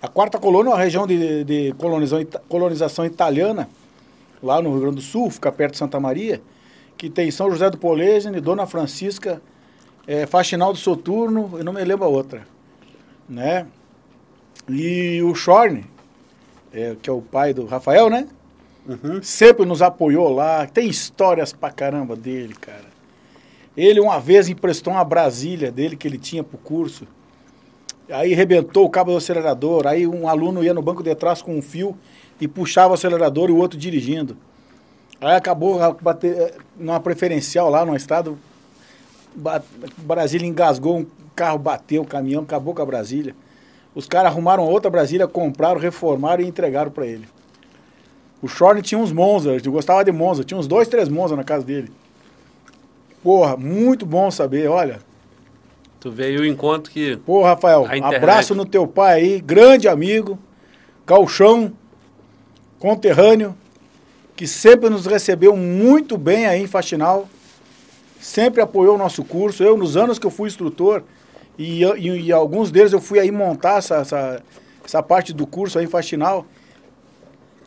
A 0.00 0.08
Quarta 0.08 0.38
Colônia 0.38 0.70
é 0.70 0.72
uma 0.72 0.78
região 0.78 1.06
de, 1.06 1.44
de 1.44 1.74
colonização, 1.78 2.26
colonização 2.48 3.04
italiana, 3.04 3.68
lá 4.42 4.60
no 4.60 4.70
Rio 4.70 4.80
Grande 4.80 4.96
do 4.96 5.02
Sul, 5.02 5.30
fica 5.30 5.50
perto 5.50 5.72
de 5.72 5.78
Santa 5.78 5.98
Maria, 5.98 6.40
que 6.96 7.08
tem 7.08 7.30
São 7.30 7.50
José 7.50 7.70
do 7.70 7.78
Polesine, 7.78 8.40
Dona 8.40 8.66
Francisca, 8.66 9.40
é, 10.06 10.26
Faxinal 10.26 10.72
do 10.72 10.78
Soturno, 10.78 11.52
eu 11.58 11.64
não 11.64 11.72
me 11.72 11.84
lembro 11.84 12.04
a 12.04 12.08
outra. 12.08 12.46
Né? 13.28 13.66
E 14.68 15.20
o 15.22 15.34
Shorn, 15.34 15.84
é, 16.72 16.96
que 17.00 17.10
é 17.10 17.12
o 17.12 17.20
pai 17.20 17.52
do 17.52 17.66
Rafael, 17.66 18.08
né? 18.08 18.28
Uhum. 18.88 19.20
sempre 19.20 19.66
nos 19.66 19.82
apoiou 19.82 20.28
lá. 20.32 20.66
Tem 20.66 20.88
histórias 20.88 21.52
pra 21.52 21.70
caramba 21.70 22.14
dele, 22.14 22.54
cara. 22.54 22.86
Ele 23.76 24.00
uma 24.00 24.20
vez 24.20 24.48
emprestou 24.48 24.92
uma 24.92 25.04
Brasília 25.04 25.72
dele 25.72 25.96
que 25.96 26.06
ele 26.06 26.18
tinha 26.18 26.44
pro 26.44 26.56
curso. 26.56 27.06
Aí 28.08 28.32
rebentou 28.32 28.86
o 28.86 28.90
cabo 28.90 29.10
do 29.10 29.16
acelerador. 29.16 29.86
Aí 29.86 30.06
um 30.06 30.28
aluno 30.28 30.62
ia 30.62 30.72
no 30.72 30.80
banco 30.80 31.02
de 31.02 31.14
trás 31.14 31.42
com 31.42 31.58
um 31.58 31.60
fio 31.60 31.98
e 32.40 32.46
puxava 32.46 32.92
o 32.92 32.94
acelerador 32.94 33.50
e 33.50 33.52
o 33.52 33.56
outro 33.56 33.76
dirigindo. 33.76 34.36
Aí 35.20 35.34
acabou 35.34 35.78
bater 36.00 36.36
eh, 36.36 36.54
numa 36.78 37.00
preferencial 37.00 37.68
lá 37.68 37.84
no 37.84 37.96
estado. 37.96 38.38
Brasília 39.98 40.46
engasgou, 40.46 40.98
um 40.98 41.06
carro 41.34 41.58
bateu, 41.58 42.02
o 42.02 42.06
caminhão 42.06 42.42
acabou 42.42 42.74
com 42.74 42.82
a 42.82 42.86
Brasília. 42.86 43.34
Os 43.94 44.06
caras 44.06 44.32
arrumaram 44.32 44.64
outra 44.64 44.90
Brasília, 44.90 45.26
compraram, 45.26 45.80
reformaram 45.80 46.42
e 46.42 46.46
entregaram 46.46 46.90
pra 46.90 47.06
ele. 47.06 47.26
O 48.42 48.48
Shorn 48.48 48.80
tinha 48.82 48.98
uns 48.98 49.12
Monza, 49.12 49.52
ele 49.52 49.68
gostava 49.70 50.04
de 50.04 50.12
Monza, 50.12 50.44
tinha 50.44 50.58
uns 50.58 50.66
dois, 50.66 50.88
três 50.88 51.08
Monza 51.08 51.34
na 51.34 51.44
casa 51.44 51.64
dele. 51.64 51.90
Porra, 53.22 53.56
muito 53.56 54.04
bom 54.04 54.30
saber, 54.30 54.68
olha. 54.68 55.00
Tu 55.98 56.10
veio 56.10 56.42
o 56.42 56.46
encontro 56.46 56.92
que 56.92 57.16
Pô, 57.16 57.42
Rafael, 57.42 57.82
internet. 57.84 58.14
abraço 58.16 58.54
no 58.54 58.64
teu 58.64 58.86
pai 58.86 59.14
aí, 59.14 59.40
grande 59.40 59.88
amigo, 59.88 60.38
galchão, 61.06 61.72
conterrâneo, 62.78 63.56
que 64.36 64.46
sempre 64.46 64.90
nos 64.90 65.06
recebeu 65.06 65.56
muito 65.56 66.18
bem 66.18 66.46
aí 66.46 66.62
em 66.62 66.66
Faxinal, 66.66 67.26
sempre 68.20 68.60
apoiou 68.60 68.94
o 68.94 68.98
nosso 68.98 69.24
curso. 69.24 69.62
Eu, 69.62 69.76
nos 69.76 69.96
anos 69.96 70.18
que 70.18 70.26
eu 70.26 70.30
fui 70.30 70.48
instrutor, 70.48 71.02
e, 71.58 71.82
e, 71.84 72.26
e 72.26 72.32
alguns 72.32 72.70
deles 72.70 72.92
eu 72.92 73.00
fui 73.00 73.18
aí 73.18 73.30
montar 73.30 73.78
essa, 73.78 73.96
essa, 73.96 74.42
essa 74.84 75.02
parte 75.02 75.32
do 75.32 75.46
curso 75.46 75.78
aí 75.78 75.86
Faxinal. 75.86 76.44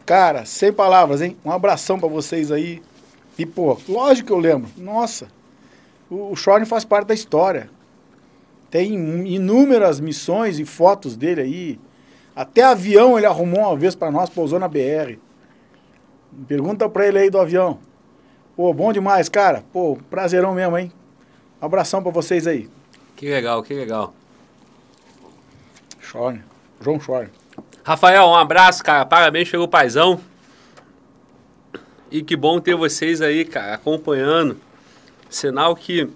Cara, 0.05 0.45
sem 0.45 0.71
palavras, 0.71 1.21
hein? 1.21 1.37
Um 1.45 1.51
abração 1.51 1.99
pra 1.99 2.09
vocês 2.09 2.51
aí. 2.51 2.81
E, 3.37 3.45
pô, 3.45 3.77
lógico 3.87 4.27
que 4.27 4.33
eu 4.33 4.39
lembro. 4.39 4.69
Nossa, 4.77 5.27
o, 6.09 6.31
o 6.31 6.35
Shorn 6.35 6.65
faz 6.65 6.83
parte 6.83 7.07
da 7.07 7.13
história. 7.13 7.69
Tem 8.69 8.93
inúmeras 8.93 9.99
missões 9.99 10.59
e 10.59 10.65
fotos 10.65 11.15
dele 11.15 11.41
aí. 11.41 11.79
Até 12.35 12.63
avião 12.63 13.17
ele 13.17 13.25
arrumou 13.25 13.61
uma 13.61 13.75
vez 13.75 13.95
pra 13.95 14.11
nós, 14.11 14.29
pousou 14.29 14.59
na 14.59 14.67
BR. 14.67 15.17
Pergunta 16.47 16.87
pra 16.87 17.07
ele 17.07 17.17
aí 17.17 17.29
do 17.29 17.39
avião. 17.39 17.79
Pô, 18.59 18.73
bom 18.73 18.91
demais, 18.91 19.29
cara. 19.29 19.63
Pô, 19.71 19.97
prazerão 20.09 20.53
mesmo, 20.53 20.77
hein? 20.77 20.91
Um 21.61 21.65
abração 21.65 22.03
pra 22.03 22.11
vocês 22.11 22.45
aí. 22.45 22.69
que 23.15 23.29
legal, 23.29 23.63
que 23.63 23.73
legal. 23.73 24.13
Shorn, 26.01 26.43
João 26.81 26.99
Shorn. 26.99 27.29
Rafael, 27.85 28.25
um 28.27 28.35
abraço, 28.35 28.83
cara. 28.83 29.05
Parabéns 29.05 29.49
pelo 29.49 29.65
paizão. 29.65 30.19
E 32.11 32.21
que 32.21 32.35
bom 32.35 32.59
ter 32.59 32.75
vocês 32.75 33.21
aí, 33.21 33.45
cara, 33.45 33.75
acompanhando. 33.75 34.57
Sinal 35.29 35.73
que, 35.73 36.09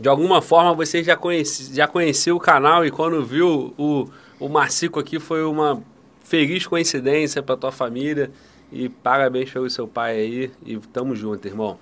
de 0.00 0.08
alguma 0.08 0.42
forma, 0.42 0.74
você 0.74 1.04
já, 1.04 1.16
conhece, 1.16 1.72
já 1.72 1.86
conheceu 1.86 2.34
o 2.34 2.40
canal 2.40 2.84
e 2.84 2.90
quando 2.90 3.24
viu 3.24 3.72
o, 3.78 4.10
o 4.40 4.48
Marcico 4.48 4.98
aqui 4.98 5.20
foi 5.20 5.44
uma 5.44 5.80
feliz 6.24 6.66
coincidência 6.66 7.40
para 7.44 7.56
tua 7.56 7.70
família. 7.70 8.28
E 8.72 8.88
parabéns 8.88 9.50
pelo 9.50 9.68
seu 9.68 9.88
pai 9.88 10.16
aí. 10.16 10.50
E 10.64 10.76
tamo 10.78 11.14
junto, 11.16 11.46
irmão. 11.46 11.78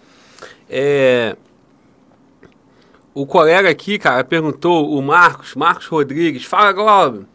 É, 0.68 1.36
o 3.14 3.26
colega 3.26 3.68
aqui, 3.68 3.98
cara, 3.98 4.22
perguntou, 4.22 4.96
o 4.96 5.02
Marcos, 5.02 5.54
Marcos 5.54 5.86
Rodrigues. 5.86 6.44
Fala, 6.44 6.72
Globo. 6.72 7.26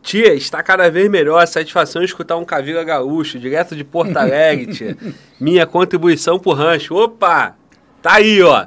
Tia, 0.00 0.32
está 0.34 0.62
cada 0.62 0.88
vez 0.88 1.10
melhor. 1.10 1.44
Satisfação 1.46 2.02
escutar 2.02 2.36
um 2.36 2.44
Cavila 2.44 2.84
Gaúcho, 2.84 3.38
direto 3.38 3.74
de 3.74 3.82
Porto 3.82 4.16
Alegre, 4.16 4.72
tia. 4.72 4.96
Minha 5.40 5.66
contribuição 5.66 6.38
pro 6.38 6.52
rancho. 6.52 6.94
Opa! 6.94 7.56
Tá 8.00 8.14
aí, 8.14 8.40
ó. 8.40 8.66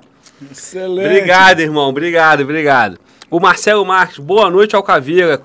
Excelente. 0.51 1.05
Obrigado, 1.05 1.61
irmão. 1.61 1.87
Obrigado, 1.87 2.41
obrigado. 2.41 2.99
O 3.31 3.39
Marcelo 3.39 3.85
Marques, 3.85 4.17
boa 4.19 4.49
noite 4.49 4.75
ao 4.75 4.83
Cavila. 4.83 5.41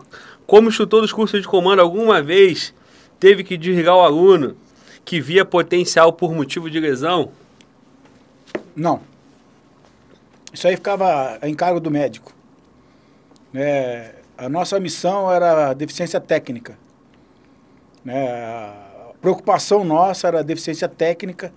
Como 0.46 0.68
instrutor 0.68 1.00
dos 1.00 1.12
cursos 1.12 1.40
de 1.40 1.46
comando, 1.46 1.80
alguma 1.80 2.20
vez 2.20 2.74
teve 3.20 3.44
que 3.44 3.56
desligar 3.56 3.94
o 3.94 4.00
aluno 4.00 4.56
que 5.05 5.20
via 5.20 5.44
potencial 5.44 6.12
por 6.12 6.34
motivo 6.34 6.70
de 6.70 6.81
lesão? 6.81 7.31
Não. 8.74 9.00
Isso 10.52 10.66
aí 10.66 10.76
ficava 10.76 11.39
a 11.41 11.49
encargo 11.49 11.81
do 11.81 11.91
médico. 11.91 12.33
É, 13.55 14.15
a 14.36 14.49
nossa 14.49 14.81
missão 14.81 15.31
era 15.31 15.74
deficiência 15.74 16.20
técnica. 16.20 16.78
Né? 18.05 18.28
A 18.28 19.12
preocupação 19.20 19.84
nossa 19.84 20.28
era 20.28 20.44
deficiência 20.44 20.89
técnica 20.89 21.52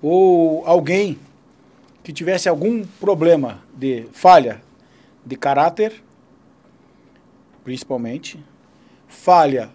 ou 0.00 0.66
alguém 0.66 1.18
que 2.02 2.12
tivesse 2.12 2.48
algum 2.48 2.84
problema 2.84 3.62
de 3.74 4.08
falha 4.12 4.60
de 5.24 5.36
caráter, 5.36 6.02
principalmente, 7.62 8.42
falha 9.06 9.70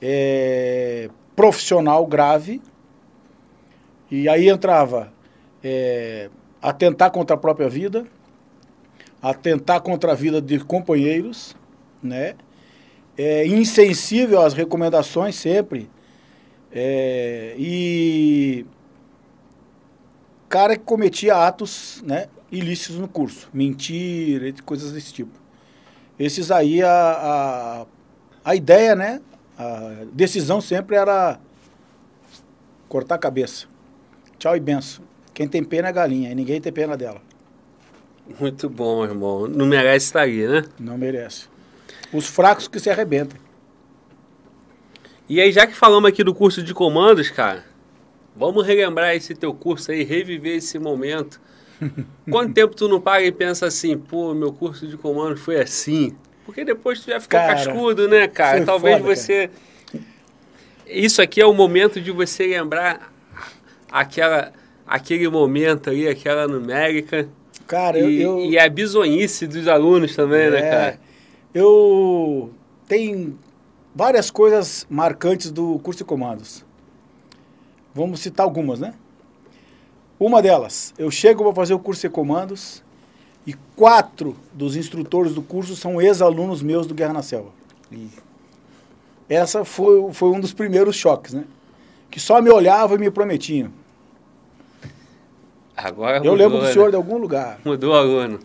é, 0.00 1.10
profissional 1.34 2.06
grave, 2.06 2.60
e 4.10 4.28
aí 4.28 4.48
entrava 4.48 5.12
é, 5.64 6.28
atentar 6.60 7.10
contra 7.10 7.34
a 7.34 7.38
própria 7.38 7.68
vida, 7.68 8.06
atentar 9.20 9.80
contra 9.80 10.12
a 10.12 10.14
vida 10.14 10.40
de 10.40 10.58
companheiros, 10.60 11.56
né? 12.02 12.34
É, 13.16 13.46
insensível 13.46 14.40
às 14.40 14.54
recomendações 14.54 15.34
sempre. 15.34 15.88
É, 16.70 17.54
e 17.58 18.66
cara 20.48 20.76
que 20.76 20.84
cometia 20.84 21.34
atos 21.34 22.02
né, 22.06 22.26
ilícitos 22.50 22.98
no 22.98 23.08
curso, 23.08 23.48
mentira, 23.52 24.52
coisas 24.64 24.92
desse 24.92 25.12
tipo. 25.12 25.32
Esses 26.18 26.50
aí, 26.50 26.82
a, 26.82 26.90
a, 26.90 27.86
a 28.44 28.54
ideia, 28.54 28.94
né? 28.94 29.20
A 29.58 30.04
decisão 30.12 30.60
sempre 30.60 30.96
era 30.96 31.38
cortar 32.88 33.16
a 33.16 33.18
cabeça. 33.18 33.66
Tchau 34.38 34.56
e 34.56 34.60
benção. 34.60 35.04
Quem 35.32 35.48
tem 35.48 35.62
pena 35.64 35.88
é 35.88 35.92
galinha, 35.92 36.30
e 36.30 36.34
ninguém 36.34 36.60
tem 36.60 36.72
pena 36.72 36.96
dela. 36.96 37.20
Muito 38.38 38.68
bom, 38.68 39.04
irmão. 39.04 39.46
Não 39.48 39.66
merece 39.66 40.06
estar 40.06 40.22
aí, 40.22 40.46
né? 40.46 40.64
Não 40.78 40.96
merece. 40.96 41.48
Os 42.12 42.26
fracos 42.26 42.68
que 42.68 42.78
se 42.78 42.90
arrebentam. 42.90 43.38
E 45.28 45.40
aí, 45.40 45.50
já 45.50 45.66
que 45.66 45.74
falamos 45.74 46.08
aqui 46.08 46.22
do 46.22 46.34
curso 46.34 46.62
de 46.62 46.74
comandos, 46.74 47.30
cara, 47.30 47.64
vamos 48.36 48.66
relembrar 48.66 49.14
esse 49.14 49.34
teu 49.34 49.54
curso 49.54 49.90
aí, 49.90 50.02
reviver 50.02 50.56
esse 50.56 50.78
momento. 50.78 51.40
Quanto 52.30 52.52
tempo 52.52 52.76
tu 52.76 52.88
não 52.88 53.00
paga 53.00 53.24
e 53.24 53.32
pensa 53.32 53.66
assim, 53.66 53.96
pô, 53.96 54.34
meu 54.34 54.52
curso 54.52 54.86
de 54.86 54.96
comandos 54.96 55.40
foi 55.40 55.60
assim? 55.60 56.14
Porque 56.44 56.64
depois 56.64 57.00
tu 57.00 57.10
já 57.10 57.20
ficou 57.20 57.38
Cara, 57.38 57.54
cascudo, 57.54 58.08
né, 58.08 58.26
cara? 58.28 58.58
foi 58.58 58.66
Talvez 58.66 58.98
foda, 59.00 59.14
você. 59.14 59.50
Isso 60.86 61.22
aqui 61.22 61.40
é 61.40 61.46
o 61.46 61.54
momento 61.54 62.00
de 62.00 62.10
você 62.10 62.46
lembrar 62.46 63.12
aquela, 63.90 64.52
aquele 64.86 65.28
momento 65.28 65.90
ali, 65.90 66.08
aquela 66.08 66.48
numérica. 66.48 67.28
Cara, 67.66 67.98
e, 67.98 68.20
eu, 68.20 68.40
e 68.40 68.58
a 68.58 68.68
bizonhice 68.68 69.46
dos 69.46 69.68
alunos 69.68 70.14
também, 70.14 70.50
né, 70.50 70.58
É, 70.58 70.70
cara? 70.70 71.00
Eu 71.54 72.52
tem 72.88 73.38
várias 73.94 74.30
coisas 74.30 74.86
marcantes 74.90 75.50
do 75.50 75.78
curso 75.78 75.98
de 75.98 76.04
comandos. 76.04 76.64
Vamos 77.94 78.20
citar 78.20 78.44
algumas, 78.44 78.80
né? 78.80 78.94
Uma 80.18 80.40
delas, 80.42 80.94
eu 80.98 81.10
chego 81.10 81.42
para 81.44 81.54
fazer 81.54 81.74
o 81.74 81.78
curso 81.78 82.02
de 82.02 82.08
comandos 82.08 82.82
e 83.46 83.54
quatro 83.76 84.36
dos 84.52 84.76
instrutores 84.76 85.34
do 85.34 85.42
curso 85.42 85.74
são 85.74 86.00
ex-alunos 86.00 86.62
meus 86.62 86.86
do 86.86 86.94
Guerra 86.94 87.14
na 87.14 87.22
Selva. 87.22 87.50
Essa 89.28 89.64
foi, 89.64 90.12
foi 90.12 90.30
um 90.30 90.40
dos 90.40 90.52
primeiros 90.52 90.96
choques, 90.96 91.32
né? 91.32 91.44
Que 92.10 92.20
só 92.20 92.40
me 92.40 92.50
olhavam 92.50 92.96
e 92.96 93.00
me 93.00 93.10
prometiam. 93.10 93.70
Agora 95.76 96.18
Eu 96.18 96.20
mudou, 96.20 96.34
lembro 96.34 96.58
do 96.58 96.64
né? 96.64 96.72
senhor 96.72 96.90
de 96.90 96.96
algum 96.96 97.18
lugar. 97.18 97.60
Mudou 97.64 97.92
o 97.92 97.96
aluno. 97.96 98.38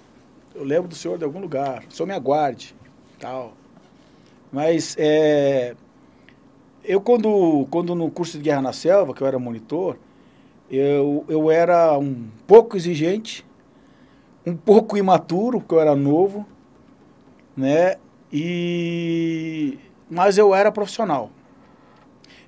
eu 0.56 0.64
lembro 0.64 0.88
do 0.88 0.96
senhor 0.96 1.18
de 1.18 1.24
algum 1.24 1.40
lugar, 1.40 1.84
o 1.90 1.94
senhor 1.94 2.08
me 2.08 2.14
aguarde, 2.14 2.74
tal. 3.20 3.54
Mas 4.52 4.96
é, 4.98 5.76
eu 6.84 7.02
quando, 7.02 7.68
quando 7.70 7.94
no 7.94 8.10
curso 8.10 8.38
de 8.38 8.44
Guerra 8.46 8.62
na 8.62 8.74
Selva, 8.74 9.14
que 9.14 9.22
eu 9.22 9.28
era 9.28 9.38
monitor, 9.38 9.98
eu, 10.72 11.24
eu 11.28 11.52
era 11.52 11.98
um 11.98 12.28
pouco 12.48 12.76
exigente, 12.76 13.46
um 14.48 14.56
pouco 14.56 14.96
imaturo, 14.96 15.60
porque 15.60 15.76
eu 15.76 15.82
era 15.82 15.94
novo, 15.94 16.46
né? 17.56 17.98
E, 18.32 19.78
mas 20.10 20.38
eu 20.38 20.56
era 20.56 20.72
profissional. 20.72 21.30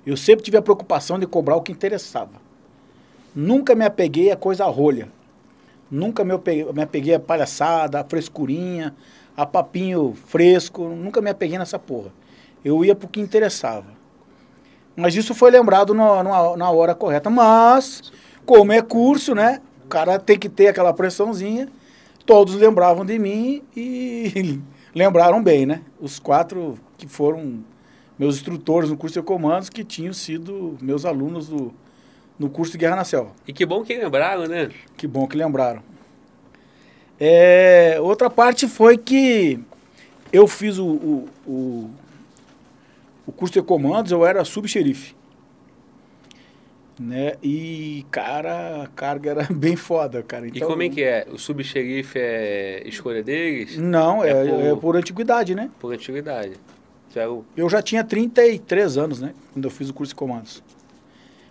Eu 0.06 0.16
sempre 0.16 0.42
tive 0.42 0.56
a 0.56 0.62
preocupação 0.62 1.18
de 1.18 1.26
cobrar 1.26 1.56
o 1.56 1.60
que 1.60 1.70
interessava. 1.72 2.40
Nunca 3.34 3.74
me 3.74 3.84
apeguei 3.84 4.30
a 4.30 4.36
coisa 4.36 4.64
rolha. 4.64 5.08
Nunca 5.90 6.24
me 6.24 6.32
apeguei, 6.32 6.72
me 6.72 6.82
apeguei 6.82 7.14
a 7.14 7.20
palhaçada, 7.20 8.00
a 8.00 8.04
frescurinha, 8.04 8.94
a 9.36 9.44
papinho 9.44 10.14
fresco. 10.26 10.84
Nunca 10.88 11.20
me 11.20 11.28
apeguei 11.28 11.58
nessa 11.58 11.78
porra. 11.78 12.10
Eu 12.64 12.82
ia 12.82 12.94
pro 12.94 13.08
que 13.08 13.20
interessava. 13.20 13.88
Mas 14.96 15.14
isso 15.14 15.34
foi 15.34 15.50
lembrado 15.50 15.92
no- 15.92 16.22
na, 16.22 16.56
na 16.56 16.70
hora 16.70 16.94
correta. 16.94 17.28
Mas, 17.28 18.10
como 18.46 18.72
é 18.72 18.80
curso, 18.80 19.34
né? 19.34 19.60
O 19.84 19.88
cara 19.88 20.18
tem 20.18 20.38
que 20.38 20.48
ter 20.48 20.68
aquela 20.68 20.94
pressãozinha. 20.94 21.68
Todos 22.24 22.54
lembravam 22.54 23.04
de 23.04 23.18
mim 23.18 23.62
e 23.76 24.60
lembraram 24.94 25.42
bem, 25.42 25.66
né? 25.66 25.82
Os 26.00 26.18
quatro 26.18 26.78
que 26.96 27.08
foram 27.08 27.64
meus 28.18 28.36
instrutores 28.36 28.90
no 28.90 28.96
curso 28.96 29.18
de 29.18 29.26
comandos, 29.26 29.70
que 29.70 29.82
tinham 29.82 30.12
sido 30.12 30.76
meus 30.80 31.04
alunos 31.04 31.48
do, 31.48 31.72
no 32.38 32.50
curso 32.50 32.72
de 32.72 32.78
Guerra 32.78 32.96
na 32.96 33.04
Selva. 33.04 33.32
E 33.46 33.52
que 33.52 33.64
bom 33.64 33.82
que 33.82 33.96
lembraram, 33.96 34.46
né? 34.46 34.70
Que 34.96 35.06
bom 35.06 35.26
que 35.26 35.36
lembraram. 35.36 35.82
É, 37.18 37.98
outra 38.00 38.30
parte 38.30 38.66
foi 38.68 38.96
que 38.96 39.60
eu 40.32 40.46
fiz 40.46 40.78
o, 40.78 40.86
o, 40.86 41.28
o, 41.46 41.90
o 43.26 43.32
curso 43.32 43.54
de 43.54 43.62
comandos, 43.62 44.12
eu 44.12 44.24
era 44.24 44.44
subxerife. 44.44 45.14
Né? 47.02 47.32
E, 47.42 48.04
cara, 48.10 48.82
a 48.82 48.86
carga 48.88 49.30
era 49.30 49.48
bem 49.50 49.74
foda, 49.74 50.22
cara. 50.22 50.44
E 50.46 50.50
Então, 50.50 50.68
como 50.68 50.82
é 50.82 50.88
que 50.90 51.02
é? 51.02 51.26
O 51.32 51.38
subxerife 51.38 52.18
é 52.18 52.82
escolha 52.86 53.22
deles? 53.22 53.78
Não, 53.78 54.22
é, 54.22 54.28
É 54.30 54.34
por- 54.44 54.60
é 54.60 54.74
por 54.76 54.96
antiguidade, 54.96 55.54
né? 55.54 55.70
Por 55.80 55.94
antiguidade. 55.94 56.52
É 57.16 57.26
Eu 57.56 57.68
já 57.70 57.80
tinha 57.80 58.04
33 58.04 58.98
anos, 58.98 59.18
né? 59.20 59.32
Quando 59.54 59.64
eu 59.64 59.70
fiz 59.70 59.88
o 59.88 59.94
curso 59.94 60.10
de 60.10 60.14
comandos. 60.14 60.62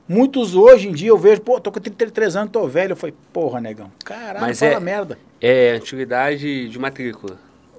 Muitos 0.08 0.56
hoje 0.56 0.88
em 0.88 0.92
dia 0.92 1.10
eu 1.10 1.18
vejo, 1.18 1.42
pô, 1.42 1.60
tô 1.60 1.72
com 1.72 1.80
33 1.80 2.36
anos, 2.36 2.52
tô 2.52 2.68
velho. 2.68 2.92
Eu 2.94 2.96
falei, 2.96 3.16
porra, 3.34 3.60
negão, 3.60 3.92
caralho, 4.06 4.42
Mas 4.42 4.60
fala 4.60 4.74
é- 4.74 4.80
merda. 4.80 5.18
É 5.42 5.72
antiguidade 5.72 6.70
de 6.70 6.80
matrícula, 6.80 7.38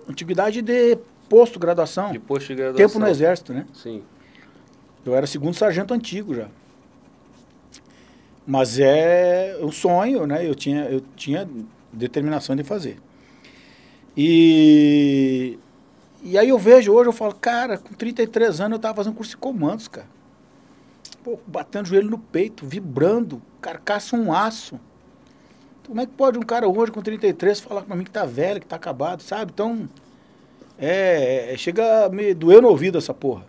Antiguidade 0.08 0.60
de 0.60 0.98
posto, 1.28 1.58
graduação. 1.58 2.10
de 2.10 2.18
posto 2.18 2.48
de 2.48 2.54
graduação. 2.56 2.86
Tempo 2.88 2.98
no 2.98 3.08
exército, 3.08 3.52
né? 3.52 3.64
Sim. 3.72 4.02
Eu 5.06 5.14
era 5.14 5.26
segundo 5.26 5.54
sargento 5.54 5.94
antigo 5.94 6.34
já. 6.34 6.48
Mas 8.46 8.78
é 8.78 9.56
um 9.60 9.70
sonho, 9.70 10.26
né? 10.26 10.46
Eu 10.46 10.54
tinha, 10.54 10.84
eu 10.84 11.02
tinha 11.16 11.48
determinação 11.92 12.56
de 12.56 12.64
fazer. 12.64 12.98
E, 14.16 15.58
e 16.22 16.36
aí 16.36 16.48
eu 16.48 16.58
vejo 16.58 16.92
hoje, 16.92 17.08
eu 17.08 17.12
falo, 17.12 17.34
cara, 17.34 17.78
com 17.78 17.94
33 17.94 18.60
anos 18.60 18.76
eu 18.76 18.80
tava 18.80 18.96
fazendo 18.96 19.14
curso 19.14 19.30
de 19.30 19.36
comandos, 19.36 19.88
cara. 19.88 20.06
Pô, 21.22 21.38
batendo 21.46 21.84
o 21.84 21.88
joelho 21.88 22.10
no 22.10 22.18
peito, 22.18 22.66
vibrando, 22.66 23.40
carcaça 23.60 24.16
um 24.16 24.32
aço. 24.32 24.80
Como 25.86 26.00
é 26.00 26.06
que 26.06 26.12
pode 26.12 26.38
um 26.38 26.42
cara 26.42 26.68
hoje 26.68 26.92
com 26.92 27.02
33 27.02 27.60
falar 27.60 27.82
pra 27.82 27.96
mim 27.96 28.04
que 28.04 28.10
tá 28.10 28.24
velho, 28.24 28.60
que 28.60 28.66
tá 28.66 28.76
acabado, 28.76 29.22
sabe? 29.22 29.52
Então, 29.52 29.88
é, 30.78 31.52
é- 31.52 31.56
chega 31.56 32.08
me 32.08 32.32
doer 32.32 32.62
no 32.62 32.68
ouvido 32.68 32.96
essa 32.96 33.12
porra. 33.12 33.44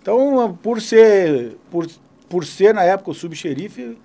Então, 0.00 0.58
por 0.62 0.82
ser, 0.82 1.56
por, 1.70 1.86
por 2.34 2.44
ser 2.44 2.74
na 2.74 2.82
época 2.82 3.12
o 3.12 3.14
subxerife, 3.14 3.96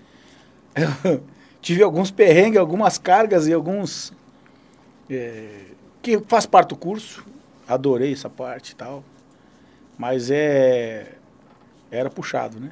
tive 1.59 1.81
alguns 1.81 2.11
perrengues, 2.11 2.59
algumas 2.59 2.99
cargas 2.99 3.47
e 3.47 3.53
alguns. 3.53 4.13
é, 5.09 5.61
que 5.99 6.19
faz 6.27 6.45
parte 6.45 6.69
do 6.69 6.75
curso. 6.75 7.25
Adorei 7.67 8.13
essa 8.13 8.29
parte 8.29 8.73
e 8.73 8.75
tal. 8.75 9.03
Mas 9.97 10.29
é. 10.29 11.15
Era 11.89 12.07
puxado, 12.07 12.59
né? 12.59 12.69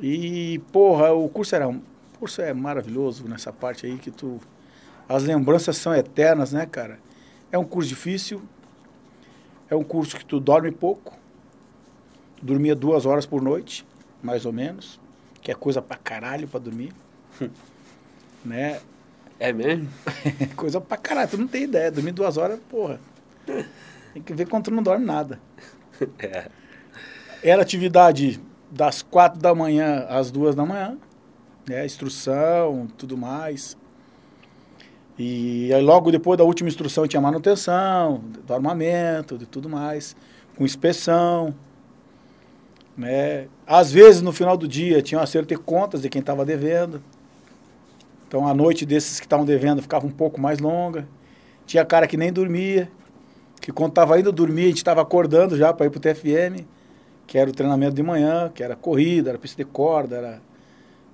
E, 0.00 0.58
porra, 0.72 1.12
o 1.12 1.28
curso 1.28 1.54
era. 1.54 1.68
O 1.68 1.82
curso 2.18 2.40
é 2.40 2.54
maravilhoso 2.54 3.28
nessa 3.28 3.52
parte 3.52 3.84
aí 3.84 3.98
que 3.98 4.10
tu. 4.10 4.40
As 5.06 5.24
lembranças 5.24 5.76
são 5.76 5.94
eternas, 5.94 6.50
né, 6.50 6.64
cara? 6.64 6.98
É 7.52 7.58
um 7.58 7.64
curso 7.64 7.90
difícil. 7.90 8.40
É 9.68 9.76
um 9.76 9.84
curso 9.84 10.16
que 10.16 10.24
tu 10.24 10.40
dorme 10.40 10.72
pouco. 10.72 11.12
Dormia 12.40 12.74
duas 12.74 13.04
horas 13.04 13.26
por 13.26 13.42
noite, 13.42 13.84
mais 14.24 14.46
ou 14.46 14.52
menos. 14.52 14.98
Que 15.42 15.50
é 15.50 15.54
coisa 15.54 15.82
pra 15.82 15.96
caralho 15.96 16.48
pra 16.48 16.58
dormir. 16.58 16.92
né? 18.44 18.80
É 19.38 19.52
mesmo? 19.52 19.88
coisa 20.56 20.80
pra 20.80 20.96
caralho. 20.96 21.28
Tu 21.28 21.36
não 21.36 21.46
tem 21.46 21.64
ideia. 21.64 21.92
Dormir 21.92 22.12
duas 22.12 22.38
horas, 22.38 22.58
porra. 22.68 22.98
Tem 24.14 24.22
que 24.22 24.32
ver 24.32 24.48
quando 24.48 24.64
tu 24.64 24.70
não 24.70 24.82
dorme 24.82 25.04
nada. 25.04 25.38
É. 26.18 26.50
Era 27.40 27.62
atividade 27.62 28.40
das 28.68 29.00
quatro 29.00 29.38
da 29.38 29.54
manhã 29.54 30.06
às 30.08 30.32
duas 30.32 30.56
da 30.56 30.66
manhã. 30.66 30.98
Né? 31.68 31.86
Instrução, 31.86 32.88
tudo 32.98 33.16
mais. 33.16 33.76
E 35.16 35.72
aí 35.72 35.80
logo 35.80 36.10
depois 36.10 36.36
da 36.36 36.42
última 36.42 36.68
instrução 36.68 37.06
tinha 37.06 37.20
manutenção, 37.20 38.24
do 38.44 38.52
armamento, 38.52 39.38
de 39.38 39.46
tudo 39.46 39.68
mais, 39.68 40.16
com 40.56 40.64
inspeção. 40.64 41.54
Né? 42.96 43.48
Às 43.66 43.90
vezes 43.90 44.22
no 44.22 44.32
final 44.32 44.56
do 44.56 44.68
dia 44.68 45.02
tinha 45.02 45.18
um 45.18 45.22
acerto 45.22 45.48
de 45.48 45.56
contas 45.56 46.02
de 46.02 46.08
quem 46.08 46.20
estava 46.20 46.44
devendo. 46.44 47.02
Então 48.28 48.46
a 48.46 48.54
noite 48.54 48.86
desses 48.86 49.18
que 49.18 49.26
estavam 49.26 49.44
devendo 49.44 49.82
ficava 49.82 50.06
um 50.06 50.10
pouco 50.10 50.40
mais 50.40 50.58
longa. 50.58 51.06
Tinha 51.66 51.84
cara 51.84 52.06
que 52.06 52.16
nem 52.16 52.32
dormia, 52.32 52.90
que 53.60 53.72
quando 53.72 53.90
estava 53.90 54.18
indo 54.18 54.30
dormir 54.30 54.64
a 54.64 54.68
gente 54.68 54.78
estava 54.78 55.00
acordando 55.00 55.56
já 55.56 55.72
para 55.72 55.86
ir 55.86 55.90
para 55.90 55.98
o 55.98 56.00
TFM, 56.00 56.66
que 57.26 57.38
era 57.38 57.48
o 57.48 57.52
treinamento 57.52 57.94
de 57.94 58.02
manhã, 58.02 58.50
que 58.54 58.62
era 58.62 58.76
corrida, 58.76 59.30
era 59.30 59.38
pista 59.38 59.56
de 59.56 59.68
corda, 59.68 60.40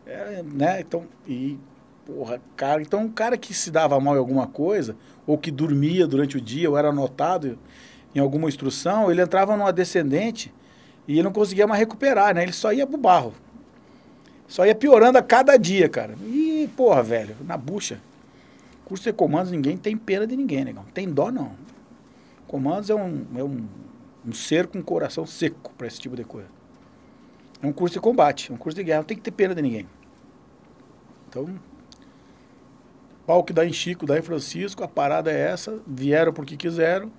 era, 0.04 0.42
né? 0.42 0.80
Então, 0.80 1.04
e 1.26 1.56
porra, 2.04 2.40
cara, 2.56 2.82
então 2.82 3.02
um 3.02 3.08
cara 3.08 3.36
que 3.38 3.54
se 3.54 3.70
dava 3.70 3.98
mal 4.00 4.16
em 4.16 4.18
alguma 4.18 4.46
coisa 4.46 4.96
ou 5.26 5.38
que 5.38 5.50
dormia 5.50 6.06
durante 6.06 6.36
o 6.36 6.40
dia 6.40 6.68
ou 6.68 6.76
era 6.76 6.88
anotado 6.88 7.58
em 8.14 8.18
alguma 8.18 8.48
instrução, 8.48 9.10
ele 9.10 9.22
entrava 9.22 9.56
numa 9.56 9.72
descendente 9.72 10.52
e 11.18 11.22
não 11.24 11.32
conseguia 11.32 11.66
mais 11.66 11.80
recuperar, 11.80 12.32
né? 12.32 12.44
Ele 12.44 12.52
só 12.52 12.72
ia 12.72 12.86
pro 12.86 12.96
barro. 12.96 13.34
Só 14.46 14.64
ia 14.64 14.76
piorando 14.76 15.18
a 15.18 15.22
cada 15.22 15.56
dia, 15.56 15.88
cara. 15.88 16.14
E, 16.22 16.70
porra, 16.76 17.02
velho, 17.02 17.36
na 17.44 17.56
bucha. 17.56 18.00
Curso 18.84 19.04
de 19.04 19.12
comandos, 19.12 19.50
ninguém 19.50 19.76
tem 19.76 19.96
pena 19.96 20.24
de 20.24 20.36
ninguém, 20.36 20.64
negão. 20.64 20.84
Tem 20.94 21.08
dó, 21.08 21.32
não. 21.32 21.52
Comandos 22.46 22.90
é 22.90 22.94
um, 22.94 23.26
é 23.36 23.42
um, 23.42 23.66
um 24.24 24.32
ser 24.32 24.68
com 24.68 24.80
coração 24.80 25.26
seco 25.26 25.72
para 25.76 25.88
esse 25.88 25.98
tipo 25.98 26.14
de 26.14 26.22
coisa. 26.22 26.48
É 27.60 27.66
um 27.66 27.72
curso 27.72 27.94
de 27.94 28.00
combate, 28.00 28.52
é 28.52 28.54
um 28.54 28.56
curso 28.56 28.76
de 28.76 28.84
guerra, 28.84 28.98
não 28.98 29.04
tem 29.04 29.16
que 29.16 29.22
ter 29.22 29.32
pena 29.32 29.52
de 29.52 29.62
ninguém. 29.62 29.86
Então, 31.28 31.58
pau 33.26 33.42
que 33.42 33.52
dá 33.52 33.66
em 33.66 33.72
Chico, 33.72 34.06
dá 34.06 34.16
em 34.16 34.22
Francisco, 34.22 34.84
a 34.84 34.88
parada 34.88 35.30
é 35.30 35.40
essa, 35.40 35.80
vieram 35.86 36.32
porque 36.32 36.56
quiseram, 36.56 37.10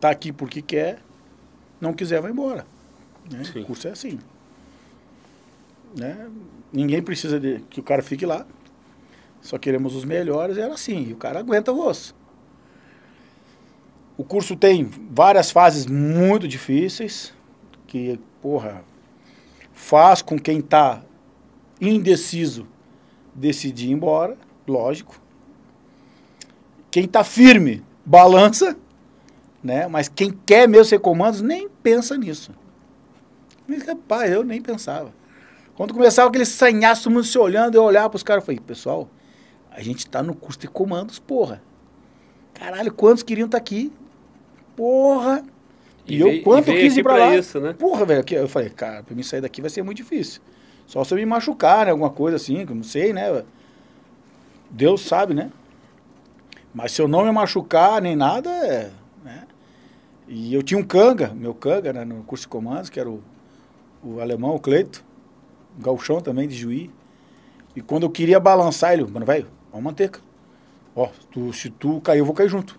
tá 0.00 0.10
aqui 0.10 0.32
porque 0.32 0.60
quer, 0.60 1.00
não 1.80 1.92
quiser 1.92 2.20
vai 2.20 2.32
embora. 2.32 2.66
Né? 3.30 3.44
Sim. 3.44 3.60
O 3.60 3.64
curso 3.66 3.88
é 3.88 3.92
assim. 3.92 4.18
Né? 5.96 6.28
Ninguém 6.72 7.02
precisa 7.02 7.38
de 7.38 7.60
que 7.70 7.80
o 7.80 7.82
cara 7.82 8.02
fique 8.02 8.26
lá. 8.26 8.46
Só 9.40 9.58
queremos 9.58 9.94
os 9.94 10.04
melhores, 10.04 10.58
era 10.58 10.74
assim, 10.74 11.08
e 11.08 11.12
o 11.12 11.16
cara 11.16 11.40
aguenta 11.40 11.72
o 11.72 11.80
osso. 11.80 12.14
O 14.16 14.24
curso 14.24 14.54
tem 14.54 14.84
várias 15.10 15.50
fases 15.50 15.86
muito 15.86 16.46
difíceis, 16.46 17.32
que, 17.86 18.20
porra, 18.42 18.84
faz 19.72 20.20
com 20.20 20.38
quem 20.38 20.58
está 20.58 21.02
indeciso 21.80 22.66
decidir 23.34 23.88
ir 23.88 23.92
embora, 23.92 24.36
lógico. 24.68 25.18
Quem 26.90 27.08
tá 27.08 27.24
firme, 27.24 27.82
balança, 28.04 28.76
né? 29.62 29.86
Mas 29.88 30.08
quem 30.08 30.30
quer 30.30 30.68
mesmo 30.68 30.84
ser 30.84 30.98
comandos, 30.98 31.40
nem 31.40 31.68
pensa 31.68 32.18
nisso. 32.18 32.52
Mas, 33.70 33.86
rapaz, 33.86 34.32
eu 34.32 34.42
nem 34.42 34.60
pensava. 34.60 35.12
Quando 35.76 35.94
começava 35.94 36.28
aquele 36.28 36.44
sanhaço, 36.44 37.04
todo 37.04 37.12
mundo 37.12 37.24
se 37.24 37.38
olhando, 37.38 37.76
eu 37.76 37.84
olhava 37.84 38.10
pros 38.10 38.24
caras 38.24 38.42
e 38.42 38.46
falei, 38.46 38.60
pessoal, 38.60 39.08
a 39.70 39.80
gente 39.80 40.08
tá 40.08 40.24
no 40.24 40.34
curso 40.34 40.58
de 40.58 40.66
comandos, 40.66 41.20
porra. 41.20 41.62
Caralho, 42.52 42.92
quantos 42.92 43.22
queriam 43.22 43.46
estar 43.46 43.58
tá 43.58 43.62
aqui? 43.62 43.92
Porra! 44.74 45.44
E, 46.04 46.16
e 46.16 46.20
eu, 46.20 46.26
veio, 46.26 46.42
quanto 46.42 46.72
quis 46.72 46.96
ir 46.96 47.04
pra, 47.04 47.14
pra 47.14 47.26
lá? 47.26 47.36
Isso, 47.36 47.60
né? 47.60 47.72
Porra, 47.72 48.04
velho, 48.04 48.24
eu 48.32 48.48
falei, 48.48 48.70
cara, 48.70 49.04
pra 49.04 49.14
mim 49.14 49.22
sair 49.22 49.40
daqui 49.40 49.60
vai 49.60 49.70
ser 49.70 49.84
muito 49.84 49.98
difícil. 49.98 50.42
Só 50.84 51.04
se 51.04 51.14
eu 51.14 51.18
me 51.18 51.24
machucar, 51.24 51.86
né? 51.86 51.92
Alguma 51.92 52.10
coisa 52.10 52.36
assim, 52.36 52.66
que 52.66 52.72
eu 52.72 52.76
não 52.76 52.82
sei, 52.82 53.12
né? 53.12 53.44
Deus 54.68 55.02
sabe, 55.02 55.32
né? 55.32 55.52
Mas 56.74 56.90
se 56.90 57.00
eu 57.00 57.06
não 57.06 57.24
me 57.24 57.30
machucar 57.30 58.02
nem 58.02 58.16
nada, 58.16 58.50
é, 58.50 58.90
né? 59.24 59.46
E 60.26 60.52
eu 60.52 60.60
tinha 60.60 60.78
um 60.78 60.82
canga, 60.82 61.28
meu 61.28 61.54
canga, 61.54 61.92
né, 61.92 62.04
no 62.04 62.24
curso 62.24 62.46
de 62.46 62.48
comandos, 62.48 62.90
que 62.90 62.98
era 62.98 63.08
o, 63.08 63.22
o 64.02 64.20
alemão, 64.20 64.54
o 64.54 64.60
Cleito, 64.60 65.04
galchão 65.78 66.20
também 66.20 66.48
de 66.48 66.54
juiz. 66.54 66.90
E 67.74 67.80
quando 67.80 68.04
eu 68.04 68.10
queria 68.10 68.40
balançar, 68.40 68.92
ele, 68.92 69.04
mano, 69.04 69.24
velho, 69.24 69.46
vamos 69.70 69.84
manteca. 69.84 70.20
Ó, 70.94 71.08
tu, 71.30 71.52
se 71.52 71.70
tu 71.70 72.00
cair, 72.00 72.18
eu 72.18 72.24
vou 72.24 72.34
cair 72.34 72.48
junto. 72.48 72.78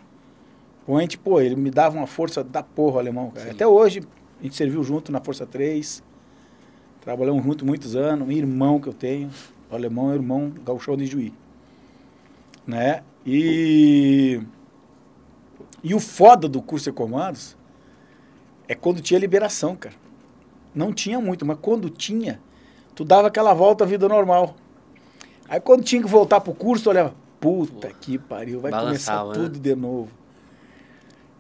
Põe, 0.85 1.08
pô, 1.24 1.40
ele 1.40 1.56
me 1.56 1.69
dava 1.69 1.98
uma 1.98 2.08
força 2.08 2.43
da 2.43 2.61
porra, 2.61 2.95
o 2.95 3.00
alemão. 3.00 3.32
Cara. 3.32 3.51
Até 3.51 3.66
hoje, 3.66 4.01
a 4.40 4.43
gente 4.43 4.56
serviu 4.56 4.83
junto 4.83 5.11
na 5.11 5.22
Força 5.22 5.45
3. 5.45 6.03
Trabalhamos 7.00 7.43
junto 7.43 7.66
muitos 7.66 7.95
anos, 7.95 8.27
um 8.27 8.32
irmão 8.32 8.80
que 8.80 8.88
eu 8.88 8.93
tenho, 8.93 9.30
o 9.69 9.75
alemão 9.75 10.11
é 10.11 10.16
irmão 10.16 10.51
gauchão 10.64 10.95
de 10.95 11.06
Juí. 11.06 11.33
Né? 12.67 13.03
E, 13.25 14.40
e 15.83 15.95
o 15.95 16.00
foda 16.00 16.48
do 16.48 16.61
curso 16.61 16.91
de 16.91 16.95
comandos 16.95 17.56
é 18.67 18.75
quando 18.75 19.01
tinha 19.01 19.19
liberação, 19.19 19.75
cara. 19.75 19.95
Não 20.74 20.93
tinha 20.93 21.19
muito, 21.19 21.45
mas 21.45 21.58
quando 21.61 21.90
tinha, 21.90 22.40
tu 22.95 23.03
dava 23.03 23.27
aquela 23.27 23.53
volta 23.53 23.83
à 23.83 23.88
vida 23.88 24.08
normal. 24.08 24.56
Aí 25.48 25.59
quando 25.59 25.83
tinha 25.83 26.01
que 26.01 26.08
voltar 26.08 26.40
pro 26.40 26.53
curso, 26.53 26.85
tu 26.85 26.90
olhava, 26.90 27.14
puta 27.40 27.90
que 27.90 28.17
pariu, 28.17 28.59
vai 28.61 28.72
começar 28.72 29.25
né? 29.25 29.33
tudo 29.33 29.59
de 29.59 29.75
novo. 29.75 30.09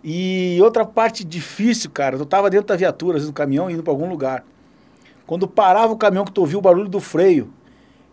E 0.03 0.59
outra 0.61 0.83
parte 0.85 1.23
difícil, 1.23 1.89
cara, 1.91 2.17
tu 2.17 2.25
tava 2.25 2.49
dentro 2.49 2.67
da 2.67 2.75
viatura, 2.75 3.17
às 3.17 3.21
vezes, 3.21 3.29
do 3.29 3.35
caminhão, 3.35 3.69
indo 3.69 3.83
para 3.83 3.93
algum 3.93 4.09
lugar. 4.09 4.43
Quando 5.27 5.47
parava 5.47 5.93
o 5.93 5.97
caminhão 5.97 6.25
que 6.25 6.31
tu 6.31 6.41
ouviu 6.41 6.59
o 6.59 6.61
barulho 6.61 6.89
do 6.89 6.99
freio 6.99 7.53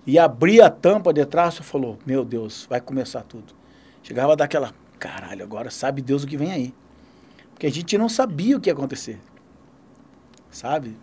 e 0.07 0.19
abria 0.19 0.67
a 0.67 0.71
tampa 0.71 1.13
de 1.13 1.25
trás, 1.25 1.55
tu 1.55 1.65
falou, 1.65 1.99
meu 2.07 2.25
Deus, 2.25 2.67
vai 2.69 2.81
começar 2.81 3.23
tudo. 3.23 3.55
Chegava 4.03 4.37
daquela, 4.37 4.73
caralho, 4.99 5.43
agora 5.43 5.71
sabe 5.71 6.03
Deus 6.03 6.23
o 6.23 6.27
que 6.27 6.37
vem 6.37 6.53
aí. 6.53 6.75
Porque 7.53 7.67
a 7.67 7.71
gente 7.71 7.99
não 7.99 8.09
sabia 8.09 8.57
o 8.57 8.61
que 8.61 8.69
ia 8.69 8.73
acontecer. 8.73 9.19
Sabe? 10.51 10.95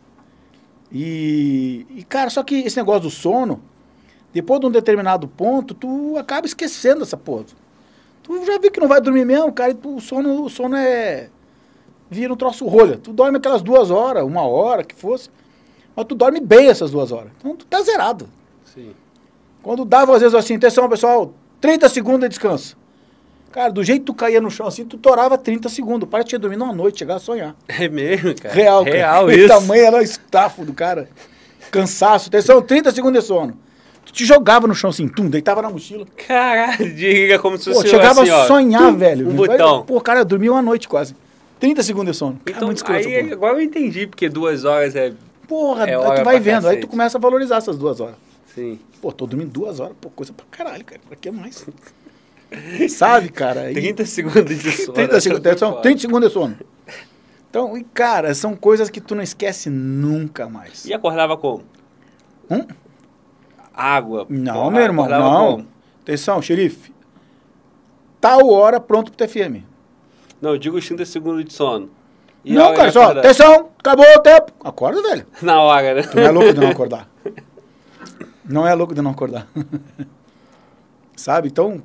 E, 0.98 1.86
e, 1.90 2.04
cara, 2.06 2.30
só 2.30 2.42
que 2.42 2.56
esse 2.56 2.78
negócio 2.78 3.02
do 3.02 3.10
sono, 3.10 3.62
depois 4.34 4.62
de 4.62 4.68
um 4.68 4.72
determinado 4.72 5.28
ponto, 5.28 5.74
tu 5.74 6.16
acaba 6.18 6.48
esquecendo 6.48 7.04
essa 7.04 7.18
porra. 7.18 7.44
Tu 8.24 8.46
já 8.46 8.58
viu 8.58 8.72
que 8.72 8.80
não 8.80 8.88
vai 8.88 9.02
dormir 9.02 9.26
mesmo, 9.26 9.52
cara, 9.52 9.72
e 9.72 9.74
tu, 9.74 9.98
o, 9.98 10.00
sono, 10.00 10.46
o 10.46 10.50
sono 10.50 10.78
é. 10.78 11.30
vira 12.10 12.32
um 12.32 12.38
troço 12.38 12.66
rolha. 12.66 12.98
Tu 12.98 13.12
dorme 13.12 13.40
aquelas 13.40 13.62
duas 13.62 13.92
horas, 13.92 14.24
uma 14.24 14.44
hora, 14.44 14.86
que 14.86 14.96
fosse. 14.96 15.30
Mas 15.94 16.06
tu 16.06 16.16
dorme 16.16 16.40
bem 16.40 16.70
essas 16.70 16.92
duas 16.92 17.12
horas. 17.12 17.34
Então 17.40 17.58
tu 17.58 17.66
tá 17.66 17.82
zerado. 17.82 18.30
Sim. 18.64 18.96
Quando 19.62 19.84
dava, 19.84 20.16
às 20.16 20.22
vezes, 20.22 20.34
assim, 20.34 20.56
atenção, 20.56 20.88
pessoal, 20.88 21.34
30 21.60 21.90
segundos 21.90 22.22
de 22.22 22.30
descanso. 22.30 22.78
Cara, 23.56 23.72
do 23.72 23.82
jeito 23.86 24.02
que 24.02 24.06
tu 24.08 24.14
caía 24.14 24.42
no 24.42 24.52
chão 24.52 24.68
assim, 24.68 24.84
tu 24.84 24.98
torava 24.98 25.38
30 25.38 25.70
segundos. 25.70 26.10
Para 26.10 26.26
tinha 26.26 26.38
dormido 26.38 26.62
uma 26.66 26.74
noite, 26.74 27.00
chegar 27.00 27.16
a 27.16 27.20
sonhar. 27.20 27.56
É 27.70 27.88
mesmo, 27.88 28.36
cara. 28.36 28.54
Real, 28.54 28.84
cara. 28.84 28.98
Real 28.98 29.32
isso. 29.32 29.46
O 29.46 29.48
tamanho 29.48 29.86
era 29.86 29.98
o 29.98 30.02
estafo 30.02 30.66
do 30.66 30.74
cara. 30.74 31.08
Cansaço. 31.72 32.28
Atenção, 32.28 32.62
30 32.62 32.92
segundos 32.92 33.22
de 33.22 33.26
sono. 33.26 33.58
Tu 34.06 34.12
te 34.12 34.26
jogava 34.26 34.68
no 34.68 34.76
chão 34.76 34.90
assim, 34.90 35.08
tum, 35.08 35.30
deitava 35.30 35.62
na 35.62 35.70
mochila. 35.70 36.06
Caralho, 36.28 36.94
diga 36.94 37.40
como 37.40 37.58
se 37.58 37.64
fosse 37.74 37.84
Pô, 37.84 37.88
chegava 37.88 38.24
assim, 38.24 38.30
a 38.32 38.46
sonhar, 38.46 38.92
tum, 38.92 38.98
velho. 38.98 39.30
Um 39.30 39.36
botão. 39.36 39.86
Pô, 39.86 40.02
cara, 40.02 40.20
eu 40.20 40.26
dormi 40.26 40.50
uma 40.50 40.62
noite 40.62 40.90
quase. 40.90 41.16
30 41.58 41.82
segundos 41.82 42.12
de 42.12 42.18
sono. 42.18 42.38
Cara, 42.44 42.74
então, 42.74 42.94
aí, 42.94 43.32
agora 43.32 43.54
eu 43.54 43.62
entendi, 43.62 44.06
porque 44.06 44.28
duas 44.28 44.66
horas 44.66 44.98
é 44.98 45.14
Porra, 45.48 45.90
é 45.90 45.96
aí 45.96 46.18
tu 46.18 46.26
vai 46.26 46.42
vendo, 46.42 46.64
cacete. 46.64 46.76
aí 46.76 46.82
tu 46.82 46.88
começa 46.88 47.18
a 47.18 47.22
valorizar 47.22 47.56
essas 47.56 47.78
duas 47.78 48.02
horas. 48.02 48.16
Sim. 48.54 48.80
Pô, 49.02 49.14
tô 49.14 49.26
dormindo 49.26 49.50
duas 49.50 49.80
horas, 49.80 49.96
pô, 50.02 50.10
coisa 50.10 50.34
pra 50.34 50.46
caralho, 50.52 50.84
cara. 50.84 51.00
Pra 51.08 51.16
que 51.16 51.32
mais? 51.32 51.66
Sabe, 52.90 53.30
cara? 53.30 53.72
30 53.74 54.06
segundos 54.06 54.58
de 54.58 54.72
sono. 54.72 54.94
30 54.94 55.22
segundos, 55.22 55.60
são 55.60 55.82
30 55.82 56.00
segundos 56.00 56.30
de 56.30 56.34
sono. 56.34 56.58
Então, 57.50 57.78
e, 57.78 57.84
cara, 57.84 58.34
são 58.34 58.56
coisas 58.56 58.90
que 58.90 59.00
tu 59.00 59.16
não 59.16 59.24
esquece 59.24 59.70
nunca 59.70 60.50
mais. 60.50 60.86
E 60.86 60.94
acordava 60.94 61.38
como? 61.38 61.64
Hum? 62.50 62.66
Água. 63.74 64.26
Não, 64.30 64.70
meu 64.70 64.82
irmão, 64.82 65.08
não. 65.08 65.52
Como? 65.52 65.68
Atenção, 66.02 66.42
xerife. 66.42 66.94
Tal 68.22 68.50
hora 68.50 68.80
pronto 68.80 69.12
pro 69.12 69.28
TFM. 69.28 69.64
Não, 70.42 70.52
eu 70.52 70.58
digo 70.58 70.78
os 70.78 70.86
30 70.86 71.06
segundos 71.06 71.46
de 71.46 71.54
sono. 71.54 71.90
E 72.44 72.54
não, 72.54 72.74
cara, 72.76 72.92
só, 72.92 73.12
atenção, 73.12 73.70
acabou 73.80 74.06
o 74.06 74.20
tempo. 74.20 74.52
Acorda, 74.64 75.02
velho. 75.02 75.26
Na 75.42 75.62
hora, 75.62 75.96
né? 75.96 76.04
Tu 76.04 76.16
não 76.16 76.24
é 76.24 76.32
louco 76.32 76.54
de 76.54 76.60
não 76.60 76.70
acordar. 76.72 77.10
não 78.44 78.68
é 78.68 78.74
louco 78.76 78.94
de 78.94 79.02
não 79.02 79.12
acordar. 79.12 79.48
Sabe? 81.16 81.48
Então, 81.48 81.82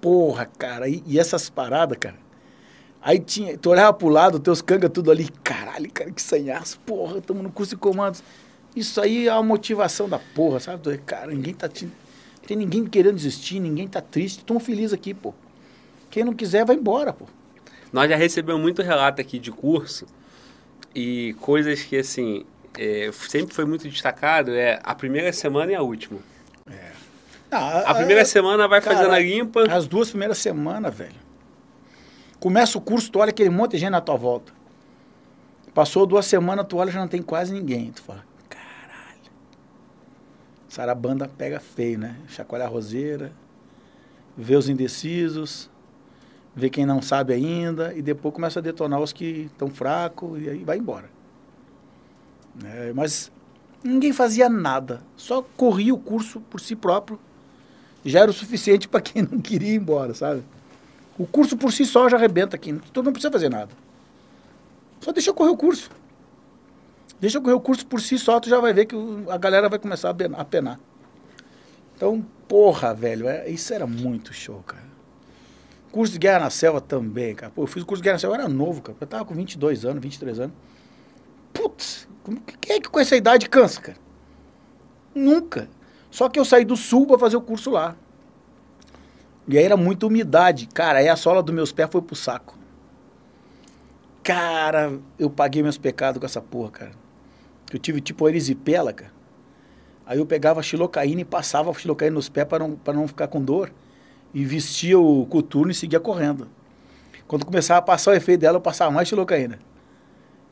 porra, 0.00 0.46
cara. 0.46 0.88
E, 0.88 1.02
e, 1.06 1.18
essas 1.18 1.48
paradas, 1.48 1.98
cara. 1.98 2.16
Aí 3.00 3.20
tinha, 3.20 3.56
tu 3.56 3.70
olhava 3.70 3.92
pro 3.92 4.08
lado, 4.08 4.40
teus 4.40 4.60
canga 4.60 4.88
tudo 4.88 5.10
ali. 5.10 5.28
Caralho, 5.42 5.90
cara, 5.90 6.10
que 6.10 6.22
sanhaço. 6.22 6.78
Porra, 6.80 7.18
estamos 7.18 7.42
no 7.42 7.50
curso 7.50 7.70
de 7.70 7.76
comandos. 7.76 8.22
Isso 8.74 9.00
aí 9.00 9.26
é 9.28 9.30
a 9.30 9.42
motivação 9.42 10.08
da 10.08 10.18
porra, 10.18 10.60
sabe? 10.60 10.98
Cara, 10.98 11.28
ninguém 11.28 11.54
tá. 11.54 11.68
Te, 11.68 11.88
tem 12.46 12.56
ninguém 12.56 12.84
querendo 12.84 13.16
desistir, 13.16 13.60
ninguém 13.60 13.88
tá 13.88 14.00
triste. 14.00 14.44
Tão 14.44 14.60
feliz 14.60 14.92
aqui, 14.92 15.14
pô. 15.14 15.32
Quem 16.10 16.24
não 16.24 16.34
quiser, 16.34 16.64
vai 16.64 16.76
embora, 16.76 17.12
pô. 17.12 17.26
Nós 17.92 18.08
já 18.10 18.16
recebemos 18.16 18.60
muito 18.60 18.82
relato 18.82 19.20
aqui 19.20 19.38
de 19.38 19.50
curso 19.50 20.06
e 20.94 21.34
coisas 21.40 21.82
que, 21.82 21.96
assim, 21.96 22.44
é, 22.78 23.10
sempre 23.12 23.54
foi 23.54 23.64
muito 23.64 23.88
destacado 23.88 24.52
é 24.52 24.80
a 24.82 24.94
primeira 24.94 25.32
semana 25.32 25.72
e 25.72 25.74
a 25.74 25.82
última. 25.82 26.18
Ah, 27.50 27.90
a 27.90 27.94
primeira 27.94 28.24
semana 28.24 28.66
vai 28.66 28.80
cara, 28.80 28.96
fazendo 28.96 29.12
a 29.12 29.18
limpa. 29.18 29.62
As 29.70 29.86
duas 29.86 30.10
primeiras 30.10 30.38
semanas, 30.38 30.94
velho. 30.94 31.26
Começa 32.40 32.76
o 32.76 32.80
curso, 32.80 33.10
tu 33.10 33.18
olha 33.18 33.30
aquele 33.30 33.50
monte 33.50 33.72
de 33.72 33.78
gente 33.78 33.90
na 33.90 34.00
tua 34.00 34.16
volta. 34.16 34.52
Passou 35.72 36.06
duas 36.06 36.26
semanas, 36.26 36.66
tu 36.68 36.76
olha 36.76 36.90
já 36.90 37.00
não 37.00 37.08
tem 37.08 37.22
quase 37.22 37.52
ninguém. 37.52 37.92
Tu 37.92 38.02
fala, 38.02 38.24
caralho. 38.48 39.30
Sarabanda 40.68 41.28
pega 41.28 41.60
feio, 41.60 41.98
né? 41.98 42.16
Chacoalha 42.28 42.64
a 42.64 42.68
roseira, 42.68 43.32
vê 44.36 44.56
os 44.56 44.68
indecisos, 44.68 45.70
vê 46.54 46.70
quem 46.70 46.86
não 46.86 47.02
sabe 47.02 47.34
ainda, 47.34 47.92
e 47.94 48.00
depois 48.00 48.34
começa 48.34 48.58
a 48.58 48.62
detonar 48.62 49.00
os 49.00 49.12
que 49.12 49.50
estão 49.52 49.68
fracos, 49.68 50.40
e 50.42 50.48
aí 50.48 50.64
vai 50.64 50.78
embora. 50.78 51.10
É, 52.64 52.92
mas 52.94 53.30
ninguém 53.84 54.12
fazia 54.12 54.48
nada, 54.48 55.02
só 55.14 55.42
corria 55.42 55.94
o 55.94 55.98
curso 55.98 56.40
por 56.40 56.60
si 56.60 56.74
próprio, 56.74 57.20
já 58.10 58.20
era 58.20 58.30
o 58.30 58.34
suficiente 58.34 58.86
para 58.88 59.00
quem 59.00 59.22
não 59.22 59.40
queria 59.40 59.72
ir 59.72 59.76
embora, 59.76 60.14
sabe? 60.14 60.42
O 61.18 61.26
curso 61.26 61.56
por 61.56 61.72
si 61.72 61.84
só 61.84 62.08
já 62.08 62.16
arrebenta 62.16 62.56
aqui, 62.56 62.74
tu 62.92 63.02
não 63.02 63.12
precisa 63.12 63.32
fazer 63.32 63.48
nada. 63.48 63.70
Só 65.00 65.12
deixa 65.12 65.32
correr 65.32 65.50
o 65.50 65.56
curso. 65.56 65.90
Deixa 67.18 67.40
correr 67.40 67.54
o 67.54 67.60
curso 67.60 67.86
por 67.86 68.00
si 68.00 68.18
só, 68.18 68.38
tu 68.38 68.48
já 68.48 68.60
vai 68.60 68.74
ver 68.74 68.86
que 68.86 68.94
a 69.30 69.38
galera 69.38 69.68
vai 69.68 69.78
começar 69.78 70.10
a 70.10 70.44
penar. 70.44 70.78
Então, 71.94 72.24
porra, 72.46 72.92
velho, 72.92 73.26
é, 73.26 73.48
isso 73.48 73.72
era 73.72 73.86
muito 73.86 74.34
show, 74.34 74.62
cara. 74.66 74.84
Curso 75.90 76.12
de 76.12 76.18
Guerra 76.18 76.40
na 76.40 76.50
Selva 76.50 76.78
também, 76.78 77.34
cara. 77.34 77.50
Pô, 77.50 77.62
eu 77.62 77.66
fiz 77.66 77.82
o 77.82 77.86
curso 77.86 78.02
de 78.02 78.04
Guerra 78.04 78.16
na 78.16 78.18
Selva, 78.18 78.36
eu 78.36 78.40
era 78.40 78.48
novo, 78.48 78.82
cara. 78.82 78.98
Eu 79.00 79.06
tava 79.06 79.24
com 79.24 79.34
22 79.34 79.86
anos, 79.86 80.02
23 80.02 80.40
anos. 80.40 80.54
Putz, 81.54 82.06
quem 82.60 82.76
é 82.76 82.80
que 82.80 82.90
com 82.90 83.00
essa 83.00 83.16
idade 83.16 83.48
cansa, 83.48 83.80
cara? 83.80 83.98
Nunca. 85.14 85.70
Só 86.16 86.30
que 86.30 86.40
eu 86.40 86.46
saí 86.46 86.64
do 86.64 86.78
sul 86.78 87.06
para 87.06 87.18
fazer 87.18 87.36
o 87.36 87.42
curso 87.42 87.70
lá. 87.70 87.94
E 89.46 89.58
aí 89.58 89.62
era 89.62 89.76
muita 89.76 90.06
umidade. 90.06 90.66
Cara, 90.72 91.00
aí 91.00 91.10
a 91.10 91.14
sola 91.14 91.42
dos 91.42 91.54
meus 91.54 91.72
pés 91.72 91.90
foi 91.92 92.00
pro 92.00 92.16
saco. 92.16 92.56
Cara, 94.22 94.98
eu 95.18 95.28
paguei 95.28 95.62
meus 95.62 95.76
pecados 95.76 96.18
com 96.18 96.24
essa 96.24 96.40
porra, 96.40 96.70
cara. 96.70 96.92
Eu 97.70 97.78
tive 97.78 98.00
tipo 98.00 98.26
erisipela, 98.26 98.94
cara. 98.94 99.12
Aí 100.06 100.16
eu 100.16 100.24
pegava 100.24 100.62
xilocaína 100.62 101.20
e 101.20 101.24
passava 101.26 101.70
a 101.70 101.74
xilocaína 101.74 102.14
nos 102.14 102.30
pés 102.30 102.46
para 102.48 102.60
não, 102.60 102.76
pra 102.76 102.94
não 102.94 103.06
ficar 103.06 103.28
com 103.28 103.38
dor 103.38 103.70
e 104.32 104.42
vestia 104.42 104.98
o 104.98 105.26
coturno 105.26 105.70
e 105.70 105.74
seguia 105.74 106.00
correndo. 106.00 106.48
Quando 107.28 107.44
começava 107.44 107.80
a 107.80 107.82
passar 107.82 108.12
o 108.12 108.14
efeito 108.14 108.40
dela, 108.40 108.56
eu 108.56 108.62
passava 108.62 108.90
mais 108.90 109.06
xilocaína. 109.06 109.58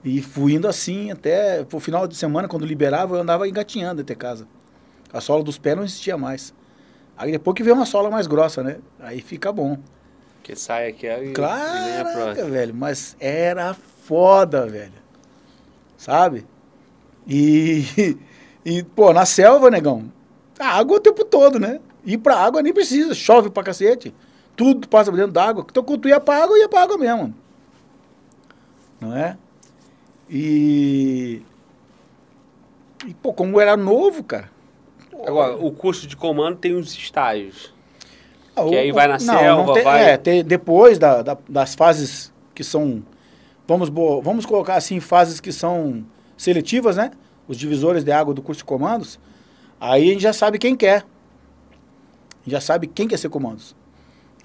E 0.05 0.21
fui 0.21 0.53
indo 0.53 0.69
assim 0.69 1.11
até 1.11 1.67
o 1.73 1.81
final 1.81 2.07
de 2.07 2.17
semana, 2.17 2.49
quando 2.49 2.67
liberava, 2.67 3.17
eu 3.17 3.23
andava 3.23 3.49
engatinhando 3.49 4.03
até 4.03 4.15
casa. 4.15 4.47
A 5.15 5.21
sola 5.21 5.45
dos 5.45 5.57
pés 5.59 5.77
não 5.77 5.85
existia 5.85 6.19
mais. 6.19 6.53
Aí 7.17 7.31
depois 7.31 7.55
que 7.55 7.63
veio 7.63 7.77
uma 7.77 7.87
sola 7.87 8.11
mais 8.11 8.27
grossa, 8.27 8.65
né? 8.65 8.79
Aí 8.99 9.21
fica 9.21 9.53
bom. 9.53 9.79
Que 10.43 10.57
sai 10.57 10.89
aquela 10.89 11.23
e, 11.23 11.27
vem 11.27 11.33
Caraca, 11.33 12.11
próxima. 12.11 12.51
velho, 12.51 12.75
mas 12.75 13.17
era 13.21 13.73
foda, 13.75 14.67
velho. 14.67 14.93
Sabe? 15.97 16.45
E, 17.29 18.19
e, 18.67 18.83
pô, 18.83 19.13
na 19.13 19.25
selva, 19.25 19.71
negão, 19.71 20.13
a 20.59 20.67
água 20.67 20.97
o 20.97 21.01
tempo 21.01 21.25
todo, 21.25 21.61
né? 21.61 21.81
Ir 22.05 22.19
pra 22.19 22.37
água 22.37 22.61
nem 22.61 22.75
precisa, 22.75 23.15
chove 23.15 23.51
pra 23.51 23.63
cacete. 23.63 24.13
Tudo 24.57 24.89
passa 24.89 25.13
por 25.13 25.17
dentro 25.17 25.33
d'água. 25.33 25.65
Então, 25.71 25.85
quando 25.85 26.03
tu 26.03 26.09
ia 26.09 26.19
pra 26.19 26.43
água, 26.43 26.59
ia 26.59 26.69
pra 26.69 26.83
água 26.83 26.99
mesmo. 26.99 27.33
Não 29.01 29.17
é? 29.17 29.39
E. 30.29 31.41
E, 33.07 33.15
pô, 33.15 33.33
como 33.33 33.61
era 33.61 33.77
novo, 33.77 34.25
cara. 34.25 34.51
Agora, 35.27 35.57
o 35.57 35.71
curso 35.73 36.07
de 36.07 36.17
comando 36.17 36.57
tem 36.57 36.75
os 36.75 36.93
estágios. 36.95 37.73
Ah, 38.57 38.63
Que 38.65 38.69
o- 38.75 38.79
aí 38.79 38.93
vai 38.93 39.07
na 39.09 39.15
não, 39.15 39.21
selva, 39.21 39.65
não 39.67 39.75
tem- 39.75 39.83
vai- 39.83 40.11
É, 40.11 40.17
tem- 40.17 40.45
depois 40.45 40.99
da- 40.99 41.23
da- 41.23 41.39
das 41.49 41.75
fases 41.75 42.33
que 42.55 42.63
são. 42.63 43.03
Vamos, 43.67 43.89
vamos 44.23 44.47
colocar 44.47 44.77
assim, 44.77 45.01
fases 45.01 45.41
que 45.41 45.51
são 45.53 46.05
seletivas, 46.37 46.97
né? 46.97 47.11
Os 47.49 47.57
divisores 47.57 48.05
de 48.05 48.13
água 48.13 48.33
do 48.35 48.43
curso 48.43 48.59
de 48.61 48.65
comandos. 48.65 49.19
Aí 49.81 50.09
a 50.11 50.13
gente 50.13 50.23
já 50.23 50.33
sabe 50.33 50.59
quem 50.59 50.77
quer. 50.77 50.99
A 51.01 52.45
gente 52.45 52.53
já 52.53 52.61
sabe 52.61 52.87
quem 52.87 53.09
quer 53.09 53.19
ser 53.19 53.29
comandos. 53.29 53.75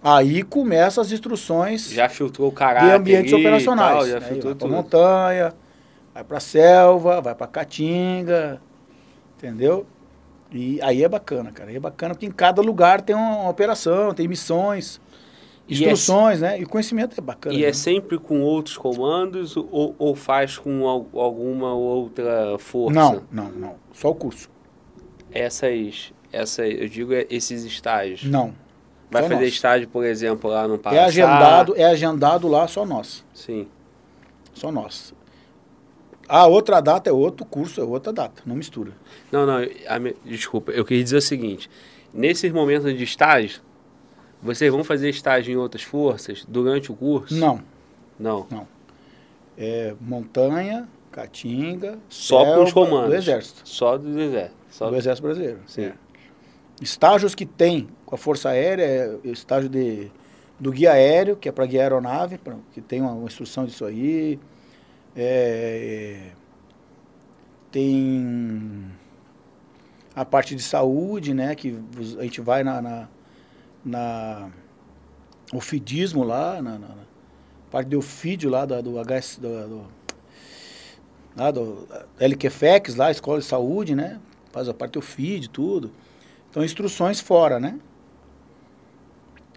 Aí 0.02 0.42
começam 0.44 1.02
as 1.02 1.12
instruções 1.12 1.90
Já 1.92 2.08
filtrou 2.08 2.48
o 2.48 2.52
caráter. 2.52 2.88
de 2.88 2.96
ambientes 2.96 3.34
operacionais. 3.34 3.92
tal, 3.98 4.08
já 4.08 4.22
filtrou 4.22 4.54
vai 4.54 4.56
pra 4.56 4.68
tudo. 4.68 4.72
montanha, 4.76 5.54
vai 6.14 6.24
pra 6.24 6.40
selva, 6.40 7.20
vai 7.22 7.36
pra 7.36 7.46
caatinga, 7.48 8.62
entendeu? 9.38 9.86
E 10.52 10.82
aí 10.82 11.04
é 11.04 11.08
bacana, 11.10 11.52
cara. 11.52 11.70
Aí 11.70 11.76
é 11.76 11.80
bacana 11.80 12.14
porque 12.16 12.26
em 12.26 12.32
cada 12.32 12.62
lugar 12.62 13.02
tem 13.02 13.16
uma 13.16 13.48
operação, 13.50 14.14
tem 14.14 14.28
missões, 14.28 15.00
E 15.68 15.74
instruções, 15.74 16.42
né? 16.42 16.60
E 16.60 16.64
o 16.64 16.68
conhecimento 16.70 17.14
é 17.18 17.22
bacana. 17.22 17.56
E 17.56 17.64
é 17.64 17.68
né? 17.68 17.74
sempre 17.74 18.18
com 18.18 18.42
outros 18.42 18.76
comandos 18.78 19.56
ou, 19.56 19.94
ou 20.00 20.16
faz 20.16 20.58
com 20.58 20.88
al- 20.88 21.06
alguma 21.14 21.74
outra 21.74 22.58
força? 22.58 23.00
Não, 23.00 23.22
não, 23.32 23.52
não. 23.52 23.76
Só 23.94 24.10
o 24.10 24.16
curso. 24.16 24.50
Essas, 25.32 26.12
essa, 26.32 26.66
eu 26.66 26.90
digo 26.90 27.14
é 27.14 27.28
esses 27.30 27.64
estágios. 27.64 28.24
Não. 28.24 28.54
Vai 29.12 29.24
fazer 29.24 29.36
nós. 29.46 29.54
estágio, 29.54 29.88
por 29.88 30.04
exemplo, 30.06 30.50
lá 30.50 30.68
no 30.68 30.78
Pará? 30.80 30.96
É 30.96 31.04
agendado, 31.06 31.76
é 31.76 31.86
agendado 31.86 32.48
lá 32.48 32.68
só 32.68 32.86
nós. 32.86 33.24
Sim. 33.34 33.68
Só 34.54 34.72
nós. 34.72 35.14
A 36.30 36.46
outra 36.46 36.80
data 36.80 37.10
é 37.10 37.14
outro 37.14 37.44
curso, 37.44 37.82
é 37.82 37.84
outra 37.84 38.14
data. 38.14 38.42
Não 38.46 38.56
mistura. 38.56 38.92
Não, 39.32 39.46
não, 39.48 39.60
me- 40.00 40.16
desculpa, 40.24 40.72
eu 40.72 40.86
queria 40.86 41.04
dizer 41.04 41.18
o 41.18 41.22
seguinte. 41.22 41.68
Nesses 42.14 42.52
momentos 42.54 42.96
de 42.96 43.04
estágio, 43.04 43.62
vocês 44.42 44.72
vão 44.72 44.84
fazer 44.84 45.10
estágio 45.10 45.52
em 45.52 45.58
outras 45.58 45.82
forças 45.84 46.46
durante 46.48 46.92
o 46.92 46.96
curso? 46.96 47.36
Não. 47.36 47.60
Não. 48.20 48.46
É 49.58 49.94
montanha, 50.00 50.88
caatinga, 51.12 51.98
Só 52.08 52.44
com 52.46 52.64
os 52.64 52.70
selva, 52.70 52.74
comandos. 52.74 53.10
Do 53.10 53.16
exército. 53.16 53.62
Só 53.66 53.98
do 53.98 54.20
exército. 54.22 54.56
Só 54.70 54.90
Do 54.90 54.96
exército 54.96 55.26
brasileiro. 55.28 55.60
Sim. 55.66 55.86
É. 55.86 55.94
Estágios 56.82 57.34
que 57.36 57.46
tem 57.46 57.90
com 58.06 58.16
a 58.16 58.18
Força 58.18 58.50
Aérea 58.50 58.84
é 58.84 59.18
estágio 59.30 59.68
de, 59.70 60.10
do 60.60 60.72
guia 60.72 60.94
aéreo, 60.94 61.36
que 61.36 61.50
é 61.50 61.52
para 61.52 61.66
guiar 61.66 61.84
aeronave, 61.84 62.38
pra- 62.38 62.56
que 62.74 62.80
tem 62.82 63.02
uma, 63.02 63.12
uma 63.12 63.26
instrução 63.26 63.66
disso 63.66 63.84
aí. 63.84 64.40
É, 65.22 66.32
tem 67.72 68.86
a 70.16 70.24
parte 70.24 70.56
de 70.56 70.62
saúde, 70.64 71.34
né? 71.34 71.56
Que 71.56 71.78
a 72.18 72.24
gente 72.24 72.40
vai 72.40 72.64
na, 72.64 72.82
na, 72.82 73.08
na 73.84 74.50
ofidismo 75.54 76.24
lá, 76.24 76.62
na, 76.62 76.72
na- 76.80 76.88
na 76.88 76.96
parte 77.70 77.90
de 77.90 77.96
ofídio 77.98 78.50
lá 78.50 78.66
da- 78.66 78.82
do 78.82 78.98
HS, 78.98 79.40
do, 79.40 79.68
do, 79.68 79.88
lá 81.36 81.52
do 81.52 81.88
LQFEX, 82.20 82.96
lá, 82.96 83.12
Escola 83.12 83.40
de 83.40 83.46
Saúde, 83.46 83.96
né? 83.96 84.20
Faz 84.52 84.68
a 84.70 84.74
parte 84.74 84.94
do 84.94 85.02
feed, 85.02 85.50
tudo. 85.50 85.92
Então, 86.50 86.64
instruções 86.64 87.20
fora, 87.20 87.60
né? 87.60 87.78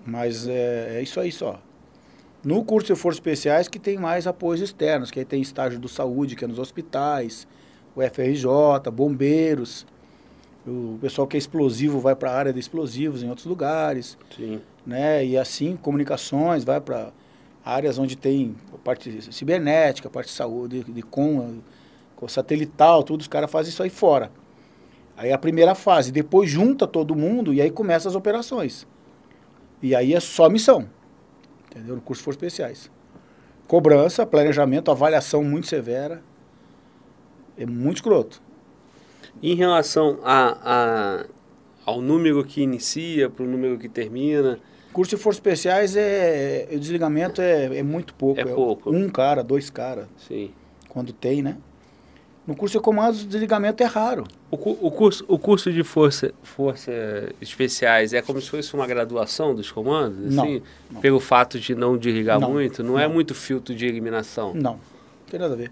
Mas 0.05 0.47
é, 0.49 0.99
é 0.99 1.03
isso 1.03 1.21
aí 1.21 1.31
só. 1.31 1.61
No 2.45 2.65
curso 2.65 2.93
de 2.93 2.99
Forças 2.99 3.19
Especiais 3.19 3.69
que 3.69 3.79
tem 3.79 3.97
mais 3.97 4.27
apoios 4.27 4.61
externos, 4.61 5.11
que 5.11 5.21
aí 5.21 5.25
tem 5.25 5.41
estágio 5.41 5.79
do 5.79 5.89
saúde, 5.89 6.35
que 6.35 6.45
é 6.45 6.49
nos 6.49 6.59
hospitais, 6.59 7.47
o 7.95 8.01
FRJ, 8.03 8.91
bombeiros, 8.93 9.87
o 10.67 10.99
pessoal 11.01 11.27
que 11.27 11.37
é 11.37 11.39
explosivo 11.39 12.01
vai 12.01 12.17
para 12.17 12.31
a 12.31 12.35
área 12.35 12.53
de 12.53 12.59
explosivos 12.59 13.23
em 13.23 13.29
outros 13.29 13.47
lugares, 13.47 14.19
Sim. 14.37 14.61
né? 14.85 15.25
E 15.25 15.37
assim, 15.37 15.77
comunicações, 15.77 16.65
vai 16.65 16.81
para 16.81 17.13
áreas 17.65 17.99
onde 17.99 18.17
tem 18.17 18.57
parte 18.83 19.33
cibernética, 19.33 20.09
a 20.09 20.11
parte 20.11 20.29
de 20.29 20.35
saúde, 20.35 20.85
de 20.85 21.03
com, 21.03 21.61
com 22.17 22.27
satelital, 22.27 23.05
tudo, 23.05 23.21
os 23.21 23.29
caras 23.29 23.51
fazem 23.51 23.71
isso 23.71 23.83
aí 23.83 23.91
fora. 23.91 24.31
Aí 25.17 25.31
é 25.31 25.33
a 25.33 25.39
primeira 25.39 25.75
fase, 25.75 26.11
depois 26.11 26.51
junta 26.51 26.87
todo 26.87 27.15
mundo 27.15 27.55
e 27.55 27.61
aí 27.61 27.71
começa 27.71 28.09
as 28.09 28.15
operações. 28.15 28.87
E 29.81 29.95
aí 29.95 30.15
é 30.15 30.21
só 30.21 30.49
missão. 30.49 30.89
Entendeu? 31.73 31.97
No 31.97 32.01
curso 32.03 32.21
de 32.21 32.25
Forças 32.25 32.43
Especiais. 32.43 32.91
Cobrança, 33.67 34.25
planejamento, 34.27 34.91
avaliação 34.91 35.43
muito 35.43 35.67
severa. 35.67 36.23
É 37.57 37.65
muito 37.67 37.97
escroto. 37.97 38.43
Em 39.43 39.55
relação 39.55 40.19
a, 40.23 40.59
a- 40.63 41.27
ao 41.85 42.01
número 42.01 42.45
que 42.45 42.63
inicia 42.63 43.29
para 43.31 43.45
o 43.45 43.49
número 43.49 43.79
que 43.79 43.89
termina, 43.89 44.59
Curso 44.93 45.17
de 45.17 45.23
Forças 45.23 45.39
Especiais 45.39 45.97
é. 45.97 46.69
O 46.71 46.79
desligamento 46.79 47.41
é, 47.41 47.79
é 47.79 47.83
muito 47.83 48.13
pouco. 48.15 48.39
É 48.39 48.45
pouco. 48.45 48.95
Um 48.95 49.09
cara, 49.09 49.43
dois 49.43 49.71
caras, 49.71 50.07
sim. 50.19 50.51
quando 50.91 51.15
tem, 51.15 51.41
né? 51.43 51.57
No 52.45 52.57
curso 52.57 52.77
de 52.79 52.83
comandos, 52.83 53.23
o 53.23 53.27
desligamento 53.27 53.83
é 53.85 53.87
raro. 53.87 54.25
O, 54.51 54.57
cu- 54.59 54.77
o 54.81 54.91
curso, 54.91 55.25
o 55.29 55.39
curso 55.39 55.73
de 55.73 55.85
força, 55.85 56.35
força 56.43 56.91
especiais 57.41 58.13
é 58.13 58.21
como 58.21 58.41
se 58.41 58.51
fosse 58.51 58.75
uma 58.75 58.85
graduação 58.87 59.55
dos 59.55 59.71
comandos? 59.71 60.35
Não, 60.35 60.43
Assim, 60.45 60.63
não. 60.91 61.01
Pelo 61.01 61.21
fato 61.21 61.61
de 61.61 61.73
não 61.77 61.97
desligar 61.97 62.41
Não, 62.41 62.51
muito? 62.51 62.83
Não, 62.83 62.99
é 62.99 63.07
não. 63.07 63.15
muito 63.15 63.33
filtro 63.33 63.73
de 63.73 63.87
eliminação? 63.87 64.53
Não, 64.55 64.73
não 64.73 64.81
tem 65.31 65.39
nada 65.39 65.55
a 65.55 65.57
ver. 65.57 65.71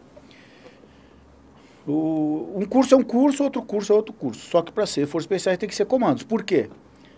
O, 1.87 2.53
um 2.57 2.65
curso 2.67 2.95
é 2.95 2.97
um 2.99 3.03
curso, 3.03 3.43
outro 3.43 3.63
curso 3.63 3.93
é 3.93 3.97
outro 3.97 4.13
curso. 4.13 4.49
Só 4.49 4.63
que 4.63 4.71
para 4.71 4.87
ser 4.87 5.07
Forças 5.07 5.25
Especiais 5.25 5.59
tem 5.59 5.69
que 5.69 5.75
ser 5.75 5.87
comandos. 5.87 6.23
Por 6.23 6.43
quê? 6.45 6.69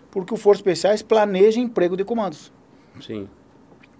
Porque 0.09 0.33
o 0.33 0.37
Forças 0.37 0.59
Especiais 0.61 1.01
planeja 1.01 1.59
emprego 1.59 1.95
de 1.97 2.03
comandos. 2.03 2.51
Sim, 3.01 3.27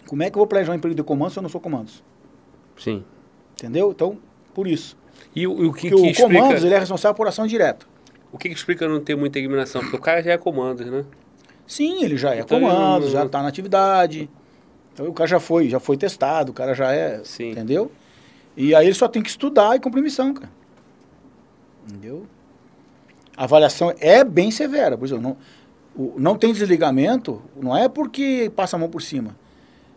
Como 0.07 0.22
é 0.23 0.30
que 0.30 0.35
eu 0.38 0.40
vou 0.40 0.48
planejar 0.48 0.72
um 0.72 0.75
emprego 0.75 0.95
de 0.95 1.03
comandos 1.03 1.33
se 1.33 1.40
eu 1.40 1.43
não 1.43 1.49
sou 1.49 1.61
comandos? 1.61 2.03
sim. 2.77 3.03
Entendeu? 3.53 3.91
Então, 3.91 4.17
por 4.53 4.67
isso. 4.67 4.98
E, 5.35 5.45
o- 5.47 5.69
o 5.69 5.73
que, 5.73 5.89
que 5.89 5.95
o 5.95 6.05
explica, 6.05 6.23
comandos 6.41 6.63
ele 6.63 6.73
é 6.73 6.79
responsável 6.79 7.15
por 7.15 7.27
ação 7.27 7.45
direta. 7.47 7.85
o 8.31 8.37
que, 8.37 8.49
que 8.49 8.55
explica 8.55 8.87
não 8.87 8.99
ter 8.99 9.15
muita 9.15 9.37
eliminação? 9.39 9.81
Porque 9.81 9.95
o 9.95 10.01
cara 10.01 10.21
já 10.23 10.31
é 10.33 10.37
comandos, 10.37 10.85
né? 10.85 11.03
Sim, 11.67 12.03
ele 12.03 12.17
já 12.17 12.35
é 12.35 12.39
Então, 12.39 12.59
comando, 12.59 13.03
ele- 13.05 13.11
já 13.11 13.25
está 13.25 13.41
na 13.41 13.47
atividade. 13.47 14.29
Então 14.93 15.07
o 15.07 15.13
cara 15.13 15.27
já 15.27 15.39
foi, 15.39 15.69
já 15.69 15.79
foi 15.79 15.97
testado, 15.97 16.51
o 16.51 16.53
cara 16.53 16.73
já 16.75 16.91
é, 16.91 17.21
Sim. 17.23 17.51
entendeu? 17.51 17.91
E 18.55 18.75
aí 18.75 18.85
ele 18.85 18.93
só 18.93 19.07
tem 19.07 19.21
que 19.23 19.29
estudar 19.29 19.75
e 19.75 19.79
cumprir 19.79 20.01
missão, 20.03 20.33
cara. 20.33 20.49
Entendeu? 21.87 22.25
A 23.35 23.45
avaliação 23.45 23.93
é 23.99 24.23
bem 24.23 24.51
severa, 24.51 24.97
por 24.97 25.05
exemplo, 25.05 25.23
não, 25.23 25.37
o- 25.95 26.13
não 26.19 26.37
tem 26.37 26.53
desligamento, 26.53 27.41
não 27.59 27.75
é 27.75 27.89
porque 27.89 28.51
passa 28.55 28.75
a 28.75 28.79
mão 28.79 28.89
por 28.89 29.01
cima. 29.01 29.35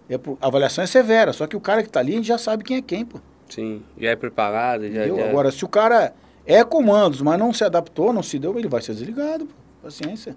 É 0.09 0.17
por- 0.17 0.39
a 0.41 0.47
avaliação 0.47 0.83
é 0.83 0.87
severa, 0.87 1.33
só 1.33 1.47
que 1.47 1.57
o 1.57 1.61
cara 1.61 1.83
que 1.83 1.89
está 1.89 2.01
ali, 2.01 2.13
a 2.13 2.17
gente 2.17 2.29
já 2.29 2.39
sabe 2.39 2.65
quem 2.65 2.79
é 2.79 2.83
quem, 2.83 3.05
pô. 3.05 3.19
Sim, 3.49 3.83
já 3.99 4.11
é 4.11 4.17
preparado, 4.17 4.91
já, 4.91 5.07
já... 5.07 5.29
Agora, 5.29 5.51
se 5.51 5.65
o 5.65 5.69
cara 5.69 6.13
é 6.45 6.63
comandos, 6.65 7.21
mas 7.23 7.39
não 7.39 7.53
se 7.53 7.63
adaptou, 7.65 8.13
não 8.13 8.23
se 8.23 8.39
deu, 8.39 8.59
ele 8.59 8.69
vai 8.69 8.83
ser 8.83 8.93
desligado. 8.95 9.47
Pô. 9.47 9.53
Paciência. 9.85 10.37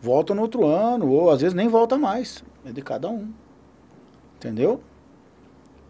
Volta 0.00 0.34
no 0.34 0.42
outro 0.42 0.64
ano, 0.66 1.10
ou 1.10 1.30
às 1.30 1.40
vezes 1.40 1.54
nem 1.54 1.68
volta 1.68 1.96
mais. 1.98 2.42
É 2.64 2.70
de 2.72 2.80
cada 2.82 3.08
um. 3.08 3.28
Entendeu? 4.36 4.80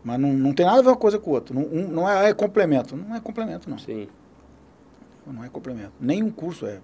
Mas 0.03 0.19
não, 0.19 0.33
não 0.33 0.53
tem 0.53 0.65
nada 0.65 0.79
a 0.79 0.83
ver 0.83 0.89
uma 0.89 0.97
coisa 0.97 1.19
com 1.19 1.31
o 1.31 1.35
outro. 1.35 1.55
Não, 1.55 1.63
um- 1.63 1.89
não 1.89 2.09
é, 2.09 2.31
é 2.31 2.35
complemento. 2.35 2.97
Não 2.97 3.15
é 3.15 3.21
complemento, 3.21 3.69
não. 3.69 3.79
Sim, 3.79 4.09
Não 5.27 5.45
é 5.45 5.49
complemento. 5.49 5.93
Nenhum 6.01 6.31
curso 6.31 6.67
é. 6.67 6.79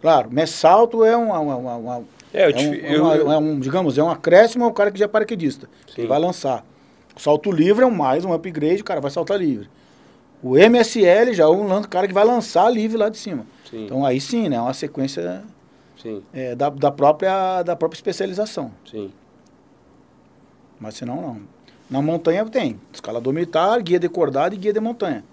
Claro, 0.00 0.30
messalto 0.30 1.04
é 1.04 1.16
uma, 1.16 1.40
uma, 1.40 1.56
uma- 1.56 1.76
uma- 1.76 2.04
É, 2.32 2.44
eu, 2.44 2.50
é, 2.50 2.52
te- 2.52 2.66
um, 2.68 2.74
é 2.74 2.96
eu- 2.96 3.02
uma- 3.24 3.34
é 3.34 3.38
um, 3.38 3.58
digamos, 3.58 3.98
é 3.98 4.02
um 4.02 4.08
acréscimo 4.10 4.64
ao 4.64 4.72
cara 4.72 4.92
que 4.92 4.98
já 4.98 5.06
é 5.06 5.08
paraquedista. 5.08 5.68
Sim. 5.88 6.02
Ele 6.02 6.06
vai 6.08 6.20
lançar. 6.20 6.64
O 7.18 7.20
salto 7.20 7.50
livre 7.50 7.84
é 7.84 7.90
mais 7.90 8.24
um 8.24 8.32
upgrade, 8.32 8.80
o 8.80 8.84
cara 8.84 9.00
vai 9.00 9.10
saltar 9.10 9.38
livre. 9.38 9.68
O 10.40 10.56
MSL 10.56 11.34
já 11.34 11.44
é 11.44 11.48
um 11.48 11.82
cara 11.82 12.06
que 12.06 12.14
vai 12.14 12.24
lançar 12.24 12.70
livre 12.70 12.96
lá 12.96 13.08
de 13.08 13.18
cima. 13.18 13.44
sim, 13.68 13.86
Então 13.86 14.06
aí 14.06 14.20
sim, 14.20 14.48
né? 14.48 14.54
É 14.54 14.60
uma 14.60 14.72
sequência 14.72 15.44
é, 16.32 16.54
da, 16.54 16.70
da, 16.70 16.92
própria, 16.92 17.64
da 17.64 17.74
própria 17.74 17.98
especialização. 17.98 18.70
sim. 18.88 19.10
Mas 20.78 20.94
senão 20.94 21.20
não. 21.20 21.40
Na 21.90 22.00
montanha 22.00 22.44
tem 22.44 22.78
escalador 22.92 23.32
militar, 23.32 23.82
guia 23.82 23.98
de 23.98 24.08
cordada 24.08 24.54
e 24.54 24.58
guia 24.58 24.72
de 24.72 24.78
montanha. 24.78 25.24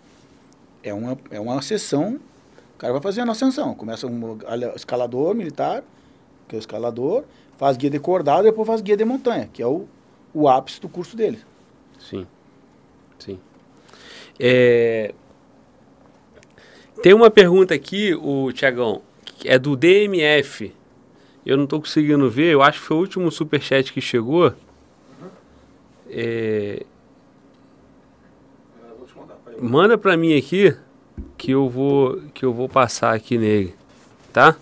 É 0.82 0.92
uma, 0.92 1.16
é 1.30 1.40
uma 1.40 1.62
sessão, 1.62 2.20
o 2.74 2.78
cara 2.80 2.94
vai 2.94 3.02
fazendo 3.02 3.30
a 3.30 3.34
ascensão. 3.34 3.76
Começa 3.76 4.08
um 4.08 4.40
escalador 4.76 5.36
militar, 5.36 5.84
que 6.48 6.56
é 6.56 6.58
o 6.58 6.60
escalador, 6.60 7.26
Faz 7.58 7.78
guia 7.78 7.90
de 7.90 8.00
cordado 8.00 8.42
e 8.42 8.52
depois 8.52 8.68
faz 8.68 8.82
guia 8.82 8.98
de 8.98 9.06
montanha, 9.06 9.50
que 9.52 9.62
é 9.62 9.68
o, 9.68 9.86
o 10.34 10.50
ápice 10.50 10.82
do 10.82 10.90
curso 10.90 11.16
dele. 11.16 11.40
Sim. 12.00 12.28
Sim. 13.20 13.40
É... 14.40 15.14
Tem 17.02 17.14
uma 17.14 17.30
pergunta 17.30 17.74
aqui, 17.74 18.16
o 18.16 18.52
Tiagão, 18.52 19.02
é 19.44 19.60
do 19.60 19.76
DMF. 19.76 20.74
Eu 21.46 21.58
não 21.58 21.66
estou 21.66 21.80
conseguindo 21.80 22.30
ver, 22.30 22.52
eu 22.54 22.62
acho 22.64 22.80
que 22.80 22.88
foi 22.88 22.98
o 22.98 23.02
último 23.02 23.32
superchat 23.32 23.94
que 23.94 24.02
chegou. 24.02 24.54
É... 26.10 26.84
Mandar. 29.16 29.36
Peraí. 29.44 29.62
Manda 29.62 29.98
para 29.98 30.18
mim 30.18 30.38
aqui 30.38 30.76
que 31.38 31.52
eu 31.52 31.70
vou 31.70 32.22
que 32.34 32.46
eu 32.46 32.54
vou 32.54 32.68
passar 32.68 33.14
aqui 33.14 33.38
nele, 33.38 33.76
tá? 34.34 34.56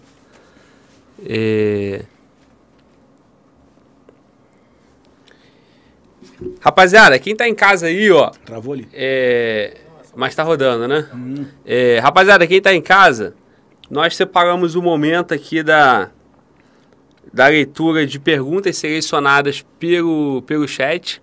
É... 1.26 2.06
Rapaziada, 6.59 7.17
quem 7.19 7.35
tá 7.35 7.47
em 7.47 7.56
casa 7.56 7.88
aí, 7.88 8.11
ó, 8.11 8.29
Travou 8.45 8.74
ali. 8.74 8.88
é... 8.93 9.77
mas 10.15 10.35
tá 10.35 10.43
rodando, 10.43 10.88
né? 10.88 11.08
Hum. 11.13 11.45
É, 11.65 11.99
rapaziada, 11.99 12.45
quem 12.47 12.61
tá 12.61 12.74
em 12.74 12.81
casa, 12.81 13.35
nós 13.90 14.15
separamos 14.15 14.76
o 14.76 14.81
momento 14.81 15.33
aqui 15.33 15.61
da, 15.63 16.09
da 17.33 17.47
leitura 17.47 18.06
de 18.06 18.19
perguntas 18.19 18.77
selecionadas 18.77 19.65
pelo, 19.79 20.42
pelo 20.43 20.67
chat. 20.67 21.22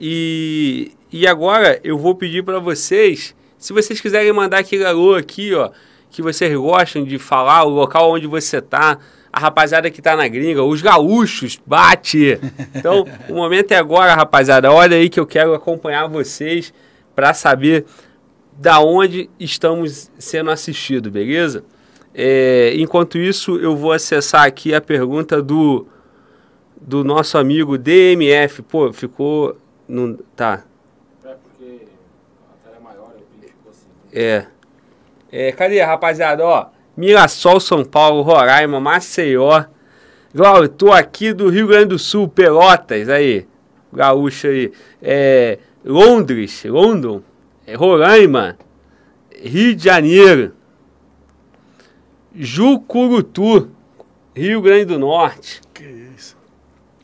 E, 0.00 0.92
e 1.12 1.26
agora 1.26 1.78
eu 1.84 1.96
vou 1.96 2.14
pedir 2.14 2.42
para 2.42 2.58
vocês, 2.58 3.34
se 3.56 3.72
vocês 3.72 4.00
quiserem 4.00 4.32
mandar 4.32 4.58
aquele 4.58 4.84
alô 4.84 5.14
aqui, 5.14 5.54
ó, 5.54 5.70
que 6.10 6.20
vocês 6.20 6.54
gostam 6.56 7.04
de 7.04 7.18
falar, 7.18 7.64
o 7.64 7.70
local 7.70 8.10
onde 8.10 8.26
você 8.26 8.60
tá, 8.60 8.98
a 9.32 9.40
rapaziada 9.40 9.90
que 9.90 10.02
tá 10.02 10.14
na 10.14 10.28
gringa, 10.28 10.62
os 10.62 10.82
gaúchos, 10.82 11.58
bate! 11.64 12.38
Então, 12.74 13.06
o 13.30 13.34
momento 13.34 13.72
é 13.72 13.76
agora, 13.76 14.14
rapaziada. 14.14 14.70
Olha 14.70 14.96
aí 14.96 15.08
que 15.08 15.18
eu 15.18 15.26
quero 15.26 15.54
acompanhar 15.54 16.06
vocês 16.06 16.72
para 17.14 17.32
saber 17.32 17.86
da 18.52 18.80
onde 18.80 19.30
estamos 19.40 20.10
sendo 20.18 20.50
assistidos, 20.50 21.10
beleza? 21.10 21.64
É, 22.14 22.74
enquanto 22.76 23.16
isso, 23.16 23.56
eu 23.56 23.74
vou 23.74 23.92
acessar 23.92 24.44
aqui 24.44 24.74
a 24.74 24.80
pergunta 24.82 25.40
do, 25.40 25.86
do 26.78 27.02
nosso 27.02 27.38
amigo 27.38 27.78
DMF. 27.78 28.60
Pô, 28.62 28.92
ficou. 28.92 29.56
Não, 29.88 30.18
tá. 30.36 30.64
É 31.24 31.34
porque 31.42 31.86
a 32.50 32.68
tela 32.68 32.76
é 32.76 32.80
maior, 32.80 33.12
eu 33.14 33.22
pinto 33.40 33.46
ficou 33.46 33.70
assim. 33.70 33.88
É. 34.12 34.46
é. 35.30 35.52
Cadê, 35.52 35.80
rapaziada? 35.80 36.44
Ó, 36.44 36.66
Mirassol, 36.96 37.60
São 37.60 37.84
Paulo, 37.84 38.22
Roraima, 38.22 38.78
Maceió. 38.80 39.64
Glaucio, 40.34 40.68
tô 40.68 40.92
aqui 40.92 41.32
do 41.32 41.48
Rio 41.48 41.66
Grande 41.66 41.86
do 41.86 41.98
Sul, 41.98 42.28
Pelotas, 42.28 43.08
aí. 43.08 43.46
Gaúcho 43.92 44.46
aí. 44.46 44.72
É, 45.00 45.58
Londres, 45.84 46.64
London, 46.64 47.22
é, 47.66 47.74
Roraima, 47.74 48.56
Rio 49.42 49.74
de 49.74 49.84
Janeiro. 49.84 50.52
Jucurutu, 52.34 53.70
Rio 54.34 54.62
Grande 54.62 54.86
do 54.86 54.98
Norte. 54.98 55.60
Que 55.74 55.84
isso. 56.16 56.36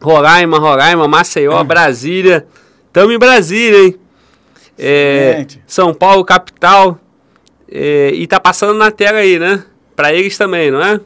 Roraima, 0.01 0.59
Roraima, 0.59 1.07
Maceió, 1.07 1.63
Brasília. 1.65 2.47
Tamo 2.93 3.13
em 3.13 3.19
Brasília, 3.19 3.85
hein? 3.85 3.97
É. 4.79 5.45
São 5.67 5.93
Paulo, 5.93 6.25
capital. 6.25 6.99
É, 7.71 8.11
e 8.15 8.27
tá 8.27 8.41
passando 8.41 8.75
na 8.75 8.91
tela 8.91 9.19
aí, 9.19 9.39
né? 9.39 9.65
Pra 9.99 10.15
eles 10.15 10.39
também, 10.39 10.71
não 10.71 10.81
é? 10.81 11.01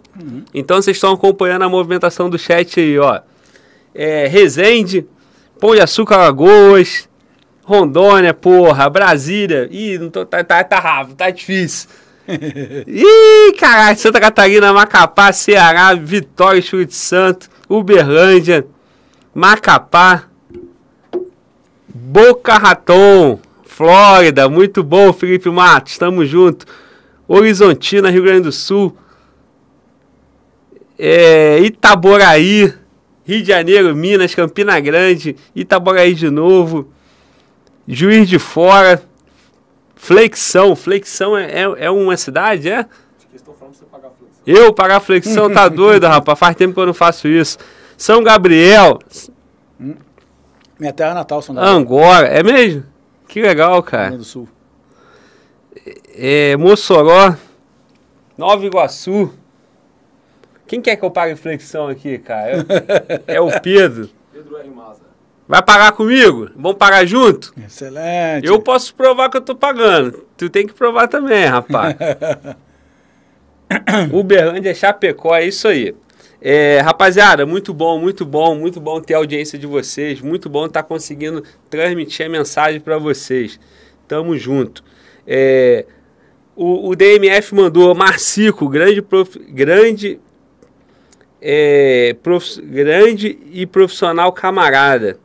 Então 0.52 0.76
vocês 0.76 0.98
estão 0.98 1.14
acompanhando 1.14 1.62
a 1.62 1.68
movimentação 1.70 2.28
do 2.28 2.38
chat 2.38 2.78
aí, 2.78 2.98
ó. 2.98 3.22
É, 3.94 4.26
Resende, 4.26 5.06
Pão 5.58 5.74
de 5.74 5.80
Açúcar, 5.80 6.18
Lagoas, 6.18 7.08
Rondônia, 7.64 8.34
porra, 8.34 8.90
Brasília. 8.90 9.66
Ih, 9.70 9.96
não 9.96 10.10
tô, 10.10 10.26
tá, 10.26 10.44
tá, 10.44 10.62
tá 10.62 10.78
rápido, 10.78 11.16
tá 11.16 11.30
difícil. 11.30 11.88
Ih, 12.86 13.54
caralho, 13.58 13.96
Santa 13.96 14.20
Catarina, 14.20 14.74
Macapá, 14.74 15.32
Ceará, 15.32 15.94
Vitória, 15.94 16.58
Espírito 16.58 16.92
Santo, 16.92 17.48
Uberlândia, 17.70 18.66
Macapá, 19.34 20.24
Boca 21.88 22.58
Raton, 22.58 23.40
Flórida, 23.64 24.50
muito 24.50 24.84
bom, 24.84 25.14
Felipe 25.14 25.48
Matos, 25.48 25.96
tamo 25.96 26.26
junto. 26.26 26.66
Horizontina, 27.26 28.10
Rio 28.10 28.22
Grande 28.22 28.42
do 28.42 28.52
Sul, 28.52 28.96
é, 30.98 31.58
Itaboraí, 31.60 32.72
Rio 33.24 33.40
de 33.40 33.48
Janeiro, 33.48 33.94
Minas, 33.94 34.34
Campina 34.34 34.78
Grande, 34.80 35.36
Itaboraí 35.54 36.14
de 36.14 36.30
novo, 36.30 36.92
Juiz 37.86 38.28
de 38.28 38.38
Fora, 38.38 39.02
Flexão, 39.94 40.74
Flexão 40.74 41.36
é, 41.36 41.62
é, 41.62 41.84
é 41.84 41.90
uma 41.90 42.16
cidade, 42.16 42.68
é? 42.68 42.86
Eu 44.44 44.72
pagar 44.72 45.00
flexão, 45.00 45.48
tá 45.48 45.68
doido, 45.70 46.06
rapaz, 46.06 46.38
faz 46.38 46.56
tempo 46.56 46.74
que 46.74 46.80
eu 46.80 46.86
não 46.86 46.94
faço 46.94 47.28
isso. 47.28 47.58
São 47.96 48.22
Gabriel, 48.22 48.98
Minha 50.78 50.92
terra 50.92 51.14
natal, 51.14 51.40
São 51.40 51.54
Gabriel, 51.54 51.76
Angora, 51.76 52.26
é 52.26 52.42
mesmo? 52.42 52.84
Que 53.28 53.40
legal, 53.40 53.74
Rio 53.74 53.82
cara. 53.82 54.08
Grande 54.08 54.18
do 54.18 54.24
Sul. 54.24 54.48
É, 56.14 56.56
Mossoró, 56.56 57.36
Nova 58.36 58.64
Iguaçu. 58.64 59.32
Quem 60.66 60.80
quer 60.80 60.96
que 60.96 61.04
eu 61.04 61.10
pague 61.10 61.36
flexão 61.36 61.88
aqui, 61.88 62.18
cara? 62.18 62.64
É, 63.26 63.36
é 63.36 63.40
o 63.40 63.60
Pedro. 63.60 64.08
Pedro 64.32 64.56
R. 64.56 64.68
Maza. 64.70 65.02
Vai 65.46 65.62
pagar 65.62 65.92
comigo? 65.92 66.50
Vamos 66.56 66.78
pagar 66.78 67.04
junto? 67.04 67.52
Excelente. 67.66 68.46
Eu 68.46 68.60
posso 68.60 68.94
provar 68.94 69.28
que 69.28 69.36
eu 69.36 69.40
tô 69.42 69.54
pagando. 69.54 70.24
Tu 70.36 70.48
tem 70.48 70.66
que 70.66 70.72
provar 70.72 71.08
também, 71.08 71.44
rapaz. 71.44 71.94
Uberlândia, 74.12 74.74
Chapecó, 74.74 75.34
é 75.34 75.44
isso 75.44 75.68
aí. 75.68 75.94
É, 76.40 76.80
rapaziada, 76.80 77.44
muito 77.46 77.72
bom, 77.72 77.98
muito 77.98 78.24
bom, 78.24 78.54
muito 78.54 78.80
bom 78.80 79.00
ter 79.00 79.14
a 79.14 79.18
audiência 79.18 79.58
de 79.58 79.66
vocês. 79.66 80.20
Muito 80.20 80.48
bom 80.48 80.66
estar 80.66 80.84
conseguindo 80.84 81.44
transmitir 81.68 82.24
a 82.24 82.28
mensagem 82.28 82.80
para 82.80 82.98
vocês. 82.98 83.60
Tamo 84.08 84.36
junto. 84.38 84.82
É, 85.26 85.84
o, 86.54 86.88
o 86.88 86.96
DMF 86.96 87.54
mandou 87.54 87.94
Marcico, 87.94 88.68
grande, 88.68 89.00
prof, 89.00 89.38
grande, 89.38 90.20
é, 91.40 92.16
prof, 92.22 92.60
grande 92.62 93.38
e 93.50 93.66
profissional 93.66 94.32
camarada. 94.32 95.18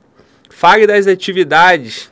Fale 0.49 0.88
das 0.88 1.08
atividades 1.08 2.12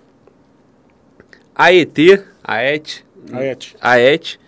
AET, 1.55 2.23
AET, 2.43 3.05
Aete. 3.31 3.75
AET 3.79 4.39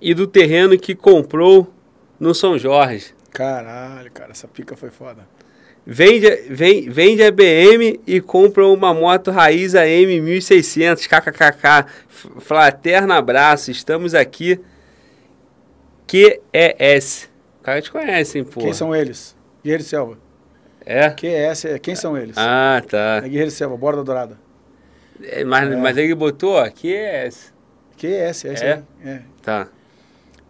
e 0.00 0.14
do 0.14 0.26
terreno 0.26 0.78
que 0.78 0.94
comprou 0.94 1.72
no 2.20 2.34
São 2.34 2.58
Jorge. 2.58 3.14
Caralho, 3.30 4.10
cara, 4.12 4.30
essa 4.30 4.46
pica 4.46 4.76
foi 4.76 4.90
foda. 4.90 5.26
Vende, 5.86 6.30
vem, 6.48 6.88
vende 6.88 7.22
a 7.22 7.30
BM 7.30 8.00
e 8.06 8.18
compra 8.20 8.66
uma 8.66 8.94
moto 8.94 9.30
raiz 9.30 9.74
AM 9.74 10.18
1600, 10.20 11.06
kkkk. 11.06 11.86
Fraterno 12.40 13.12
abraço, 13.12 13.70
estamos 13.70 14.14
aqui. 14.14 14.58
QES. 16.06 17.28
O 17.60 17.62
cara 17.64 17.82
te 17.82 17.90
conhece, 17.90 18.38
hein, 18.38 18.44
pô? 18.44 18.60
Quem 18.60 18.72
são 18.72 18.94
eles? 18.94 19.36
Guerreiro 19.62 19.82
Selva. 19.84 20.18
É? 20.86 21.10
QS, 21.10 21.64
é- 21.66 21.78
quem 21.78 21.94
são 21.94 22.16
eles? 22.16 22.36
Ah, 22.38 22.82
tá. 22.86 23.16
É 23.24 23.28
Guerreiro 23.28 23.50
Selva, 23.50 23.76
Borda 23.76 24.04
Dourada. 24.04 24.38
É, 25.22 25.44
mas, 25.44 25.70
É. 25.70 25.76
mas 25.76 25.96
ele 25.96 26.14
botou, 26.14 26.54
ó, 26.54 26.64
QES. 26.70 27.52
QS, 27.96 28.44
é 28.48 28.52
isso 28.52 28.64
É? 28.64 28.72
aí. 28.72 28.82
É. 29.10 29.20
Tá. 29.42 29.68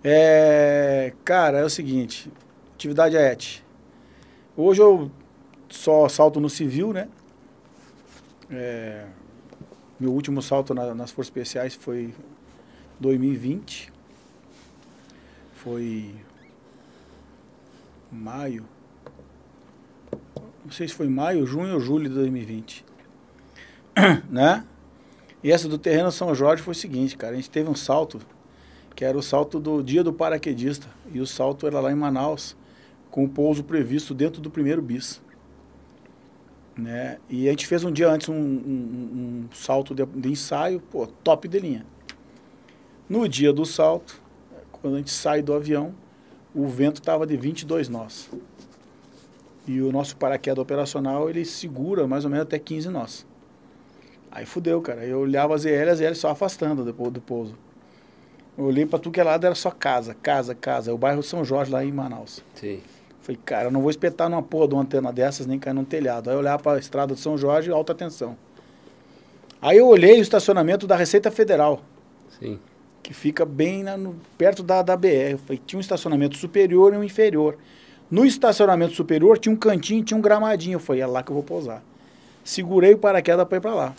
É, 0.03 1.13
cara, 1.25 1.59
é 1.59 1.65
o 1.65 1.71
seguinte, 1.71 2.31
atividade 2.75 3.17
AET. 3.17 3.65
Hoje 4.57 4.81
eu 4.83 5.11
só 5.75 6.09
salto 6.09 6.41
no 6.41 6.49
civil, 6.49 6.93
né? 6.93 7.09
É, 8.51 9.07
meu 9.99 10.13
último 10.13 10.41
salto 10.41 10.73
na- 10.73 10.95
nas 10.95 11.11
Forças 11.11 11.31
Especiais 11.31 11.75
foi 11.75 12.15
2020. 13.01 13.93
Foi 15.55 16.15
maio. 18.11 18.65
Não 20.65 20.71
sei 20.71 20.87
se 20.87 20.95
foi 20.95 21.09
maio, 21.09 21.45
junho 21.47 21.75
ou 21.75 21.81
julho 21.81 22.09
de 22.09 22.15
2020. 22.15 22.85
né? 24.31 24.65
E 25.43 25.51
essa 25.51 25.69
do 25.69 25.77
terreno 25.77 26.11
São 26.13 26.35
Jorge 26.35 26.63
foi 26.63 26.73
o 26.73 26.77
seguinte, 26.77 27.17
cara, 27.17 27.33
a 27.33 27.37
gente 27.37 27.51
teve 27.51 27.69
um 27.69 27.75
salto 27.75 28.21
que 28.95 29.05
era 29.05 29.19
o 29.19 29.23
salto 29.23 29.59
do 29.59 29.83
dia 29.83 30.05
do 30.05 30.13
paraquedista. 30.13 30.87
E 31.13 31.21
o 31.21 31.27
salto 31.27 31.67
era 31.67 31.81
lá 31.81 31.91
em 31.91 31.97
Manaus, 31.97 32.57
com 33.11 33.25
o 33.25 33.29
pouso 33.29 33.65
previsto 33.65 34.15
dentro 34.15 34.41
do 34.41 34.51
primeiro 34.51 34.81
bis. 34.81 35.21
Né? 36.77 37.19
E 37.31 37.47
a 37.47 37.51
gente 37.53 37.67
fez 37.67 37.85
um 37.85 37.93
dia 37.93 38.09
antes 38.11 38.29
um, 38.29 38.35
um- 38.35 38.37
um- 38.37 39.49
salto 39.55 39.95
de, 39.95 40.05
de 40.05 40.29
ensaio, 40.31 40.81
pô, 40.81 41.07
top 41.07 41.47
de 41.47 41.59
linha. 41.61 41.87
No 43.09 43.29
dia 43.29 43.53
do 43.53 43.65
salto, 43.65 44.21
quando 44.73 44.95
a 44.95 44.99
gente 44.99 45.11
sai 45.11 45.41
do 45.41 45.53
avião, 45.55 45.95
o 46.55 46.67
vento 46.67 46.97
estava 47.01 47.27
de 47.27 47.37
22 47.37 47.89
nós. 47.89 48.29
E 49.67 49.81
o 49.81 49.93
nosso 49.93 50.17
paraquedas 50.17 50.59
operacional, 50.61 51.31
ele 51.31 51.45
segura 51.45 52.07
mais 52.07 52.25
ou 52.25 52.31
menos 52.31 52.45
até 52.45 52.59
15 52.59 52.89
nós. 52.91 53.27
Aí 54.31 54.45
fudeu, 54.45 54.81
cara. 54.83 55.05
Eu 55.07 55.21
olhava 55.21 55.55
as 55.55 55.65
EL, 55.65 55.91
as 55.91 56.01
EL 56.01 56.15
só 56.15 56.31
afastando 56.31 56.85
depois 56.85 57.13
do 57.13 57.21
pouso. 57.21 57.55
Eu 58.59 58.65
olhei 58.65 58.85
pra 58.85 58.99
tudo 58.99 59.13
que 59.13 59.21
é 59.21 59.25
lado, 59.25 59.45
era 59.47 59.55
só 59.55 59.71
casa, 59.71 60.13
casa, 60.15 60.55
casa. 60.55 60.91
É 60.91 60.95
o 60.95 60.99
bairro 60.99 61.23
São 61.23 61.45
Jorge, 61.45 61.71
lá 61.71 61.85
em 61.85 61.93
Manaus. 61.93 62.43
Sim. 62.55 62.81
Falei, 63.25 63.41
cara, 63.43 63.69
eu 63.69 63.71
não 63.71 63.81
vou 63.81 63.89
espetar 63.91 64.29
numa 64.29 64.43
porra 64.43 64.69
de 64.69 64.75
uma 64.75 64.83
antena 64.83 65.11
dessas, 65.11 65.47
nem 65.47 65.59
cair 65.59 65.73
num 65.73 65.83
telhado. 65.83 66.29
Aí 66.29 66.37
eu 66.37 66.41
olhava 66.41 66.63
pra 66.63 66.79
estrada 66.79 67.15
de 67.15 67.21
São 67.21 67.39
Jorge, 67.39 67.71
alta 67.71 67.95
tensão. 67.95 68.37
Aí 69.63 69.79
eu 69.79 69.87
olhei 69.89 70.19
o 70.19 70.23
estacionamento 70.23 70.87
da 70.87 70.95
Receita 70.95 71.31
Federal, 71.31 71.81
Sim. 72.39 72.59
que 73.03 73.15
fica 73.15 73.47
bem 73.47 73.83
na- 73.83 73.97
no- 73.97 74.15
perto 74.37 74.63
da, 74.63 74.83
da 74.83 74.95
BR. 74.95 75.39
Falei, 75.39 75.59
tinha 75.67 75.79
um 75.79 75.81
estacionamento 75.81 76.37
superior 76.37 76.93
e 76.93 76.99
um 76.99 77.03
inferior. 77.03 77.57
No 78.11 78.27
estacionamento 78.27 78.93
superior 78.95 79.39
tinha 79.39 79.55
um 79.55 79.57
cantinho, 79.57 80.05
tinha 80.05 80.19
um 80.19 80.21
gramadinho. 80.21 80.75
Eu 80.77 80.81
falei, 80.81 81.01
é 81.01 81.07
lá 81.07 81.23
que 81.23 81.31
eu 81.31 81.35
vou 81.35 81.43
pousar. 81.43 81.83
Segurei 82.45 82.93
o 82.93 82.99
paraquedas 82.99 83.49
para 83.49 83.57
ir 83.57 83.61
para 83.63 83.75
lá. 83.75 83.95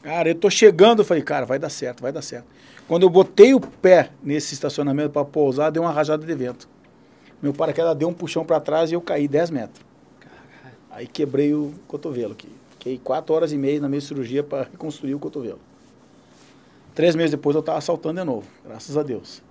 Cara, 0.00 0.28
eu 0.28 0.34
tô 0.36 0.48
chegando, 0.48 1.00
eu 1.00 1.04
falei, 1.04 1.24
cara, 1.24 1.44
vai 1.44 1.58
dar 1.58 1.70
certo, 1.70 2.02
vai 2.02 2.12
dar 2.12 2.22
certo. 2.22 2.46
Quando 2.86 3.02
eu 3.02 3.10
botei 3.10 3.52
o 3.52 3.60
pé 3.60 4.10
nesse 4.22 4.54
estacionamento 4.54 5.10
para 5.10 5.24
pousar, 5.24 5.70
deu 5.70 5.82
uma 5.82 5.90
rajada 5.90 6.24
de 6.24 6.34
vento. 6.36 6.68
Meu 7.44 7.52
paraquedas 7.52 7.94
deu 7.94 8.08
um 8.08 8.14
puxão 8.14 8.42
para 8.42 8.58
trás 8.58 8.90
e 8.90 8.94
eu 8.94 9.02
caí 9.02 9.28
10 9.28 9.50
metros. 9.50 9.84
Aí 10.90 11.06
quebrei 11.06 11.52
o 11.52 11.74
cotovelo 11.86 12.32
aqui. 12.32 12.48
Fiquei 12.70 12.98
4 12.98 13.34
horas 13.34 13.52
e 13.52 13.58
meia 13.58 13.78
na 13.80 13.86
minha 13.88 14.00
cirurgia 14.00 14.42
para 14.42 14.62
reconstruir 14.62 15.14
o 15.14 15.18
cotovelo. 15.18 15.58
Três 16.94 17.14
meses 17.14 17.32
depois 17.32 17.54
eu 17.54 17.62
tava 17.62 17.82
saltando 17.82 18.18
de 18.20 18.24
novo, 18.26 18.46
graças 18.64 18.96
a 18.96 19.02
Deus. 19.02 19.42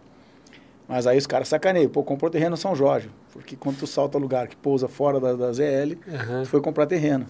Mas 0.88 1.06
aí 1.06 1.20
os 1.20 1.28
caras 1.28 1.48
sacaneiam. 1.48 1.88
Pô, 1.88 2.02
comprou 2.04 2.32
terreno 2.32 2.56
em 2.56 2.58
São 2.58 2.76
Jorge. 2.76 3.12
Porque 3.32 3.56
quando 3.56 3.78
tu 3.78 3.86
salta 3.86 4.18
lugar 4.18 4.48
que 4.48 4.56
pousa 4.56 4.88
fora 4.88 5.20
da, 5.20 5.34
da 5.34 5.52
ZL, 5.54 5.96
Aham. 6.12 6.44
tu 6.44 6.50
foi 6.50 6.62
comprar 6.62 6.88
terreno. 6.88 7.28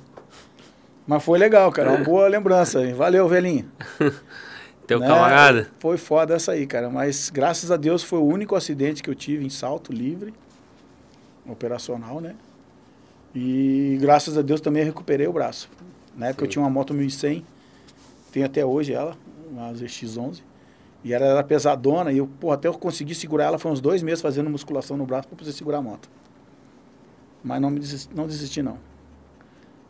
Mas 1.06 1.22
foi 1.24 1.38
legal, 1.38 1.69
cara. 1.74 1.92
Uma 1.92 2.06
boa 2.06 2.26
lembrança. 2.29 2.81
hein? 2.85 2.94
Valeu, 2.94 3.28
velhinho. 3.28 3.69
Teu 4.88 4.99
Né? 4.99 5.08
camarada? 5.08 5.67
Foi 5.79 5.97
foda 5.97 6.33
essa 6.35 6.53
aí, 6.53 6.65
cara. 6.65 6.90
Mas 6.90 7.29
graças 7.29 7.69
a 7.69 7.76
Deus 7.78 8.01
foi 8.01 8.19
o 8.19 8.26
único 8.26 8.56
acidente 8.56 9.03
que 9.03 9.10
eu 9.10 9.15
tive 9.15 9.46
em 9.46 9.49
salto 9.49 9.92
livre, 9.94 10.33
operacional, 11.47 12.22
né? 12.22 12.35
E 13.35 13.97
graças 13.99 14.38
a 14.38 14.42
Deus 14.42 14.61
também 14.61 14.83
recuperei 14.83 15.27
o 15.27 15.33
braço. 15.33 15.69
Na 16.15 16.27
época 16.27 16.43
eu 16.43 16.47
Sim. 16.47 16.51
tinha 16.51 16.63
uma 16.63 16.69
moto 16.69 16.93
1100, 16.93 17.43
tenho 18.31 18.45
até 18.45 18.65
hoje 18.65 18.93
ela, 18.93 19.17
uma 19.49 19.74
ZX11. 19.74 20.42
E 21.03 21.13
ela 21.13 21.26
era 21.26 21.43
pesadona 21.43 22.11
e 22.13 22.17
eu, 22.19 22.29
pô, 22.40 22.51
até 22.51 22.67
eu 22.67 22.74
consegui 22.74 23.13
segurar 23.13 23.45
ela, 23.45 23.59
foi 23.59 23.72
uns 23.72 23.81
dois 23.81 24.01
meses 24.01 24.22
fazendo 24.22 24.49
musculação 24.49 24.95
no 24.95 25.06
braço 25.06 25.27
para 25.27 25.38
poder 25.38 25.51
segurar 25.51 25.79
a 25.79 25.81
moto. 25.81 26.09
Mas 27.43 27.61
não, 27.61 27.69
me 27.69 27.79
desisti, 27.79 28.15
não 28.15 28.26
desisti, 28.26 28.61
não. 28.61 28.77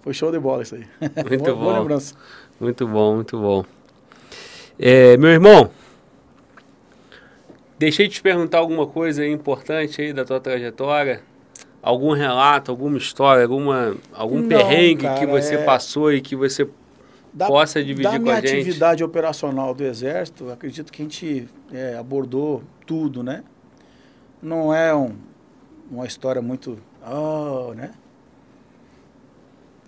Foi 0.02 0.14
show 0.14 0.32
de 0.32 0.40
bola 0.40 0.64
isso 0.64 0.76
aí. 0.76 0.88
Muito 1.30 1.44
boa, 1.46 1.56
boa 1.56 1.74
bom. 1.74 1.80
lembrança. 1.80 2.16
Muito 2.60 2.88
bom, 2.88 3.16
muito 3.16 3.40
bom. 3.40 3.64
É, 4.80 5.16
meu 5.18 5.30
irmão, 5.30 5.70
deixei 7.78 8.08
de 8.08 8.16
te 8.16 8.22
perguntar 8.22 8.58
alguma 8.58 8.88
coisa 8.88 9.22
aí 9.22 9.32
importante 9.32 10.02
aí 10.02 10.12
da 10.12 10.26
tua 10.26 10.40
trajetória. 10.40 11.22
Algum 11.84 12.14
relato, 12.14 12.72
alguma 12.72 12.98
história, 12.98 13.44
alguma, 13.44 13.98
algum 14.14 14.40
Não, 14.40 14.48
perrengue 14.48 15.02
que 15.02 15.04
cara, 15.04 15.28
você 15.28 15.56
é- 15.56 15.66
passou 15.66 16.14
e 16.14 16.22
que 16.22 16.34
você 16.34 16.66
Da, 17.34 17.46
possa 17.48 17.84
dividir 17.84 18.04
da 18.04 18.12
com 18.18 18.24
minha 18.24 18.36
a 18.36 18.40
gente. 18.40 18.54
atividade 18.54 19.04
operacional 19.04 19.74
do 19.74 19.84
Exército, 19.84 20.50
acredito 20.50 20.94
que 20.94 21.02
a 21.02 21.06
gente 21.06 21.46
é, 21.74 21.98
abordou 21.98 22.64
tudo, 22.88 23.22
né? 23.22 23.44
Não 24.42 24.74
é 24.74 24.96
um- 24.96 25.14
uma 25.92 26.06
história 26.06 26.42
muito... 26.42 26.80
Oh, 27.06 27.74
né? 27.74 27.92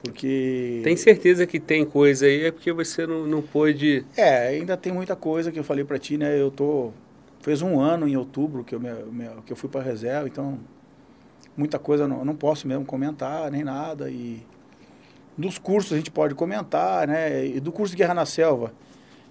Porque... 0.04 0.82
tem 0.84 0.96
certeza 0.98 1.48
que 1.48 1.60
tem 1.60 1.86
coisa 1.86 2.26
aí, 2.26 2.44
é 2.46 2.52
porque 2.52 2.72
você 2.72 3.08
não, 3.08 3.26
não 3.26 3.42
pôde. 3.42 4.06
É, 4.16 4.50
ainda 4.50 4.78
tem 4.78 4.92
muita 4.94 5.16
coisa 5.16 5.52
que 5.52 5.58
eu 5.58 5.64
falei 5.64 5.84
pra 5.84 5.98
ti, 5.98 6.18
né? 6.18 6.40
Eu 6.40 6.52
tô... 6.52 6.92
Fez 7.42 7.62
um 7.62 7.80
ano 7.80 8.08
em 8.08 8.16
outubro 8.18 8.64
que 8.64 8.76
eu, 8.76 8.80
me, 8.80 8.92
me- 9.12 9.30
que 9.46 9.54
eu 9.54 9.58
fui 9.58 9.70
pra 9.70 9.82
reserva, 9.82 10.28
então... 10.28 10.60
Muita 11.56 11.80
coisa 11.80 12.04
eu 12.04 12.08
não, 12.08 12.26
não 12.26 12.36
posso 12.36 12.68
mesmo 12.68 12.86
comentar, 12.86 13.50
nem 13.52 13.64
nada, 13.64 14.10
e... 14.10 14.42
Dos 15.38 15.58
cursos 15.58 15.92
a 15.92 15.98
gente 15.98 16.10
pode 16.10 16.34
comentar, 16.34 17.06
né? 17.10 17.46
E 17.46 17.60
do 17.60 17.70
curso 17.70 17.92
de 17.92 17.98
Guerra 17.98 18.14
na 18.14 18.26
Selva, 18.26 18.72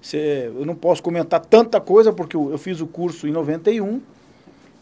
cê, 0.02 0.52
eu 0.54 0.66
não 0.66 0.74
posso 0.74 1.02
comentar 1.02 1.40
tanta 1.40 1.80
coisa 1.80 2.12
porque 2.12 2.36
eu, 2.36 2.50
eu 2.50 2.58
fiz 2.58 2.82
o 2.82 2.86
curso 2.86 3.26
em 3.26 3.32
91 3.32 4.02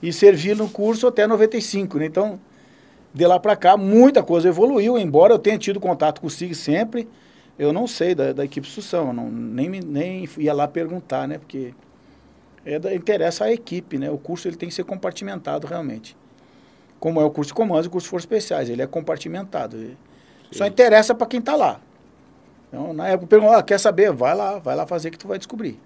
e 0.02 0.12
servi 0.12 0.52
no 0.52 0.68
curso 0.68 1.06
até 1.06 1.24
95, 1.24 1.98
né? 1.98 2.06
Então, 2.06 2.40
de 3.14 3.24
lá 3.24 3.38
para 3.38 3.54
cá, 3.54 3.76
muita 3.76 4.20
coisa 4.22 4.48
evoluiu, 4.48 4.98
embora 4.98 5.32
eu 5.32 5.38
tenha 5.38 5.56
tido 5.56 5.78
contato 5.78 6.20
com 6.20 6.26
o 6.26 6.30
SIG 6.30 6.56
sempre, 6.56 7.08
eu 7.56 7.72
não 7.72 7.86
sei 7.86 8.14
da, 8.14 8.32
da 8.32 8.44
equipe 8.44 8.66
Sução, 8.66 9.08
eu 9.08 9.12
não, 9.12 9.30
nem, 9.30 9.68
nem 9.68 10.28
ia 10.38 10.52
lá 10.52 10.66
perguntar, 10.66 11.28
né? 11.28 11.38
Porque 11.38 11.72
é 12.64 12.78
da, 12.78 12.94
interessa 12.94 13.44
a 13.44 13.52
equipe, 13.52 13.98
né? 13.98 14.10
O 14.10 14.18
curso 14.18 14.48
ele 14.48 14.56
tem 14.56 14.68
que 14.68 14.74
ser 14.74 14.84
compartimentado 14.84 15.66
realmente. 15.68 16.16
Como 17.02 17.20
é 17.20 17.24
o 17.24 17.30
curso 17.32 17.48
de 17.48 17.54
comandos 17.54 17.86
e 17.86 17.88
o 17.88 17.90
curso 17.90 18.04
de 18.06 18.10
forças 18.10 18.22
especiais, 18.26 18.70
ele 18.70 18.80
é 18.80 18.86
compartimentado. 18.86 19.76
Ele- 19.76 19.96
só 20.52 20.64
interessa 20.64 21.12
para 21.12 21.26
quem 21.26 21.40
está 21.40 21.56
lá. 21.56 21.80
Então, 22.68 22.94
na 22.94 23.08
época, 23.08 23.26
perguntou, 23.26 23.56
ah, 23.56 23.60
quer 23.60 23.80
saber? 23.80 24.12
Vai 24.12 24.36
lá, 24.36 24.60
vai 24.60 24.76
lá 24.76 24.86
fazer 24.86 25.10
que 25.10 25.18
tu 25.18 25.26
vai 25.26 25.36
descobrir. 25.36 25.80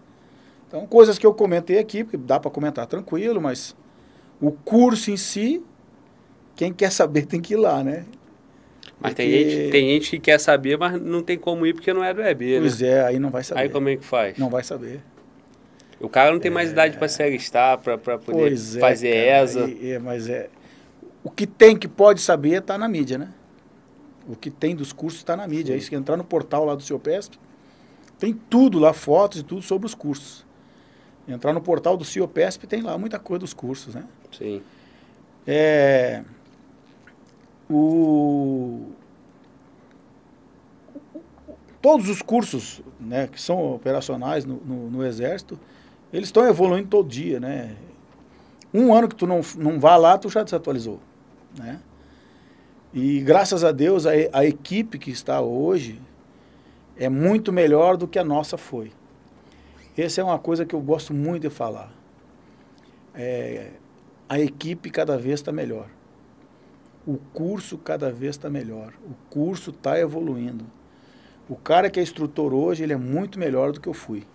Então, 0.68 0.86
coisas 0.86 1.16
que 1.18 1.24
eu 1.26 1.32
comentei 1.32 1.78
aqui, 1.78 2.04
porque 2.04 2.18
dá 2.18 2.38
para 2.38 2.50
comentar 2.50 2.86
tranquilo, 2.86 3.40
mas 3.40 3.74
o 4.42 4.50
curso 4.52 5.10
em 5.10 5.16
si, 5.16 5.64
quem 6.54 6.70
quer 6.70 6.92
saber 6.92 7.24
tem 7.24 7.40
que 7.40 7.54
ir 7.54 7.56
lá, 7.56 7.82
né? 7.82 8.04
Mas 9.00 9.14
tem, 9.14 9.30
Porque- 9.30 9.50
gente, 9.50 9.70
tem 9.72 9.88
gente 9.88 10.10
que 10.10 10.18
quer 10.18 10.38
saber, 10.38 10.76
mas 10.76 11.00
não 11.00 11.22
tem 11.22 11.38
como 11.38 11.64
ir 11.66 11.72
porque 11.72 11.94
não 11.94 12.04
é 12.04 12.12
do 12.12 12.20
EB, 12.20 12.54
né? 12.56 12.60
Pois 12.60 12.82
é, 12.82 13.04
aí 13.06 13.18
não 13.18 13.30
vai 13.30 13.42
saber. 13.42 13.60
Aí 13.62 13.68
como 13.70 13.88
é 13.88 13.96
que 13.96 14.04
faz? 14.04 14.36
Não 14.36 14.50
vai 14.50 14.62
saber. 14.62 15.00
O 15.98 16.10
cara 16.10 16.30
não 16.30 16.38
tem 16.38 16.50
mais 16.50 16.72
idade 16.72 16.98
para 16.98 17.08
se 17.08 17.22
alistar, 17.22 17.78
para 17.78 17.96
poder 17.96 18.18
Pois 18.32 18.76
é, 18.76 18.80
fazer 18.80 19.10
cara, 19.14 19.42
ESA. 19.44 19.70
é, 19.82 19.98
mas 19.98 20.28
é. 20.28 20.50
O 21.26 21.30
que 21.30 21.44
tem 21.44 21.76
que 21.76 21.88
pode 21.88 22.20
saber 22.20 22.60
está 22.60 22.78
na 22.78 22.86
mídia, 22.86 23.18
né? 23.18 23.32
O 24.28 24.36
que 24.36 24.48
tem 24.48 24.76
dos 24.76 24.92
cursos 24.92 25.18
está 25.18 25.36
na 25.36 25.44
mídia. 25.48 25.74
Aí 25.74 25.80
se 25.80 25.92
entrar 25.92 26.16
no 26.16 26.22
portal 26.22 26.64
lá 26.64 26.76
do 26.76 26.84
seu 26.84 27.00
PESP, 27.00 27.36
tem 28.16 28.32
tudo 28.32 28.78
lá, 28.78 28.92
fotos 28.92 29.40
e 29.40 29.42
tudo 29.42 29.60
sobre 29.60 29.86
os 29.86 29.92
cursos. 29.92 30.46
Entrar 31.26 31.52
no 31.52 31.60
portal 31.60 31.96
do 31.96 32.04
CIOPESP 32.04 32.68
tem 32.68 32.80
lá 32.80 32.96
muita 32.96 33.18
coisa 33.18 33.40
dos 33.40 33.52
cursos, 33.52 33.92
né? 33.92 34.04
Sim. 34.30 34.62
É, 35.44 36.22
o, 37.68 38.92
todos 41.82 42.08
os 42.08 42.22
cursos 42.22 42.82
né, 43.00 43.26
que 43.26 43.42
são 43.42 43.74
operacionais 43.74 44.44
no, 44.44 44.60
no, 44.64 44.90
no 44.92 45.04
Exército, 45.04 45.58
eles 46.12 46.28
estão 46.28 46.46
evoluindo 46.46 46.86
todo 46.86 47.08
dia, 47.08 47.40
né? 47.40 47.74
Um 48.72 48.94
ano 48.94 49.08
que 49.08 49.16
tu 49.16 49.26
não, 49.26 49.40
não 49.56 49.80
vá 49.80 49.96
lá, 49.96 50.16
tu 50.16 50.28
já 50.28 50.44
desatualizou, 50.44 51.00
né? 51.58 51.80
E 52.92 53.20
graças 53.20 53.64
a 53.64 53.72
Deus, 53.72 54.06
a, 54.06 54.10
a 54.32 54.44
equipe 54.44 54.98
que 54.98 55.10
está 55.10 55.40
hoje 55.40 56.00
é 56.96 57.08
muito 57.08 57.52
melhor 57.52 57.96
do 57.96 58.08
que 58.08 58.18
a 58.18 58.24
nossa 58.24 58.56
foi. 58.56 58.92
Essa 59.96 60.20
é 60.20 60.24
uma 60.24 60.38
coisa 60.38 60.64
que 60.64 60.74
eu 60.74 60.80
gosto 60.80 61.12
muito 61.12 61.42
de 61.42 61.50
falar. 61.50 61.92
É, 63.14 63.70
a 64.28 64.38
equipe 64.38 64.90
cada 64.90 65.16
vez 65.16 65.40
está 65.40 65.50
melhor. 65.50 65.88
O 67.06 67.16
curso 67.32 67.78
cada 67.78 68.10
vez 68.10 68.36
está 68.36 68.50
melhor. 68.50 68.92
O 69.04 69.14
curso 69.30 69.70
está 69.70 69.98
evoluindo. 69.98 70.66
O 71.48 71.56
cara 71.56 71.88
que 71.88 72.00
é 72.00 72.02
instrutor 72.02 72.52
hoje, 72.52 72.82
ele 72.82 72.92
é 72.92 72.96
muito 72.96 73.38
melhor 73.38 73.72
do 73.72 73.80
que 73.80 73.88
eu 73.88 73.94
fui. 73.94 74.26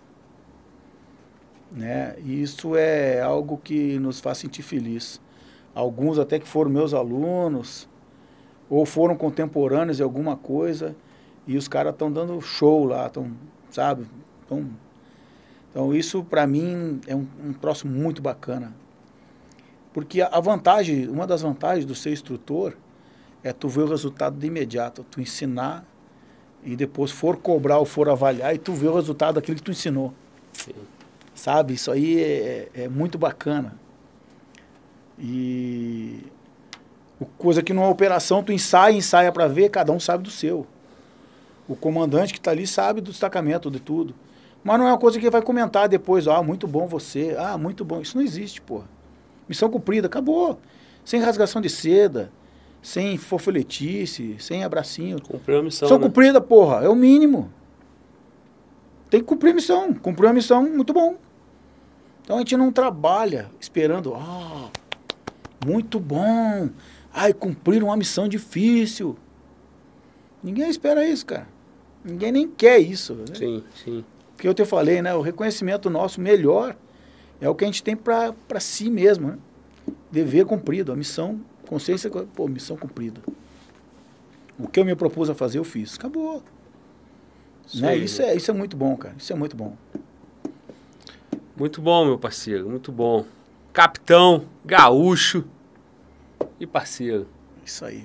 Né? 1.70 2.16
E 2.18 2.42
isso 2.42 2.76
é 2.76 3.20
algo 3.20 3.56
que 3.58 3.98
nos 3.98 4.18
faz 4.18 4.38
sentir 4.38 4.62
feliz. 4.62 5.20
Alguns 5.74 6.18
até 6.18 6.38
que 6.38 6.46
foram 6.46 6.70
meus 6.70 6.92
alunos, 6.92 7.88
ou 8.68 8.84
foram 8.84 9.16
contemporâneos 9.16 9.96
de 9.96 10.02
alguma 10.02 10.36
coisa, 10.36 10.94
e 11.46 11.56
os 11.56 11.68
caras 11.68 11.92
estão 11.92 12.10
dando 12.10 12.40
show 12.40 12.84
lá, 12.84 13.06
estão, 13.06 13.30
sabe? 13.70 14.06
Tão, 14.48 14.66
então 15.70 15.94
isso 15.94 16.22
para 16.22 16.46
mim 16.46 17.00
é 17.06 17.16
um, 17.16 17.26
um 17.44 17.52
troço 17.52 17.88
muito 17.88 18.20
bacana. 18.20 18.72
Porque 19.92 20.20
a, 20.20 20.28
a 20.28 20.40
vantagem, 20.40 21.08
uma 21.08 21.26
das 21.26 21.42
vantagens 21.42 21.84
do 21.86 21.94
ser 21.94 22.12
instrutor 22.12 22.74
é 23.42 23.52
tu 23.52 23.68
ver 23.68 23.82
o 23.82 23.88
resultado 23.88 24.38
de 24.38 24.46
imediato, 24.46 25.04
tu 25.10 25.20
ensinar 25.20 25.84
e 26.62 26.76
depois 26.76 27.10
for 27.10 27.36
cobrar 27.36 27.78
ou 27.78 27.84
for 27.84 28.08
avaliar 28.08 28.54
e 28.54 28.58
tu 28.58 28.72
ver 28.72 28.88
o 28.88 28.94
resultado 28.94 29.34
daquilo 29.34 29.56
que 29.56 29.62
tu 29.62 29.70
ensinou. 29.70 30.12
Sim. 30.52 30.72
Sabe? 31.34 31.74
Isso 31.74 31.90
aí 31.90 32.20
é, 32.20 32.68
é 32.74 32.88
muito 32.88 33.18
bacana. 33.18 33.74
E 35.22 36.24
coisa 37.38 37.62
que 37.62 37.72
numa 37.72 37.88
operação 37.88 38.42
tu 38.42 38.52
ensaia, 38.52 38.94
ensaia 38.94 39.30
para 39.30 39.46
ver, 39.46 39.70
cada 39.70 39.92
um 39.92 40.00
sabe 40.00 40.24
do 40.24 40.30
seu. 40.30 40.66
O 41.68 41.76
comandante 41.76 42.32
que 42.32 42.38
está 42.38 42.50
ali 42.50 42.66
sabe 42.66 43.00
do 43.00 43.10
destacamento, 43.10 43.70
de 43.70 43.78
tudo. 43.78 44.14
Mas 44.64 44.78
não 44.78 44.86
é 44.86 44.90
uma 44.90 44.98
coisa 44.98 45.18
que 45.18 45.30
vai 45.30 45.42
comentar 45.42 45.88
depois, 45.88 46.26
ah, 46.28 46.42
muito 46.42 46.66
bom 46.66 46.86
você, 46.86 47.36
ah, 47.38 47.56
muito 47.56 47.84
bom. 47.84 48.00
Isso 48.00 48.16
não 48.16 48.24
existe, 48.24 48.60
porra. 48.60 48.84
Missão 49.48 49.70
cumprida, 49.70 50.06
acabou. 50.06 50.58
Sem 51.04 51.20
rasgação 51.20 51.60
de 51.60 51.68
seda, 51.68 52.30
sem 52.80 53.16
fofoletice, 53.16 54.36
sem 54.38 54.64
abracinho. 54.64 55.20
Cumpriu 55.20 55.58
a 55.58 55.62
missão. 55.62 55.86
Missão 55.86 55.98
né? 55.98 56.04
cumprida, 56.04 56.40
porra, 56.40 56.84
é 56.84 56.88
o 56.88 56.94
mínimo. 56.94 57.50
Tem 59.10 59.20
que 59.20 59.26
cumprir 59.26 59.50
a 59.50 59.54
missão. 59.54 59.92
Cumpriu 59.94 60.28
a 60.28 60.32
missão, 60.32 60.62
muito 60.68 60.92
bom. 60.92 61.16
Então 62.22 62.36
a 62.36 62.38
gente 62.38 62.56
não 62.56 62.70
trabalha 62.70 63.50
esperando, 63.60 64.14
ah, 64.14 64.70
muito 65.66 65.98
bom. 66.00 66.70
Ai, 67.12 67.32
cumpriram 67.32 67.88
uma 67.88 67.96
missão 67.96 68.26
difícil. 68.28 69.16
Ninguém 70.42 70.68
espera 70.68 71.06
isso, 71.06 71.26
cara. 71.26 71.46
Ninguém 72.04 72.32
nem 72.32 72.48
quer 72.48 72.78
isso. 72.78 73.14
Né? 73.14 73.24
Sim, 73.34 73.64
sim. 73.84 74.04
Porque 74.34 74.48
eu 74.48 74.54
te 74.54 74.64
falei, 74.64 75.02
né? 75.02 75.14
O 75.14 75.20
reconhecimento 75.20 75.88
nosso 75.88 76.20
melhor 76.20 76.76
é 77.40 77.48
o 77.48 77.54
que 77.54 77.64
a 77.64 77.66
gente 77.66 77.82
tem 77.82 77.94
para 77.94 78.34
si 78.58 78.90
mesmo, 78.90 79.28
né? 79.28 79.38
Dever 80.10 80.44
cumprido, 80.46 80.92
a 80.92 80.96
missão, 80.96 81.40
consciência, 81.68 82.10
pô, 82.10 82.48
missão 82.48 82.76
cumprida. 82.76 83.20
O 84.58 84.68
que 84.68 84.80
eu 84.80 84.84
me 84.84 84.94
propus 84.94 85.30
a 85.30 85.34
fazer, 85.34 85.58
eu 85.58 85.64
fiz. 85.64 85.94
Acabou. 85.94 86.42
Isso 87.66 87.82
Né? 87.82 87.96
Isso, 87.96 88.22
é, 88.22 88.34
isso 88.34 88.50
é 88.50 88.54
muito 88.54 88.76
bom, 88.76 88.96
cara. 88.96 89.14
Isso 89.16 89.32
é 89.32 89.36
muito 89.36 89.56
bom. 89.56 89.76
Muito 91.56 91.80
bom, 91.80 92.04
meu 92.04 92.18
parceiro, 92.18 92.68
muito 92.68 92.90
bom. 92.90 93.24
Capitão, 93.72 94.44
gaúcho 94.64 95.44
e 96.60 96.66
parceiro. 96.66 97.26
Isso 97.64 97.84
aí. 97.84 98.04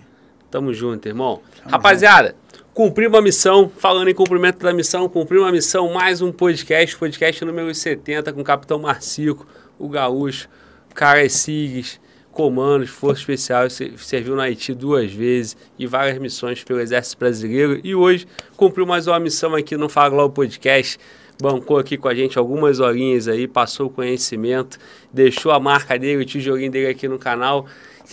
Tamo 0.49 0.73
junto, 0.73 1.07
irmão. 1.07 1.41
Tamo 1.57 1.69
Rapaziada, 1.71 2.35
cumpri 2.73 3.07
uma 3.07 3.21
missão. 3.21 3.69
Falando 3.77 4.09
em 4.09 4.13
cumprimento 4.13 4.59
da 4.59 4.73
missão, 4.73 5.07
cumpri 5.09 5.37
uma 5.37 5.51
missão, 5.51 5.91
mais 5.93 6.21
um 6.21 6.31
podcast, 6.31 6.95
podcast 6.97 7.43
número 7.43 7.73
70 7.73 8.31
com 8.33 8.41
o 8.41 8.43
Capitão 8.43 8.79
Marcico, 8.79 9.45
o 9.77 9.89
gaúcho, 9.89 10.47
Caras 10.95 11.33
Sigues, 11.33 11.99
comandos, 12.31 12.89
Força 12.89 13.19
Especial, 13.21 13.69
se- 13.69 13.93
serviu 13.97 14.35
no 14.35 14.41
Haiti 14.41 14.73
duas 14.73 15.11
vezes 15.11 15.57
e 15.77 15.85
várias 15.87 16.17
missões 16.19 16.63
pelo 16.63 16.79
Exército 16.79 17.17
Brasileiro. 17.19 17.79
E 17.83 17.93
hoje 17.95 18.25
cumpriu 18.55 18.85
mais 18.85 19.07
uma 19.07 19.19
missão 19.19 19.53
aqui 19.55 19.75
no 19.75 19.89
Fala 19.89 20.09
Globo 20.09 20.33
Podcast. 20.35 20.97
Bancou 21.41 21.77
aqui 21.77 21.97
com 21.97 22.07
a 22.07 22.15
gente 22.15 22.37
algumas 22.39 22.79
horinhas 22.79 23.27
aí, 23.27 23.47
passou 23.47 23.87
o 23.87 23.89
conhecimento, 23.91 24.79
deixou 25.13 25.51
a 25.51 25.59
marca 25.59 25.97
dele, 25.99 26.23
o 26.23 26.25
tijolinho 26.25 26.71
dele 26.71 26.87
aqui 26.87 27.07
no 27.07 27.19
canal. 27.19 27.67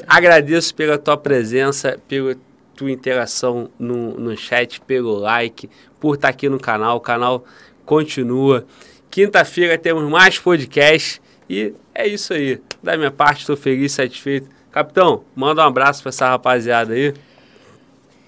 Agradeço 0.07 0.75
pela 0.75 0.99
tua 0.99 1.17
presença, 1.17 1.99
pela 2.09 2.37
tua 2.75 2.91
interação 2.91 3.71
no, 3.79 4.19
no 4.19 4.37
chat, 4.37 4.81
pelo 4.81 5.15
like, 5.15 5.71
por 6.01 6.17
estar 6.17 6.29
aqui 6.29 6.49
no 6.49 6.59
canal. 6.59 6.97
O 6.97 7.01
canal 7.01 7.45
continua. 7.85 8.67
Quinta-feira 9.11 9.79
temos 9.79 10.03
mais 10.11 10.39
podcast 10.39 11.23
e 11.49 11.73
é 11.95 12.07
isso 12.07 12.33
aí. 12.33 12.61
Da 12.83 12.97
minha 12.97 13.11
parte, 13.11 13.41
estou 13.41 13.57
feliz, 13.57 13.93
satisfeito. 13.93 14.49
Capitão, 14.73 15.23
manda 15.37 15.63
um 15.63 15.67
abraço 15.67 16.03
para 16.03 16.09
essa 16.09 16.29
rapaziada 16.29 16.95
aí. 16.95 17.15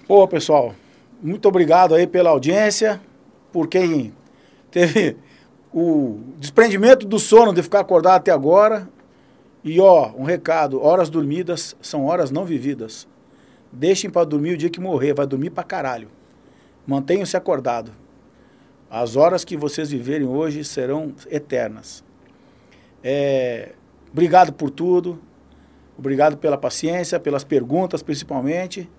Pô, 0.07 0.25
pessoal, 0.27 0.73
muito 1.21 1.45
obrigado 1.47 1.93
aí 1.93 2.07
pela 2.07 2.29
audiência, 2.29 3.01
por 3.51 3.67
quem 3.67 4.13
teve 4.71 5.17
o 5.73 6.19
desprendimento 6.37 7.05
do 7.05 7.19
sono 7.19 7.53
de 7.53 7.61
ficar 7.61 7.81
acordado 7.81 8.15
até 8.15 8.31
agora. 8.31 8.87
E 9.63 9.79
ó, 9.79 10.11
um 10.15 10.23
recado, 10.23 10.81
horas 10.81 11.09
dormidas 11.09 11.75
são 11.81 12.05
horas 12.05 12.31
não 12.31 12.45
vividas. 12.45 13.07
Deixem 13.71 14.09
para 14.09 14.25
dormir 14.25 14.53
o 14.53 14.57
dia 14.57 14.69
que 14.69 14.79
morrer, 14.79 15.13
vai 15.13 15.27
dormir 15.27 15.49
pra 15.49 15.63
caralho. 15.63 16.09
Mantenham-se 16.85 17.35
acordado. 17.35 17.91
As 18.89 19.15
horas 19.15 19.43
que 19.43 19.57
vocês 19.57 19.91
viverem 19.91 20.25
hoje 20.25 20.63
serão 20.63 21.13
eternas. 21.29 22.03
É, 23.03 23.73
obrigado 24.11 24.53
por 24.53 24.69
tudo. 24.69 25.19
Obrigado 25.97 26.37
pela 26.37 26.57
paciência, 26.57 27.19
pelas 27.19 27.43
perguntas 27.43 28.01
principalmente. 28.01 28.89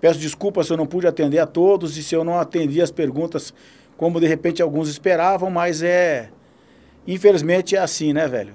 Peço 0.00 0.18
desculpas 0.20 0.66
se 0.66 0.72
eu 0.72 0.76
não 0.76 0.86
pude 0.86 1.06
atender 1.06 1.38
a 1.38 1.46
todos 1.46 1.96
e 1.96 2.02
se 2.02 2.14
eu 2.14 2.24
não 2.24 2.38
atendi 2.38 2.82
as 2.82 2.90
perguntas 2.90 3.54
como 3.96 4.20
de 4.20 4.26
repente 4.26 4.62
alguns 4.62 4.88
esperavam, 4.88 5.50
mas 5.50 5.82
é. 5.82 6.30
Infelizmente 7.06 7.74
é 7.74 7.80
assim, 7.80 8.12
né, 8.12 8.28
velho? 8.28 8.54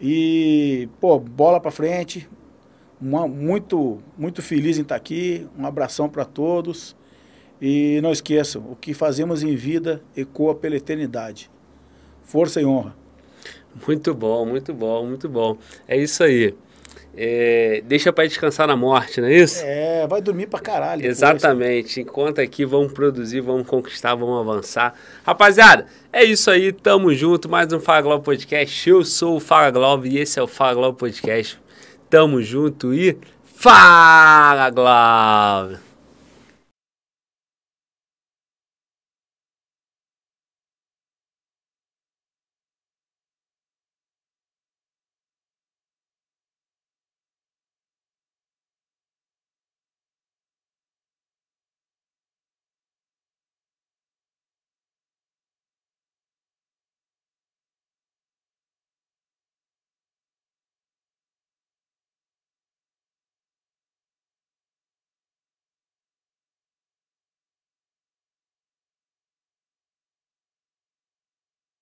E, 0.00 0.88
pô, 1.00 1.18
bola 1.18 1.60
pra 1.60 1.70
frente. 1.70 2.28
Uma- 3.00 3.26
muito, 3.28 3.98
muito 4.16 4.42
feliz 4.42 4.78
em 4.78 4.82
estar 4.82 4.96
aqui. 4.96 5.46
Um 5.58 5.66
abração 5.66 6.08
para 6.08 6.24
todos. 6.24 6.96
E 7.60 8.00
não 8.02 8.10
esqueçam, 8.10 8.62
o 8.70 8.76
que 8.76 8.94
fazemos 8.94 9.42
em 9.42 9.54
vida 9.54 10.02
ecoa 10.16 10.54
pela 10.54 10.76
eternidade. 10.76 11.50
Força 12.22 12.60
e 12.60 12.64
honra. 12.64 12.96
Muito 13.86 14.14
bom, 14.14 14.46
muito 14.46 14.72
bom, 14.72 15.06
muito 15.06 15.28
bom. 15.28 15.58
É 15.86 15.96
isso 15.96 16.22
aí. 16.24 16.54
É, 17.22 17.82
deixa 17.84 18.10
para 18.10 18.26
descansar 18.26 18.66
na 18.66 18.74
morte, 18.74 19.20
não 19.20 19.28
é 19.28 19.34
isso? 19.34 19.62
É, 19.62 20.06
vai 20.06 20.22
dormir 20.22 20.46
pra 20.46 20.58
caralho. 20.58 21.04
Exatamente. 21.04 22.00
Enquanto 22.00 22.40
aqui 22.40 22.64
vamos 22.64 22.94
produzir, 22.94 23.42
vamos 23.42 23.66
conquistar, 23.66 24.14
vamos 24.14 24.40
avançar. 24.40 24.94
Rapaziada, 25.22 25.84
é 26.10 26.24
isso 26.24 26.50
aí. 26.50 26.72
Tamo 26.72 27.12
junto. 27.12 27.46
Mais 27.46 27.70
um 27.74 27.78
Fala 27.78 28.00
Globo 28.00 28.24
Podcast. 28.24 28.88
Eu 28.88 29.04
sou 29.04 29.36
o 29.36 29.40
Fala 29.40 29.70
Globo 29.70 30.06
e 30.06 30.18
esse 30.18 30.38
é 30.38 30.42
o 30.42 30.46
Fala 30.46 30.72
Globo 30.72 30.96
Podcast. 30.96 31.60
Tamo 32.08 32.40
junto 32.40 32.94
e 32.94 33.18
Fala 33.44 34.70
Globo! 34.70 35.89